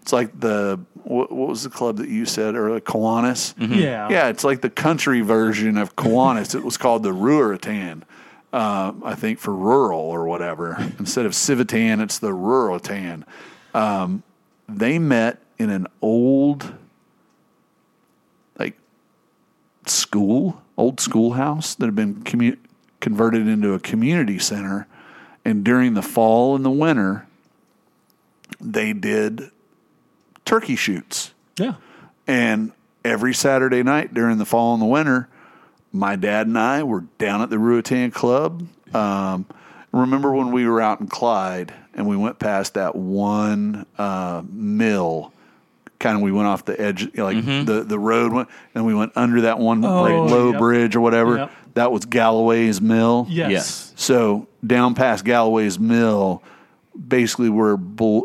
It's 0.02 0.12
like 0.12 0.38
the 0.38 0.80
what, 1.04 1.32
what 1.32 1.48
was 1.48 1.62
the 1.62 1.70
club 1.70 1.96
that 1.98 2.08
you 2.08 2.24
said 2.26 2.54
or 2.54 2.78
Kiwanis? 2.80 3.54
Yeah. 3.58 4.08
Yeah, 4.10 4.28
it's 4.28 4.44
like 4.44 4.60
the 4.60 4.70
country 4.70 5.20
version 5.20 5.76
of 5.76 5.96
Kiwanis. 5.96 6.54
it 6.54 6.64
was 6.64 6.76
called 6.76 7.02
the 7.02 7.12
Ruritan. 7.12 8.02
Uh, 8.52 8.92
I 9.04 9.14
think 9.14 9.38
for 9.38 9.54
rural 9.54 10.00
or 10.00 10.26
whatever. 10.26 10.76
Instead 10.98 11.24
of 11.24 11.32
Civitan, 11.32 12.02
it's 12.02 12.18
the 12.18 12.32
Ruritan. 12.32 13.24
Um, 13.74 14.22
they 14.68 14.98
met 14.98 15.38
in 15.58 15.70
an 15.70 15.86
old, 16.02 16.74
like, 18.58 18.76
school, 19.86 20.60
old 20.76 21.00
schoolhouse 21.00 21.74
that 21.76 21.86
had 21.86 21.94
been 21.94 22.16
commu- 22.24 22.58
converted 23.00 23.48
into 23.48 23.72
a 23.72 23.78
community 23.78 24.38
center. 24.38 24.86
And 25.44 25.64
during 25.64 25.94
the 25.94 26.02
fall 26.02 26.54
and 26.54 26.64
the 26.64 26.70
winter, 26.70 27.26
they 28.60 28.92
did 28.92 29.50
turkey 30.44 30.76
shoots. 30.76 31.32
Yeah. 31.58 31.74
And 32.26 32.72
every 33.04 33.34
Saturday 33.34 33.82
night 33.82 34.14
during 34.14 34.38
the 34.38 34.44
fall 34.44 34.74
and 34.74 34.82
the 34.82 34.86
winter, 34.86 35.28
my 35.92 36.16
dad 36.16 36.46
and 36.46 36.58
I 36.58 36.82
were 36.82 37.04
down 37.18 37.42
at 37.42 37.50
the 37.50 37.56
Ruritan 37.56 38.12
Club. 38.12 38.66
Um, 38.94 39.46
remember 39.92 40.32
when 40.32 40.52
we 40.52 40.66
were 40.66 40.80
out 40.80 41.00
in 41.00 41.06
Clyde 41.06 41.74
and 41.94 42.06
we 42.06 42.16
went 42.16 42.38
past 42.38 42.74
that 42.74 42.94
one 42.94 43.86
uh, 43.98 44.42
mill? 44.50 45.32
Kind 45.98 46.16
of, 46.16 46.22
we 46.22 46.32
went 46.32 46.48
off 46.48 46.64
the 46.64 46.80
edge, 46.80 47.02
you 47.02 47.10
know, 47.14 47.24
like 47.26 47.44
the, 47.66 47.84
the 47.84 47.98
road 47.98 48.32
went, 48.32 48.48
and 48.74 48.84
we 48.84 48.92
went 48.94 49.12
under 49.14 49.42
that 49.42 49.60
one 49.60 49.84
Oh, 49.84 50.02
like, 50.02 50.30
low 50.30 50.50
yep. 50.50 50.58
bridge 50.58 50.96
or 50.96 51.00
whatever. 51.00 51.36
Yep. 51.36 51.50
That 51.74 51.92
was 51.92 52.04
Galloway's 52.06 52.80
Mill. 52.80 53.26
Yes. 53.30 53.50
Yes. 53.52 53.92
So 53.96 54.48
down 54.66 54.94
past 54.94 55.24
Galloway's 55.24 55.78
Mill, 55.78 56.42
basically 57.08 57.48
where 57.48 57.78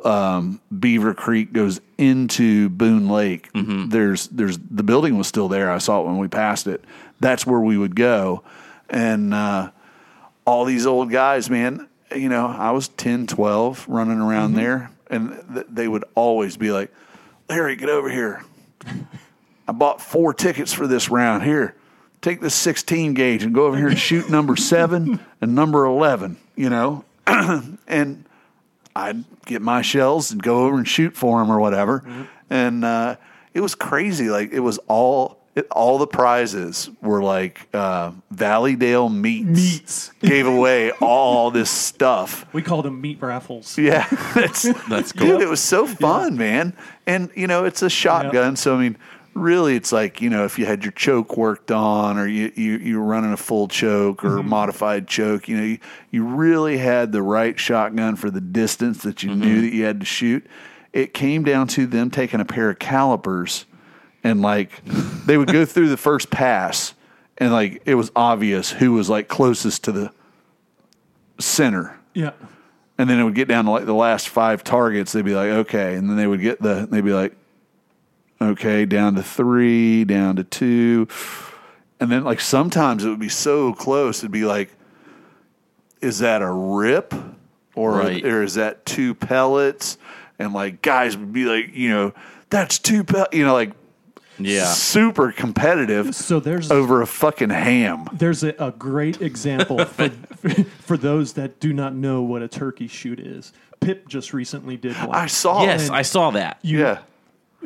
um, 0.05 0.61
Beaver 0.77 1.13
Creek 1.13 1.53
goes 1.53 1.81
into 1.97 2.69
Boone 2.69 3.09
Lake. 3.09 3.49
There's 3.89 4.27
there's 4.27 4.57
the 4.57 4.83
building 4.83 5.17
was 5.17 5.27
still 5.27 5.47
there. 5.47 5.71
I 5.71 5.77
saw 5.77 6.01
it 6.01 6.05
when 6.05 6.17
we 6.17 6.27
passed 6.27 6.67
it. 6.67 6.83
That's 7.19 7.45
where 7.45 7.59
we 7.59 7.77
would 7.77 7.95
go, 7.95 8.43
and 8.89 9.33
uh, 9.33 9.71
all 10.45 10.65
these 10.65 10.85
old 10.85 11.11
guys, 11.11 11.49
man. 11.49 11.87
You 12.15 12.29
know, 12.29 12.47
I 12.47 12.71
was 12.71 12.87
10, 12.87 13.27
12 13.27 13.85
running 13.89 14.21
around 14.21 14.53
there, 14.53 14.91
and 15.09 15.43
th- 15.53 15.65
they 15.69 15.89
would 15.89 16.05
always 16.15 16.55
be 16.55 16.71
like, 16.71 16.93
"Larry, 17.49 17.75
get 17.75 17.89
over 17.89 18.09
here." 18.09 18.43
I 19.67 19.73
bought 19.73 19.99
four 19.99 20.33
tickets 20.33 20.71
for 20.71 20.87
this 20.87 21.09
round. 21.09 21.43
Here, 21.43 21.75
take 22.21 22.39
this 22.41 22.55
16 22.55 23.13
gauge 23.13 23.43
and 23.43 23.53
go 23.53 23.65
over 23.65 23.77
here 23.77 23.87
and 23.87 23.99
shoot 23.99 24.29
number 24.29 24.55
seven 24.55 25.19
and 25.41 25.55
number 25.55 25.85
11, 25.85 26.37
you 26.55 26.69
know? 26.69 27.03
and 27.27 28.25
I'd 28.97 29.23
get 29.45 29.61
my 29.61 29.81
shells 29.83 30.31
and 30.31 30.41
go 30.41 30.65
over 30.65 30.77
and 30.77 30.87
shoot 30.87 31.15
for 31.15 31.39
them 31.39 31.51
or 31.51 31.59
whatever. 31.59 32.03
And 32.49 32.83
uh, 32.83 33.17
it 33.53 33.61
was 33.61 33.75
crazy. 33.75 34.29
Like, 34.29 34.51
it 34.51 34.61
was 34.61 34.79
all. 34.87 35.37
It, 35.55 35.65
all 35.71 35.97
the 35.97 36.05
prizes 36.05 36.87
were 37.01 37.23
like 37.23 37.67
uh, 37.73 38.11
Valleydale 38.29 39.09
Meats, 39.09 39.47
Meats. 39.49 40.11
gave 40.19 40.45
away 40.45 40.91
all 41.01 41.49
this 41.49 41.71
stuff. 41.71 42.45
We 42.53 42.61
called 42.61 42.85
them 42.85 43.01
meat 43.01 43.17
raffles. 43.19 43.75
Yeah, 43.75 44.05
that's 44.35 44.63
That's 44.87 45.11
cool. 45.11 45.27
Dude, 45.27 45.41
it 45.41 45.49
was 45.49 45.59
so 45.59 45.87
fun, 45.87 46.37
man. 46.37 46.73
And 47.07 47.31
you 47.35 47.47
know, 47.47 47.65
it's 47.65 47.81
a 47.81 47.89
shotgun, 47.89 48.55
so 48.55 48.75
I 48.75 48.79
mean, 48.81 48.97
really, 49.37 49.75
it's 49.75 49.91
like 49.91 50.21
you 50.21 50.29
know, 50.29 50.45
if 50.45 50.59
you 50.59 50.65
had 50.65 50.83
your 50.83 50.91
choke 50.91 51.37
worked 51.37 51.71
on, 51.71 52.17
or 52.17 52.27
you 52.27 52.51
you 52.55 52.77
you 52.77 52.99
were 52.99 53.05
running 53.05 53.33
a 53.33 53.37
full 53.37 53.67
choke 53.67 54.23
or 54.23 54.37
mm-hmm. 54.37 54.49
modified 54.49 55.07
choke, 55.07 55.47
you 55.47 55.57
know, 55.57 55.63
you, 55.63 55.79
you 56.11 56.25
really 56.25 56.77
had 56.77 57.11
the 57.11 57.21
right 57.21 57.59
shotgun 57.59 58.15
for 58.15 58.29
the 58.29 58.41
distance 58.41 59.03
that 59.03 59.23
you 59.23 59.33
knew 59.33 59.55
mm-hmm. 59.55 59.61
that 59.61 59.73
you 59.73 59.83
had 59.83 59.99
to 59.99 60.05
shoot. 60.05 60.45
It 60.93 61.13
came 61.13 61.43
down 61.43 61.67
to 61.69 61.85
them 61.85 62.09
taking 62.09 62.39
a 62.39 62.45
pair 62.45 62.69
of 62.69 62.79
calipers 62.79 63.65
and 64.23 64.41
like 64.41 64.83
they 65.25 65.37
would 65.37 65.51
go 65.51 65.65
through 65.65 65.89
the 65.89 65.97
first 65.97 66.29
pass 66.29 66.93
and 67.37 67.51
like 67.51 67.81
it 67.85 67.95
was 67.95 68.11
obvious 68.15 68.71
who 68.71 68.93
was 68.93 69.09
like 69.09 69.27
closest 69.27 69.83
to 69.85 69.91
the 69.91 70.11
center 71.39 71.97
Yeah. 72.13 72.31
and 72.97 73.09
then 73.09 73.19
it 73.19 73.23
would 73.23 73.35
get 73.35 73.47
down 73.47 73.65
to 73.65 73.71
like 73.71 73.85
the 73.85 73.93
last 73.93 74.29
five 74.29 74.63
targets. 74.63 75.11
They'd 75.11 75.23
be 75.23 75.35
like, 75.35 75.49
okay, 75.49 75.95
and 75.95 76.09
then 76.09 76.17
they 76.17 76.27
would 76.27 76.41
get 76.41 76.61
the. 76.61 76.87
They'd 76.89 77.05
be 77.05 77.13
like, 77.13 77.35
okay, 78.41 78.85
down 78.85 79.15
to 79.15 79.23
three, 79.23 80.03
down 80.05 80.35
to 80.37 80.43
two, 80.43 81.07
and 81.99 82.11
then 82.11 82.23
like 82.23 82.39
sometimes 82.39 83.03
it 83.05 83.09
would 83.09 83.19
be 83.19 83.29
so 83.29 83.73
close. 83.73 84.19
It'd 84.19 84.31
be 84.31 84.45
like, 84.45 84.71
is 86.01 86.19
that 86.19 86.41
a 86.41 86.51
rip, 86.51 87.13
or 87.75 87.93
Right. 87.97 88.23
or 88.25 88.43
is 88.43 88.55
that 88.55 88.85
two 88.85 89.13
pellets? 89.15 89.97
And 90.39 90.53
like 90.53 90.81
guys 90.81 91.17
would 91.17 91.33
be 91.33 91.45
like, 91.45 91.75
you 91.75 91.89
know, 91.89 92.13
that's 92.49 92.77
two 92.79 93.03
pellets. 93.03 93.35
You 93.35 93.45
know, 93.45 93.53
like 93.53 93.71
Yeah. 94.37 94.65
super 94.65 95.31
competitive 95.31 96.13
So 96.13 96.39
there's 96.39 96.69
over 96.69 97.01
a 97.01 97.07
fucking 97.07 97.49
ham. 97.49 98.07
there's 98.13 98.43
a, 98.43 98.53
a 98.59 98.69
great 98.71 99.19
example 99.21 99.83
for, 99.85 100.09
for 100.83 100.97
those 100.97 101.33
that 101.33 101.59
do 101.59 101.73
not 101.73 101.95
know 101.95 102.21
what 102.21 102.43
a 102.43 102.47
turkey 102.47 102.87
shoot 102.87 103.19
is. 103.19 103.51
Pip 103.79 104.07
just 104.07 104.33
recently 104.33 104.77
did 104.77 104.95
one. 104.97 105.15
I 105.15 105.25
saw. 105.25 105.63
Yes, 105.63 105.87
it. 105.87 105.91
I 105.91 106.03
saw 106.03 106.29
that. 106.31 106.59
You- 106.61 106.79
yeah. 106.81 106.99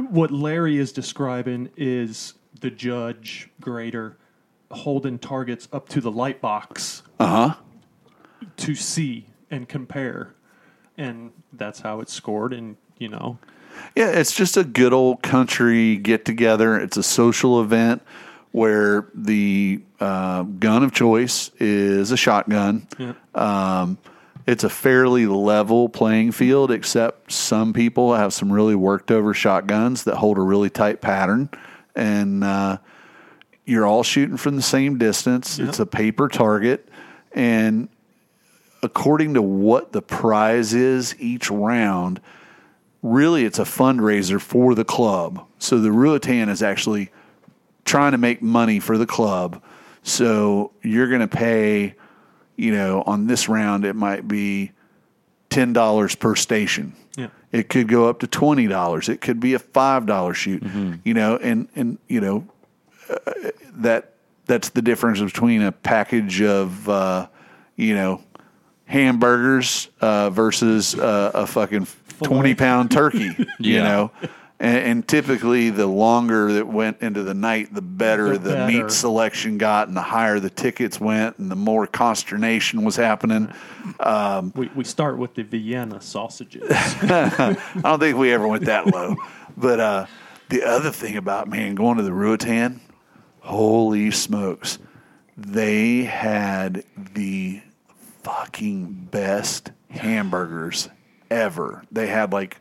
What 0.10 0.32
Larry 0.32 0.78
is 0.78 0.91
describing 0.91 1.69
is 1.78 2.34
the 2.60 2.69
judge 2.72 3.49
grader 3.60 4.18
holding 4.72 5.19
targets 5.19 5.68
up 5.73 5.90
to 5.90 6.02
the 6.02 6.11
light 6.11 6.40
box 6.41 7.03
Uh 7.19 7.28
huh. 7.28 7.56
to 8.57 8.76
see 8.76 9.26
and 9.49 9.68
compare, 9.68 10.34
and 10.98 11.32
that's 11.53 11.82
how 11.82 11.99
it's 11.99 12.14
scored. 12.14 12.53
And 12.53 12.78
you 12.98 13.10
know, 13.10 13.38
Yeah, 13.95 14.10
it's 14.10 14.34
just 14.34 14.57
a 14.57 14.64
good 14.64 14.94
old 14.94 15.22
country 15.22 15.98
get 15.98 16.23
together. 16.26 16.78
It's 16.80 16.98
a 16.98 17.03
social 17.03 17.61
event 17.61 18.02
where 18.52 19.07
the 19.15 19.82
uh, 19.99 20.44
gun 20.44 20.84
of 20.84 20.91
choice 20.94 21.52
is 21.60 22.11
a 22.11 22.18
shotgun. 22.18 22.88
Yeah. 22.98 23.14
Um, 23.34 23.98
it's 24.47 24.63
a 24.63 24.69
fairly 24.69 25.27
level 25.27 25.89
playing 25.89 26.31
field, 26.31 26.72
except 26.72 27.31
some 27.31 27.73
people 27.73 28.15
have 28.15 28.34
some 28.34 28.51
really 28.51 28.76
worked 28.76 29.11
over 29.11 29.34
shotguns 29.34 30.03
that 30.05 30.15
hold 30.15 30.38
a 30.38 30.41
really 30.41 30.69
tight 30.69 31.01
pattern. 31.01 31.49
And 31.95 32.43
uh, 32.43 32.77
you're 33.65 33.85
all 33.85 34.03
shooting 34.03 34.38
from 34.38 34.55
the 34.55 34.61
same 34.61 34.97
distance. 34.97 35.59
It's 35.59 35.80
a 35.80 35.85
paper 35.85 36.27
target. 36.27 36.89
And 37.34 37.89
according 38.84 39.35
to 39.35 39.41
what 39.41 39.91
the 39.91 40.01
prize 40.01 40.73
is 40.73 41.15
each 41.19 41.51
round, 41.51 42.19
really 43.01 43.45
it's 43.45 43.59
a 43.59 43.63
fundraiser 43.63 44.41
for 44.41 44.76
the 44.76 44.85
club. 44.85 45.45
So 45.59 45.80
the 45.80 45.89
Ruritan 45.89 46.49
is 46.49 46.63
actually 46.63 47.11
trying 47.85 48.11
to 48.13 48.18
make 48.18 48.41
money 48.41 48.80
for 48.80 48.97
the 48.97 49.05
club. 49.05 49.61
So 50.03 50.72
you're 50.81 51.07
going 51.07 51.22
to 51.22 51.27
pay, 51.27 51.95
you 52.61 52.71
know, 52.71 53.01
on 53.07 53.25
this 53.25 53.49
round 53.49 53.85
it 53.85 53.95
might 53.95 54.27
be 54.27 54.71
ten 55.49 55.73
dollars 55.73 56.13
per 56.13 56.35
station. 56.35 56.93
Yeah. 57.17 57.29
It 57.51 57.69
could 57.69 57.88
go 57.88 58.07
up 58.07 58.19
to 58.19 58.27
twenty 58.27 58.67
dollars. 58.67 59.09
It 59.09 59.19
could 59.19 59.39
be 59.39 59.55
a 59.55 59.59
five 59.59 60.05
dollar 60.05 60.35
shoot. 60.35 60.63
You 61.03 61.13
know, 61.15 61.38
and 61.38 61.67
and 61.75 61.97
you 62.07 62.21
know 62.21 62.47
uh, 63.09 63.31
that 63.77 64.13
that's 64.45 64.69
the 64.69 64.83
difference 64.83 65.19
between 65.19 65.63
a 65.63 65.71
package 65.71 66.43
of 66.43 66.88
uh, 66.88 67.27
you 67.75 67.95
know 67.95 68.21
hamburgers 68.85 69.89
uh, 69.99 70.29
versus 70.29 70.93
uh, 70.93 71.31
a 71.33 71.47
fucking 71.47 71.88
twenty 72.21 72.53
pound 72.53 72.91
turkey. 72.91 73.31
You 73.59 73.79
know. 73.79 74.11
And, 74.61 74.77
and 74.77 75.07
typically, 75.07 75.71
the 75.71 75.88
longer 75.88 76.53
that 76.53 76.67
went 76.67 77.01
into 77.01 77.23
the 77.23 77.33
night, 77.33 77.73
the 77.73 77.81
better 77.81 78.33
The 78.33 78.38
the, 78.38 78.49
better. 78.51 78.83
meat 78.83 78.91
selection 78.91 79.57
got, 79.57 79.88
and 79.88 79.97
the 79.97 80.03
higher 80.03 80.39
the 80.39 80.51
tickets 80.51 80.99
went, 80.99 81.39
and 81.39 81.49
the 81.49 81.55
more 81.55 81.88
consternation 81.88 82.83
was 82.83 82.95
happening. 82.95 83.51
We, 84.55 84.69
we 84.75 84.83
start 84.83 85.17
with 85.17 85.33
the 85.33 85.41
Vienna 85.41 85.99
sausages. 85.99 86.69
I 86.71 87.57
don't 87.81 87.99
think 87.99 88.15
we 88.15 88.31
ever 88.31 88.47
went 88.47 88.65
that 88.65 88.85
low. 88.85 89.15
But 89.57 89.79
uh, 89.79 90.05
the 90.49 90.61
other 90.63 90.91
thing 90.91 91.17
about 91.17 91.47
man 91.47 91.73
going 91.73 91.97
to 91.97 92.03
the 92.03 92.11
Ruritan, 92.11 92.81
holy 93.39 94.11
smokes, 94.11 94.77
they 95.35 96.03
had 96.03 96.83
the 97.15 97.63
fucking 98.21 99.07
best 99.09 99.71
hamburgers 99.89 100.88
ever. 101.31 101.83
They 101.91 102.05
had 102.05 102.31
like 102.31 102.59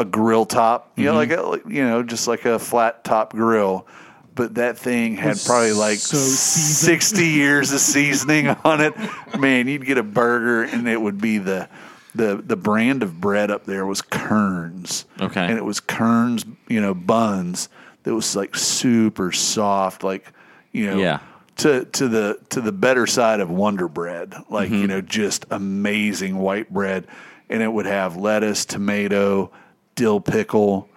a 0.00 0.04
grill 0.04 0.46
top, 0.46 0.92
you 0.96 1.04
know, 1.04 1.14
mm-hmm. 1.14 1.50
like 1.50 1.64
a, 1.66 1.68
you 1.68 1.84
know, 1.84 2.02
just 2.02 2.26
like 2.26 2.44
a 2.46 2.58
flat 2.58 3.04
top 3.04 3.32
grill. 3.32 3.86
But 4.34 4.54
that 4.54 4.78
thing 4.78 5.16
had 5.16 5.38
probably 5.44 5.72
like 5.72 5.98
so 5.98 6.16
60 6.16 7.26
years 7.26 7.72
of 7.72 7.80
seasoning 7.80 8.48
on 8.64 8.80
it. 8.80 8.94
Man, 9.38 9.68
you'd 9.68 9.84
get 9.84 9.98
a 9.98 10.02
burger 10.02 10.62
and 10.62 10.88
it 10.88 11.00
would 11.00 11.20
be 11.20 11.38
the 11.38 11.68
the 12.14 12.42
the 12.44 12.56
brand 12.56 13.02
of 13.02 13.20
bread 13.20 13.50
up 13.50 13.64
there 13.64 13.84
was 13.84 14.02
Kerns. 14.02 15.04
Okay. 15.20 15.44
And 15.44 15.58
it 15.58 15.64
was 15.64 15.80
Kerns, 15.80 16.44
you 16.68 16.80
know, 16.80 16.94
buns 16.94 17.68
that 18.04 18.14
was 18.14 18.34
like 18.34 18.56
super 18.56 19.32
soft, 19.32 20.02
like, 20.02 20.32
you 20.72 20.86
know, 20.86 20.98
Yeah. 20.98 21.18
to 21.58 21.84
to 21.84 22.08
the 22.08 22.38
to 22.50 22.60
the 22.60 22.72
better 22.72 23.06
side 23.06 23.40
of 23.40 23.50
Wonder 23.50 23.88
Bread, 23.88 24.34
like 24.48 24.70
you 24.70 24.76
mm-hmm. 24.76 24.86
know, 24.86 25.00
just 25.00 25.44
amazing 25.50 26.38
white 26.38 26.72
bread, 26.72 27.06
and 27.48 27.62
it 27.62 27.72
would 27.72 27.86
have 27.86 28.16
lettuce, 28.16 28.64
tomato, 28.64 29.50
dill 30.00 30.18
pickle, 30.18 30.88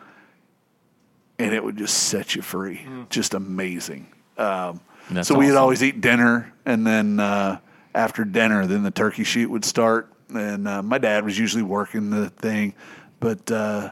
and 1.37 1.53
it 1.53 1.61
would 1.61 1.75
just 1.75 2.03
set 2.03 2.35
you 2.35 2.41
free. 2.41 2.79
Just 3.09 3.33
amazing. 3.33 4.07
Um, 4.37 4.79
That's 5.11 5.27
so 5.27 5.37
we'd 5.37 5.47
awesome. 5.47 5.57
always 5.57 5.83
eat 5.83 5.99
dinner, 5.99 6.53
and 6.65 6.87
then 6.87 7.19
uh, 7.19 7.59
after 7.93 8.23
dinner, 8.23 8.65
then 8.65 8.83
the 8.83 8.91
turkey 8.91 9.25
shoot 9.25 9.49
would 9.49 9.65
start, 9.65 10.09
and 10.33 10.69
uh, 10.69 10.81
my 10.81 10.99
dad 10.99 11.25
was 11.25 11.37
usually 11.37 11.63
working 11.63 12.09
the 12.09 12.29
thing, 12.29 12.73
but. 13.19 13.51
Uh, 13.51 13.91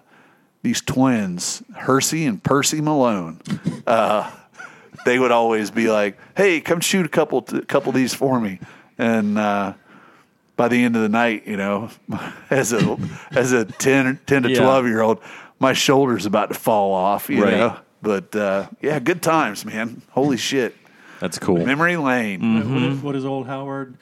these 0.64 0.80
twins, 0.80 1.64
Hersey 1.76 2.28
and 2.28 2.44
Percy 2.44 2.82
Malone, 2.82 3.42
uh, 3.88 4.30
they 5.06 5.18
would 5.18 5.32
always 5.32 5.72
be 5.72 5.90
like, 5.90 6.20
"Hey, 6.38 6.62
come 6.62 6.82
shoot 6.82 7.04
a 7.04 7.10
couple, 7.10 7.44
a 7.52 7.66
couple 7.66 7.90
of 7.90 7.96
these 7.96 8.14
for 8.14 8.40
me." 8.40 8.60
And 9.00 9.40
uh, 9.40 9.74
by 10.62 10.68
the 10.68 10.84
end 10.84 10.96
of 10.96 11.02
the 11.02 11.10
night, 11.10 11.48
you 11.48 11.58
know, 11.58 11.90
as 12.52 12.72
a 12.72 12.96
as 13.32 13.52
a 13.52 13.66
10, 13.66 14.20
10 14.28 14.44
to 14.44 14.50
Yeah. 14.52 14.60
twelve 14.60 14.86
year 14.86 15.02
old, 15.02 15.18
my 15.60 15.74
shoulder's 15.74 16.28
about 16.28 16.50
to 16.50 16.54
fall 16.54 16.94
off. 16.94 17.32
You 17.32 17.44
Right. 17.44 17.58
know, 17.58 17.78
but 18.04 18.36
uh, 18.36 18.68
yeah, 18.80 19.00
good 19.00 19.24
times, 19.24 19.66
man. 19.66 20.04
Holy 20.12 20.38
shit, 20.38 20.76
That's 21.20 21.40
cool. 21.40 21.66
memory 21.66 21.98
lane. 21.98 22.42
Mm. 22.42 22.74
what, 22.74 22.84
is, 22.84 23.02
what 23.02 23.16
is 23.16 23.26
old 23.26 23.48
Howard? 23.48 23.98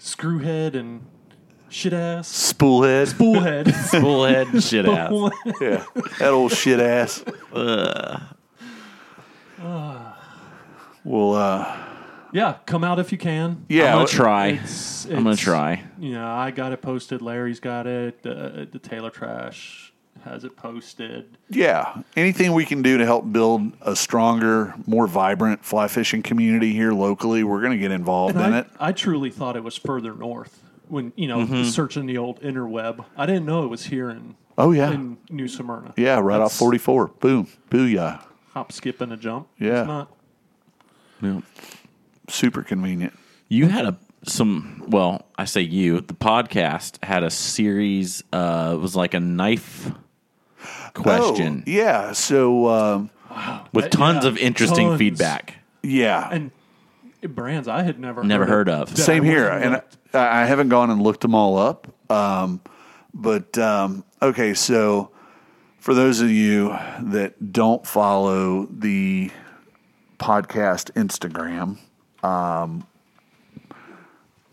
Screwhead 0.00 0.74
and 0.74 1.06
shit 1.68 1.92
ass. 1.92 2.28
Spoolhead, 2.52 3.16
Bullhead. 3.16 3.72
Bullhead 3.92 4.64
shit 4.64 4.84
ass. 4.86 5.12
yeah, 5.60 5.84
that 6.18 6.30
old 6.32 6.50
shit 6.50 6.80
ass. 6.80 7.22
well, 7.52 8.20
uh, 11.36 11.85
yeah, 12.32 12.56
come 12.66 12.84
out 12.84 12.98
if 12.98 13.12
you 13.12 13.18
can. 13.18 13.64
yeah, 13.68 13.92
I'm 13.92 13.98
gonna 13.98 14.08
try. 14.08 14.46
It's, 14.62 15.04
I'm 15.06 15.24
gonna 15.24 15.36
try. 15.36 15.82
You 15.98 16.12
know, 16.12 16.26
I 16.26 16.50
got 16.50 16.72
it 16.72 16.82
posted. 16.82 17.22
Larry's 17.22 17.60
got 17.60 17.86
it. 17.86 18.22
The, 18.22 18.68
the 18.70 18.78
Tailer 18.78 19.10
Trash 19.10 19.92
has 20.24 20.44
it 20.44 20.56
posted. 20.56 21.36
Yeah, 21.50 22.02
anything 22.16 22.52
we 22.52 22.64
can 22.64 22.82
do 22.82 22.98
to 22.98 23.04
help 23.04 23.30
build 23.32 23.72
a 23.80 23.94
stronger, 23.94 24.74
more 24.86 25.06
vibrant 25.06 25.64
fly 25.64 25.86
fishing 25.88 26.22
community 26.22 26.72
here 26.72 26.92
locally, 26.92 27.44
we're 27.44 27.60
going 27.60 27.72
to 27.72 27.78
get 27.78 27.92
involved 27.92 28.34
And 28.34 28.44
in 28.46 28.52
I, 28.54 28.58
it. 28.60 28.66
I 28.80 28.92
truly 28.92 29.30
thought 29.30 29.56
it 29.56 29.62
was 29.62 29.76
further 29.76 30.14
north 30.14 30.62
when 30.88 31.12
you 31.16 31.28
know 31.28 31.38
Mm-hmm. 31.40 31.64
searching 31.64 32.06
the 32.06 32.18
old 32.18 32.40
interweb. 32.40 33.04
I 33.16 33.26
didn't 33.26 33.46
know 33.46 33.64
it 33.64 33.68
was 33.68 33.84
here 33.86 34.10
in 34.10 34.34
Oh 34.58 34.72
yeah, 34.72 34.90
in 34.90 35.18
New 35.30 35.46
Smyrna. 35.48 35.92
yeah, 35.96 36.18
right 36.18 36.40
off 36.40 36.54
forty 36.54 36.78
four. 36.78 37.08
Boom, 37.08 37.46
booyah. 37.70 38.22
Hop, 38.54 38.72
skip, 38.72 39.00
and 39.02 39.12
a 39.12 39.16
jump. 39.16 39.46
Yeah. 39.58 39.80
It's 39.80 39.86
not. 39.88 40.12
Yeah. 41.22 41.40
Super 42.28 42.62
convenient. 42.62 43.14
You 43.48 43.68
had 43.68 43.84
a 43.84 43.96
some. 44.24 44.84
Well, 44.88 45.26
I 45.38 45.44
say 45.44 45.60
you. 45.62 46.00
The 46.00 46.14
podcast 46.14 47.02
had 47.04 47.22
a 47.22 47.30
series. 47.30 48.22
Uh, 48.32 48.72
it 48.74 48.80
was 48.80 48.96
like 48.96 49.14
a 49.14 49.20
knife 49.20 49.90
question 50.94 51.62
Oh, 51.66 51.70
yeah. 51.70 52.12
So 52.12 52.68
um, 52.68 53.10
with 53.72 53.90
tons 53.90 54.24
yeah, 54.24 54.30
of 54.30 54.38
interesting 54.38 54.88
tons. 54.88 54.98
feedback. 54.98 55.54
yeah, 55.82 56.28
And 56.30 56.50
brands 57.22 57.68
I 57.68 57.82
had 57.82 57.98
never 58.00 58.22
Never 58.24 58.46
heard 58.46 58.68
of. 58.68 58.90
of. 58.92 58.98
same 58.98 59.22
I 59.24 59.26
here, 59.26 59.48
and 59.48 59.72
looked. 59.74 59.96
I, 60.14 60.42
I 60.42 60.44
haven't 60.46 60.68
gone 60.68 60.90
and 60.90 61.02
looked 61.02 61.20
them 61.20 61.34
all 61.34 61.58
up. 61.58 61.86
Um, 62.10 62.60
but 63.14 63.56
um, 63.58 64.04
okay, 64.22 64.54
so 64.54 65.10
for 65.78 65.94
those 65.94 66.20
of 66.20 66.30
you 66.30 66.68
that 67.00 67.52
don't 67.52 67.86
follow 67.86 68.66
the 68.66 69.30
podcast 70.18 70.90
Instagram, 70.92 71.78
um, 72.22 72.86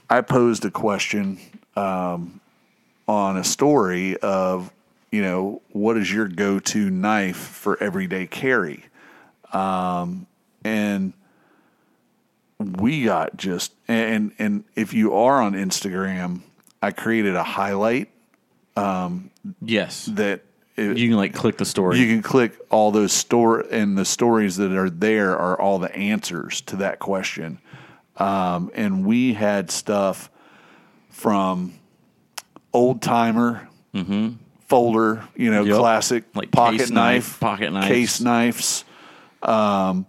I 0.09 0.21
posed 0.21 0.65
a 0.65 0.71
question 0.71 1.39
um, 1.75 2.39
on 3.07 3.37
a 3.37 3.43
story 3.43 4.17
of 4.17 4.71
you 5.11 5.21
know 5.21 5.61
what 5.71 5.97
is 5.97 6.11
your 6.11 6.27
go-to 6.27 6.89
knife 6.89 7.37
for 7.37 7.81
everyday 7.81 8.27
carry, 8.27 8.85
um, 9.51 10.27
and 10.63 11.13
we 12.59 13.03
got 13.03 13.37
just 13.37 13.73
and 13.87 14.31
and 14.39 14.63
if 14.75 14.93
you 14.93 15.13
are 15.13 15.41
on 15.41 15.53
Instagram, 15.53 16.41
I 16.81 16.91
created 16.91 17.35
a 17.35 17.43
highlight 17.43 18.09
Yes, 19.61 20.05
that 20.05 20.41
it, 20.75 20.97
you 20.97 21.09
can 21.09 21.17
like 21.17 21.33
click 21.33 21.57
the 21.57 21.65
story. 21.65 21.99
you 21.99 22.07
can 22.07 22.21
click 22.21 22.53
all 22.69 22.91
those 22.91 23.11
store 23.13 23.59
and 23.61 23.97
the 23.97 24.05
stories 24.05 24.57
that 24.57 24.71
are 24.71 24.89
there 24.89 25.37
are 25.37 25.59
all 25.59 25.79
the 25.79 25.93
answers 25.95 26.61
to 26.61 26.77
that 26.77 26.99
question. 26.99 27.59
Um, 28.17 28.71
and 28.73 29.05
we 29.05 29.33
had 29.33 29.71
stuff 29.71 30.29
from 31.09 31.73
old 32.71 33.01
timer 33.01 33.67
folder, 34.67 35.23
you 35.35 35.51
know, 35.51 35.61
Mm-hmm. 35.61 35.69
Yep. 35.71 35.79
classic 35.79 36.23
Like 36.33 36.51
pocket 36.51 36.89
knife, 36.89 36.91
knife, 36.91 37.39
pocket 37.39 37.71
knives. 37.71 37.87
case 37.87 38.21
knives, 38.21 38.85
um, 39.43 40.05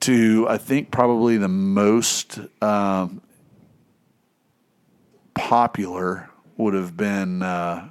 to 0.00 0.46
I 0.48 0.58
think 0.58 0.90
probably 0.90 1.36
the 1.38 1.48
most 1.48 2.38
um, 2.62 3.20
popular 5.34 6.30
would 6.56 6.74
have 6.74 6.96
been 6.96 7.42
uh, 7.42 7.90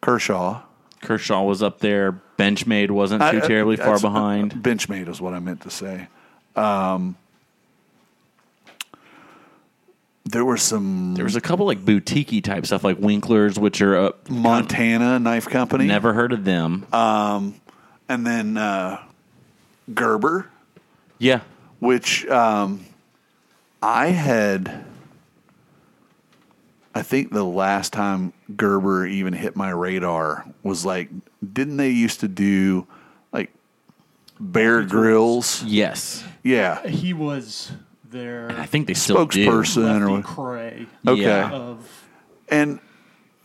Kershaw. 0.00 0.62
Kershaw 1.00 1.42
was 1.42 1.62
up 1.62 1.78
there. 1.80 2.20
Benchmade 2.38 2.90
wasn't 2.90 3.20
too 3.22 3.26
I- 3.38 3.42
I- 3.42 3.46
terribly 3.46 3.76
far 3.76 3.86
that's- 3.86 4.02
behind. 4.02 4.54
Benchmade 4.54 5.08
is 5.08 5.20
what 5.20 5.34
I 5.34 5.38
meant 5.38 5.60
to 5.62 5.70
say. 5.70 6.08
Um, 6.56 7.16
there 10.24 10.44
were 10.44 10.56
some 10.56 11.14
There 11.14 11.24
was 11.24 11.36
a 11.36 11.40
couple 11.40 11.66
like 11.66 11.84
boutique 11.84 12.44
type 12.44 12.66
stuff, 12.66 12.84
like 12.84 12.98
Winklers, 12.98 13.58
which 13.58 13.80
are 13.82 13.96
uh, 13.96 14.12
Montana 14.28 15.18
Knife 15.18 15.48
Company, 15.48 15.86
never 15.86 16.12
heard 16.12 16.32
of 16.32 16.44
them. 16.44 16.86
and 16.92 18.26
then 18.26 18.56
uh, 18.56 19.02
Gerber, 19.92 20.46
yeah, 21.18 21.40
which 21.78 22.26
um, 22.28 22.84
I 23.82 24.08
had. 24.08 24.84
I 26.94 27.02
think 27.02 27.30
the 27.32 27.44
last 27.44 27.92
time 27.92 28.32
Gerber 28.56 29.06
even 29.06 29.32
hit 29.32 29.56
my 29.56 29.70
radar 29.70 30.44
was 30.62 30.84
like, 30.84 31.08
didn't 31.52 31.76
they 31.76 31.90
used 31.90 32.20
to 32.20 32.28
do 32.28 32.86
like 33.32 33.50
Bear 34.38 34.82
Grylls? 34.84 35.62
yes, 35.64 36.24
Yeah, 36.42 36.86
he 36.86 37.12
was 37.12 37.72
their 38.10 38.50
I 38.58 38.66
think 38.66 38.86
they 38.88 38.94
still 38.94 39.24
do. 39.26 39.46
spokesperson 39.46 40.00
or 40.00 40.10
Lefty 40.10 40.28
Kreh 40.28 40.86
Okay. 41.06 41.20
Yeah. 41.22 41.50
of 41.52 42.06
And 42.48 42.80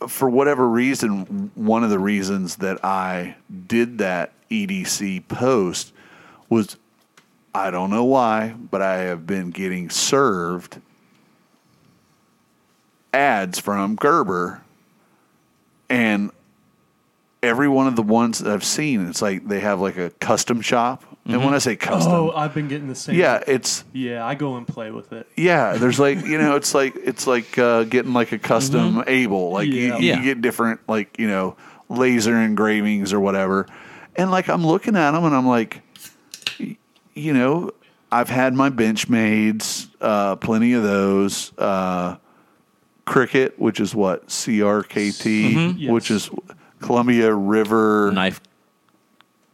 for 0.08 0.28
whatever 0.28 0.68
reason, 0.68 1.50
one 1.54 1.84
of 1.84 1.90
the 1.90 1.98
reasons 1.98 2.56
that 2.56 2.84
I 2.84 3.36
did 3.66 3.98
that 3.98 4.32
EDC 4.50 5.28
post 5.28 5.92
was 6.50 6.76
I 7.54 7.70
don't 7.70 7.90
know 7.90 8.04
why, 8.04 8.54
but 8.70 8.82
I 8.82 8.98
have 8.98 9.26
been 9.26 9.50
getting 9.50 9.88
served 9.88 10.78
ads 13.12 13.58
from 13.58 13.94
Gerber 13.96 14.62
and 15.88 16.30
every 17.42 17.68
one 17.68 17.86
of 17.86 17.96
the 17.96 18.02
ones 18.02 18.38
that 18.40 18.52
I've 18.52 18.64
seen, 18.64 19.08
it's 19.08 19.22
like 19.22 19.46
they 19.46 19.60
have 19.60 19.80
like 19.80 19.96
a 19.98 20.10
custom 20.10 20.60
shop 20.60 21.04
And 21.26 21.44
when 21.44 21.54
I 21.54 21.58
say 21.58 21.76
custom, 21.76 22.12
Oh, 22.12 22.30
I've 22.32 22.54
been 22.54 22.66
getting 22.68 22.88
the 22.88 22.94
same. 22.94 23.16
yeah, 23.16 23.42
it's 23.46 23.84
Yeah, 23.92 24.24
I 24.24 24.34
go 24.34 24.56
and 24.56 24.66
play 24.66 24.90
with 24.90 25.12
it. 25.12 25.26
yeah. 25.36 25.74
There's 25.76 25.98
like 26.00 26.24
you 26.24 26.38
know, 26.38 26.56
it's 26.56 26.74
like 26.80 26.94
it's 26.96 27.26
like 27.26 27.56
uh, 27.58 27.84
getting 27.84 28.12
like 28.14 28.32
a 28.32 28.38
custom 28.38 29.04
Able. 29.06 29.50
Like 29.50 29.68
you, 29.68 29.74
Yeah. 29.88 29.98
you 29.98 30.08
Yeah. 30.08 30.22
get 30.24 30.40
different 30.42 30.80
like 30.88 31.18
you 31.18 31.28
know 31.28 31.56
laser 31.88 32.36
engravings 32.36 33.12
or 33.12 33.20
whatever. 33.20 33.66
And 34.16 34.30
like 34.30 34.48
I'm 34.48 34.66
looking 34.66 34.96
at 34.96 35.10
them 35.12 35.24
and 35.24 35.34
I'm 35.34 35.46
like, 35.46 35.82
you 37.14 37.32
know, 37.32 37.70
I've 38.10 38.28
had 38.28 38.54
my 38.54 38.70
Benchmades, 38.70 39.88
uh, 40.00 40.36
plenty 40.36 40.72
of 40.74 40.82
those. 40.82 41.52
Uh, 41.58 42.16
Cricket, 43.06 43.58
which 43.58 43.80
is 43.80 43.94
what 43.94 44.26
CRKT, 44.28 45.52
mm-hmm. 45.54 45.78
Yes. 45.78 45.90
which 45.92 46.10
is 46.10 46.28
Columbia 46.80 47.32
River. 47.32 48.10
Knife. 48.12 48.40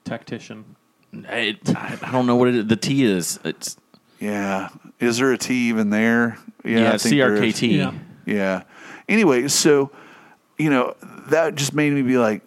Tactician. 0.04 0.64
It, 1.12 1.58
I, 1.76 1.98
I 2.02 2.10
don't 2.10 2.26
know 2.26 2.36
what 2.36 2.48
it 2.48 2.54
is. 2.56 2.66
The 2.66 2.76
T 2.76 3.04
is. 3.04 3.38
It's 3.44 3.76
Yeah, 4.18 4.70
is 4.98 5.18
there 5.18 5.32
a 5.32 5.38
T 5.38 5.68
even 5.68 5.90
there? 5.90 6.38
yeah, 6.64 6.92
I 6.92 6.96
think 6.98 7.16
there 7.16 7.34
is. 7.34 7.54
CRKT. 7.54 7.76
Yeah. 7.76 7.92
Yeah. 8.24 8.62
Anyway, 9.08 9.48
so 9.48 9.90
you 10.58 10.70
know 10.70 10.96
that 11.28 11.54
just 11.54 11.74
made 11.74 11.92
me 11.92 12.02
be 12.02 12.16
like, 12.18 12.42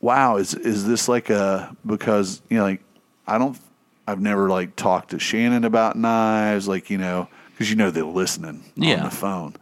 "Wow, 0.00 0.36
is 0.36 0.54
is 0.54 0.86
this 0.86 1.08
like 1.08 1.30
a 1.30 1.74
because 1.86 2.42
you 2.50 2.58
know 2.58 2.64
like 2.64 2.82
I 3.26 3.38
don't 3.38 3.58
I've 4.06 4.20
never 4.20 4.50
like 4.50 4.76
talked 4.76 5.10
to 5.12 5.18
Shannon 5.18 5.64
about 5.64 5.96
knives 5.96 6.68
like 6.68 6.90
you 6.90 6.98
know 6.98 7.28
because 7.52 7.70
you 7.70 7.76
know 7.76 7.90
they're 7.90 8.04
listening 8.04 8.62
on 8.76 9.04
the 9.04 9.10
phone." 9.10 9.54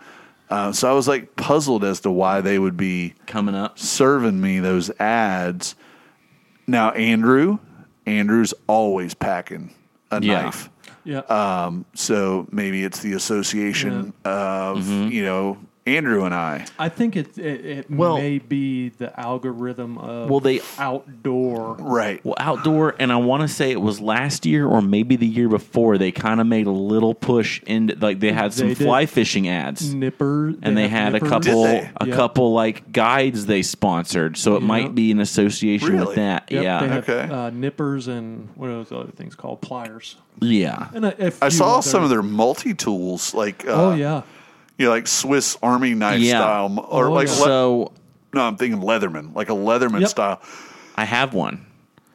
Uh, 0.51 0.72
so 0.72 0.90
I 0.90 0.94
was 0.94 1.06
like 1.06 1.36
puzzled 1.36 1.85
as 1.85 2.01
to 2.01 2.10
why 2.10 2.40
they 2.40 2.59
would 2.59 2.77
be 2.77 3.14
Coming 3.27 3.55
up. 3.55 3.78
serving 3.78 4.40
me 4.40 4.59
those 4.59 4.90
ads. 4.98 5.77
Now 6.66 6.90
Andrew, 6.90 7.59
Andrew's 8.06 8.52
always 8.66 9.14
packing 9.14 9.72
a 10.10 10.20
Yeah. 10.22 10.43
knife. 10.43 10.68
Yeah. 11.05 11.20
Um, 11.20 11.85
so 11.94 12.47
maybe 12.51 12.85
it's 12.85 13.01
the 13.01 13.12
association 13.14 14.12
of 14.24 14.86
you 14.89 15.22
know 15.24 15.56
Andrew 15.86 16.24
and 16.24 16.35
I. 16.35 16.66
I 16.78 16.89
think 16.90 17.16
it 17.16 17.36
it, 17.39 17.65
it 17.65 17.90
Well- 17.90 18.19
may 18.19 18.39
be 18.39 18.90
the 18.90 19.19
algorithm 19.19 19.97
of 19.98 20.28
Well, 20.31 20.40
they- 20.40 20.61
outdoor. 20.78 21.77
Right. 21.81 22.24
Well, 22.24 22.35
outdoor, 22.39 22.94
and 22.98 23.11
I 23.12 23.16
want 23.16 23.43
to 23.43 23.48
say 23.48 23.70
it 23.70 23.81
was 23.81 24.01
last 24.01 24.44
year 24.47 24.66
or 24.66 24.82
maybe 24.82 25.16
the 25.16 25.27
year 25.27 25.48
before. 25.48 25.98
They 25.98 26.12
kind 26.12 26.40
of 26.40 26.47
made 26.47 26.66
a 26.66 26.70
little 26.73 27.15
push 27.15 27.62
into 27.62 27.97
like 28.01 28.20
they 28.20 28.32
had 28.32 28.52
some 28.52 28.69
They 28.69 28.74
fly 28.74 29.07
fishing 29.07 29.48
ads, 29.48 29.94
Nipper, 29.94 30.55
and 30.62 30.77
they 30.77 30.89
have 30.89 31.12
had 31.12 31.15
a 31.15 31.20
couple 31.20 31.65
Did 31.65 31.90
a 32.01 32.07
Yep. 32.07 32.16
couple 32.16 32.52
like 32.52 32.93
guides 32.93 33.47
they 33.47 33.62
sponsored. 33.62 34.36
So 34.36 34.57
it 34.57 34.61
Yeah. 34.62 34.69
might 34.69 34.94
be 34.94 35.11
an 35.11 35.20
association 35.20 35.89
Really? 35.94 36.07
with 36.07 36.16
that. 36.16 36.51
Yep, 36.51 36.62
yeah, 36.62 36.81
they 36.81 36.89
have, 36.89 37.09
Okay. 37.09 37.35
uh, 37.35 37.51
nippers 37.51 38.07
and 38.07 38.48
what 38.55 38.69
are 38.69 38.74
those 38.74 38.93
other 38.93 39.11
things 39.12 39.35
called? 39.35 39.61
Pliers. 39.62 40.16
yeah. 40.40 40.89
And 40.94 41.05
a, 41.07 41.27
a 41.28 41.32
I 41.43 41.48
saw 41.48 41.81
some 41.81 42.02
of 42.02 42.11
their 42.11 42.23
multi 42.23 42.74
tools, 42.74 43.35
like 43.35 43.66
uh, 43.66 43.73
Oh 43.73 43.94
yeah, 43.94 44.23
you 44.81 44.86
know, 44.86 44.93
like 44.93 45.07
Swiss 45.07 45.59
Army 45.62 45.93
knife 45.94 46.20
Yeah. 46.20 46.39
style, 46.39 46.86
or 46.90 47.09
Oh, 47.09 47.12
like 47.12 47.27
yeah. 47.28 47.35
le- 47.35 47.39
So 47.39 47.93
no, 48.32 48.40
I'm 48.40 48.57
thinking 48.57 48.81
Leatherman, 48.81 49.35
like 49.35 49.51
a 49.51 49.52
Leatherman 49.55 50.01
Yep. 50.01 50.09
style. 50.09 50.40
I 50.97 51.05
have 51.05 51.35
one. 51.35 51.66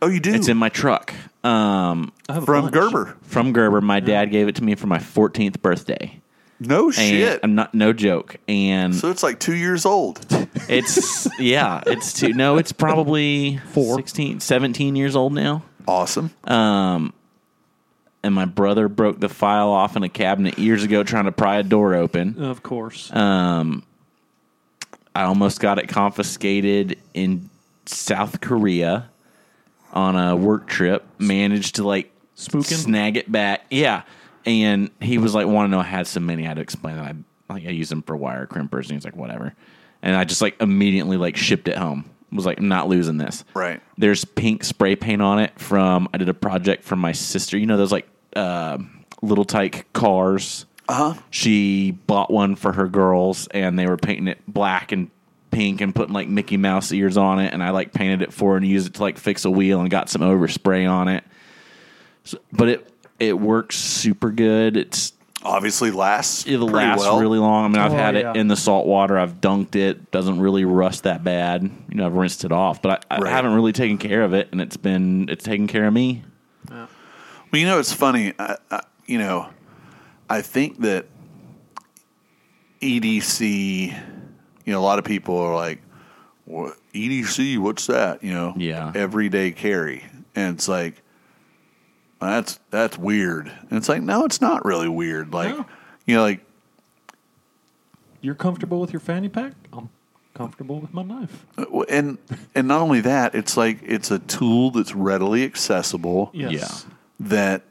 Oh, 0.01 0.07
you 0.07 0.19
do 0.19 0.33
It's 0.33 0.47
in 0.47 0.57
my 0.57 0.69
truck. 0.69 1.13
Um, 1.43 2.11
I 2.27 2.33
have 2.33 2.43
a 2.43 2.45
from 2.47 2.61
bunch. 2.63 2.73
Gerber. 2.73 3.17
from 3.21 3.53
Gerber. 3.53 3.81
My 3.81 3.99
dad 3.99 4.31
gave 4.31 4.47
it 4.47 4.55
to 4.55 4.63
me 4.63 4.73
for 4.73 4.87
my 4.87 4.97
14th 4.97 5.61
birthday. 5.61 6.19
No 6.59 6.85
And 6.85 6.93
shit. 6.95 7.39
I'm 7.43 7.53
not 7.53 7.75
no 7.75 7.93
joke. 7.93 8.37
And 8.47 8.95
so 8.95 9.11
it's 9.11 9.21
like 9.21 9.39
two 9.39 9.55
years 9.55 9.85
old. 9.85 10.25
it's 10.67 11.27
yeah, 11.39 11.81
it's 11.85 12.13
two. 12.13 12.33
No, 12.33 12.57
it's 12.57 12.71
probably 12.71 13.59
Four. 13.73 13.97
16, 13.97 14.39
17 14.39 14.95
years 14.95 15.15
old 15.15 15.33
now. 15.33 15.61
Awesome. 15.87 16.31
Um, 16.45 17.13
and 18.25 18.35
my 18.35 18.45
brother 18.45 18.89
broke 18.89 19.19
the 19.19 19.29
file 19.29 19.69
off 19.69 19.95
in 19.95 20.03
a 20.03 20.09
cabinet 20.09 20.59
years 20.59 20.83
ago 20.83 21.03
trying 21.03 21.25
to 21.25 21.31
pry 21.31 21.57
a 21.57 21.63
door 21.63 21.95
open. 21.95 22.43
Of 22.43 22.63
course. 22.63 23.13
Um, 23.15 23.83
I 25.15 25.23
almost 25.23 25.59
got 25.61 25.77
it 25.79 25.87
confiscated 25.87 26.97
in 27.13 27.49
South 27.85 28.41
Korea 28.41 29.09
on 29.93 30.15
a 30.17 30.35
work 30.35 30.67
trip. 30.67 31.05
Managed 31.19 31.75
to 31.75 31.83
like 31.87 32.11
Spooking? 32.35 32.65
snag 32.75 33.15
it 33.15 33.31
back. 33.31 33.65
Yeah, 33.69 34.01
and 34.45 34.89
he 34.99 35.17
was 35.17 35.33
like, 35.33 35.47
"Want 35.47 35.67
to 35.67 35.71
know?" 35.71 35.79
I 35.79 35.83
had 35.83 36.07
so 36.07 36.19
many. 36.19 36.43
I 36.43 36.49
had 36.49 36.55
to 36.55 36.61
explain 36.61 36.97
that 36.97 37.05
I 37.05 37.53
like 37.53 37.65
I 37.65 37.69
use 37.69 37.89
them 37.89 38.01
for 38.01 38.17
wire 38.17 38.45
crimpers, 38.47 38.83
and 38.83 38.91
he's 38.91 39.05
like, 39.05 39.15
"Whatever." 39.15 39.53
And 40.01 40.15
I 40.15 40.23
just 40.25 40.41
like 40.41 40.59
immediately 40.61 41.17
like 41.17 41.37
shipped 41.37 41.67
it 41.67 41.77
home. 41.77 42.09
Was 42.31 42.45
like, 42.45 42.59
"I'm 42.59 42.67
not 42.67 42.89
losing 42.89 43.17
this." 43.17 43.45
Right. 43.53 43.79
There's 43.97 44.25
pink 44.25 44.65
spray 44.65 44.97
paint 44.97 45.21
on 45.21 45.39
it 45.39 45.57
from 45.57 46.09
I 46.13 46.17
did 46.17 46.27
a 46.27 46.33
project 46.33 46.83
for 46.83 46.97
my 46.97 47.13
sister. 47.13 47.57
You 47.57 47.65
know 47.67 47.77
those 47.77 47.93
like 47.93 48.07
uh, 48.35 48.77
little 49.21 49.45
tyke 49.45 49.91
cars. 49.93 50.65
Uh 50.87 51.13
huh. 51.13 51.21
She 51.31 51.91
bought 51.91 52.29
one 52.31 52.55
for 52.55 52.73
her 52.73 52.87
girls, 52.87 53.47
and 53.47 53.77
they 53.79 53.87
were 53.87 53.97
painting 53.97 54.27
it 54.27 54.39
black 54.47 54.91
and 54.91 55.09
pink 55.51 55.81
and 55.81 55.95
putting 55.95 56.13
like 56.13 56.27
Mickey 56.27 56.57
Mouse 56.57 56.91
ears 56.91 57.17
on 57.17 57.39
it. 57.39 57.53
And 57.53 57.63
I 57.63 57.71
like 57.71 57.93
painted 57.93 58.21
it 58.21 58.31
for 58.33 58.51
her 58.51 58.57
and 58.57 58.65
used 58.67 58.87
it 58.87 58.93
to 58.95 59.01
like 59.01 59.17
fix 59.17 59.45
a 59.45 59.49
wheel 59.51 59.79
and 59.81 59.89
got 59.89 60.09
some 60.09 60.21
overspray 60.21 60.89
on 60.89 61.07
it. 61.07 61.23
So, 62.23 62.37
but 62.51 62.69
it 62.69 62.91
it 63.19 63.39
works 63.39 63.77
super 63.77 64.31
good. 64.31 64.77
It's 64.77 65.13
Obviously 65.43 65.91
lasts. 65.91 66.47
it'll 66.47 66.67
last 66.67 66.99
well. 67.01 67.19
really 67.19 67.37
long. 67.37 67.65
I 67.65 67.67
mean, 67.67 67.77
I've 67.77 67.93
Oh, 67.93 67.95
had 67.95 68.15
yeah. 68.15 68.31
it 68.31 68.37
in 68.37 68.47
the 68.47 68.55
salt 68.55 68.87
water. 68.87 69.17
I've 69.17 69.39
dunked 69.41 69.75
it. 69.75 70.09
Doesn't 70.11 70.39
really 70.39 70.65
rust 70.65 71.03
that 71.03 71.23
bad. 71.23 71.61
You 71.63 71.97
know, 71.97 72.07
I've 72.07 72.15
rinsed 72.15 72.45
it 72.45 72.51
off, 72.51 72.81
but 72.81 73.05
I, 73.11 73.15
I 73.15 73.19
Right. 73.19 73.31
haven't 73.31 73.53
really 73.53 73.71
taken 73.71 73.97
care 73.99 74.23
of 74.23 74.33
it, 74.33 74.49
and 74.51 74.59
it's 74.59 74.75
been 74.77 75.29
it's 75.29 75.43
taken 75.43 75.67
care 75.67 75.85
of 75.85 75.93
me. 75.93 76.23
Well, 77.55 77.61
you 77.61 77.67
know, 77.67 77.79
it's 77.79 77.93
funny. 77.93 78.33
I, 78.37 78.57
I, 78.69 78.81
you 79.05 79.17
know, 79.17 79.47
I 80.29 80.41
think 80.41 80.81
that 80.81 81.05
EDC. 82.81 83.97
You 84.65 84.73
know, 84.73 84.79
a 84.79 84.83
lot 84.83 84.99
of 84.99 85.05
people 85.05 85.37
are 85.37 85.55
like, 85.55 85.79
"What 86.43 86.75
EDC? 86.93 87.57
What's 87.59 87.87
that?" 87.87 88.21
You 88.25 88.33
know, 88.33 88.53
Yeah. 88.57 88.91
everyday 88.93 89.51
carry, 89.51 90.03
and 90.35 90.57
it's 90.57 90.67
like, 90.67 91.01
that's 92.19 92.59
that's 92.71 92.97
weird. 92.97 93.47
And 93.69 93.77
it's 93.77 93.87
like, 93.87 94.01
no, 94.01 94.25
it's 94.25 94.41
not 94.41 94.65
really 94.65 94.89
weird. 94.89 95.31
Like, 95.31 95.55
No. 95.55 95.65
you 96.05 96.15
know, 96.15 96.23
like 96.23 96.43
You're 98.19 98.35
comfortable 98.35 98.81
with 98.81 98.91
your 98.91 98.99
fanny 98.99 99.29
pack. 99.29 99.53
I'm 99.71 99.87
comfortable 100.33 100.81
with 100.81 100.93
my 100.93 101.03
knife. 101.03 101.45
Uh, 101.57 101.83
and 101.87 102.17
and 102.53 102.67
not 102.67 102.81
only 102.81 102.99
that, 102.99 103.33
it's 103.33 103.55
like 103.55 103.79
it's 103.81 104.11
a 104.11 104.19
tool 104.19 104.71
that's 104.71 104.93
readily 104.93 105.45
accessible. 105.45 106.31
Yes. 106.33 106.51
Yeah. 106.85 106.91
That 107.19 107.63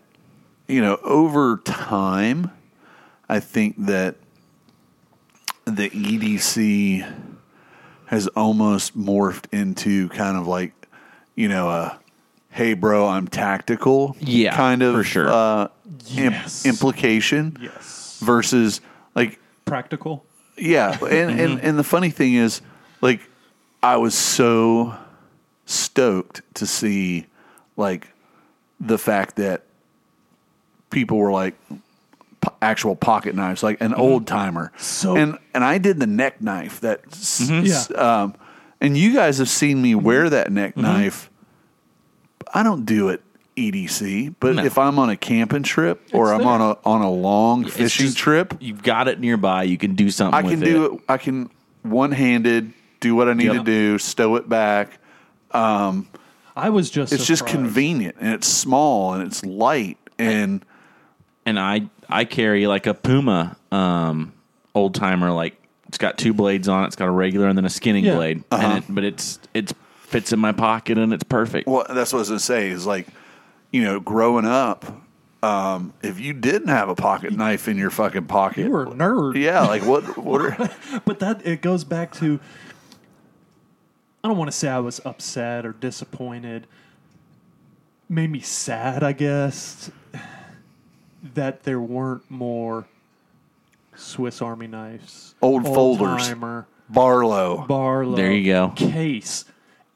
you 0.69 0.81
know 0.81 0.97
over 1.03 1.59
time 1.65 2.51
i 3.29 3.39
think 3.41 3.75
that 3.79 4.17
the 5.67 5.91
edc 5.91 7.15
has 8.07 8.27
almost 8.29 8.97
morphed 8.99 9.47
into 9.53 10.09
kind 10.11 10.37
of 10.37 10.47
like 10.47 10.73
you 11.35 11.49
know 11.49 11.69
a 11.69 11.99
hey 12.51 12.75
bro 12.75 13.07
i'm 13.09 13.27
tactical 13.29 14.17
Yeah, 14.21 14.55
kind 14.57 14.83
of 14.83 14.95
for 14.95 15.05
sure. 15.05 15.29
uh, 15.31 15.69
im- 16.17 16.35
implication 16.65 17.57
Yes. 17.61 18.19
versus 18.23 18.81
like 19.15 19.39
Practical. 19.67 20.25
yeah, 20.57 20.91
and, 20.93 21.01
Mm-hmm. 21.01 21.41
and 21.41 21.61
and 21.61 21.79
the 21.79 21.85
funny 21.85 22.11
thing 22.11 22.35
is, 22.35 22.61
like, 23.01 23.21
I 23.83 23.97
was 23.97 24.15
so 24.15 24.95
stoked 25.65 26.43
to 26.57 26.67
see, 26.67 27.27
like, 27.79 28.09
the 28.81 28.99
fact 28.99 29.37
that 29.37 29.63
people 30.91 31.19
were 31.19 31.33
like 31.33 31.55
po- 32.41 32.55
actual 32.63 32.95
pocket 32.97 33.35
knives, 33.35 33.63
like 33.63 33.81
an 33.81 33.95
old 33.95 34.27
timer. 34.27 34.67
Mm-hmm. 34.75 34.83
So- 34.83 35.17
and 35.17 35.39
and 35.55 35.65
I 35.65 35.79
did 35.79 35.99
the 36.01 36.07
neck 36.07 36.41
knife 36.41 36.81
that, 36.81 37.01
s- 37.13 37.43
Mm-hmm. 37.49 37.67
s- 37.67 37.91
um, 37.97 38.35
and 38.81 38.97
you 38.99 39.15
guys 39.15 39.39
have 39.39 39.49
seen 39.49 39.81
me 39.81 39.95
wear 39.95 40.29
that 40.31 40.53
neck 40.53 40.77
knife. 40.77 41.31
I 42.53 42.63
don't 42.63 42.85
do 42.85 43.09
it 43.09 43.23
EDC, 43.57 44.35
but 44.41 44.57
No. 44.57 44.65
if 44.65 44.79
I'm 44.79 44.99
on 44.99 45.11
a 45.11 45.17
camping 45.17 45.63
trip 45.63 46.03
or 46.13 46.33
I'm 46.35 46.47
on 46.47 46.61
a 46.61 46.77
on 46.85 47.01
a 47.03 47.11
long 47.11 47.65
It's 47.67 47.77
fishing 47.77 48.07
just- 48.07 48.19
trip, 48.19 48.55
You've 48.61 48.83
got 48.83 49.09
it 49.09 49.21
nearby. 49.21 49.63
You 49.63 49.79
can 49.79 49.95
do 49.95 50.11
something. 50.11 50.35
I 50.37 50.43
can 50.43 50.61
with 50.61 50.69
do 50.69 50.85
it. 50.95 51.01
I 51.09 51.17
can 51.19 51.51
one 51.83 52.13
handed 52.13 52.73
do 53.01 53.15
what 53.15 53.29
I 53.29 53.33
need 53.35 53.47
Yep. 53.47 53.55
to 53.57 53.63
do, 53.65 53.99
stow 53.99 54.37
it 54.37 54.49
back. 54.49 54.99
I 56.57 56.71
was 56.71 56.91
just. 56.91 57.13
It's 57.13 57.27
just 57.27 57.47
convenient 57.47 58.17
and 58.21 58.33
it's 58.35 58.47
small 58.47 59.15
and 59.15 59.23
it's 59.27 59.45
light 59.45 59.99
and 60.19 60.65
and 61.47 61.59
I 61.59 61.89
I 62.09 62.25
carry 62.25 62.67
like 62.67 62.87
a 62.87 62.95
Puma 62.95 63.57
um, 63.73 64.33
old 64.75 64.95
timer. 64.95 65.31
Like 65.33 65.57
it's 65.89 65.99
got 65.99 66.17
two 66.19 66.33
blades 66.33 66.69
on 66.69 66.85
it. 66.85 66.89
It's 66.89 66.97
got 66.97 67.09
a 67.09 67.11
regular 67.13 67.49
and 67.49 67.57
then 67.59 67.65
a 67.65 67.71
skinning 67.71 68.05
Yeah. 68.05 68.15
blade. 68.17 68.45
And 68.53 68.79
it, 68.79 68.85
but 68.89 69.05
it's 69.05 69.39
it's 69.53 69.73
fits 70.03 70.33
in 70.33 70.39
my 70.39 70.53
pocket 70.53 70.97
and 70.99 71.13
it's 71.13 71.25
perfect. 71.25 71.67
well, 71.67 71.85
that's 71.89 72.13
what 72.13 72.19
I 72.19 72.21
was 72.21 72.29
gonna 72.29 72.39
say 72.41 72.69
is 72.71 72.87
like, 72.87 73.09
you 73.73 73.83
know, 73.83 73.99
growing 73.99 74.45
up, 74.45 74.87
um, 75.43 75.93
if 76.03 76.21
you 76.21 76.33
didn't 76.33 76.69
have 76.69 76.89
a 76.89 76.95
pocket 76.95 77.33
knife 77.33 77.67
in 77.69 77.77
your 77.77 77.91
fucking 77.91 78.27
pocket, 78.27 78.65
You 78.67 78.71
were 78.71 78.85
a 78.85 78.91
nerd. 78.91 79.35
yeah, 79.37 79.63
like 79.67 79.85
what? 79.85 80.17
What? 80.17 80.41
Are, 80.61 80.71
But 81.05 81.19
that 81.19 81.45
it 81.45 81.63
goes 81.63 81.83
back 81.85 82.13
to. 82.15 82.39
I 84.25 84.29
don't 84.29 84.39
want 84.39 84.51
to 84.51 84.57
say 84.57 84.69
I 84.69 84.79
was 84.79 85.03
upset 85.05 85.67
or 85.67 85.73
disappointed. 85.73 86.67
made 88.09 88.31
me 88.31 88.41
sad, 88.41 89.03
I 89.03 89.13
guess, 89.13 89.91
that 91.35 91.63
there 91.65 91.81
weren't 91.81 92.31
more 92.31 92.87
Swiss 93.97 94.41
Army 94.43 94.67
knives, 94.67 95.35
Old 95.43 95.65
folders. 95.65 96.27
timer, 96.29 96.67
Barlow. 96.89 97.67
Barlow. 97.69 98.17
There 98.17 98.33
you 98.33 98.51
go. 98.53 98.69
Case. 98.77 99.45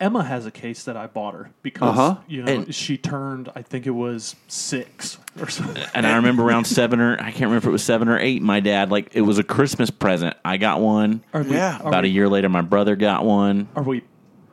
Emma 0.00 0.22
has 0.22 0.46
a 0.46 0.50
case 0.50 0.84
that 0.84 0.96
I 0.96 1.06
bought 1.08 1.34
her 1.34 1.50
because 1.62 1.88
Uh-huh. 1.98 2.16
you 2.28 2.42
know 2.44 2.52
And- 2.52 2.74
she 2.74 2.96
turned. 2.96 3.50
I 3.56 3.62
think 3.62 3.86
it 3.86 3.90
was 3.90 4.36
six 4.46 5.18
or 5.40 5.48
something. 5.48 5.82
And 5.94 6.06
I 6.06 6.14
remember 6.16 6.44
around 6.44 6.66
seven 6.66 7.00
or 7.00 7.14
I 7.14 7.30
can't 7.30 7.40
remember 7.42 7.56
if 7.58 7.66
it 7.66 7.70
was 7.70 7.82
seven 7.82 8.08
or 8.08 8.18
eight. 8.18 8.40
My 8.40 8.60
dad 8.60 8.90
like 8.92 9.10
it 9.14 9.22
was 9.22 9.38
a 9.38 9.42
Christmas 9.44 9.90
present. 9.90 10.36
I 10.44 10.56
got 10.56 10.80
one. 10.80 11.24
Are 11.34 11.42
we, 11.42 11.56
Yeah. 11.56 11.78
are 11.82 11.88
About 11.88 12.04
a 12.04 12.08
year 12.08 12.28
later, 12.28 12.48
my 12.48 12.60
brother 12.60 12.94
got 12.94 13.24
one. 13.24 13.66
Are 13.74 13.82
we 13.82 14.02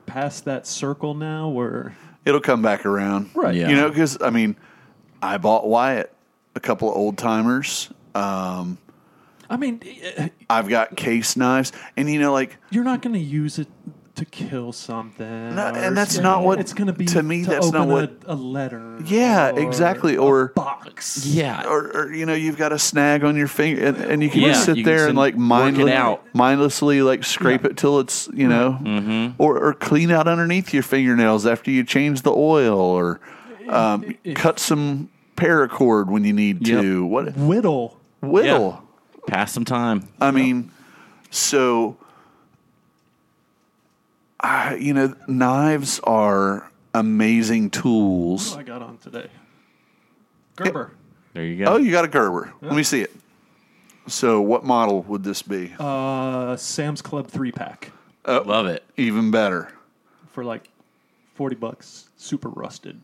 past 0.05 0.45
that 0.45 0.67
circle 0.67 1.13
now? 1.13 1.49
Where 1.49 1.95
It'll 2.25 2.41
come 2.41 2.61
back 2.61 2.85
around. 2.85 3.29
Right. 3.35 3.55
Yeah. 3.55 3.69
You 3.69 3.75
know, 3.75 3.89
because, 3.89 4.17
I 4.21 4.31
mean, 4.31 4.55
I 5.21 5.37
bought 5.37 5.67
Wyatt 5.67 6.11
a 6.55 6.59
couple 6.59 6.89
of 6.89 6.97
old 6.97 7.17
timers. 7.17 7.89
Um, 8.15 8.79
I 9.47 9.57
mean, 9.57 9.81
eh, 9.83 10.29
I've 10.49 10.67
got 10.67 10.97
case 10.97 11.37
knives. 11.37 11.71
And, 11.95 12.09
you 12.09 12.19
know, 12.19 12.33
like, 12.33 12.57
you're 12.71 12.83
not 12.83 13.03
going 13.03 13.13
to 13.13 13.19
use 13.19 13.59
it 13.59 13.67
to 14.15 14.25
kill 14.25 14.71
something. 14.71 15.55
No, 15.55 15.67
and 15.67 15.95
that's 15.95 16.15
s- 16.17 16.21
not 16.21 16.43
what- 16.43 16.59
it's 16.59 16.73
going 16.73 16.87
to 16.87 16.93
be. 16.93 17.05
to 17.07 17.21
me, 17.21 17.43
that's 17.43 17.71
not 17.71 17.87
what- 17.87 18.21
a, 18.25 18.33
a 18.33 18.35
letter. 18.35 18.97
Yeah, 19.05 19.51
or 19.51 19.59
exactly, 19.59 20.15
a 20.15 20.21
or- 20.21 20.47
box. 20.55 21.25
Yeah. 21.25 21.65
or, 21.67 21.91
or 21.95 22.13
you 22.13 22.25
know, 22.25 22.33
you've 22.33 22.57
got 22.57 22.71
a 22.71 22.79
snag 22.79 23.23
on 23.23 23.35
your 23.35 23.47
finger, 23.47 23.85
and, 23.87 23.97
and 23.97 24.23
you 24.23 24.29
can 24.29 24.41
Yeah, 24.41 24.47
just 24.53 24.65
sit 24.65 24.75
can 24.75 24.83
there 24.83 25.07
and 25.07 25.17
like 25.17 25.33
and 25.33 25.43
work 25.43 25.47
mindless, 25.49 25.87
it 25.87 25.93
out. 25.93 26.25
mindlessly 26.33 27.01
like 27.01 27.23
scrape 27.23 27.65
it 27.65 27.75
till 27.77 27.99
it's 27.99 28.29
you 28.33 28.47
know, 28.47 28.77
Mm-hmm. 28.81 29.41
or 29.41 29.57
or 29.59 29.73
clean 29.73 30.11
out 30.11 30.27
underneath 30.27 30.73
your 30.73 30.83
fingernails 30.83 31.45
after 31.45 31.69
you 31.71 31.83
change 31.83 32.21
the 32.21 32.31
oil, 32.31 32.79
or 32.79 33.19
um, 33.69 34.15
cut 34.35 34.59
some 34.59 35.09
paracord 35.35 36.07
when 36.07 36.23
you 36.23 36.31
need 36.33 36.65
Yep. 36.67 36.81
to. 36.81 37.05
What 37.05 37.35
Whittle. 37.37 37.99
whittle? 38.21 38.81
Pass 39.27 39.51
some 39.51 39.65
time. 39.65 40.07
I 40.21 40.31
mean, 40.31 40.71
so, 41.31 41.97
I 44.45 44.75
you 44.75 44.93
know, 44.93 45.15
knives 45.27 45.99
are 46.03 46.71
amazing 46.93 47.71
tools. 47.71 48.51
What 48.51 48.59
I 48.59 48.63
got 48.63 48.83
on 48.83 48.99
today. 48.99 49.27
Gerber. 50.55 50.91
There 51.33 51.43
you 51.43 51.65
go. 51.65 51.73
Oh, 51.73 51.77
you 51.77 51.91
got 51.91 52.05
a 52.05 52.07
Gerber. 52.07 52.53
Let 52.61 52.75
me 52.75 52.83
see 52.83 53.01
it. 53.01 53.11
So, 54.07 54.39
what 54.39 54.63
model 54.63 55.01
would 55.03 55.23
this 55.23 55.41
be? 55.41 55.73
Uh, 55.79 56.55
Sam's 56.57 57.01
Club 57.01 57.27
three 57.27 57.51
pack 57.51 57.91
Love 58.27 58.67
it. 58.67 58.83
Even 58.97 59.31
better. 59.31 59.73
for 60.31 60.43
like 60.43 60.69
forty 61.33 61.55
bucks. 61.55 62.09
Super 62.15 62.49
rusted. 62.49 63.01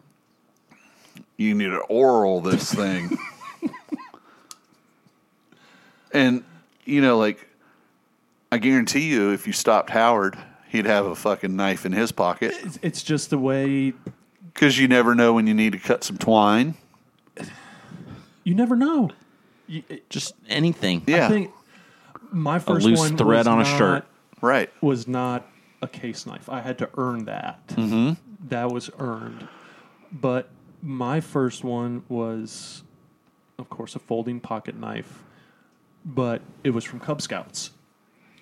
You 1.37 1.55
need 1.55 1.69
to 1.69 1.79
oral 1.79 2.39
this 2.39 2.71
thing. 2.71 3.17
and, 6.13 6.43
you 6.85 7.01
know, 7.01 7.17
like, 7.17 7.47
I 8.51 8.59
guarantee 8.59 9.09
you, 9.09 9.31
if 9.31 9.47
you 9.47 9.53
stopped 9.53 9.89
Howard, 9.89 10.37
he'd 10.71 10.85
have 10.85 11.05
a 11.05 11.15
fucking 11.15 11.55
knife 11.55 11.85
in 11.85 11.91
his 11.91 12.11
pocket 12.11 12.53
It's, 12.63 12.79
it's 12.81 13.03
just 13.03 13.29
the 13.29 13.37
way 13.37 13.93
because 14.53 14.77
you 14.79 14.87
never 14.87 15.13
know 15.15 15.33
when 15.33 15.47
you 15.47 15.53
need 15.53 15.73
to 15.73 15.79
cut 15.79 16.03
some 16.03 16.17
twine. 16.17 16.75
you 18.43 18.55
never 18.55 18.75
know. 18.75 19.11
You, 19.67 19.83
it- 19.89 20.09
Just 20.09 20.33
anything. 20.49 21.03
Yeah. 21.07 21.25
I 21.25 21.29
think 21.29 21.51
my 22.31 22.59
first 22.59 22.85
loose 22.85 22.99
one 22.99 23.17
thread 23.17 23.39
was 23.39 23.47
on 23.47 23.59
a 23.61 23.63
not- 23.63 23.77
shirt. 23.77 24.05
Right. 24.41 24.71
was 24.81 25.07
not 25.07 25.45
a 25.83 25.87
case 25.87 26.25
knife. 26.25 26.49
I 26.49 26.61
had 26.61 26.79
to 26.79 26.89
earn 26.97 27.25
that. 27.25 27.67
Mm-hmm. 27.69 28.13
That 28.49 28.71
was 28.71 28.89
earned. 28.97 29.47
But 30.11 30.49
my 30.81 31.21
first 31.21 31.63
one 31.63 32.03
was, 32.09 32.81
of 33.59 33.69
course, 33.69 33.95
a 33.95 33.99
folding 33.99 34.39
pocket 34.39 34.75
knife, 34.75 35.23
but 36.03 36.41
it 36.63 36.71
was 36.71 36.83
from 36.83 36.99
Cub 36.99 37.21
Scouts. 37.21 37.69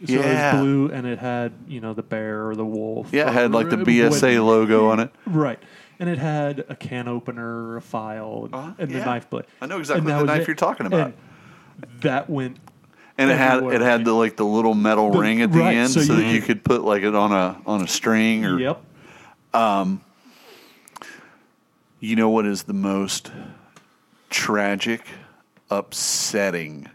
So 0.06 0.14
Yeah. 0.14 0.20
it 0.20 0.54
was 0.54 0.62
blue 0.62 0.90
and 0.92 1.06
it 1.06 1.20
had, 1.20 1.52
you 1.68 1.82
know, 1.82 1.94
the 1.94 2.04
bear 2.04 2.48
or 2.48 2.56
the 2.56 2.66
wolf. 2.66 3.10
Yeah, 3.12 3.28
it 3.30 3.34
had 3.34 3.52
like 3.52 3.70
the 3.70 3.78
BSA 3.78 4.38
with- 4.38 4.48
logo 4.48 4.88
on 4.90 5.00
it. 5.02 5.12
Right. 5.26 5.60
And 6.00 6.08
it 6.10 6.18
had 6.18 6.64
a 6.70 6.76
can 6.76 7.10
opener, 7.10 7.76
a 7.76 7.82
file, 7.82 8.44
and, 8.46 8.56
Uh-huh, 8.56 8.72
and 8.80 8.92
the 8.92 9.00
knife 9.00 9.30
blade. 9.30 9.44
I 9.62 9.66
know 9.66 9.80
exactly 9.80 10.10
the 10.12 10.24
knife 10.24 10.42
it. 10.44 10.48
you're 10.48 10.56
talking 10.56 10.86
about. 10.86 11.08
And 11.82 12.02
that 12.02 12.30
went 12.30 12.58
And 13.18 13.30
it 13.30 13.38
had 13.38 13.62
it 13.64 13.82
had 13.82 14.06
the 14.06 14.14
like 14.14 14.38
the 14.38 14.46
little 14.46 14.74
metal 14.76 15.12
The- 15.12 15.20
ring 15.20 15.42
at 15.42 15.52
the 15.52 15.60
right, 15.60 15.76
end, 15.76 15.90
so 15.90 16.00
so, 16.02 16.14
that 16.16 16.24
you- 16.24 16.36
you 16.36 16.42
could 16.42 16.64
put 16.64 16.84
like 16.86 17.04
it 17.04 17.14
on 17.14 17.34
a 17.34 17.58
on 17.66 17.82
a 17.82 17.88
string. 17.88 18.46
Or 18.46 18.58
Yep. 18.58 18.82
Um 19.54 20.00
you 22.00 22.16
know 22.16 22.30
what 22.30 22.46
is 22.46 22.64
the 22.64 22.74
most 22.74 23.32
tragic, 24.30 25.02
upsetting 25.70 26.88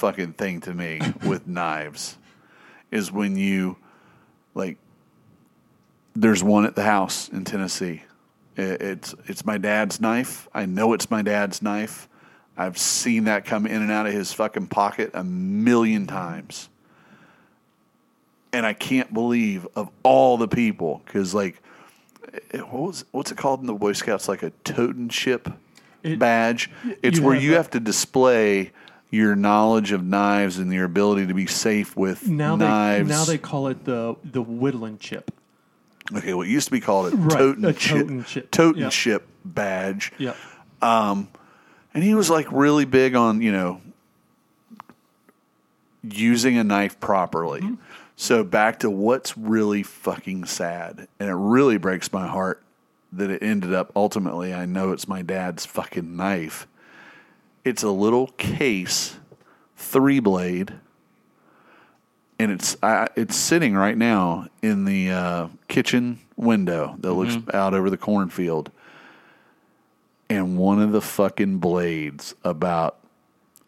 fucking 0.00 0.32
thing 0.32 0.60
to 0.62 0.74
me 0.74 1.00
with 1.24 1.46
knives 1.46 2.16
is 2.90 3.12
when 3.12 3.36
you 3.36 3.76
like. 4.54 4.78
There's 6.16 6.42
one 6.42 6.64
at 6.64 6.74
the 6.74 6.82
house 6.82 7.28
in 7.28 7.44
Tennessee. 7.44 8.02
I- 8.58 8.62
It's 8.62 9.14
it's 9.26 9.44
my 9.46 9.58
dad's 9.58 10.00
knife. 10.00 10.48
I 10.52 10.66
know 10.66 10.92
it's 10.92 11.10
my 11.10 11.22
dad's 11.22 11.62
knife. 11.62 12.08
I've 12.56 12.76
seen 12.76 13.24
that 13.24 13.44
come 13.44 13.66
in 13.66 13.80
and 13.80 13.90
out 13.92 14.06
of 14.06 14.12
his 14.12 14.32
fucking 14.32 14.66
pocket 14.66 15.10
a 15.14 15.22
million 15.24 16.06
times. 16.06 16.68
And 18.52 18.66
I 18.66 18.72
can't 18.72 19.14
believe 19.14 19.66
of 19.76 19.88
all 20.02 20.36
the 20.36 20.48
people 20.48 21.02
because 21.06 21.32
like 21.34 21.62
it- 22.52 22.66
what 22.68 22.82
was 22.82 23.04
what's 23.12 23.30
it 23.30 23.38
called 23.38 23.60
in 23.60 23.66
the 23.66 23.74
Boy 23.74 23.92
Scouts 23.92 24.28
like 24.28 24.42
a 24.42 24.50
Totin' 24.64 25.08
Chip 25.10 25.48
It- 26.02 26.18
badge? 26.18 26.70
It's 27.02 27.18
you 27.18 27.24
where 27.24 27.36
you 27.36 27.52
a- 27.52 27.56
have 27.56 27.70
to 27.70 27.80
display 27.80 28.72
your 29.10 29.34
knowledge 29.34 29.92
of 29.92 30.04
knives 30.04 30.58
and 30.58 30.72
your 30.72 30.84
ability 30.84 31.26
to 31.26 31.34
be 31.34 31.46
safe 31.46 31.96
with 31.96 32.28
Now 32.28 32.56
knives. 32.56 33.08
they 33.08 33.14
now 33.14 33.24
they 33.24 33.38
call 33.38 33.66
it 33.68 33.84
the 33.84 34.16
the 34.24 34.40
whittling 34.42 34.98
chip. 34.98 35.30
okay, 36.14 36.32
what 36.34 36.46
used 36.48 36.66
to 36.66 36.72
be 36.72 36.80
called 36.80 37.12
a 37.12 37.16
Right, 37.16 37.38
toten 37.38 37.64
a 37.68 37.72
chip, 37.72 38.06
Totin' 38.06 38.24
Chip. 38.24 38.50
toten 38.50 38.76
Yep. 38.78 38.92
ship 38.92 39.28
badge. 39.44 40.12
Yep. 40.18 40.36
And 40.82 42.04
he 42.04 42.14
was 42.14 42.30
like 42.30 42.46
really 42.52 42.84
big 42.84 43.16
on, 43.16 43.40
you 43.42 43.50
know, 43.50 43.80
using 46.02 46.56
a 46.56 46.64
knife 46.64 46.98
properly. 47.00 47.60
Mm-hmm. 47.60 47.74
So 48.16 48.44
back 48.44 48.78
to 48.80 48.90
what's 48.90 49.36
really 49.36 49.82
fucking 49.82 50.44
sad. 50.44 51.08
And 51.18 51.28
it 51.28 51.34
really 51.34 51.78
breaks 51.78 52.12
my 52.12 52.28
heart 52.28 52.62
that 53.12 53.30
it 53.30 53.42
ended 53.42 53.74
up 53.74 53.90
ultimately, 53.96 54.54
I 54.54 54.66
know 54.66 54.92
it's 54.92 55.08
my 55.08 55.22
dad's 55.22 55.66
fucking 55.66 56.16
knife. 56.16 56.66
It's 57.64 57.82
a 57.82 57.90
little 57.90 58.28
case, 58.38 59.16
three 59.76 60.20
blade, 60.20 60.72
and 62.38 62.50
it's 62.50 62.76
I, 62.82 63.08
it's 63.16 63.36
sitting 63.36 63.74
right 63.74 63.96
now 63.96 64.46
in 64.62 64.84
the 64.86 65.10
uh, 65.10 65.48
kitchen 65.68 66.20
window 66.36 66.96
that 67.00 67.12
looks 67.12 67.36
out 67.52 67.74
over 67.74 67.90
the 67.90 67.98
cornfield 67.98 68.70
and 70.30 70.56
one 70.56 70.80
of 70.80 70.92
the 70.92 71.00
fucking 71.02 71.58
blades 71.58 72.34
about 72.44 72.96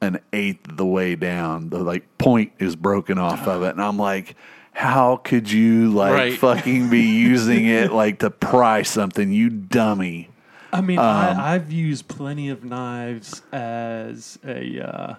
an 0.01 0.21
eighth 0.33 0.61
the 0.77 0.87
way 0.87 1.15
down, 1.17 1.69
the 1.69 1.79
like 1.81 2.19
point 2.19 2.53
is 2.59 2.77
broken 2.77 3.19
off 3.19 3.47
of 3.47 3.63
it, 3.63 3.71
and 3.71 3.83
I'm 3.83 3.99
like, 3.99 4.37
how 4.73 5.17
could 5.17 5.51
you 5.51 5.91
like 5.91 6.13
Right. 6.15 6.39
fucking 6.39 6.89
be 6.89 7.03
using 7.03 7.67
it 7.67 7.93
like 8.05 8.21
to 8.21 8.31
pry 8.31 8.83
something, 8.83 9.31
you 9.33 9.51
dummy? 9.51 10.31
I 10.73 10.81
mean, 10.81 10.99
Um, 10.99 11.05
I, 11.05 11.55
I've 11.55 11.71
used 11.71 12.09
plenty 12.09 12.49
of 12.49 12.65
knives 12.65 13.43
as 13.53 14.39
a 14.45 14.81
uh, 14.81 15.15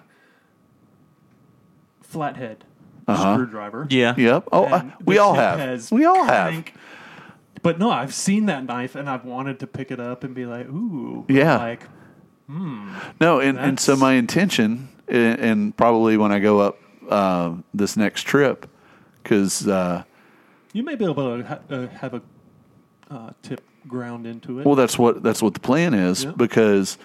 flathead 2.02 2.64
screwdriver. 3.08 3.86
Yeah. 3.90 4.14
Yep. 4.16 4.48
Oh, 4.52 4.64
And 4.66 4.92
uh, 4.92 4.96
we 5.04 5.18
all 5.18 5.34
have. 5.34 5.90
We 5.90 6.04
all 6.04 6.24
have. 6.24 6.64
But 7.62 7.78
no, 7.78 7.90
I've 7.90 8.12
seen 8.12 8.46
that 8.46 8.64
knife 8.64 8.94
and 8.94 9.08
I've 9.08 9.24
wanted 9.24 9.60
to 9.60 9.66
pick 9.66 9.90
it 9.90 10.00
up 10.00 10.24
and 10.24 10.34
be 10.34 10.44
like, 10.46 10.66
ooh. 10.66 11.24
Yeah. 11.28 11.56
Like, 11.58 11.82
No, 12.48 13.40
and, 13.40 13.58
and 13.58 13.80
so 13.80 13.96
my 13.96 14.14
intention, 14.14 14.88
and, 15.08 15.38
and 15.40 15.76
probably 15.76 16.16
when 16.16 16.30
I 16.30 16.40
go 16.40 16.60
up 16.60 16.78
uh, 17.08 17.54
this 17.72 17.96
next 17.96 18.22
trip, 18.24 18.68
because 19.22 19.66
uh, 19.66 20.02
you 20.72 20.82
may 20.82 20.94
be 20.94 21.04
able 21.04 21.38
to 21.38 21.44
ha- 21.46 21.58
uh, 21.70 21.86
have 21.88 22.14
a 22.14 22.22
uh, 23.10 23.30
tip 23.42 23.62
ground 23.88 24.26
into 24.26 24.60
it. 24.60 24.66
well, 24.66 24.74
that's 24.74 24.98
what 24.98 25.22
that's 25.22 25.42
what 25.42 25.54
the 25.54 25.60
plan 25.60 25.94
is 25.94 26.24
Yeah. 26.24 26.32
because 26.36 26.98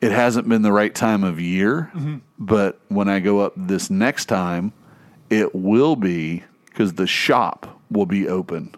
it 0.00 0.12
hasn't 0.12 0.48
been 0.48 0.62
the 0.62 0.72
right 0.72 0.94
time 0.94 1.24
of 1.24 1.40
year. 1.40 1.90
Mm-hmm. 1.94 2.16
But 2.38 2.80
when 2.88 3.08
I 3.08 3.18
go 3.20 3.40
up 3.40 3.52
this 3.56 3.90
next 3.90 4.26
time, 4.26 4.72
it 5.30 5.54
will 5.54 5.96
be 5.96 6.44
because 6.66 6.94
the 6.94 7.06
shop 7.06 7.80
will 7.90 8.06
be 8.06 8.28
open. 8.28 8.74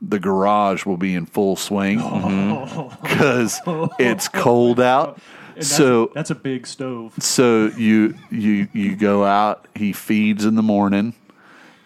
The 0.00 0.18
garage 0.18 0.84
will 0.86 0.96
be 0.96 1.14
in 1.14 1.26
full 1.26 1.56
swing 1.56 1.98
because 3.02 3.60
it's 3.98 4.28
cold 4.28 4.80
out. 4.80 5.20
That's, 5.54 5.68
So 5.68 6.10
that's 6.14 6.30
a 6.30 6.34
big 6.34 6.66
stove. 6.66 7.12
so 7.20 7.66
you 7.76 8.14
you 8.30 8.68
you 8.72 8.96
go 8.96 9.22
out 9.24 9.68
he 9.74 9.92
feeds 9.92 10.46
in 10.46 10.54
the 10.54 10.62
morning 10.62 11.12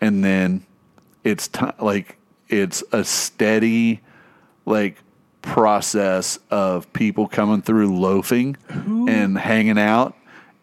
and 0.01 0.23
then 0.23 0.65
it's 1.25 1.49
ti 1.49 1.67
like 1.81 2.17
it's 2.49 2.85
a 2.93 3.03
steady 3.03 4.03
like 4.67 5.03
process 5.41 6.39
of 6.51 6.93
people 6.93 7.29
coming 7.29 7.63
through 7.63 7.97
loafing 7.97 8.57
and 8.69 9.39
hanging 9.39 9.79
out 9.79 10.15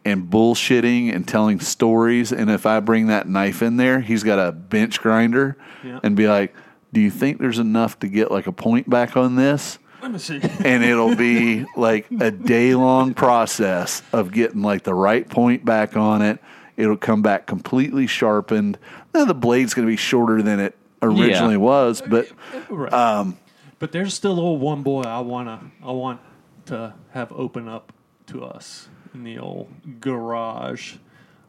and 0.05 0.29
bullshitting 0.29 1.15
and 1.15 1.25
telling 1.27 1.59
stories. 1.61 2.31
And 2.33 2.51
if 2.51 2.65
I 2.65 2.79
bring 2.81 3.07
that 3.07 3.27
knife 3.27 3.61
in 3.61 3.77
there, 3.77 4.01
he's 4.01 4.23
got 4.23 4.37
a 4.45 4.51
bench 4.51 4.99
grinder 5.01 5.57
Yeah. 5.83 5.99
and 6.03 6.15
be 6.15 6.27
like, 6.27 6.53
Do 6.91 6.99
you 7.01 7.09
think 7.09 7.39
there's 7.39 7.57
enough 7.59 7.97
to 7.99 8.07
get 8.07 8.29
like 8.29 8.45
a 8.45 8.51
point 8.51 8.89
back 8.89 9.15
on 9.17 9.35
this? 9.35 9.79
Let 10.01 10.11
me 10.11 10.19
see. 10.19 10.41
and 10.65 10.83
it'll 10.83 11.15
be 11.15 11.65
like 11.77 12.07
a 12.19 12.29
day 12.29 12.75
long 12.75 13.13
process 13.13 14.03
of 14.11 14.31
getting 14.33 14.61
like 14.61 14.83
the 14.83 14.93
right 14.93 15.27
point 15.27 15.63
back 15.63 15.95
on 15.95 16.21
it. 16.21 16.39
It'll 16.75 16.97
come 16.97 17.21
back 17.21 17.45
completely 17.47 18.05
sharpened. 18.05 18.77
Now 19.13 19.23
the 19.25 19.33
blade's 19.33 19.73
going 19.73 19.87
to 19.87 19.91
be 19.91 19.95
shorter 19.95 20.41
than 20.41 20.59
it 20.59 20.75
originally 21.01 21.53
Yeah. 21.53 21.57
was, 21.57 22.01
but 22.05 22.27
Right. 22.69 22.91
Um, 22.91 23.37
but 23.83 23.91
there's 23.91 24.13
still 24.13 24.39
old 24.39 24.61
one 24.61 24.81
boy 24.81 25.01
I 25.01 25.19
wanna 25.19 25.59
I 25.83 25.91
want 25.91 26.21
to 26.67 26.93
have 27.11 27.33
open 27.33 27.67
up 27.67 27.91
to 28.27 28.41
us 28.45 28.87
in 29.13 29.25
the 29.25 29.37
old 29.39 29.99
garage. 29.99 30.95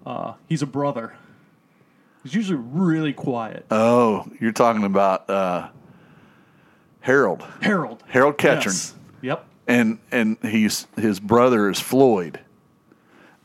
Uh, 0.05 0.33
he's 0.49 0.61
a 0.61 0.67
brother. 0.67 1.15
He's 2.25 2.35
usually 2.35 2.59
really 2.59 3.13
quiet. 3.13 3.67
oh, 3.71 4.27
you're 4.41 4.51
talking 4.51 4.83
about 4.83 5.31
uh, 5.31 5.69
Harold, 7.03 7.45
Harold. 7.63 8.03
Harold 8.09 8.37
Ketchern, 8.37 8.73
Yes. 8.73 8.95
Yep. 9.23 9.47
and 9.69 9.99
and 10.11 10.37
he's 10.43 10.89
his 10.97 11.21
brother 11.21 11.71
is 11.71 11.79
Floyd. 11.79 12.41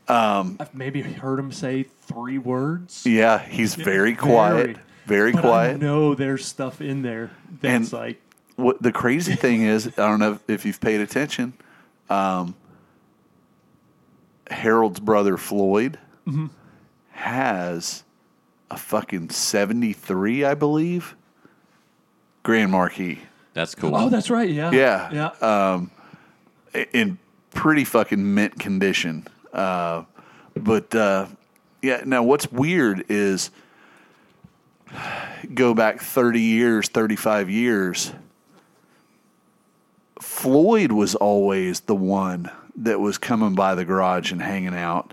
Um, 0.08 0.56
I've 0.58 0.74
maybe 0.74 1.00
heard 1.02 1.38
him 1.38 1.52
say 1.52 1.84
three 1.84 2.38
words. 2.38 3.06
Yeah, 3.06 3.38
he's 3.38 3.76
very 3.76 4.16
quiet, 4.16 4.78
very, 5.06 5.32
I 5.32 5.40
quiet. 5.40 5.80
know 5.80 6.16
there's 6.16 6.44
stuff 6.44 6.80
in 6.80 7.02
there 7.02 7.30
that's 7.60 7.72
And- 7.72 7.92
like 7.92 8.20
what 8.60 8.82
the 8.82 8.92
crazy 8.92 9.34
thing 9.34 9.62
is, 9.62 9.86
I 9.88 10.06
don't 10.08 10.18
know 10.20 10.38
if 10.48 10.64
you've 10.64 10.80
paid 10.80 11.00
attention. 11.00 11.52
Um, 12.08 12.54
Harold's 14.50 15.00
brother 15.00 15.36
Floyd 15.36 15.98
Mm-hmm. 16.26 16.46
has 17.12 18.04
a 18.70 18.76
fucking 18.76 19.30
seventy-three, 19.30 20.44
I 20.44 20.54
believe, 20.54 21.16
Grand 22.42 22.70
Marquis 22.70 23.20
That's 23.54 23.74
cool. 23.74 23.96
Oh, 23.96 24.08
that's 24.10 24.30
right. 24.30 24.48
Yeah. 24.48 24.70
Yeah. 24.70 25.10
Yeah. 25.40 25.86
i- 26.74 26.86
in 26.92 27.18
pretty 27.52 27.84
fucking 27.84 28.34
mint 28.34 28.58
condition. 28.60 29.26
Uh, 29.52 30.04
but 30.54 30.94
uh, 30.94 31.26
yeah, 31.82 32.02
now 32.04 32.22
what's 32.22 32.50
weird 32.52 33.04
is 33.08 33.50
go 35.54 35.74
back 35.74 36.00
thirty 36.00 36.40
years, 36.42 36.88
thirty-five 36.88 37.48
years. 37.50 38.12
Floyd 40.40 40.92
was 40.92 41.14
always 41.14 41.80
the 41.80 41.94
one 41.94 42.50
that 42.76 42.98
was 43.00 43.18
coming 43.18 43.54
by 43.54 43.74
the 43.74 43.84
garage 43.84 44.32
and 44.32 44.40
hanging 44.40 44.74
out, 44.74 45.12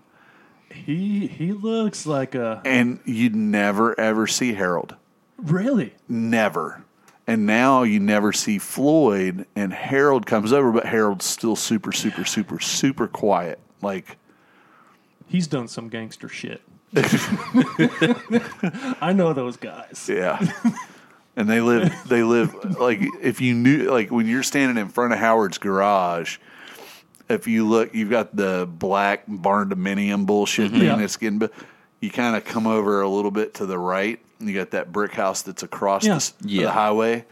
he 0.73 1.27
he 1.27 1.51
looks 1.51 2.05
like 2.05 2.33
a 2.35 2.61
and 2.63 2.99
you'd 3.03 3.35
never 3.35 3.99
ever 3.99 4.25
see 4.27 4.53
Harold. 4.53 4.95
really. 5.37 5.93
Never. 6.07 6.83
And 7.29 7.45
now 7.45 7.83
you 7.83 7.99
never 7.99 8.31
see 8.31 8.57
Floyd, 8.57 9.45
and 9.53 9.73
Harold 9.73 10.25
comes 10.25 10.53
over, 10.53 10.71
but 10.71 10.85
Harold's 10.85 11.25
still 11.25 11.57
super, 11.57 11.91
super, 11.91 12.23
super, 12.23 12.57
super 12.61 13.05
quiet. 13.05 13.59
Like, 13.81 14.15
He's 15.27 15.45
done 15.45 15.67
some 15.67 15.89
gangster 15.89 16.29
shit. 16.29 16.61
I 19.01 19.11
know 19.13 19.33
those 19.33 19.57
guys. 19.57 20.09
yeah. 20.09 20.39
And 21.37 21.47
they 21.49 21.61
live, 21.61 21.93
they 22.07 22.23
live, 22.23 22.77
like, 22.79 22.99
if 23.21 23.39
you 23.39 23.53
knew, 23.53 23.89
like, 23.89 24.11
when 24.11 24.27
you're 24.27 24.43
standing 24.43 24.75
in 24.81 24.89
front 24.89 25.13
of 25.13 25.19
Howard's 25.19 25.57
garage, 25.57 26.39
if 27.29 27.47
you 27.47 27.65
look, 27.67 27.93
you've 27.93 28.09
got 28.09 28.35
the 28.35 28.67
black 28.69 29.23
barn 29.27 29.69
dominium 29.69 30.25
bullshit 30.25 30.71
thing 30.71 30.81
Yeah. 30.81 30.95
that's 30.95 31.15
getting, 31.17 31.39
but 31.39 31.53
you 32.01 32.09
kind 32.09 32.35
of 32.35 32.43
come 32.43 32.67
over 32.67 33.01
a 33.01 33.07
little 33.09 33.31
bit 33.31 33.53
to 33.55 33.65
the 33.65 33.77
right, 33.79 34.19
and 34.39 34.49
you 34.49 34.55
got 34.55 34.71
that 34.71 34.91
brick 34.91 35.13
house 35.13 35.41
that's 35.43 35.63
across 35.63 36.03
Yeah. 36.05 36.11
the 36.13 36.15
s- 36.17 36.33
the, 36.41 36.63
highway. 36.65 37.25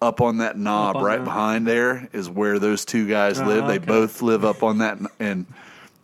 Up 0.00 0.20
on 0.20 0.38
that 0.38 0.58
knob, 0.58 0.96
on 0.96 1.04
right 1.04 1.16
there. 1.18 1.24
behind 1.24 1.66
there, 1.66 2.08
is 2.12 2.28
where 2.28 2.58
those 2.58 2.84
two 2.84 3.06
guys 3.08 3.38
Ah, 3.40 3.46
live. 3.46 3.66
They 3.68 3.76
okay. 3.76 3.86
both 3.86 4.20
live 4.20 4.44
up 4.44 4.64
on 4.64 4.78
that, 4.78 4.98
n- 4.98 5.06
and 5.20 5.46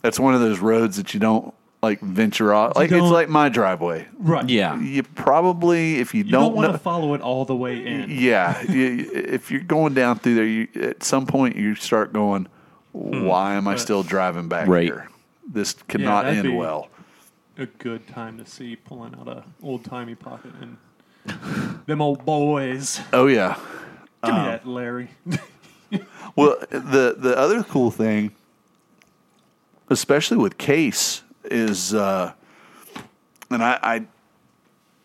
that's 0.01 0.17
one 0.19 0.33
of 0.33 0.39
those 0.39 0.59
roads 0.59 0.95
that 0.97 1.13
you 1.13 1.19
don't 1.19 1.53
like 1.81 2.01
venture 2.01 2.53
off. 2.53 2.75
Like 2.75 2.91
it's 2.91 2.99
don't- 2.99 3.11
like 3.11 3.29
my 3.29 3.49
driveway. 3.49 4.07
Right. 4.17 4.47
yeah. 4.49 4.79
You 4.79 5.03
probably, 5.03 5.99
if 5.99 6.13
you, 6.13 6.23
You 6.23 6.31
don't, 6.31 6.41
don't, 6.47 6.55
want 6.55 6.67
know, 6.67 6.71
to 6.73 6.77
follow 6.79 7.13
it 7.13 7.21
all 7.21 7.45
the 7.45 7.55
way 7.55 7.85
in. 7.85 8.09
yeah, 8.09 8.61
you, 8.63 9.09
if 9.13 9.49
you're 9.51 9.61
going 9.61 9.93
down 9.93 10.19
through 10.19 10.35
there, 10.35 10.45
you, 10.45 10.67
at 10.75 11.03
some 11.03 11.25
point 11.25 11.55
you 11.55 11.75
start 11.75 12.11
going, 12.13 12.47
"Why 12.91 13.53
am 13.53 13.67
I 13.67 13.75
still 13.77 14.03
driving 14.03 14.49
back 14.49 14.67
Right. 14.67 14.83
here? 14.83 15.09
This 15.47 15.73
cannot 15.87 16.23
that'd 16.23 16.39
end 16.39 16.47
be- 16.49 16.55
well." 16.55 16.89
A 17.57 17.65
good 17.65 18.07
time 18.07 18.37
to 18.37 18.45
see 18.45 18.77
pulling 18.77 19.13
out 19.15 19.27
a 19.27 19.43
old 19.61 19.83
timey 19.83 20.15
pocket 20.15 20.51
and 20.61 20.77
them 21.85 22.01
old 22.01 22.23
boys. 22.25 23.01
Oh 23.11 23.27
yeah. 23.27 23.57
Give 24.23 24.33
Um, 24.33 24.41
me 24.41 24.47
that, 24.49 24.67
Larry. 24.67 25.09
Well, 26.35 26.55
the 26.69 27.15
the 27.17 27.35
other 27.37 27.63
cool 27.63 27.89
thing, 27.91 28.31
especially 29.89 30.37
with 30.37 30.57
Case, 30.57 31.23
is, 31.49 31.93
uh, 31.93 32.33
and 33.49 33.63
I, 33.63 33.79
I 33.81 33.95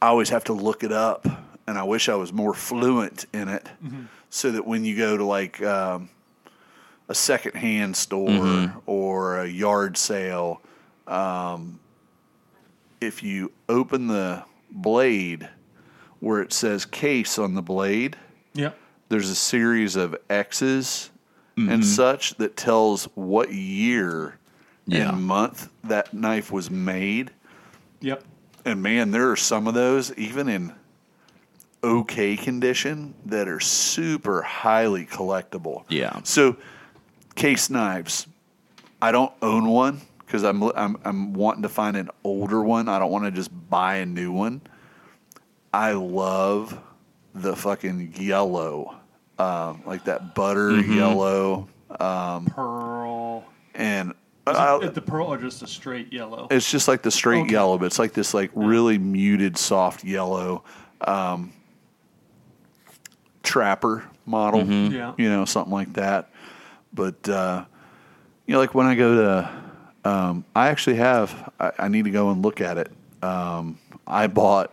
I 0.02 0.08
always 0.08 0.28
have 0.30 0.44
to 0.44 0.52
look 0.52 0.84
it 0.84 0.92
up, 0.92 1.26
and 1.66 1.78
I 1.78 1.84
wish 1.84 2.08
I 2.08 2.14
was 2.14 2.32
more 2.32 2.54
fluent 2.54 3.26
in 3.32 3.48
it, 3.48 3.66
so 4.30 4.50
that 4.52 4.66
when 4.66 4.84
you 4.84 4.96
go 4.96 5.16
to 5.16 5.24
like 5.24 5.62
um, 5.62 6.08
a 7.08 7.14
secondhand 7.14 7.96
store 7.96 8.74
or 8.86 9.40
a 9.40 9.46
yard 9.46 9.96
sale, 9.96 10.60
um, 11.06 11.78
if 13.00 13.22
you 13.22 13.52
open 13.68 14.06
the 14.06 14.44
blade 14.70 15.48
where 16.20 16.40
it 16.40 16.52
says 16.52 16.84
Case 16.84 17.38
on 17.38 17.54
the 17.54 17.62
blade 17.62 18.16
yep. 18.54 18.76
there's 19.08 19.30
a 19.30 19.34
series 19.34 19.94
of 19.96 20.16
X's 20.28 21.10
and 21.56 21.84
such 21.84 22.34
that 22.36 22.56
tells 22.56 23.04
what 23.14 23.52
year 23.52 24.38
Yeah. 24.86 25.10
and 25.10 25.22
month 25.22 25.70
that 25.84 26.12
knife 26.12 26.52
was 26.52 26.70
made. 26.70 27.30
Yep. 28.00 28.22
And 28.64 28.82
man, 28.82 29.10
there 29.10 29.30
are 29.30 29.36
some 29.36 29.66
of 29.66 29.74
those, 29.74 30.12
even 30.14 30.48
in 30.48 30.74
okay 31.82 32.36
condition, 32.36 33.14
that 33.26 33.48
are 33.48 33.60
super 33.60 34.42
highly 34.42 35.06
collectible. 35.06 35.84
Yeah. 35.88 36.20
So, 36.24 36.56
case 37.34 37.68
knives. 37.70 38.26
I 39.02 39.12
don't 39.12 39.32
own 39.42 39.68
one 39.68 40.00
because 40.24 40.44
I'm, 40.44 40.62
I'm 40.62 40.96
I'm 41.04 41.32
wanting 41.34 41.62
to 41.62 41.68
find 41.68 41.96
an 41.96 42.08
older 42.22 42.62
one. 42.62 42.88
I 42.88 42.98
don't 42.98 43.10
want 43.10 43.24
to 43.26 43.30
just 43.30 43.50
buy 43.68 43.96
a 43.96 44.06
new 44.06 44.32
one. 44.32 44.62
I 45.72 45.92
love 45.92 46.78
the 47.34 47.54
fucking 47.56 48.14
yellow, 48.18 48.94
um, 49.38 49.82
like 49.84 50.04
that 50.04 50.34
butter 50.34 50.80
yellow, 50.80 51.68
Pearl. 51.98 53.44
and 53.74 54.14
it, 54.46 54.94
the 54.94 55.00
pearl 55.02 55.32
or 55.32 55.38
just 55.38 55.62
a 55.62 55.66
straight 55.66 56.12
yellow? 56.12 56.46
it's 56.50 56.70
just 56.70 56.86
like 56.88 57.02
the 57.02 57.10
straight 57.10 57.42
Okay. 57.42 57.52
yellow, 57.52 57.78
but 57.78 57.86
it's 57.86 57.98
like 57.98 58.12
this 58.12 58.34
like 58.34 58.50
really 58.54 58.98
muted, 58.98 59.56
soft 59.56 60.04
yellow. 60.04 60.62
Um, 61.00 61.52
trapper 63.42 64.04
model, 64.26 64.66
Yeah. 64.66 65.12
you 65.18 65.28
know, 65.28 65.44
something 65.44 65.72
like 65.72 65.92
that. 65.94 66.30
But 66.92 67.28
uh, 67.28 67.64
you 68.46 68.52
know, 68.52 68.58
like 68.58 68.74
when 68.74 68.86
I 68.86 68.94
go 68.94 69.14
to, 69.16 70.08
um, 70.10 70.44
I 70.54 70.68
actually 70.68 70.96
have. 70.96 71.52
I, 71.58 71.72
I 71.78 71.88
need 71.88 72.04
to 72.04 72.10
go 72.10 72.30
and 72.30 72.42
look 72.42 72.60
at 72.60 72.78
it. 72.78 72.90
Um, 73.22 73.78
I 74.06 74.26
bought 74.26 74.72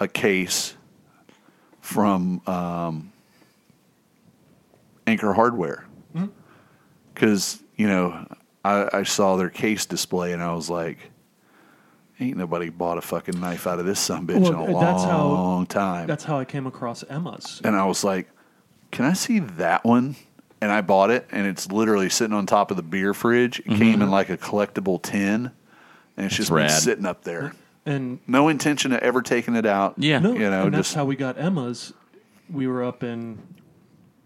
a 0.00 0.08
case 0.08 0.74
from 1.80 2.40
um, 2.46 3.12
Anchor 5.06 5.32
Hardware 5.32 5.84
because 7.14 7.62
you 7.76 7.86
know 7.86 8.26
I, 8.66 8.98
I 8.98 9.02
saw 9.04 9.36
their 9.36 9.50
case 9.50 9.86
display 9.86 10.32
and 10.32 10.42
I 10.42 10.52
was 10.54 10.68
like, 10.68 10.98
"Ain't 12.20 12.36
nobody 12.36 12.68
bought 12.68 12.98
a 12.98 13.02
fucking 13.02 13.38
knife 13.40 13.66
out 13.66 13.78
of 13.78 13.86
this 13.86 14.00
son 14.00 14.26
bitch 14.26 14.40
Well, 14.40 14.64
in 14.64 14.74
a 14.74 14.80
that's 14.80 15.04
how- 15.04 15.26
long 15.28 15.66
time." 15.66 16.06
That's 16.06 16.24
how 16.24 16.38
I 16.38 16.44
came 16.44 16.66
across 16.66 17.04
Emma's. 17.04 17.60
and 17.64 17.76
I 17.76 17.84
was 17.84 18.02
like, 18.04 18.28
"Can 18.90 19.04
I 19.04 19.12
see 19.12 19.38
that 19.38 19.84
one?" 19.84 20.16
And 20.60 20.72
I 20.72 20.80
bought 20.80 21.10
it, 21.10 21.28
and 21.30 21.46
it's 21.46 21.70
literally 21.70 22.08
sitting 22.08 22.34
on 22.34 22.46
top 22.46 22.70
of 22.70 22.78
the 22.78 22.82
beer 22.82 23.12
fridge. 23.12 23.60
It 23.60 23.66
came 23.66 23.82
in 23.82 24.00
mm-hmm. 24.00 24.10
like 24.10 24.30
a 24.30 24.38
collectible 24.38 25.00
tin, 25.02 25.50
and 26.16 26.26
it's 26.26 26.34
just 26.34 26.50
been 26.50 26.70
sitting 26.70 27.04
up 27.04 27.24
there. 27.24 27.52
And 27.84 28.18
No 28.26 28.48
intention 28.48 28.92
of 28.92 29.00
ever 29.00 29.20
taking 29.20 29.54
it 29.54 29.66
out. 29.66 29.94
Yeah. 29.98 30.18
no, 30.18 30.32
you 30.32 30.50
know, 30.50 30.64
and 30.64 30.74
that's 30.74 30.88
just 30.88 30.96
how 30.96 31.04
we 31.04 31.14
got 31.14 31.38
Emma's. 31.38 31.92
We 32.50 32.66
were 32.66 32.82
up 32.82 33.04
in 33.04 33.38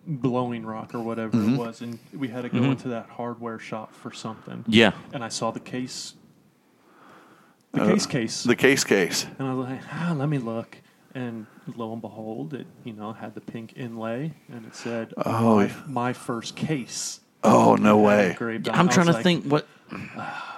Blowing 0.06 0.64
Rock 0.64 0.94
or 0.94 1.00
whatever 1.00 1.36
Mm-hmm. 1.36 1.54
it 1.54 1.58
was, 1.58 1.80
and 1.82 1.98
we 2.12 2.28
had 2.28 2.42
to 2.42 2.48
go 2.48 2.62
into 2.64 2.88
that 2.88 3.08
hardware 3.10 3.58
shop 3.58 3.94
for 3.94 4.12
something. 4.12 4.64
Yeah. 4.66 4.92
And 5.12 5.22
I 5.22 5.28
saw 5.28 5.50
the 5.50 5.60
case, 5.60 6.14
the 7.72 7.80
case 7.86 8.06
case, 8.06 8.46
Uh, 8.46 8.48
the 8.48 8.56
case 8.56 8.84
case. 8.84 9.26
and 9.38 9.46
I 9.48 9.54
was 9.54 9.68
like, 9.68 9.80
ah, 9.92 10.14
let 10.16 10.28
me 10.28 10.38
look. 10.38 10.78
And 11.14 11.46
lo 11.76 11.92
and 11.92 12.00
behold, 12.00 12.54
it 12.54 12.66
you 12.84 12.92
know 12.92 13.12
had 13.12 13.34
the 13.34 13.40
pink 13.40 13.72
inlay, 13.76 14.32
and 14.50 14.64
it 14.66 14.74
said, 14.76 15.12
Oh, 15.16 15.56
my, 15.56 15.70
my 15.86 16.12
first 16.12 16.54
case." 16.56 17.20
Oh 17.42 17.74
no 17.74 17.96
way! 17.98 18.30
engraved 18.30 18.68
on 18.68 18.74
it. 18.74 18.78
I'm 18.78 18.88
trying 18.88 19.06
to 19.06 19.12
like, 19.14 19.22
think 19.24 19.44
what 19.46 19.66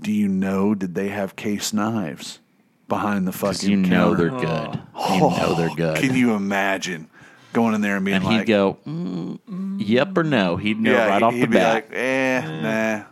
do 0.00 0.12
you 0.12 0.28
know 0.28 0.74
did 0.74 0.94
they 0.94 1.08
have 1.08 1.36
case 1.36 1.72
knives 1.72 2.40
behind 2.88 3.26
the 3.26 3.32
fucking 3.32 3.70
You 3.70 3.76
know 3.78 4.14
counter? 4.14 4.30
they're 4.30 4.40
good. 4.40 4.80
You 5.10 5.20
know 5.20 5.54
they're 5.56 5.74
good. 5.74 5.96
can 5.98 6.14
you 6.14 6.34
imagine 6.34 7.08
going 7.52 7.74
in 7.74 7.80
there 7.80 7.96
and 7.96 8.04
being 8.04 8.16
and 8.16 8.24
like 8.24 8.40
he'd 8.40 8.46
go, 8.46 8.78
mm, 8.86 9.38
"Yep" 9.78 10.18
or 10.18 10.24
"No." 10.24 10.56
He'd 10.56 10.78
know 10.80 10.90
yeah 10.92 11.06
right 11.06 11.22
off 11.22 11.32
he'd 11.32 11.42
the 11.42 11.46
be 11.46 11.52
bat. 11.54 11.74
like 11.74 11.90
eh, 11.94 12.40
nah 12.60 13.04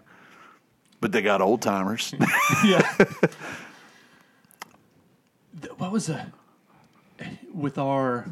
but 1.02 1.12
they 1.12 1.20
got 1.20 1.42
old 1.42 1.60
timers 1.60 2.14
yeah. 2.64 2.80
What 5.76 5.92
was 5.92 6.08
a 6.08 6.32
with 7.52 7.76
our 7.76 8.26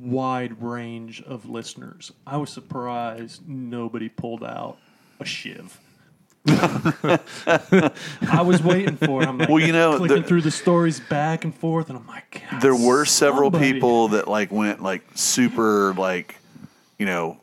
wide 0.00 0.60
range 0.62 1.22
of 1.22 1.48
listeners? 1.48 2.10
I 2.26 2.36
was 2.38 2.50
surprised 2.50 3.48
nobody 3.48 4.08
pulled 4.08 4.42
out 4.42 4.78
a 5.20 5.24
shiv. 5.24 5.78
I 6.46 8.42
was 8.44 8.62
waiting 8.62 8.96
for 8.96 9.22
it. 9.22 9.28
I'm 9.28 9.38
like, 9.38 9.48
Well, 9.48 9.60
you 9.60 9.72
know, 9.72 9.96
clicking 9.98 10.22
the- 10.22 10.28
through 10.28 10.42
the 10.42 10.50
stories 10.50 11.00
back 11.00 11.44
and 11.44 11.54
forth, 11.54 11.88
and 11.88 11.98
I'm 11.98 12.06
like, 12.06 12.42
God, 12.50 12.60
there 12.60 12.74
were 12.76 13.04
several 13.04 13.50
somebody- 13.50 13.72
people 13.74 14.08
that 14.08 14.26
like 14.28 14.50
went 14.52 14.82
like 14.82 15.02
super 15.14 15.94
like 15.94 16.36
you 16.98 17.06
know 17.06 17.40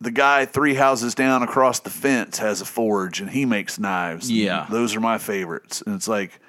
the 0.00 0.10
guy 0.10 0.44
three 0.44 0.74
houses 0.74 1.14
down 1.14 1.42
across 1.42 1.80
the 1.80 1.90
fence 1.90 2.38
has 2.38 2.60
a 2.60 2.64
forge 2.64 3.20
and 3.20 3.30
he 3.30 3.44
makes 3.44 3.78
knives 3.78 4.30
Yeah. 4.30 4.66
those 4.70 4.94
are 4.94 5.00
my 5.00 5.18
favorites 5.18 5.82
and 5.84 5.94
it's 5.94 6.06
like 6.08 6.40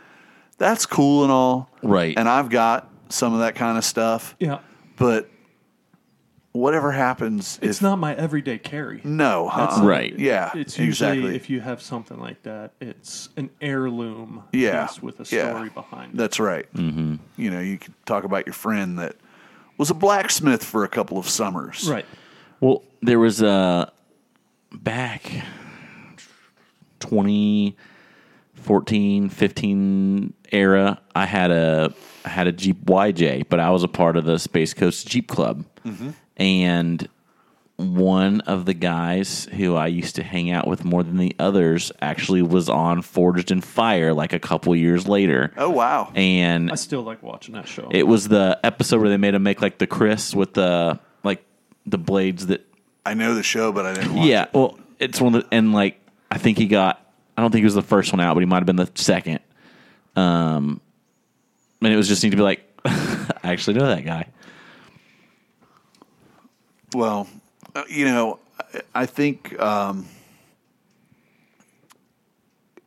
that's 0.57 0.85
cool 0.85 1.23
and 1.23 1.31
all 1.31 1.69
Right. 1.81 2.17
and 2.17 2.27
i've 2.29 2.49
got 2.49 2.89
some 3.09 3.33
of 3.33 3.39
that 3.39 3.55
kind 3.55 3.77
of 3.77 3.83
stuff 3.83 4.35
Yeah, 4.39 4.59
but 4.97 5.29
whatever 6.51 6.91
happens 6.91 7.59
it's 7.61 7.77
if 7.77 7.81
not 7.81 7.97
my 7.97 8.13
everyday 8.15 8.57
carry. 8.57 9.01
no 9.03 9.51
That's 9.55 9.77
uh-uh. 9.77 9.85
Right. 9.85 10.17
yeah 10.17 10.51
It's 10.55 10.77
usually 10.77 10.87
exactly 11.11 11.35
if 11.35 11.49
you 11.49 11.61
have 11.61 11.81
something 11.81 12.19
like 12.19 12.41
that, 12.43 12.73
it's 12.81 13.29
an 13.37 13.49
heirloom 13.61 14.43
Yeah, 14.51 14.87
piece 14.87 15.01
with 15.01 15.19
a 15.19 15.35
yeah. 15.35 15.51
story 15.53 15.69
behind 15.69 16.13
it. 16.13 16.17
That's 16.17 16.39
right. 16.39 16.71
Mm-hmm. 16.73 17.15
You 17.37 17.51
know, 17.51 17.59
you 17.61 17.77
could 17.77 17.93
talk 18.05 18.23
about 18.23 18.45
your 18.47 18.53
friend 18.53 18.97
that 18.99 19.15
was 19.77 19.89
a 19.91 19.93
blacksmith 19.93 20.63
for 20.63 20.83
a 20.83 20.89
couple 20.89 21.17
of 21.17 21.29
summers. 21.29 21.87
Right. 21.89 22.05
Well, 22.61 22.83
there 23.01 23.19
was 23.19 23.41
a 23.41 23.91
back 24.71 25.23
2014, 26.99 29.29
15 29.29 30.33
era. 30.51 31.01
I 31.15 31.25
had 31.25 31.51
a 31.51 31.93
I 32.25 32.29
had 32.29 32.47
a 32.47 32.51
Jeep 32.51 32.85
YJ, 32.85 33.45
but 33.49 33.59
I 33.59 33.69
was 33.69 33.83
a 33.83 33.87
part 33.87 34.17
of 34.17 34.25
the 34.25 34.37
Space 34.37 34.73
Coast 34.73 35.07
Jeep 35.07 35.27
Club, 35.27 35.65
mm-hmm. 35.85 36.09
and 36.37 37.07
one 37.79 38.41
of 38.41 38.65
the 38.65 38.73
guys 38.73 39.45
who 39.53 39.75
I 39.75 39.87
used 39.87 40.17
to 40.17 40.23
hang 40.23 40.51
out 40.51 40.67
with 40.67 40.83
more 40.83 41.01
than 41.01 41.15
the 41.15 41.33
others 41.39 41.93
actually 42.01 42.41
was 42.41 42.67
on 42.67 43.01
Forged 43.01 43.51
in 43.51 43.61
Fire 43.61 44.13
like 44.13 44.33
a 44.33 44.39
couple 44.39 44.75
years 44.75 45.07
later. 45.07 45.53
Oh 45.55 45.69
wow. 45.69 46.11
And 46.13 46.71
I 46.71 46.75
still 46.75 47.03
like 47.03 47.23
watching 47.23 47.55
that 47.55 47.69
show. 47.69 47.87
it 47.89 48.03
was 48.03 48.27
the 48.27 48.59
episode 48.65 48.99
where 48.99 49.09
they 49.09 49.15
made 49.15 49.33
him 49.33 49.43
make 49.43 49.61
like 49.61 49.77
the 49.77 49.87
kris 49.87 50.35
with 50.35 50.55
the 50.55 50.89
like 50.89 50.99
the 51.89 51.97
blades 51.97 52.47
that 52.47 52.65
I 53.05 53.13
know 53.13 53.33
the 53.33 53.43
show, 53.43 53.71
but 53.71 53.85
I 53.85 53.93
didn't 53.93 54.15
watch 54.15 54.27
yeah, 54.27 54.43
it. 54.43 54.49
well, 54.53 54.77
it's 54.99 55.19
one 55.19 55.35
of 55.35 55.43
the, 55.43 55.55
and 55.55 55.73
like 55.73 55.99
I 56.31 56.37
think 56.37 56.57
he 56.57 56.67
got. 56.67 57.05
I 57.37 57.41
don't 57.41 57.51
think 57.51 57.61
he 57.61 57.65
was 57.65 57.73
the 57.75 57.81
first 57.81 58.11
one 58.11 58.19
out, 58.19 58.33
but 58.33 58.41
he 58.41 58.45
might 58.45 58.57
have 58.57 58.65
been 58.65 58.75
the 58.75 58.91
second. 58.95 59.39
Um, 60.15 60.81
and 61.81 61.93
it 61.93 61.95
was 61.95 62.07
just 62.09 62.21
neat 62.21 62.31
to 62.31 62.35
be 62.35 62.43
like, 62.43 62.61
I 62.85 63.29
actually 63.43 63.77
know 63.77 63.87
that 63.87 64.03
guy. 64.03 64.25
Well, 66.93 67.27
uh, 67.75 67.83
you 67.89 68.05
know, 68.05 68.39
I- 68.73 68.81
I 68.93 69.05
think 69.05 69.57
um, 69.61 70.05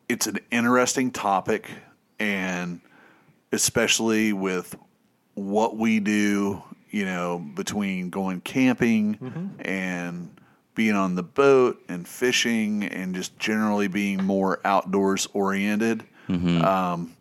it's 0.08 0.26
an 0.26 0.38
interesting 0.50 1.10
topic, 1.10 1.70
and 2.18 2.80
especially 3.52 4.32
with 4.32 4.76
what 5.34 5.76
we 5.76 5.98
do, 6.00 6.62
you 6.92 7.04
know, 7.04 7.38
between 7.56 8.10
going 8.10 8.40
camping 8.42 9.50
and 9.60 10.30
being 10.74 10.94
on 10.94 11.16
the 11.16 11.22
boat 11.22 11.82
and 11.88 12.06
fishing 12.06 12.84
and 12.84 13.14
just 13.14 13.36
generally 13.38 13.88
being 13.88 14.22
more 14.22 14.60
outdoors 14.64 15.26
oriented. 15.32 16.04
Um, 16.28 17.14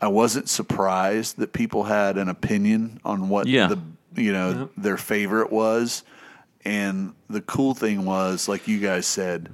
I 0.00 0.08
wasn't 0.08 0.48
surprised 0.48 1.36
that 1.38 1.52
people 1.52 1.84
had 1.84 2.16
an 2.16 2.28
opinion 2.28 2.98
on 3.04 3.28
what 3.28 3.46
Yeah. 3.46 3.68
the 3.68 3.78
you 4.20 4.32
know 4.32 4.68
their 4.76 4.96
favorite 4.96 5.52
was, 5.52 6.02
and 6.64 7.12
the 7.28 7.40
cool 7.42 7.74
thing 7.74 8.04
was, 8.04 8.48
like 8.48 8.66
you 8.66 8.80
guys 8.80 9.06
said, 9.06 9.48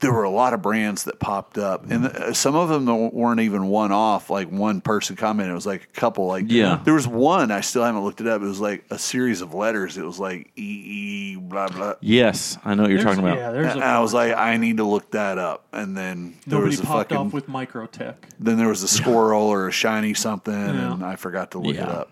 there 0.00 0.12
were 0.12 0.24
a 0.24 0.30
lot 0.30 0.52
of 0.52 0.60
brands 0.60 1.04
that 1.04 1.18
popped 1.18 1.56
up, 1.56 1.90
and 1.90 2.06
uh, 2.06 2.32
some 2.34 2.54
of 2.54 2.68
them 2.68 2.86
weren't 3.12 3.40
even 3.40 3.68
one 3.68 3.92
off. 3.92 4.28
Like 4.28 4.50
one 4.50 4.80
person 4.82 5.16
commented, 5.16 5.52
it 5.52 5.54
was 5.54 5.64
like 5.66 5.84
a 5.84 5.86
couple. 5.98 6.26
Like 6.26 6.44
Yeah. 6.48 6.80
there 6.84 6.92
was 6.94 7.08
one 7.08 7.50
I 7.50 7.62
still 7.62 7.82
haven't 7.82 8.04
looked 8.04 8.20
it 8.20 8.26
up. 8.26 8.42
It 8.42 8.44
was 8.44 8.60
like 8.60 8.84
a 8.90 8.98
series 8.98 9.40
of 9.40 9.54
letters. 9.54 9.96
It 9.96 10.04
was 10.04 10.18
like 10.18 10.52
E 10.56 10.62
E 10.62 11.36
blah 11.36 11.68
blah. 11.68 11.94
Yes, 12.00 12.58
I 12.64 12.74
know 12.74 12.82
what 12.82 12.90
you're 12.90 12.98
There's- 13.02 13.16
talking 13.16 13.26
about. 13.28 13.38
Yeah, 13.38 13.52
there's 13.52 13.72
And 13.74 13.82
a 13.82 13.86
I 13.86 14.00
was 14.00 14.12
like, 14.12 14.34
I 14.36 14.56
need 14.58 14.76
to 14.76 14.84
look 14.84 15.12
that 15.12 15.38
up. 15.38 15.64
And 15.72 15.96
then 15.96 16.34
there 16.46 16.58
nobody 16.58 16.72
was 16.76 16.80
a 16.80 16.82
popped 16.84 17.10
fucking 17.10 17.26
off 17.28 17.32
with 17.32 17.46
Microtech. 17.48 18.16
then 18.38 18.58
there 18.58 18.68
was 18.68 18.82
a 18.82 18.88
squirrel 18.88 19.44
or 19.44 19.68
a 19.68 19.72
shiny 19.72 20.12
something, 20.12 20.52
Yeah. 20.54 20.92
and 20.92 21.02
I 21.04 21.16
forgot 21.16 21.52
to 21.52 21.58
look 21.58 21.76
it 21.76 21.88
up. 21.88 22.10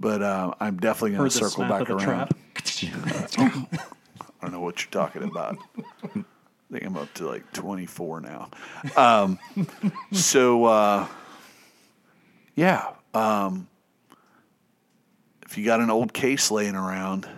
But 0.00 0.22
uh, 0.22 0.54
I'm 0.60 0.78
definitely 0.78 1.16
going 1.18 1.28
to 1.30 1.36
circle 1.36 1.64
back 1.68 1.88
around. 1.90 2.30
I 2.56 3.28
don't 4.42 4.52
know 4.52 4.60
what 4.60 4.82
you're 4.82 4.90
talking 4.90 5.22
about. 5.22 5.58
I 6.68 6.72
think 6.72 6.84
I'm 6.84 6.96
up 6.96 7.12
to 7.14 7.26
like 7.28 7.52
24 7.52 8.20
now. 8.22 8.50
Um, 8.96 9.38
so, 10.12 10.64
uh, 10.64 11.06
yeah. 12.54 12.86
Um, 13.14 13.68
if 15.44 15.56
you 15.56 15.64
got 15.64 15.80
an 15.80 15.90
old 15.90 16.12
case 16.12 16.50
laying 16.50 16.74
around, 16.74 17.28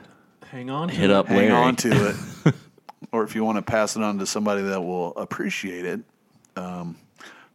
Hang 0.51 0.71
on. 0.71 0.89
to 0.89 0.95
Hit 0.95 1.11
it. 1.11 1.11
up 1.11 1.27
hang 1.27 1.37
Larry. 1.37 1.53
on 1.53 1.77
to 1.77 2.09
it. 2.47 2.55
or 3.13 3.23
if 3.23 3.35
you 3.35 3.45
want 3.45 3.57
to 3.57 3.63
pass 3.63 3.97
it 3.97 4.03
on 4.03 4.19
to 4.19 4.27
somebody 4.27 4.63
that 4.63 4.81
will 4.81 5.15
appreciate 5.17 5.85
it, 5.85 6.01
um, 6.57 6.97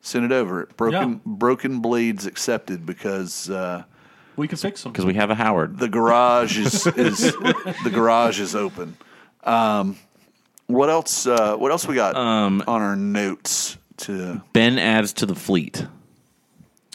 send 0.01 0.25
it 0.25 0.31
over. 0.31 0.67
Broken 0.77 1.11
Yeah. 1.13 1.17
broken 1.25 1.79
blades 1.79 2.27
accepted 2.27 2.85
because 2.85 3.49
uh, 3.49 3.83
We 4.35 4.47
can 4.47 4.59
fix 4.59 4.83
them. 4.83 4.91
because 4.91 5.05
we 5.05 5.15
have 5.15 5.31
a 5.31 5.35
Howard. 5.35 5.79
the 5.79 5.89
garage 5.89 6.57
is 6.59 6.85
is 6.85 7.33
the 7.33 7.91
garage 7.91 8.39
is 8.39 8.55
open. 8.55 8.95
Um, 9.43 9.97
what 10.67 10.89
else? 10.89 11.25
Uh, 11.27 11.55
what 11.57 11.71
else 11.71 11.87
we 11.87 11.95
got 11.95 12.15
Um, 12.15 12.63
on 12.67 12.81
our 12.81 12.95
notes? 12.95 13.77
To 13.97 14.41
ben 14.53 14.79
adds 14.79 15.13
to 15.13 15.25
the 15.27 15.35
fleet, 15.35 15.85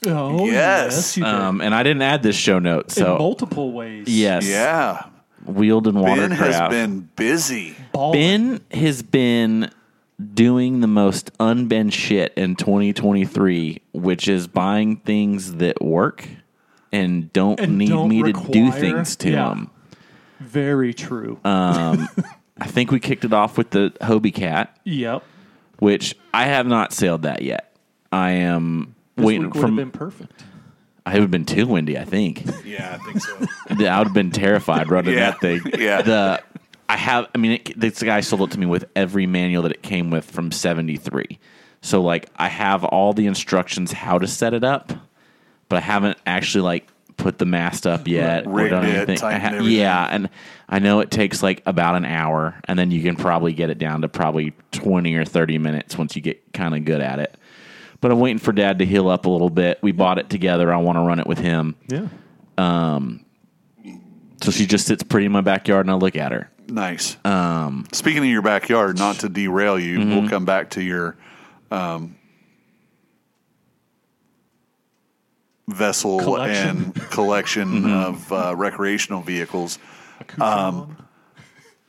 Oh, 0.06 0.46
Yes. 0.46 0.54
yes, 0.92 1.16
you 1.16 1.24
um, 1.24 1.60
and 1.60 1.74
I 1.74 1.82
didn't 1.82 2.02
add 2.02 2.22
this 2.22 2.36
show 2.36 2.58
note. 2.58 2.84
in 2.84 2.90
So 2.90 3.18
multiple 3.18 3.72
ways. 3.72 4.06
yes, 4.08 4.46
yeah, 4.46 5.04
wheeled 5.44 5.86
and 5.86 6.02
Ben 6.04 6.30
has 6.32 6.68
been 6.68 7.08
busy. 7.16 7.76
Ball 7.92 8.12
Ben 8.12 8.60
has 8.72 9.02
been 9.02 9.70
doing 10.34 10.80
the 10.80 10.86
most 10.88 11.30
unben 11.38 11.92
shit 11.92 12.32
in 12.36 12.56
2023, 12.56 13.80
which 13.92 14.26
is 14.28 14.48
buying 14.48 14.96
things 14.96 15.54
that 15.54 15.80
work 15.80 16.28
and 16.92 17.32
don't 17.32 17.60
And 17.60 17.78
need 17.78 17.88
don't 17.90 18.08
me 18.08 18.24
to 18.24 18.32
do 18.32 18.72
things 18.72 19.14
to 19.16 19.30
yeah. 19.30 19.48
them. 19.50 19.70
Very 20.40 20.92
true. 20.94 21.38
Um, 21.44 22.08
I 22.60 22.66
think 22.66 22.90
we 22.90 23.00
kicked 23.00 23.24
it 23.24 23.32
off 23.32 23.56
with 23.56 23.70
the 23.70 23.92
Hobie 24.00 24.34
Cat, 24.34 24.76
yep. 24.84 25.22
which 25.78 26.16
I 26.34 26.44
have 26.46 26.66
not 26.66 26.92
sailed 26.92 27.22
that 27.22 27.42
yet. 27.42 27.74
I 28.10 28.30
am 28.32 28.94
This 29.16 29.26
waiting 29.26 29.42
week 29.44 29.54
would 29.54 29.60
from. 29.60 29.70
have 29.78 29.92
been 29.92 29.98
perfect. 29.98 30.44
I 31.06 31.14
would 31.14 31.22
have 31.22 31.30
been 31.30 31.44
too 31.44 31.66
windy. 31.66 31.96
I 31.98 32.04
think 32.04 32.44
Yeah, 32.64 32.98
I 33.00 33.04
think 33.04 33.20
so. 33.22 33.36
I 33.70 33.98
would 33.98 34.08
have 34.08 34.14
been 34.14 34.30
terrified 34.30 34.90
running 34.90 35.14
Yeah. 35.14 35.30
that 35.30 35.40
thing. 35.40 35.60
Yeah. 35.78 36.02
The 36.02 36.42
I 36.90 36.96
have. 36.96 37.28
I 37.34 37.38
mean, 37.38 37.52
it, 37.52 37.78
this 37.78 38.02
guy 38.02 38.20
sold 38.20 38.42
it 38.42 38.50
to 38.52 38.58
me 38.58 38.64
with 38.66 38.86
every 38.96 39.26
manual 39.26 39.62
that 39.64 39.72
it 39.72 39.82
came 39.82 40.10
with 40.10 40.24
from 40.24 40.50
'73. 40.50 41.38
So 41.82 42.00
like, 42.02 42.28
I 42.36 42.48
have 42.48 42.82
all 42.82 43.12
the 43.12 43.26
instructions 43.26 43.92
how 43.92 44.18
to 44.18 44.26
set 44.26 44.54
it 44.54 44.64
up, 44.64 44.92
but 45.68 45.76
I 45.76 45.80
haven't 45.80 46.16
actually 46.26 46.62
like 46.62 46.88
put 47.18 47.36
the 47.38 47.44
mast 47.44 47.86
up 47.86 48.08
yet 48.08 48.46
or 48.46 48.68
done 48.68 48.86
it, 48.86 48.94
anything. 49.08 49.22
I 49.22 49.38
ha- 49.38 49.48
everything. 49.48 49.76
yeah, 49.78 50.08
and 50.10 50.30
I 50.68 50.78
know 50.78 51.00
it 51.00 51.10
takes 51.10 51.42
like 51.42 51.62
about 51.66 51.94
an 51.96 52.06
hour, 52.06 52.58
and 52.64 52.78
then 52.78 52.90
you 52.90 53.02
can 53.02 53.16
probably 53.16 53.52
get 53.52 53.68
it 53.68 53.76
down 53.78 54.00
to 54.02 54.08
probably 54.08 54.54
20 54.72 55.14
or 55.16 55.24
30 55.26 55.58
minutes 55.58 55.98
once 55.98 56.16
you 56.16 56.22
get 56.22 56.52
kind 56.54 56.74
of 56.74 56.84
good 56.86 57.00
at 57.02 57.18
it. 57.18 57.36
But 58.00 58.12
I'm 58.12 58.20
waiting 58.20 58.38
for 58.38 58.52
Dad 58.52 58.78
to 58.78 58.86
heal 58.86 59.08
up 59.08 59.26
a 59.26 59.30
little 59.30 59.50
bit. 59.50 59.78
We 59.82 59.92
bought 59.92 60.18
it 60.18 60.30
together. 60.30 60.72
I 60.72 60.76
want 60.78 60.96
to 60.96 61.02
run 61.02 61.18
it 61.20 61.26
with 61.26 61.38
him. 61.38 61.74
Yeah. 61.88 62.06
So 64.40 64.52
she 64.52 64.66
just 64.66 64.86
sits 64.86 65.02
pretty 65.02 65.26
in 65.26 65.32
my 65.32 65.40
backyard, 65.40 65.86
and 65.86 65.90
I 65.90 65.94
look 65.94 66.14
at 66.16 66.30
her. 66.32 66.48
Nice. 66.68 67.16
Um, 67.24 67.86
Speaking 67.92 68.20
of 68.22 68.26
your 68.28 68.42
backyard, 68.42 68.98
not 68.98 69.16
to 69.20 69.28
derail 69.28 69.78
you, 69.78 69.98
Mm-hmm. 69.98 70.10
we'll 70.16 70.28
come 70.28 70.44
back 70.44 70.70
to 70.70 70.82
your 70.82 71.16
um, 71.72 72.16
vessel 75.68 76.18
Collection. 76.18 76.68
and 76.68 76.94
collection 77.10 77.68
Mm-hmm. 77.82 77.92
of 77.92 78.32
uh, 78.32 78.54
recreational 78.56 79.20
vehicles. 79.22 79.78
Um, 80.40 80.96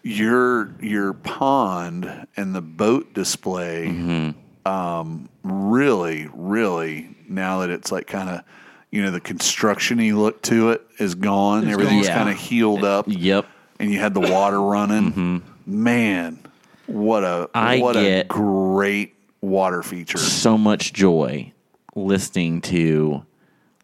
your 0.03 0.73
your 0.81 1.13
pond 1.13 2.27
and 2.37 2.55
the 2.55 2.61
boat 2.61 3.13
display 3.13 3.87
Mm-hmm. 3.87 4.69
um, 4.71 5.29
really, 5.43 6.29
really 6.33 7.15
now 7.27 7.59
that 7.59 7.69
it's 7.69 7.91
like 7.91 8.07
kind 8.07 8.29
of 8.29 8.41
you 8.91 9.01
know 9.03 9.11
the 9.11 9.19
construction-y 9.19 10.11
look 10.11 10.41
to 10.43 10.69
it 10.71 10.81
is 10.99 11.15
gone. 11.15 11.63
It's 11.63 11.73
Everything's 11.73 12.07
gone. 12.07 12.17
kind 12.17 12.29
of 12.29 12.37
healed 12.37 12.83
up 12.83 13.05
Yep. 13.07 13.45
and 13.79 13.91
you 13.91 13.99
had 13.99 14.13
the 14.13 14.21
water 14.21 14.61
running. 14.61 15.43
Man, 15.65 16.39
what 16.87 17.23
a 17.23 17.49
I 17.53 17.79
what 17.79 17.95
a 17.97 18.23
great 18.27 19.15
water 19.41 19.83
feature. 19.83 20.17
so 20.17 20.57
much 20.57 20.91
joy 20.93 21.53
listening 21.95 22.61
to 22.61 23.23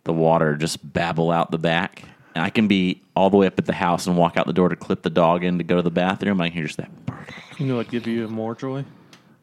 the 0.06 0.14
water 0.14 0.56
just 0.56 0.94
babble 0.94 1.30
out 1.32 1.52
the 1.52 1.58
back. 1.60 2.04
And 2.34 2.44
I 2.44 2.50
can 2.50 2.68
be 2.68 3.02
all 3.16 3.30
the 3.30 3.38
way 3.38 3.48
up 3.48 3.60
at 3.60 3.66
the 3.66 3.74
house 3.74 4.08
and 4.08 4.18
walk 4.18 4.36
out 4.38 4.46
the 4.48 4.54
door 4.54 4.70
to 4.70 4.76
clip 4.76 5.04
the 5.04 5.10
dog 5.10 5.44
in 5.44 5.58
to 5.58 5.64
go 5.64 5.76
to 5.78 5.82
the 5.82 5.92
bathroom. 5.92 6.42
I 6.42 6.48
can 6.50 6.54
hear 6.58 6.66
just 6.66 6.78
that. 6.78 7.06
Bark. 7.06 7.34
You 7.58 7.66
know 7.68 7.76
what 7.78 7.90
give 7.90 8.08
you 8.08 8.28
more 8.28 8.56
joy? 8.56 8.84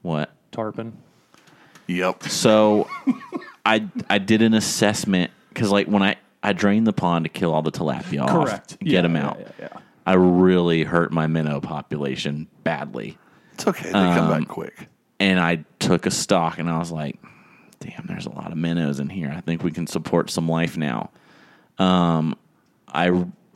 What? 0.02 0.30
Tarpon. 0.50 0.96
Yep. 1.86 2.24
So 2.24 2.88
I 3.66 3.88
I 4.10 4.18
did 4.18 4.42
an 4.42 4.54
assessment 4.54 5.30
because 5.48 5.70
like 5.70 5.86
when 5.86 6.02
I 6.02 6.16
I 6.42 6.52
drained 6.52 6.86
the 6.86 6.92
pond 6.92 7.24
to 7.24 7.28
kill 7.28 7.52
all 7.54 7.62
the 7.62 7.72
tilapia 7.72 8.22
off, 8.22 8.30
Correct. 8.30 8.78
get 8.80 8.88
Yeah, 8.88 9.00
them 9.02 9.14
yeah, 9.16 9.26
out. 9.26 9.40
yeah, 9.40 9.48
yeah. 9.60 9.68
I 10.06 10.14
really 10.14 10.82
hurt 10.84 11.12
my 11.12 11.26
minnow 11.26 11.60
population 11.60 12.48
badly. 12.64 13.16
It's 13.54 13.66
okay. 13.66 13.84
They 13.86 13.92
come 13.92 14.30
Um, 14.30 14.40
back 14.40 14.48
quick. 14.48 14.88
and 15.20 15.38
I 15.40 15.64
took 15.78 16.04
a 16.06 16.10
stock 16.10 16.58
and 16.58 16.68
I 16.68 16.78
was 16.78 16.90
like, 16.90 17.18
damn, 17.82 18.06
there's 18.06 18.26
a 18.26 18.30
lot 18.30 18.52
of 18.52 18.58
minnows 18.58 19.00
in 19.00 19.08
here. 19.08 19.32
I 19.36 19.40
think 19.40 19.62
we 19.62 19.70
can 19.72 19.86
support 19.86 20.30
some 20.30 20.48
life 20.48 20.76
now. 20.76 21.10
Um, 21.78 22.36
I 22.88 23.08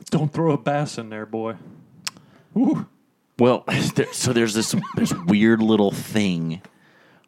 Don't 0.09 0.31
throw 0.33 0.51
a 0.51 0.57
bass 0.57 0.97
in 0.97 1.09
there, 1.09 1.25
boy. 1.25 1.55
well, 3.39 3.63
there, 3.95 4.11
so 4.13 4.33
there's 4.33 4.53
this 4.53 4.75
this 4.95 5.13
weird 5.25 5.61
little 5.61 5.91
thing 5.91 6.61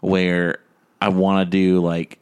where 0.02 0.60
I 1.02 1.10
want 1.10 1.46
to 1.46 1.50
do 1.50 1.82
like 1.82 2.20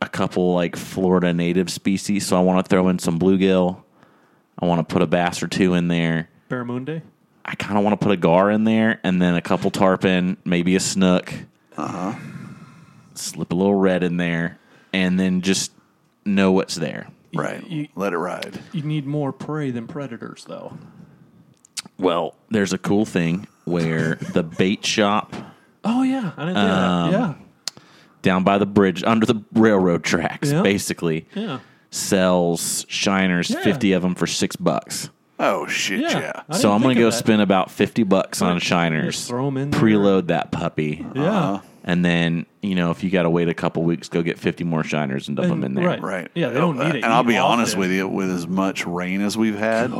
a 0.00 0.08
couple 0.08 0.54
like 0.54 0.76
Florida 0.76 1.32
native 1.32 1.70
species. 1.70 2.26
So 2.26 2.36
I 2.36 2.40
want 2.40 2.64
to 2.64 2.68
throw 2.68 2.88
in 2.88 2.98
some 2.98 3.18
bluegill. 3.18 3.82
I 4.58 4.66
want 4.66 4.86
to 4.86 4.92
put 4.92 5.02
a 5.02 5.06
bass 5.06 5.42
or 5.42 5.48
two 5.48 5.74
in 5.74 5.88
there. 5.88 6.28
Barramundi. 6.48 7.02
I 7.44 7.54
kind 7.54 7.78
of 7.78 7.84
want 7.84 7.98
to 7.98 8.04
put 8.04 8.12
a 8.12 8.16
gar 8.16 8.50
in 8.50 8.64
there 8.64 9.00
and 9.04 9.22
then 9.22 9.34
a 9.34 9.40
couple 9.42 9.70
tarpon, 9.70 10.36
maybe 10.44 10.74
a 10.76 10.80
snook. 10.80 11.32
Uh 11.76 12.12
huh. 12.12 12.18
Slip 13.18 13.52
a 13.52 13.54
little 13.54 13.74
red 13.74 14.02
in 14.02 14.16
there, 14.16 14.58
and 14.92 15.18
then 15.18 15.40
just 15.40 15.72
know 16.24 16.52
what's 16.52 16.74
there. 16.76 17.08
Right. 17.34 17.66
you- 17.68 17.88
Let 17.94 18.12
it 18.12 18.18
ride. 18.18 18.58
You 18.72 18.82
need 18.82 19.06
more 19.06 19.32
prey 19.32 19.70
than 19.70 19.86
predators, 19.86 20.44
though. 20.48 20.76
Well, 21.98 22.34
there's 22.50 22.72
a 22.72 22.78
cool 22.78 23.04
thing 23.04 23.46
where 23.64 24.16
the 24.16 24.42
bait 24.42 24.84
shop 24.84 25.34
Oh 25.84 26.02
yeah, 26.02 26.32
I 26.36 26.46
didn't 26.46 26.54
think 26.56 26.68
Um, 26.70 27.04
of 27.06 27.12
that. 27.12 27.36
down 28.22 28.42
by 28.42 28.58
the 28.58 28.66
bridge 28.66 29.04
under 29.04 29.24
the 29.24 29.40
railroad 29.52 30.02
tracks, 30.02 30.50
Yeah. 30.50 30.62
basically 30.62 31.26
Yeah, 31.34 31.42
yeah. 31.42 31.58
sells 31.90 32.84
shiners, 32.86 33.50
Yeah. 33.50 33.62
fifty 33.62 33.92
of 33.92 34.02
them 34.02 34.14
for 34.16 34.26
six 34.26 34.56
bucks. 34.56 35.10
Oh 35.38 35.66
shit! 35.68 36.00
Yeah. 36.00 36.18
Yeah. 36.18 36.32
I 36.48 36.56
so 36.56 36.62
didn't 36.62 36.74
I'm 36.74 36.82
gonna 36.82 36.94
go 36.96 37.06
of 37.08 37.12
that. 37.12 37.18
spend 37.18 37.40
about 37.42 37.70
fifty 37.70 38.02
bucks 38.02 38.42
on 38.42 38.58
shiners. 38.58 39.14
Just 39.14 39.28
throw 39.28 39.46
'em 39.46 39.56
in 39.58 39.70
there. 39.70 39.80
preload 39.80 40.26
that 40.28 40.50
puppy. 40.50 41.04
Yeah. 41.14 41.60
And 41.88 42.04
then, 42.04 42.46
you 42.62 42.74
know, 42.74 42.90
if 42.90 43.04
you 43.04 43.10
got 43.10 43.22
to 43.22 43.30
wait 43.30 43.48
a 43.48 43.54
couple 43.54 43.84
weeks, 43.84 44.08
go 44.08 44.20
get 44.22 44.38
50 44.40 44.64
more 44.64 44.82
shiners 44.82 45.28
and 45.28 45.36
dump 45.36 45.48
them 45.48 45.62
in 45.62 45.74
there. 45.74 45.86
right. 45.86 46.02
Right. 46.02 46.28
Yeah, 46.34 46.48
they 46.48 46.58
don't 46.58 46.76
need 46.78 46.96
it. 46.96 47.04
And 47.04 47.06
I'll 47.06 47.22
be 47.22 47.36
off 47.38 47.52
honest 47.52 47.74
it. 47.74 47.78
with 47.78 47.92
you, 47.92 48.08
with 48.08 48.28
as 48.30 48.46
much 48.48 48.84
rain 48.86 49.20
as 49.20 49.38
we've 49.38 49.56
had, 49.56 49.92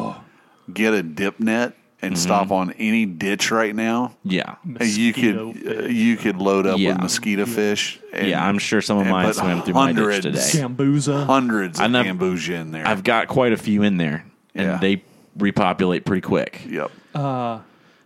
get 0.73 0.93
a 0.95 1.03
dip 1.03 1.39
net 1.41 1.75
and 2.03 2.15
Mm-hmm. 2.15 2.23
stop 2.23 2.51
on 2.51 2.73
any 2.73 3.07
ditch 3.07 3.51
right 3.53 3.75
now. 3.75 4.17
Yeah. 4.25 4.57
and 4.65 4.83
You 4.87 5.13
could 5.13 5.37
uh, 5.67 5.87
you 5.87 6.17
could 6.17 6.37
load 6.37 6.67
up 6.67 6.79
Yeah. 6.79 6.91
with 6.95 7.03
mosquito 7.03 7.47
fish. 7.47 7.99
And, 8.13 8.29
yeah, 8.29 8.45
I'm 8.45 8.59
sure 8.59 8.81
some 8.83 8.99
of 8.99 9.07
mine 9.07 9.27
put 9.27 9.37
swam 9.37 9.63
through 9.63 9.75
my 9.75 9.93
ditch 9.93 9.97
hundreds- 9.97 10.51
today. 10.53 10.67
Gambusia. 10.67 11.25
Hundreds 11.25 11.81
of 11.81 11.91
nev- 11.91 12.49
in 12.51 12.73
there. 12.73 12.87
I've 12.87 13.03
got 13.05 13.29
quite 13.29 13.53
a 13.53 13.57
few 13.57 13.83
in 13.83 13.97
there, 13.97 14.27
and 14.57 14.67
Yeah. 14.67 14.79
they 14.79 15.05
repopulate 15.39 16.05
pretty 16.05 16.21
quick. 16.23 16.63
yep. 16.69 16.91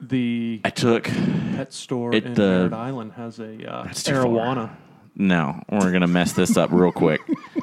The 0.01 0.61
I 0.65 0.71
took, 0.71 1.05
pet 1.05 1.73
store 1.73 2.15
It, 2.15 2.25
in 2.25 2.33
uh, 2.33 2.37
Merritt 2.37 2.73
Island 2.73 3.13
has 3.13 3.39
a 3.39 3.71
uh, 3.71 3.85
That's 3.85 4.03
too 4.03 4.15
far. 4.23 4.77
no, 5.15 5.63
we're 5.71 5.91
going 5.91 6.01
to 6.01 6.07
mess 6.07 6.33
this 6.33 6.57
up 6.57 6.71
real 6.73 6.93
quick. 6.93 7.21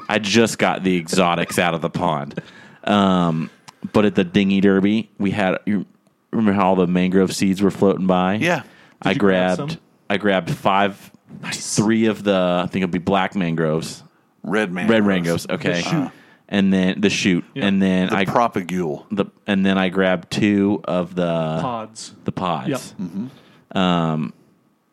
I 0.08 0.18
just 0.20 0.58
got 0.58 0.84
the 0.84 0.96
exotics 0.96 1.58
out 1.58 1.74
of 1.74 1.80
the 1.80 1.90
pond. 1.90 2.40
Um, 2.84 3.50
but 3.92 4.04
at 4.04 4.14
the 4.14 4.24
dinghy 4.24 4.60
derby, 4.60 5.10
we 5.18 5.32
had, 5.32 5.58
you 5.66 5.84
remember 6.30 6.52
how 6.52 6.68
all 6.68 6.76
the 6.76 6.86
mangrove 6.86 7.34
seeds 7.34 7.60
were 7.60 7.70
floating 7.72 8.06
by? 8.06 8.34
Yeah. 8.34 8.62
I 9.02 9.12
you 9.12 9.18
grab 9.18 9.56
grabbed. 9.58 9.78
I 10.08 10.16
grabbed 10.16 10.50
five, 10.50 11.10
three 11.52 12.06
of 12.06 12.22
the, 12.22 12.62
I 12.64 12.66
think 12.68 12.82
it'd 12.82 12.90
be 12.92 12.98
black 12.98 13.34
mangroves, 13.34 14.02
Red 14.44 14.72
man. 14.72 14.88
red 14.88 15.04
mangroves. 15.04 15.46
Okay. 15.50 15.82
shoot. 15.82 16.10
And 16.48 16.72
then 16.72 17.00
the 17.00 17.10
shoot. 17.10 17.44
Yeah. 17.54 17.66
And 17.66 17.82
then 17.82 18.08
The 18.08 18.16
I, 18.16 18.24
propagule. 18.24 19.04
the, 19.10 19.26
and 19.46 19.66
then 19.66 19.76
I 19.76 19.90
grabbed 19.90 20.30
two 20.30 20.80
of 20.84 21.14
the, 21.14 21.24
Pods. 21.60 22.14
the 22.24 22.32
pods. 22.32 22.94
Yep. 22.98 23.76
Um, 23.76 24.32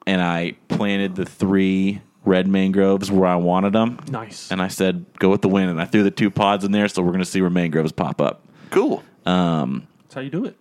and 0.05 0.21
I 0.21 0.55
planted 0.67 1.15
the 1.15 1.25
three 1.25 2.01
red 2.25 2.47
mangroves 2.47 3.09
where 3.09 3.29
I 3.29 3.37
wanted 3.37 3.71
them. 3.73 3.99
Nice. 4.09 4.51
And 4.51 4.61
I 4.61 4.67
said, 4.67 5.05
go 5.19 5.29
with 5.29 5.41
the 5.41 5.47
wind. 5.47 5.69
And 5.69 5.79
I 5.81 5.85
threw 5.85 6.03
the 6.03 6.11
two 6.11 6.29
pods 6.29 6.65
in 6.65 6.71
there, 6.73 6.87
so 6.89 7.01
we're 7.01 7.11
going 7.11 7.19
to 7.19 7.25
see 7.25 7.39
where 7.41 7.49
mangroves 7.49 7.93
pop 7.93 8.19
up. 8.19 8.41
Cool. 8.71 9.01
That's 9.23 10.13
how 10.13 10.21
you 10.21 10.29
do 10.29 10.43
it. 10.45 10.57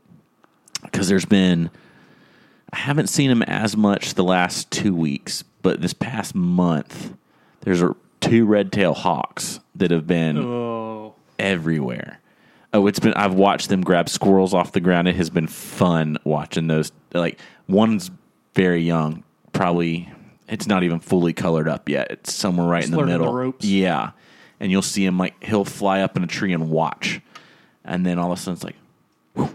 Because 0.83 1.09
there's 1.09 1.25
been, 1.25 1.71
I 2.73 2.77
haven't 2.77 3.09
seen 3.09 3.31
them 3.31 3.43
as 3.43 3.77
much 3.77 4.15
the 4.15 4.23
last 4.25 4.71
two 4.71 4.95
weeks, 4.95 5.43
but 5.63 5.81
this 5.81 5.95
past 5.95 6.35
month, 6.35 7.15
there's 7.63 7.83
a, 7.83 7.97
two 8.21 8.47
red 8.47 8.71
tail 8.71 8.95
hawks 8.95 9.61
that 9.77 9.91
have 9.91 10.07
been 10.07 10.39
Oh, 10.39 11.15
everywhere. 11.39 12.21
Oh, 12.73 12.87
it's 12.87 12.99
been. 12.99 13.15
I've 13.15 13.35
watched 13.35 13.69
them 13.69 13.83
grab 13.83 14.09
squirrels 14.09 14.53
off 14.55 14.73
the 14.73 14.81
ground. 14.81 15.07
It 15.09 15.17
has 15.17 15.31
been 15.31 15.47
fun 15.47 16.19
watching 16.25 16.67
those. 16.67 16.91
Like 17.13 17.39
one's 17.69 18.11
very 18.55 18.83
young, 18.83 19.23
probably. 19.53 20.11
It's 20.49 20.67
not 20.67 20.83
even 20.83 21.01
fully 21.01 21.33
colored 21.33 21.69
up 21.69 21.89
yet. 21.89 22.09
It's 22.11 22.33
somewhere 22.35 22.67
right 22.67 22.81
Just 22.83 22.89
in 22.89 22.93
the 22.93 22.99
learning 22.99 23.13
the 23.15 23.19
middle. 23.21 23.33
ropes. 23.35 23.65
Yeah, 23.65 24.11
and 24.61 24.71
you'll 24.73 24.83
see 24.83 25.05
him 25.07 25.19
like 25.19 25.43
he'll 25.43 25.65
fly 25.65 26.01
up 26.01 26.17
in 26.17 26.25
a 26.25 26.27
tree 26.27 26.53
and 26.53 26.69
watch, 26.71 27.21
and 27.85 28.05
then 28.05 28.19
all 28.19 28.33
of 28.33 28.39
a 28.39 28.41
sudden 28.43 28.55
it's 28.55 28.65
like, 28.65 29.51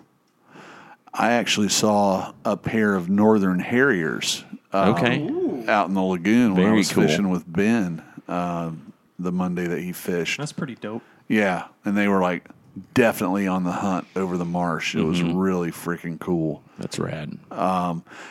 I 1.14 1.32
actually 1.34 1.70
saw 1.70 2.34
a 2.46 2.56
pair 2.56 2.96
of 2.96 3.10
northern 3.10 3.60
harriers 3.60 4.44
uh, 4.74 4.94
okay, 4.96 5.24
out 5.70 5.90
in 5.90 5.94
the 5.94 6.02
lagoon 6.02 6.54
when 6.54 6.62
I 6.62 6.66
Very 6.68 6.78
was 6.78 6.91
cool. 6.91 7.04
fishing 7.06 7.30
with 7.30 7.52
Ben 7.52 8.02
uh, 8.28 8.72
the 9.20 9.32
Monday 9.32 9.68
that 9.68 9.80
he 9.80 9.91
fished. 9.91 10.38
that's 10.40 10.54
pretty 10.54 10.76
dope. 10.76 11.04
Yeah, 11.28 11.66
and 11.86 11.96
they 11.98 12.08
were 12.08 12.22
like 12.22 12.48
definitely 12.94 13.46
on 13.48 13.64
the 13.64 13.72
hunt 13.72 14.08
over 14.16 14.38
the 14.38 14.46
marsh. 14.46 14.96
It 14.96 15.00
Mm-hmm. 15.00 15.08
was 15.10 15.22
really 15.24 15.72
freaking 15.72 16.20
cool. 16.20 16.64
that's 16.78 16.98
rad. 16.98 17.38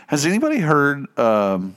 Has 0.06 0.24
anybody 0.26 0.58
heard 0.58 1.06
um, 1.18 1.74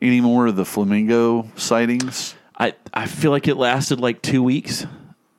any 0.00 0.20
more 0.20 0.46
of 0.46 0.56
the 0.56 0.64
flamingo 0.64 1.48
sightings? 1.56 2.34
I 2.58 2.74
I 2.92 3.06
feel 3.06 3.30
like 3.32 3.48
it 3.48 3.56
lasted 3.56 3.98
like 4.00 4.22
two 4.22 4.42
weeks, 4.42 4.86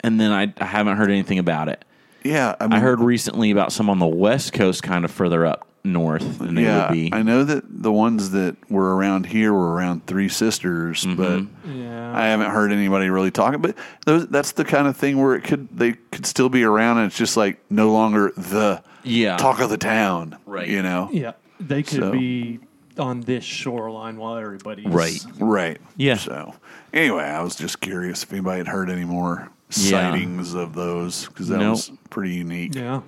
and 0.01 0.19
then 0.19 0.31
I 0.31 0.53
I 0.57 0.65
haven't 0.65 0.97
heard 0.97 1.09
anything 1.09 1.39
about 1.39 1.69
it. 1.69 1.85
yeah, 2.23 2.55
I, 2.59 2.65
mean, 2.67 2.73
I 2.73 2.79
heard 2.79 2.99
recently 2.99 3.51
about 3.51 3.71
some 3.71 3.89
on 3.89 3.99
the 3.99 4.07
west 4.07 4.51
coast, 4.53 4.83
kind 4.83 5.05
of 5.05 5.11
further 5.11 5.45
up 5.45 5.67
north 5.85 6.39
than 6.39 6.55
they 6.55 6.63
yeah, 6.63 6.87
would 6.89 6.93
be. 6.93 7.09
I 7.13 7.21
know 7.21 7.43
that 7.43 7.63
the 7.67 7.91
ones 7.91 8.31
that 8.31 8.55
were 8.69 8.95
around 8.95 9.27
here 9.27 9.53
were 9.53 9.73
around 9.73 10.05
Three 10.07 10.27
Sisters, 10.29 11.03
Mm-hmm. 11.05 11.15
but 11.15 11.69
Yeah. 11.71 12.17
I 12.17 12.25
haven't 12.27 12.51
heard 12.51 12.71
anybody 12.71 13.09
really 13.09 13.31
talking. 13.31 13.61
But 13.61 13.77
those, 14.05 14.27
that's 14.27 14.53
the 14.53 14.65
kind 14.65 14.87
of 14.87 14.97
thing 14.97 15.21
where 15.21 15.35
it 15.35 15.43
could 15.43 15.69
they 15.77 15.93
could 16.11 16.25
still 16.25 16.49
be 16.49 16.63
around, 16.63 16.97
and 16.97 17.07
it's 17.07 17.17
just 17.17 17.37
like 17.37 17.59
no 17.69 17.91
longer 17.91 18.31
the 18.35 18.81
Yeah. 19.03 19.37
talk 19.37 19.59
of 19.61 19.69
the 19.69 19.77
town, 19.77 20.37
Right. 20.45 20.67
You 20.67 20.81
know, 20.81 21.09
yeah. 21.11 21.33
They 21.59 21.83
could 21.83 21.99
So- 21.99 22.11
be 22.11 22.59
on 22.97 23.19
this 23.21 23.43
shoreline 23.43 24.15
while 24.17 24.37
everybody's 24.37 24.85
Right. 24.87 25.19
right? 25.39 25.77
Yeah. 25.97 26.15
So 26.15 26.53
anyway, 26.93 27.23
I 27.25 27.41
was 27.41 27.55
just 27.55 27.81
curious 27.81 28.23
if 28.23 28.31
anybody 28.31 28.59
had 28.59 28.67
heard 28.69 28.89
any 28.89 29.03
more 29.03 29.49
Yeah. 29.71 30.11
sightings 30.11 30.53
of 30.53 30.73
those 30.75 31.25
because 31.27 31.49
that 31.49 31.59
Nope. 31.59 31.71
was 31.71 31.91
pretty 32.09 32.35
unique. 32.35 32.73
Yeah. 32.75 33.01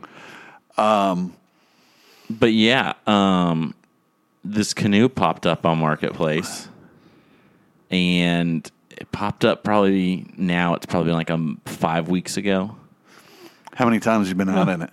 But 2.29 2.53
yeah, 2.53 2.93
um, 3.05 3.73
this 4.43 4.73
canoe 4.73 5.09
popped 5.09 5.45
up 5.45 5.65
on 5.65 5.79
Marketplace, 5.79 6.67
and 7.89 8.69
it 8.91 9.11
popped 9.11 9.45
up 9.45 9.63
probably 9.63 10.25
now. 10.37 10.73
It's 10.75 10.85
probably 10.85 11.13
like 11.13 11.29
um 11.29 11.61
five 11.65 12.09
weeks 12.09 12.37
ago. 12.37 12.75
How 13.73 13.85
many 13.85 13.99
times 13.99 14.27
have 14.27 14.37
you 14.37 14.45
been 14.45 14.53
out 14.53 14.69
in 14.69 14.81
it? 14.81 14.89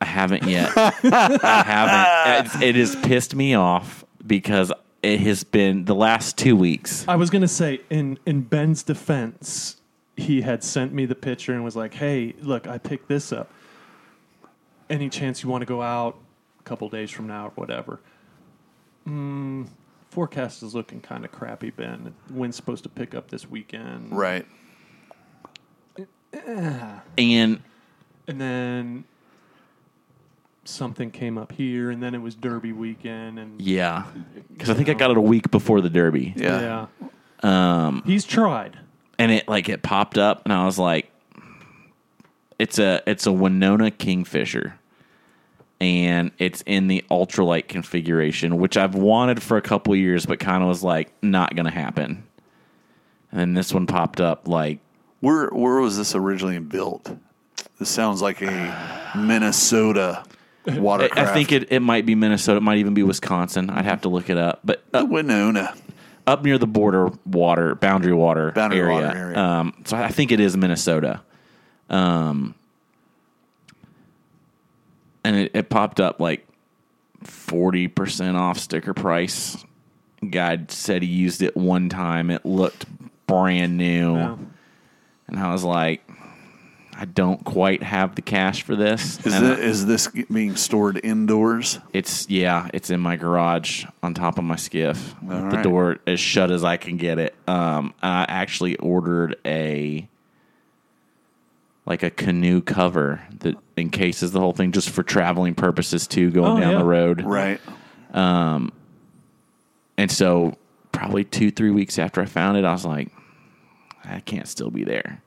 I 0.00 0.04
haven't 0.04 0.44
yet. 0.44 0.70
I 0.76 1.62
haven't. 1.66 2.46
It's, 2.46 2.62
it 2.62 2.74
has 2.76 2.94
pissed 2.96 3.34
me 3.34 3.54
off 3.54 4.04
because 4.24 4.70
it 5.02 5.20
has 5.20 5.42
been 5.44 5.86
the 5.86 5.94
last 5.94 6.38
two 6.38 6.54
weeks. 6.54 7.04
I 7.08 7.16
was 7.16 7.30
gonna 7.30 7.48
say 7.48 7.80
in 7.90 8.18
in 8.26 8.42
Ben's 8.42 8.82
defense, 8.82 9.76
he 10.16 10.42
had 10.42 10.62
sent 10.62 10.92
me 10.92 11.06
the 11.06 11.14
picture 11.16 11.52
and 11.52 11.64
was 11.64 11.74
like, 11.74 11.94
"Hey, 11.94 12.34
look, 12.40 12.68
I 12.68 12.78
picked 12.78 13.08
this 13.08 13.32
up. 13.32 13.50
Any 14.88 15.08
chance 15.08 15.42
you 15.42 15.48
want 15.48 15.62
to 15.62 15.66
go 15.66 15.82
out 15.82 16.16
a 16.16 16.27
couple 16.68 16.88
days 16.88 17.10
from 17.10 17.26
now 17.26 17.46
or 17.46 17.50
whatever?" 17.50 18.00
Mm, 19.06 19.68
forecast 20.10 20.62
is 20.62 20.74
looking 20.74 21.00
kind 21.00 21.24
of 21.24 21.32
crappy, 21.32 21.70
Ben. 21.70 22.14
Wind's 22.30 22.56
supposed 22.56 22.82
to 22.82 22.88
pick 22.90 23.14
up 23.14 23.30
this 23.30 23.48
weekend, 23.48 24.12
Right. 24.12 24.46
And 27.16 27.60
And 28.26 28.40
then 28.40 29.04
something 30.64 31.10
came 31.10 31.38
up 31.38 31.52
here, 31.52 31.90
and 31.90 32.02
then 32.02 32.14
it 32.14 32.20
was 32.20 32.34
Derby 32.34 32.72
weekend, 32.72 33.38
and 33.38 33.60
yeah, 33.60 34.04
because 34.52 34.68
I 34.68 34.74
think 34.74 34.90
I 34.90 34.94
got 34.94 35.10
it 35.10 35.16
a 35.16 35.22
week 35.22 35.50
before 35.50 35.80
the 35.80 35.88
Derby. 35.88 36.34
Yeah. 36.36 36.86
yeah. 37.42 37.86
Um, 37.86 38.02
he's 38.04 38.24
tried. 38.24 38.78
and 39.18 39.32
it 39.32 39.48
like 39.48 39.68
it 39.70 39.82
popped 39.82 40.18
up, 40.18 40.42
and 40.44 40.52
I 40.52 40.66
was 40.66 40.78
like, 40.78 41.10
"It's 42.58 42.78
a 42.78 43.02
it's 43.06 43.26
a 43.26 43.30
Wenonah 43.30 43.96
Kingfisher." 43.96 44.78
And 45.80 46.32
it's 46.38 46.62
in 46.66 46.88
the 46.88 47.04
ultralight 47.10 47.68
configuration, 47.68 48.58
which 48.58 48.76
I've 48.76 48.96
wanted 48.96 49.40
for 49.42 49.56
a 49.56 49.62
couple 49.62 49.94
years, 49.94 50.26
but 50.26 50.40
kind 50.40 50.62
of 50.62 50.68
was 50.68 50.82
like 50.82 51.12
not 51.22 51.54
going 51.54 51.66
to 51.66 51.72
happen. 51.72 52.24
And 53.30 53.40
then 53.40 53.54
this 53.54 53.72
one 53.72 53.86
popped 53.86 54.20
up 54.20 54.48
like 54.48 54.80
Where 55.20 55.48
where 55.50 55.80
was 55.80 55.96
this 55.96 56.14
originally 56.16 56.58
built? 56.58 57.08
This 57.78 57.88
sounds 57.90 58.20
like 58.20 58.42
a 58.42 59.12
Minnesota 59.16 60.24
watercraft. 60.66 61.30
I 61.30 61.32
think 61.32 61.52
it, 61.52 61.70
it 61.70 61.80
might 61.80 62.06
be 62.06 62.14
Minnesota. 62.16 62.56
It 62.56 62.62
might 62.62 62.78
even 62.78 62.94
be 62.94 63.04
Wisconsin. 63.04 63.70
I'd 63.70 63.84
have 63.84 64.00
to 64.00 64.08
look 64.08 64.30
it 64.30 64.36
up. 64.36 64.60
But 64.64 64.82
Uh, 64.92 64.98
up, 65.04 65.08
Winona. 65.10 65.74
up 66.26 66.42
near 66.42 66.58
the 66.58 66.66
border 66.66 67.10
water, 67.24 67.76
boundary 67.76 68.14
water 68.14 68.50
Boundary 68.50 68.80
area. 68.80 68.92
water 68.92 69.16
area. 69.16 69.38
Um, 69.38 69.74
so 69.84 69.96
I 69.96 70.08
think 70.08 70.32
it 70.32 70.40
is 70.40 70.56
Minnesota. 70.56 71.20
Um, 71.88 72.54
and 75.28 75.36
it, 75.36 75.50
it 75.52 75.68
popped 75.68 76.00
up 76.00 76.20
like 76.20 76.46
40% 77.22 78.34
off 78.34 78.58
sticker 78.58 78.94
price. 78.94 79.62
Guy 80.28 80.64
said 80.68 81.02
he 81.02 81.08
used 81.08 81.42
it 81.42 81.54
one 81.54 81.90
time. 81.90 82.30
It 82.30 82.46
looked 82.46 82.86
brand 83.26 83.76
new. 83.76 84.14
Yeah. 84.14 84.36
And 85.26 85.38
I 85.38 85.52
was 85.52 85.64
like, 85.64 86.02
I 86.94 87.04
don't 87.04 87.44
quite 87.44 87.82
have 87.82 88.14
the 88.14 88.22
cash 88.22 88.62
for 88.62 88.74
this. 88.74 89.24
Is, 89.26 89.34
And 89.34 89.46
it, 89.46 89.58
is 89.58 89.84
this 89.84 90.08
being 90.32 90.56
stored 90.56 90.98
indoors? 91.04 91.78
It's 91.92 92.28
yeah, 92.30 92.70
it's 92.72 92.88
in 92.88 93.00
my 93.00 93.16
garage 93.16 93.84
on 94.02 94.14
top 94.14 94.38
of 94.38 94.44
my 94.44 94.56
skiff. 94.56 95.14
All 95.22 95.28
the 95.28 95.42
right. 95.42 95.62
door 95.62 95.98
as 96.06 96.18
shut 96.18 96.50
as 96.50 96.64
I 96.64 96.78
can 96.78 96.96
get 96.96 97.18
it. 97.18 97.34
Um, 97.46 97.92
I 98.02 98.24
actually 98.26 98.76
ordered 98.76 99.36
a 99.44 100.08
like 101.88 102.02
a 102.02 102.10
canoe 102.10 102.60
cover 102.60 103.20
that 103.40 103.56
encases 103.76 104.30
the 104.30 104.38
whole 104.40 104.52
thing 104.52 104.70
just 104.72 104.90
for 104.90 105.02
traveling 105.02 105.54
purposes 105.54 106.06
too, 106.06 106.30
going 106.30 106.58
Oh, 106.58 106.60
down 106.60 106.72
yeah. 106.72 106.78
the 106.78 106.84
road. 106.84 107.22
Right. 107.22 107.60
Um, 108.12 108.72
and 109.96 110.10
so 110.10 110.56
probably 110.92 111.24
two, 111.24 111.50
three 111.50 111.70
weeks 111.70 111.98
after 111.98 112.20
I 112.20 112.26
found 112.26 112.58
it, 112.58 112.64
I 112.64 112.72
was 112.72 112.84
like, 112.84 113.08
I 114.04 114.20
can't 114.20 114.46
still 114.46 114.70
be 114.70 114.84
there. 114.84 115.22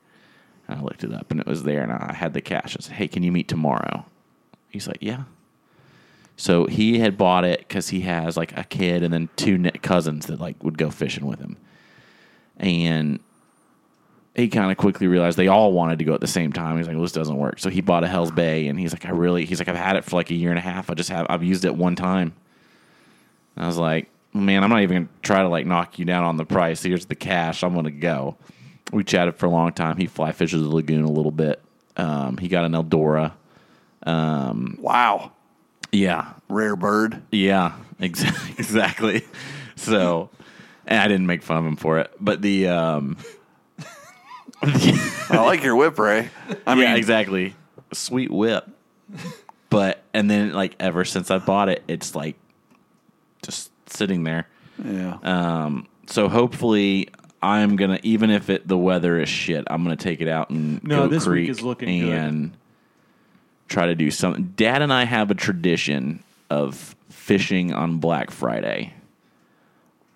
And 0.67 0.79
I 0.79 0.83
looked 0.83 1.03
it 1.03 1.11
up 1.11 1.31
and 1.31 1.39
it 1.39 1.47
was 1.47 1.63
there 1.63 1.81
and 1.81 1.91
I 1.91 2.13
had 2.13 2.33
the 2.33 2.41
cash. 2.41 2.77
I 2.77 2.81
said, 2.81 2.93
Hey, 2.95 3.07
can 3.07 3.23
you 3.23 3.31
meet 3.31 3.47
tomorrow? 3.47 4.05
He's 4.69 4.87
like, 4.87 4.99
Yeah. 5.01 5.23
So 6.37 6.65
he 6.67 6.99
had 6.99 7.17
bought 7.17 7.43
it 7.43 7.59
because 7.59 7.89
he 7.89 8.01
has 8.01 8.37
like 8.37 8.55
a 8.57 8.63
kid 8.63 9.01
and 9.03 9.11
then 9.13 9.29
two 9.35 9.59
cousins 9.81 10.27
that 10.27 10.39
like 10.39 10.63
would 10.63 10.77
go 10.77 10.89
fishing 10.91 11.25
with 11.25 11.39
him. 11.39 11.57
And 12.57 13.19
he 14.35 14.47
kind 14.47 14.71
of 14.71 14.77
quickly 14.77 15.07
realized 15.07 15.37
they 15.37 15.47
all 15.47 15.73
wanted 15.73 15.99
to 15.99 16.05
go 16.05 16.13
at 16.13 16.21
the 16.21 16.27
same 16.27 16.53
time. 16.53 16.77
He's 16.77 16.87
like, 16.87 16.95
well, 16.95 17.03
this 17.03 17.11
doesn't 17.11 17.35
work. 17.35 17.59
So 17.59 17.69
he 17.69 17.81
bought 17.81 18.03
a 18.03 18.07
Hell's 18.07 18.31
Bay 18.31 18.67
and 18.67 18.79
he's 18.79 18.93
like, 18.93 19.05
I 19.05 19.09
really, 19.09 19.45
he's 19.45 19.59
like, 19.59 19.67
I've 19.67 19.75
had 19.75 19.97
it 19.97 20.05
for 20.05 20.15
like 20.15 20.31
a 20.31 20.35
year 20.35 20.49
and 20.49 20.59
a 20.59 20.61
half. 20.61 20.89
I 20.89 20.93
just 20.93 21.09
have, 21.09 21.27
I've 21.29 21.43
used 21.43 21.65
it 21.65 21.75
one 21.75 21.95
time. 21.95 22.33
I 23.57 23.67
was 23.67 23.77
like, 23.77 24.09
man, 24.33 24.63
I'm 24.63 24.69
not 24.69 24.81
even 24.81 24.95
going 24.95 25.07
to 25.07 25.13
try 25.21 25.41
to 25.41 25.49
like 25.49 25.65
knock 25.65 25.99
you 25.99 26.05
down 26.05 26.23
on 26.23 26.37
the 26.37 26.45
price. 26.45 26.81
Here's 26.81 27.05
the 27.05 27.15
cash. 27.15 27.63
I'm 27.63 27.73
going 27.73 27.85
to 27.85 27.91
go. 27.91 28.37
We 28.93 29.03
chatted 29.03 29.35
for 29.35 29.47
a 29.47 29.49
long 29.49 29.73
time. 29.73 29.97
He 29.97 30.07
fly 30.07 30.31
fishes 30.31 30.61
the 30.61 30.69
lagoon 30.69 31.03
a 31.03 31.11
little 31.11 31.31
bit. 31.31 31.61
Um, 31.97 32.37
he 32.37 32.47
got 32.47 32.63
an 32.63 32.71
Eldora. 32.71 33.33
Wow. 34.79 35.33
Yeah. 35.91 36.33
Rare 36.47 36.77
bird. 36.77 37.21
Yeah. 37.31 37.73
Exactly. 37.99 38.51
exactly. 38.57 39.25
So, 39.75 40.29
and 40.87 40.99
I 40.99 41.07
didn't 41.09 41.27
make 41.27 41.43
fun 41.43 41.57
of 41.57 41.65
him 41.65 41.75
for 41.75 41.99
it, 41.99 42.11
but 42.19 42.41
the, 42.41 42.69
um, 42.69 43.17
I 44.63 45.43
like 45.45 45.63
your 45.63 45.75
whip, 45.75 45.97
Ray. 45.97 46.29
I 46.67 46.75
mean, 46.75 46.83
yeah, 46.83 46.95
exactly. 46.95 47.55
Sweet 47.93 48.31
whip. 48.31 48.67
But, 49.69 50.03
and 50.13 50.29
then 50.29 50.53
like 50.53 50.75
ever 50.79 51.05
since 51.05 51.31
I 51.31 51.37
bought 51.39 51.69
it, 51.69 51.83
it's 51.87 52.15
like 52.15 52.35
just 53.41 53.71
sitting 53.89 54.23
there. 54.23 54.47
yeah. 54.83 55.17
Um, 55.23 55.87
so 56.07 56.27
hopefully 56.29 57.09
I'm 57.41 57.75
gonna 57.77 57.99
even 58.03 58.29
if 58.29 58.49
it 58.49 58.67
the 58.67 58.77
weather 58.77 59.19
is 59.19 59.29
shit, 59.29 59.63
I'm 59.69 59.83
gonna 59.83 59.95
take 59.95 60.21
it 60.21 60.27
out 60.27 60.49
and 60.49 60.83
No, 60.83 61.03
go 61.03 61.07
this 61.07 61.25
week 61.25 61.49
is 61.49 61.61
looking 61.61 62.01
good. 62.01 62.13
and 62.13 62.57
try 63.67 63.87
to 63.87 63.95
do 63.95 64.11
something. 64.11 64.53
Dad 64.57 64.81
and 64.81 64.91
I 64.91 65.05
have 65.05 65.31
a 65.31 65.35
tradition 65.35 66.21
of 66.49 66.95
fishing 67.09 67.73
on 67.73 67.97
Black 67.97 68.29
Friday. 68.31 68.93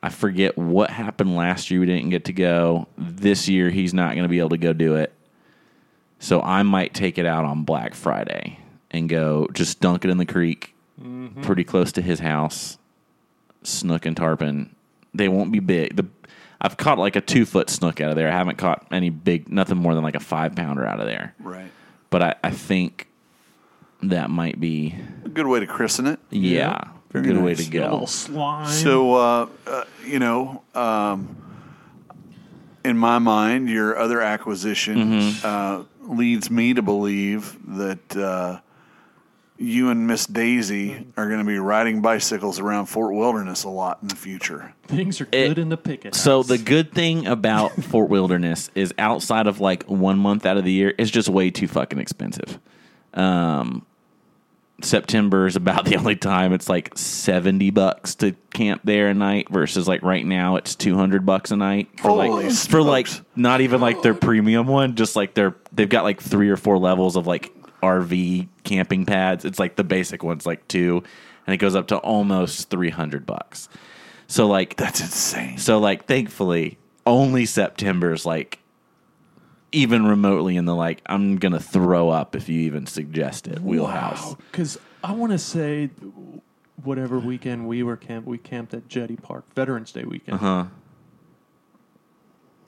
I 0.05 0.09
forget 0.09 0.55
what 0.57 0.89
happened 0.91 1.35
last 1.35 1.71
year. 1.71 1.79
We 1.79 1.85
didn't 1.87 2.09
get 2.11 2.25
to 2.25 2.33
go. 2.33 2.87
This 2.97 3.47
year, 3.49 3.69
he's 3.71 3.93
not 3.93 4.11
going 4.11 4.23
to 4.23 4.29
be 4.29 4.39
able 4.39 4.49
to 4.49 4.57
go 4.57 4.71
do 4.73 4.95
it. 4.95 5.11
So 6.19 6.41
I 6.41 6.63
might 6.63 6.93
take 6.93 7.17
it 7.17 7.25
out 7.25 7.43
on 7.45 7.63
Black 7.63 7.93
Friday 7.95 8.59
and 8.91 9.09
go 9.09 9.47
just 9.53 9.79
dunk 9.79 10.05
it 10.05 10.11
in 10.11 10.17
the 10.17 10.25
creek, 10.25 10.73
Mm-hmm. 11.01 11.41
pretty 11.41 11.63
close 11.65 11.91
to 11.93 12.01
his 12.01 12.19
house. 12.19 12.77
Snook 13.63 14.05
and 14.05 14.15
tarpon. 14.15 14.73
They 15.13 15.27
won't 15.27 15.51
be 15.51 15.59
big. 15.59 15.95
The 15.97 16.05
I've 16.61 16.77
caught 16.77 16.97
like 16.99 17.15
a 17.17 17.21
two 17.21 17.45
foot 17.45 17.69
snook 17.69 17.99
out 17.99 18.11
of 18.11 18.15
there. 18.15 18.29
I 18.29 18.31
haven't 18.31 18.57
caught 18.57 18.85
any 18.91 19.09
big, 19.09 19.49
nothing 19.51 19.77
more 19.77 19.93
than 19.93 20.03
like 20.03 20.15
a 20.15 20.19
five 20.21 20.55
pounder 20.55 20.85
out 20.85 20.99
of 21.01 21.05
there. 21.07 21.33
right. 21.39 21.69
But 22.11 22.21
I, 22.23 22.35
I 22.45 22.51
think 22.51 23.07
that 24.03 24.29
might 24.29 24.59
be 24.59 24.95
A 25.25 25.29
good 25.29 25.47
way 25.47 25.59
to 25.59 25.67
christen 25.67 26.05
it. 26.07 26.19
yeah, 26.29 26.89
Very 27.21 27.33
good 27.33 27.43
way 27.43 27.51
nice. 27.53 27.67
to 27.67 27.77
A 27.77 27.79
go. 27.79 27.91
little 27.91 28.07
slime. 28.07 28.67
So, 28.69 29.13
uh, 29.15 29.47
uh, 29.67 29.83
you 30.05 30.19
know, 30.19 30.61
um, 30.73 31.35
in 32.83 32.97
my 32.97 33.19
mind, 33.19 33.69
your 33.69 33.97
other 33.97 34.21
acquisition 34.21 35.19
uh, 35.43 35.83
leads 36.01 36.49
me 36.51 36.73
to 36.75 36.81
believe 36.81 37.57
that 37.77 38.15
uh, 38.15 38.59
you 39.57 39.89
and 39.89 40.05
Miss 40.05 40.25
Daisy 40.27 41.07
are 41.17 41.27
going 41.27 41.39
to 41.39 41.45
be 41.45 41.57
riding 41.57 42.01
bicycles 42.01 42.59
around 42.59 42.85
Fort 42.87 43.13
Wilderness 43.15 43.63
a 43.63 43.69
lot 43.69 43.99
in 44.01 44.09
the 44.09 44.15
future. 44.15 44.73
Things 44.87 45.19
are 45.21 45.27
It- 45.31 45.47
good 45.49 45.59
in 45.59 45.69
the 45.69 45.77
picket. 45.77 46.13
So 46.13 46.43
the 46.43 46.57
good 46.57 46.91
thing 46.93 47.25
about 47.25 47.71
Fort 47.83 48.09
Wilderness 48.09 48.69
is 48.75 48.93
outside 48.99 49.47
of 49.47 49.59
like 49.59 49.83
one 49.83 50.19
month 50.19 50.45
out 50.45 50.57
of 50.57 50.63
the 50.65 50.71
year, 50.71 50.93
it's 50.99 51.09
just 51.09 51.29
way 51.29 51.49
too 51.49 51.67
fucking 51.67 51.99
expensive. 51.99 52.59
Um, 53.13 53.85
September 54.81 55.47
is 55.47 55.55
about 55.55 55.85
the 55.85 55.95
only 55.97 56.15
time 56.15 56.51
it's 56.53 56.67
like 56.69 56.97
seventy 56.97 57.69
bucks 57.69 58.15
to 58.15 58.33
camp 58.53 58.81
there 58.83 59.07
a 59.07 59.13
night 59.13 59.49
versus 59.49 59.87
like 59.87 60.01
right 60.03 60.25
now 60.25 60.57
it's 60.57 60.75
two 60.75 60.95
hundred 60.95 61.25
bucks 61.25 61.51
a 61.51 61.55
night 61.55 61.89
for 61.99 62.09
Holy 62.09 62.29
like 62.29 62.41
smokes. 62.51 62.67
for 62.67 62.81
like 62.81 63.07
not 63.35 63.61
even 63.61 63.79
like 63.81 64.01
their 64.01 64.13
premium 64.13 64.67
one, 64.67 64.95
just 64.95 65.15
like 65.15 65.33
their 65.33 65.55
they've 65.71 65.89
got 65.89 66.03
like 66.03 66.21
three 66.21 66.49
or 66.49 66.57
four 66.57 66.77
levels 66.77 67.15
of 67.15 67.25
like 67.25 67.51
RV 67.81 68.47
camping 68.63 69.05
pads. 69.05 69.45
It's 69.45 69.59
like 69.59 69.75
the 69.75 69.83
basic 69.83 70.23
ones, 70.23 70.45
like 70.45 70.67
two, 70.67 71.03
and 71.47 71.53
it 71.53 71.57
goes 71.57 71.75
up 71.75 71.87
to 71.87 71.97
almost 71.97 72.69
three 72.69 72.89
hundred 72.89 73.25
bucks. 73.25 73.69
So 74.27 74.47
like 74.47 74.75
That's 74.75 75.01
insane. 75.01 75.57
so 75.57 75.79
like 75.79 76.05
thankfully 76.05 76.77
only 77.05 77.45
September's 77.45 78.25
like 78.25 78.59
even 79.71 80.05
remotely 80.05 80.55
in 80.57 80.65
the 80.65 80.75
like 80.75 81.01
I'm 81.05 81.37
gonna 81.37 81.59
throw 81.59 82.09
up 82.09 82.35
if 82.35 82.47
you 82.49 82.61
even 82.61 82.85
suggest 82.87 83.47
it 83.47 83.59
wheelhouse. 83.59 84.35
Because 84.35 84.77
I 85.03 85.11
want 85.13 85.31
to 85.31 85.37
say, 85.37 85.89
whatever 86.83 87.19
weekend 87.19 87.67
we 87.67 87.83
were 87.83 87.97
camp, 87.97 88.25
we 88.25 88.37
camped 88.37 88.73
at 88.73 88.87
Jetty 88.87 89.15
Park 89.15 89.45
Veterans 89.55 89.91
Day 89.91 90.03
weekend. 90.03 90.39
Huh. 90.39 90.65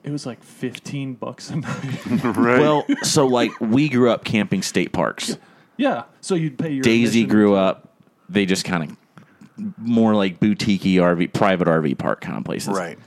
It 0.04 0.12
was 0.12 0.26
like 0.26 0.44
fifteen 0.44 1.16
bucks 1.16 1.50
a 1.50 1.58
night. 1.58 2.00
Right. 2.24 2.60
Well, 2.60 2.86
so 3.04 3.28
like 3.28 3.52
we 3.60 3.90
grew 3.90 4.10
up 4.10 4.24
camping 4.24 4.62
state 4.62 4.94
parks. 4.94 5.38
yeah, 5.78 6.04
so 6.22 6.36
you'd 6.36 6.58
pay 6.58 6.72
your 6.72 6.84
Daisy 6.84 7.26
grew 7.26 7.56
up. 7.56 7.94
They 8.30 8.46
just 8.46 8.64
kind 8.64 8.84
of 8.92 8.98
more 9.78 10.16
like 10.16 10.40
boutique 10.40 10.82
RV, 10.82 11.34
private 11.34 11.68
RV 11.68 11.98
park 11.98 12.22
kind 12.22 12.38
of 12.38 12.44
places. 12.46 12.70
right. 12.78 12.98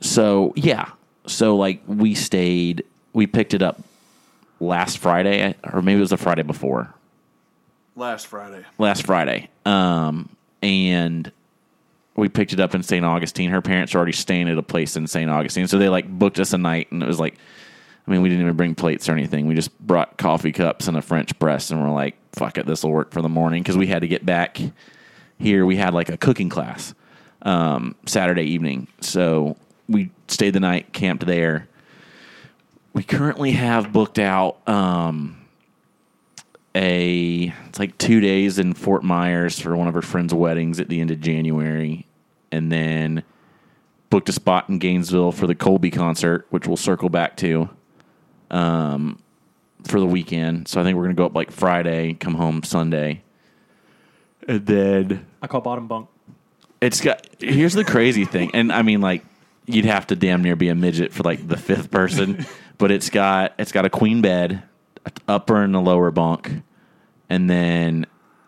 So 0.00 0.52
yeah, 0.56 0.90
so 1.26 1.56
like 1.56 1.82
we 1.86 2.14
stayed. 2.14 2.84
We 3.14 3.26
picked 3.26 3.54
it 3.54 3.62
up 3.62 3.80
last 4.60 4.98
Friday, 4.98 5.54
or 5.72 5.80
maybe 5.80 5.96
it 5.96 6.00
was 6.00 6.10
the 6.10 6.18
Friday 6.18 6.42
before. 6.42 6.92
Last 7.96 8.26
Friday. 8.26 8.64
last 8.76 9.06
Friday. 9.06 9.48
Um, 9.64 10.28
and 10.62 11.30
we 12.16 12.28
picked 12.28 12.52
it 12.52 12.60
up 12.60 12.74
in 12.74 12.82
St. 12.82 13.04
Augustine. 13.04 13.50
Her 13.50 13.62
parents 13.62 13.94
are 13.94 13.98
already 13.98 14.12
staying 14.12 14.48
at 14.48 14.58
a 14.58 14.62
place 14.62 14.96
in 14.96 15.06
St. 15.06 15.30
Augustine. 15.30 15.66
So 15.66 15.78
they 15.78 15.88
like 15.88 16.08
booked 16.08 16.38
us 16.38 16.52
a 16.52 16.58
night 16.58 16.90
and 16.92 17.02
it 17.02 17.06
was 17.06 17.20
like, 17.20 17.36
I 18.06 18.10
mean, 18.10 18.22
we 18.22 18.28
didn't 18.28 18.44
even 18.44 18.56
bring 18.56 18.74
plates 18.74 19.08
or 19.08 19.12
anything. 19.12 19.46
We 19.46 19.54
just 19.54 19.76
brought 19.80 20.16
coffee 20.16 20.52
cups 20.52 20.88
and 20.88 20.96
a 20.96 21.02
French 21.02 21.38
press 21.38 21.70
and 21.70 21.82
we're 21.82 21.92
like, 21.92 22.16
fuck 22.32 22.58
it, 22.58 22.66
this 22.66 22.84
will 22.84 22.92
work 22.92 23.12
for 23.12 23.22
the 23.22 23.28
morning. 23.28 23.64
Cause 23.64 23.76
we 23.76 23.86
had 23.86 24.02
to 24.02 24.08
get 24.08 24.24
back 24.26 24.60
here. 25.38 25.66
We 25.66 25.76
had 25.76 25.94
like 25.94 26.08
a 26.08 26.16
cooking 26.16 26.48
class, 26.48 26.94
um, 27.42 27.94
Saturday 28.06 28.44
evening. 28.44 28.88
So 29.00 29.56
we 29.88 30.10
stayed 30.28 30.52
the 30.52 30.60
night, 30.60 30.92
camped 30.92 31.26
there. 31.26 31.68
We 32.94 33.02
currently 33.02 33.52
have 33.52 33.92
booked 33.92 34.18
out, 34.20 34.66
um, 34.68 35.44
a 36.76 37.52
it's 37.68 37.78
like 37.78 37.98
two 37.98 38.20
days 38.20 38.58
in 38.58 38.72
Fort 38.72 39.02
Myers 39.04 39.58
for 39.60 39.76
one 39.76 39.88
of 39.88 39.94
her 39.94 40.02
friends' 40.02 40.32
weddings 40.32 40.80
at 40.80 40.88
the 40.88 41.00
end 41.00 41.10
of 41.10 41.20
January, 41.20 42.06
and 42.50 42.70
then 42.70 43.24
booked 44.10 44.28
a 44.28 44.32
spot 44.32 44.68
in 44.68 44.78
Gainesville 44.78 45.32
for 45.32 45.48
the 45.48 45.56
Colby 45.56 45.90
concert, 45.90 46.46
which 46.50 46.68
we'll 46.68 46.76
circle 46.76 47.08
back 47.08 47.36
to 47.38 47.68
um, 48.52 49.20
for 49.84 49.98
the 49.98 50.06
weekend. 50.06 50.68
So 50.68 50.80
I 50.80 50.84
think 50.84 50.96
we're 50.96 51.04
gonna 51.04 51.14
go 51.14 51.26
up 51.26 51.34
like 51.34 51.50
Friday, 51.50 52.14
come 52.14 52.34
home 52.34 52.62
Sunday, 52.62 53.22
and 54.46 54.64
then 54.66 55.26
I 55.42 55.48
call 55.48 55.60
bottom 55.60 55.88
bunk. 55.88 56.08
it's 56.80 57.00
got. 57.00 57.26
Here's 57.40 57.74
the 57.74 57.84
crazy 57.84 58.24
thing, 58.24 58.52
and 58.54 58.72
I 58.72 58.82
mean 58.82 59.00
like 59.00 59.24
you'd 59.66 59.84
have 59.84 60.06
to 60.08 60.16
damn 60.16 60.42
near 60.42 60.56
be 60.56 60.68
a 60.68 60.74
midget 60.74 61.12
for 61.12 61.22
like 61.22 61.46
the 61.46 61.56
fifth 61.56 61.90
person, 61.90 62.46
but 62.78 62.90
it's 62.90 63.10
got 63.10 63.54
it's 63.58 63.72
got 63.72 63.84
a 63.84 63.90
queen 63.90 64.20
bed, 64.22 64.62
a 65.06 65.12
upper 65.28 65.62
and 65.62 65.74
a 65.74 65.80
lower 65.80 66.10
bunk, 66.10 66.62
and 67.28 67.48
then 67.50 68.06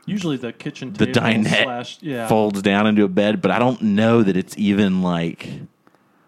Usually 0.08 0.36
the 0.36 0.52
kitchen 0.52 0.92
the 0.92 1.06
table 1.06 1.20
dinette 1.20 1.64
slash 1.64 1.98
yeah. 2.00 2.28
folds 2.28 2.62
down 2.62 2.86
into 2.86 3.02
a 3.02 3.08
bed. 3.08 3.42
But 3.42 3.50
I 3.50 3.58
don't 3.58 3.82
know 3.82 4.22
that 4.22 4.36
it's 4.36 4.56
even 4.56 5.02
like 5.02 5.48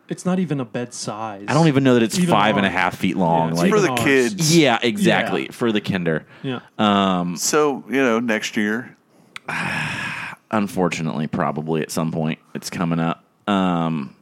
It's 0.08 0.26
not 0.26 0.40
even 0.40 0.58
a 0.58 0.64
bed 0.64 0.92
size. 0.92 1.44
I 1.46 1.54
don't 1.54 1.68
even 1.68 1.84
know 1.84 1.94
that 1.94 2.02
it's 2.02 2.18
Even 2.18 2.30
five 2.30 2.56
and 2.56 2.66
a 2.66 2.68
ours. 2.68 2.76
half 2.76 2.96
feet 2.98 3.16
long. 3.16 3.48
Yeah, 3.48 3.52
it's 3.52 3.60
like 3.60 3.70
For 3.70 3.80
the 3.80 3.90
ours. 3.90 4.00
kids. 4.00 4.56
yeah, 4.56 4.78
exactly 4.82 5.44
Yeah. 5.44 5.52
for 5.52 5.70
the 5.70 5.80
kinder. 5.80 6.26
Yeah. 6.42 6.58
Um, 6.76 7.36
So, 7.36 7.84
you 7.88 8.02
know, 8.02 8.18
next 8.18 8.56
year. 8.56 8.96
unfortunately, 10.50 11.26
probably 11.26 11.82
at 11.82 11.90
some 11.90 12.10
point 12.10 12.38
it's 12.54 12.70
coming 12.70 12.98
up. 13.00 13.24
Um, 13.46 14.14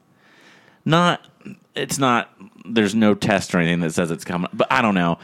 not, 0.85 1.27
it's 1.75 1.99
not. 1.99 2.31
There's 2.69 2.95
no 2.95 3.15
test 3.15 3.55
or 3.55 3.59
anything 3.59 3.81
that 3.81 3.93
says 3.95 4.11
it's 4.11 4.25
coming, 4.25 4.51
but 4.53 4.71
I 4.71 4.83
don't 4.83 4.95
know. 4.95 5.19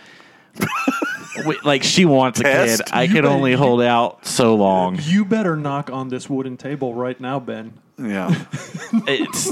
We- 1.47 1.59
like 1.65 1.83
she 1.83 2.05
wants 2.05 2.41
a 2.41 2.43
Test? 2.43 2.85
kid. 2.85 2.93
I 2.95 3.05
You 3.05 3.15
can 3.15 3.25
only 3.25 3.55
hold 3.55 3.81
out 3.81 4.27
so 4.27 4.55
long. 4.55 4.99
You 5.01 5.25
better 5.25 5.57
knock 5.57 5.89
on 5.91 6.09
this 6.11 6.29
wooden 6.29 6.59
table 6.59 6.95
right 6.95 7.19
now, 7.19 7.41
Ben. 7.41 7.73
Yeah. 7.99 8.29
It's. 9.07 9.51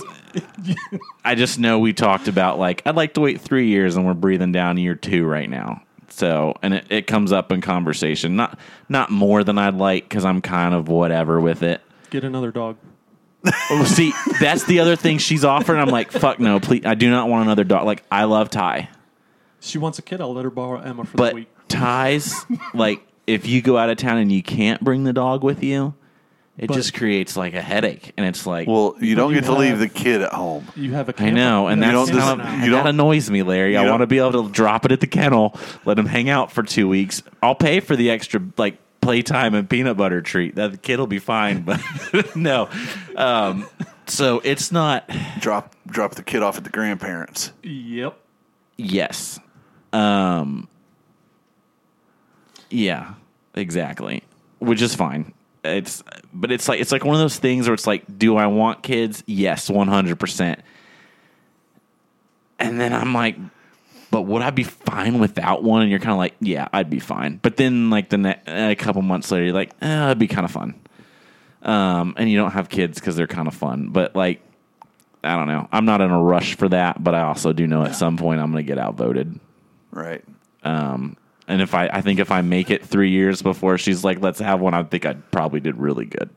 I 1.25 1.35
just 1.35 1.59
know 1.59 1.79
we 1.79 1.95
talked 1.95 2.29
about 2.29 2.59
like 2.59 2.83
I'd 2.85 2.97
like 2.97 3.15
to 3.15 3.21
wait 3.23 3.41
three 3.41 3.69
years, 3.69 3.97
and 3.97 4.05
we're 4.07 4.13
breathing 4.13 4.53
down 4.53 4.77
year 4.77 4.95
two 4.95 5.25
right 5.25 5.49
now. 5.49 5.83
So, 6.11 6.55
and 6.63 6.75
it, 6.75 6.87
it 6.91 7.07
comes 7.07 7.33
up 7.33 7.51
in 7.51 7.63
conversation, 7.63 8.37
not 8.37 8.59
not 8.91 9.11
more 9.11 9.43
than 9.43 9.57
I'd 9.57 9.75
like 9.77 10.07
because 10.07 10.27
I'm 10.27 10.43
kind 10.43 10.75
of 10.75 10.89
whatever 10.89 11.41
with 11.41 11.63
it. 11.63 11.81
Get 12.11 12.25
another 12.25 12.51
dog. 12.53 12.77
Oh, 13.73 13.85
see, 13.85 14.13
that's 14.41 14.65
the 14.65 14.81
other 14.81 14.97
thing 14.97 15.19
she's 15.19 15.45
offering. 15.45 15.81
I'm 15.81 15.89
like, 15.89 16.11
fuck 16.11 16.41
no, 16.41 16.59
please. 16.61 16.85
I 16.85 16.95
do 16.95 17.09
not 17.11 17.29
want 17.29 17.45
another 17.45 17.65
dog. 17.65 17.85
Like, 17.87 18.03
I 18.11 18.25
love 18.25 18.51
Ty, 18.51 18.89
She 19.61 19.79
wants 19.79 19.99
a 19.99 20.03
kid. 20.03 20.21
I'll 20.21 20.35
let 20.35 20.45
her 20.45 20.51
borrow 20.51 20.81
Emma 20.81 21.05
for 21.05 21.17
but 21.17 21.31
the 21.31 21.35
week. 21.37 21.49
Ty's 21.69 22.35
like, 22.75 23.01
if 23.27 23.47
you 23.47 23.63
go 23.63 23.79
out 23.79 23.89
of 23.91 23.97
town 23.97 24.19
and 24.19 24.31
you 24.33 24.43
can't 24.43 24.83
bring 24.83 25.05
the 25.05 25.13
dog 25.13 25.45
with 25.45 25.63
you, 25.63 25.95
it 26.59 26.67
But- 26.67 26.75
just 26.75 26.93
creates 26.95 27.37
like 27.37 27.55
a 27.55 27.63
headache, 27.63 28.13
and 28.19 28.27
it's 28.27 28.45
like, 28.45 28.67
Well, 28.69 28.95
you 29.01 29.15
don't 29.15 29.31
you 29.33 29.41
get 29.41 29.47
to 29.47 29.55
leave 29.55 29.71
have- 29.71 29.79
the 29.79 29.89
kid 29.89 30.21
at 30.21 30.33
home. 30.33 30.67
You 30.77 30.93
have 30.95 31.09
a 31.09 31.13
I 31.13 31.15
camper. 31.15 31.35
know, 31.37 31.69
and 31.69 31.81
You 31.83 31.91
that's 31.93 32.11
a 32.11 32.13
don't 32.13 32.21
camper 32.21 32.43
just- 32.43 32.57
now. 32.59 32.65
you 32.65 32.71
that 32.73 32.77
don't- 32.79 32.87
annoys 32.89 33.31
me, 33.31 33.43
Larry. 33.43 33.77
I 33.77 33.85
you 33.85 33.89
want 33.91 34.01
to 34.03 34.07
be 34.09 34.19
able 34.19 34.45
to 34.45 34.51
drop 34.51 34.85
it 34.85 34.93
at 34.93 35.01
the 35.01 35.07
kennel, 35.07 35.57
let 35.87 35.99
him 35.99 36.07
hang 36.07 36.29
out 36.29 36.51
for 36.53 36.63
two 36.65 36.89
weeks. 36.89 37.23
I'll 37.43 37.55
pay 37.55 37.81
for 37.81 37.95
the 37.97 38.11
extra 38.11 38.43
like 38.59 38.77
playtime 39.01 39.55
and 39.55 39.69
peanut 39.69 39.97
butter 39.97 40.21
treat. 40.21 40.55
That 40.57 40.73
the 40.73 40.79
kid 40.79 40.99
will 40.99 41.07
be 41.07 41.19
fine, 41.19 41.63
but 41.63 41.81
no. 42.37 42.69
Um, 43.17 43.67
so 44.07 44.41
it's 44.45 44.73
not. 44.73 45.09
Drop 45.41 45.75
drop 45.87 46.15
the 46.15 46.23
kid 46.23 46.43
off 46.43 46.57
at 46.59 46.65
the 46.65 46.71
grandparents. 46.71 47.53
Yep. 47.63 48.19
Yes. 48.77 49.39
Um. 49.93 50.69
Yeah. 52.71 53.15
Exactly. 53.55 54.23
Which 54.59 54.83
is 54.83 54.95
fine. 54.95 55.33
It's 55.65 56.03
but 56.33 56.51
it's 56.51 56.69
like 56.69 56.81
it's 56.81 56.93
like 56.93 57.05
one 57.05 57.15
of 57.15 57.21
those 57.21 57.39
things 57.39 57.67
where 57.67 57.75
it's 57.75 57.87
like, 57.87 58.19
do 58.19 58.37
I 58.37 58.47
want 58.47 58.83
kids? 58.83 59.23
Yes, 59.27 59.69
one 59.69 59.89
hundred 59.89 60.19
percent. 60.19 60.61
And 62.59 62.81
then 62.81 62.93
I'm 62.93 63.15
like, 63.15 63.37
but 64.11 64.23
would 64.23 64.43
I 64.43 64.51
be 64.51 64.65
fine 64.65 65.19
without 65.19 65.63
one? 65.63 65.83
And 65.83 65.91
you're 65.91 66.01
kind 66.01 66.13
of 66.13 66.19
like, 66.19 66.35
yeah, 66.41 66.69
I'd 66.73 66.91
be 66.91 66.99
fine. 67.01 67.39
But 67.43 67.57
then 67.57 67.91
like 67.91 68.09
the 68.09 68.19
ne- 68.19 68.41
a 68.47 68.75
couple 68.75 69.03
months 69.03 69.31
later, 69.31 69.45
you're 69.45 69.55
like, 69.55 69.71
eh, 69.81 69.87
that'd 69.87 70.19
be 70.19 70.27
kind 70.29 70.45
of 70.45 70.51
fun. 70.51 70.75
Um, 71.63 72.15
and 72.17 72.29
you 72.31 72.37
don't 72.39 72.53
have 72.53 72.69
kids 72.69 72.99
because 72.99 73.17
they're 73.17 73.27
kind 73.27 73.47
of 73.47 73.55
fun. 73.55 73.89
But 73.91 74.17
like, 74.17 74.41
I 75.23 75.37
don't 75.37 75.49
know. 75.49 75.69
I'm 75.71 75.85
not 75.85 76.01
in 76.01 76.11
a 76.11 76.21
rush 76.21 76.57
for 76.57 76.69
that, 76.71 77.03
but 77.03 77.15
I 77.15 77.23
also 77.23 77.53
do 77.53 77.67
know 77.67 77.85
at 77.85 77.95
some 77.95 78.17
point 78.17 78.41
I'm 78.41 78.51
going 78.51 78.65
to 78.65 78.69
get 78.69 78.79
outvoted. 78.79 79.39
Right. 79.91 80.25
Um, 80.63 81.17
and 81.47 81.61
if 81.61 81.75
I, 81.75 81.89
I 81.89 82.01
think 82.01 82.21
if 82.21 82.31
I 82.31 82.41
make 82.41 82.71
it 82.71 82.85
three 82.85 83.11
years 83.11 83.43
before 83.43 83.77
she's 83.77 84.03
like, 84.05 84.21
let's 84.21 84.39
have 84.41 84.61
one, 84.61 84.73
I 84.73 84.83
think 84.85 85.05
I 85.05 85.15
probably 85.15 85.61
did 85.61 85.77
really 85.77 86.07
good. 86.07 86.31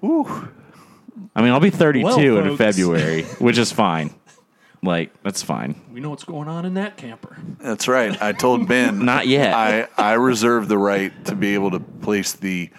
Woo. 0.00 0.24
I 1.34 1.42
mean, 1.42 1.52
I'll 1.52 1.60
be 1.60 1.70
32 1.70 2.04
Well, 2.04 2.18
in 2.18 2.44
folks. 2.44 2.58
February, 2.58 3.22
which 3.38 3.58
is 3.58 3.72
fine. 3.72 4.14
Like, 4.82 5.10
that's 5.22 5.42
fine. 5.42 5.80
We 5.92 6.00
know 6.00 6.10
what's 6.10 6.24
going 6.24 6.48
on 6.48 6.64
in 6.64 6.74
that 6.74 6.96
camper. 6.96 7.36
That's 7.60 7.88
right. 7.88 8.20
I 8.22 8.32
told 8.32 8.68
Ben 8.68 9.04
Not 9.04 9.26
yet. 9.26 9.52
I 9.54 9.88
I 9.96 10.12
reserve 10.14 10.68
the 10.68 10.78
right 10.78 11.12
to 11.24 11.34
be 11.34 11.54
able 11.54 11.72
to 11.72 11.80
place 11.80 12.34
the 12.34 12.70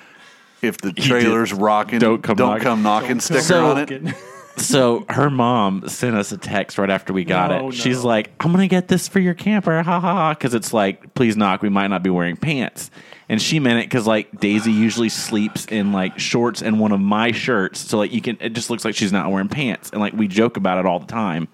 if 0.61 0.77
the 0.79 0.91
trailer's 0.93 1.53
rocking, 1.53 1.99
Don't 1.99 2.21
come 2.23 2.37
knocking. 2.37 2.63
come 2.63 2.83
knocking 2.83 3.19
sticker 3.19 3.41
So- 3.41 3.71
on 3.71 3.77
it. 3.79 4.15
So 4.57 5.05
her 5.07 5.29
mom 5.29 5.87
sent 5.87 6.15
us 6.15 6.31
a 6.31 6.37
text 6.37 6.79
right 6.79 6.89
after 6.89 7.13
we 7.13 7.23
got 7.25 7.51
No, 7.51 7.69
it. 7.69 7.73
She's 7.75 8.03
like, 8.03 8.31
"I'm 8.39 8.51
gonna 8.51 8.67
get 8.67 8.87
this 8.87 9.07
for 9.07 9.19
your 9.19 9.35
camper, 9.35 9.83
ha 9.83 9.99
ha 9.99 9.99
ha," 9.99 10.33
because 10.33 10.55
it's 10.55 10.73
like, 10.73 11.13
please 11.13 11.37
knock, 11.37 11.61
we 11.61 11.69
might 11.69 11.89
not 11.89 12.01
be 12.01 12.09
wearing 12.09 12.35
pants. 12.37 12.89
And 13.29 13.39
she 13.39 13.59
meant 13.59 13.77
it 13.81 13.85
because 13.85 14.07
like 14.07 14.39
Daisy 14.39 14.71
usually 14.71 15.09
sleeps 15.09 15.67
in 15.67 15.91
like 15.91 16.17
shorts 16.17 16.63
and 16.63 16.79
one 16.79 16.91
of 16.91 16.99
my 16.99 17.31
shirts, 17.33 17.81
so 17.81 17.99
like 17.99 18.11
you 18.11 18.19
can, 18.19 18.35
it 18.41 18.53
just 18.53 18.71
looks 18.71 18.83
like 18.83 18.95
she's 18.95 19.11
not 19.11 19.29
wearing 19.29 19.47
pants. 19.47 19.91
And 19.91 20.01
like 20.01 20.13
we 20.13 20.27
joke 20.27 20.57
about 20.57 20.79
it 20.79 20.87
all 20.87 20.97
the 20.97 21.05
time 21.05 21.49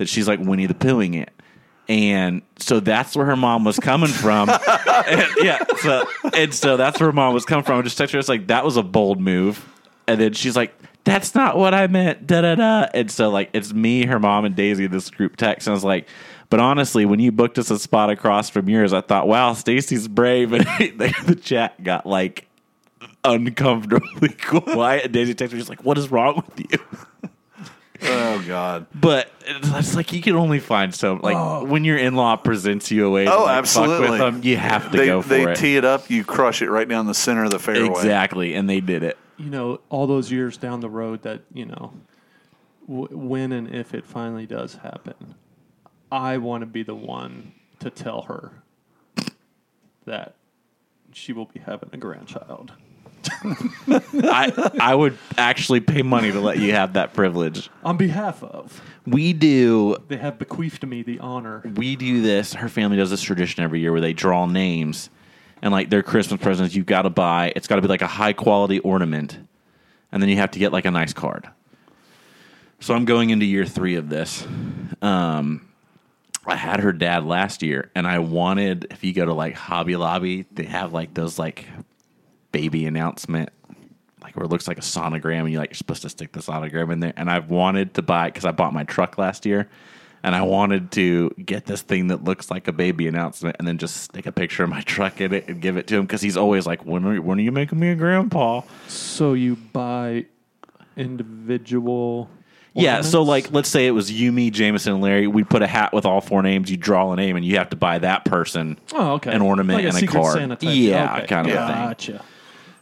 that 0.00 0.08
she's 0.08 0.26
like 0.26 0.40
Winnie 0.40 0.64
the 0.64 0.72
Poohing 0.72 1.14
it. 1.14 1.30
And 1.86 2.40
so 2.58 2.80
that's 2.80 3.14
where 3.14 3.26
her 3.26 3.36
mom 3.36 3.64
was 3.64 3.78
coming 3.78 4.08
from. 4.08 4.48
And, 5.00 5.26
yeah. 5.42 5.64
So 5.78 6.06
and 6.34 6.54
so 6.54 6.76
that's 6.76 7.00
where 7.00 7.08
her 7.08 7.12
mom 7.12 7.34
was 7.34 7.44
coming 7.44 7.64
from. 7.64 7.78
I 7.78 7.82
just 7.82 7.98
texted 7.98 8.12
her. 8.12 8.18
It's 8.18 8.28
like 8.28 8.46
that 8.46 8.64
was 8.64 8.76
a 8.76 8.82
bold 8.82 9.20
move. 9.20 9.66
And 10.06 10.20
then 10.20 10.34
she's 10.34 10.54
like, 10.54 10.74
"That's 11.04 11.34
not 11.34 11.56
what 11.56 11.74
I 11.74 11.86
meant." 11.86 12.26
Da 12.26 12.42
da 12.42 12.54
da. 12.54 12.86
And 12.94 13.10
so 13.10 13.30
like 13.30 13.50
it's 13.52 13.72
me, 13.72 14.06
her 14.06 14.18
mom, 14.20 14.44
and 14.44 14.54
Daisy. 14.54 14.84
in 14.84 14.90
This 14.90 15.10
group 15.10 15.36
text. 15.36 15.66
And 15.66 15.72
I 15.72 15.74
was 15.74 15.84
like, 15.84 16.06
"But 16.48 16.60
honestly, 16.60 17.06
when 17.06 17.18
you 17.18 17.32
booked 17.32 17.58
us 17.58 17.70
a 17.70 17.78
spot 17.78 18.10
across 18.10 18.50
from 18.50 18.68
yours, 18.68 18.92
I 18.92 19.00
thought, 19.00 19.26
wow, 19.26 19.54
Stacy's 19.54 20.06
brave." 20.06 20.52
And 20.52 20.64
the, 20.64 21.14
the 21.26 21.34
chat 21.34 21.82
got 21.82 22.06
like 22.06 22.46
uncomfortably 23.24 24.28
quiet. 24.40 25.06
And 25.06 25.14
Daisy 25.14 25.34
texted 25.34 25.52
me, 25.54 25.58
she's 25.58 25.68
like, 25.70 25.84
"What 25.84 25.98
is 25.98 26.10
wrong 26.10 26.44
with 26.46 26.72
you?" 26.72 26.78
Oh 28.02 28.44
God. 28.46 28.86
But 28.94 29.30
it's 29.46 29.94
like 29.94 30.12
you 30.12 30.22
can 30.22 30.36
only 30.36 30.60
find 30.60 30.94
so 30.94 31.14
like 31.22 31.36
oh. 31.36 31.64
when 31.64 31.84
your 31.84 31.98
in 31.98 32.14
law 32.14 32.36
presents 32.36 32.90
you 32.90 33.06
a 33.06 33.10
way. 33.10 33.26
Oh, 33.26 33.44
like, 33.44 33.58
absolutely. 33.58 34.06
Fuck 34.06 34.10
with 34.10 34.18
them, 34.20 34.40
you 34.42 34.56
have 34.56 34.90
to 34.90 34.96
they 34.96 35.06
go 35.06 35.22
for 35.22 35.28
they 35.28 35.50
it. 35.50 35.56
tee 35.56 35.76
it 35.76 35.84
up. 35.84 36.08
You 36.10 36.24
crush 36.24 36.62
it 36.62 36.70
right 36.70 36.88
down 36.88 37.06
the 37.06 37.14
center 37.14 37.44
of 37.44 37.50
the 37.50 37.58
fairway. 37.58 37.88
exactly, 37.88 38.54
and 38.54 38.68
they 38.68 38.80
did 38.80 39.02
it. 39.02 39.18
you 39.36 39.50
know, 39.50 39.80
all 39.88 40.06
those 40.06 40.30
years 40.30 40.56
down 40.56 40.80
the 40.80 40.90
road 40.90 41.22
that, 41.22 41.40
you 41.54 41.64
know, 41.64 41.92
w- 42.86 43.16
when 43.16 43.52
and 43.52 43.74
if 43.74 43.94
it 43.94 44.04
finally 44.04 44.46
does 44.46 44.74
happen, 44.76 45.34
I 46.12 46.36
want 46.38 46.60
to 46.60 46.66
be 46.66 46.82
the 46.82 46.94
one 46.94 47.52
to 47.78 47.88
tell 47.88 48.22
her 48.22 48.52
that 50.04 50.34
she 51.12 51.32
will 51.32 51.46
be 51.46 51.60
having 51.60 51.88
a 51.92 51.96
grandchild. 51.96 52.72
I 53.88 54.70
I 54.80 54.94
would 54.94 55.16
actually 55.36 55.80
pay 55.80 56.02
money 56.02 56.32
to 56.32 56.40
let 56.40 56.58
you 56.58 56.72
have 56.72 56.94
that 56.94 57.12
privilege. 57.12 57.68
On 57.84 57.96
behalf 57.96 58.42
of, 58.42 58.80
We 59.06 59.32
do 59.32 59.96
they 60.08 60.16
have 60.16 60.38
bequeathed 60.38 60.80
to 60.82 60.86
me 60.86 61.02
the 61.02 61.18
honor. 61.20 61.62
we 61.74 61.96
do 61.96 62.22
this. 62.22 62.54
Her 62.54 62.68
family 62.68 62.96
does 62.96 63.10
this 63.10 63.22
tradition 63.22 63.62
every 63.64 63.80
year 63.80 63.92
where 63.92 64.00
they 64.00 64.12
draw 64.12 64.46
names, 64.46 65.10
and 65.62 65.72
like 65.72 65.90
their 65.90 66.02
Christmas 66.02 66.40
presents, 66.40 66.74
you've 66.74 66.86
got 66.86 67.02
to 67.02 67.10
buy. 67.10 67.52
It's 67.56 67.66
got 67.66 67.76
to 67.76 67.82
be 67.82 67.88
like 67.88 68.02
a 68.02 68.06
high 68.06 68.32
quality 68.32 68.78
ornament, 68.80 69.38
and 70.12 70.22
then 70.22 70.28
you 70.28 70.36
have 70.36 70.50
to 70.52 70.58
get 70.58 70.72
like 70.72 70.84
a 70.84 70.90
nice 70.90 71.12
card. 71.12 71.48
So 72.80 72.94
I'm 72.94 73.04
going 73.04 73.28
into 73.30 73.44
year 73.44 73.66
three 73.66 73.96
of 73.96 74.08
this. 74.08 74.46
Um, 75.02 75.66
I 76.46 76.56
had 76.56 76.80
her 76.80 76.92
dad 76.92 77.24
last 77.26 77.62
year, 77.62 77.90
and 77.94 78.06
I 78.06 78.20
wanted 78.20 78.86
if 78.90 79.04
you 79.04 79.12
go 79.12 79.26
to 79.26 79.34
like 79.34 79.54
Hobby 79.54 79.96
Lobby, 79.96 80.46
they 80.52 80.64
have 80.64 80.92
like 80.94 81.12
those 81.12 81.38
like 81.38 81.66
baby 82.52 82.86
announcement, 82.86 83.50
like 84.22 84.36
where 84.36 84.44
it 84.44 84.48
looks 84.48 84.68
like 84.68 84.78
a 84.78 84.82
sonogram, 84.82 85.40
and 85.40 85.52
you 85.52 85.58
like 85.58 85.70
you're 85.70 85.76
supposed 85.76 86.02
to 86.02 86.08
stick 86.08 86.32
the 86.32 86.40
sonogram 86.40 86.92
in 86.92 87.00
there. 87.00 87.12
And 87.16 87.30
I've 87.30 87.50
wanted 87.50 87.94
to 87.94 88.02
buy 88.02 88.28
because 88.28 88.44
I 88.44 88.52
bought 88.52 88.72
my 88.72 88.84
truck 88.84 89.18
last 89.18 89.46
year, 89.46 89.68
and 90.22 90.34
I 90.34 90.42
wanted 90.42 90.92
to 90.92 91.30
get 91.30 91.66
this 91.66 91.82
thing 91.82 92.08
that 92.08 92.24
looks 92.24 92.50
like 92.50 92.68
a 92.68 92.72
baby 92.72 93.06
announcement, 93.08 93.56
and 93.58 93.66
then 93.66 93.78
just 93.78 93.96
stick 93.98 94.26
a 94.26 94.32
picture 94.32 94.64
of 94.64 94.70
my 94.70 94.80
truck 94.82 95.20
in 95.20 95.32
it 95.32 95.48
and 95.48 95.60
give 95.60 95.76
it 95.76 95.86
to 95.88 95.96
him 95.96 96.02
because 96.02 96.20
he's 96.20 96.36
always 96.36 96.66
like, 96.66 96.84
"When 96.84 97.04
are 97.04 97.20
when 97.20 97.38
are 97.38 97.42
you 97.42 97.52
making 97.52 97.78
me 97.78 97.90
a 97.90 97.96
grandpa?" 97.96 98.62
So 98.88 99.32
you 99.34 99.56
buy 99.56 100.26
individual. 100.96 102.30
Yeah, 102.72 103.00
so 103.00 103.20
ornaments? 103.20 103.46
like 103.46 103.52
let's 103.52 103.68
say 103.68 103.86
it 103.88 103.90
was 103.90 104.12
you, 104.12 104.30
me, 104.30 104.50
Jameson, 104.50 104.94
and 104.94 105.02
Larry. 105.02 105.26
We 105.26 105.42
put 105.42 105.62
a 105.62 105.66
hat 105.66 105.92
with 105.92 106.06
all 106.06 106.20
four 106.20 106.42
names. 106.42 106.70
You 106.70 106.76
draw 106.76 107.12
a 107.12 107.16
name, 107.16 107.36
and 107.36 107.44
you 107.44 107.56
have 107.56 107.70
to 107.70 107.76
buy 107.76 107.98
that 107.98 108.24
person 108.24 108.78
oh, 108.92 109.14
okay, 109.14 109.32
an 109.32 109.42
ornament 109.42 109.78
Like 109.78 109.86
and 109.86 109.96
a 109.96 109.98
Secret 109.98 110.20
card. 110.20 110.34
Santa 110.34 110.56
type. 110.56 110.70
Yeah, 110.72 111.16
okay. 111.16 111.26
kind 111.26 111.48
of 111.48 111.54
a 111.54 111.66
thing. 111.66 111.76
Gotcha. 111.76 112.24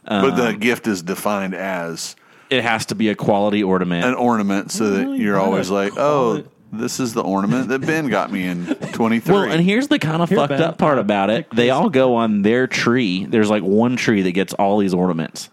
But 0.05 0.35
the 0.35 0.49
Um, 0.49 0.59
gift 0.59 0.87
is 0.87 1.01
defined 1.01 1.53
as 1.55 2.15
It 2.49 2.63
has 2.63 2.85
to 2.87 2.95
be 2.95 3.09
a 3.09 3.15
quality 3.15 3.61
ornament. 3.63 4.05
an 4.05 4.13
ornament, 4.15 4.71
so 4.71 4.89
that 4.91 5.05
Well, 5.07 5.15
you 5.15 5.23
you're 5.25 5.35
gotta 5.35 5.45
always 5.45 5.69
like, 5.69 5.93
call 5.95 6.01
"Oh, 6.03 6.35
it- 6.37 6.47
this 6.71 6.99
is 6.99 7.13
the 7.13 7.21
ornament 7.23 7.67
that 7.69 7.79
Ben 7.85 8.07
got 8.09 8.31
me 8.31 8.45
in 8.45 8.65
23." 8.93 9.33
Well, 9.33 9.43
and 9.43 9.61
here's 9.63 9.87
the 9.87 9.99
kind 9.99 10.21
of 10.21 10.29
Here, 10.29 10.37
fucked 10.37 10.49
Ben, 10.49 10.61
up 10.61 10.77
part 10.77 10.97
about 10.99 11.29
it. 11.29 11.47
They 11.53 11.69
all 11.71 11.89
go 11.89 12.15
on 12.15 12.41
their 12.43 12.67
tree. 12.67 13.25
There's 13.25 13.49
like 13.49 13.63
one 13.63 13.95
tree 13.97 14.21
that 14.23 14.31
gets 14.33 14.53
all 14.53 14.77
these 14.77 14.93
ornaments. 14.93 15.49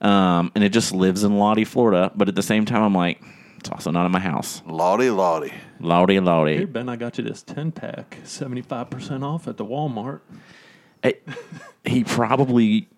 Um, 0.00 0.52
and 0.54 0.62
it 0.62 0.70
just 0.70 0.92
lives 0.92 1.24
in 1.24 1.38
Lottie, 1.38 1.64
Florida. 1.64 2.12
But 2.14 2.28
at 2.28 2.34
the 2.34 2.42
same 2.42 2.64
time, 2.66 2.82
I'm 2.82 2.94
like, 2.94 3.20
it's 3.58 3.70
also 3.70 3.90
not 3.90 4.04
in 4.06 4.12
my 4.12 4.20
house. 4.20 4.60
Lottie, 4.66 5.08
Lottie. 5.10 5.52
Lottie, 5.80 6.12
Here, 6.14 6.22
Lottie. 6.22 6.64
Ben, 6.66 6.88
I 6.88 6.96
got 6.96 7.16
you 7.18 7.24
this 7.24 7.42
ten 7.42 7.72
pack, 7.72 8.18
seventy 8.24 8.60
five 8.62 8.90
percent 8.90 9.24
off 9.24 9.48
at 9.48 9.56
the 9.56 9.64
Walmart. 9.64 10.20
It- 11.02 11.26
he 11.84 12.04
probably. 12.04 12.88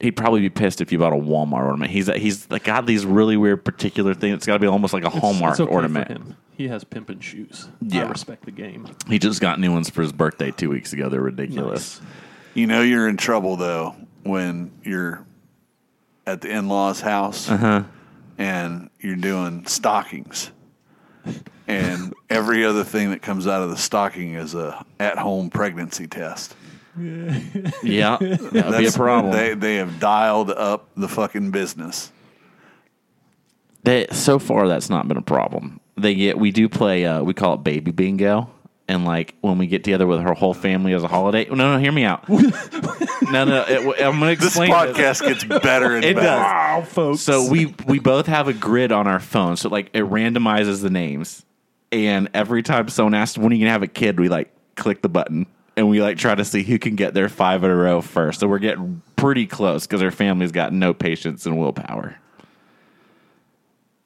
He'd 0.00 0.12
probably 0.16 0.40
be 0.40 0.48
pissed 0.50 0.80
if 0.80 0.92
you 0.92 0.98
bought 0.98 1.12
a 1.12 1.16
Walmart 1.16 1.64
ornament. 1.64 1.90
He's 1.90 2.06
he's 2.06 2.48
like 2.50 2.62
got 2.64 2.86
these 2.86 3.04
really 3.04 3.36
weird 3.36 3.64
particular 3.64 4.14
things. 4.14 4.34
It's 4.36 4.46
got 4.46 4.52
to 4.54 4.58
be 4.60 4.66
almost 4.68 4.94
like 4.94 5.02
a 5.02 5.08
It's- 5.08 5.20
Hallmark 5.20 5.52
it's 5.52 5.60
okay 5.60 5.72
ornament. 5.72 6.06
For 6.06 6.12
him. 6.12 6.36
He 6.56 6.68
has 6.68 6.84
pimpin' 6.84 7.20
shoes. 7.22 7.68
Yeah. 7.80 8.04
I 8.04 8.08
respect 8.08 8.44
the 8.44 8.50
game. 8.50 8.86
He 9.08 9.18
just 9.18 9.40
got 9.40 9.58
new 9.60 9.72
ones 9.72 9.90
for 9.90 10.02
his 10.02 10.12
birthday 10.12 10.50
two 10.52 10.70
weeks 10.70 10.92
ago. 10.92 11.08
They're 11.08 11.20
ridiculous. 11.20 12.00
Nice. 12.00 12.10
You 12.54 12.66
know 12.66 12.82
you're 12.82 13.08
in 13.08 13.16
trouble 13.16 13.56
though 13.56 13.94
when 14.24 14.72
you're 14.82 15.24
at 16.26 16.40
the 16.42 16.50
in-laws' 16.50 17.00
house 17.00 17.48
Uh-huh. 17.50 17.82
and 18.38 18.90
you're 19.00 19.16
doing 19.16 19.66
stockings, 19.66 20.50
and 21.66 22.12
every 22.30 22.64
other 22.64 22.84
thing 22.84 23.10
that 23.10 23.22
comes 23.22 23.46
out 23.46 23.62
of 23.62 23.70
the 23.70 23.76
stocking 23.76 24.34
is 24.34 24.54
a 24.54 24.84
at-home 25.00 25.50
pregnancy 25.50 26.06
test. 26.06 26.54
Yeah, 27.82 28.16
that'd 28.18 28.78
be 28.78 28.86
a 28.86 28.92
problem. 28.92 29.32
They 29.32 29.54
they 29.54 29.76
have 29.76 30.00
dialed 30.00 30.50
up 30.50 30.88
the 30.96 31.08
fucking 31.08 31.50
business. 31.50 32.12
They, 33.84 34.06
so 34.10 34.38
far, 34.38 34.68
that's 34.68 34.90
not 34.90 35.08
been 35.08 35.16
a 35.16 35.22
problem. 35.22 35.80
They 35.96 36.14
get 36.14 36.38
we 36.38 36.50
do 36.50 36.68
play. 36.68 37.04
Uh, 37.06 37.22
we 37.22 37.32
call 37.34 37.54
it 37.54 37.64
baby 37.64 37.90
bingo, 37.90 38.50
and 38.88 39.04
like 39.04 39.34
when 39.40 39.58
we 39.58 39.66
get 39.66 39.84
together 39.84 40.06
with 40.06 40.20
her 40.20 40.34
whole 40.34 40.54
family 40.54 40.92
as 40.92 41.02
a 41.02 41.08
holiday. 41.08 41.46
No, 41.46 41.54
no, 41.54 41.78
hear 41.78 41.92
me 41.92 42.04
out. 42.04 42.28
no, 42.28 43.44
no, 43.44 43.64
it, 43.66 44.02
I'm 44.02 44.18
going 44.18 44.20
to 44.20 44.30
explain. 44.32 44.36
This 44.38 44.44
explain. 44.46 44.70
podcast 44.70 45.20
gets 45.22 45.44
better 45.62 45.94
and 45.96 46.04
It 46.04 46.16
better. 46.16 46.26
does. 46.26 46.38
Wow, 46.40 46.82
folks. 46.86 47.20
So 47.22 47.48
we 47.48 47.74
we 47.86 47.98
both 47.98 48.26
have 48.26 48.48
a 48.48 48.52
grid 48.52 48.92
on 48.92 49.06
our 49.06 49.20
phone, 49.20 49.56
so 49.56 49.68
like 49.68 49.90
it 49.94 50.04
randomizes 50.04 50.82
the 50.82 50.90
names, 50.90 51.44
and 51.90 52.28
every 52.34 52.62
time 52.62 52.88
someone 52.88 53.14
asks 53.14 53.38
when 53.38 53.52
are 53.52 53.54
you 53.54 53.62
gonna 53.62 53.72
have 53.72 53.82
a 53.82 53.86
kid, 53.88 54.20
we 54.20 54.28
like 54.28 54.52
click 54.76 55.02
the 55.02 55.08
button 55.08 55.46
and 55.78 55.88
we 55.88 56.02
like 56.02 56.18
try 56.18 56.34
to 56.34 56.44
see 56.44 56.62
who 56.62 56.78
can 56.78 56.96
get 56.96 57.14
their 57.14 57.28
five 57.28 57.64
in 57.64 57.70
a 57.70 57.76
row 57.76 58.00
first. 58.02 58.40
So 58.40 58.48
we're 58.48 58.58
getting 58.58 59.00
pretty 59.16 59.46
close 59.46 59.86
because 59.86 60.02
our 60.02 60.10
family's 60.10 60.52
got 60.52 60.72
no 60.72 60.92
patience 60.92 61.46
and 61.46 61.58
willpower. 61.58 62.16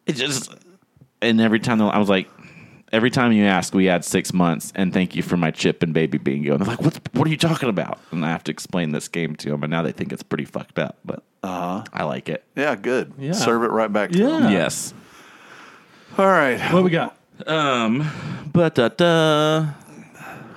It 0.06 0.16
just 0.16 0.54
and 1.20 1.40
every 1.40 1.60
time 1.60 1.80
I 1.82 1.98
was 1.98 2.08
like. 2.08 2.28
Every 2.94 3.08
time 3.08 3.32
you 3.32 3.46
ask, 3.46 3.72
we 3.72 3.88
add 3.88 4.04
six 4.04 4.34
months, 4.34 4.70
and 4.76 4.92
thank 4.92 5.16
you 5.16 5.22
for 5.22 5.38
my 5.38 5.50
chip 5.50 5.82
and 5.82 5.94
baby 5.94 6.18
bingo. 6.18 6.52
And 6.52 6.60
they're 6.60 6.68
like, 6.68 6.82
"What? 6.82 7.00
What 7.14 7.26
are 7.26 7.30
you 7.30 7.38
talking 7.38 7.70
about?" 7.70 7.98
And 8.10 8.22
I 8.22 8.28
have 8.28 8.44
to 8.44 8.52
explain 8.52 8.92
this 8.92 9.08
game 9.08 9.34
to 9.36 9.48
them, 9.48 9.62
and 9.62 9.70
now 9.70 9.80
they 9.80 9.92
think 9.92 10.12
it's 10.12 10.22
pretty 10.22 10.44
fucked 10.44 10.78
up. 10.78 10.98
But 11.02 11.22
Uh-huh. 11.42 11.84
I 11.90 12.04
like 12.04 12.28
it. 12.28 12.44
Yeah, 12.54 12.74
good. 12.74 13.14
Yeah. 13.18 13.32
Serve 13.32 13.62
it 13.62 13.70
right 13.70 13.90
back 13.90 14.10
to 14.10 14.18
Yeah. 14.18 14.26
them. 14.40 14.52
Yes. 14.52 14.92
All 16.18 16.26
right. 16.26 16.60
what 16.70 16.84
we 16.84 16.90
got? 16.90 17.16
Um, 17.46 18.10
but 18.52 18.78
uh, 18.78 18.90
uh, 19.02 19.66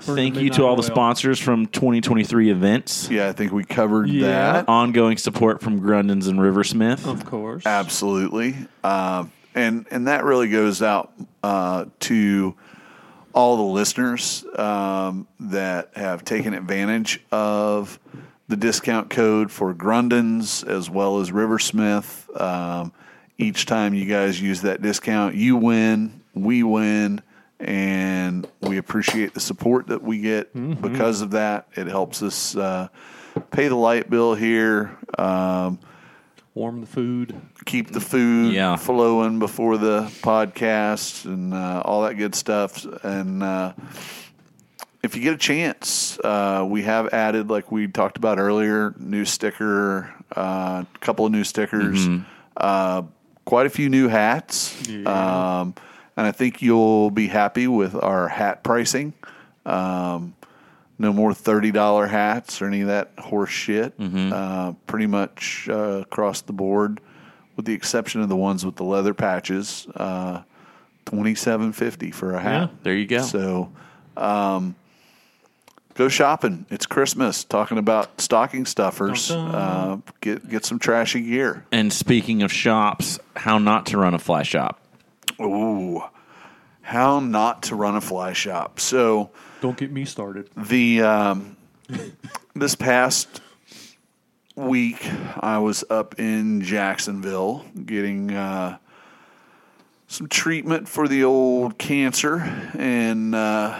thank 0.05 0.35
you 0.37 0.49
to 0.51 0.63
all 0.65 0.75
the 0.75 0.83
sponsors 0.83 1.39
from 1.39 1.65
2023 1.67 2.49
events. 2.49 3.09
Yeah, 3.09 3.27
I 3.29 3.33
think 3.33 3.51
we 3.51 3.63
covered 3.63 4.09
Yeah. 4.09 4.27
that. 4.27 4.69
Ongoing 4.69 5.17
support 5.17 5.61
from 5.61 5.81
Grundens 5.81 6.27
and 6.27 6.39
Riversmith. 6.39 7.05
Of 7.07 7.25
course. 7.25 7.65
Absolutely. 7.65 8.55
Um, 8.83 9.31
and 9.53 9.85
and 9.91 10.07
that 10.07 10.23
really 10.23 10.49
goes 10.49 10.81
out 10.81 11.11
uh, 11.43 11.85
to 12.01 12.55
all 13.33 13.57
the 13.57 13.63
listeners 13.63 14.45
um, 14.57 15.27
that 15.39 15.89
have 15.95 16.23
taken 16.23 16.53
advantage 16.53 17.21
of 17.31 17.99
the 18.47 18.55
discount 18.55 19.09
code 19.09 19.51
for 19.51 19.73
Grundens 19.73 20.65
as 20.67 20.89
well 20.89 21.19
as 21.19 21.31
Riversmith. 21.31 22.29
Um, 22.39 22.93
each 23.37 23.65
time 23.65 23.93
you 23.93 24.05
guys 24.05 24.39
use 24.39 24.61
that 24.61 24.81
discount, 24.81 25.35
you 25.35 25.57
win, 25.57 26.21
we 26.33 26.63
win, 26.63 27.21
and 27.65 28.47
we 28.61 28.77
appreciate 28.77 29.33
the 29.33 29.39
support 29.39 29.87
that 29.87 30.01
we 30.03 30.19
get 30.19 30.53
because 30.81 31.21
of 31.21 31.31
that. 31.31 31.67
It 31.75 31.87
helps 31.87 32.21
us 32.21 32.55
uh, 32.55 32.89
pay 33.51 33.67
the 33.67 33.75
light 33.75 34.09
bill 34.09 34.35
here. 34.35 34.95
Um, 35.17 35.79
Warm 36.53 36.79
the 36.81 36.87
food. 36.87 37.35
keep 37.65 37.91
the 37.91 37.99
food 37.99 38.53
Yeah. 38.53 38.77
flowing 38.77 39.39
before 39.39 39.77
the 39.77 40.03
podcast 40.21 41.25
and 41.25 41.53
uh, 41.53 41.81
all 41.83 42.03
that 42.03 42.13
good 42.13 42.33
stuff. 42.35 42.85
And 43.03 43.43
uh, 43.43 43.73
if 45.03 45.15
you 45.17 45.21
get 45.21 45.33
a 45.33 45.37
chance, 45.37 46.17
uh, 46.23 46.65
we 46.67 46.83
have 46.83 47.13
added, 47.13 47.49
like 47.49 47.71
we 47.71 47.87
talked 47.87 48.15
about 48.17 48.39
earlier, 48.39 48.93
new 48.97 49.25
sticker, 49.25 50.13
a 50.31 50.39
uh, 50.39 50.83
couple 51.01 51.25
of 51.25 51.31
new 51.31 51.43
stickers, 51.43 52.07
uh, 52.55 53.01
quite 53.43 53.65
a 53.65 53.69
few 53.69 53.89
new 53.89 54.07
hats. 54.07 54.73
Um, 55.05 55.73
and 56.17 56.25
I 56.27 56.31
think 56.31 56.61
you'll 56.61 57.11
be 57.11 57.27
happy 57.27 57.67
with 57.67 57.95
our 57.95 58.27
hat 58.27 58.63
pricing. 58.63 59.13
Um, 59.65 60.35
no 60.97 61.11
more 61.11 61.33
thirty 61.33 61.71
dollar 61.71 62.07
hats 62.07 62.61
or 62.61 62.67
any 62.67 62.81
of 62.81 62.87
that 62.87 63.11
horse 63.17 63.49
shit. 63.49 63.93
Uh, 63.99 64.73
pretty 64.87 65.07
much 65.07 65.67
uh, 65.69 66.01
across 66.01 66.41
the 66.41 66.53
board, 66.53 67.01
with 67.55 67.65
the 67.65 67.73
exception 67.73 68.21
of 68.21 68.29
the 68.29 68.35
ones 68.35 68.65
with 68.65 68.75
the 68.75 68.83
leather 68.85 69.13
patches. 69.13 69.87
Uh, 69.95 70.43
Twenty 71.05 71.35
seven 71.35 71.71
fifty 71.71 72.09
for 72.09 72.33
a 72.33 72.39
hat. 72.39 72.69
Yeah. 72.71 72.77
There 72.81 72.95
you 72.95 73.05
go. 73.05 73.21
So, 73.21 73.71
um, 74.17 74.73
go 75.93 76.09
shopping. 76.09 76.65
It's 76.71 76.87
Christmas. 76.87 77.43
Talking 77.43 77.77
about 77.77 78.19
stocking 78.19 78.65
stuffers. 78.65 79.29
Uh, 79.29 79.97
get 80.21 80.49
get 80.49 80.65
some 80.65 80.79
trashy 80.79 81.21
gear. 81.21 81.63
And 81.71 81.93
speaking 81.93 82.41
of 82.41 82.51
shops, 82.51 83.19
how 83.35 83.59
not 83.59 83.85
to 83.87 83.99
run 83.99 84.15
a 84.15 84.19
fly 84.19 84.41
shop. 84.41 84.81
Ooh, 85.41 86.03
how 86.81 87.19
not 87.19 87.63
to 87.63 87.75
run 87.75 87.95
a 87.95 88.01
fly 88.01 88.33
shop. 88.33 88.79
So. 88.79 89.31
Don't 89.61 89.77
get 89.77 89.91
me 89.91 90.05
started. 90.05 90.49
The 90.55 91.01
um, 91.01 91.57
this 92.55 92.75
past 92.75 93.41
week, 94.55 95.05
I 95.39 95.57
was 95.57 95.83
up 95.89 96.19
in 96.19 96.61
Jacksonville 96.61 97.65
getting 97.85 98.31
uh, 98.31 98.77
some 100.07 100.27
treatment 100.27 100.87
for 100.87 101.07
the 101.07 101.23
old 101.23 101.77
cancer, 101.77 102.37
and 102.77 103.33
uh, 103.35 103.77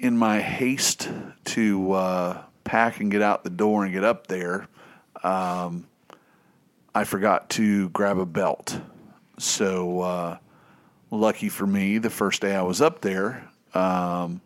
in 0.00 0.16
my 0.16 0.40
haste 0.40 1.10
to 1.44 1.92
uh, 1.92 2.42
pack 2.64 3.00
and 3.00 3.10
get 3.10 3.20
out 3.20 3.44
the 3.44 3.50
door 3.50 3.84
and 3.84 3.92
get 3.92 4.04
up 4.04 4.28
there, 4.28 4.68
um, 5.22 5.86
I 6.94 7.04
forgot 7.04 7.50
to 7.50 7.88
grab 7.90 8.18
a 8.18 8.26
belt. 8.26 8.80
So, 9.40 10.00
uh, 10.00 10.38
lucky 11.10 11.48
for 11.48 11.66
me, 11.66 11.98
the 11.98 12.10
first 12.10 12.42
day 12.42 12.54
I 12.54 12.62
was 12.62 12.80
up 12.80 13.00
there, 13.00 13.48
um, 13.74 14.40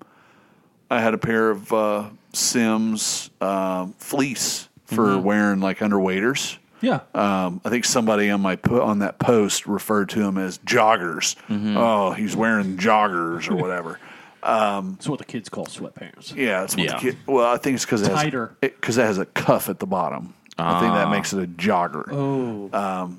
I 0.90 1.00
had 1.00 1.14
a 1.14 1.18
pair 1.18 1.50
of 1.50 1.72
uh, 1.72 2.10
Simms 2.32 3.30
um 3.40 3.92
fleece 3.98 4.68
for 4.86 5.18
wearing 5.18 5.60
like 5.60 5.78
underwaiters. 5.78 6.58
Yeah. 6.80 7.00
Um, 7.14 7.60
I 7.64 7.70
think 7.70 7.84
somebody 7.86 8.28
on 8.30 8.40
my 8.42 8.56
po- 8.56 8.82
on 8.82 8.98
that 9.00 9.18
post 9.18 9.66
referred 9.66 10.10
to 10.10 10.20
him 10.22 10.36
as 10.36 10.58
joggers. 10.58 11.36
Oh, 11.76 12.12
he's 12.12 12.36
wearing 12.36 12.76
joggers 12.76 13.50
or 13.50 13.56
whatever. 13.62 13.98
It's 14.46 15.08
what 15.08 15.18
the 15.18 15.24
kids 15.24 15.48
call 15.48 15.64
sweatpants. 15.66 16.34
Yeah, 16.36 16.60
that's 16.60 16.76
what 16.76 16.84
Yeah. 16.84 16.92
the 16.94 16.98
kid. 17.00 17.16
Well, 17.26 17.46
I 17.52 17.56
think 17.56 17.76
it's 17.76 17.84
because 17.86 18.02
it 18.02 18.10
Tighter. 18.10 18.54
because 18.60 18.98
it, 18.98 19.04
has 19.04 19.16
a 19.18 19.24
cuff 19.26 19.68
at 19.70 19.78
the 19.78 19.86
bottom. 19.86 20.34
I 20.58 20.78
think 20.80 20.92
that 20.94 21.08
makes 21.10 21.32
it 21.32 21.42
a 21.42 21.46
jogger. 21.46 22.12
Oh. 22.12 22.70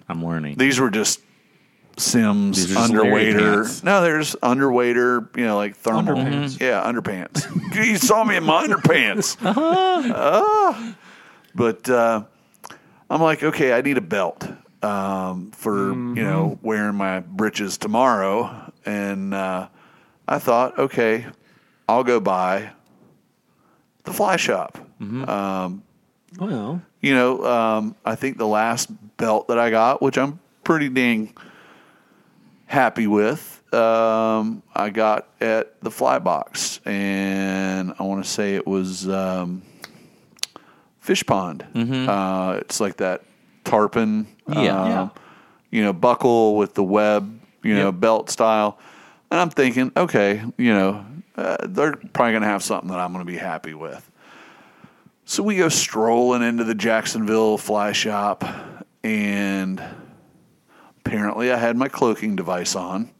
I'm 0.07 0.23
learning. 0.25 0.55
These 0.57 0.79
were 0.79 0.91
just 0.91 1.19
Simms 1.97 2.57
These 2.67 2.75
are 2.75 2.79
just 2.81 2.93
Larry 2.93 3.33
pants. 3.33 3.83
No, 3.83 4.01
there's 4.01 4.35
underwater. 4.43 5.29
You 5.35 5.45
know, 5.45 5.55
like 5.55 5.75
thermal. 5.77 6.15
Underpants. 6.15 6.59
Yeah, 6.59 6.83
underpants. 6.83 7.75
you 7.85 7.97
saw 7.97 8.23
me 8.23 8.35
in 8.35 8.43
my 8.43 8.67
underpants. 8.67 9.37
Uh-huh. 9.45 10.13
Ah. 10.15 10.95
but 11.53 11.89
uh, 11.89 12.23
I'm 13.09 13.21
like, 13.21 13.43
okay, 13.43 13.71
I 13.73 13.81
need 13.81 13.97
a 13.97 14.01
belt 14.01 14.47
um, 14.83 15.51
for 15.51 15.71
Mm-hmm. 15.91 16.17
you 16.17 16.23
know 16.23 16.59
wearing 16.61 16.95
my 16.95 17.21
breeches 17.21 17.77
tomorrow, 17.77 18.71
and 18.85 19.33
uh, 19.33 19.67
I 20.27 20.39
thought, 20.39 20.77
okay, 20.77 21.25
I'll 21.87 22.03
go 22.03 22.19
buy 22.19 22.71
the 24.03 24.13
fly 24.13 24.35
shop. 24.37 24.77
Well, 24.99 26.81
You 27.01 27.13
know, 27.13 27.45
um, 27.45 27.95
I 28.03 28.15
think 28.15 28.37
the 28.37 28.47
last 28.47 28.89
belt 29.17 29.47
that 29.47 29.57
I 29.59 29.69
got, 29.69 30.01
which 30.01 30.17
I'm 30.17 30.39
pretty 30.63 30.89
dang 30.89 31.33
happy 32.65 33.07
with, 33.07 33.61
um, 33.73 34.63
I 34.73 34.89
got 34.89 35.27
at 35.41 35.79
the 35.81 35.91
Fly 35.91 36.19
Box, 36.19 36.79
and 36.85 37.93
I 37.99 38.03
want 38.03 38.23
to 38.23 38.29
say 38.29 38.55
it 38.55 38.65
was 38.67 39.07
um, 39.09 39.61
Fishpond. 41.03 41.63
Uh, 42.07 42.57
it's 42.59 42.79
like 42.79 42.97
that 42.97 43.23
tarpon, 43.63 44.27
Yeah. 44.47 44.55
um, 44.57 44.89
Yeah. 44.89 45.09
you 45.71 45.83
know, 45.83 45.93
buckle 45.93 46.55
with 46.57 46.73
the 46.73 46.83
web, 46.83 47.39
you 47.63 47.75
know, 47.75 47.85
Yep. 47.87 47.99
belt 47.99 48.29
style. 48.29 48.77
And 49.31 49.39
I'm 49.39 49.49
thinking, 49.49 49.91
okay, 49.97 50.41
you 50.57 50.73
know, 50.73 51.05
uh, 51.35 51.57
they're 51.63 51.93
probably 52.13 52.31
going 52.31 52.43
to 52.43 52.47
have 52.47 52.63
something 52.63 52.89
that 52.89 52.99
I'm 52.99 53.11
going 53.11 53.25
to 53.25 53.31
be 53.31 53.37
happy 53.37 53.73
with. 53.73 54.09
So 55.25 55.41
we 55.43 55.57
go 55.57 55.69
strolling 55.69 56.43
into 56.43 56.63
the 56.63 56.75
Jacksonville 56.75 57.57
fly 57.57 57.91
shop, 57.91 58.45
and 59.03 59.81
apparently 61.05 61.51
I 61.51 61.57
had 61.57 61.77
my 61.77 61.87
cloaking 61.87 62.35
device 62.35 62.75
on. 62.75 63.11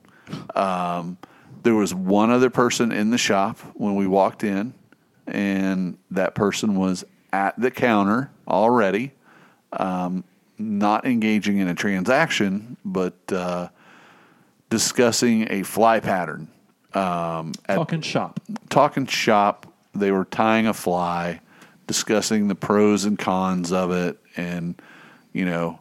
Um, 0.55 1.17
there 1.63 1.75
was 1.75 1.93
one 1.93 2.31
other 2.31 2.49
person 2.49 2.91
in 2.91 3.11
the 3.11 3.17
shop 3.17 3.59
when 3.75 3.95
we 3.95 4.07
walked 4.07 4.43
in, 4.43 4.73
and 5.27 5.97
that 6.11 6.35
person 6.35 6.75
was 6.75 7.05
at 7.31 7.59
the 7.59 7.71
counter 7.71 8.31
already, 8.47 9.13
um, 9.73 10.23
not 10.57 11.05
engaging 11.05 11.57
in 11.57 11.67
a 11.67 11.75
transaction, 11.75 12.77
but 12.83 13.15
uh, 13.31 13.69
discussing 14.69 15.47
a 15.51 15.63
fly 15.63 15.99
pattern. 15.99 16.47
Um, 16.93 17.51
at, 17.67 17.75
talking 17.75 18.01
shop. 18.01 18.39
talking 18.69 19.05
shop. 19.05 19.71
They 19.93 20.11
were 20.11 20.25
tying 20.25 20.65
a 20.67 20.73
fly, 20.73 21.41
discussing 21.87 22.47
the 22.47 22.55
pros 22.55 23.05
and 23.05 23.17
cons 23.17 23.71
of 23.71 23.91
it, 23.91 24.17
and 24.37 24.81
you 25.33 25.45
know, 25.45 25.79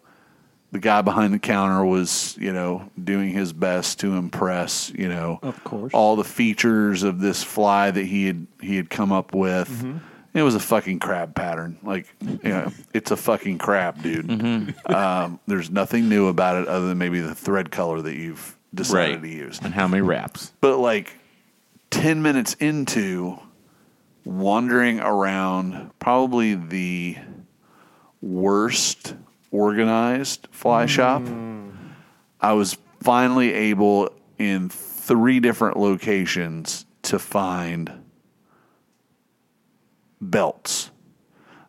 the 0.74 0.80
guy 0.80 1.00
behind 1.02 1.32
the 1.32 1.38
counter 1.38 1.84
was 1.84 2.36
you 2.40 2.52
know 2.52 2.90
doing 3.02 3.30
his 3.30 3.52
best 3.52 4.00
to 4.00 4.16
impress 4.16 4.90
you 4.90 5.08
know 5.08 5.38
Of 5.40 5.62
course. 5.62 5.92
all 5.94 6.16
the 6.16 6.24
features 6.24 7.04
of 7.04 7.20
this 7.20 7.44
fly 7.44 7.92
that 7.92 8.04
he 8.04 8.26
had 8.26 8.46
he 8.60 8.74
had 8.76 8.90
come 8.90 9.12
up 9.12 9.34
with. 9.34 9.68
Mm-hmm. 9.68 9.98
It 10.36 10.42
was 10.42 10.56
a 10.56 10.60
fucking 10.60 10.98
crab 10.98 11.36
pattern. 11.36 11.78
Like, 11.84 12.12
you 12.20 12.38
know, 12.42 12.72
it's 12.92 13.12
a 13.12 13.16
fucking 13.16 13.58
crab, 13.58 14.02
dude. 14.02 14.26
Mm-hmm. 14.26 14.92
Um, 14.92 15.38
there's 15.46 15.70
nothing 15.70 16.08
new 16.08 16.26
about 16.26 16.60
it 16.60 16.66
other 16.66 16.88
than 16.88 16.98
maybe 16.98 17.20
the 17.20 17.36
thread 17.36 17.70
color 17.70 18.02
that 18.02 18.16
you've 18.16 18.58
decided 18.74 19.22
to 19.22 19.28
use 19.28 19.60
And 19.62 19.72
how 19.72 19.86
many 19.86 20.00
wraps? 20.02 20.52
but 20.60 20.78
like 20.78 21.16
10 21.90 22.20
minutes 22.20 22.54
into 22.54 23.38
wandering 24.24 24.98
around 24.98 25.92
probably 26.00 26.56
the 26.56 27.16
worst 28.20 29.14
organized 29.54 30.48
fly 30.50 30.84
shop 30.84 31.22
i 32.40 32.52
was 32.52 32.76
finally 33.00 33.52
able 33.52 34.12
in 34.38 34.68
three 34.68 35.38
different 35.38 35.76
locations 35.76 36.86
to 37.02 37.18
find 37.18 37.92
belts. 40.20 40.90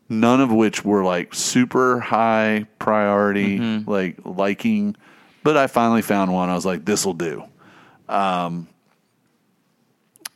None 0.07 0.39
of 0.39 0.51
which 0.51 0.85
were 0.85 1.03
like 1.03 1.33
super 1.33 1.99
high 1.99 2.65
priority 2.79 3.59
mm-hmm. 3.59 3.89
like 3.89 4.17
liking 4.23 4.95
but 5.43 5.57
i 5.57 5.67
finally 5.67 6.01
found 6.01 6.33
one. 6.33 6.49
I 6.49 6.55
was 6.55 6.65
like 6.65 6.85
this 6.85 7.05
will 7.05 7.13
do 7.13 7.43
um, 8.07 8.67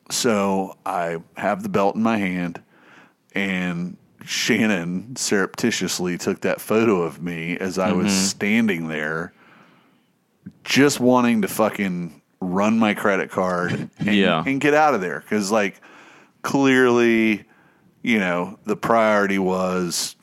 so 0.10 0.78
I 0.86 1.18
have 1.38 1.64
the 1.64 1.69
belt 1.69 1.95
in 1.95 2.02
my 2.02 2.18
hand, 2.18 2.61
and 3.34 3.98
Shannon 4.30 5.16
surreptitiously 5.16 6.16
took 6.19 6.41
that 6.41 6.61
photo 6.61 7.01
of 7.01 7.19
me 7.19 7.58
as 7.58 7.80
I 7.80 7.93
was 7.93 8.11
standing 8.14 8.88
there, 8.88 9.33
just 10.64 10.99
wanting 10.99 11.41
to 11.41 11.48
fucking 11.48 12.22
run 12.40 12.77
my 12.77 12.93
credit 12.93 13.32
card 13.32 13.90
and, 13.98 14.14
Yeah. 14.16 14.43
and 14.45 14.61
get 14.61 14.75
out 14.75 14.93
of 14.93 15.01
there. 15.01 15.19
Because, 15.22 15.51
like, 15.51 15.82
clearly, 16.43 17.43
you 18.03 18.19
know, 18.19 18.59
the 18.66 18.75
priority 18.75 19.40
was 19.40 20.16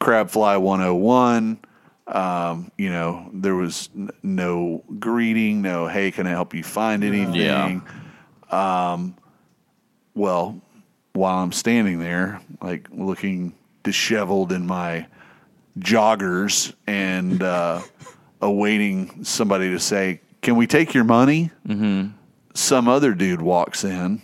Crabfly 0.00 0.60
101. 0.60 1.58
Um, 2.06 2.70
you 2.78 2.88
know, 2.90 3.30
there 3.32 3.56
was 3.56 3.90
n- 3.96 4.10
no 4.22 4.84
greeting, 5.00 5.60
no, 5.60 5.88
hey, 5.88 6.12
can 6.12 6.28
I 6.28 6.30
help 6.30 6.54
you 6.54 6.62
find 6.62 7.02
anything? 7.02 7.82
well, 10.14 10.60
while 11.12 11.42
I'm 11.42 11.52
standing 11.52 11.98
there, 11.98 12.40
like 12.60 12.88
looking 12.90 13.54
disheveled 13.82 14.52
in 14.52 14.66
my 14.66 15.06
joggers 15.78 16.74
and 16.86 17.42
uh, 17.42 17.80
awaiting 18.40 19.24
somebody 19.24 19.70
to 19.70 19.78
say, 19.78 20.20
Can 20.42 20.56
we 20.56 20.66
take 20.66 20.94
your 20.94 21.04
money? 21.04 21.50
Mm-hmm. 21.66 22.10
Some 22.54 22.88
other 22.88 23.14
dude 23.14 23.42
walks 23.42 23.84
in 23.84 24.22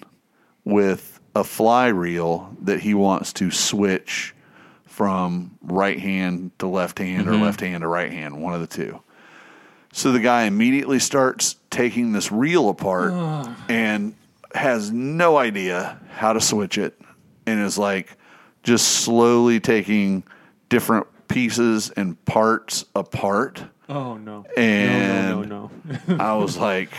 with 0.65 1.20
a 1.34 1.44
fly 1.44 1.89
reel 1.89 2.56
that 2.62 2.81
he 2.81 2.94
wants 2.94 3.32
to 3.34 3.50
switch 3.50 4.34
from 4.84 5.58
right 5.62 5.98
hand 5.98 6.50
to 6.58 6.66
left 6.66 6.98
hand 6.98 7.28
or 7.28 7.34
left 7.36 7.60
hand 7.60 7.82
to 7.82 7.89
right 7.89 8.10
hand, 8.10 8.40
one 8.40 8.55
of 8.55 8.60
the 8.60 8.66
two. 8.66 9.00
So 9.92 10.12
the 10.12 10.20
guy 10.20 10.44
immediately 10.44 10.98
starts 10.98 11.56
taking 11.70 12.12
this 12.12 12.32
reel 12.32 12.68
apart 12.68 13.12
and 13.68 14.15
has 14.55 14.91
no 14.91 15.36
idea 15.36 16.00
how 16.10 16.33
to 16.33 16.41
switch 16.41 16.78
it 16.78 16.99
and 17.47 17.60
is 17.60 17.76
like 17.78 18.16
just 18.62 18.86
slowly 19.05 19.60
taking 19.60 20.25
different 20.68 21.07
pieces 21.28 21.91
and 21.91 22.23
parts 22.25 22.84
apart. 22.94 23.62
Oh 23.89 24.16
no. 24.16 24.44
And- 24.57 25.31
no, 25.31 25.42
no, 25.42 25.70
no, 25.84 25.99
no. 26.16 26.16
I 26.25 26.34
was 26.34 26.57
like, 26.57 26.91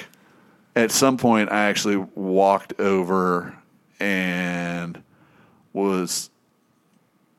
at 0.76 0.92
some 0.92 1.18
point, 1.18 1.52
I 1.52 1.66
actually 1.66 1.98
walked 2.16 2.80
over 2.80 3.58
and 4.00 5.02
was 5.74 6.30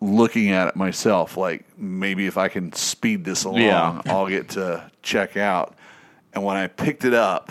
looking 0.01 0.51
at 0.51 0.69
it 0.69 0.77
myself. 0.77 1.37
Like, 1.37 1.65
maybe 1.79 2.27
if 2.27 2.37
I 2.37 2.49
can 2.49 2.73
speed 2.73 3.25
this 3.25 3.45
along, 3.45 3.61
Yeah. 3.63 4.03
I'll 4.07 4.29
get 4.29 4.51
to 4.51 4.91
check 5.03 5.37
out. 5.37 5.75
And 6.35 6.45
when 6.45 6.57
I 6.57 6.67
picked 6.67 7.05
it 7.05 7.15
up 7.15 7.51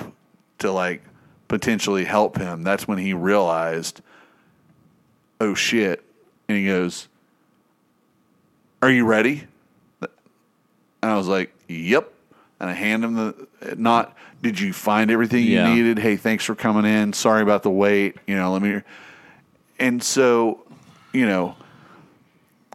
to 0.59 0.71
like 0.71 1.01
potentially 1.47 2.05
help 2.05 2.37
him, 2.37 2.63
that's 2.63 2.87
when 2.87 2.97
he 2.97 3.13
realized, 3.13 4.01
oh 5.39 5.53
shit. 5.53 6.03
And 6.49 6.57
he 6.57 6.65
goes, 6.65 7.07
Are 8.81 8.89
you 8.91 9.05
ready? 9.05 9.43
And 10.01 10.09
I 11.11 11.15
was 11.17 11.27
like, 11.27 11.53
Yep. 11.67 12.11
And 12.59 12.69
I 12.69 12.73
hand 12.73 13.03
him 13.03 13.13
the 13.15 13.47
not. 13.77 14.15
Did 14.41 14.59
you 14.59 14.71
find 14.71 15.09
everything 15.11 15.43
Yeah. 15.43 15.67
you 15.69 15.75
needed? 15.83 15.99
Hey, 15.99 16.15
thanks 16.15 16.43
for 16.43 16.55
coming 16.55 16.85
in. 16.85 17.13
Sorry 17.13 17.41
about 17.41 17.63
the 17.63 17.69
wait. 17.71 18.17
You 18.27 18.35
know, 18.35 18.51
let 18.53 18.61
me. 18.61 18.81
And 19.79 20.01
so, 20.01 20.63
you 21.13 21.25
know, 21.25 21.55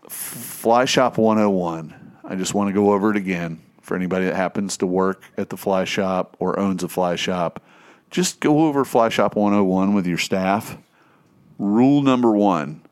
Fly 0.08 0.84
Shop 0.84 1.18
101. 1.18 1.94
I 2.24 2.34
just 2.36 2.54
want 2.54 2.68
to 2.68 2.72
go 2.72 2.92
over 2.92 3.10
it 3.10 3.16
again. 3.16 3.60
for 3.80 3.96
anybody 3.96 4.26
that 4.26 4.36
happens 4.36 4.76
to 4.76 4.86
work 4.86 5.22
at 5.36 5.50
the 5.50 5.56
fly 5.56 5.82
shop 5.84 6.36
or 6.38 6.56
owns 6.58 6.84
a 6.84 6.88
fly 6.88 7.16
shop, 7.16 7.60
just 8.12 8.38
go 8.38 8.66
over 8.66 8.84
Fly 8.84 9.08
Shop 9.08 9.34
101 9.34 9.94
with 9.94 10.06
your 10.06 10.18
staff. 10.18 10.78
Rule 11.58 12.02
number 12.02 12.30
one 12.30 12.82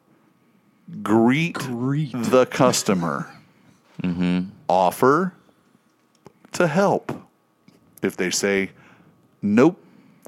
greet, 1.02 1.55
Greet. 1.55 2.12
the 2.12 2.47
customer. 2.47 3.31
Offer 4.68 5.34
to 6.52 6.66
help. 6.66 7.12
If 8.02 8.16
they 8.16 8.31
say, 8.31 8.70
nope, 9.42 9.78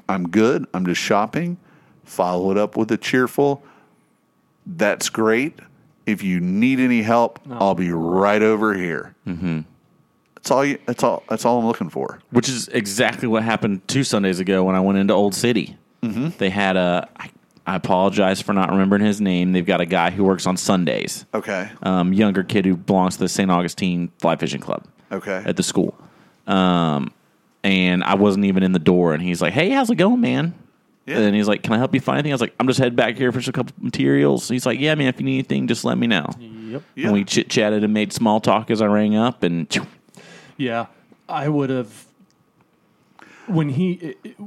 I'm 0.07 0.29
good, 0.29 0.67
I'm 0.73 0.85
just 0.85 1.01
shopping, 1.01 1.57
follow 2.03 2.51
it 2.51 2.57
up 2.57 2.77
with 2.77 2.91
a 2.91 2.97
cheerful, 2.97 3.63
that's 4.65 5.09
great. 5.09 5.57
If 6.05 6.21
you 6.21 6.39
need 6.39 6.79
any 6.79 7.01
help, 7.01 7.39
I'll 7.49 7.75
be 7.75 7.91
right 7.91 8.41
over 8.41 8.73
here. 8.73 9.15
Mm-hmm. 9.25 9.61
That's 10.43 10.51
all. 10.51 10.65
You, 10.65 10.77
that's 10.85 11.03
all. 11.03 11.23
That's 11.29 11.45
all 11.45 11.59
I'm 11.59 11.65
looking 11.65 11.89
for. 11.89 12.19
which 12.31 12.49
is 12.49 12.67
exactly 12.67 13.27
what 13.29 13.43
happened 13.43 13.87
two 13.87 14.03
Sundays 14.03 14.39
ago 14.41 14.63
when 14.65 14.75
I 14.75 14.81
went 14.81 14.97
into 14.97 15.13
Old 15.13 15.33
City. 15.33 15.77
Mm-hmm. 16.01 16.29
They 16.37 16.49
had 16.49 16.75
a. 16.75 17.07
I, 17.17 17.29
I 17.65 17.75
apologize 17.77 18.41
for 18.41 18.51
not 18.51 18.69
remembering 18.71 19.03
his 19.05 19.21
name. 19.21 19.53
They've 19.53 19.65
got 19.65 19.79
a 19.79 19.85
guy 19.85 20.09
who 20.11 20.25
works 20.25 20.45
on 20.45 20.57
Sundays, 20.57 21.25
Okay. 21.33 21.71
um, 21.81 22.11
younger 22.11 22.43
kid 22.43 22.65
who 22.65 22.75
belongs 22.75 23.13
to 23.15 23.19
the 23.21 23.29
St. 23.29 23.49
Augustine 23.49 24.11
Fly 24.19 24.35
Fishing 24.35 24.59
Club 24.59 24.85
Okay. 25.13 25.41
at 25.45 25.55
the 25.55 25.63
school. 25.63 25.97
Um, 26.45 27.13
and 27.63 28.03
I 28.03 28.15
wasn't 28.15 28.43
even 28.43 28.63
in 28.63 28.73
the 28.73 28.79
door, 28.79 29.13
and 29.13 29.23
he's 29.23 29.41
like, 29.41 29.53
"Hey, 29.53 29.69
how's 29.69 29.89
it 29.89 29.95
going, 29.95 30.19
man?" 30.19 30.53
Yeah. 31.05 31.19
And 31.19 31.33
he's 31.33 31.47
like, 31.47 31.63
"Can 31.63 31.71
I 31.71 31.77
help 31.77 31.93
you 31.93 32.01
find 32.01 32.17
anything?" 32.17 32.33
I 32.33 32.35
was 32.35 32.41
like, 32.41 32.53
"I'm 32.59 32.67
just 32.67 32.79
heading 32.79 32.95
back 32.97 33.15
here 33.15 33.31
for 33.31 33.39
a 33.39 33.53
couple 33.53 33.73
materials." 33.79 34.49
He's 34.49 34.65
like, 34.65 34.77
"Yeah, 34.81 34.95
man. 34.95 35.07
If 35.07 35.19
you 35.21 35.25
need 35.25 35.35
anything, 35.35 35.67
just 35.67 35.85
let 35.85 35.97
me 35.97 36.05
know." 36.07 36.27
Yep. 36.39 36.81
Yeah. 36.95 37.03
And 37.05 37.13
we 37.13 37.23
chit 37.23 37.49
chatted 37.49 37.85
and 37.85 37.93
made 37.93 38.11
small 38.11 38.41
talk 38.41 38.71
as 38.71 38.81
I 38.81 38.87
rang 38.87 39.15
up, 39.15 39.43
and 39.43 39.69
Yeah, 40.57 40.87
I 41.27 41.49
would 41.49 41.69
have. 41.69 42.05
When 43.47 43.69
he, 43.69 43.93
it- 43.93 44.17
it- 44.23 44.37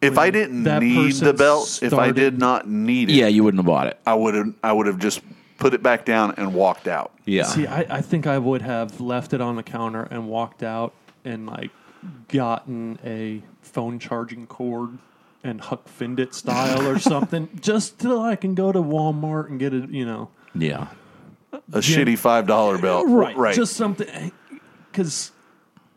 if 0.00 0.16
I 0.16 0.30
didn't 0.30 0.62
need 0.62 1.12
the 1.16 1.32
person 1.32 1.36
belt, 1.36 1.80
if 1.82 1.92
I 1.92 2.12
did 2.12 2.38
not 2.38 2.68
need 2.68 3.10
it, 3.10 3.14
yeah, 3.14 3.26
you 3.26 3.42
wouldn't 3.42 3.58
have 3.58 3.66
bought 3.66 3.88
it. 3.88 3.98
I 4.06 4.14
would 4.14 4.34
have. 4.34 4.54
I 4.62 4.72
would 4.72 4.86
have 4.86 4.98
just 4.98 5.20
put 5.58 5.74
it 5.74 5.82
back 5.82 6.04
down 6.04 6.34
and 6.36 6.54
walked 6.54 6.86
out. 6.86 7.10
Yeah, 7.24 7.42
see, 7.42 7.66
I, 7.66 7.80
I 7.90 8.00
think 8.00 8.26
I 8.28 8.38
would 8.38 8.62
have 8.62 9.00
left 9.00 9.32
it 9.32 9.40
on 9.40 9.56
the 9.56 9.62
counter 9.64 10.04
and 10.04 10.28
walked 10.28 10.62
out 10.62 10.94
and 11.24 11.46
like 11.46 11.70
gotten 12.28 13.00
a 13.04 13.42
phone 13.62 13.98
charging 13.98 14.46
cord 14.46 14.98
and 15.42 15.60
Huck 15.60 15.88
Findit 15.88 16.32
style 16.32 16.86
or 16.86 16.98
something, 17.00 17.48
just 17.60 17.98
till 17.98 18.20
I 18.20 18.36
can 18.36 18.54
go 18.54 18.70
to 18.70 18.78
Walmart 18.80 19.48
and 19.48 19.58
get 19.58 19.74
it. 19.74 19.90
You 19.90 20.06
know, 20.06 20.30
yeah. 20.54 20.86
A 21.72 21.78
shitty 21.78 22.16
five 22.18 22.46
dollar 22.46 22.78
belt. 22.78 23.06
right, 23.08 23.36
Right. 23.36 23.54
Just 23.56 23.74
something 23.74 24.30
because 24.98 25.30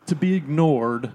to 0.06 0.14
be 0.14 0.34
ignored 0.34 1.10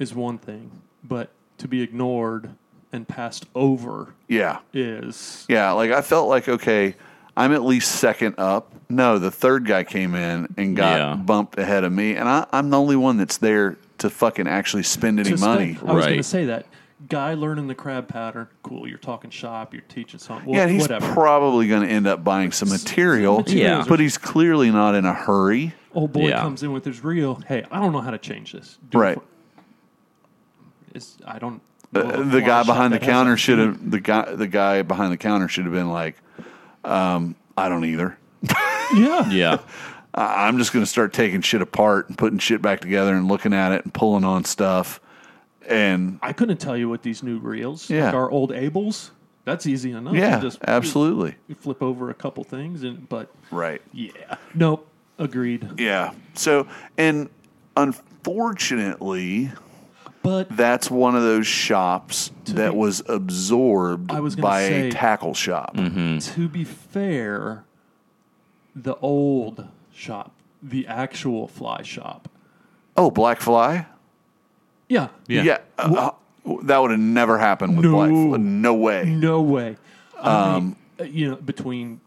is 0.00 0.12
one 0.12 0.36
thing, 0.36 0.82
but 1.04 1.30
to 1.58 1.68
be 1.68 1.80
ignored 1.80 2.50
and 2.92 3.06
passed 3.06 3.46
over 3.54 4.14
yeah. 4.26 4.58
is 4.72 5.46
Yeah. 5.48 5.70
Like 5.72 5.92
I 5.92 6.02
felt 6.02 6.28
like 6.28 6.48
okay, 6.48 6.96
I'm 7.36 7.52
at 7.52 7.62
least 7.62 7.92
second 7.92 8.34
up. 8.38 8.72
No, 8.88 9.20
the 9.20 9.30
third 9.30 9.64
guy 9.64 9.84
came 9.84 10.16
in 10.16 10.52
and 10.56 10.76
got 10.76 10.98
Yeah. 10.98 11.14
bumped 11.14 11.56
ahead 11.56 11.84
of 11.84 11.92
me, 11.92 12.16
and 12.16 12.28
I, 12.28 12.46
I'm 12.52 12.70
the 12.70 12.80
only 12.80 12.96
one 12.96 13.16
that's 13.16 13.36
there 13.36 13.76
to 13.98 14.10
fucking 14.10 14.48
actually 14.48 14.82
spend 14.82 15.20
any 15.20 15.30
to 15.30 15.36
money. 15.36 15.74
spend- 15.76 15.88
I 15.88 15.92
was 15.92 16.06
going 16.06 16.16
to 16.18 16.22
say 16.24 16.46
that 16.46 16.66
guy 17.08 17.34
learning 17.34 17.66
the 17.68 17.74
crab 17.74 18.08
pattern. 18.08 18.48
Cool. 18.62 18.86
You're 18.88 18.98
talking 18.98 19.30
shop. 19.30 19.72
You're 19.72 19.82
teaching 19.88 20.18
something. 20.20 20.52
Yeah, 20.54 20.66
he's 20.68 20.82
whatever. 20.82 21.12
probably 21.12 21.66
going 21.68 21.82
to 21.82 21.88
end 21.88 22.06
up 22.06 22.22
buying 22.22 22.52
some 22.52 22.68
material. 22.68 23.38
materials 23.38 23.86
but 23.88 24.00
he's 24.00 24.18
clearly 24.18 24.70
not 24.70 24.94
in 24.94 25.04
a 25.06 25.12
hurry. 25.14 25.74
Old 25.94 26.12
boy 26.12 26.28
Yeah. 26.28 26.40
comes 26.40 26.62
in 26.62 26.72
with 26.72 26.84
his 26.84 27.02
reel. 27.02 27.40
Hey, 27.48 27.64
I 27.70 27.80
don't 27.80 27.92
know 27.92 28.00
how 28.00 28.10
to 28.10 28.18
change 28.18 28.52
this. 28.52 28.78
Do 28.90 28.98
Right. 28.98 29.16
for- 29.16 29.24
It's, 30.94 31.16
I 31.24 31.38
don't. 31.38 31.60
Uh, 31.94 32.02
know 32.02 32.10
of 32.10 32.20
a 32.20 32.24
the 32.30 32.40
guy 32.42 32.62
behind 32.62 32.92
the 32.92 32.98
counter 33.00 33.36
should 33.36 33.58
have 33.58 33.90
the 33.90 33.98
guy 33.98 34.32
the 34.34 34.46
guy 34.46 34.82
behind 34.82 35.12
the 35.12 35.16
counter 35.16 35.48
should 35.48 35.64
have 35.64 35.72
been 35.74 35.90
like, 35.90 36.16
um, 36.84 37.34
I 37.56 37.68
don't 37.68 37.84
either. 37.84 38.16
Yeah. 38.94 39.30
Yeah. 39.30 39.58
I'm 40.12 40.58
just 40.58 40.72
going 40.72 40.84
to 40.84 40.90
start 40.90 41.12
taking 41.12 41.40
shit 41.42 41.62
apart 41.62 42.08
and 42.08 42.18
putting 42.18 42.40
shit 42.40 42.60
back 42.60 42.80
together 42.80 43.14
and 43.14 43.28
looking 43.28 43.54
at 43.54 43.70
it 43.70 43.84
and 43.84 43.94
pulling 43.94 44.24
on 44.24 44.44
stuff. 44.44 45.00
And 45.68 46.18
I 46.22 46.32
couldn't 46.32 46.58
tell 46.58 46.76
you 46.76 46.88
what 46.88 47.02
these 47.02 47.22
new 47.22 47.38
reels. 47.38 47.88
Yeah. 47.90 48.06
Like 48.06 48.14
our 48.14 48.30
old 48.30 48.50
Abels. 48.50 49.10
That's 49.44 49.66
easy 49.66 49.92
enough. 49.92 50.14
You 50.14 50.20
yeah, 50.20 50.38
just 50.40 50.58
absolutely. 50.66 51.34
you 51.48 51.54
flip 51.54 51.82
over 51.82 52.10
a 52.10 52.14
couple 52.14 52.44
things, 52.44 52.82
and 52.82 53.08
but 53.08 53.30
Right. 53.50 53.80
yeah, 53.92 54.36
nope, 54.54 54.86
agreed. 55.18 55.68
Yeah. 55.78 56.12
So, 56.34 56.68
and 56.98 57.28
unfortunately, 57.76 59.50
But 60.22 60.54
that's 60.54 60.90
one 60.90 61.16
of 61.16 61.22
those 61.22 61.46
shops 61.46 62.30
that 62.46 62.72
be- 62.72 62.76
was 62.76 63.02
absorbed 63.08 64.12
I 64.12 64.20
was 64.20 64.36
by 64.36 64.68
say- 64.68 64.88
a 64.88 64.92
tackle 64.92 65.34
shop. 65.34 65.74
Mm-hmm. 65.76 66.18
to 66.34 66.48
be 66.48 66.64
fair, 66.64 67.64
the 68.76 68.96
old 68.96 69.66
shop, 69.92 70.32
the 70.62 70.86
actual 70.86 71.48
fly 71.48 71.82
shop, 71.82 72.28
Oh, 72.96 73.10
Black 73.10 73.40
Fly? 73.40 73.86
Yeah, 74.90 75.08
Yeah. 75.28 75.58
uh, 75.78 76.10
uh, 76.46 76.56
that 76.64 76.78
would 76.78 76.90
have 76.90 77.00
never 77.00 77.38
happened 77.38 77.76
with 77.76 77.86
No. 77.86 77.92
Black 77.92 78.10
No 78.40 78.74
way. 78.74 79.04
no 79.04 79.40
way. 79.40 79.76
Um, 80.18 80.76
you 81.02 81.30
know, 81.30 81.36
between 81.36 82.00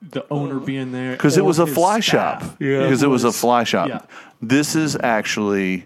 the 0.00 0.26
owner 0.32 0.58
being 0.58 0.90
there 0.90 1.12
Because 1.12 1.36
it 1.36 1.44
was 1.44 1.60
a 1.60 1.66
fly 1.66 2.00
staff. 2.00 2.42
shop. 2.42 2.58
Because 2.58 3.02
it 3.04 3.08
was 3.08 3.22
a 3.24 3.30
fly 3.32 3.62
shop. 3.64 3.88
yeah. 3.88 4.00
This 4.40 4.74
is 4.74 4.96
actually 5.00 5.84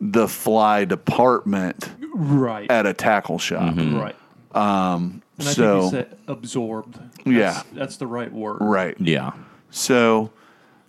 the 0.00 0.26
fly 0.26 0.84
department 0.86 1.90
right, 2.14 2.70
at 2.70 2.86
a 2.86 2.94
tackle 2.94 3.38
shop. 3.38 3.74
right. 3.76 4.16
Um, 4.54 5.22
and 5.38 5.48
I 5.48 5.52
so- 5.52 5.80
think 5.82 5.92
you 5.92 5.98
said 5.98 6.18
absorbed. 6.28 6.94
That's, 6.94 7.26
Yeah. 7.26 7.62
that's 7.74 7.96
the 7.98 8.06
right 8.06 8.32
word. 8.32 8.58
Right. 8.60 8.96
Yeah. 8.98 9.32
So, 9.70 10.30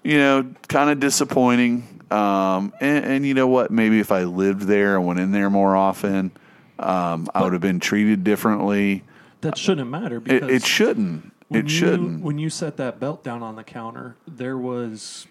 you 0.04 0.18
know, 0.18 0.46
kind 0.68 0.90
of 0.90 1.00
disappointing. 1.00 1.93
Um, 2.14 2.74
and, 2.80 3.06
and 3.06 3.26
you 3.26 3.34
know 3.34 3.48
what? 3.48 3.72
Maybe 3.72 4.00
if 4.00 4.12
I 4.12 4.24
lived 4.24 4.62
there 4.64 4.96
and 4.98 5.06
went 5.08 5.20
in 5.20 5.32
there 5.32 5.50
more 5.50 5.76
often, 5.76 6.32
um, 6.80 7.28
I 7.34 7.42
would 7.44 7.54
have 7.54 7.62
been 7.62 7.80
treated 7.80 8.24
differently. 8.24 9.04
That 9.42 9.58
shouldn't 9.58 9.90
matter 9.90 10.18
It, 10.18 10.24
because 10.26 10.50
it 10.50 10.64
shouldn't. 10.66 11.34
when 11.50 11.62
It 11.62 11.64
you- 11.64 11.70
shouldn't. 11.70 12.22
When 12.22 12.38
you 12.38 12.50
set 12.50 12.78
that 12.78 13.00
belt 13.00 13.24
down 13.24 13.42
on 13.42 13.56
the 13.56 13.64
counter, 13.64 14.16
there 14.28 14.58
was 14.58 15.28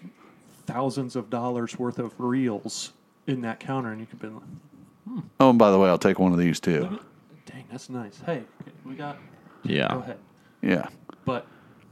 thousands 0.65 1.15
of 1.15 1.29
dollars 1.29 1.79
worth 1.79 1.99
of 1.99 2.13
reels 2.19 2.91
in 3.27 3.41
that 3.41 3.59
counter, 3.59 3.91
and 3.91 3.99
you 4.01 4.05
could 4.05 4.19
be 4.19 4.27
like, 4.27 5.23
oh, 5.39 5.49
and 5.49 5.59
by 5.59 5.71
the 5.71 5.79
way, 5.79 5.87
I'll 5.89 5.97
take 5.97 6.19
one 6.19 6.31
of 6.33 6.37
these 6.37 6.59
too. 6.59 6.99
"Dang, 7.45 7.63
that's 7.71 7.89
nice." 7.89 8.21
Hey, 8.25 8.43
we 8.85 8.95
got. 8.95 9.17
Yeah. 9.63 9.87
Go 9.93 9.99
ahead, 9.99 10.17
Yeah. 10.61 10.87
but 11.25 11.47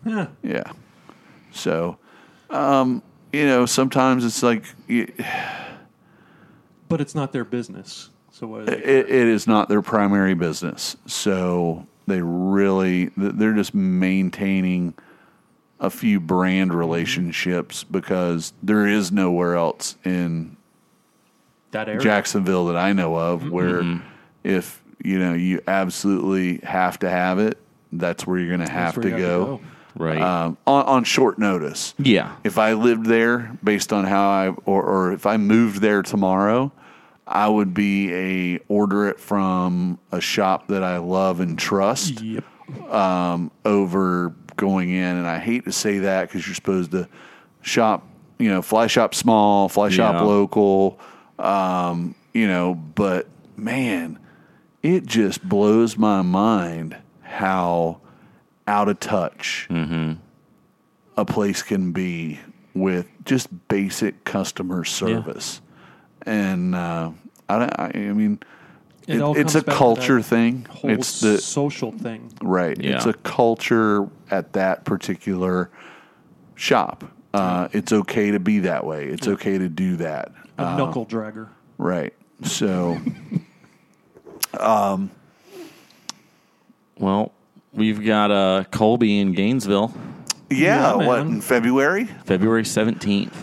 yeah, 0.05 0.27
Yeah. 0.43 0.63
So, 1.51 1.97
um, 2.49 3.01
you 3.33 3.45
know, 3.45 3.65
sometimes 3.65 4.25
it's 4.25 4.43
like 4.43 4.63
y- 4.89 5.07
but 6.89 6.99
it's 7.01 7.15
not 7.15 7.31
their 7.31 7.45
business. 7.45 8.09
So 8.31 8.47
what? 8.47 8.61
Are 8.61 8.65
they, 8.65 8.77
it, 8.77 9.09
it 9.09 9.27
is 9.27 9.47
not 9.47 9.69
their 9.69 9.81
primary 9.81 10.33
business. 10.33 10.97
So 11.05 11.87
they 12.07 12.21
really 12.21 13.11
they're 13.15 13.53
just 13.53 13.73
maintaining 13.73 14.93
a 15.79 15.89
few 15.89 16.19
brand 16.19 16.71
mm-hmm. 16.71 16.79
relationships 16.79 17.83
because 17.83 18.53
there 18.61 18.85
is 18.85 19.11
nowhere 19.11 19.55
else 19.55 19.95
in 20.03 20.57
that 21.71 21.87
area. 21.87 22.01
Jacksonville 22.01 22.65
that 22.67 22.77
I 22.77 22.93
know 22.93 23.15
of 23.15 23.41
mm-hmm. 23.41 23.49
where 23.49 23.81
mm-hmm. 23.81 24.07
if 24.43 24.81
you 25.03 25.19
know 25.19 25.33
you 25.33 25.61
absolutely 25.67 26.57
have 26.59 26.99
to 26.99 27.09
have 27.09 27.39
it, 27.39 27.57
that's 27.91 28.27
where 28.27 28.39
you're 28.39 28.55
going 28.55 28.67
to 28.67 28.73
have 28.73 28.95
to 28.95 29.09
where 29.09 29.17
go, 29.17 29.61
Right. 29.95 30.21
Um, 30.21 30.57
on, 30.65 30.85
on 30.85 31.03
short 31.03 31.37
notice. 31.39 31.93
yeah. 31.97 32.35
If 32.43 32.57
I 32.57 32.73
lived 32.73 33.05
there, 33.05 33.57
based 33.63 33.91
on 33.93 34.05
how 34.05 34.29
I 34.29 34.47
or, 34.65 34.83
or 34.83 35.11
if 35.13 35.25
I 35.25 35.37
moved 35.37 35.81
there 35.81 36.01
tomorrow, 36.01 36.71
I 37.27 37.47
would 37.47 37.73
be 37.73 38.13
a 38.13 38.59
order 38.67 39.07
it 39.07 39.19
from 39.19 39.99
a 40.11 40.19
shop 40.21 40.67
that 40.67 40.83
I 40.83 40.97
love 40.97 41.39
and 41.39 41.57
trust 41.57 42.21
Yep. 42.21 42.43
um, 42.91 43.51
over 43.63 44.33
going 44.57 44.89
in. 44.89 45.15
And 45.17 45.27
I 45.27 45.39
hate 45.39 45.63
to 45.65 45.71
say 45.71 45.99
that 45.99 46.27
because 46.27 46.45
you're 46.45 46.55
supposed 46.55 46.91
to 46.91 47.07
shop, 47.61 48.05
you 48.39 48.49
know, 48.49 48.61
fly 48.61 48.87
shop 48.87 49.15
small, 49.15 49.69
fly 49.69 49.89
shop 49.89 50.15
Yeah. 50.15 50.21
local, 50.23 50.99
um, 51.39 52.15
you 52.33 52.47
know, 52.47 52.75
but 52.75 53.27
man, 53.55 54.19
it 54.83 55.05
just 55.05 55.47
blows 55.47 55.97
my 55.97 56.21
mind 56.21 56.97
how 57.21 58.00
out 58.71 58.87
of 58.87 58.99
touch 58.99 59.67
a 61.17 61.25
place 61.25 61.61
can 61.61 61.91
be 61.91 62.39
with 62.73 63.05
just 63.25 63.49
basic 63.67 64.23
customer 64.23 64.85
service. 64.85 65.61
And 66.25 66.73
uh, 66.73 67.11
I, 67.49 67.59
don't- 67.59 67.79
I, 67.79 67.91
I 67.93 68.13
mean, 68.13 68.39
It 69.07 69.17
it- 69.17 69.37
it's 69.37 69.55
a 69.55 69.61
culture 69.77 70.21
thing. 70.21 70.67
It's 70.83 71.19
the 71.19 71.37
social 71.39 71.91
thing. 71.91 72.31
Right. 72.41 72.77
It's 72.79 73.05
a 73.05 73.13
culture 73.13 74.07
at 74.29 74.53
that 74.53 74.85
particular 74.85 75.69
shop. 76.55 77.03
Uh, 77.33 77.67
it's 77.73 77.91
okay 77.91 78.31
to 78.31 78.39
be 78.39 78.59
that 78.59 78.85
way. 78.85 79.07
It's 79.07 79.27
okay 79.27 79.57
to 79.57 79.67
do 79.67 79.97
that. 79.97 80.31
A 80.57 80.77
knuckle 80.77 81.05
dragger. 81.05 81.49
Right. 81.77 82.13
So, 82.43 82.99
um, 84.59 85.11
Well, 86.97 87.31
we've 87.73 88.03
got 88.05 88.31
uh, 88.31 88.63
Colby 88.71 89.19
in 89.19 89.33
Gainesville, 89.33 89.93
yeah, 90.49 90.95
Yeah, 90.99 91.07
what, 91.07 91.19
in 91.21 91.41
February? 91.41 92.05
February 92.25 92.63
17th. 92.63 93.33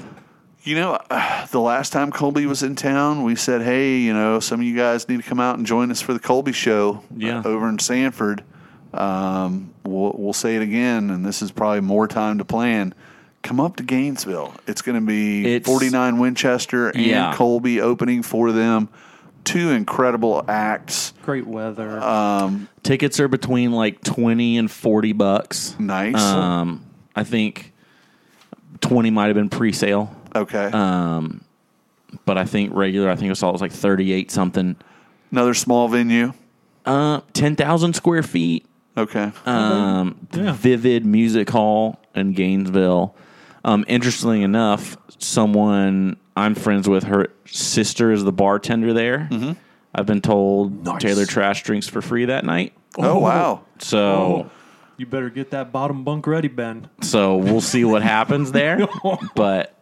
You 0.63 0.75
know, 0.77 0.99
uh, 1.11 1.47
the 1.47 1.61
last 1.61 1.93
time 1.93 2.11
Colby 2.11 2.45
was 2.45 2.63
in 2.63 2.77
town, 2.77 3.23
we 3.25 3.37
said, 3.37 3.63
hey, 3.63 3.99
you 3.99 4.13
know, 4.13 4.39
some 4.41 4.61
of 4.61 4.67
you 4.67 4.77
guys 4.77 5.09
need 5.09 5.23
to 5.23 5.29
come 5.29 5.41
out 5.41 5.57
and 5.57 5.67
join 5.67 5.91
us 5.91 6.03
for 6.03 6.13
the 6.13 6.19
Colby 6.21 6.53
show 6.53 7.03
Yeah. 7.17 7.39
uh, 7.41 7.49
over 7.49 7.69
in 7.69 7.79
Sanford. 7.79 8.45
Um, 8.93 9.73
we'll, 9.85 10.15
we'll 10.19 10.33
say 10.35 10.57
it 10.57 10.63
again, 10.63 11.11
and 11.11 11.25
this 11.25 11.41
is 11.41 11.51
probably 11.51 11.81
more 11.81 12.07
time 12.07 12.39
to 12.39 12.45
plan. 12.45 12.95
Come 13.43 13.61
up 13.61 13.77
to 13.77 13.83
Gainesville. 13.83 14.53
It's 14.67 14.83
going 14.83 15.01
to 15.01 15.07
be 15.07 15.47
It's- 15.55 15.67
49 15.67 16.19
Winchester 16.19 16.91
and 16.91 17.05
Yeah. 17.07 17.35
Colby 17.35 17.81
opening 17.81 18.23
for 18.23 18.53
them. 18.53 18.89
Two 19.49 19.71
incredible 19.71 20.45
acts. 20.47 21.15
Great 21.23 21.47
weather. 21.47 21.99
Um, 22.01 22.69
Tickets 22.83 23.19
are 23.19 23.29
between 23.29 23.73
like 23.73 24.03
20 24.05 24.59
and 24.59 24.71
40 24.71 25.13
bucks. 25.15 25.75
nice. 25.79 26.21
Um, 26.21 26.85
I 27.17 27.25
think 27.25 27.73
20 28.81 29.11
might 29.11 29.27
have 29.27 29.35
been 29.35 29.49
pre-sale, 29.49 30.15
okay. 30.37 30.67
um, 30.67 31.43
but 32.27 32.37
I 32.37 32.45
think 32.45 32.75
regular. 32.75 33.09
I 33.11 33.17
think 33.17 33.31
I 33.31 33.35
saw 33.35 33.49
it 33.49 33.53
was 33.53 33.61
like 33.63 33.73
38 33.73 34.31
something. 34.31 34.77
Another 35.33 35.55
small 35.55 35.89
venue. 35.89 36.35
Uh, 36.85 37.21
10,000 37.33 37.95
square 37.95 38.23
feet. 38.23 38.67
Okay. 38.97 39.33
Um, 39.47 40.29
Yeah. 40.35 40.53
Vivid 40.53 41.07
Music 41.07 41.49
Hall 41.49 41.99
in 42.15 42.33
Gainesville. 42.33 43.15
Um, 43.65 43.85
interestingly 43.89 44.43
enough, 44.43 44.97
someone 45.19 46.17
I'm 46.39 46.55
friends 46.55 46.89
with, 46.89 47.05
her 47.05 47.29
sister 47.47 48.13
is 48.13 48.25
the 48.25 48.33
bartender 48.33 48.93
there. 48.93 49.29
Mm-hmm. 49.31 49.53
I've 49.95 50.07
been 50.07 50.21
told 50.21 50.85
Tailer 51.01 51.27
Trash 51.27 51.63
drinks 51.65 51.89
for 51.89 52.01
free 52.03 52.27
that 52.27 52.45
night. 52.45 52.73
oh, 52.99 53.19
wow. 53.19 53.63
So, 53.81 53.99
Oh, 54.47 54.51
you 54.97 55.07
better 55.07 55.31
get 55.31 55.51
that 55.53 55.73
bottom 55.73 56.05
bunk 56.05 56.27
ready, 56.27 56.49
Ben. 56.49 56.89
so 57.01 57.37
we'll 57.37 57.61
see 57.61 57.85
what 57.85 58.03
happens 58.03 58.53
there. 58.53 58.87
But 59.35 59.75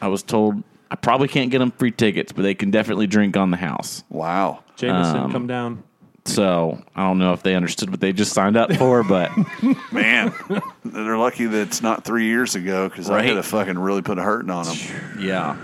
I 0.00 0.08
was 0.08 0.22
told 0.22 0.62
I 0.90 0.96
probably 0.96 1.28
can't 1.28 1.50
get 1.50 1.58
them 1.58 1.70
free 1.72 1.90
tickets, 1.90 2.32
but 2.32 2.42
they 2.42 2.54
can 2.54 2.70
definitely 2.70 3.06
drink 3.06 3.36
on 3.36 3.50
the 3.50 3.56
house. 3.58 4.04
Wow. 4.08 4.64
Jameson, 4.76 5.16
Um, 5.16 5.32
come 5.32 5.46
down. 5.46 5.82
So 6.24 6.82
I 6.94 7.06
don't 7.06 7.18
know 7.18 7.32
if 7.32 7.42
they 7.42 7.54
understood 7.54 7.90
what 7.90 8.00
they 8.00 8.12
just 8.12 8.32
signed 8.34 8.56
up 8.56 8.72
for, 8.74 9.02
but 9.02 9.30
Man, 9.92 10.32
they're 10.84 11.16
lucky 11.16 11.46
that 11.46 11.60
it's 11.68 11.80
not 11.82 12.04
three 12.04 12.26
years 12.26 12.54
ago 12.54 12.88
because 12.88 13.08
I 13.08 13.26
could 13.26 13.36
have 13.36 13.46
fucking 13.46 13.78
really 13.78 14.02
put 14.02 14.18
a 14.18 14.22
hurting 14.22 14.50
on 14.50 14.66
them. 14.66 14.76
Yeah. 15.20 15.56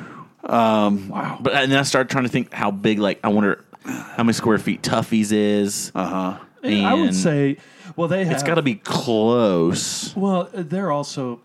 Um, 0.44 1.08
wow. 1.08 1.38
But 1.40 1.54
and 1.54 1.72
then 1.72 1.78
I 1.78 1.82
started 1.82 2.10
trying 2.10 2.24
to 2.24 2.30
think 2.30 2.52
how 2.52 2.70
big. 2.70 2.98
Like 2.98 3.20
I 3.24 3.28
wonder 3.28 3.64
how 3.84 4.22
many 4.22 4.32
square 4.34 4.58
feet 4.58 4.82
Tuffy's 4.82 5.32
is. 5.32 5.90
Uh 5.94 6.06
huh. 6.06 6.38
I 6.62 6.94
would 6.94 7.08
and 7.08 7.14
say, 7.16 7.58
well, 7.94 8.08
they 8.08 8.24
have. 8.24 8.32
it's 8.34 8.42
got 8.42 8.54
to 8.54 8.62
be 8.62 8.76
close. 8.76 10.14
Well, 10.16 10.48
they're 10.52 10.90
also. 10.90 11.40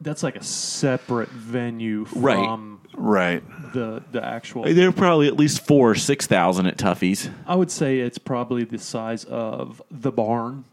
That's 0.00 0.22
like 0.22 0.36
a 0.36 0.42
separate 0.44 1.30
venue 1.30 2.04
from 2.04 2.80
Right. 2.94 3.42
the 3.72 4.02
the 4.12 4.22
actual. 4.22 4.64
They're 4.64 4.92
probably 4.92 5.28
at 5.28 5.36
least 5.36 5.66
four 5.66 5.90
or 5.90 5.94
six 5.94 6.26
thousand 6.26 6.66
at 6.66 6.76
Tuffy's. 6.76 7.30
I 7.46 7.54
would 7.54 7.70
say 7.70 8.00
it's 8.00 8.18
probably 8.18 8.64
the 8.64 8.78
size 8.78 9.24
of 9.24 9.80
the 9.90 10.12
barn. 10.12 10.64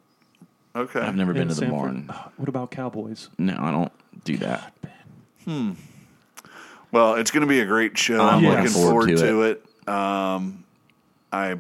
Okay. 0.76 1.00
I've 1.00 1.16
never 1.16 1.32
been 1.34 1.44
in 1.44 1.48
to 1.50 1.54
the 1.54 1.60
Sanford. 1.62 2.08
barn. 2.08 2.32
What 2.38 2.50
about 2.50 2.72
Cowboys? 2.72 3.30
No, 3.38 3.56
I 3.60 3.72
don't 3.72 3.92
do 4.26 4.38
that. 4.38 4.74
Well, 6.92 7.16
it's 7.16 7.32
going 7.32 7.42
to 7.42 7.48
be 7.48 7.60
a 7.61 7.66
great 7.66 7.98
show. 7.98 8.22
I'm 8.22 8.38
I'm 8.38 8.44
looking 8.44 8.58
looking 8.66 8.72
forward 8.74 8.92
forward, 8.92 9.18
to 9.18 9.28
to 9.28 9.42
it. 9.44 9.66
Um, 9.88 10.64
I, 11.32 11.56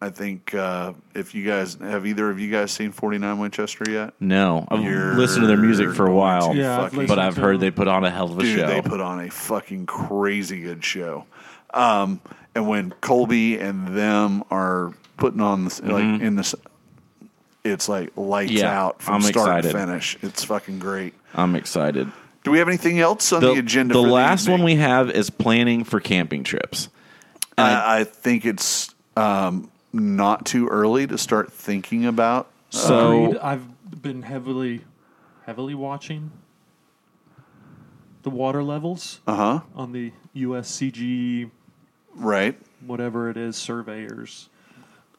I 0.00 0.10
think 0.10 0.54
uh, 0.54 0.94
if 1.14 1.34
you 1.34 1.44
guys 1.46 1.74
have 1.80 2.06
either 2.06 2.30
of 2.30 2.38
you 2.40 2.50
guys 2.50 2.72
seen 2.72 2.90
49 2.92 3.38
Winchester 3.38 3.84
yet? 3.90 4.14
No, 4.20 4.66
I've 4.70 4.82
You're 4.82 5.14
listened 5.14 5.42
to 5.42 5.46
their 5.46 5.56
music 5.58 5.92
for 5.94 6.06
a 6.06 6.14
while, 6.14 6.54
Yeah, 6.54 6.78
fucking- 6.88 7.06
but 7.06 7.18
I've 7.18 7.36
heard 7.36 7.54
them. 7.56 7.60
they 7.60 7.70
put 7.70 7.88
on 7.88 8.04
a 8.04 8.10
hell 8.10 8.30
of 8.30 8.38
a 8.38 8.42
Dude, 8.42 8.58
show. 8.58 8.66
they 8.66 8.80
put 8.82 9.00
on 9.00 9.20
a 9.20 9.30
fucking 9.30 9.86
crazy 9.86 10.62
good 10.62 10.84
show. 10.84 11.26
Um, 11.72 12.20
and 12.54 12.68
when 12.68 12.90
Colby 13.00 13.58
and 13.58 13.88
them 13.88 14.44
are 14.50 14.94
putting 15.16 15.40
on 15.40 15.64
this, 15.64 15.82
like 15.82 16.02
in 16.20 16.36
this, 16.36 16.54
it's 17.64 17.88
like 17.88 18.12
lights 18.16 18.52
Mm-hmm. 18.52 18.58
Yeah, 18.60 18.80
out 18.82 19.02
from 19.02 19.14
I'm 19.16 19.22
start 19.22 19.58
excited. 19.64 19.72
to 19.72 19.78
finish. 19.78 20.18
It's 20.22 20.44
fucking 20.44 20.78
great. 20.78 21.14
I'm 21.34 21.56
excited. 21.56 22.10
Do 22.44 22.50
we 22.50 22.58
have 22.58 22.68
anything 22.68 23.00
else 23.00 23.32
on 23.32 23.40
the, 23.40 23.54
The, 23.54 23.58
agenda? 23.60 23.94
the 23.94 24.02
for 24.02 24.08
last 24.08 24.48
one 24.48 24.62
we 24.62 24.76
have 24.76 25.10
is 25.10 25.30
planning 25.30 25.82
for 25.84 25.98
camping 25.98 26.44
trips. 26.44 26.88
I, 27.56 28.00
I 28.00 28.04
think 28.04 28.44
it's 28.44 28.94
um, 29.16 29.70
not 29.92 30.44
too 30.44 30.68
early 30.68 31.06
to 31.06 31.16
start 31.18 31.52
thinking 31.52 32.04
about. 32.04 32.48
So 32.70 33.24
Agreed. 33.26 33.38
I've 33.40 34.02
been 34.02 34.22
heavily, 34.22 34.82
heavily 35.46 35.74
watching 35.74 36.32
the 38.24 38.30
water 38.30 38.62
levels 38.62 39.20
Uh 39.26 39.34
huh. 39.36 39.60
on 39.74 39.92
the 39.92 40.12
USCG 40.36 41.50
Right. 42.16 42.56
whatever 42.86 43.28
it 43.30 43.36
is 43.36 43.56
surveyors 43.56 44.48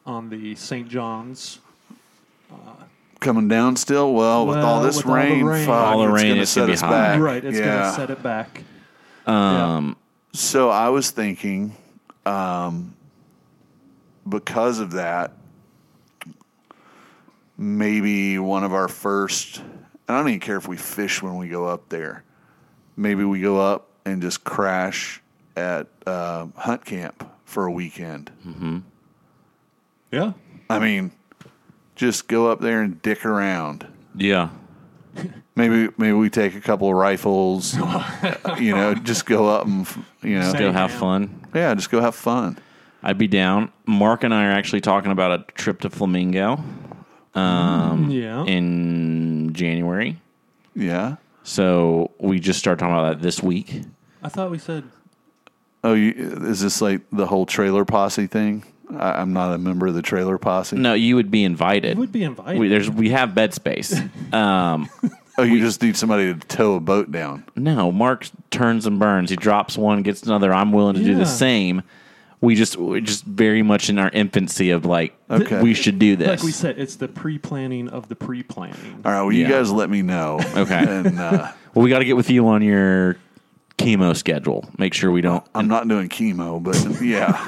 on 0.04 0.28
the 0.30 0.54
St. 0.54 0.88
John's. 0.88 1.58
Coming 3.26 3.48
down 3.48 3.74
still. 3.74 4.14
Well, 4.14 4.46
with 4.46 4.58
all 4.58 4.76
Well, 4.76 4.82
this 4.84 4.98
with 4.98 5.06
all 5.06 5.12
the 5.14 5.18
rain, 5.18 5.44
rain. 5.44 5.66
fuck, 5.66 5.74
All 5.74 5.98
the 5.98 6.04
it's 6.04 6.22
rain, 6.22 6.28
gonna 6.30 6.42
it's 6.42 6.50
set 6.52 6.60
gonna 6.60 6.66
be 6.68 6.74
us 6.74 6.80
high. 6.80 6.90
back. 6.90 7.20
Right, 7.20 7.44
it's 7.44 7.58
yeah. 7.58 7.64
going 7.64 7.82
to 7.82 7.92
set 7.92 8.10
it 8.10 8.22
back. 8.22 8.62
um, 9.26 9.96
So 10.32 10.70
I 10.70 10.90
was 10.90 11.10
thinking, 11.10 11.74
um, 12.24 12.94
because 14.28 14.78
of 14.78 14.92
that, 14.92 15.32
maybe 17.58 18.38
one 18.38 18.62
of 18.62 18.72
our 18.72 18.86
first. 18.86 19.58
and 19.58 20.16
I 20.16 20.18
don't 20.18 20.28
even 20.28 20.38
care 20.38 20.56
if 20.56 20.68
we 20.68 20.76
fish 20.76 21.20
when 21.20 21.36
we 21.36 21.48
go 21.48 21.66
up 21.66 21.88
there. 21.88 22.22
Maybe 22.96 23.24
we 23.24 23.40
go 23.40 23.58
up 23.60 23.88
and 24.04 24.22
just 24.22 24.44
crash 24.44 25.20
at 25.56 25.88
uh, 26.06 26.46
hunt 26.54 26.84
camp 26.84 27.28
for 27.44 27.66
a 27.66 27.72
weekend. 27.72 28.30
Yeah. 30.12 30.32
I 30.70 30.78
mean, 30.78 31.10
just 31.96 32.28
go 32.28 32.50
up 32.50 32.60
there 32.60 32.82
and 32.82 33.00
dick 33.02 33.24
around. 33.26 33.86
yeah. 34.14 34.50
Maybe 35.58 35.88
maybe 35.96 36.12
we 36.12 36.28
take 36.28 36.54
a 36.54 36.60
couple 36.60 36.88
of 36.90 36.94
rifles. 36.94 37.74
you 38.58 38.72
know, 38.74 38.94
just 38.94 39.24
go 39.24 39.48
up 39.48 39.64
and 39.66 39.88
you 40.22 40.38
know, 40.38 40.52
Same. 40.52 40.60
Go 40.60 40.72
have 40.72 40.90
fun. 40.92 41.46
yeah, 41.54 41.74
just 41.74 41.90
go 41.90 42.02
have 42.02 42.14
fun. 42.14 42.58
I'd 43.02 43.16
be 43.16 43.26
down. 43.26 43.72
Marc 43.86 44.22
and 44.22 44.34
I 44.34 44.44
are 44.48 44.50
actually 44.52 44.82
talking 44.82 45.10
about 45.12 45.40
a 45.40 45.52
trip 45.54 45.80
to 45.80 45.88
Flamingo 45.90 46.62
um, 47.34 48.10
Yeah. 48.10 48.44
in 48.44 49.54
January. 49.54 50.20
Yeah. 50.74 51.16
So 51.42 52.10
we 52.18 52.38
just 52.38 52.58
started 52.58 52.78
talking 52.80 52.94
about 52.94 53.14
that 53.16 53.22
this 53.22 53.42
week. 53.42 53.80
I 54.22 54.28
thought 54.28 54.50
we 54.50 54.58
said 54.58 54.84
Oh, 55.84 55.94
you, 55.94 56.12
is 56.50 56.60
this 56.60 56.82
like 56.82 57.00
the 57.12 57.26
whole 57.26 57.46
trailer 57.46 57.86
posse 57.86 58.26
thing? 58.26 58.64
I, 58.90 59.20
I'm 59.20 59.32
not 59.32 59.52
a 59.54 59.58
member 59.58 59.86
of 59.86 59.94
the 59.94 60.02
trailer 60.02 60.38
posse. 60.38 60.76
No, 60.76 60.94
you 60.94 61.16
would 61.16 61.30
be 61.30 61.44
invited. 61.44 61.96
you 61.96 62.00
would 62.00 62.12
be 62.12 62.22
invited. 62.24 62.58
we, 62.60 62.68
there's 62.68 62.90
we 62.90 63.10
have 63.10 63.34
bed 63.34 63.54
space. 63.54 63.94
Um, 64.32 64.88
Oh, 65.38 65.42
you 65.42 65.60
just 65.60 65.82
need 65.82 65.98
somebody 65.98 66.32
to 66.32 66.40
tow 66.48 66.76
a 66.76 66.80
boat 66.80 67.12
down. 67.12 67.44
no, 67.56 67.92
Marc 67.92 68.26
turns 68.50 68.86
and 68.86 68.98
burns. 68.98 69.28
He 69.28 69.36
drops 69.36 69.76
one, 69.76 70.00
gets 70.02 70.22
another. 70.22 70.50
I'm 70.50 70.72
willing 70.72 70.94
to 70.96 71.04
do 71.04 71.14
the 71.14 71.26
same. 71.26 71.82
We 72.40 72.54
just 72.54 72.78
we're 72.78 73.00
just 73.02 73.24
very 73.24 73.62
much 73.62 73.90
in 73.90 73.98
our 73.98 74.08
infancy 74.08 74.70
of 74.70 74.86
like 74.86 75.14
Okay. 75.30 75.60
we 75.60 75.74
should 75.74 75.98
do 75.98 76.16
this. 76.16 76.28
like 76.40 76.42
we 76.42 76.52
said, 76.52 76.78
it's 76.78 76.96
the 76.96 77.08
pre-planning 77.08 77.90
of 77.90 78.08
the 78.08 78.16
pre-planning. 78.16 79.02
All 79.04 79.12
right. 79.12 79.20
Well, 79.22 79.32
Yeah. 79.32 79.46
you 79.48 79.52
guys 79.52 79.70
let 79.70 79.90
me 79.90 80.00
know. 80.00 80.40
Okay. 80.56 80.84
And 80.88 81.18
uh, 81.20 81.52
well, 81.74 81.82
we 81.84 81.90
got 81.90 81.98
to 81.98 82.06
get 82.06 82.16
with 82.16 82.30
you 82.30 82.48
on 82.48 82.62
your 82.62 83.18
chemo 83.76 84.16
schedule. 84.16 84.64
Make 84.78 84.94
sure 84.94 85.10
we 85.10 85.20
don't. 85.20 85.44
I'm 85.54 85.68
not 85.68 85.86
doing 85.86 86.08
chemo, 86.08 86.62
but 86.62 86.76
yeah. 87.02 87.46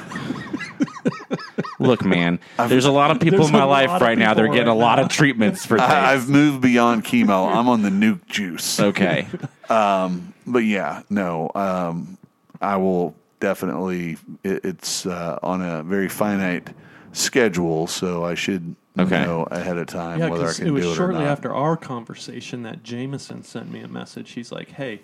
Look, 1.79 2.03
man, 2.05 2.39
there's 2.67 2.85
a 2.85 2.91
lot 2.91 3.11
of 3.11 3.19
people 3.19 3.39
There's 3.39 3.49
in 3.49 3.53
my 3.53 3.63
a 3.63 3.67
lot 3.67 3.69
life 3.85 3.89
of 3.91 4.01
right 4.01 4.17
now. 4.17 4.33
They're 4.33 4.45
people 4.45 4.55
getting 4.55 4.67
a 4.69 4.75
right 4.75 4.79
lot 4.79 4.95
now. 4.97 5.03
of 5.05 5.09
treatments 5.09 5.65
for 5.65 5.77
things. 5.77 5.89
I, 5.91 6.13
I've 6.13 6.27
moved 6.29 6.61
beyond 6.61 7.03
chemo. 7.05 7.53
I'm 7.53 7.67
on 7.69 7.81
the 7.81 7.89
nuke 7.89 8.25
juice. 8.27 8.79
okay. 8.79 9.27
But 9.69 10.63
yeah, 10.65 11.03
no. 11.11 11.51
Um, 11.53 12.17
I 12.61 12.77
will 12.77 13.15
definitely. 13.39 14.17
It, 14.43 14.65
it's 14.65 15.05
uh, 15.05 15.37
on 15.43 15.61
a 15.61 15.83
very 15.83 16.09
finite 16.09 16.69
schedule, 17.13 17.85
so 17.87 18.23
I 18.25 18.33
should 18.35 18.75
Okay. 18.97 19.23
know 19.23 19.43
ahead 19.43 19.77
of 19.77 19.87
time 19.87 20.19
Yeah, 20.19 20.27
whether 20.29 20.43
I 20.43 20.47
because 20.47 20.57
can 20.59 20.67
it 20.67 20.71
was 20.71 20.83
do 20.83 20.89
it 20.89 20.93
or 20.93 20.95
shortly 20.95 21.19
not. 21.21 21.27
after 21.27 21.53
our 21.53 21.77
conversation 21.77 22.63
that 22.63 22.83
Jameson 22.83 23.43
sent 23.43 23.71
me 23.71 23.79
a 23.81 23.87
message. 23.87 24.31
He's 24.31 24.51
like, 24.51 24.71
"Hey, 24.71 25.01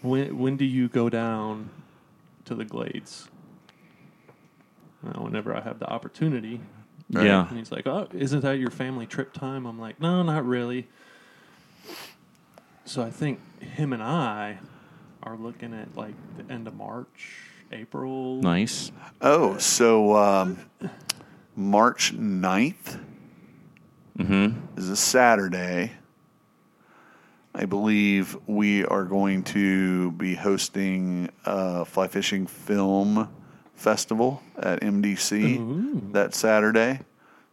when 0.00 0.38
when 0.38 0.56
do 0.56 0.64
you 0.64 0.88
go 0.88 1.08
down 1.10 1.68
to 2.46 2.54
the 2.54 2.64
Glades?" 2.64 3.28
Uh, 5.04 5.20
whenever 5.20 5.56
I 5.56 5.60
have 5.60 5.80
the 5.80 5.90
opportunity. 5.90 6.60
Yeah. 7.08 7.48
And 7.48 7.58
he's 7.58 7.72
like, 7.72 7.86
"Oh, 7.86 8.06
isn't 8.12 8.40
that 8.40 8.58
your 8.58 8.70
family 8.70 9.06
trip 9.06 9.32
time?" 9.32 9.66
I'm 9.66 9.78
like, 9.78 10.00
"No, 10.00 10.22
not 10.22 10.46
really." 10.46 10.88
So 12.84 13.02
I 13.02 13.10
think 13.10 13.40
him 13.60 13.92
and 13.92 14.02
I 14.02 14.58
are 15.22 15.36
looking 15.36 15.74
at 15.74 15.96
like 15.96 16.14
the 16.36 16.52
end 16.52 16.68
of 16.68 16.74
March, 16.74 17.48
April. 17.72 18.36
Nice. 18.36 18.92
Oh, 19.20 19.58
so 19.58 20.16
um, 20.16 20.58
March 21.56 22.14
9th 22.16 23.00
mm-hmm. 24.18 24.78
is 24.78 24.88
a 24.88 24.96
Saturday. 24.96 25.92
I 27.54 27.64
believe 27.66 28.36
we 28.46 28.84
are 28.84 29.04
going 29.04 29.42
to 29.44 30.12
be 30.12 30.34
hosting 30.34 31.28
a 31.44 31.84
fly 31.84 32.06
fishing 32.06 32.46
film 32.46 33.28
festival 33.82 34.42
at 34.58 34.80
MDC 34.80 36.12
that 36.12 36.34
Saturday. 36.34 37.00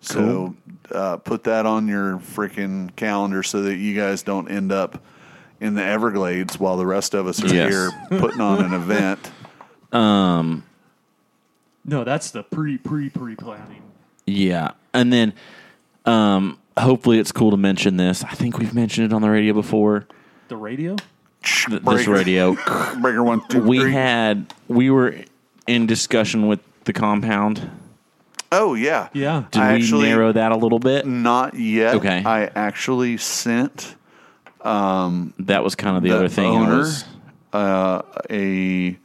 So 0.01 0.56
uh, 0.91 1.17
put 1.17 1.43
that 1.43 1.66
on 1.66 1.88
your 1.90 2.17
freaking 2.19 2.95
calendar 2.95 3.43
so 3.43 3.64
that 3.64 3.75
you 3.75 3.95
guys 3.95 4.24
don't 4.24 4.49
end 4.49 4.72
up 4.72 5.03
in 5.59 5.74
the 5.74 5.83
Everglades 5.83 6.58
while 6.58 6.77
the 6.77 6.85
rest 6.85 7.14
of 7.14 7.27
us 7.27 7.43
are 7.43 7.53
Yes. 7.53 7.69
here 7.69 7.91
putting 8.19 8.40
on 8.40 8.64
an 8.64 8.74
event. 8.74 9.32
Um, 9.91 10.64
No, 11.83 12.03
that's 12.06 12.32
the 12.32 12.43
pre 12.43 12.77
pre 12.77 13.09
pre 13.09 13.35
planning. 13.35 13.82
yeah, 14.25 14.72
and 14.93 15.11
then 15.11 15.33
um, 16.06 16.58
hopefully 16.77 17.19
it's 17.19 17.32
cool 17.33 17.51
to 17.51 17.58
mention 17.58 17.98
this. 17.98 18.24
I 18.24 18.35
think 18.35 18.58
we've 18.58 18.74
mentioned 18.74 19.11
it 19.11 19.14
on 19.16 19.22
the 19.22 19.30
radio 19.30 19.53
before. 19.53 20.08
The 20.48 20.56
radio. 20.56 20.95
Th- 21.43 21.82
this 21.82 22.08
radio. 22.08 22.53
Breaker 23.01 23.24
one, 23.24 23.41
two, 23.49 23.61
we 23.64 23.80
three. 23.80 23.91
had 23.91 24.53
we 24.67 24.90
were 24.90 25.16
in 25.69 25.85
discussion 25.85 26.48
with 26.48 26.59
the 26.85 26.93
compound. 26.93 27.69
Oh 28.51 28.73
yeah, 28.73 29.09
Yeah. 29.14 29.43
Did 29.51 29.61
I 29.61 29.73
we 29.75 29.83
actually- 29.83 30.07
narrow 30.07 30.31
that 30.31 30.51
a 30.51 30.56
little 30.56 30.80
bit? 30.80 31.06
Not 31.06 31.53
yet. 31.53 31.95
Okay. 31.95 32.23
I 32.25 32.45
actually 32.56 33.17
sent 33.17 33.95
That 34.64 35.61
was 35.64 35.75
kind 35.75 35.95
of 35.95 36.03
the, 36.03 36.09
the 36.09 36.15
other 36.15 36.27
thing. 36.27 36.45
Owner 36.56 36.77
was- 36.80 37.06
uh, 37.53 38.01
a 38.30 38.98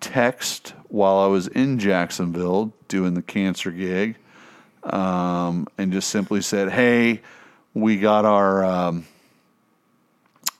text 0.00 0.74
while 0.88 1.18
I 1.18 1.26
was 1.26 1.46
in 1.48 1.78
Jacksonville 1.78 2.72
doing 2.88 3.14
the 3.14 3.22
cancer 3.22 3.70
gig, 3.70 4.16
um, 4.84 5.66
and 5.78 5.92
just 5.92 6.08
simply 6.10 6.42
said, 6.42 6.70
"Hey, 6.70 7.22
we 7.74 7.98
got 7.98 8.24
our 8.24 8.64
um, 8.64 9.06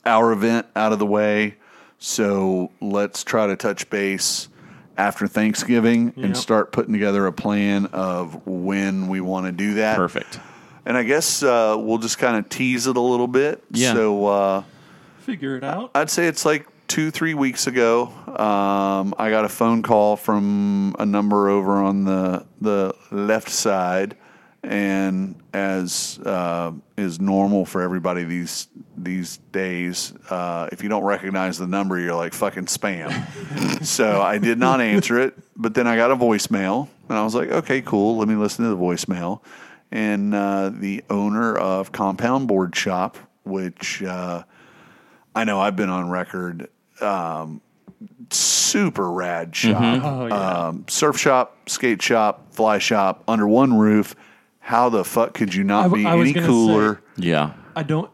our 0.07 0.33
event 0.33 0.67
out 0.75 0.93
of 0.93 0.99
the 0.99 1.07
way, 1.07 1.57
so 1.99 2.71
let's 2.81 3.23
try 3.25 3.47
to 3.49 3.57
touch 3.57 3.89
base." 3.91 4.49
After 4.97 5.27
Thanksgiving, 5.27 6.13
and 6.17 6.27
Yep. 6.29 6.37
start 6.37 6.73
putting 6.73 6.93
together 6.93 7.27
a 7.27 7.33
plan 7.33 7.87
of 7.87 8.47
when 8.47 9.09
we 9.09 9.21
want 9.21 9.47
to 9.47 9.53
do 9.53 9.75
that. 9.75 9.97
perfect. 9.97 10.39
And 10.85 10.97
I 10.97 11.03
guess 11.05 11.43
uh, 11.43 11.77
we'll 11.79 11.99
just 11.99 12.19
kind 12.19 12.37
of 12.37 12.49
tease 12.49 12.87
it 12.87 12.97
a 12.97 13.01
little 13.01 13.29
bit. 13.29 13.63
Yeah. 13.71 13.93
So 13.95 14.27
uh, 14.27 14.63
Figure 15.21 15.57
it 15.57 15.65
out. 15.65 15.91
I'd 15.95 16.11
say 16.11 16.27
it's 16.27 16.45
like 16.45 16.67
two, 16.89 17.11
three 17.13 17.35
weeks 17.35 17.67
ago. 17.69 18.13
Um, 18.27 19.15
I 19.17 19.31
got 19.31 19.45
a 19.45 19.49
phone 19.49 19.83
call 19.83 20.17
from 20.17 20.97
a 20.99 21.07
number 21.07 21.49
over 21.49 21.75
on 21.83 22.05
the 22.05 22.45
the 22.61 22.95
left 23.13 23.49
side, 23.49 24.17
and 24.63 25.35
as 25.53 26.19
uh, 26.25 26.73
is 26.97 27.21
normal 27.21 27.65
for 27.65 27.83
everybody 27.83 28.25
these 28.25 28.69
these 28.97 29.39
days, 29.51 30.13
uh, 30.31 30.69
if 30.71 30.83
you 30.83 30.89
don't 30.89 31.05
recognize 31.05 31.59
the 31.59 31.67
number, 31.67 31.99
you're 31.99 32.15
like 32.15 32.33
fucking 32.35 32.67
spam. 32.67 33.85
so 33.85 34.23
I 34.23 34.39
did 34.39 34.59
not 34.59 34.81
answer 34.81 35.19
it, 35.19 35.37
but 35.57 35.75
then 35.75 35.87
I 35.87 35.97
got 35.97 36.11
a 36.11 36.17
voicemail, 36.17 36.89
and 37.09 37.19
I 37.19 37.25
was 37.25 37.35
like, 37.35 37.51
okay, 37.51 37.81
cool. 37.83 38.17
Let 38.19 38.29
me 38.29 38.35
listen 38.37 38.65
to 38.65 38.71
the 38.71 38.77
voicemail. 38.77 39.41
And 39.91 40.35
uh, 40.35 40.71
the 40.73 41.05
owner 41.11 41.55
of 41.57 41.93
Compound 41.93 42.49
Board 42.49 42.75
Shop, 42.75 43.19
which 43.45 44.03
uh, 44.03 44.45
I 45.35 45.45
know 45.45 45.61
I've 45.61 45.77
been 45.77 45.91
on 45.91 46.09
record. 46.09 46.69
Um, 47.01 47.61
super 48.31 49.11
rad 49.11 49.55
shop, 49.55 50.03
Oh 50.05 50.27
yeah. 50.27 50.67
um, 50.69 50.85
surf 50.89 51.19
shop, 51.19 51.69
skate 51.69 52.01
shop, 52.01 52.55
fly 52.55 52.79
shop 52.79 53.23
under 53.29 53.47
one 53.47 53.77
roof. 53.79 54.15
How 54.63 54.89
the 54.89 55.05
fuck 55.05 55.35
could 55.35 55.55
you 55.55 55.65
not 55.65 55.85
w- 55.85 56.05
be 56.05 56.09
I 56.09 56.15
was 56.15 56.27
any 56.31 56.33
gonna 56.35 56.47
cooler? 56.47 57.03
Yeah. 57.17 57.53
I 57.77 57.83
don't. 57.83 58.11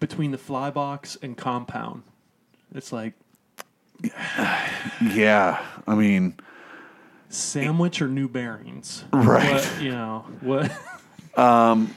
Between 0.00 0.30
the 0.30 0.38
fly 0.38 0.70
box 0.70 1.16
and 1.20 1.36
compound, 1.36 2.02
it's 2.74 2.92
like 2.92 3.14
yeah, 5.02 5.64
I 5.86 5.94
mean, 5.94 6.34
sandwich 7.28 8.00
or 8.00 8.08
new 8.08 8.28
bearings. 8.28 9.04
Right. 9.12 9.52
What, 9.52 9.82
you 9.82 9.90
know 9.90 10.24
what? 10.40 10.70
Um, 11.36 11.94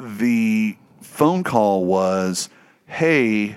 the 0.00 0.78
phone 1.02 1.44
call 1.44 1.84
was, 1.84 2.48
"Hey, 2.86 3.56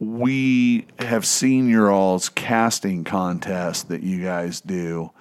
we 0.00 0.86
have 0.98 1.24
seen 1.24 1.68
your 1.68 1.88
all's 1.92 2.28
casting 2.28 3.04
contest 3.04 3.88
that 3.88 4.02
you 4.02 4.20
guys 4.24 4.60
do, 4.60 5.12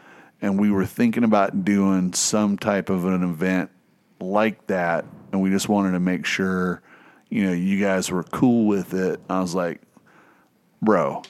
and 0.46 0.60
we 0.60 0.70
were 0.70 0.86
thinking 0.86 1.24
about 1.24 1.66
doing 1.66 2.14
some 2.14 2.56
type 2.56 2.92
of 2.92 3.04
an 3.06 3.24
event 3.24 3.72
like 4.20 4.68
that, 4.68 5.04
and 5.32 5.42
we 5.42 5.50
just 5.50 5.68
wanted 5.68 5.94
to 5.94 6.00
make 6.00 6.24
sure, 6.24 6.84
you 7.30 7.46
know, 7.46 7.52
you 7.52 7.82
guys 7.82 8.12
were 8.12 8.22
cool 8.22 8.68
with 8.68 8.94
it." 8.94 9.20
I 9.28 9.40
was 9.40 9.56
like, 9.56 9.82
"Bro, 10.84 11.24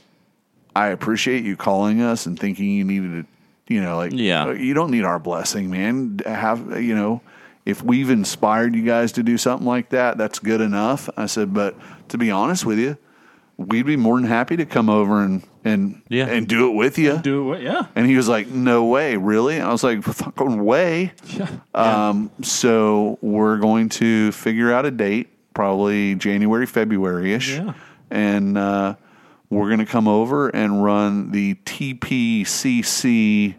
I 0.75 0.87
appreciate 0.87 1.45
you 1.45 1.55
calling 1.55 2.01
us 2.01 2.25
and 2.25 2.37
thinking 2.37 2.69
you 2.69 2.83
needed 2.83 3.25
to, 3.67 3.73
you 3.73 3.81
know, 3.81 3.95
like, 3.95 4.11
Yeah. 4.13 4.47
Uh, 4.47 4.51
you 4.51 4.73
don't 4.73 4.91
need 4.91 5.05
our 5.05 5.17
blessing, 5.17 5.71
man. 5.71 6.19
Have 6.25 6.81
you 6.81 6.93
know, 6.93 7.21
if 7.65 7.81
we've 7.81 8.09
inspired 8.09 8.75
you 8.75 8.83
guys 8.83 9.13
to 9.13 9.23
do 9.23 9.37
something 9.37 9.65
like 9.65 9.89
that, 9.91 10.17
that's 10.17 10.39
good 10.39 10.59
enough. 10.59 11.09
I 11.15 11.27
said, 11.27 11.53
but 11.53 11.75
to 12.09 12.17
be 12.17 12.31
honest 12.31 12.65
with 12.65 12.79
you, 12.79 12.97
we'd 13.55 13.85
be 13.85 13.95
more 13.95 14.19
than 14.19 14.27
happy 14.27 14.57
to 14.57 14.65
come 14.65 14.89
over 14.89 15.23
and 15.23 15.41
and 15.65 16.01
Yeah. 16.07 16.27
and 16.27 16.47
do 16.47 16.69
it 16.69 16.75
with 16.75 16.97
you. 16.97 17.17
Do 17.17 17.41
it. 17.41 17.49
with, 17.57 17.61
Yeah. 17.63 17.87
And 17.95 18.05
he 18.07 18.15
was 18.15 18.29
like, 18.29 18.47
"No 18.47 18.85
way, 18.85 19.17
really?" 19.17 19.59
I 19.59 19.69
was 19.71 19.83
like, 19.83 20.01
"Fucking 20.03 20.63
way." 20.63 21.11
Yeah. 21.35 21.47
Um, 21.73 22.31
so 22.41 23.17
we're 23.21 23.57
going 23.57 23.89
to 23.89 24.31
figure 24.31 24.71
out 24.71 24.85
a 24.85 24.91
date, 24.91 25.27
probably 25.53 26.15
January, 26.15 26.65
February 26.67 27.33
ish, 27.33 27.55
Yeah. 27.57 27.73
and 28.11 28.57
uh, 28.57 28.95
we're 29.49 29.67
going 29.67 29.79
to 29.79 29.85
come 29.85 30.07
over 30.07 30.47
and 30.49 30.83
run 30.83 31.31
the 31.31 31.55
TPCC 31.65 33.55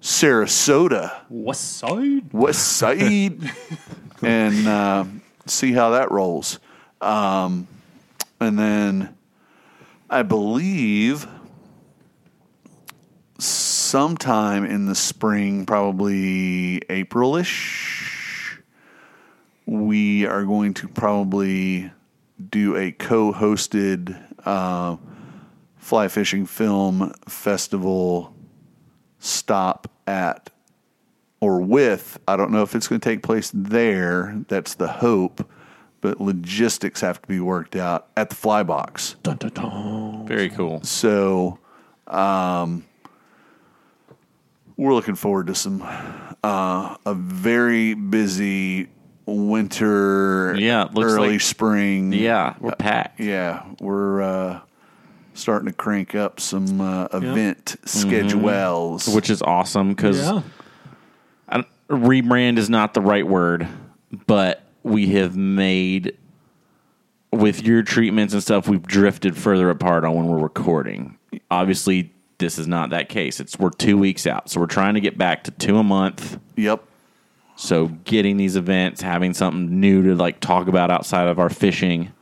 Sarasota 0.00 1.10
West 1.30 1.78
side. 1.78 2.32
West 2.32 2.76
Side 2.76 3.50
and 4.22 4.66
uh, 4.68 5.04
see 5.46 5.72
how 5.72 5.90
that 5.90 6.10
rolls. 6.10 6.58
Um, 7.00 7.66
and 8.40 8.58
then 8.58 9.13
I 10.10 10.22
believe 10.22 11.26
sometime 13.38 14.64
in 14.64 14.86
the 14.86 14.94
spring, 14.94 15.64
probably 15.66 16.80
Aprilish, 16.90 18.58
we 19.66 20.26
are 20.26 20.44
going 20.44 20.74
to 20.74 20.88
probably 20.88 21.90
do 22.50 22.76
a 22.76 22.92
co-hosted 22.92 24.20
uh, 24.44 24.96
fly 25.78 26.08
fishing 26.08 26.44
film 26.44 27.14
festival 27.26 28.34
stop 29.18 29.90
at 30.06 30.50
or 31.40 31.60
with. 31.60 32.18
I 32.28 32.36
don't 32.36 32.50
know 32.50 32.62
if 32.62 32.74
it's 32.74 32.88
going 32.88 33.00
to 33.00 33.08
take 33.08 33.22
place 33.22 33.50
there. 33.54 34.44
That's 34.48 34.74
the 34.74 34.88
hope, 34.88 35.48
but 36.04 36.20
logistics 36.20 37.00
have 37.00 37.22
to 37.22 37.26
be 37.26 37.40
worked 37.40 37.74
out 37.74 38.08
at 38.14 38.28
the 38.28 38.36
fly 38.36 38.62
box. 38.62 39.16
Dun, 39.22 39.38
dun, 39.38 39.48
dun. 39.54 40.26
Very 40.26 40.50
cool. 40.50 40.82
So, 40.82 41.58
um, 42.06 42.84
we're 44.76 44.92
looking 44.92 45.14
forward 45.14 45.46
to 45.46 45.54
some 45.54 45.80
uh, 46.44 46.96
a 47.06 47.14
very 47.14 47.94
busy 47.94 48.88
winter, 49.24 50.54
Yeah, 50.58 50.88
looks 50.92 51.10
early 51.10 51.30
like- 51.30 51.40
spring. 51.40 52.12
Yeah, 52.12 52.56
we're 52.60 52.72
packed. 52.72 53.18
yeah, 53.18 53.64
we're 53.80 54.20
uh, 54.20 54.60
starting 55.32 55.68
to 55.68 55.74
crank 55.74 56.14
up 56.14 56.38
some 56.38 56.82
uh, 56.82 57.06
event 57.14 57.76
schedules. 57.86 59.08
Which 59.08 59.30
is 59.30 59.40
awesome 59.40 59.94
because 59.94 60.18
Yeah. 60.18 60.42
rebrand 61.88 62.58
is 62.58 62.68
not 62.68 62.92
the 62.92 63.00
right 63.00 63.26
word, 63.26 63.66
but 64.26 64.63
we 64.84 65.08
have 65.08 65.36
made 65.36 66.16
with 67.32 67.64
your 67.64 67.82
treatments 67.82 68.32
and 68.32 68.42
stuff. 68.42 68.68
We've 68.68 68.86
drifted 68.86 69.36
further 69.36 69.68
apart 69.70 70.04
on 70.04 70.14
when 70.14 70.26
we're 70.26 70.38
recording. 70.38 71.18
Obviously, 71.50 72.12
this 72.38 72.58
is 72.58 72.68
not 72.68 72.90
that 72.90 73.08
case. 73.08 73.40
It's 73.40 73.58
we're 73.58 73.70
two 73.70 73.98
weeks 73.98 74.26
out, 74.26 74.48
so 74.50 74.60
we're 74.60 74.66
trying 74.66 74.94
to 74.94 75.00
get 75.00 75.18
back 75.18 75.44
to 75.44 75.50
two 75.50 75.78
a 75.78 75.82
month. 75.82 76.38
Yep. 76.56 76.84
So 77.56 77.86
getting 78.04 78.36
these 78.36 78.56
events, 78.56 79.00
having 79.00 79.32
something 79.34 79.80
new 79.80 80.02
to 80.04 80.14
like 80.14 80.38
talk 80.40 80.68
about 80.68 80.90
outside 80.90 81.26
of 81.28 81.38
our 81.38 81.50
fishing, 81.50 82.12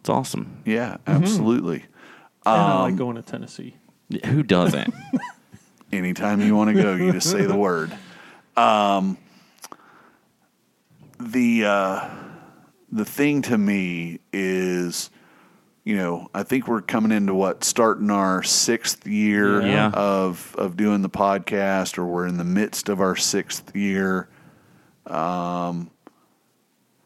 it's 0.00 0.08
awesome. 0.08 0.62
Yeah, 0.64 0.96
absolutely. 1.06 1.84
And 2.46 2.54
I 2.60 2.72
Um, 2.74 2.80
like 2.82 2.96
going 2.96 3.16
to 3.16 3.22
Tennessee. 3.22 3.76
Who 4.26 4.42
doesn't? 4.42 4.92
Anytime 5.92 6.40
you 6.40 6.54
want 6.56 6.74
to 6.74 6.80
go, 6.82 6.94
you 6.94 7.12
just 7.12 7.30
say 7.30 7.44
the 7.44 7.56
word. 7.56 7.92
Um, 8.56 9.18
the 11.20 11.64
uh, 11.64 12.08
the 12.92 13.04
thing 13.04 13.42
to 13.42 13.56
me 13.58 14.20
is, 14.32 15.10
you 15.84 15.96
know, 15.96 16.28
I 16.34 16.42
think 16.42 16.66
we're 16.66 16.80
coming 16.82 17.12
into 17.12 17.34
what 17.34 17.62
starting 17.64 18.10
our 18.10 18.42
sixth 18.42 19.06
year 19.06 19.60
Yeah. 19.62 19.90
of 19.90 20.54
of 20.58 20.76
doing 20.76 21.02
the 21.02 21.10
podcast, 21.10 21.98
or 21.98 22.06
we're 22.06 22.26
in 22.26 22.36
the 22.36 22.44
midst 22.44 22.88
of 22.88 23.00
our 23.00 23.16
sixth 23.16 23.74
year. 23.76 24.28
Um, 25.06 25.90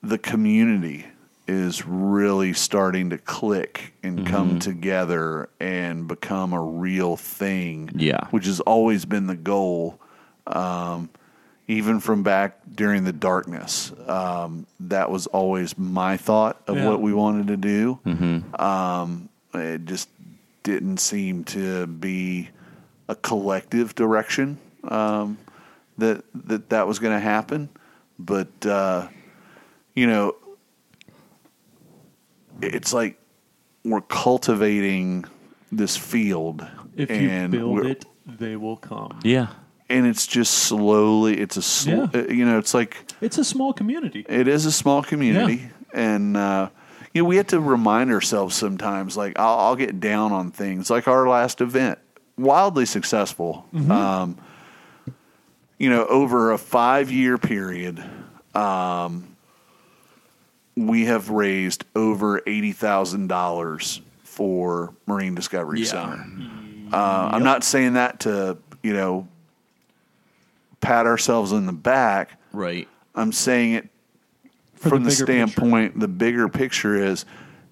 the 0.02 0.18
community 0.18 1.06
is 1.46 1.86
really 1.86 2.52
starting 2.54 3.10
to 3.10 3.18
click 3.18 3.92
and 4.02 4.26
come 4.26 4.58
together 4.58 5.48
and 5.60 6.08
become 6.08 6.52
a 6.54 6.60
real 6.60 7.16
thing. 7.16 7.90
Yeah. 7.94 8.26
which 8.30 8.46
has 8.46 8.60
always 8.60 9.04
been 9.04 9.26
the 9.26 9.36
goal 9.36 10.00
um, 10.46 11.10
even 11.66 11.98
from 12.00 12.22
back 12.22 12.58
during 12.74 13.04
the 13.04 13.12
darkness. 13.12 13.92
Um, 14.06 14.66
that 14.80 15.10
was 15.10 15.26
always 15.28 15.76
my 15.78 16.16
thought 16.16 16.60
of 16.66 16.76
Yeah. 16.76 16.88
what 16.88 17.00
we 17.00 17.12
wanted 17.14 17.46
to 17.48 17.56
do. 17.56 17.98
Um, 18.58 19.28
it 19.54 19.84
just 19.86 20.08
didn't 20.62 20.98
seem 20.98 21.44
to 21.44 21.86
be 21.86 22.48
a 23.08 23.14
collective 23.14 23.94
direction 23.94 24.58
um, 24.88 25.38
that 25.98 26.24
that 26.34 26.70
that 26.70 26.86
was 26.86 26.98
going 26.98 27.14
to 27.14 27.20
happen. 27.20 27.68
But 28.18 28.66
uh, 28.66 29.08
you 29.94 30.06
know, 30.06 30.34
it's 32.62 32.92
like 32.92 33.18
we're 33.84 34.00
cultivating 34.00 35.24
this 35.72 35.96
field, 35.96 36.66
If 36.96 37.10
you 37.10 37.28
and 37.28 37.50
build 37.52 37.84
it, 37.86 38.04
they 38.26 38.56
will 38.56 38.76
come. 38.76 39.18
Yeah. 39.22 39.48
And 39.88 40.06
it's 40.06 40.26
just 40.26 40.52
slowly. 40.54 41.38
It's 41.40 41.56
a 41.56 41.62
sl- 41.62 41.90
Yeah. 41.90 42.06
uh, 42.14 42.18
you 42.28 42.44
know, 42.44 42.58
it's 42.58 42.74
like 42.74 42.96
It's 43.20 43.38
a 43.38 43.44
small 43.44 43.72
community. 43.72 44.24
it 44.28 44.48
is 44.48 44.66
a 44.66 44.72
small 44.72 45.02
community, 45.02 45.68
and 45.92 46.36
uh, 46.36 46.68
you 47.12 47.22
know 47.22 47.28
we 47.28 47.36
have 47.36 47.48
to 47.48 47.60
remind 47.60 48.10
ourselves 48.10 48.54
sometimes. 48.56 49.16
Like 49.16 49.38
I'll, 49.38 49.58
I'll 49.58 49.76
get 49.76 50.00
down 50.00 50.32
on 50.32 50.50
things, 50.50 50.90
like 50.90 51.06
our 51.08 51.28
last 51.28 51.60
event, 51.60 51.98
wildly 52.38 52.86
successful. 52.86 53.66
Um, 53.90 54.36
you 55.78 55.90
know, 55.90 56.06
over 56.06 56.52
a 56.52 56.58
five-year 56.58 57.36
period, 57.36 58.02
um, 58.54 59.36
we 60.76 61.04
have 61.06 61.30
raised 61.30 61.84
over 61.94 62.40
eighty 62.46 62.72
thousand 62.72 63.26
dollars 63.28 64.00
for 64.22 64.94
Marine 65.06 65.34
Discovery 65.34 65.80
Yeah. 65.80 65.86
Center. 65.86 66.24
Uh, 66.92 67.30
I'm 67.32 67.42
not 67.44 67.64
saying 67.64 67.94
that 67.94 68.20
to 68.20 68.56
you 68.82 68.92
know 68.92 69.28
pat 70.84 71.06
ourselves 71.06 71.52
on 71.52 71.66
the 71.66 71.72
back. 71.72 72.38
Right. 72.52 72.86
I'm 73.14 73.32
saying 73.32 73.72
it 73.74 73.88
For 74.74 74.90
from 74.90 75.04
the, 75.04 75.10
the 75.10 75.14
bigger 75.16 75.26
picture. 75.26 75.32
standpoint, 75.56 76.00
the 76.00 76.08
bigger 76.08 76.48
picture 76.48 76.94
is 76.96 77.24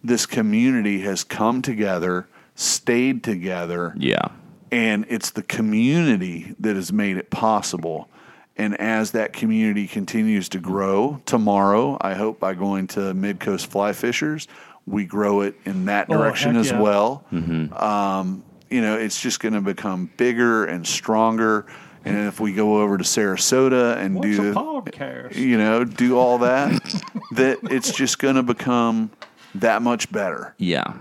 this 0.02 0.26
community 0.26 1.00
has 1.02 1.22
come 1.24 1.62
together, 1.62 2.26
stayed 2.54 3.22
together, 3.22 3.94
Yeah. 3.96 4.28
and 4.70 5.04
it's 5.08 5.30
the 5.30 5.42
community 5.42 6.54
that 6.58 6.74
has 6.76 6.92
made 6.92 7.16
it 7.16 7.30
possible. 7.30 8.08
And 8.56 8.78
as 8.80 9.12
that 9.12 9.32
community 9.32 9.86
continues 9.86 10.48
to 10.50 10.58
grow, 10.58 11.20
tomorrow, 11.26 11.96
I 12.00 12.14
hope 12.14 12.38
by 12.40 12.54
going 12.54 12.86
to 12.88 13.14
Mid 13.14 13.40
Coast 13.40 13.66
Fly 13.66 13.92
Fishers, 13.92 14.46
we 14.86 15.04
grow 15.06 15.40
it 15.42 15.54
in 15.64 15.84
that 15.86 16.06
Oh, 16.10 16.14
direction 16.18 16.54
heck 16.54 16.60
as 16.60 16.70
yeah. 16.70 16.80
well. 16.80 17.24
Um, 17.32 18.42
you 18.70 18.80
know, 18.80 18.96
it's 18.96 19.20
just 19.20 19.40
going 19.40 19.54
to 19.54 19.60
become 19.60 20.10
bigger 20.16 20.64
and 20.64 20.86
stronger. 20.86 21.66
And 22.04 22.26
if 22.28 22.40
we 22.40 22.52
go 22.52 22.80
over 22.82 22.98
to 22.98 23.04
Sarasota 23.04 23.96
and 23.96 24.16
What's 24.16 24.36
do 24.36 24.50
a 24.50 24.54
podcast? 24.54 25.36
you 25.36 25.56
know, 25.56 25.84
do 25.84 26.18
all 26.18 26.38
that, 26.38 26.72
that 27.32 27.58
it's 27.64 27.92
just 27.92 28.18
going 28.18 28.34
to 28.36 28.42
become 28.42 29.10
that 29.56 29.82
much 29.82 30.10
better. 30.10 30.54
Yeah. 30.58 30.94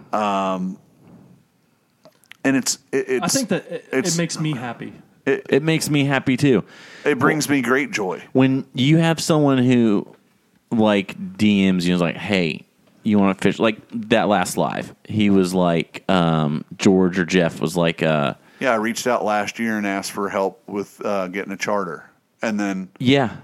And 2.43 2.57
it's, 2.57 2.79
it, 2.91 3.05
it's 3.07 3.23
I 3.23 3.27
think 3.27 3.49
that 3.49 3.65
it, 3.71 3.85
it's- 3.91 4.15
it 4.15 4.17
makes 4.17 4.39
me 4.39 4.53
happy. 4.53 4.93
it 5.25 5.61
makes 5.61 5.89
me 5.89 6.05
happy 6.05 6.35
too. 6.37 6.63
it 7.05 7.19
brings 7.19 7.47
me 7.47 7.61
great 7.61 7.91
joy. 7.91 8.23
when 8.33 8.65
you 8.73 8.97
have 8.97 9.19
someone 9.19 9.59
who 9.59 10.07
like 10.71 11.15
DMs 11.37 11.83
you, 11.83 11.93
is 11.93 12.01
like, 12.01 12.15
"Hey, 12.17 12.65
you 13.03 13.19
want 13.19 13.37
to 13.37 13.41
fish?" 13.43 13.59
Like 13.59 13.77
that 14.09 14.27
last 14.27 14.57
live, 14.57 14.95
he 15.07 15.29
was 15.29 15.53
like, 15.53 16.03
um, 16.09 16.65
George 16.77 17.19
or 17.19 17.25
Jeff 17.25 17.59
was 17.61 17.77
like, 17.77 18.01
uh, 18.01 18.33
Yeah, 18.61 18.71
I 18.71 18.75
reached 18.75 19.07
out 19.07 19.25
last 19.25 19.59
year 19.59 19.77
and 19.77 19.85
asked 19.85 20.11
for 20.11 20.29
help 20.29 20.61
with 20.67 21.03
uh, 21.05 21.27
getting 21.27 21.51
a 21.51 21.57
charter. 21.57 22.09
And 22.41 22.59
then 22.59 22.89
"Yeah, 22.99 23.35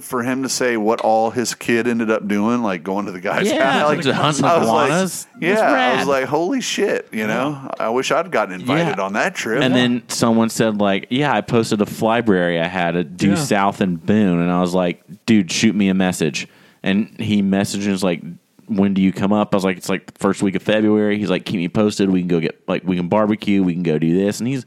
for 0.00 0.22
him 0.22 0.42
to 0.42 0.48
say 0.48 0.76
what 0.76 1.00
all 1.02 1.30
his 1.30 1.54
kid 1.54 1.86
ended 1.86 2.10
up 2.10 2.26
doing, 2.26 2.62
like 2.62 2.82
going 2.82 3.06
to 3.06 3.12
the 3.12 3.20
guy's 3.20 3.46
yeah, 3.46 3.72
house, 3.80 3.88
like 3.88 4.00
to 4.02 4.14
hunt 4.14 4.42
I 4.42 4.58
was 4.58 4.68
like, 4.68 4.86
iguanas." 4.86 5.26
yeah, 5.40 5.60
I 5.60 5.96
was 5.98 6.06
like, 6.06 6.24
holy 6.24 6.60
shit, 6.60 7.08
you 7.12 7.26
know, 7.26 7.70
I 7.78 7.90
wish 7.90 8.10
I'd 8.10 8.30
gotten 8.30 8.54
invited 8.54 8.96
Yeah. 8.98 9.04
on 9.04 9.12
that 9.14 9.34
trip. 9.34 9.62
And 9.62 9.74
then 9.74 10.02
someone 10.08 10.48
said 10.50 10.78
like, 10.80 11.06
"Yeah, 11.10 11.32
I 11.32 11.40
posted 11.42 11.80
a 11.82 11.86
flyberry 11.86 12.60
I 12.60 12.66
had 12.68 12.96
at 12.96 13.16
due 13.16 13.30
Yeah. 13.30 13.34
south 13.36 13.80
in 13.80 13.96
Boone," 13.96 14.40
and 14.40 14.50
I 14.50 14.60
was 14.60 14.74
like, 14.74 15.02
"Dude, 15.26 15.50
shoot 15.52 15.74
me 15.74 15.88
a 15.88 15.94
message." 15.94 16.48
And 16.82 17.18
he 17.20 17.42
messages 17.42 18.02
like, 18.04 18.22
"When 18.68 18.94
do 18.94 19.02
you 19.02 19.12
come 19.12 19.32
up?" 19.32 19.54
I 19.54 19.56
was 19.56 19.64
like, 19.64 19.76
"It's 19.76 19.88
like 19.88 20.06
the 20.06 20.18
first 20.18 20.42
week 20.42 20.54
of 20.54 20.62
February." 20.62 21.18
He's 21.18 21.30
like, 21.30 21.44
"Keep 21.44 21.56
me 21.56 21.68
posted. 21.68 22.10
We 22.10 22.20
can 22.20 22.28
go 22.28 22.40
get 22.40 22.62
like 22.68 22.84
we 22.84 22.96
can 22.96 23.08
barbecue. 23.08 23.62
We 23.62 23.74
can 23.74 23.82
go 23.82 23.98
do 23.98 24.14
this." 24.14 24.38
And 24.40 24.48
he's 24.48 24.64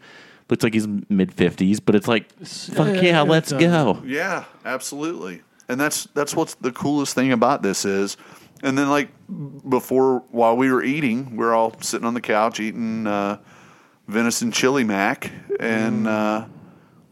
looks 0.51 0.63
like 0.63 0.73
he's 0.73 0.87
mid 1.09 1.33
fifties, 1.33 1.79
but 1.79 1.95
it's 1.95 2.07
like, 2.07 2.29
fuck 2.43 2.87
yeah, 2.87 2.93
yeah, 2.93 3.01
yeah, 3.01 3.21
let's 3.21 3.51
go. 3.53 4.01
Yeah, 4.05 4.43
absolutely. 4.65 5.41
And 5.69 5.79
that's 5.79 6.03
that's 6.13 6.35
what's 6.35 6.55
the 6.55 6.71
coolest 6.71 7.15
thing 7.15 7.31
about 7.31 7.63
this 7.63 7.85
is. 7.85 8.17
And 8.61 8.77
then 8.77 8.89
like 8.89 9.09
before 9.67 10.23
while 10.29 10.55
we 10.55 10.71
were 10.71 10.83
eating, 10.83 11.37
we're 11.37 11.53
all 11.53 11.73
sitting 11.81 12.05
on 12.05 12.13
the 12.13 12.21
couch 12.21 12.59
eating 12.59 13.07
uh, 13.07 13.39
venison 14.07 14.51
chili 14.51 14.83
mac 14.83 15.31
and 15.59 16.07
uh, 16.07 16.45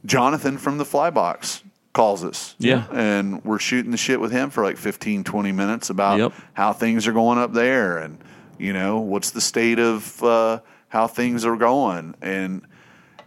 Jonathan 0.05 0.57
from 0.57 0.77
the 0.77 0.85
Fly 0.85 1.09
Box 1.09 1.63
calls 1.93 2.23
us. 2.23 2.55
Yeah. 2.59 2.85
And 2.91 3.43
we're 3.43 3.59
shooting 3.59 3.91
the 3.91 3.97
shit 3.97 4.19
with 4.19 4.31
him 4.31 4.49
for 4.49 4.63
like 4.63 4.77
15 4.77 5.23
20 5.23 5.51
minutes 5.51 5.89
about 5.89 6.19
Yep. 6.19 6.33
how 6.53 6.73
things 6.73 7.07
are 7.07 7.13
going 7.13 7.37
up 7.39 7.53
there 7.53 7.97
and 7.97 8.17
you 8.57 8.73
know, 8.73 8.99
what's 8.99 9.31
the 9.31 9.41
state 9.41 9.79
of 9.79 10.21
uh, 10.23 10.59
how 10.89 11.07
things 11.07 11.45
are 11.45 11.55
going 11.55 12.13
and 12.21 12.61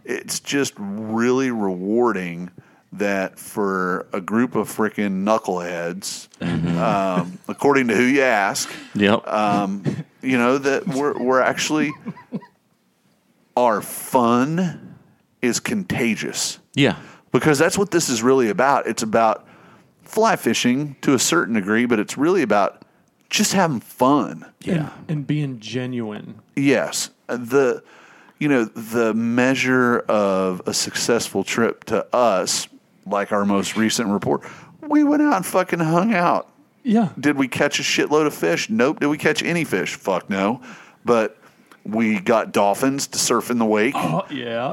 it's 0.05 0.39
just 0.39 0.73
really 0.77 1.49
rewarding 1.51 2.51
that 2.91 3.39
for 3.39 4.05
a 4.13 4.21
group 4.21 4.53
of 4.55 4.67
freaking 4.69 5.23
knuckleheads, 5.23 6.27
um, 6.77 7.39
according 7.47 7.87
to 7.87 7.95
who 7.95 8.03
you 8.03 8.21
ask, 8.21 8.69
Yep. 8.95 9.25
um, 9.27 9.83
you 10.21 10.37
know 10.37 10.57
that 10.59 10.87
we're 10.87 11.17
we're 11.17 11.41
actually 11.41 11.91
our 13.57 13.81
fun 13.81 14.95
is 15.41 15.59
contagious 15.59 16.59
yeah. 16.75 16.97
Because 17.33 17.59
that's 17.59 17.77
what 17.77 17.91
this 17.91 18.07
is 18.07 18.23
really 18.23 18.49
about. 18.49 18.87
It's 18.87 19.03
about 19.03 19.45
fly 20.03 20.37
fishing 20.37 20.95
to 21.01 21.13
a 21.13 21.19
certain 21.19 21.55
degree, 21.55 21.85
but 21.85 21.99
it's 21.99 22.17
really 22.17 22.41
about 22.41 22.83
just 23.29 23.51
having 23.51 23.81
fun. 23.81 24.45
And, 25.05 25.09
and 25.09 25.27
being 25.27 25.59
genuine. 25.59 26.39
Yes, 26.55 27.09
the 27.27 27.83
you 28.39 28.47
know 28.47 28.65
the 28.65 29.13
measure 29.13 29.99
of 29.99 30.61
a 30.65 30.73
successful 30.73 31.43
trip 31.43 31.83
to 31.85 32.05
us, 32.15 32.69
like 33.05 33.31
our 33.33 33.43
most 33.43 33.75
recent 33.75 34.09
report, 34.09 34.43
we 34.81 35.03
went 35.03 35.21
out 35.21 35.35
and 35.35 35.45
fucking 35.45 35.79
hung 35.79 36.13
out. 36.13 36.49
Yeah. 36.83 37.09
Did 37.19 37.37
we 37.37 37.47
catch 37.47 37.79
a 37.79 37.83
shitload 37.83 38.27
of 38.27 38.33
fish? 38.33 38.69
Nope. 38.69 38.99
Did 38.99 39.07
we 39.07 39.17
catch 39.17 39.41
any 39.41 39.63
fish? 39.63 39.95
Fuck 39.95 40.29
no. 40.29 40.61
But 41.05 41.37
we 41.85 42.19
got 42.19 42.51
dolphins 42.51 43.07
to 43.07 43.17
surf 43.17 43.49
in 43.49 43.57
the 43.57 43.65
wake. 43.65 43.95
Oh, 43.95 44.25
yeah. 44.29 44.67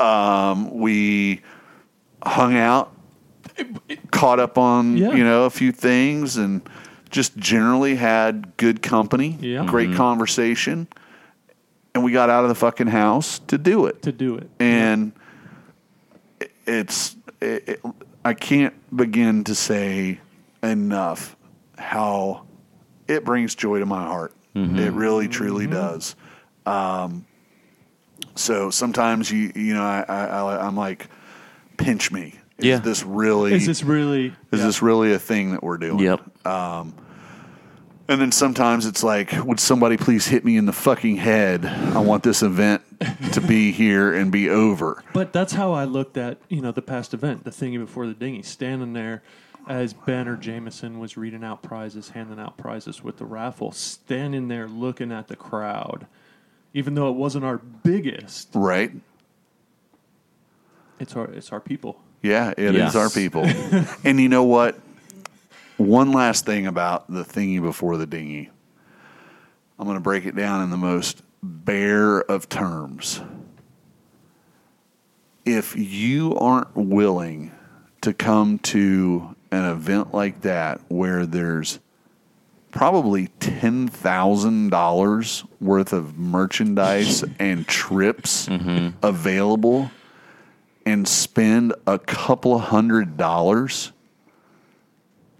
Um, 0.50 0.78
we 0.78 1.40
hung 2.24 2.56
out, 2.56 2.94
caught 4.10 4.40
up 4.40 4.58
on 4.58 4.96
Yeah. 4.96 5.12
you 5.14 5.24
know 5.24 5.44
a 5.44 5.50
few 5.50 5.72
things, 5.72 6.36
and 6.36 6.62
just 7.10 7.36
generally 7.36 7.96
had 7.96 8.56
good 8.56 8.82
company, 8.82 9.36
Yeah. 9.40 9.64
great 9.66 9.88
mm-hmm. 9.88 9.96
conversation, 9.96 10.88
and 11.94 12.04
we 12.04 12.12
got 12.12 12.30
out 12.30 12.44
of 12.44 12.48
the 12.48 12.54
fucking 12.54 12.86
house 12.88 13.40
to 13.48 13.58
do 13.58 13.86
it. 13.86 14.02
to 14.02 14.12
do 14.12 14.36
it. 14.36 14.48
And 14.60 15.12
it- 16.40 16.52
it's 16.66 17.16
it, 17.40 17.68
it, 17.68 17.80
I 18.24 18.34
can't 18.34 18.74
begin 18.94 19.44
to 19.44 19.54
say 19.54 20.20
enough 20.62 21.36
how 21.78 22.42
it 23.08 23.24
brings 23.24 23.54
joy 23.54 23.78
to 23.78 23.86
my 23.86 24.04
heart. 24.04 24.34
Mm-hmm. 24.54 24.78
It 24.78 24.92
really 24.92 25.26
truly 25.26 25.64
mm-hmm. 25.64 25.74
does. 25.74 26.16
Um, 26.66 27.24
so 28.34 28.70
sometimes 28.70 29.30
you 29.30 29.50
you 29.54 29.74
know 29.74 29.82
I, 29.82 30.04
I, 30.06 30.24
I 30.24 30.66
I'm 30.66 30.76
like 30.76 31.08
pinch 31.80 32.12
me. 32.12 32.34
Is 32.58 32.64
Yeah. 32.66 32.78
this 32.78 33.02
really 33.04 33.54
Is 33.54 33.66
this 33.66 33.82
really? 33.82 34.26
is 34.52 34.60
yeah. 34.60 34.66
this 34.66 34.82
really 34.82 35.12
a 35.12 35.18
thing 35.18 35.52
that 35.52 35.62
we're 35.62 35.78
doing? 35.78 35.98
Yep. 36.00 36.46
Um, 36.46 36.94
and 38.08 38.20
then 38.20 38.32
sometimes 38.32 38.86
it's 38.86 39.02
like, 39.04 39.32
would 39.44 39.60
somebody 39.60 39.96
please 39.96 40.26
hit 40.26 40.44
me 40.44 40.56
in 40.56 40.66
the 40.66 40.72
fucking 40.72 41.16
head? 41.16 41.64
I 41.64 42.00
want 42.00 42.22
this 42.24 42.42
event 42.42 42.82
to 43.32 43.40
be 43.40 43.70
here 43.82 44.12
and 44.14 44.32
be 44.32 44.50
over. 44.50 45.02
But 45.14 45.32
that's 45.32 45.52
how 45.52 45.72
I 45.72 45.84
looked 45.84 46.16
at 46.16 46.38
you 46.48 46.60
know 46.60 46.72
the 46.72 46.82
past 46.82 47.14
event, 47.14 47.44
the 47.44 47.50
thingy 47.50 47.78
before 47.78 48.06
the 48.06 48.14
dinghy, 48.14 48.42
standing 48.42 48.92
there, 48.94 49.22
as 49.68 49.92
Ben 49.94 50.26
or 50.26 50.36
Jameson 50.36 50.98
was 50.98 51.16
reading 51.16 51.44
out 51.44 51.62
prizes, 51.62 52.10
handing 52.10 52.40
out 52.40 52.56
prizes 52.58 53.02
with 53.02 53.18
the 53.18 53.24
raffle, 53.24 53.70
standing 53.72 54.48
there 54.48 54.66
looking 54.66 55.12
at 55.12 55.28
the 55.28 55.36
crowd, 55.36 56.06
even 56.74 56.94
though 56.94 57.08
it 57.08 57.14
wasn't 57.14 57.44
our 57.44 57.58
biggest, 57.58 58.48
Right? 58.54 58.90
It's 61.00 61.16
our 61.16 61.24
it's 61.26 61.50
our 61.50 61.60
people. 61.60 62.00
Yeah, 62.22 62.50
it 62.50 62.58
is 62.58 62.74
Yes. 62.74 62.94
our 62.94 63.10
people. 63.10 63.44
and 64.04 64.20
you 64.20 64.28
know 64.28 64.44
what? 64.44 64.78
One 65.78 66.12
last 66.12 66.44
thing 66.44 66.66
about 66.66 67.10
the 67.10 67.24
thingy 67.24 67.60
before 67.60 67.96
the 67.96 68.06
dinghy. 68.06 68.50
I'm 69.78 69.86
going 69.86 69.96
to 69.96 70.02
break 70.02 70.26
it 70.26 70.36
down 70.36 70.62
in 70.62 70.68
the 70.68 70.76
most 70.76 71.22
bare 71.42 72.20
of 72.20 72.50
terms. 72.50 73.22
If 75.46 75.74
you 75.74 76.36
aren't 76.36 76.76
willing 76.76 77.52
to 78.02 78.12
come 78.12 78.58
to 78.58 79.34
an 79.50 79.64
event 79.64 80.12
like 80.12 80.42
that 80.42 80.82
where 80.88 81.24
there's 81.24 81.78
probably 82.70 83.28
$10,000 83.40 85.46
worth 85.60 85.94
of 85.94 86.18
merchandise 86.18 87.24
and 87.38 87.66
trips 87.66 88.48
mm-hmm. 88.48 88.88
available 89.02 89.90
and 90.90 91.06
spend 91.06 91.72
a 91.86 91.98
couple 91.98 92.54
of 92.54 92.62
hundred 92.62 93.16
dollars, 93.16 93.92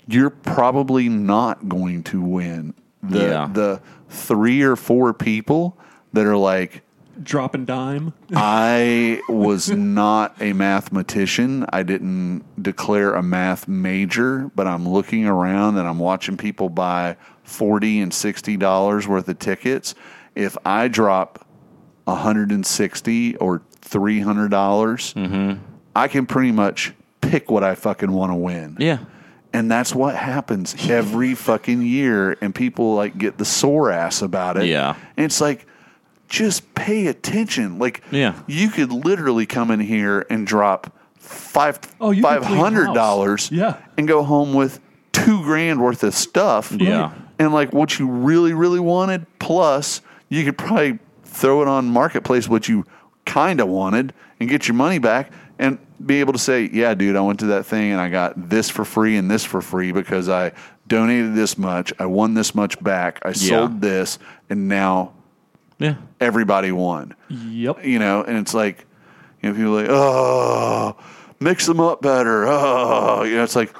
you're 0.07 0.31
probably 0.31 1.09
not 1.09 1.69
going 1.69 2.03
to 2.05 2.23
win. 2.23 2.75
The 3.03 3.19
Yeah. 3.27 3.49
the 3.53 3.81
three 4.09 4.62
or 4.62 4.77
four 4.77 5.12
people 5.12 5.77
that 6.12 6.25
are 6.27 6.37
like, 6.37 6.83
Drop 7.23 7.55
and 7.55 7.67
dime. 7.67 8.15
I 8.35 9.20
was 9.29 9.69
not 9.69 10.37
a 10.41 10.53
mathematician. 10.55 11.67
I 11.70 11.83
didn't 11.83 12.45
declare 12.62 13.12
a 13.15 13.23
math 13.23 13.69
major, 13.69 14.51
but 14.55 14.67
I'm 14.67 14.89
looking 14.89 15.27
around 15.27 15.77
and 15.77 15.87
I'm 15.87 15.99
watching 15.99 16.37
people 16.39 16.69
buy 16.70 17.17
forty 17.43 18.01
and 18.01 18.15
sixty 18.15 18.57
dollars 18.57 19.07
worth 19.09 19.29
of 19.29 19.39
tickets. 19.39 19.95
If 20.35 20.57
I 20.65 20.89
drop 20.89 21.45
160 22.05 23.37
or 23.37 23.62
300 23.91 24.51
dollars, 24.51 25.12
mm-hmm. 25.15 25.62
I 25.94 26.09
can 26.09 26.27
pretty 26.27 26.52
much 26.52 26.94
pick 27.20 27.51
what 27.51 27.65
I 27.65 27.75
fucking 27.75 28.10
want 28.12 28.31
to 28.33 28.36
win. 28.36 28.77
Yeah. 28.78 28.99
And 29.52 29.69
that's 29.70 29.93
what 29.94 30.15
happens 30.15 30.77
every 30.89 31.35
fucking 31.49 31.83
year. 31.83 32.36
And 32.41 32.55
people 32.55 32.94
like 32.94 33.19
get 33.19 33.36
the 33.36 33.44
sore 33.44 33.91
ass 33.91 34.23
about 34.23 34.57
it. 34.57 34.67
Yeah. 34.67 34.94
And 35.17 35.27
it's 35.27 35.41
like, 35.41 35.67
just 36.28 36.73
pay 36.75 37.09
attention. 37.09 37.78
Like, 37.81 38.02
Yeah. 38.12 38.35
you 38.47 38.69
could 38.69 38.93
literally 38.93 39.47
come 39.47 39.73
in 39.73 39.81
here 39.81 40.25
and 40.31 40.47
drop 40.47 40.97
five 41.19 41.81
Oh, 42.01 42.12
you 42.12 42.23
could 42.23 42.28
five 42.28 42.43
clean 42.43 42.59
hundred 42.59 42.94
dollars. 42.94 43.51
Yeah. 43.51 43.77
and 43.99 44.07
go 44.07 44.23
home 44.23 44.55
with 44.55 44.78
two 45.10 45.43
grand 45.43 45.83
worth 45.83 46.05
of 46.05 46.15
stuff. 46.15 46.70
Yeah. 46.73 47.12
And 47.41 47.52
like 47.52 47.73
what 47.73 47.99
you 47.99 48.09
really, 48.09 48.52
really 48.52 48.78
wanted, 48.81 49.27
plus 49.41 50.01
you 50.28 50.44
could 50.44 50.57
probably 50.57 51.01
throw 51.25 51.62
it 51.62 51.67
on 51.69 51.86
marketplace 51.86 52.49
what 52.49 52.69
you 52.69 52.85
kind 53.27 53.61
of 53.61 53.69
wanted 53.69 54.13
and 54.39 54.49
get 54.49 54.67
your 54.69 54.75
money 54.75 54.99
back 54.99 55.33
and 55.59 55.79
be 56.05 56.21
able 56.21 56.33
to 56.33 56.39
say, 56.39 56.69
yeah, 56.73 56.95
dude, 56.95 57.17
I 57.17 57.21
went 57.21 57.41
to 57.41 57.47
that 57.47 57.67
thing 57.67 57.93
and 57.93 58.01
I 58.01 58.09
got 58.09 58.49
this 58.51 58.71
for 58.71 58.85
free 58.85 59.17
and 59.17 59.31
this 59.31 59.45
for 59.45 59.61
free 59.61 59.93
because 59.93 60.29
I 60.29 60.53
donated 60.89 61.35
this 61.35 61.59
much, 61.59 61.93
I 61.99 62.07
won 62.07 62.35
this 62.35 62.55
much 62.55 62.83
back, 62.83 63.21
I 63.23 63.33
sold 63.33 63.81
this, 63.81 64.19
and 64.49 64.67
now 64.69 65.13
Yeah. 65.79 65.97
everybody 66.21 66.73
won. 66.73 67.15
Yep. 67.29 67.85
You 67.85 67.99
know, 67.99 68.23
and 68.25 68.39
it's 68.39 68.55
like, 68.55 68.87
you 69.43 69.51
know, 69.51 69.55
people 69.57 69.79
are 69.79 69.83
like, 69.83 69.91
oh, 69.91 70.97
mix 71.39 71.67
them 71.67 71.81
up 71.81 72.01
better. 72.03 72.47
Oh, 72.47 73.23
you 73.25 73.37
know, 73.37 73.45
it's 73.45 73.57
like, 73.57 73.75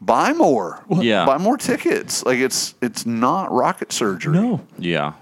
buy 0.00 0.32
more. 0.32 0.84
Yeah. 0.90 1.24
buy 1.26 1.38
more 1.38 1.56
tickets. 1.56 2.24
Like 2.24 2.38
it's 2.38 2.74
it's 2.82 3.06
not 3.06 3.50
rocket 3.52 3.92
surgery. 3.92 4.34
No. 4.34 4.60
Yeah. 4.78 5.12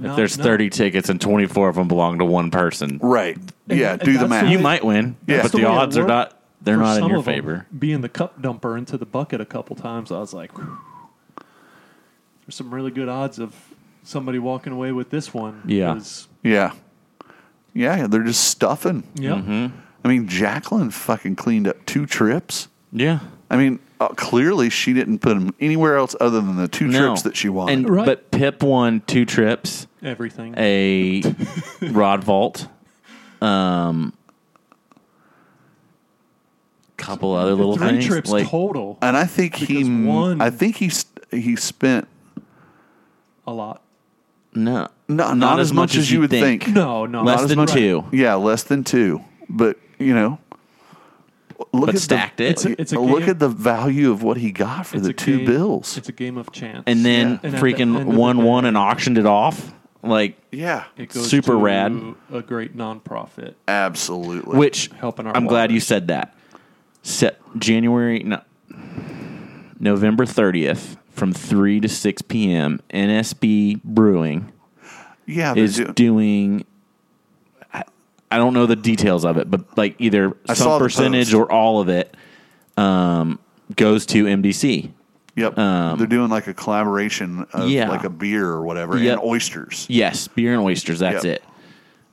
If 0.00 0.16
there's 0.16 0.38
no. 0.38 0.44
30 0.44 0.70
tickets 0.70 1.08
and 1.08 1.20
24 1.20 1.68
of 1.70 1.74
them 1.76 1.88
belong 1.88 2.18
to 2.18 2.24
one 2.24 2.50
person, 2.50 2.98
Right. 3.02 3.36
yeah. 3.66 3.92
and 3.92 4.00
Do 4.00 4.12
the 4.12 4.18
that's 4.20 4.30
math. 4.30 4.44
the 4.44 4.50
you 4.52 4.58
might 4.58 4.84
win, 4.84 5.16
Yeah. 5.26 5.36
but 5.38 5.42
That's 5.42 5.50
the, 5.52 5.58
the 5.58 5.64
way 5.64 5.70
it 5.72 5.76
odds 5.76 5.96
are 5.96 6.00
worked 6.00 6.08
not 6.08 6.34
they're 6.60 6.74
For 6.76 6.82
not 6.82 6.96
in 6.96 7.02
some 7.02 7.10
your 7.10 7.18
of 7.20 7.28
'em, 7.28 7.34
favor. 7.34 7.66
Being 7.78 8.00
the 8.00 8.08
cup 8.08 8.40
dumper 8.42 8.76
into 8.76 8.96
the 8.98 9.06
bucket 9.06 9.40
a 9.40 9.44
couple 9.44 9.76
times, 9.76 10.10
I 10.10 10.18
was 10.18 10.32
like, 10.34 10.56
whew. 10.58 10.76
there's 12.46 12.54
some 12.56 12.72
really 12.74 12.90
good 12.90 13.08
odds 13.08 13.38
of 13.38 13.54
somebody 14.02 14.38
walking 14.38 14.72
away 14.72 14.90
with 14.92 15.10
this 15.10 15.32
one. 15.34 15.62
Yeah. 15.66 15.92
'cause- 15.94 16.26
yeah. 16.42 16.72
Yeah. 17.74 18.06
They're 18.08 18.24
just 18.24 18.44
stuffing. 18.44 19.04
Yeah. 19.14 19.34
Mm-hmm. 19.34 19.66
I 20.04 20.08
mean, 20.08 20.26
Jacqueline 20.28 20.90
fucking 20.90 21.36
cleaned 21.36 21.68
up 21.68 21.84
two 21.86 22.06
trips. 22.06 22.68
Yeah. 22.92 23.20
I 23.50 23.56
mean, 23.56 23.78
uh, 24.00 24.08
clearly 24.08 24.68
she 24.70 24.92
didn't 24.92 25.20
put 25.20 25.30
them 25.34 25.54
anywhere 25.60 25.96
else 25.96 26.14
other 26.20 26.40
than 26.40 26.56
the 26.56 26.68
two 26.68 26.86
No. 26.88 26.98
trips 26.98 27.22
that 27.22 27.36
she 27.36 27.48
wanted. 27.48 27.72
And 27.78 27.88
Right. 27.90 28.04
but 28.06 28.30
Pip 28.30 28.62
won 28.62 29.02
two 29.06 29.24
trips, 29.24 29.86
Everything. 30.02 30.54
a 30.58 31.22
rod 31.90 32.22
vault, 32.24 32.68
um, 33.40 34.12
couple 36.96 37.32
other 37.34 37.54
little 37.54 37.76
Three 37.76 37.88
things. 37.90 38.06
trips 38.06 38.30
like 38.30 38.48
total. 38.48 38.98
And 39.00 39.16
I 39.16 39.24
think 39.24 39.54
he, 39.56 39.84
Because 39.84 39.88
one- 40.06 40.40
I 40.40 40.50
think 40.50 40.76
he, 40.76 40.88
st- 40.88 41.24
he 41.32 41.56
spent 41.56 42.08
A 43.46 43.52
lot. 43.52 43.82
no, 44.54 44.88
no, 45.08 45.14
not, 45.28 45.36
Not 45.38 45.60
as 45.60 45.72
much 45.72 45.96
as 45.96 46.10
you 46.10 46.20
would 46.20 46.30
think. 46.30 46.66
No, 46.68 47.06
no. 47.06 47.22
Less 47.22 47.36
Not 47.36 47.44
as 47.44 47.48
than 47.50 47.56
much- 47.58 47.72
two. 47.72 48.04
Yeah, 48.12 48.34
less 48.34 48.64
than 48.64 48.84
two. 48.84 49.22
But 49.48 49.78
you 49.98 50.14
know, 50.14 50.38
look 51.72 51.86
But 51.86 51.94
at 51.96 52.00
stacked 52.00 52.36
the, 52.38 52.44
it. 52.46 52.50
It's 52.50 52.64
a- 52.64 52.80
it's 52.80 52.92
a 52.92 53.00
look 53.00 53.20
game- 53.20 53.30
at 53.30 53.38
the 53.38 53.48
value 53.48 54.10
of 54.10 54.22
what 54.22 54.36
he 54.36 54.50
got 54.52 54.86
for 54.86 54.96
It's 54.96 55.06
the 55.06 55.12
two 55.12 55.38
game- 55.38 55.46
bills. 55.46 55.96
It's 55.98 56.08
a 56.08 56.12
game 56.12 56.36
of 56.38 56.52
chance. 56.52 56.84
and 56.86 57.04
then 57.04 57.40
And 57.42 57.44
at 57.44 57.50
the 57.52 57.58
freaking 57.58 57.80
end 57.80 57.96
of 57.96 58.06
the 58.06 58.16
won 58.18 58.42
one 58.44 58.64
and 58.64 58.76
auctioned 58.76 59.18
it 59.18 59.26
off. 59.26 59.72
Like 60.02 60.36
yeah, 60.52 60.84
it 60.96 61.08
goes 61.12 61.28
super 61.28 61.52
to 61.52 61.56
rad. 61.58 62.14
A 62.32 62.40
great 62.42 62.76
nonprofit. 62.76 63.54
absolutely. 63.66 64.56
Which 64.56 64.90
helping 65.00 65.26
our 65.26 65.36
I'm 65.36 65.46
glad 65.46 65.72
you 65.72 65.80
said 65.80 66.06
that. 66.08 66.34
Set 67.02 67.40
January 67.58 68.22
no, 68.22 68.40
November 69.80 70.24
30th 70.24 70.96
from 71.10 71.32
3 71.32 71.80
to 71.80 71.88
6 71.88 72.22
p.m. 72.22 72.80
NSB 72.90 73.82
Brewing 73.82 74.52
yeah, 75.26 75.54
is 75.56 75.76
doing- 75.76 75.92
doing 75.94 76.64
I, 78.30 78.34
I 78.36 78.38
don't 78.38 78.54
know 78.54 78.66
the 78.66 78.76
details 78.76 79.24
of 79.24 79.36
it, 79.38 79.50
but 79.50 79.76
like 79.76 79.96
either 79.98 80.36
I 80.48 80.54
saw 80.54 80.64
some 80.64 80.72
the 80.72 80.78
percentage 80.80 81.26
post. 81.32 81.34
or 81.34 81.50
all 81.52 81.80
of 81.80 81.88
it 81.88 82.14
um, 82.76 83.38
goes 83.76 84.06
to 84.06 84.24
MDC. 84.24 84.92
Yep, 85.36 85.54
they're 85.54 86.06
doing 86.08 86.30
like 86.30 86.48
a 86.48 86.54
collaboration 86.54 87.46
of 87.52 87.60
um, 87.62 87.68
yeah. 87.68 87.88
like 87.88 88.02
a 88.02 88.10
beer 88.10 88.44
or 88.46 88.64
whatever 88.64 88.98
Yep. 88.98 89.18
and 89.18 89.22
oysters. 89.28 89.86
Yes, 89.88 90.26
beer 90.26 90.52
and 90.52 90.62
oysters. 90.62 90.98
That's 90.98 91.24
Yep. 91.24 91.42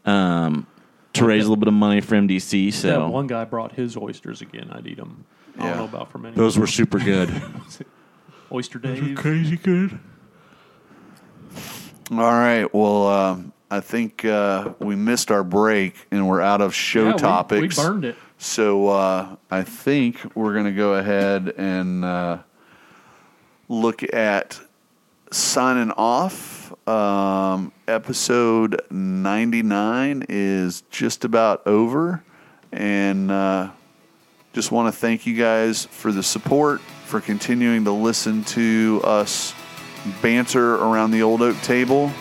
it. 0.06 0.08
Um, 0.10 0.68
to 1.14 1.26
raise 1.26 1.42
a 1.42 1.46
little 1.46 1.56
bit 1.56 1.68
of 1.68 1.74
money 1.74 2.02
for 2.02 2.16
MDC. 2.16 2.68
That 2.72 2.78
So 2.78 3.08
one 3.10 3.26
guy 3.26 3.44
brought 3.46 3.72
his 3.72 3.98
oysters 3.98 4.42
again. 4.42 4.70
I'd 4.72 4.86
eat 4.86 4.98
them. 4.98 5.26
I 5.58 5.64
Yeah. 5.64 5.70
don't 5.70 5.78
know 5.78 5.84
about 5.86 6.12
from 6.12 6.26
any. 6.28 6.36
those 6.36 6.60
were 6.60 6.68
super 6.68 7.00
good. 7.00 7.30
oyster 8.52 8.78
Dave. 8.78 9.16
Crazy 9.18 9.58
good. 9.58 9.98
All 12.12 12.18
right, 12.18 12.72
well, 12.74 13.08
um, 13.08 13.54
I 13.70 13.80
think 13.80 14.24
uh, 14.24 14.74
we 14.80 14.96
missed 14.96 15.32
our 15.32 15.44
break 15.44 16.08
and 16.12 16.28
we're 16.28 16.42
out 16.42 16.62
of 16.62 16.74
show 16.76 17.06
Yeah, 17.08 17.14
we- 17.14 17.18
topics. 17.20 17.78
We, 17.78 17.84
burned 17.84 18.06
it. 18.06 18.16
So 18.38 18.88
uh, 18.90 19.36
I 19.50 19.64
think 19.64 20.36
we're 20.36 20.54
going 20.54 20.66
to 20.66 20.72
go 20.72 20.96
ahead 20.96 21.54
and 21.58 22.04
uh, 22.04 22.40
look 23.70 24.04
at 24.14 24.60
signing 25.32 25.92
off. 25.92 26.54
Um, 26.88 27.72
episode 27.88 28.82
99 28.92 30.26
is 30.30 30.82
just 30.90 31.24
about 31.26 31.66
over. 31.66 32.24
And 32.72 33.32
uh, 33.32 33.72
just 34.54 34.72
want 34.72 34.94
to 34.94 35.00
thank 35.00 35.26
you 35.26 35.36
guys 35.36 35.86
for 35.86 36.12
the 36.12 36.24
support, 36.24 36.82
for 37.06 37.22
continuing 37.22 37.86
to 37.86 37.92
listen 37.92 38.44
to 38.46 39.02
us 39.04 39.54
banter 40.22 40.76
around 40.76 41.12
the 41.12 41.24
old 41.24 41.42
oak 41.42 41.60
table. 41.62 42.12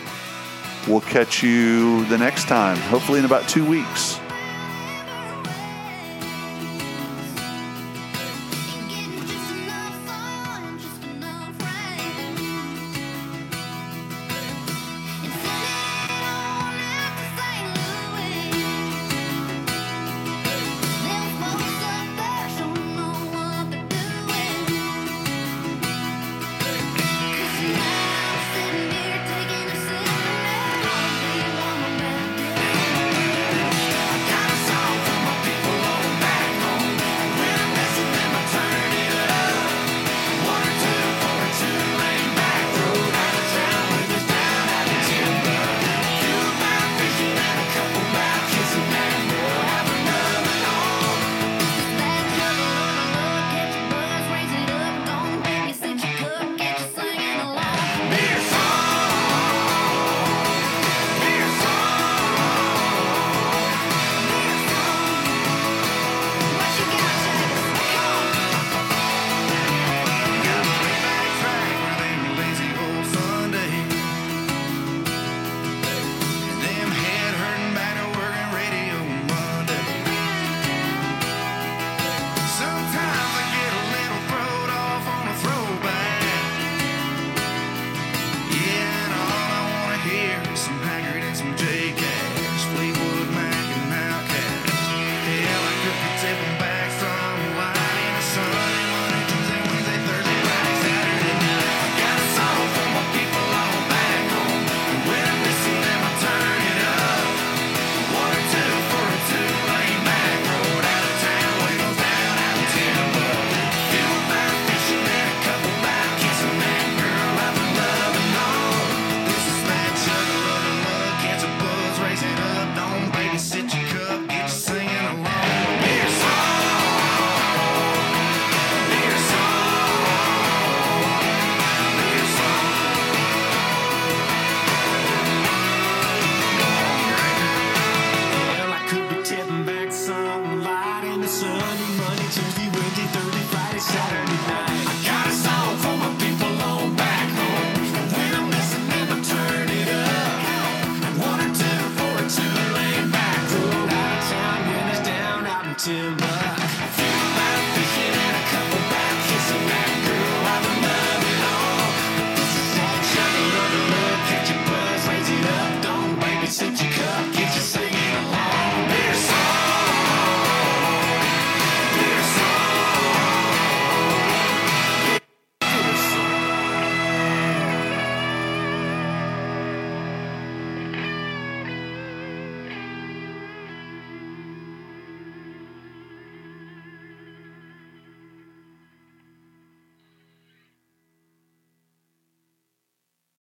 We'll 0.87 1.01
catch 1.01 1.43
you 1.43 2.05
the 2.07 2.19
next 2.19 2.47
time, 2.47 2.77
hopefully 2.77 3.19
in 3.19 3.25
about 3.25 3.49
two 3.49 3.65
weeks. 3.65 4.21